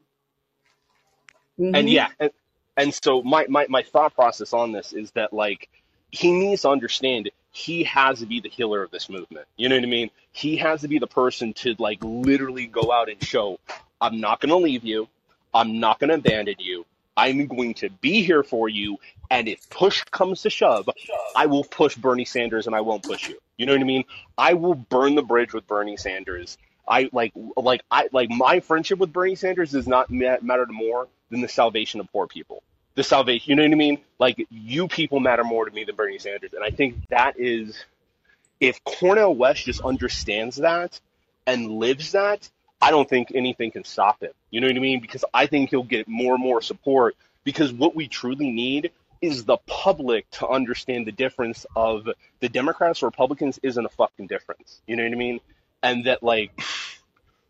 And 1.73 1.87
Mm-hmm. 1.87 1.87
yeah, 1.87 2.09
and, 2.19 2.31
and 2.77 2.93
so 2.93 3.21
my, 3.23 3.45
my 3.49 3.67
my 3.69 3.83
thought 3.83 4.15
process 4.15 4.53
on 4.53 4.71
this 4.71 4.93
is 4.93 5.11
that 5.11 5.33
like 5.33 5.69
he 6.11 6.31
needs 6.31 6.63
to 6.63 6.69
understand 6.69 7.29
he 7.51 7.83
has 7.83 8.19
to 8.19 8.25
be 8.25 8.39
the 8.41 8.49
healer 8.49 8.83
of 8.83 8.91
this 8.91 9.09
movement. 9.09 9.47
You 9.57 9.69
know 9.69 9.75
what 9.75 9.83
I 9.83 9.87
mean? 9.87 10.09
He 10.31 10.57
has 10.57 10.81
to 10.81 10.87
be 10.87 10.99
the 10.99 11.07
person 11.07 11.53
to 11.55 11.75
like 11.79 11.99
literally 12.01 12.67
go 12.67 12.91
out 12.91 13.09
and 13.09 13.23
show, 13.23 13.59
I'm 14.01 14.19
not 14.21 14.41
going 14.41 14.49
to 14.49 14.57
leave 14.57 14.83
you. 14.83 15.07
I'm 15.53 15.79
not 15.79 15.99
going 15.99 16.09
to 16.09 16.15
abandon 16.15 16.55
you. 16.59 16.85
I'm 17.15 17.47
going 17.47 17.75
to 17.75 17.89
be 17.89 18.23
here 18.23 18.43
for 18.43 18.69
you. 18.69 18.97
And 19.29 19.47
if 19.47 19.69
push 19.69 20.03
comes 20.05 20.43
to 20.43 20.49
shove, 20.49 20.89
I 21.35 21.45
will 21.47 21.63
push 21.63 21.95
Bernie 21.95 22.25
Sanders 22.25 22.67
and 22.67 22.75
I 22.75 22.81
won't 22.81 23.03
push 23.03 23.29
you. 23.29 23.37
You 23.57 23.67
know 23.67 23.73
what 23.73 23.81
I 23.81 23.85
mean? 23.85 24.05
I 24.37 24.55
will 24.55 24.75
burn 24.75 25.15
the 25.15 25.23
bridge 25.23 25.53
with 25.53 25.67
Bernie 25.67 25.97
Sanders. 25.97 26.57
I 26.87 27.09
like 27.13 27.33
like 27.55 27.81
I 27.91 28.09
like 28.11 28.29
my 28.29 28.59
friendship 28.61 28.99
with 28.99 29.13
Bernie 29.13 29.35
Sanders 29.35 29.71
does 29.71 29.87
not 29.87 30.09
ma- 30.11 30.37
matter 30.41 30.65
more 30.67 31.07
than 31.33 31.41
the 31.41 31.47
salvation 31.47 31.99
of 31.99 32.11
poor 32.11 32.27
people. 32.27 32.61
The 32.93 33.03
salvation, 33.03 33.49
you 33.49 33.55
know 33.55 33.63
what 33.63 33.71
I 33.71 33.75
mean? 33.75 33.97
Like 34.19 34.45
you 34.51 34.87
people 34.87 35.19
matter 35.19 35.43
more 35.43 35.65
to 35.65 35.71
me 35.71 35.83
than 35.83 35.95
Bernie 35.95 36.19
Sanders, 36.19 36.53
and 36.53 36.63
I 36.63 36.69
think 36.69 37.07
that 37.09 37.39
is 37.39 37.83
if 38.59 38.83
Cornel 38.83 39.35
West 39.35 39.65
just 39.65 39.81
understands 39.81 40.57
that 40.57 41.01
and 41.47 41.71
lives 41.71 42.11
that, 42.11 42.47
I 42.79 42.91
don't 42.91 43.09
think 43.09 43.31
anything 43.33 43.71
can 43.71 43.83
stop 43.83 44.21
him. 44.21 44.29
You 44.51 44.61
know 44.61 44.67
what 44.67 44.75
I 44.75 44.79
mean? 44.79 44.99
Because 44.99 45.25
I 45.33 45.47
think 45.47 45.71
he'll 45.71 45.81
get 45.81 46.07
more 46.07 46.35
and 46.35 46.43
more 46.43 46.61
support 46.61 47.15
because 47.43 47.73
what 47.73 47.95
we 47.95 48.07
truly 48.07 48.51
need 48.51 48.91
is 49.21 49.43
the 49.43 49.57
public 49.65 50.29
to 50.31 50.47
understand 50.47 51.07
the 51.07 51.11
difference 51.11 51.65
of 51.75 52.07
the 52.41 52.49
Democrats 52.49 53.01
or 53.01 53.07
Republicans 53.07 53.59
isn't 53.63 53.83
a 53.83 53.89
fucking 53.89 54.27
difference. 54.27 54.81
You 54.85 54.97
know 54.97 55.03
what 55.03 55.13
I 55.13 55.15
mean? 55.15 55.39
And 55.81 56.05
that 56.05 56.21
like 56.21 56.61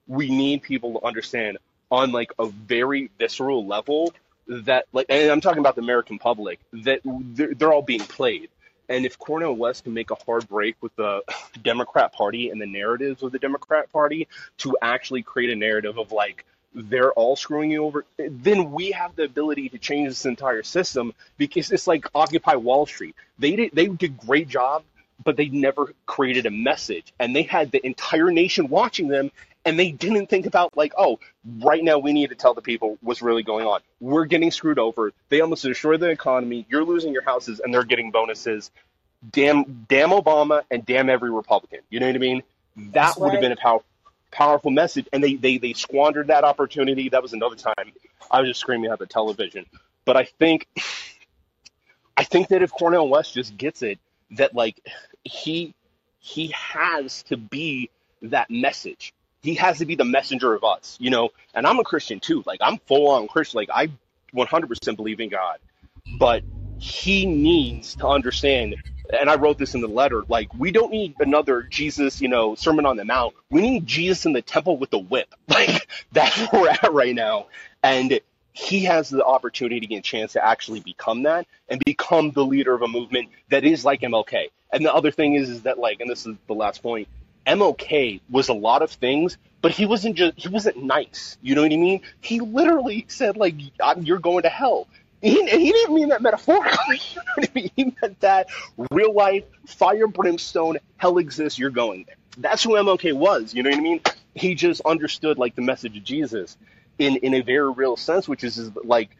we 0.07 0.29
need 0.29 0.61
people 0.61 0.99
to 0.99 1.05
understand 1.05 1.57
on 1.93 2.11
like 2.11 2.33
a 2.39 2.47
very 2.47 3.11
visceral 3.19 3.67
level 3.67 4.13
that 4.47 4.85
like 4.93 5.05
and 5.09 5.31
I'm 5.31 5.41
talking 5.41 5.59
about 5.59 5.75
the 5.75 5.81
American 5.81 6.17
public 6.17 6.59
that 6.73 7.01
they're, 7.05 7.53
they're 7.53 7.71
all 7.71 7.83
being 7.83 8.01
played. 8.01 8.49
And 8.89 9.05
if 9.05 9.17
Cornel 9.17 9.55
West 9.55 9.83
can 9.83 9.93
make 9.93 10.09
a 10.09 10.15
hard 10.15 10.47
break 10.49 10.75
with 10.81 10.93
the 10.95 11.21
Democrat 11.63 12.11
Party 12.11 12.49
and 12.49 12.59
the 12.59 12.65
narratives 12.65 13.21
of 13.21 13.31
the 13.31 13.39
Democrat 13.39 13.91
Party 13.93 14.27
to 14.57 14.75
actually 14.81 15.21
create 15.21 15.51
a 15.51 15.55
narrative 15.55 15.99
of 15.99 16.11
like 16.11 16.45
they're 16.73 17.13
all 17.13 17.35
screwing 17.35 17.69
you 17.69 17.85
over, 17.85 18.03
then 18.17 18.71
we 18.71 18.89
have 18.91 19.15
the 19.15 19.23
ability 19.23 19.69
to 19.69 19.77
change 19.77 20.09
this 20.09 20.25
entire 20.25 20.63
system 20.63 21.13
because 21.37 21.71
it's 21.71 21.85
like 21.85 22.07
Occupy 22.15 22.55
Wall 22.55 22.87
Street. 22.87 23.15
They 23.37 23.55
did 23.55 23.71
they 23.73 23.85
did 23.85 24.17
great 24.17 24.47
job, 24.47 24.83
but 25.23 25.37
they 25.37 25.49
never 25.49 25.93
created 26.07 26.47
a 26.47 26.51
message, 26.51 27.13
and 27.19 27.35
they 27.35 27.43
had 27.43 27.71
the 27.71 27.85
entire 27.85 28.31
nation 28.31 28.67
watching 28.67 29.07
them, 29.07 29.29
and 29.65 29.79
they 29.79 29.91
didn't 29.91 30.27
think 30.27 30.45
about 30.45 30.75
like, 30.75 30.93
oh, 30.97 31.19
right 31.59 31.83
now 31.83 31.97
we 31.97 32.13
need 32.13 32.29
to 32.29 32.35
tell 32.35 32.53
the 32.53 32.61
people 32.61 32.97
what's 33.01 33.21
really 33.21 33.43
going 33.43 33.65
on. 33.65 33.81
We're 33.99 34.25
getting 34.25 34.51
screwed 34.51 34.79
over. 34.79 35.11
They 35.29 35.41
almost 35.41 35.63
destroyed 35.63 35.99
the 35.99 36.09
economy. 36.09 36.65
You're 36.69 36.83
losing 36.83 37.13
your 37.13 37.23
houses, 37.23 37.61
and 37.63 37.73
they're 37.73 37.83
getting 37.83 38.11
bonuses. 38.11 38.71
Damn, 39.31 39.85
damn 39.87 40.09
Obama, 40.09 40.63
and 40.69 40.85
damn 40.85 41.09
every 41.09 41.31
Republican. 41.31 41.79
You 41.89 41.99
know 41.99 42.07
what 42.07 42.15
I 42.15 42.19
mean? 42.19 42.43
That 42.75 42.93
That's 42.93 43.17
would 43.17 43.31
have 43.31 43.41
been 43.41 43.53
a 43.53 43.57
pow- 43.57 43.83
powerful 44.31 44.71
message, 44.71 45.07
and 45.13 45.23
they, 45.23 45.35
they 45.35 45.57
they 45.57 45.73
squandered 45.73 46.27
that 46.27 46.43
opportunity. 46.43 47.09
That 47.09 47.21
was 47.21 47.33
another 47.33 47.55
time 47.55 47.93
I 48.29 48.41
was 48.41 48.49
just 48.49 48.59
screaming 48.59 48.91
at 48.91 48.99
the 48.99 49.05
television. 49.05 49.65
But 50.05 50.17
I 50.17 50.25
think 50.25 50.67
I 52.17 52.23
think 52.23 52.49
that 52.49 52.61
if 52.61 52.71
Cornel 52.71 53.07
West 53.07 53.33
just 53.33 53.57
gets 53.57 53.81
it, 53.81 53.99
that 54.31 54.53
like 54.53 54.79
he 55.23 55.73
he 56.19 56.47
has 56.47 57.23
to 57.23 57.37
be 57.37 57.89
that 58.23 58.49
message. 58.49 59.13
He 59.43 59.55
has 59.55 59.77
to 59.79 59.85
be 59.85 59.95
the 59.95 60.05
messenger 60.05 60.53
of 60.53 60.63
us, 60.63 60.97
you 60.99 61.09
know. 61.09 61.29
And 61.53 61.67
I'm 61.67 61.79
a 61.79 61.83
Christian 61.83 62.19
too. 62.19 62.43
Like 62.45 62.59
I'm 62.61 62.77
full 62.79 63.09
on 63.09 63.27
Christian. 63.27 63.57
Like 63.57 63.69
I 63.73 63.89
100% 64.33 64.95
believe 64.95 65.19
in 65.19 65.29
God, 65.29 65.59
but 66.17 66.43
he 66.79 67.25
needs 67.25 67.95
to 67.97 68.07
understand. 68.07 68.75
And 69.19 69.29
I 69.29 69.35
wrote 69.35 69.57
this 69.57 69.75
in 69.75 69.81
the 69.81 69.87
letter. 69.87 70.23
Like 70.27 70.53
we 70.55 70.71
don't 70.71 70.91
need 70.91 71.15
another 71.19 71.63
Jesus, 71.63 72.21
you 72.21 72.29
know, 72.29 72.55
Sermon 72.55 72.85
on 72.85 72.97
the 72.97 73.05
Mount. 73.05 73.35
We 73.51 73.61
need 73.61 73.85
Jesus 73.85 74.25
in 74.25 74.33
the 74.33 74.41
temple 74.41 74.77
with 74.77 74.89
the 74.89 74.99
whip. 74.99 75.33
Like 75.49 75.87
that's 76.11 76.37
where 76.51 76.61
we're 76.63 76.69
at 76.69 76.93
right 76.93 77.13
now. 77.13 77.47
And 77.83 78.19
he 78.53 78.85
has 78.85 79.09
the 79.09 79.23
opportunity 79.23 79.93
and 79.95 80.03
chance 80.03 80.33
to 80.33 80.45
actually 80.45 80.79
become 80.79 81.23
that 81.23 81.47
and 81.67 81.81
become 81.83 82.31
the 82.31 82.45
leader 82.45 82.73
of 82.73 82.81
a 82.81 82.87
movement 82.87 83.29
that 83.49 83.63
is 83.63 83.83
like 83.83 84.01
MLK. 84.01 84.49
And 84.71 84.85
the 84.85 84.93
other 84.93 85.11
thing 85.11 85.35
is, 85.35 85.49
is 85.49 85.63
that 85.63 85.79
like, 85.79 85.99
and 85.99 86.09
this 86.09 86.25
is 86.25 86.35
the 86.47 86.53
last 86.53 86.81
point, 86.81 87.07
MLK 87.45 88.21
was 88.29 88.49
a 88.49 88.53
lot 88.53 88.81
of 88.81 88.91
things, 88.91 89.37
but 89.61 89.71
he 89.71 89.85
wasn't 89.85 90.15
just, 90.15 90.37
he 90.37 90.47
wasn't 90.47 90.83
nice. 90.83 91.37
You 91.41 91.55
know 91.55 91.61
what 91.61 91.71
I 91.71 91.77
mean? 91.77 92.01
He 92.21 92.39
literally 92.39 93.05
said 93.07 93.37
like, 93.37 93.55
you're 94.01 94.19
going 94.19 94.43
to 94.43 94.49
hell. 94.49 94.87
He, 95.21 95.39
and 95.39 95.49
he 95.49 95.71
didn't 95.71 95.95
mean 95.95 96.09
that 96.09 96.21
metaphorically. 96.21 96.99
You 97.13 97.21
know 97.21 97.33
what 97.35 97.49
I 97.49 97.51
mean? 97.55 97.71
He 97.75 97.95
meant 98.01 98.19
that 98.19 98.47
real 98.91 99.13
life, 99.13 99.45
fire, 99.65 100.07
brimstone, 100.07 100.77
hell 100.97 101.17
exists, 101.17 101.57
you're 101.57 101.69
going 101.69 102.03
there. 102.05 102.15
That's 102.37 102.63
who 102.63 102.71
MLK 102.71 103.13
was. 103.13 103.53
You 103.53 103.63
know 103.63 103.69
what 103.69 103.79
I 103.79 103.81
mean? 103.81 104.01
He 104.35 104.55
just 104.55 104.81
understood 104.85 105.37
like 105.37 105.55
the 105.55 105.61
message 105.61 105.95
of 105.95 106.03
Jesus 106.03 106.57
in, 106.99 107.17
in 107.17 107.33
a 107.33 107.41
very 107.41 107.71
real 107.71 107.95
sense, 107.95 108.27
which 108.27 108.43
is, 108.43 108.57
is 108.57 108.71
like, 108.83 109.11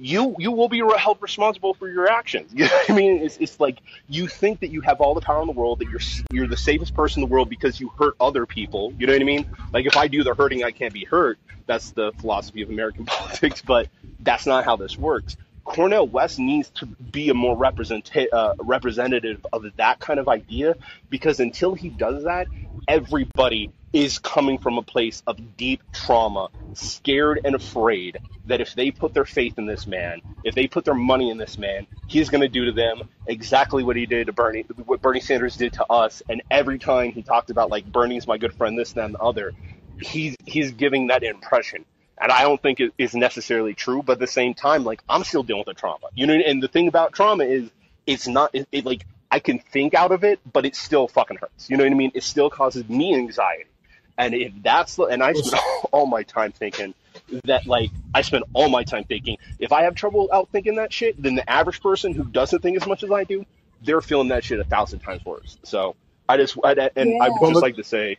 you 0.00 0.34
you 0.38 0.50
will 0.50 0.68
be 0.68 0.82
held 0.98 1.18
responsible 1.20 1.74
for 1.74 1.88
your 1.88 2.10
actions. 2.10 2.52
You 2.60 2.64
know 2.66 2.80
I 2.88 2.92
mean? 2.92 3.22
It's, 3.22 3.36
it's 3.38 3.60
like 3.60 3.78
you 4.08 4.26
think 4.26 4.60
that 4.60 4.70
you 4.70 4.80
have 4.82 5.00
all 5.00 5.14
the 5.14 5.20
power 5.20 5.40
in 5.40 5.46
the 5.46 5.52
world, 5.52 5.78
that 5.80 5.88
you're 5.88 6.00
you're 6.30 6.46
the 6.46 6.56
safest 6.56 6.94
person 6.94 7.22
in 7.22 7.28
the 7.28 7.32
world 7.32 7.48
because 7.48 7.80
you 7.80 7.88
hurt 7.98 8.14
other 8.20 8.46
people. 8.46 8.92
You 8.98 9.06
know 9.06 9.12
what 9.12 9.22
I 9.22 9.24
mean? 9.24 9.46
Like 9.72 9.86
if 9.86 9.96
I 9.96 10.08
do 10.08 10.22
the 10.24 10.34
hurting, 10.34 10.64
I 10.64 10.70
can't 10.70 10.92
be 10.92 11.04
hurt. 11.04 11.38
That's 11.66 11.90
the 11.90 12.12
philosophy 12.18 12.62
of 12.62 12.70
American 12.70 13.04
politics, 13.06 13.62
but 13.62 13.88
that's 14.20 14.46
not 14.46 14.64
how 14.64 14.76
this 14.76 14.96
works. 14.98 15.36
Cornel 15.64 16.08
West 16.08 16.38
needs 16.38 16.68
to 16.70 16.86
be 16.86 17.28
a 17.28 17.34
more 17.34 17.56
represent 17.56 18.10
uh, 18.32 18.54
representative 18.58 19.46
of 19.52 19.64
that 19.76 20.00
kind 20.00 20.18
of 20.18 20.28
idea 20.28 20.74
because 21.10 21.38
until 21.38 21.74
he 21.74 21.88
does 21.88 22.24
that, 22.24 22.48
everybody 22.90 23.70
is 23.92 24.18
coming 24.18 24.58
from 24.58 24.76
a 24.76 24.82
place 24.82 25.22
of 25.24 25.56
deep 25.56 25.80
trauma, 25.92 26.48
scared 26.74 27.40
and 27.44 27.54
afraid 27.54 28.18
that 28.46 28.60
if 28.60 28.74
they 28.74 28.90
put 28.90 29.14
their 29.14 29.24
faith 29.24 29.58
in 29.58 29.66
this 29.66 29.86
man, 29.86 30.20
if 30.42 30.56
they 30.56 30.66
put 30.66 30.84
their 30.84 30.94
money 30.94 31.30
in 31.30 31.38
this 31.38 31.56
man, 31.56 31.86
he's 32.08 32.30
going 32.30 32.40
to 32.40 32.48
do 32.48 32.64
to 32.64 32.72
them 32.72 33.08
exactly 33.28 33.84
what 33.84 33.94
he 33.94 34.06
did 34.06 34.26
to 34.26 34.32
Bernie, 34.32 34.64
what 34.86 35.00
Bernie 35.00 35.20
Sanders 35.20 35.56
did 35.56 35.72
to 35.74 35.84
us. 35.86 36.20
And 36.28 36.42
every 36.50 36.80
time 36.80 37.12
he 37.12 37.22
talked 37.22 37.50
about 37.50 37.70
like 37.70 37.86
Bernie's 37.86 38.26
my 38.26 38.38
good 38.38 38.54
friend, 38.54 38.76
this, 38.76 38.92
that, 38.94 39.04
and 39.04 39.14
the 39.14 39.20
other, 39.20 39.52
he's 40.00 40.36
he's 40.44 40.72
giving 40.72 41.08
that 41.08 41.22
impression. 41.22 41.84
And 42.20 42.32
I 42.32 42.42
don't 42.42 42.60
think 42.60 42.80
it 42.80 42.92
is 42.98 43.14
necessarily 43.14 43.74
true, 43.74 44.02
but 44.02 44.14
at 44.14 44.18
the 44.18 44.26
same 44.26 44.52
time, 44.52 44.82
like 44.82 45.00
I'm 45.08 45.22
still 45.22 45.44
dealing 45.44 45.64
with 45.64 45.76
the 45.76 45.80
trauma. 45.80 46.08
You 46.14 46.26
know, 46.26 46.34
and 46.34 46.60
the 46.60 46.68
thing 46.68 46.88
about 46.88 47.12
trauma 47.12 47.44
is 47.44 47.70
it's 48.04 48.26
not 48.26 48.50
it, 48.52 48.66
it 48.72 48.84
like 48.84 49.06
I 49.30 49.38
can 49.38 49.58
think 49.58 49.94
out 49.94 50.12
of 50.12 50.24
it, 50.24 50.40
but 50.50 50.66
it 50.66 50.74
still 50.74 51.06
fucking 51.06 51.38
hurts. 51.38 51.70
You 51.70 51.76
know 51.76 51.84
what 51.84 51.92
I 51.92 51.96
mean? 51.96 52.12
It 52.14 52.24
still 52.24 52.50
causes 52.50 52.88
me 52.88 53.14
anxiety. 53.14 53.66
And 54.18 54.34
if 54.34 54.52
that's 54.62 54.96
the, 54.96 55.04
and 55.04 55.22
I 55.22 55.32
spend 55.32 55.62
all 55.92 56.06
my 56.06 56.24
time 56.24 56.52
thinking 56.52 56.94
that, 57.44 57.66
like, 57.66 57.90
I 58.14 58.22
spend 58.22 58.44
all 58.52 58.68
my 58.68 58.84
time 58.84 59.04
thinking, 59.04 59.38
if 59.58 59.72
I 59.72 59.84
have 59.84 59.94
trouble 59.94 60.28
out 60.32 60.48
thinking 60.50 60.76
that 60.76 60.92
shit, 60.92 61.20
then 61.20 61.36
the 61.36 61.48
average 61.48 61.80
person 61.80 62.12
who 62.12 62.24
doesn't 62.24 62.60
think 62.60 62.76
as 62.76 62.86
much 62.86 63.02
as 63.02 63.10
I 63.10 63.24
do, 63.24 63.46
they're 63.82 64.00
feeling 64.00 64.28
that 64.28 64.44
shit 64.44 64.60
a 64.60 64.64
thousand 64.64 64.98
times 64.98 65.24
worse. 65.24 65.56
So 65.62 65.96
I 66.28 66.36
just, 66.36 66.58
I, 66.62 66.90
and 66.96 67.22
I 67.22 67.30
would 67.30 67.50
just 67.50 67.62
like 67.62 67.76
to 67.76 67.84
say, 67.84 68.18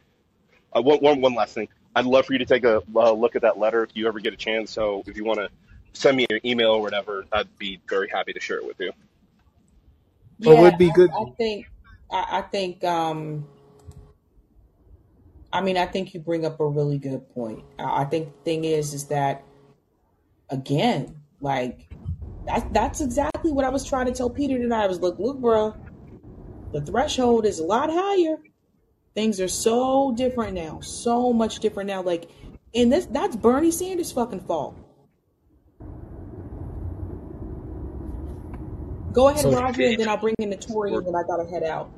uh, 0.75 0.81
one, 0.81 0.99
one, 0.99 1.21
one 1.21 1.35
last 1.35 1.53
thing. 1.53 1.67
I'd 1.95 2.05
love 2.05 2.25
for 2.25 2.33
you 2.33 2.39
to 2.39 2.45
take 2.45 2.63
a 2.63 2.81
uh, 2.95 3.11
look 3.11 3.35
at 3.35 3.41
that 3.41 3.59
letter 3.59 3.83
if 3.83 3.89
you 3.93 4.07
ever 4.07 4.19
get 4.19 4.33
a 4.33 4.37
chance. 4.37 4.71
So 4.71 5.03
if 5.05 5.17
you 5.17 5.25
want 5.25 5.39
to 5.39 5.49
send 5.93 6.15
me 6.15 6.25
an 6.29 6.39
email 6.45 6.71
or 6.71 6.81
whatever, 6.81 7.25
I'd 7.31 7.57
be 7.57 7.81
very 7.87 8.09
happy 8.09 8.33
to 8.33 8.39
share 8.39 8.57
it 8.57 8.65
with 8.65 8.79
you. 8.79 8.93
Yeah, 10.41 10.61
would 10.61 10.77
be 10.77 10.91
good. 10.91 11.11
I, 11.11 11.21
I 11.21 11.25
think 11.37 11.67
I, 12.11 12.25
I 12.39 12.41
think 12.41 12.83
um 12.83 13.47
I 15.53 15.61
mean 15.61 15.77
I 15.77 15.85
think 15.85 16.13
you 16.13 16.19
bring 16.19 16.45
up 16.45 16.59
a 16.59 16.65
really 16.67 16.97
good 16.97 17.29
point. 17.33 17.63
I, 17.79 18.05
think 18.05 18.33
the 18.33 18.43
thing 18.43 18.65
is 18.65 18.93
is 18.93 19.05
that 19.07 19.43
again, 20.49 21.15
like 21.41 21.89
that 22.45 22.73
that's 22.73 23.01
exactly 23.01 23.51
what 23.51 23.65
I 23.65 23.69
was 23.69 23.85
trying 23.85 24.07
to 24.07 24.11
tell 24.11 24.29
Peter 24.29 24.57
tonight. 24.57 24.83
I 24.83 24.87
was 24.87 24.99
like, 24.99 25.19
look, 25.19 25.39
bro, 25.39 25.75
The 26.73 26.81
threshold 26.81 27.45
is 27.45 27.59
a 27.59 27.63
lot 27.63 27.89
higher. 27.91 28.37
Things 29.13 29.39
are 29.41 29.47
so 29.47 30.13
different 30.15 30.53
now, 30.53 30.79
so 30.81 31.33
much 31.33 31.59
different 31.59 31.87
now. 31.87 32.01
Like, 32.01 32.29
and 32.73 32.91
this 32.91 33.05
that's 33.05 33.35
Bernie 33.35 33.71
Sanders' 33.71 34.11
fucking 34.11 34.41
fault. 34.41 34.75
Go 39.11 39.29
ahead, 39.29 39.41
So, 39.41 39.51
Roger, 39.51 39.83
and 39.83 39.99
then 39.99 40.07
I'll 40.07 40.17
bring 40.17 40.35
in 40.39 40.49
the 40.49 40.57
Tory, 40.57 40.93
and 40.93 41.05
then 41.05 41.15
I 41.15 41.23
gotta 41.23 41.49
head 41.49 41.63
out. 41.63 41.89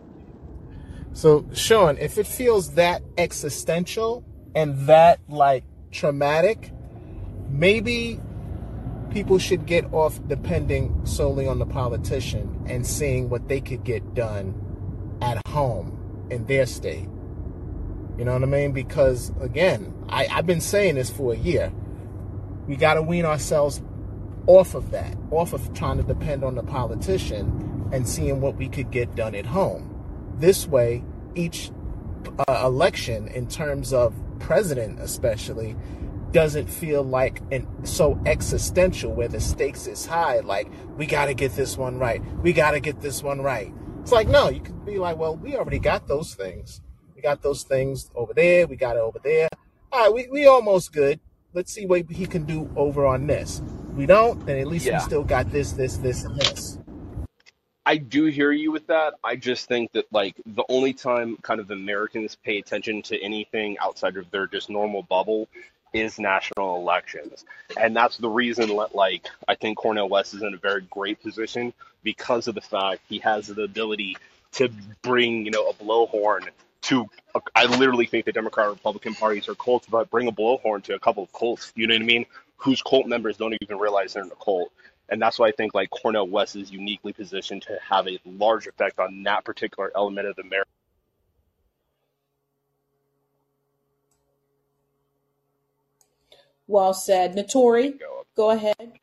so 1.13 1.45
Sean, 1.53 1.97
if 1.97 2.17
it 2.17 2.25
feels 2.27 2.73
that 2.75 3.03
existential 3.17 4.23
and 4.55 4.87
that 4.87 5.19
like 5.27 5.63
traumatic, 5.91 6.71
maybe 7.49 8.19
people 9.11 9.37
should 9.37 9.65
get 9.67 9.85
off 9.93 10.19
depending 10.27 11.05
solely 11.05 11.47
on 11.47 11.59
the 11.59 11.65
politician 11.65 12.63
and 12.67 12.85
seeing 12.85 13.29
what 13.29 13.47
they 13.47 13.61
could 13.61 13.83
get 13.83 14.15
done 14.15 14.59
at 15.21 15.45
home 15.47 16.27
in 16.31 16.45
their 16.45 16.65
state. 16.65 17.07
You 18.17 18.25
know 18.25 18.33
what 18.33 18.43
I 18.43 18.47
mean? 18.47 18.71
Because 18.71 19.31
again, 19.39 19.93
I, 20.09 20.27
I've 20.31 20.47
been 20.47 20.61
saying 20.61 20.95
this 20.95 21.09
for 21.09 21.33
a 21.33 21.37
year. 21.37 21.71
We 22.67 22.75
got 22.75 22.95
to 22.95 23.01
wean 23.01 23.25
ourselves 23.25 23.81
off 24.47 24.75
of 24.75 24.91
that, 24.91 25.15
off 25.31 25.53
of 25.53 25.73
trying 25.73 25.97
to 25.97 26.03
depend 26.03 26.43
on 26.43 26.55
the 26.55 26.63
politician 26.63 27.89
and 27.91 28.07
seeing 28.07 28.41
what 28.41 28.55
we 28.55 28.67
could 28.67 28.91
get 28.91 29.15
done 29.15 29.35
at 29.35 29.45
home. 29.45 29.89
This 30.37 30.67
way, 30.67 31.03
each 31.35 31.71
uh, 32.47 32.63
election, 32.65 33.27
in 33.29 33.47
terms 33.47 33.93
of 33.93 34.13
president 34.39 34.99
especially, 34.99 35.75
doesn't 36.31 36.67
feel 36.67 37.03
like 37.03 37.41
an 37.51 37.67
so 37.85 38.19
existential 38.25 39.13
where 39.13 39.27
the 39.27 39.39
stakes 39.39 39.87
is 39.87 40.05
high. 40.05 40.39
Like 40.39 40.67
we 40.97 41.05
got 41.05 41.27
to 41.27 41.33
get 41.33 41.55
this 41.55 41.77
one 41.77 41.99
right. 41.99 42.21
We 42.41 42.51
got 42.53 42.71
to 42.71 42.79
get 42.79 43.01
this 43.01 43.21
one 43.23 43.41
right. 43.41 43.71
It's 44.01 44.11
like 44.11 44.27
no, 44.27 44.49
you 44.49 44.59
could 44.59 44.85
be 44.85 44.97
like, 44.97 45.17
well, 45.17 45.37
we 45.37 45.55
already 45.55 45.79
got 45.79 46.07
those 46.07 46.33
things. 46.33 46.81
We 47.15 47.21
got 47.21 47.41
those 47.41 47.63
things 47.63 48.09
over 48.15 48.33
there. 48.33 48.67
We 48.67 48.75
got 48.75 48.97
it 48.97 48.99
over 48.99 49.19
there. 49.23 49.47
All 49.91 50.05
right, 50.05 50.13
we 50.13 50.27
we 50.29 50.47
almost 50.47 50.91
good. 50.91 51.19
Let's 51.53 51.71
see 51.71 51.85
what 51.85 52.09
he 52.09 52.25
can 52.25 52.45
do 52.45 52.69
over 52.75 53.05
on 53.05 53.27
this. 53.27 53.61
We 53.95 54.05
don't, 54.05 54.43
then 54.45 54.57
at 54.57 54.67
least 54.67 54.85
we 54.85 54.91
Yeah. 54.91 54.99
still 54.99 55.23
got 55.23 55.51
this, 55.51 55.71
this, 55.71 55.97
this, 55.97 56.23
and 56.23 56.35
this. 56.39 56.79
I 57.85 57.97
do 57.97 58.25
hear 58.25 58.51
you 58.51 58.71
with 58.71 58.87
that. 58.87 59.15
I 59.23 59.35
just 59.35 59.67
think 59.67 59.91
that 59.91 60.05
like 60.11 60.35
the 60.45 60.63
only 60.69 60.93
time 60.93 61.37
kind 61.41 61.59
of 61.59 61.69
Americans 61.69 62.35
pay 62.35 62.57
attention 62.57 63.01
to 63.03 63.21
anything 63.21 63.77
outside 63.79 64.15
of 64.15 64.31
their 64.31 64.47
just 64.47 64.69
normal 64.69 65.03
bubble 65.03 65.49
is 65.93 66.17
national 66.17 66.77
elections. 66.77 67.45
And 67.77 67.95
that's 67.95 68.17
the 68.17 68.29
reason 68.29 68.75
that 68.77 68.95
like 68.95 69.27
I 69.47 69.55
think 69.55 69.77
Cornel 69.77 70.09
West 70.09 70.33
is 70.33 70.41
in 70.41 70.53
a 70.53 70.57
very 70.57 70.81
great 70.89 71.21
position 71.21 71.73
because 72.03 72.47
of 72.47 72.55
the 72.55 72.61
fact 72.61 73.01
he 73.09 73.19
has 73.19 73.47
the 73.47 73.63
ability 73.63 74.17
to 74.53 74.69
bring, 75.01 75.45
you 75.45 75.51
know, 75.51 75.67
a 75.67 75.73
blowhorn 75.73 76.47
to 76.83 77.09
I 77.55 77.65
literally 77.65 78.05
think 78.05 78.25
the 78.25 78.31
Democrat 78.31 78.67
and 78.67 78.75
Republican 78.75 79.13
parties 79.15 79.49
are 79.49 79.55
cults, 79.55 79.87
but 79.87 80.09
bring 80.09 80.27
a 80.27 80.31
blowhorn 80.31 80.83
to 80.83 80.95
a 80.95 80.99
couple 80.99 81.23
of 81.23 81.33
cults, 81.33 81.71
you 81.75 81.87
know 81.87 81.95
what 81.95 82.01
I 82.01 82.05
mean? 82.05 82.25
Whose 82.63 82.81
cult 82.81 83.07
members 83.07 83.37
don't 83.37 83.55
even 83.61 83.77
realize 83.77 84.13
they're 84.13 84.23
in 84.23 84.31
a 84.31 84.43
cult. 84.43 84.71
And 85.09 85.21
that's 85.21 85.37
why 85.37 85.49
I 85.49 85.51
think 85.51 85.73
like 85.73 85.89
Cornel 85.89 86.27
West 86.27 86.55
is 86.55 86.71
uniquely 86.71 87.13
positioned 87.13 87.61
to 87.63 87.77
have 87.87 88.07
a 88.07 88.19
large 88.25 88.67
effect 88.67 88.99
on 88.99 89.23
that 89.23 89.43
particular 89.43 89.91
element 89.95 90.27
of 90.27 90.35
the 90.37 90.43
American. 90.43 90.71
Well 96.67 96.93
said, 96.93 97.35
Notori. 97.35 97.99
Go 98.35 98.51
ahead. 98.51 98.93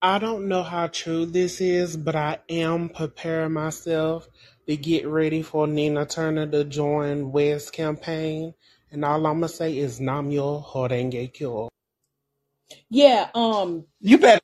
I 0.00 0.20
don't 0.20 0.46
know 0.46 0.62
how 0.62 0.86
true 0.86 1.26
this 1.26 1.60
is, 1.60 1.96
but 1.96 2.14
I 2.14 2.38
am 2.48 2.88
preparing 2.88 3.52
myself 3.52 4.28
to 4.68 4.76
get 4.76 5.08
ready 5.08 5.42
for 5.42 5.66
Nina 5.66 6.06
Turner 6.06 6.46
to 6.46 6.62
join 6.62 7.32
West 7.32 7.72
campaign. 7.72 8.54
And 8.92 9.04
all 9.04 9.26
I'm 9.26 9.40
gonna 9.40 9.48
say 9.48 9.76
is 9.76 10.00
Nam 10.00 10.30
Myoho 10.30 10.88
Renge 10.88 11.32
Kyo. 11.34 11.68
Yeah, 12.90 13.28
um, 13.34 13.84
You 14.00 14.18
better. 14.18 14.40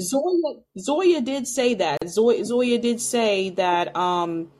Zoya 0.00 0.56
Zoya 0.78 1.20
did 1.20 1.46
say 1.46 1.74
that. 1.74 1.98
Zoya 2.08 2.44
Zoya 2.44 2.78
did 2.78 3.00
say 3.00 3.50
that 3.50 3.94
um 3.96 4.50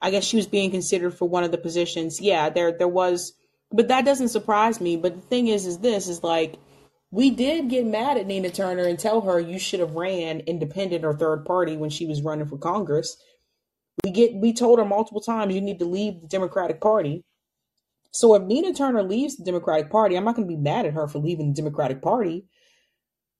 I 0.00 0.10
guess 0.10 0.24
she 0.24 0.36
was 0.36 0.46
being 0.46 0.70
considered 0.70 1.14
for 1.14 1.28
one 1.28 1.44
of 1.44 1.50
the 1.50 1.58
positions. 1.58 2.20
Yeah, 2.20 2.50
there 2.50 2.72
there 2.72 2.88
was 2.88 3.32
but 3.70 3.88
that 3.88 4.04
doesn't 4.04 4.28
surprise 4.28 4.80
me. 4.80 4.96
But 4.96 5.14
the 5.14 5.22
thing 5.22 5.48
is 5.48 5.66
is 5.66 5.78
this 5.78 6.08
is 6.08 6.22
like 6.22 6.56
we 7.10 7.30
did 7.30 7.68
get 7.68 7.86
mad 7.86 8.18
at 8.18 8.26
Nina 8.26 8.50
Turner 8.50 8.84
and 8.84 8.98
tell 8.98 9.22
her 9.22 9.40
you 9.40 9.58
should 9.58 9.80
have 9.80 9.94
ran 9.94 10.40
independent 10.40 11.04
or 11.04 11.14
third 11.14 11.44
party 11.44 11.76
when 11.76 11.90
she 11.90 12.06
was 12.06 12.22
running 12.22 12.46
for 12.46 12.58
Congress. 12.58 13.16
We 14.04 14.10
get 14.10 14.34
we 14.34 14.52
told 14.52 14.78
her 14.78 14.84
multiple 14.84 15.20
times 15.22 15.54
you 15.54 15.60
need 15.62 15.78
to 15.78 15.84
leave 15.86 16.20
the 16.20 16.28
Democratic 16.28 16.80
Party. 16.80 17.24
So 18.12 18.34
if 18.34 18.42
Nina 18.42 18.74
Turner 18.74 19.02
leaves 19.02 19.36
the 19.36 19.44
Democratic 19.44 19.90
Party, 19.90 20.16
I'm 20.16 20.24
not 20.24 20.36
going 20.36 20.46
to 20.46 20.54
be 20.54 20.60
mad 20.60 20.86
at 20.86 20.92
her 20.92 21.08
for 21.08 21.18
leaving 21.18 21.48
the 21.48 21.54
Democratic 21.54 22.02
Party. 22.02 22.44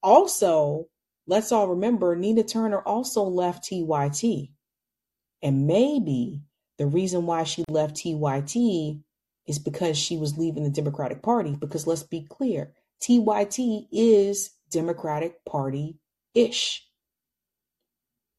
Also, 0.03 0.89
let's 1.27 1.53
all 1.53 1.69
remember 1.69 2.17
Nina 2.17 2.43
Turner 2.43 2.81
also 2.81 3.23
left 3.23 3.65
TYT. 3.65 4.51
And 5.43 5.67
maybe 5.67 6.43
the 6.79 6.87
reason 6.87 7.27
why 7.27 7.45
she 7.45 7.65
left 7.69 7.97
TYT 7.97 9.03
is 9.47 9.59
because 9.59 9.99
she 9.99 10.17
was 10.17 10.39
leaving 10.39 10.65
the 10.65 10.71
Democratic 10.71 11.23
Party. 11.23 11.55
Because 11.55 11.87
let's 11.87 12.03
be 12.03 12.27
clear, 12.29 12.73
TYT 13.03 13.89
is 13.93 14.51
Democratic 14.71 15.45
Party 15.45 15.99
ish. 16.35 16.87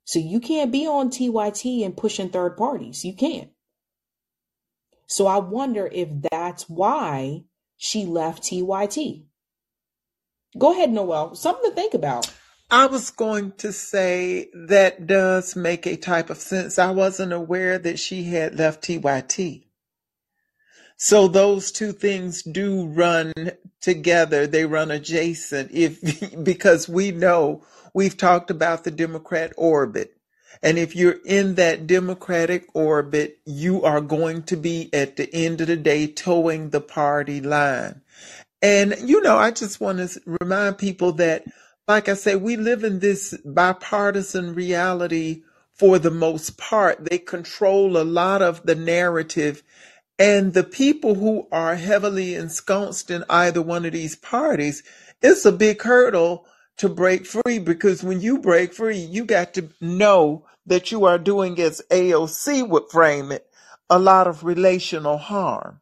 So 0.06 0.18
you 0.18 0.40
can't 0.40 0.72
be 0.72 0.88
on 0.88 1.12
TYT 1.12 1.86
and 1.86 1.96
pushing 1.96 2.30
third 2.30 2.58
parties. 2.58 3.06
You 3.06 3.16
can't. 3.16 3.50
So 5.14 5.28
I 5.28 5.38
wonder 5.38 5.88
if 5.92 6.10
that's 6.32 6.68
why 6.68 7.44
she 7.78 8.08
left 8.08 8.42
TYT. 8.42 9.26
Go 10.58 10.72
ahead, 10.72 10.92
Noel. 10.92 11.36
Something 11.36 11.70
to 11.70 11.76
think 11.76 11.94
about. 11.94 12.34
I 12.72 12.88
was 12.88 13.12
going 13.12 13.52
to 13.58 13.72
say 13.72 14.50
that 14.56 15.06
does 15.06 15.56
make 15.56 15.86
a 15.86 15.98
type 15.98 16.32
of 16.32 16.38
sense. 16.38 16.80
I 16.80 16.90
wasn't 16.90 17.32
aware 17.32 17.78
that 17.78 18.00
she 18.00 18.24
had 18.24 18.58
left 18.58 18.84
TYT. 18.84 19.66
So 20.98 21.28
those 21.28 21.72
two 21.72 21.92
things 21.92 22.42
do 22.42 22.88
run 22.88 23.34
together. 23.82 24.48
They 24.48 24.66
run 24.66 24.90
adjacent 24.90 25.70
if 25.72 26.44
because 26.44 26.90
we 26.90 27.12
know 27.12 27.64
we've 27.94 28.18
talked 28.18 28.50
about 28.50 28.84
the 28.84 28.92
Democrat 28.92 29.54
orbit. 29.58 30.13
And 30.62 30.78
if 30.78 30.96
you're 30.96 31.20
in 31.26 31.56
that 31.56 31.88
Democratic 31.88 32.68
orbit, 32.74 33.40
you 33.46 33.84
are 33.84 34.02
going 34.02 34.44
to 34.44 34.56
be 34.56 34.90
at 34.94 35.16
the 35.16 35.34
end 35.34 35.62
of 35.62 35.68
the 35.68 35.78
day 35.78 36.08
toeing 36.08 36.70
the 36.70 36.82
party 36.82 37.42
line. 37.42 38.02
And, 38.62 38.96
you 39.04 39.22
know, 39.22 39.38
I 39.38 39.52
just 39.52 39.82
want 39.82 39.98
to 39.98 40.22
remind 40.40 40.78
people 40.78 41.14
that, 41.14 41.44
like 41.88 42.08
I 42.08 42.14
say, 42.14 42.36
we 42.36 42.56
live 42.56 42.84
in 42.84 43.00
this 43.00 43.38
bipartisan 43.44 44.54
reality 44.54 45.44
for 45.74 46.00
the 46.00 46.12
most 46.12 46.58
part. 46.58 47.10
They 47.10 47.18
control 47.18 47.98
a 47.98 48.06
lot 48.06 48.42
of 48.42 48.66
the 48.66 48.76
narrative. 48.76 49.64
And 50.18 50.54
the 50.54 50.64
people 50.64 51.16
who 51.16 51.48
are 51.52 51.76
heavily 51.76 52.36
ensconced 52.36 53.12
in 53.12 53.26
either 53.30 53.62
one 53.62 53.86
of 53.86 53.92
these 53.92 54.16
parties, 54.16 54.84
it's 55.22 55.44
a 55.44 55.52
big 55.52 55.82
hurdle 55.82 56.46
to 56.78 56.90
break 56.90 57.26
free 57.26 57.60
because 57.60 58.04
when 58.04 58.22
you 58.22 58.40
break 58.40 58.74
free, 58.74 58.98
you 58.98 59.26
got 59.26 59.54
to 59.56 59.70
know 59.80 60.46
that 60.66 60.92
you 60.92 61.06
are 61.06 61.18
doing, 61.20 61.60
as 61.60 61.82
AOC 61.92 62.68
would 62.68 62.90
frame 62.90 63.32
it, 63.32 63.48
a 63.90 64.00
lot 64.00 64.28
of 64.28 64.44
relational 64.44 65.18
harm. 65.18 65.82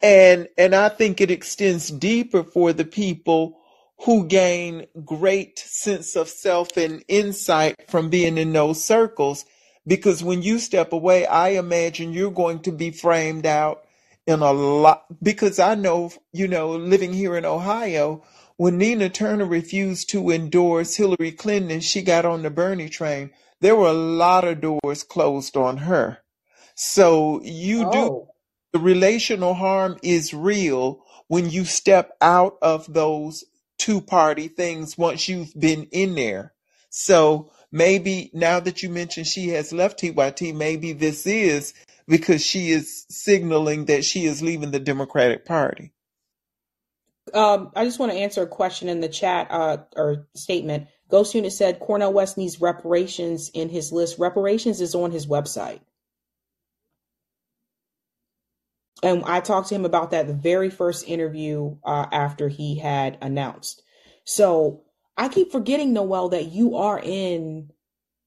And 0.00 0.48
and 0.58 0.74
I 0.74 0.88
think 0.88 1.20
it 1.20 1.30
extends 1.30 1.88
deeper 1.88 2.42
for 2.42 2.72
the 2.72 2.84
people 2.84 3.60
who 4.04 4.26
gain 4.26 4.86
great 5.04 5.58
sense 5.58 6.16
of 6.16 6.28
self 6.28 6.76
and 6.76 7.04
insight 7.06 7.88
from 7.88 8.10
being 8.10 8.36
in 8.36 8.52
those 8.52 8.82
circles. 8.82 9.44
Because 9.86 10.22
when 10.22 10.42
you 10.42 10.58
step 10.58 10.92
away, 10.92 11.26
I 11.26 11.50
imagine 11.50 12.12
you're 12.12 12.32
going 12.32 12.60
to 12.60 12.72
be 12.72 12.90
framed 12.90 13.46
out 13.46 13.84
in 14.26 14.40
a 14.40 14.52
lot. 14.52 15.04
Because 15.22 15.60
I 15.60 15.76
know, 15.76 16.10
you 16.32 16.48
know, 16.48 16.70
living 16.70 17.12
here 17.12 17.36
in 17.36 17.44
Ohio, 17.44 18.24
when 18.62 18.78
Nina 18.78 19.08
Turner 19.08 19.44
refused 19.44 20.08
to 20.10 20.30
endorse 20.30 20.94
Hillary 20.94 21.32
Clinton 21.32 21.72
and 21.72 21.82
she 21.82 22.00
got 22.00 22.24
on 22.24 22.44
the 22.44 22.50
Bernie 22.50 22.88
train, 22.88 23.32
there 23.60 23.74
were 23.74 23.88
a 23.88 23.92
lot 23.92 24.44
of 24.44 24.60
doors 24.60 25.02
closed 25.02 25.56
on 25.56 25.78
her. 25.78 26.18
So 26.76 27.40
you 27.42 27.90
do 27.90 27.98
Oh. 27.98 28.28
the 28.72 28.78
relational 28.78 29.54
harm 29.54 29.98
is 30.04 30.32
real 30.32 31.04
when 31.26 31.50
you 31.50 31.64
step 31.64 32.16
out 32.20 32.56
of 32.62 32.86
those 32.94 33.42
two 33.78 34.00
party 34.00 34.46
things 34.46 34.96
once 34.96 35.28
you've 35.28 35.52
been 35.58 35.88
in 35.90 36.14
there. 36.14 36.54
So 36.88 37.50
maybe 37.72 38.30
now 38.32 38.60
that 38.60 38.80
you 38.80 38.90
mentioned 38.90 39.26
she 39.26 39.48
has 39.48 39.72
left 39.72 39.98
TYT, 39.98 40.52
maybe 40.52 40.92
this 40.92 41.26
is 41.26 41.74
because 42.06 42.46
she 42.46 42.70
is 42.70 43.06
signaling 43.10 43.86
that 43.86 44.04
she 44.04 44.24
is 44.24 44.40
leaving 44.40 44.70
the 44.70 44.78
Democratic 44.78 45.44
Party. 45.44 45.90
Um, 47.34 47.70
I 47.74 47.84
just 47.84 47.98
want 47.98 48.12
to 48.12 48.18
answer 48.18 48.42
a 48.42 48.46
question 48.46 48.88
in 48.88 49.00
the 49.00 49.08
chat 49.08 49.48
uh, 49.50 49.78
or 49.96 50.26
statement. 50.34 50.88
Ghost 51.08 51.34
Unit 51.34 51.52
said 51.52 51.80
Cornel 51.80 52.12
West 52.12 52.38
needs 52.38 52.60
reparations 52.60 53.50
in 53.52 53.68
his 53.68 53.92
list. 53.92 54.18
Reparations 54.18 54.80
is 54.80 54.94
on 54.94 55.10
his 55.10 55.26
website. 55.26 55.80
And 59.02 59.24
I 59.24 59.40
talked 59.40 59.68
to 59.68 59.74
him 59.74 59.84
about 59.84 60.12
that 60.12 60.26
the 60.26 60.34
very 60.34 60.70
first 60.70 61.08
interview 61.08 61.76
uh, 61.84 62.06
after 62.12 62.48
he 62.48 62.78
had 62.78 63.18
announced. 63.20 63.82
So 64.24 64.84
I 65.16 65.28
keep 65.28 65.50
forgetting, 65.50 65.92
Noel, 65.92 66.30
that 66.30 66.52
you 66.52 66.76
are 66.76 67.00
in 67.02 67.70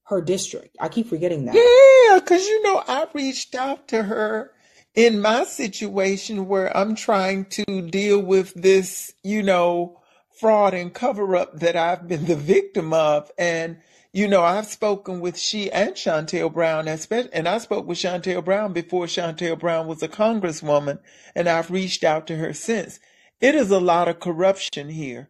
her 0.06 0.22
district. 0.22 0.76
I 0.80 0.90
keep 0.90 1.08
forgetting 1.08 1.46
that. 1.46 1.56
Yeah, 1.56 2.20
because 2.20 2.46
you 2.46 2.62
know, 2.64 2.84
I 2.88 3.08
reached 3.14 3.56
out 3.56 3.88
to 3.90 4.04
her 4.04 4.52
in 4.96 5.20
my 5.20 5.44
situation 5.44 6.48
where 6.48 6.76
I'm 6.76 6.96
trying 6.96 7.46
to 7.46 7.82
deal 7.82 8.20
with 8.22 8.54
this, 8.54 9.14
you 9.24 9.44
know, 9.44 10.00
fraud 10.40 10.74
and 10.74 10.94
cover 10.94 11.36
up 11.36 11.60
that 11.60 11.76
I've 11.76 12.08
been 12.08 12.26
the 12.26 12.36
victim 12.36 12.94
of. 12.94 13.30
And, 13.38 13.78
you 14.14 14.28
know, 14.28 14.44
I've 14.44 14.68
spoken 14.68 15.20
with 15.20 15.38
she 15.38 15.70
and 15.72 15.94
Shontel 15.96 16.54
Brown, 16.54 16.88
and 16.88 17.48
I 17.48 17.58
spoke 17.58 17.86
with 17.86 17.98
Shontel 17.98 18.44
Brown 18.44 18.72
before 18.72 19.06
Shontel 19.06 19.60
Brown 19.60 19.88
was 19.88 20.02
a 20.02 20.08
congresswoman, 20.08 21.00
and 21.36 21.50
I've 21.50 21.72
reached 21.72 22.06
out 22.06 22.26
to 22.28 22.38
her 22.38 22.54
since. 22.54 23.00
It 23.42 23.54
is 23.54 23.72
a 23.72 23.80
lot 23.80 24.08
of 24.08 24.22
corruption 24.22 24.90
here. 24.90 25.30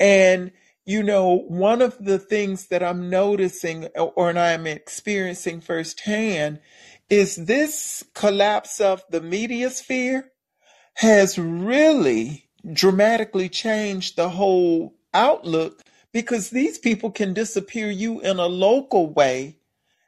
And, 0.00 0.52
you 0.86 1.02
know, 1.02 1.44
one 1.46 1.82
of 1.82 2.02
the 2.02 2.18
things 2.18 2.68
that 2.68 2.82
I'm 2.82 3.10
noticing 3.10 3.86
or 3.96 4.30
and 4.30 4.38
I'm 4.38 4.66
experiencing 4.66 5.60
firsthand 5.60 6.60
is 7.10 7.36
this 7.36 8.04
collapse 8.14 8.80
of 8.80 9.04
the 9.10 9.20
media 9.20 9.70
sphere 9.70 10.30
has 10.94 11.38
really 11.38 12.48
dramatically 12.72 13.48
changed 13.48 14.16
the 14.16 14.28
whole 14.28 14.94
outlook 15.12 15.82
because 16.12 16.50
these 16.50 16.78
people 16.78 17.10
can 17.10 17.34
disappear 17.34 17.90
you 17.90 18.20
in 18.20 18.38
a 18.38 18.46
local 18.46 19.12
way 19.12 19.58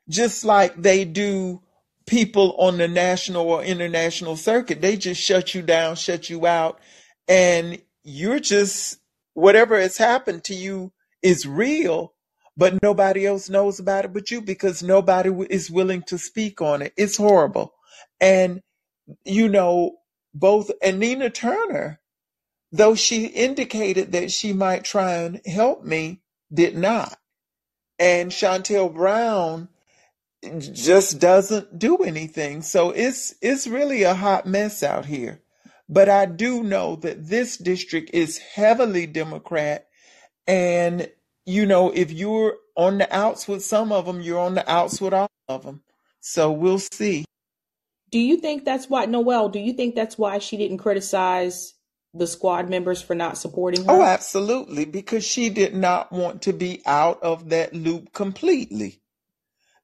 just 0.08 0.44
like 0.44 0.74
they 0.76 1.04
do 1.04 1.60
people 2.06 2.54
on 2.58 2.78
the 2.78 2.88
national 2.88 3.48
or 3.48 3.62
international 3.64 4.36
circuit. 4.36 4.80
They 4.80 4.96
just 4.96 5.20
shut 5.20 5.54
you 5.54 5.62
down, 5.62 5.96
shut 5.96 6.30
you 6.30 6.46
out, 6.46 6.78
and 7.28 7.80
you're 8.04 8.40
just 8.40 8.98
whatever 9.34 9.78
has 9.78 9.98
happened 9.98 10.44
to 10.44 10.54
you 10.54 10.92
is 11.22 11.46
real, 11.46 12.14
but 12.56 12.80
nobody 12.82 13.26
else 13.26 13.48
knows 13.50 13.78
about 13.78 14.04
it 14.04 14.12
but 14.12 14.30
you 14.30 14.40
because 14.40 14.82
nobody 14.82 15.30
is 15.50 15.70
willing 15.70 16.02
to 16.02 16.18
speak 16.18 16.62
on 16.62 16.82
it. 16.82 16.92
It's 16.96 17.16
horrible. 17.16 17.74
And, 18.20 18.62
you 19.24 19.48
know, 19.48 19.96
both, 20.34 20.70
and 20.82 20.98
Nina 20.98 21.30
Turner, 21.30 22.00
though 22.72 22.94
she 22.94 23.26
indicated 23.26 24.12
that 24.12 24.30
she 24.30 24.52
might 24.52 24.84
try 24.84 25.14
and 25.14 25.40
help 25.46 25.84
me, 25.84 26.22
did 26.52 26.76
not. 26.76 27.18
And 27.98 28.30
Shontel 28.30 28.92
Brown 28.94 29.68
just 30.58 31.18
doesn't 31.18 31.78
do 31.78 31.98
anything. 31.98 32.62
So 32.62 32.90
it's, 32.90 33.34
it's 33.42 33.66
really 33.66 34.02
a 34.04 34.14
hot 34.14 34.46
mess 34.46 34.82
out 34.82 35.06
here. 35.06 35.40
But 35.88 36.08
I 36.08 36.26
do 36.26 36.62
know 36.62 36.96
that 36.96 37.28
this 37.28 37.56
district 37.56 38.10
is 38.12 38.38
heavily 38.38 39.06
Democrat. 39.06 39.86
And, 40.46 41.10
you 41.46 41.64
know, 41.64 41.90
if 41.94 42.10
you're 42.10 42.56
on 42.76 42.98
the 42.98 43.16
outs 43.16 43.48
with 43.48 43.64
some 43.64 43.92
of 43.92 44.04
them, 44.04 44.20
you're 44.20 44.40
on 44.40 44.54
the 44.54 44.70
outs 44.70 45.00
with 45.00 45.14
all 45.14 45.30
of 45.48 45.62
them. 45.62 45.82
So 46.20 46.50
we'll 46.50 46.80
see. 46.80 47.24
Do 48.10 48.18
you 48.18 48.36
think 48.36 48.64
that's 48.64 48.90
why, 48.90 49.06
Noel, 49.06 49.48
do 49.48 49.58
you 49.58 49.72
think 49.72 49.94
that's 49.94 50.18
why 50.18 50.38
she 50.38 50.56
didn't 50.56 50.78
criticize 50.78 51.74
the 52.12 52.26
squad 52.26 52.68
members 52.68 53.00
for 53.00 53.14
not 53.14 53.38
supporting 53.38 53.84
her? 53.84 53.92
Oh, 53.92 54.02
absolutely. 54.02 54.84
Because 54.84 55.24
she 55.24 55.48
did 55.48 55.74
not 55.74 56.10
want 56.12 56.42
to 56.42 56.52
be 56.52 56.82
out 56.84 57.22
of 57.22 57.50
that 57.50 57.74
loop 57.74 58.12
completely. 58.12 59.00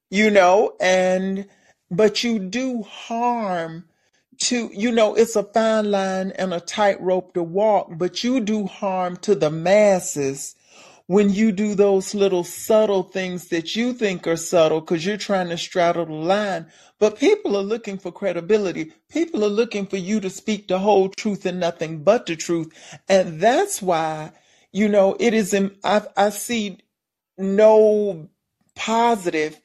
You 0.09 0.29
know, 0.29 0.73
and, 0.79 1.47
but 1.89 2.23
you 2.23 2.39
do 2.39 2.83
harm 2.83 3.85
to 4.39 4.69
you 4.73 4.91
know 4.91 5.13
it's 5.15 5.35
a 5.35 5.43
fine 5.43 5.91
line 5.91 6.31
and 6.31 6.53
a 6.53 6.59
tightrope 6.59 7.35
to 7.35 7.43
walk 7.43 7.87
but 7.97 8.23
you 8.23 8.39
do 8.39 8.65
harm 8.65 9.15
to 9.15 9.35
the 9.35 9.51
masses 9.51 10.55
when 11.13 11.31
you 11.31 11.51
do 11.53 11.75
those 11.75 12.15
little 12.15 12.43
subtle 12.43 13.03
things 13.03 13.49
that 13.49 13.75
you 13.75 13.93
think 13.93 14.27
are 14.27 14.37
subtle 14.37 14.81
because 14.81 15.05
you're 15.05 15.17
trying 15.17 15.49
to 15.49 15.57
straddle 15.57 16.07
the 16.07 16.13
line 16.13 16.65
but 16.99 17.19
people 17.19 17.57
are 17.57 17.63
looking 17.63 17.99
for 17.99 18.11
credibility 18.11 18.91
people 19.09 19.45
are 19.45 19.49
looking 19.61 19.85
for 19.87 19.97
you 19.97 20.19
to 20.19 20.31
speak 20.31 20.67
the 20.69 20.79
whole 20.79 21.09
truth 21.09 21.45
and 21.45 21.59
nothing 21.59 22.03
but 22.03 22.25
the 22.27 22.35
truth 22.35 22.71
and 23.09 23.41
that's 23.41 23.81
why 23.83 24.31
you 24.73 24.89
know 24.89 25.15
it 25.19 25.33
is 25.35 25.53
in 25.53 25.75
i, 25.85 26.01
I 26.17 26.31
see 26.31 26.79
no 27.37 28.29
positive 28.75 29.61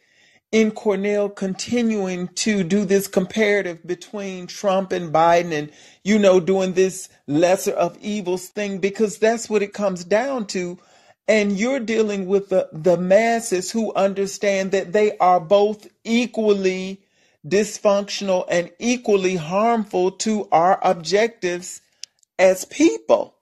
in 0.53 0.73
Cornel 0.73 1.31
continuing 1.31 2.29
to 2.29 2.65
do 2.65 2.85
this 2.85 3.09
comparative 3.09 3.87
between 3.87 4.47
Trump 4.49 4.93
and 4.93 5.15
Biden 5.15 5.53
and, 5.53 5.73
you 6.05 6.19
know, 6.19 6.41
doing 6.41 6.75
this 6.75 7.09
lesser 7.29 7.73
of 7.73 7.99
evils 8.01 8.49
thing 8.49 8.79
because 8.79 9.19
that's 9.19 9.51
what 9.51 9.63
it 9.63 9.75
comes 9.75 10.05
down 10.05 10.47
to. 10.49 10.79
And 11.29 11.59
you're 11.59 11.81
dealing 11.81 12.27
with 12.27 12.49
the, 12.49 12.71
the 12.73 12.97
masses 12.97 13.71
who 13.71 13.93
understand 13.95 14.73
that 14.73 14.93
they 14.93 15.17
are 15.19 15.41
both 15.41 15.87
equally 16.03 17.03
dysfunctional 17.47 18.47
and 18.51 18.71
equally 18.79 19.37
harmful 19.37 20.13
to 20.13 20.49
our 20.51 20.81
objectives 20.83 21.83
as 22.39 22.65
people. 22.65 23.37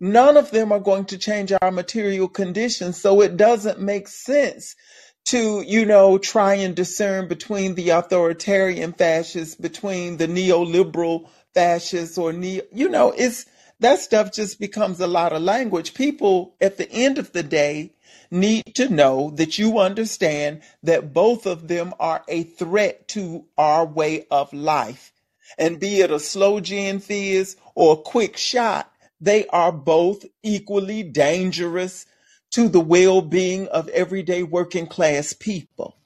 None 0.00 0.36
of 0.36 0.50
them 0.50 0.72
are 0.72 0.80
going 0.80 1.04
to 1.06 1.18
change 1.18 1.52
our 1.60 1.70
material 1.70 2.26
conditions. 2.28 3.00
So 3.00 3.20
it 3.20 3.36
doesn't 3.36 3.80
make 3.80 4.08
sense 4.08 4.74
to, 5.26 5.62
you 5.62 5.84
know, 5.84 6.18
try 6.18 6.54
and 6.54 6.74
discern 6.74 7.28
between 7.28 7.74
the 7.74 7.90
authoritarian 7.90 8.92
fascists, 8.92 9.54
between 9.54 10.16
the 10.16 10.26
neoliberal 10.26 11.28
fascists 11.54 12.18
or 12.18 12.32
neo, 12.32 12.62
you 12.72 12.88
know, 12.88 13.12
it's, 13.16 13.46
that 13.80 13.98
stuff 13.98 14.32
just 14.32 14.60
becomes 14.60 15.00
a 15.00 15.06
lot 15.06 15.32
of 15.32 15.42
language. 15.42 15.94
People 15.94 16.54
at 16.60 16.76
the 16.76 16.90
end 16.90 17.18
of 17.18 17.32
the 17.32 17.42
day 17.42 17.92
need 18.30 18.74
to 18.74 18.88
know 18.88 19.30
that 19.30 19.58
you 19.58 19.78
understand 19.78 20.62
that 20.82 21.12
both 21.12 21.46
of 21.46 21.68
them 21.68 21.92
are 21.98 22.22
a 22.28 22.44
threat 22.44 23.08
to 23.08 23.44
our 23.58 23.84
way 23.84 24.26
of 24.30 24.52
life. 24.52 25.12
And 25.58 25.80
be 25.80 26.00
it 26.00 26.10
a 26.10 26.20
slow 26.20 26.60
gin 26.60 27.00
fizz 27.00 27.56
or 27.74 27.94
a 27.94 28.02
quick 28.02 28.36
shot, 28.36 28.92
they 29.20 29.46
are 29.48 29.72
both 29.72 30.24
equally 30.42 31.02
dangerous 31.02 32.06
to 32.50 32.68
the 32.68 32.80
well-being 32.80 33.68
of 33.68 33.88
everyday 33.88 34.42
working 34.42 34.86
class 34.86 35.32
people. 35.32 35.96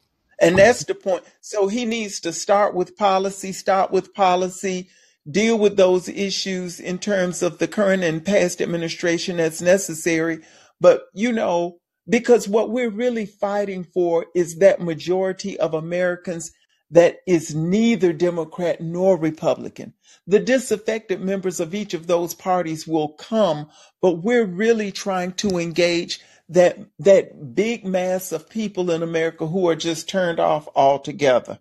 And 0.41 0.59
that's 0.59 0.85
the 0.85 0.95
point. 0.95 1.25
So 1.41 1.69
he 1.69 1.85
needs 1.85 2.21
to 2.21 2.33
start 2.33 2.75
with 2.75 2.97
policy, 2.97 3.53
start 3.53 3.91
with 3.91 4.15
policy, 4.15 4.89
deal 5.31 5.59
with 5.59 5.77
those 5.77 6.09
issues 6.09 6.81
in 6.81 6.99
terms 6.99 7.43
of 7.43 7.59
the 7.59 7.69
current 7.69 8.05
and 8.05 8.25
past 8.25 8.61
administration 8.61 9.41
as 9.41 9.63
necessary. 9.63 10.41
But, 10.81 11.05
you 11.15 11.33
know, 11.33 11.79
because 12.09 12.49
what 12.49 12.71
we're 12.71 12.91
really 12.91 13.27
fighting 13.27 13.85
for 13.85 14.27
is 14.35 14.59
that 14.59 14.81
majority 14.81 15.59
of 15.59 15.75
Americans 15.75 16.53
that 16.91 17.17
is 17.27 17.55
neither 17.55 18.13
Democrat 18.13 18.81
nor 18.81 19.17
Republican. 19.17 19.95
The 20.27 20.39
disaffected 20.39 21.21
members 21.21 21.59
of 21.59 21.75
each 21.75 21.95
of 21.95 22.07
those 22.07 22.35
parties 22.35 22.87
will 22.87 23.09
come, 23.09 23.69
but 24.01 24.23
we're 24.23 24.45
really 24.45 24.93
trying 24.93 25.33
to 25.35 25.59
engage 25.59 26.21
that 26.49 26.79
that 26.99 27.55
big 27.55 27.85
mass 27.87 28.31
of 28.31 28.51
people 28.51 28.91
in 28.91 29.03
America 29.03 29.47
who 29.47 29.69
are 29.69 29.75
just 29.75 30.09
turned 30.09 30.39
off 30.39 30.69
altogether. 30.77 31.59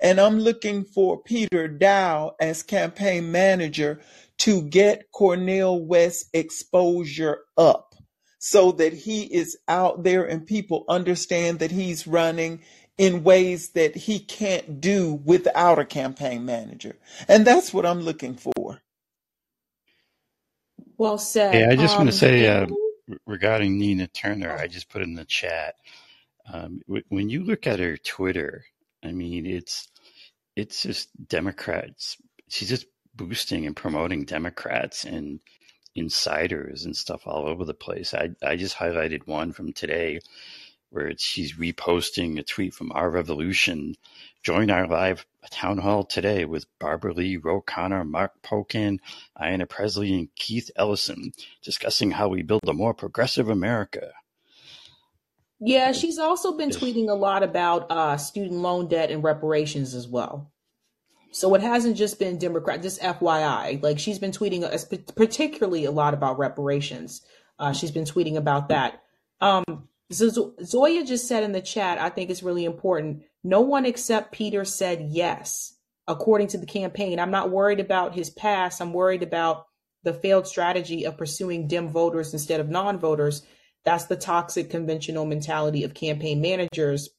And 0.00 0.20
I'm 0.20 0.38
looking 0.40 0.84
for 0.84 1.22
Peter 1.22 1.68
Daou 1.68 2.32
as 2.40 2.62
campaign 2.62 3.32
manager 3.32 4.00
to 4.40 4.62
get 4.62 5.10
Cornel 5.12 5.84
West 5.84 6.28
exposure 6.34 7.40
up 7.56 7.94
so 8.38 8.72
that 8.72 8.92
he 8.92 9.22
is 9.24 9.58
out 9.68 10.04
there 10.04 10.24
and 10.24 10.46
people 10.46 10.84
understand 10.88 11.60
that 11.60 11.70
he's 11.72 12.06
running 12.06 12.60
in 12.98 13.24
ways 13.24 13.70
that 13.70 13.96
he 13.96 14.20
can't 14.20 14.80
do 14.80 15.14
without 15.24 15.78
a 15.78 15.84
campaign 15.84 16.44
manager. 16.44 16.96
And 17.28 17.46
that's 17.46 17.74
what 17.74 17.86
I'm 17.86 18.00
looking 18.00 18.36
for. 18.36 18.80
Well 20.98 21.18
said. 21.18 21.64
Hey, 21.64 21.66
I 21.70 21.76
just 21.76 21.98
want 21.98 22.08
Um, 22.08 22.10
to 22.10 22.16
say 22.16 22.46
uh, 22.46 22.66
regarding 23.26 23.78
Nina 23.78 24.08
Turner, 24.08 24.56
I 24.56 24.68
just 24.68 24.90
put 24.90 25.02
in 25.02 25.14
the 25.14 25.24
chat. 25.24 25.76
Um, 26.52 26.82
when 27.08 27.30
you 27.30 27.44
look 27.44 27.66
at 27.66 27.80
her 27.80 27.96
Twitter, 27.98 28.64
I 29.02 29.12
mean, 29.12 29.46
it's 29.46 29.88
it's 30.56 30.82
just 30.82 31.08
Democrats. 31.28 32.16
She's 32.48 32.68
just 32.68 32.86
boosting 33.14 33.66
and 33.66 33.76
promoting 33.76 34.24
Democrats 34.24 35.04
and 35.04 35.40
insiders 35.94 36.84
and 36.84 36.96
stuff 36.96 37.26
all 37.26 37.46
over 37.46 37.64
the 37.64 37.74
place. 37.74 38.14
I 38.14 38.30
I 38.42 38.56
just 38.56 38.76
highlighted 38.76 39.26
one 39.26 39.52
from 39.52 39.72
today 39.72 40.20
where 40.90 41.12
she's 41.16 41.56
reposting 41.56 42.38
a 42.38 42.42
tweet 42.42 42.74
from 42.74 42.92
Our 42.92 43.08
Revolution. 43.08 43.94
Join 44.42 44.70
our 44.70 44.86
live 44.86 45.24
town 45.50 45.78
hall 45.78 46.04
today 46.04 46.44
with 46.44 46.66
Barbara 46.78 47.14
Lee, 47.14 47.36
Ro 47.38 47.62
Khanna, 47.62 48.06
Mark 48.06 48.42
Pocan, 48.42 48.98
Ayanna 49.40 49.68
Pressley, 49.68 50.12
and 50.12 50.28
Keith 50.34 50.70
Ellison 50.76 51.32
discussing 51.62 52.10
how 52.10 52.28
we 52.28 52.42
build 52.42 52.68
a 52.68 52.74
more 52.74 52.92
progressive 52.92 53.48
America. 53.48 54.12
Yeah, 55.64 55.92
she's 55.92 56.18
also 56.18 56.56
been 56.56 56.70
tweeting 56.70 57.08
a 57.08 57.14
lot 57.14 57.44
about 57.44 57.88
uh, 57.88 58.16
student 58.16 58.60
loan 58.60 58.88
debt 58.88 59.12
and 59.12 59.22
reparations 59.22 59.94
as 59.94 60.08
well. 60.08 60.50
So 61.30 61.54
it 61.54 61.62
hasn't 61.62 61.96
just 61.96 62.18
been 62.18 62.36
Democrat, 62.36 62.82
just 62.82 63.00
FYI. 63.00 63.80
Like 63.80 64.00
she's 64.00 64.18
been 64.18 64.32
tweeting 64.32 64.64
uh, 64.64 64.96
particularly 65.14 65.84
a 65.84 65.92
lot 65.92 66.14
about 66.14 66.38
reparations. 66.38 67.22
Uh, 67.60 67.72
she's 67.72 67.92
been 67.92 68.04
tweeting 68.04 68.36
about 68.36 68.70
that. 68.70 69.02
Um, 69.40 69.88
so 70.10 70.54
Zoya 70.62 71.04
just 71.04 71.28
said 71.28 71.44
in 71.44 71.52
the 71.52 71.60
chat, 71.60 71.98
I 71.98 72.10
think 72.10 72.30
it's 72.30 72.42
really 72.42 72.64
important. 72.64 73.22
No 73.44 73.60
one 73.60 73.86
except 73.86 74.32
Peter 74.32 74.64
said 74.64 75.06
yes, 75.10 75.76
according 76.08 76.48
to 76.48 76.58
the 76.58 76.66
campaign. 76.66 77.20
I'm 77.20 77.30
not 77.30 77.50
worried 77.50 77.80
about 77.80 78.16
his 78.16 78.30
past. 78.30 78.82
I'm 78.82 78.92
worried 78.92 79.22
about 79.22 79.66
the 80.02 80.12
failed 80.12 80.48
strategy 80.48 81.06
of 81.06 81.16
pursuing 81.16 81.68
Dem 81.68 81.88
voters 81.88 82.32
instead 82.32 82.58
of 82.58 82.68
non 82.68 82.98
voters. 82.98 83.42
That's 83.84 84.06
the 84.06 84.16
toxic 84.16 84.70
conventional 84.70 85.26
mentality 85.26 85.84
of 85.84 85.94
campaign 85.94 86.40
managers. 86.40 87.10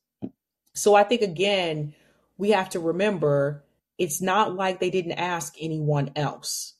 So 0.74 0.96
I 0.96 1.04
think, 1.04 1.22
again, 1.22 1.94
we 2.38 2.52
have 2.52 2.70
to 2.70 2.80
remember 2.80 3.64
it's 3.98 4.22
not 4.22 4.56
like 4.56 4.80
they 4.80 4.90
didn't 4.90 5.14
ask 5.14 5.56
anyone 5.60 6.12
else. 6.16 6.74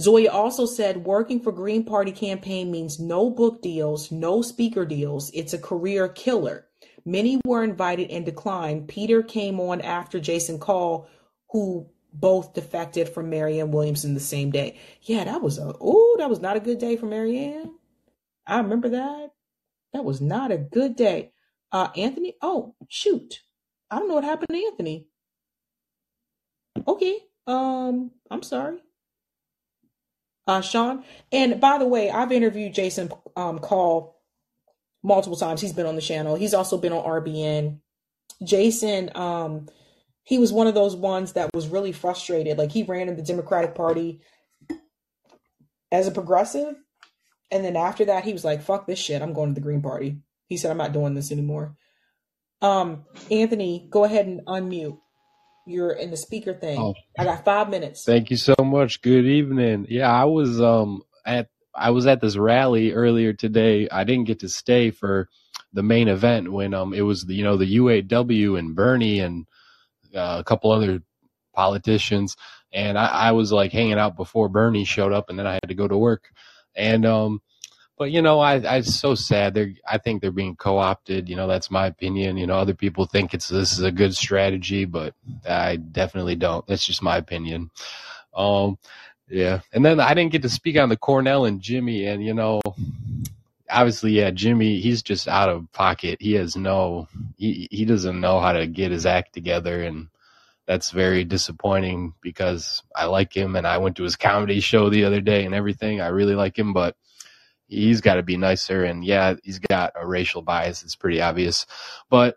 Zoya 0.00 0.30
also 0.30 0.64
said 0.64 1.04
working 1.04 1.40
for 1.40 1.52
Green 1.52 1.84
Party 1.84 2.12
campaign 2.12 2.70
means 2.70 2.98
no 2.98 3.28
book 3.28 3.60
deals, 3.60 4.10
no 4.10 4.40
speaker 4.40 4.86
deals. 4.86 5.30
It's 5.34 5.52
a 5.52 5.58
career 5.58 6.08
killer. 6.08 6.66
Many 7.04 7.40
were 7.44 7.62
invited 7.62 8.10
and 8.10 8.24
declined. 8.24 8.88
Peter 8.88 9.22
came 9.22 9.60
on 9.60 9.80
after 9.82 10.18
Jason 10.18 10.58
Call, 10.58 11.08
who 11.50 11.90
both 12.12 12.54
defected 12.54 13.08
from 13.08 13.30
Marianne 13.30 13.70
Williamson 13.70 14.14
the 14.14 14.20
same 14.20 14.50
day. 14.50 14.78
Yeah, 15.02 15.24
that 15.24 15.42
was 15.42 15.58
a 15.58 15.74
oh, 15.80 16.16
that 16.18 16.30
was 16.30 16.40
not 16.40 16.56
a 16.56 16.60
good 16.60 16.78
day 16.78 16.96
for 16.96 17.06
Marianne. 17.06 17.74
I 18.46 18.58
remember 18.58 18.90
that. 18.90 19.30
That 19.92 20.04
was 20.04 20.20
not 20.20 20.52
a 20.52 20.58
good 20.58 20.96
day. 20.96 21.32
Uh 21.72 21.88
Anthony, 21.96 22.34
oh 22.42 22.74
shoot. 22.88 23.42
I 23.90 23.98
don't 23.98 24.08
know 24.08 24.14
what 24.14 24.24
happened 24.24 24.48
to 24.50 24.66
Anthony. 24.66 25.06
Okay. 26.86 27.18
Um, 27.46 28.12
I'm 28.30 28.42
sorry. 28.42 28.78
Uh, 30.46 30.60
Sean. 30.60 31.04
And 31.32 31.60
by 31.60 31.78
the 31.78 31.86
way, 31.86 32.10
I've 32.10 32.32
interviewed 32.32 32.74
Jason 32.74 33.10
um, 33.36 33.58
Call 33.58 34.20
multiple 35.02 35.36
times. 35.36 35.60
He's 35.60 35.72
been 35.72 35.86
on 35.86 35.96
the 35.96 36.02
channel. 36.02 36.36
He's 36.36 36.54
also 36.54 36.78
been 36.78 36.92
on 36.92 37.04
RBN. 37.04 37.78
Jason, 38.42 39.10
um, 39.14 39.66
he 40.24 40.38
was 40.38 40.52
one 40.52 40.66
of 40.66 40.74
those 40.74 40.94
ones 40.94 41.32
that 41.32 41.50
was 41.54 41.68
really 41.68 41.92
frustrated. 41.92 42.58
Like 42.58 42.72
he 42.72 42.82
ran 42.82 43.08
in 43.08 43.16
the 43.16 43.22
Democratic 43.22 43.74
Party 43.74 44.20
as 45.90 46.06
a 46.06 46.12
progressive. 46.12 46.76
And 47.50 47.64
then 47.64 47.76
after 47.76 48.04
that, 48.06 48.24
he 48.24 48.32
was 48.32 48.44
like, 48.44 48.62
fuck 48.62 48.86
this 48.86 48.98
shit. 48.98 49.22
I'm 49.22 49.32
going 49.32 49.50
to 49.50 49.54
the 49.54 49.60
Green 49.60 49.82
Party. 49.82 50.18
He 50.46 50.56
said, 50.56 50.70
I'm 50.70 50.76
not 50.76 50.92
doing 50.92 51.14
this 51.14 51.32
anymore. 51.32 51.74
Um, 52.62 53.04
Anthony, 53.30 53.86
go 53.90 54.04
ahead 54.04 54.26
and 54.26 54.44
unmute. 54.46 54.98
You're 55.66 55.92
in 55.92 56.10
the 56.10 56.16
speaker 56.16 56.54
thing. 56.54 56.78
Oh, 56.78 56.94
I 57.18 57.24
got 57.24 57.44
five 57.44 57.68
minutes. 57.68 58.04
thank 58.04 58.30
you 58.30 58.36
so 58.36 58.54
much. 58.62 59.02
Good 59.02 59.24
evening. 59.24 59.86
Yeah, 59.88 60.10
I 60.10 60.24
was 60.24 60.60
um 60.60 61.02
at 61.24 61.48
I 61.74 61.90
was 61.90 62.06
at 62.06 62.20
this 62.20 62.36
rally 62.36 62.92
earlier 62.92 63.32
today. 63.32 63.88
I 63.88 64.04
didn't 64.04 64.26
get 64.26 64.40
to 64.40 64.48
stay 64.48 64.90
for 64.90 65.28
the 65.72 65.82
main 65.82 66.08
event 66.08 66.50
when 66.50 66.74
um 66.74 66.92
it 66.92 67.02
was 67.02 67.24
the 67.24 67.34
you 67.34 67.44
know 67.44 67.56
the 67.56 67.76
UAW 67.76 68.58
and 68.58 68.74
Bernie 68.74 69.20
and 69.20 69.46
uh, 70.14 70.36
a 70.38 70.44
couple 70.44 70.70
other 70.70 71.02
politicians, 71.54 72.36
and 72.72 72.98
I, 72.98 73.06
I 73.06 73.32
was 73.32 73.52
like 73.52 73.72
hanging 73.72 73.98
out 73.98 74.16
before 74.16 74.48
Bernie 74.48 74.84
showed 74.84 75.12
up, 75.12 75.30
and 75.30 75.38
then 75.38 75.46
I 75.46 75.54
had 75.54 75.68
to 75.68 75.74
go 75.74 75.88
to 75.88 75.96
work, 75.96 76.30
and 76.74 77.04
um 77.06 77.42
but 78.00 78.10
you 78.10 78.22
know, 78.22 78.40
I 78.40 78.54
I'm 78.76 78.82
so 78.82 79.14
sad. 79.14 79.52
They're 79.52 79.74
I 79.86 79.98
think 79.98 80.22
they're 80.22 80.30
being 80.30 80.56
co-opted. 80.56 81.28
You 81.28 81.36
know, 81.36 81.46
that's 81.46 81.70
my 81.70 81.86
opinion. 81.86 82.38
You 82.38 82.46
know, 82.46 82.54
other 82.54 82.72
people 82.72 83.04
think 83.04 83.34
it's 83.34 83.48
this 83.48 83.72
is 83.72 83.82
a 83.82 83.92
good 83.92 84.16
strategy, 84.16 84.86
but 84.86 85.14
I 85.46 85.76
definitely 85.76 86.34
don't. 86.34 86.66
That's 86.66 86.86
just 86.86 87.02
my 87.02 87.18
opinion. 87.18 87.70
Um, 88.34 88.78
yeah. 89.28 89.60
And 89.74 89.84
then 89.84 90.00
I 90.00 90.14
didn't 90.14 90.32
get 90.32 90.40
to 90.42 90.48
speak 90.48 90.78
on 90.78 90.88
the 90.88 90.96
Cornel 90.96 91.44
and 91.44 91.60
Jimmy, 91.60 92.06
and 92.06 92.24
you 92.24 92.32
know, 92.32 92.62
obviously, 93.70 94.12
yeah, 94.12 94.30
Jimmy, 94.30 94.80
he's 94.80 95.02
just 95.02 95.28
out 95.28 95.48
of 95.48 95.70
pocket. 95.72 96.18
He 96.20 96.32
has 96.34 96.56
no, 96.56 97.08
he 97.36 97.68
he 97.70 97.84
doesn't 97.84 98.20
know 98.20 98.40
how 98.40 98.52
to 98.52 98.66
get 98.66 98.90
his 98.90 99.06
act 99.06 99.32
together, 99.32 99.82
and 99.82 100.08
that's 100.66 100.90
very 100.90 101.24
disappointing 101.24 102.14
because 102.20 102.82
I 102.94 103.06
like 103.06 103.36
him, 103.36 103.56
and 103.56 103.66
I 103.66 103.78
went 103.78 103.96
to 103.96 104.04
his 104.04 104.16
comedy 104.16 104.60
show 104.60 104.90
the 104.90 105.04
other 105.04 105.20
day 105.20 105.44
and 105.44 105.54
everything. 105.54 106.00
I 106.00 106.08
really 106.08 106.34
like 106.34 106.58
him, 106.58 106.72
but 106.72 106.96
he's 107.70 108.00
got 108.00 108.14
to 108.14 108.22
be 108.22 108.36
nicer. 108.36 108.84
And 108.84 109.04
yeah, 109.04 109.34
he's 109.42 109.58
got 109.58 109.92
a 109.94 110.06
racial 110.06 110.42
bias. 110.42 110.82
It's 110.82 110.96
pretty 110.96 111.22
obvious. 111.22 111.66
But 112.10 112.36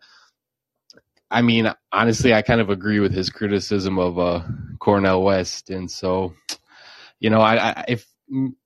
I 1.30 1.42
mean, 1.42 1.72
honestly, 1.92 2.34
I 2.34 2.44
kind 2.44 2.62
of 2.62 2.70
agree 2.70 3.00
with 3.00 3.14
his 3.14 3.30
criticism 3.30 3.98
of 3.98 4.20
uh, 4.20 4.44
Cornel 4.80 5.24
West. 5.24 5.72
And 5.72 5.90
so, 5.90 6.36
you 7.20 7.30
know, 7.32 7.42
I, 7.42 7.70
I 7.70 7.86
if 7.88 8.08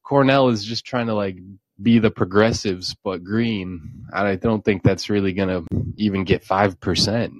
Cornel 0.04 0.50
is 0.50 0.64
just 0.64 0.86
trying 0.86 1.08
to 1.08 1.14
like 1.14 1.38
be 1.82 2.00
the 2.00 2.12
progressives 2.12 2.96
but 3.04 3.24
green, 3.24 4.06
I 4.12 4.36
don't 4.36 4.64
think 4.66 4.84
that's 4.84 5.10
really 5.10 5.34
going 5.34 5.50
to 5.50 5.66
even 5.98 6.24
get 6.24 6.44
5%. 6.44 7.32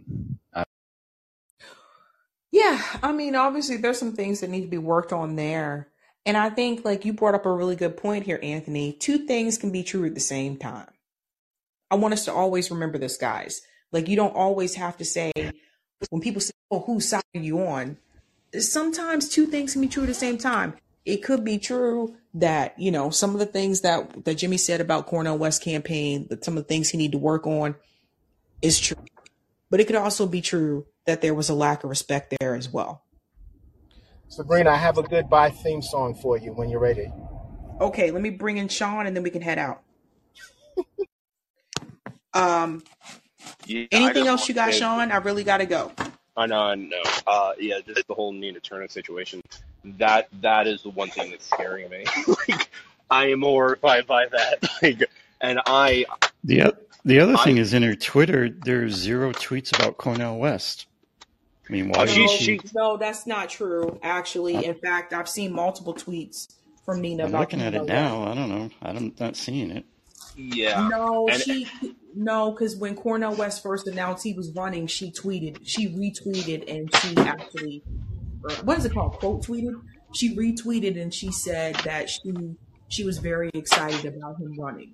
Yeah, 2.52 2.82
I 3.04 3.12
mean, 3.12 3.36
obviously, 3.36 3.78
there's 3.78 4.00
some 4.00 4.14
things 4.14 4.40
that 4.40 4.50
need 4.50 4.62
to 4.62 4.68
be 4.68 4.78
worked 4.78 5.12
on 5.12 5.36
there. 5.36 5.90
And 6.26 6.36
I 6.36 6.50
think 6.50 6.84
like 6.84 7.06
you 7.06 7.14
brought 7.14 7.36
up 7.36 7.46
a 7.46 7.52
really 7.52 7.76
good 7.76 7.98
point 7.98 8.26
here, 8.26 8.40
Anthony. 8.42 8.94
Two 8.94 9.20
things 9.20 9.58
can 9.58 9.72
be 9.72 9.84
true 9.84 10.06
at 10.06 10.14
the 10.14 10.20
same 10.20 10.58
time. 10.58 10.90
I 11.90 11.96
want 11.96 12.14
us 12.14 12.26
to 12.26 12.34
always 12.34 12.70
remember 12.72 12.98
this, 12.98 13.16
guys. 13.16 13.62
Like 13.92 14.10
you 14.10 14.16
don't 14.16 14.36
always 14.36 14.76
have 14.76 14.98
to 14.98 15.06
say 15.06 15.32
when 16.10 16.22
people 16.22 16.42
say, 16.42 16.52
"Oh, 16.70 16.82
whose 16.82 17.08
side 17.08 17.24
are 17.34 17.40
you 17.40 17.66
on?" 17.66 17.98
Sometimes 18.58 19.30
two 19.30 19.46
things 19.46 19.74
can 19.74 19.82
be 19.82 19.88
true 19.88 20.04
at 20.04 20.08
the 20.08 20.14
same 20.14 20.38
time. 20.38 20.74
It 21.08 21.24
could 21.24 21.46
be 21.46 21.58
true 21.58 22.18
that 22.34 22.78
you 22.78 22.92
know 22.92 23.12
some 23.12 23.32
of 23.32 23.40
the 23.40 23.46
things 23.46 23.80
that 23.82 24.26
that 24.26 24.36
Jimmy 24.36 24.58
said 24.58 24.82
about 24.82 25.08
Cornel 25.08 25.38
West 25.38 25.64
campaign, 25.64 26.28
that 26.30 26.44
some 26.44 26.58
of 26.58 26.64
the 26.64 26.68
things 26.68 26.90
he 26.90 26.98
need 26.98 27.14
to 27.14 27.18
work 27.18 27.48
on, 27.48 27.76
is 28.62 28.78
true. 28.78 28.98
But 29.70 29.80
it 29.80 29.88
could 29.88 29.96
also 29.96 30.28
be 30.28 30.42
true 30.42 30.86
that 31.06 31.22
there 31.22 31.34
was 31.34 31.48
a 31.48 31.54
lack 31.54 31.86
of 31.86 31.90
respect 31.90 32.36
there 32.42 32.56
as 32.56 32.68
well. 32.68 33.06
Sabrina, 34.28 34.72
I 34.72 34.76
have 34.76 34.98
a 34.98 35.04
goodbye 35.04 35.52
theme 35.52 35.82
song 35.82 36.14
for 36.14 36.38
you 36.38 36.52
when 36.52 36.68
you're 36.68 36.82
ready. 36.82 37.10
Okay, 37.80 38.12
let 38.12 38.22
me 38.22 38.30
bring 38.30 38.58
in 38.58 38.68
Sean 38.68 39.08
and 39.08 39.16
then 39.16 39.24
we 39.24 39.30
can 39.30 39.42
head 39.42 39.58
out. 39.58 39.84
um, 42.34 42.84
Yeah, 43.66 43.86
anything 43.92 44.28
else 44.28 44.50
you 44.50 44.56
got, 44.56 44.74
Sean? 44.74 45.10
I 45.10 45.18
really 45.18 45.46
gotta 45.46 45.66
go. 45.66 45.94
I 46.36 46.48
know, 46.48 46.60
I 46.60 46.76
know. 46.76 47.02
Uh, 47.26 47.54
yeah, 47.58 47.80
just 47.80 48.08
the 48.08 48.14
whole 48.14 48.34
Nina 48.34 48.60
Turner 48.60 48.90
situation. 48.90 49.42
That 49.98 50.28
that 50.42 50.68
is 50.68 50.84
the 50.84 50.90
one 50.90 51.10
thing 51.10 51.32
that's 51.32 51.46
scaring 51.46 51.90
me. 51.90 52.06
like, 52.48 52.70
I 53.10 53.28
am 53.32 53.42
horrified 53.42 54.08
by 54.08 54.28
that. 54.28 54.64
Like, 54.82 55.10
and 55.42 55.60
I, 55.66 56.06
The 56.44 56.76
the 57.06 57.20
other 57.20 57.36
I, 57.36 57.44
thing 57.44 57.58
is 57.58 57.74
in 57.74 57.84
her 57.84 57.96
Twitter, 57.96 58.50
there's 58.50 58.94
zero 58.94 59.32
tweets 59.32 59.74
about 59.78 59.98
Cornel 59.98 60.38
West. 60.40 60.88
I 61.70 61.74
mean, 61.74 61.90
why 61.90 62.04
uh, 62.04 62.06
she 62.06 62.26
No, 62.26 62.28
she. 62.28 62.58
she? 62.58 62.62
no, 62.76 62.98
that's 62.98 63.28
not 63.28 63.50
true. 63.50 64.00
Actually, 64.04 64.56
uh, 64.58 64.62
in 64.62 64.76
fact, 64.76 65.14
I've 65.14 65.30
seen 65.30 65.54
multiple 65.54 65.94
tweets 65.94 66.54
from 66.86 67.02
Nina 67.02 67.24
I'm 67.24 67.30
about 67.30 67.42
looking 67.42 67.62
at 67.62 67.74
it 67.76 67.80
West. 67.80 67.90
now. 67.90 68.24
I 68.24 68.36
don't 68.36 68.50
know. 68.50 68.70
I'm 68.82 69.14
not 69.20 69.36
seeing 69.36 69.72
it. 69.72 69.86
Yeah, 70.36 70.88
No, 70.88 71.28
and 71.30 71.42
she 71.42 71.68
no, 72.16 72.52
because 72.52 72.76
when 72.76 72.96
Cornel 72.96 73.36
West 73.36 73.64
first 73.64 73.88
announced 73.88 74.24
he 74.24 74.34
was 74.34 74.52
running, 74.52 74.86
she 74.88 75.12
tweeted, 75.12 75.60
she 75.64 75.88
retweeted, 75.90 76.64
and 76.72 76.96
she 76.96 77.18
actually, 77.18 77.84
or 78.44 78.52
what 78.64 78.78
is 78.78 78.86
it 78.86 78.94
called? 78.94 79.14
Quote 79.14 79.44
tweeted. 79.46 79.82
She 80.14 80.36
retweeted 80.36 81.00
and 81.02 81.14
she 81.14 81.32
said 81.32 81.76
that 81.78 82.10
she 82.10 82.34
she 82.88 83.04
was 83.04 83.18
very 83.18 83.50
excited 83.54 84.06
about 84.06 84.38
him 84.40 84.56
running. 84.58 84.94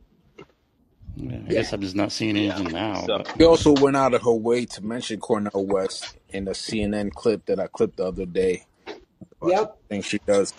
Yeah, 1.16 1.36
I 1.36 1.40
Yeah. 1.42 1.50
guess 1.50 1.74
I'm 1.74 1.82
just 1.82 1.96
not 1.96 2.12
seeing 2.12 2.36
yeah. 2.36 2.56
anything 2.56 2.74
now. 2.74 3.06
So 3.06 3.24
She 3.38 3.46
also 3.46 3.74
went 3.74 3.96
out 3.96 4.14
of 4.16 4.24
her 4.24 4.34
way 4.34 4.66
to 4.66 4.84
mention 4.84 5.20
Cornel 5.20 5.66
West 5.68 6.18
in 6.30 6.46
the 6.46 6.52
CNN 6.52 7.12
clip 7.14 7.46
that 7.46 7.60
I 7.60 7.68
clipped 7.68 7.98
the 7.98 8.06
other 8.08 8.26
day. 8.26 8.66
Yep. 9.46 9.78
I 9.86 9.88
think 9.90 10.06
she 10.06 10.20
does. 10.26 10.54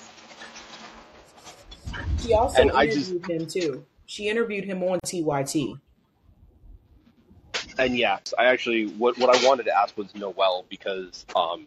She 2.23 2.33
also 2.33 2.61
and 2.63 2.71
I 2.73 2.87
just 2.87 3.11
interviewed 3.13 3.41
him 3.43 3.47
too. 3.49 3.87
She 4.07 4.29
interviewed 4.29 4.65
him 4.65 4.83
on 4.83 5.01
TYT. 5.05 5.79
and 7.79 7.97
yes, 7.97 8.33
I 8.39 8.45
actually 8.47 8.87
what 8.87 9.19
what 9.19 9.35
I 9.35 9.47
wanted 9.47 9.65
to 9.65 9.77
ask 9.77 9.97
was 9.97 10.15
Noel 10.15 10.65
because 10.69 11.27
um 11.35 11.67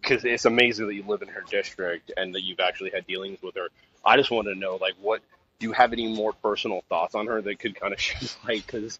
because 0.00 0.24
it's 0.24 0.44
amazing 0.44 0.86
that 0.86 0.94
you 0.94 1.04
live 1.06 1.22
in 1.22 1.28
her 1.28 1.42
district 1.50 2.12
and 2.16 2.34
that 2.34 2.42
you've 2.42 2.60
actually 2.60 2.90
had 2.90 3.06
dealings 3.06 3.40
with 3.42 3.54
her. 3.56 3.68
I 4.04 4.16
just 4.16 4.30
want 4.30 4.48
to 4.48 4.54
know 4.54 4.76
like 4.76 4.94
what 5.00 5.20
do 5.58 5.66
you 5.66 5.72
have 5.72 5.92
any 5.92 6.14
more 6.14 6.32
personal 6.32 6.82
thoughts 6.88 7.14
on 7.14 7.26
her 7.26 7.40
that 7.42 7.58
could 7.58 7.78
kind 7.78 7.92
of 7.92 8.00
shed 8.02 8.30
light? 8.46 8.64
Because 8.66 8.98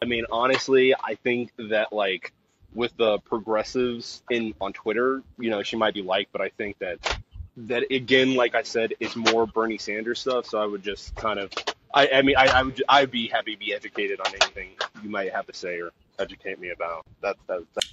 I 0.00 0.04
mean, 0.06 0.24
honestly, 0.30 0.94
I 0.94 1.14
think 1.16 1.52
that 1.70 1.92
like 1.92 2.32
with 2.74 2.96
the 2.96 3.18
progressives 3.20 4.22
in 4.30 4.54
on 4.60 4.72
Twitter, 4.72 5.22
you 5.38 5.50
know, 5.50 5.62
she 5.62 5.76
might 5.76 5.94
be 5.94 6.02
liked, 6.02 6.32
but 6.32 6.40
I 6.40 6.50
think 6.50 6.78
that 6.78 7.16
that 7.58 7.84
again, 7.90 8.34
like 8.34 8.54
I 8.54 8.62
said, 8.62 8.94
it's 9.00 9.16
more 9.16 9.46
Bernie 9.46 9.78
Sanders 9.78 10.20
stuff. 10.20 10.46
So 10.46 10.58
I 10.60 10.66
would 10.66 10.82
just 10.82 11.14
kind 11.16 11.38
of 11.38 11.50
I, 11.94 12.08
I 12.12 12.22
mean, 12.22 12.36
I, 12.36 12.48
I 12.48 12.62
would, 12.62 12.82
I'd 12.88 13.10
be 13.10 13.28
happy 13.28 13.54
to 13.54 13.58
be 13.58 13.72
educated 13.72 14.20
on 14.20 14.28
anything 14.28 14.70
you 15.02 15.08
might 15.08 15.32
have 15.32 15.46
to 15.46 15.54
say 15.54 15.80
or 15.80 15.92
educate 16.18 16.60
me 16.60 16.70
about. 16.70 17.06
That, 17.22 17.36
that, 17.48 17.62
that. 17.74 17.84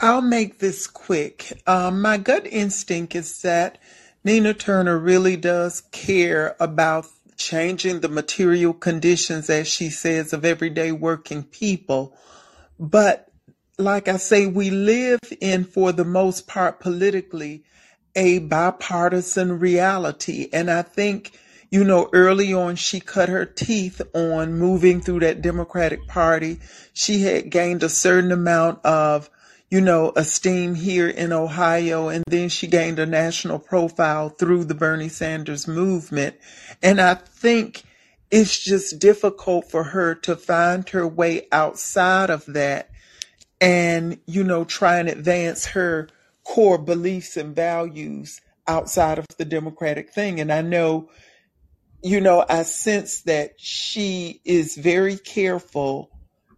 I'll 0.00 0.22
make 0.22 0.58
this 0.58 0.86
quick. 0.86 1.60
Um, 1.66 2.00
my 2.00 2.18
gut 2.18 2.46
instinct 2.46 3.16
is 3.16 3.42
that 3.42 3.78
Nina 4.22 4.54
Turner 4.54 4.96
really 4.96 5.36
does 5.36 5.80
care 5.90 6.54
about 6.60 7.06
changing 7.36 8.00
the 8.00 8.08
material 8.08 8.72
conditions, 8.74 9.50
as 9.50 9.66
she 9.66 9.90
says, 9.90 10.32
of 10.32 10.44
everyday 10.44 10.92
working 10.92 11.42
people. 11.42 12.16
But 12.78 13.28
like 13.78 14.08
I 14.08 14.18
say, 14.18 14.46
we 14.46 14.70
live 14.70 15.20
in, 15.40 15.64
for 15.64 15.92
the 15.92 16.04
most 16.04 16.46
part, 16.46 16.80
politically, 16.80 17.64
a 18.14 18.38
bipartisan 18.40 19.58
reality. 19.58 20.48
And 20.52 20.70
I 20.70 20.82
think, 20.82 21.38
you 21.70 21.84
know, 21.84 22.08
early 22.12 22.52
on, 22.52 22.76
she 22.76 23.00
cut 23.00 23.28
her 23.28 23.46
teeth 23.46 24.00
on 24.14 24.58
moving 24.58 25.00
through 25.00 25.20
that 25.20 25.42
Democratic 25.42 26.06
Party. 26.06 26.58
She 26.92 27.22
had 27.22 27.50
gained 27.50 27.82
a 27.82 27.88
certain 27.88 28.32
amount 28.32 28.84
of, 28.84 29.30
you 29.70 29.80
know, 29.80 30.12
esteem 30.16 30.74
here 30.74 31.08
in 31.08 31.32
Ohio, 31.32 32.08
and 32.08 32.24
then 32.26 32.48
she 32.48 32.66
gained 32.66 32.98
a 32.98 33.06
national 33.06 33.58
profile 33.58 34.30
through 34.30 34.64
the 34.64 34.74
Bernie 34.74 35.08
Sanders 35.08 35.68
movement. 35.68 36.36
And 36.82 37.00
I 37.00 37.14
think 37.14 37.82
it's 38.30 38.58
just 38.58 38.98
difficult 38.98 39.70
for 39.70 39.84
her 39.84 40.14
to 40.14 40.36
find 40.36 40.88
her 40.90 41.06
way 41.06 41.48
outside 41.52 42.30
of 42.30 42.46
that 42.46 42.90
and, 43.60 44.18
you 44.26 44.44
know, 44.44 44.64
try 44.64 44.98
and 44.98 45.08
advance 45.08 45.66
her 45.66 46.08
core 46.44 46.78
beliefs 46.78 47.36
and 47.36 47.54
values 47.54 48.40
outside 48.66 49.18
of 49.18 49.26
the 49.36 49.44
Democratic 49.44 50.12
thing. 50.12 50.40
And 50.40 50.50
I 50.52 50.62
know, 50.62 51.10
you 52.02 52.20
know, 52.20 52.44
I 52.48 52.62
sense 52.62 53.22
that 53.22 53.54
she 53.58 54.40
is 54.44 54.76
very 54.76 55.16
careful 55.16 56.10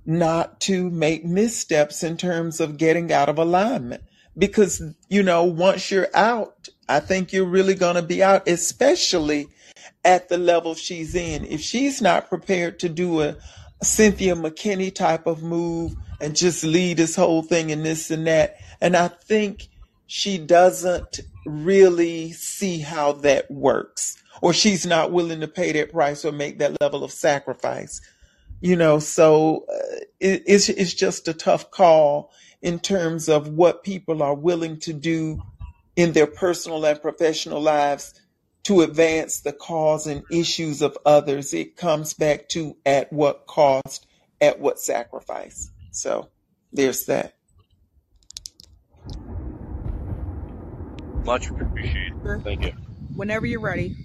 not 0.06 0.60
to 0.60 0.90
make 0.90 1.24
missteps 1.24 2.02
in 2.02 2.16
terms 2.16 2.60
of 2.60 2.76
getting 2.76 3.12
out 3.12 3.28
of 3.28 3.38
alignment. 3.38 4.02
Because, 4.36 4.82
you 5.08 5.22
know, 5.22 5.44
once 5.44 5.90
you're 5.90 6.08
out, 6.14 6.68
I 6.88 7.00
think 7.00 7.32
you're 7.32 7.44
really 7.44 7.74
going 7.74 7.96
to 7.96 8.02
be 8.02 8.22
out, 8.22 8.48
especially 8.48 9.48
at 10.04 10.28
the 10.28 10.38
level 10.38 10.74
she's 10.74 11.14
in. 11.14 11.44
If 11.44 11.60
she's 11.60 12.00
not 12.00 12.28
prepared 12.28 12.78
to 12.80 12.88
do 12.88 13.20
a 13.22 13.36
Cynthia 13.82 14.34
McKinney 14.34 14.94
type 14.94 15.26
of 15.26 15.42
move 15.42 15.94
and 16.20 16.36
just 16.36 16.64
lead 16.64 16.96
this 16.96 17.16
whole 17.16 17.42
thing 17.42 17.70
and 17.70 17.84
this 17.84 18.10
and 18.10 18.26
that, 18.26 18.56
and 18.80 18.96
I 18.96 19.08
think 19.08 19.68
she 20.06 20.38
doesn't 20.38 21.20
really 21.46 22.32
see 22.32 22.78
how 22.78 23.12
that 23.12 23.50
works, 23.50 24.20
or 24.42 24.52
she's 24.52 24.86
not 24.86 25.12
willing 25.12 25.40
to 25.40 25.48
pay 25.48 25.72
that 25.72 25.92
price 25.92 26.24
or 26.24 26.32
make 26.32 26.58
that 26.58 26.80
level 26.80 27.04
of 27.04 27.12
sacrifice. 27.12 28.00
You 28.60 28.76
know, 28.76 28.98
so 28.98 29.64
uh, 29.72 29.96
it, 30.20 30.42
it's 30.46 30.68
it's 30.68 30.94
just 30.94 31.28
a 31.28 31.34
tough 31.34 31.70
call 31.70 32.32
in 32.60 32.78
terms 32.78 33.28
of 33.28 33.48
what 33.48 33.82
people 33.82 34.22
are 34.22 34.34
willing 34.34 34.78
to 34.80 34.92
do 34.92 35.42
in 35.96 36.12
their 36.12 36.26
personal 36.26 36.84
and 36.84 37.00
professional 37.00 37.60
lives 37.60 38.14
to 38.64 38.82
advance 38.82 39.40
the 39.40 39.52
cause 39.52 40.06
and 40.06 40.22
issues 40.30 40.82
of 40.82 40.96
others. 41.06 41.54
It 41.54 41.76
comes 41.76 42.14
back 42.14 42.48
to 42.50 42.76
at 42.84 43.12
what 43.12 43.46
cost, 43.46 44.06
at 44.40 44.60
what 44.60 44.78
sacrifice. 44.78 45.70
So 45.90 46.28
there's 46.72 47.06
that. 47.06 47.34
Much 51.24 51.48
appreciated. 51.48 52.44
Thank 52.44 52.64
you. 52.64 52.72
Whenever 53.14 53.46
you're 53.46 53.60
ready. 53.60 53.96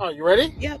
Oh, 0.00 0.10
you 0.10 0.24
ready? 0.24 0.54
Yep. 0.58 0.80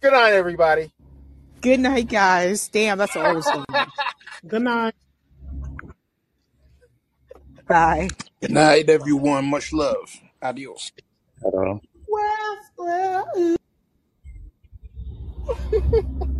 Good 0.00 0.12
night, 0.12 0.32
everybody. 0.32 0.90
Good 1.60 1.80
night, 1.80 2.08
guys. 2.08 2.68
Damn, 2.68 2.96
that's 2.96 3.14
an 3.16 3.26
old 3.26 3.44
song. 3.44 3.66
Good 4.46 4.62
night. 4.62 4.94
Bye. 7.68 8.08
Good 8.40 8.50
night, 8.50 8.88
everyone. 8.88 9.44
Much 9.44 9.74
love. 9.74 10.10
Adios. 10.40 10.90
Hello. 11.42 11.80
Well, 12.08 12.58
well. 12.78 13.56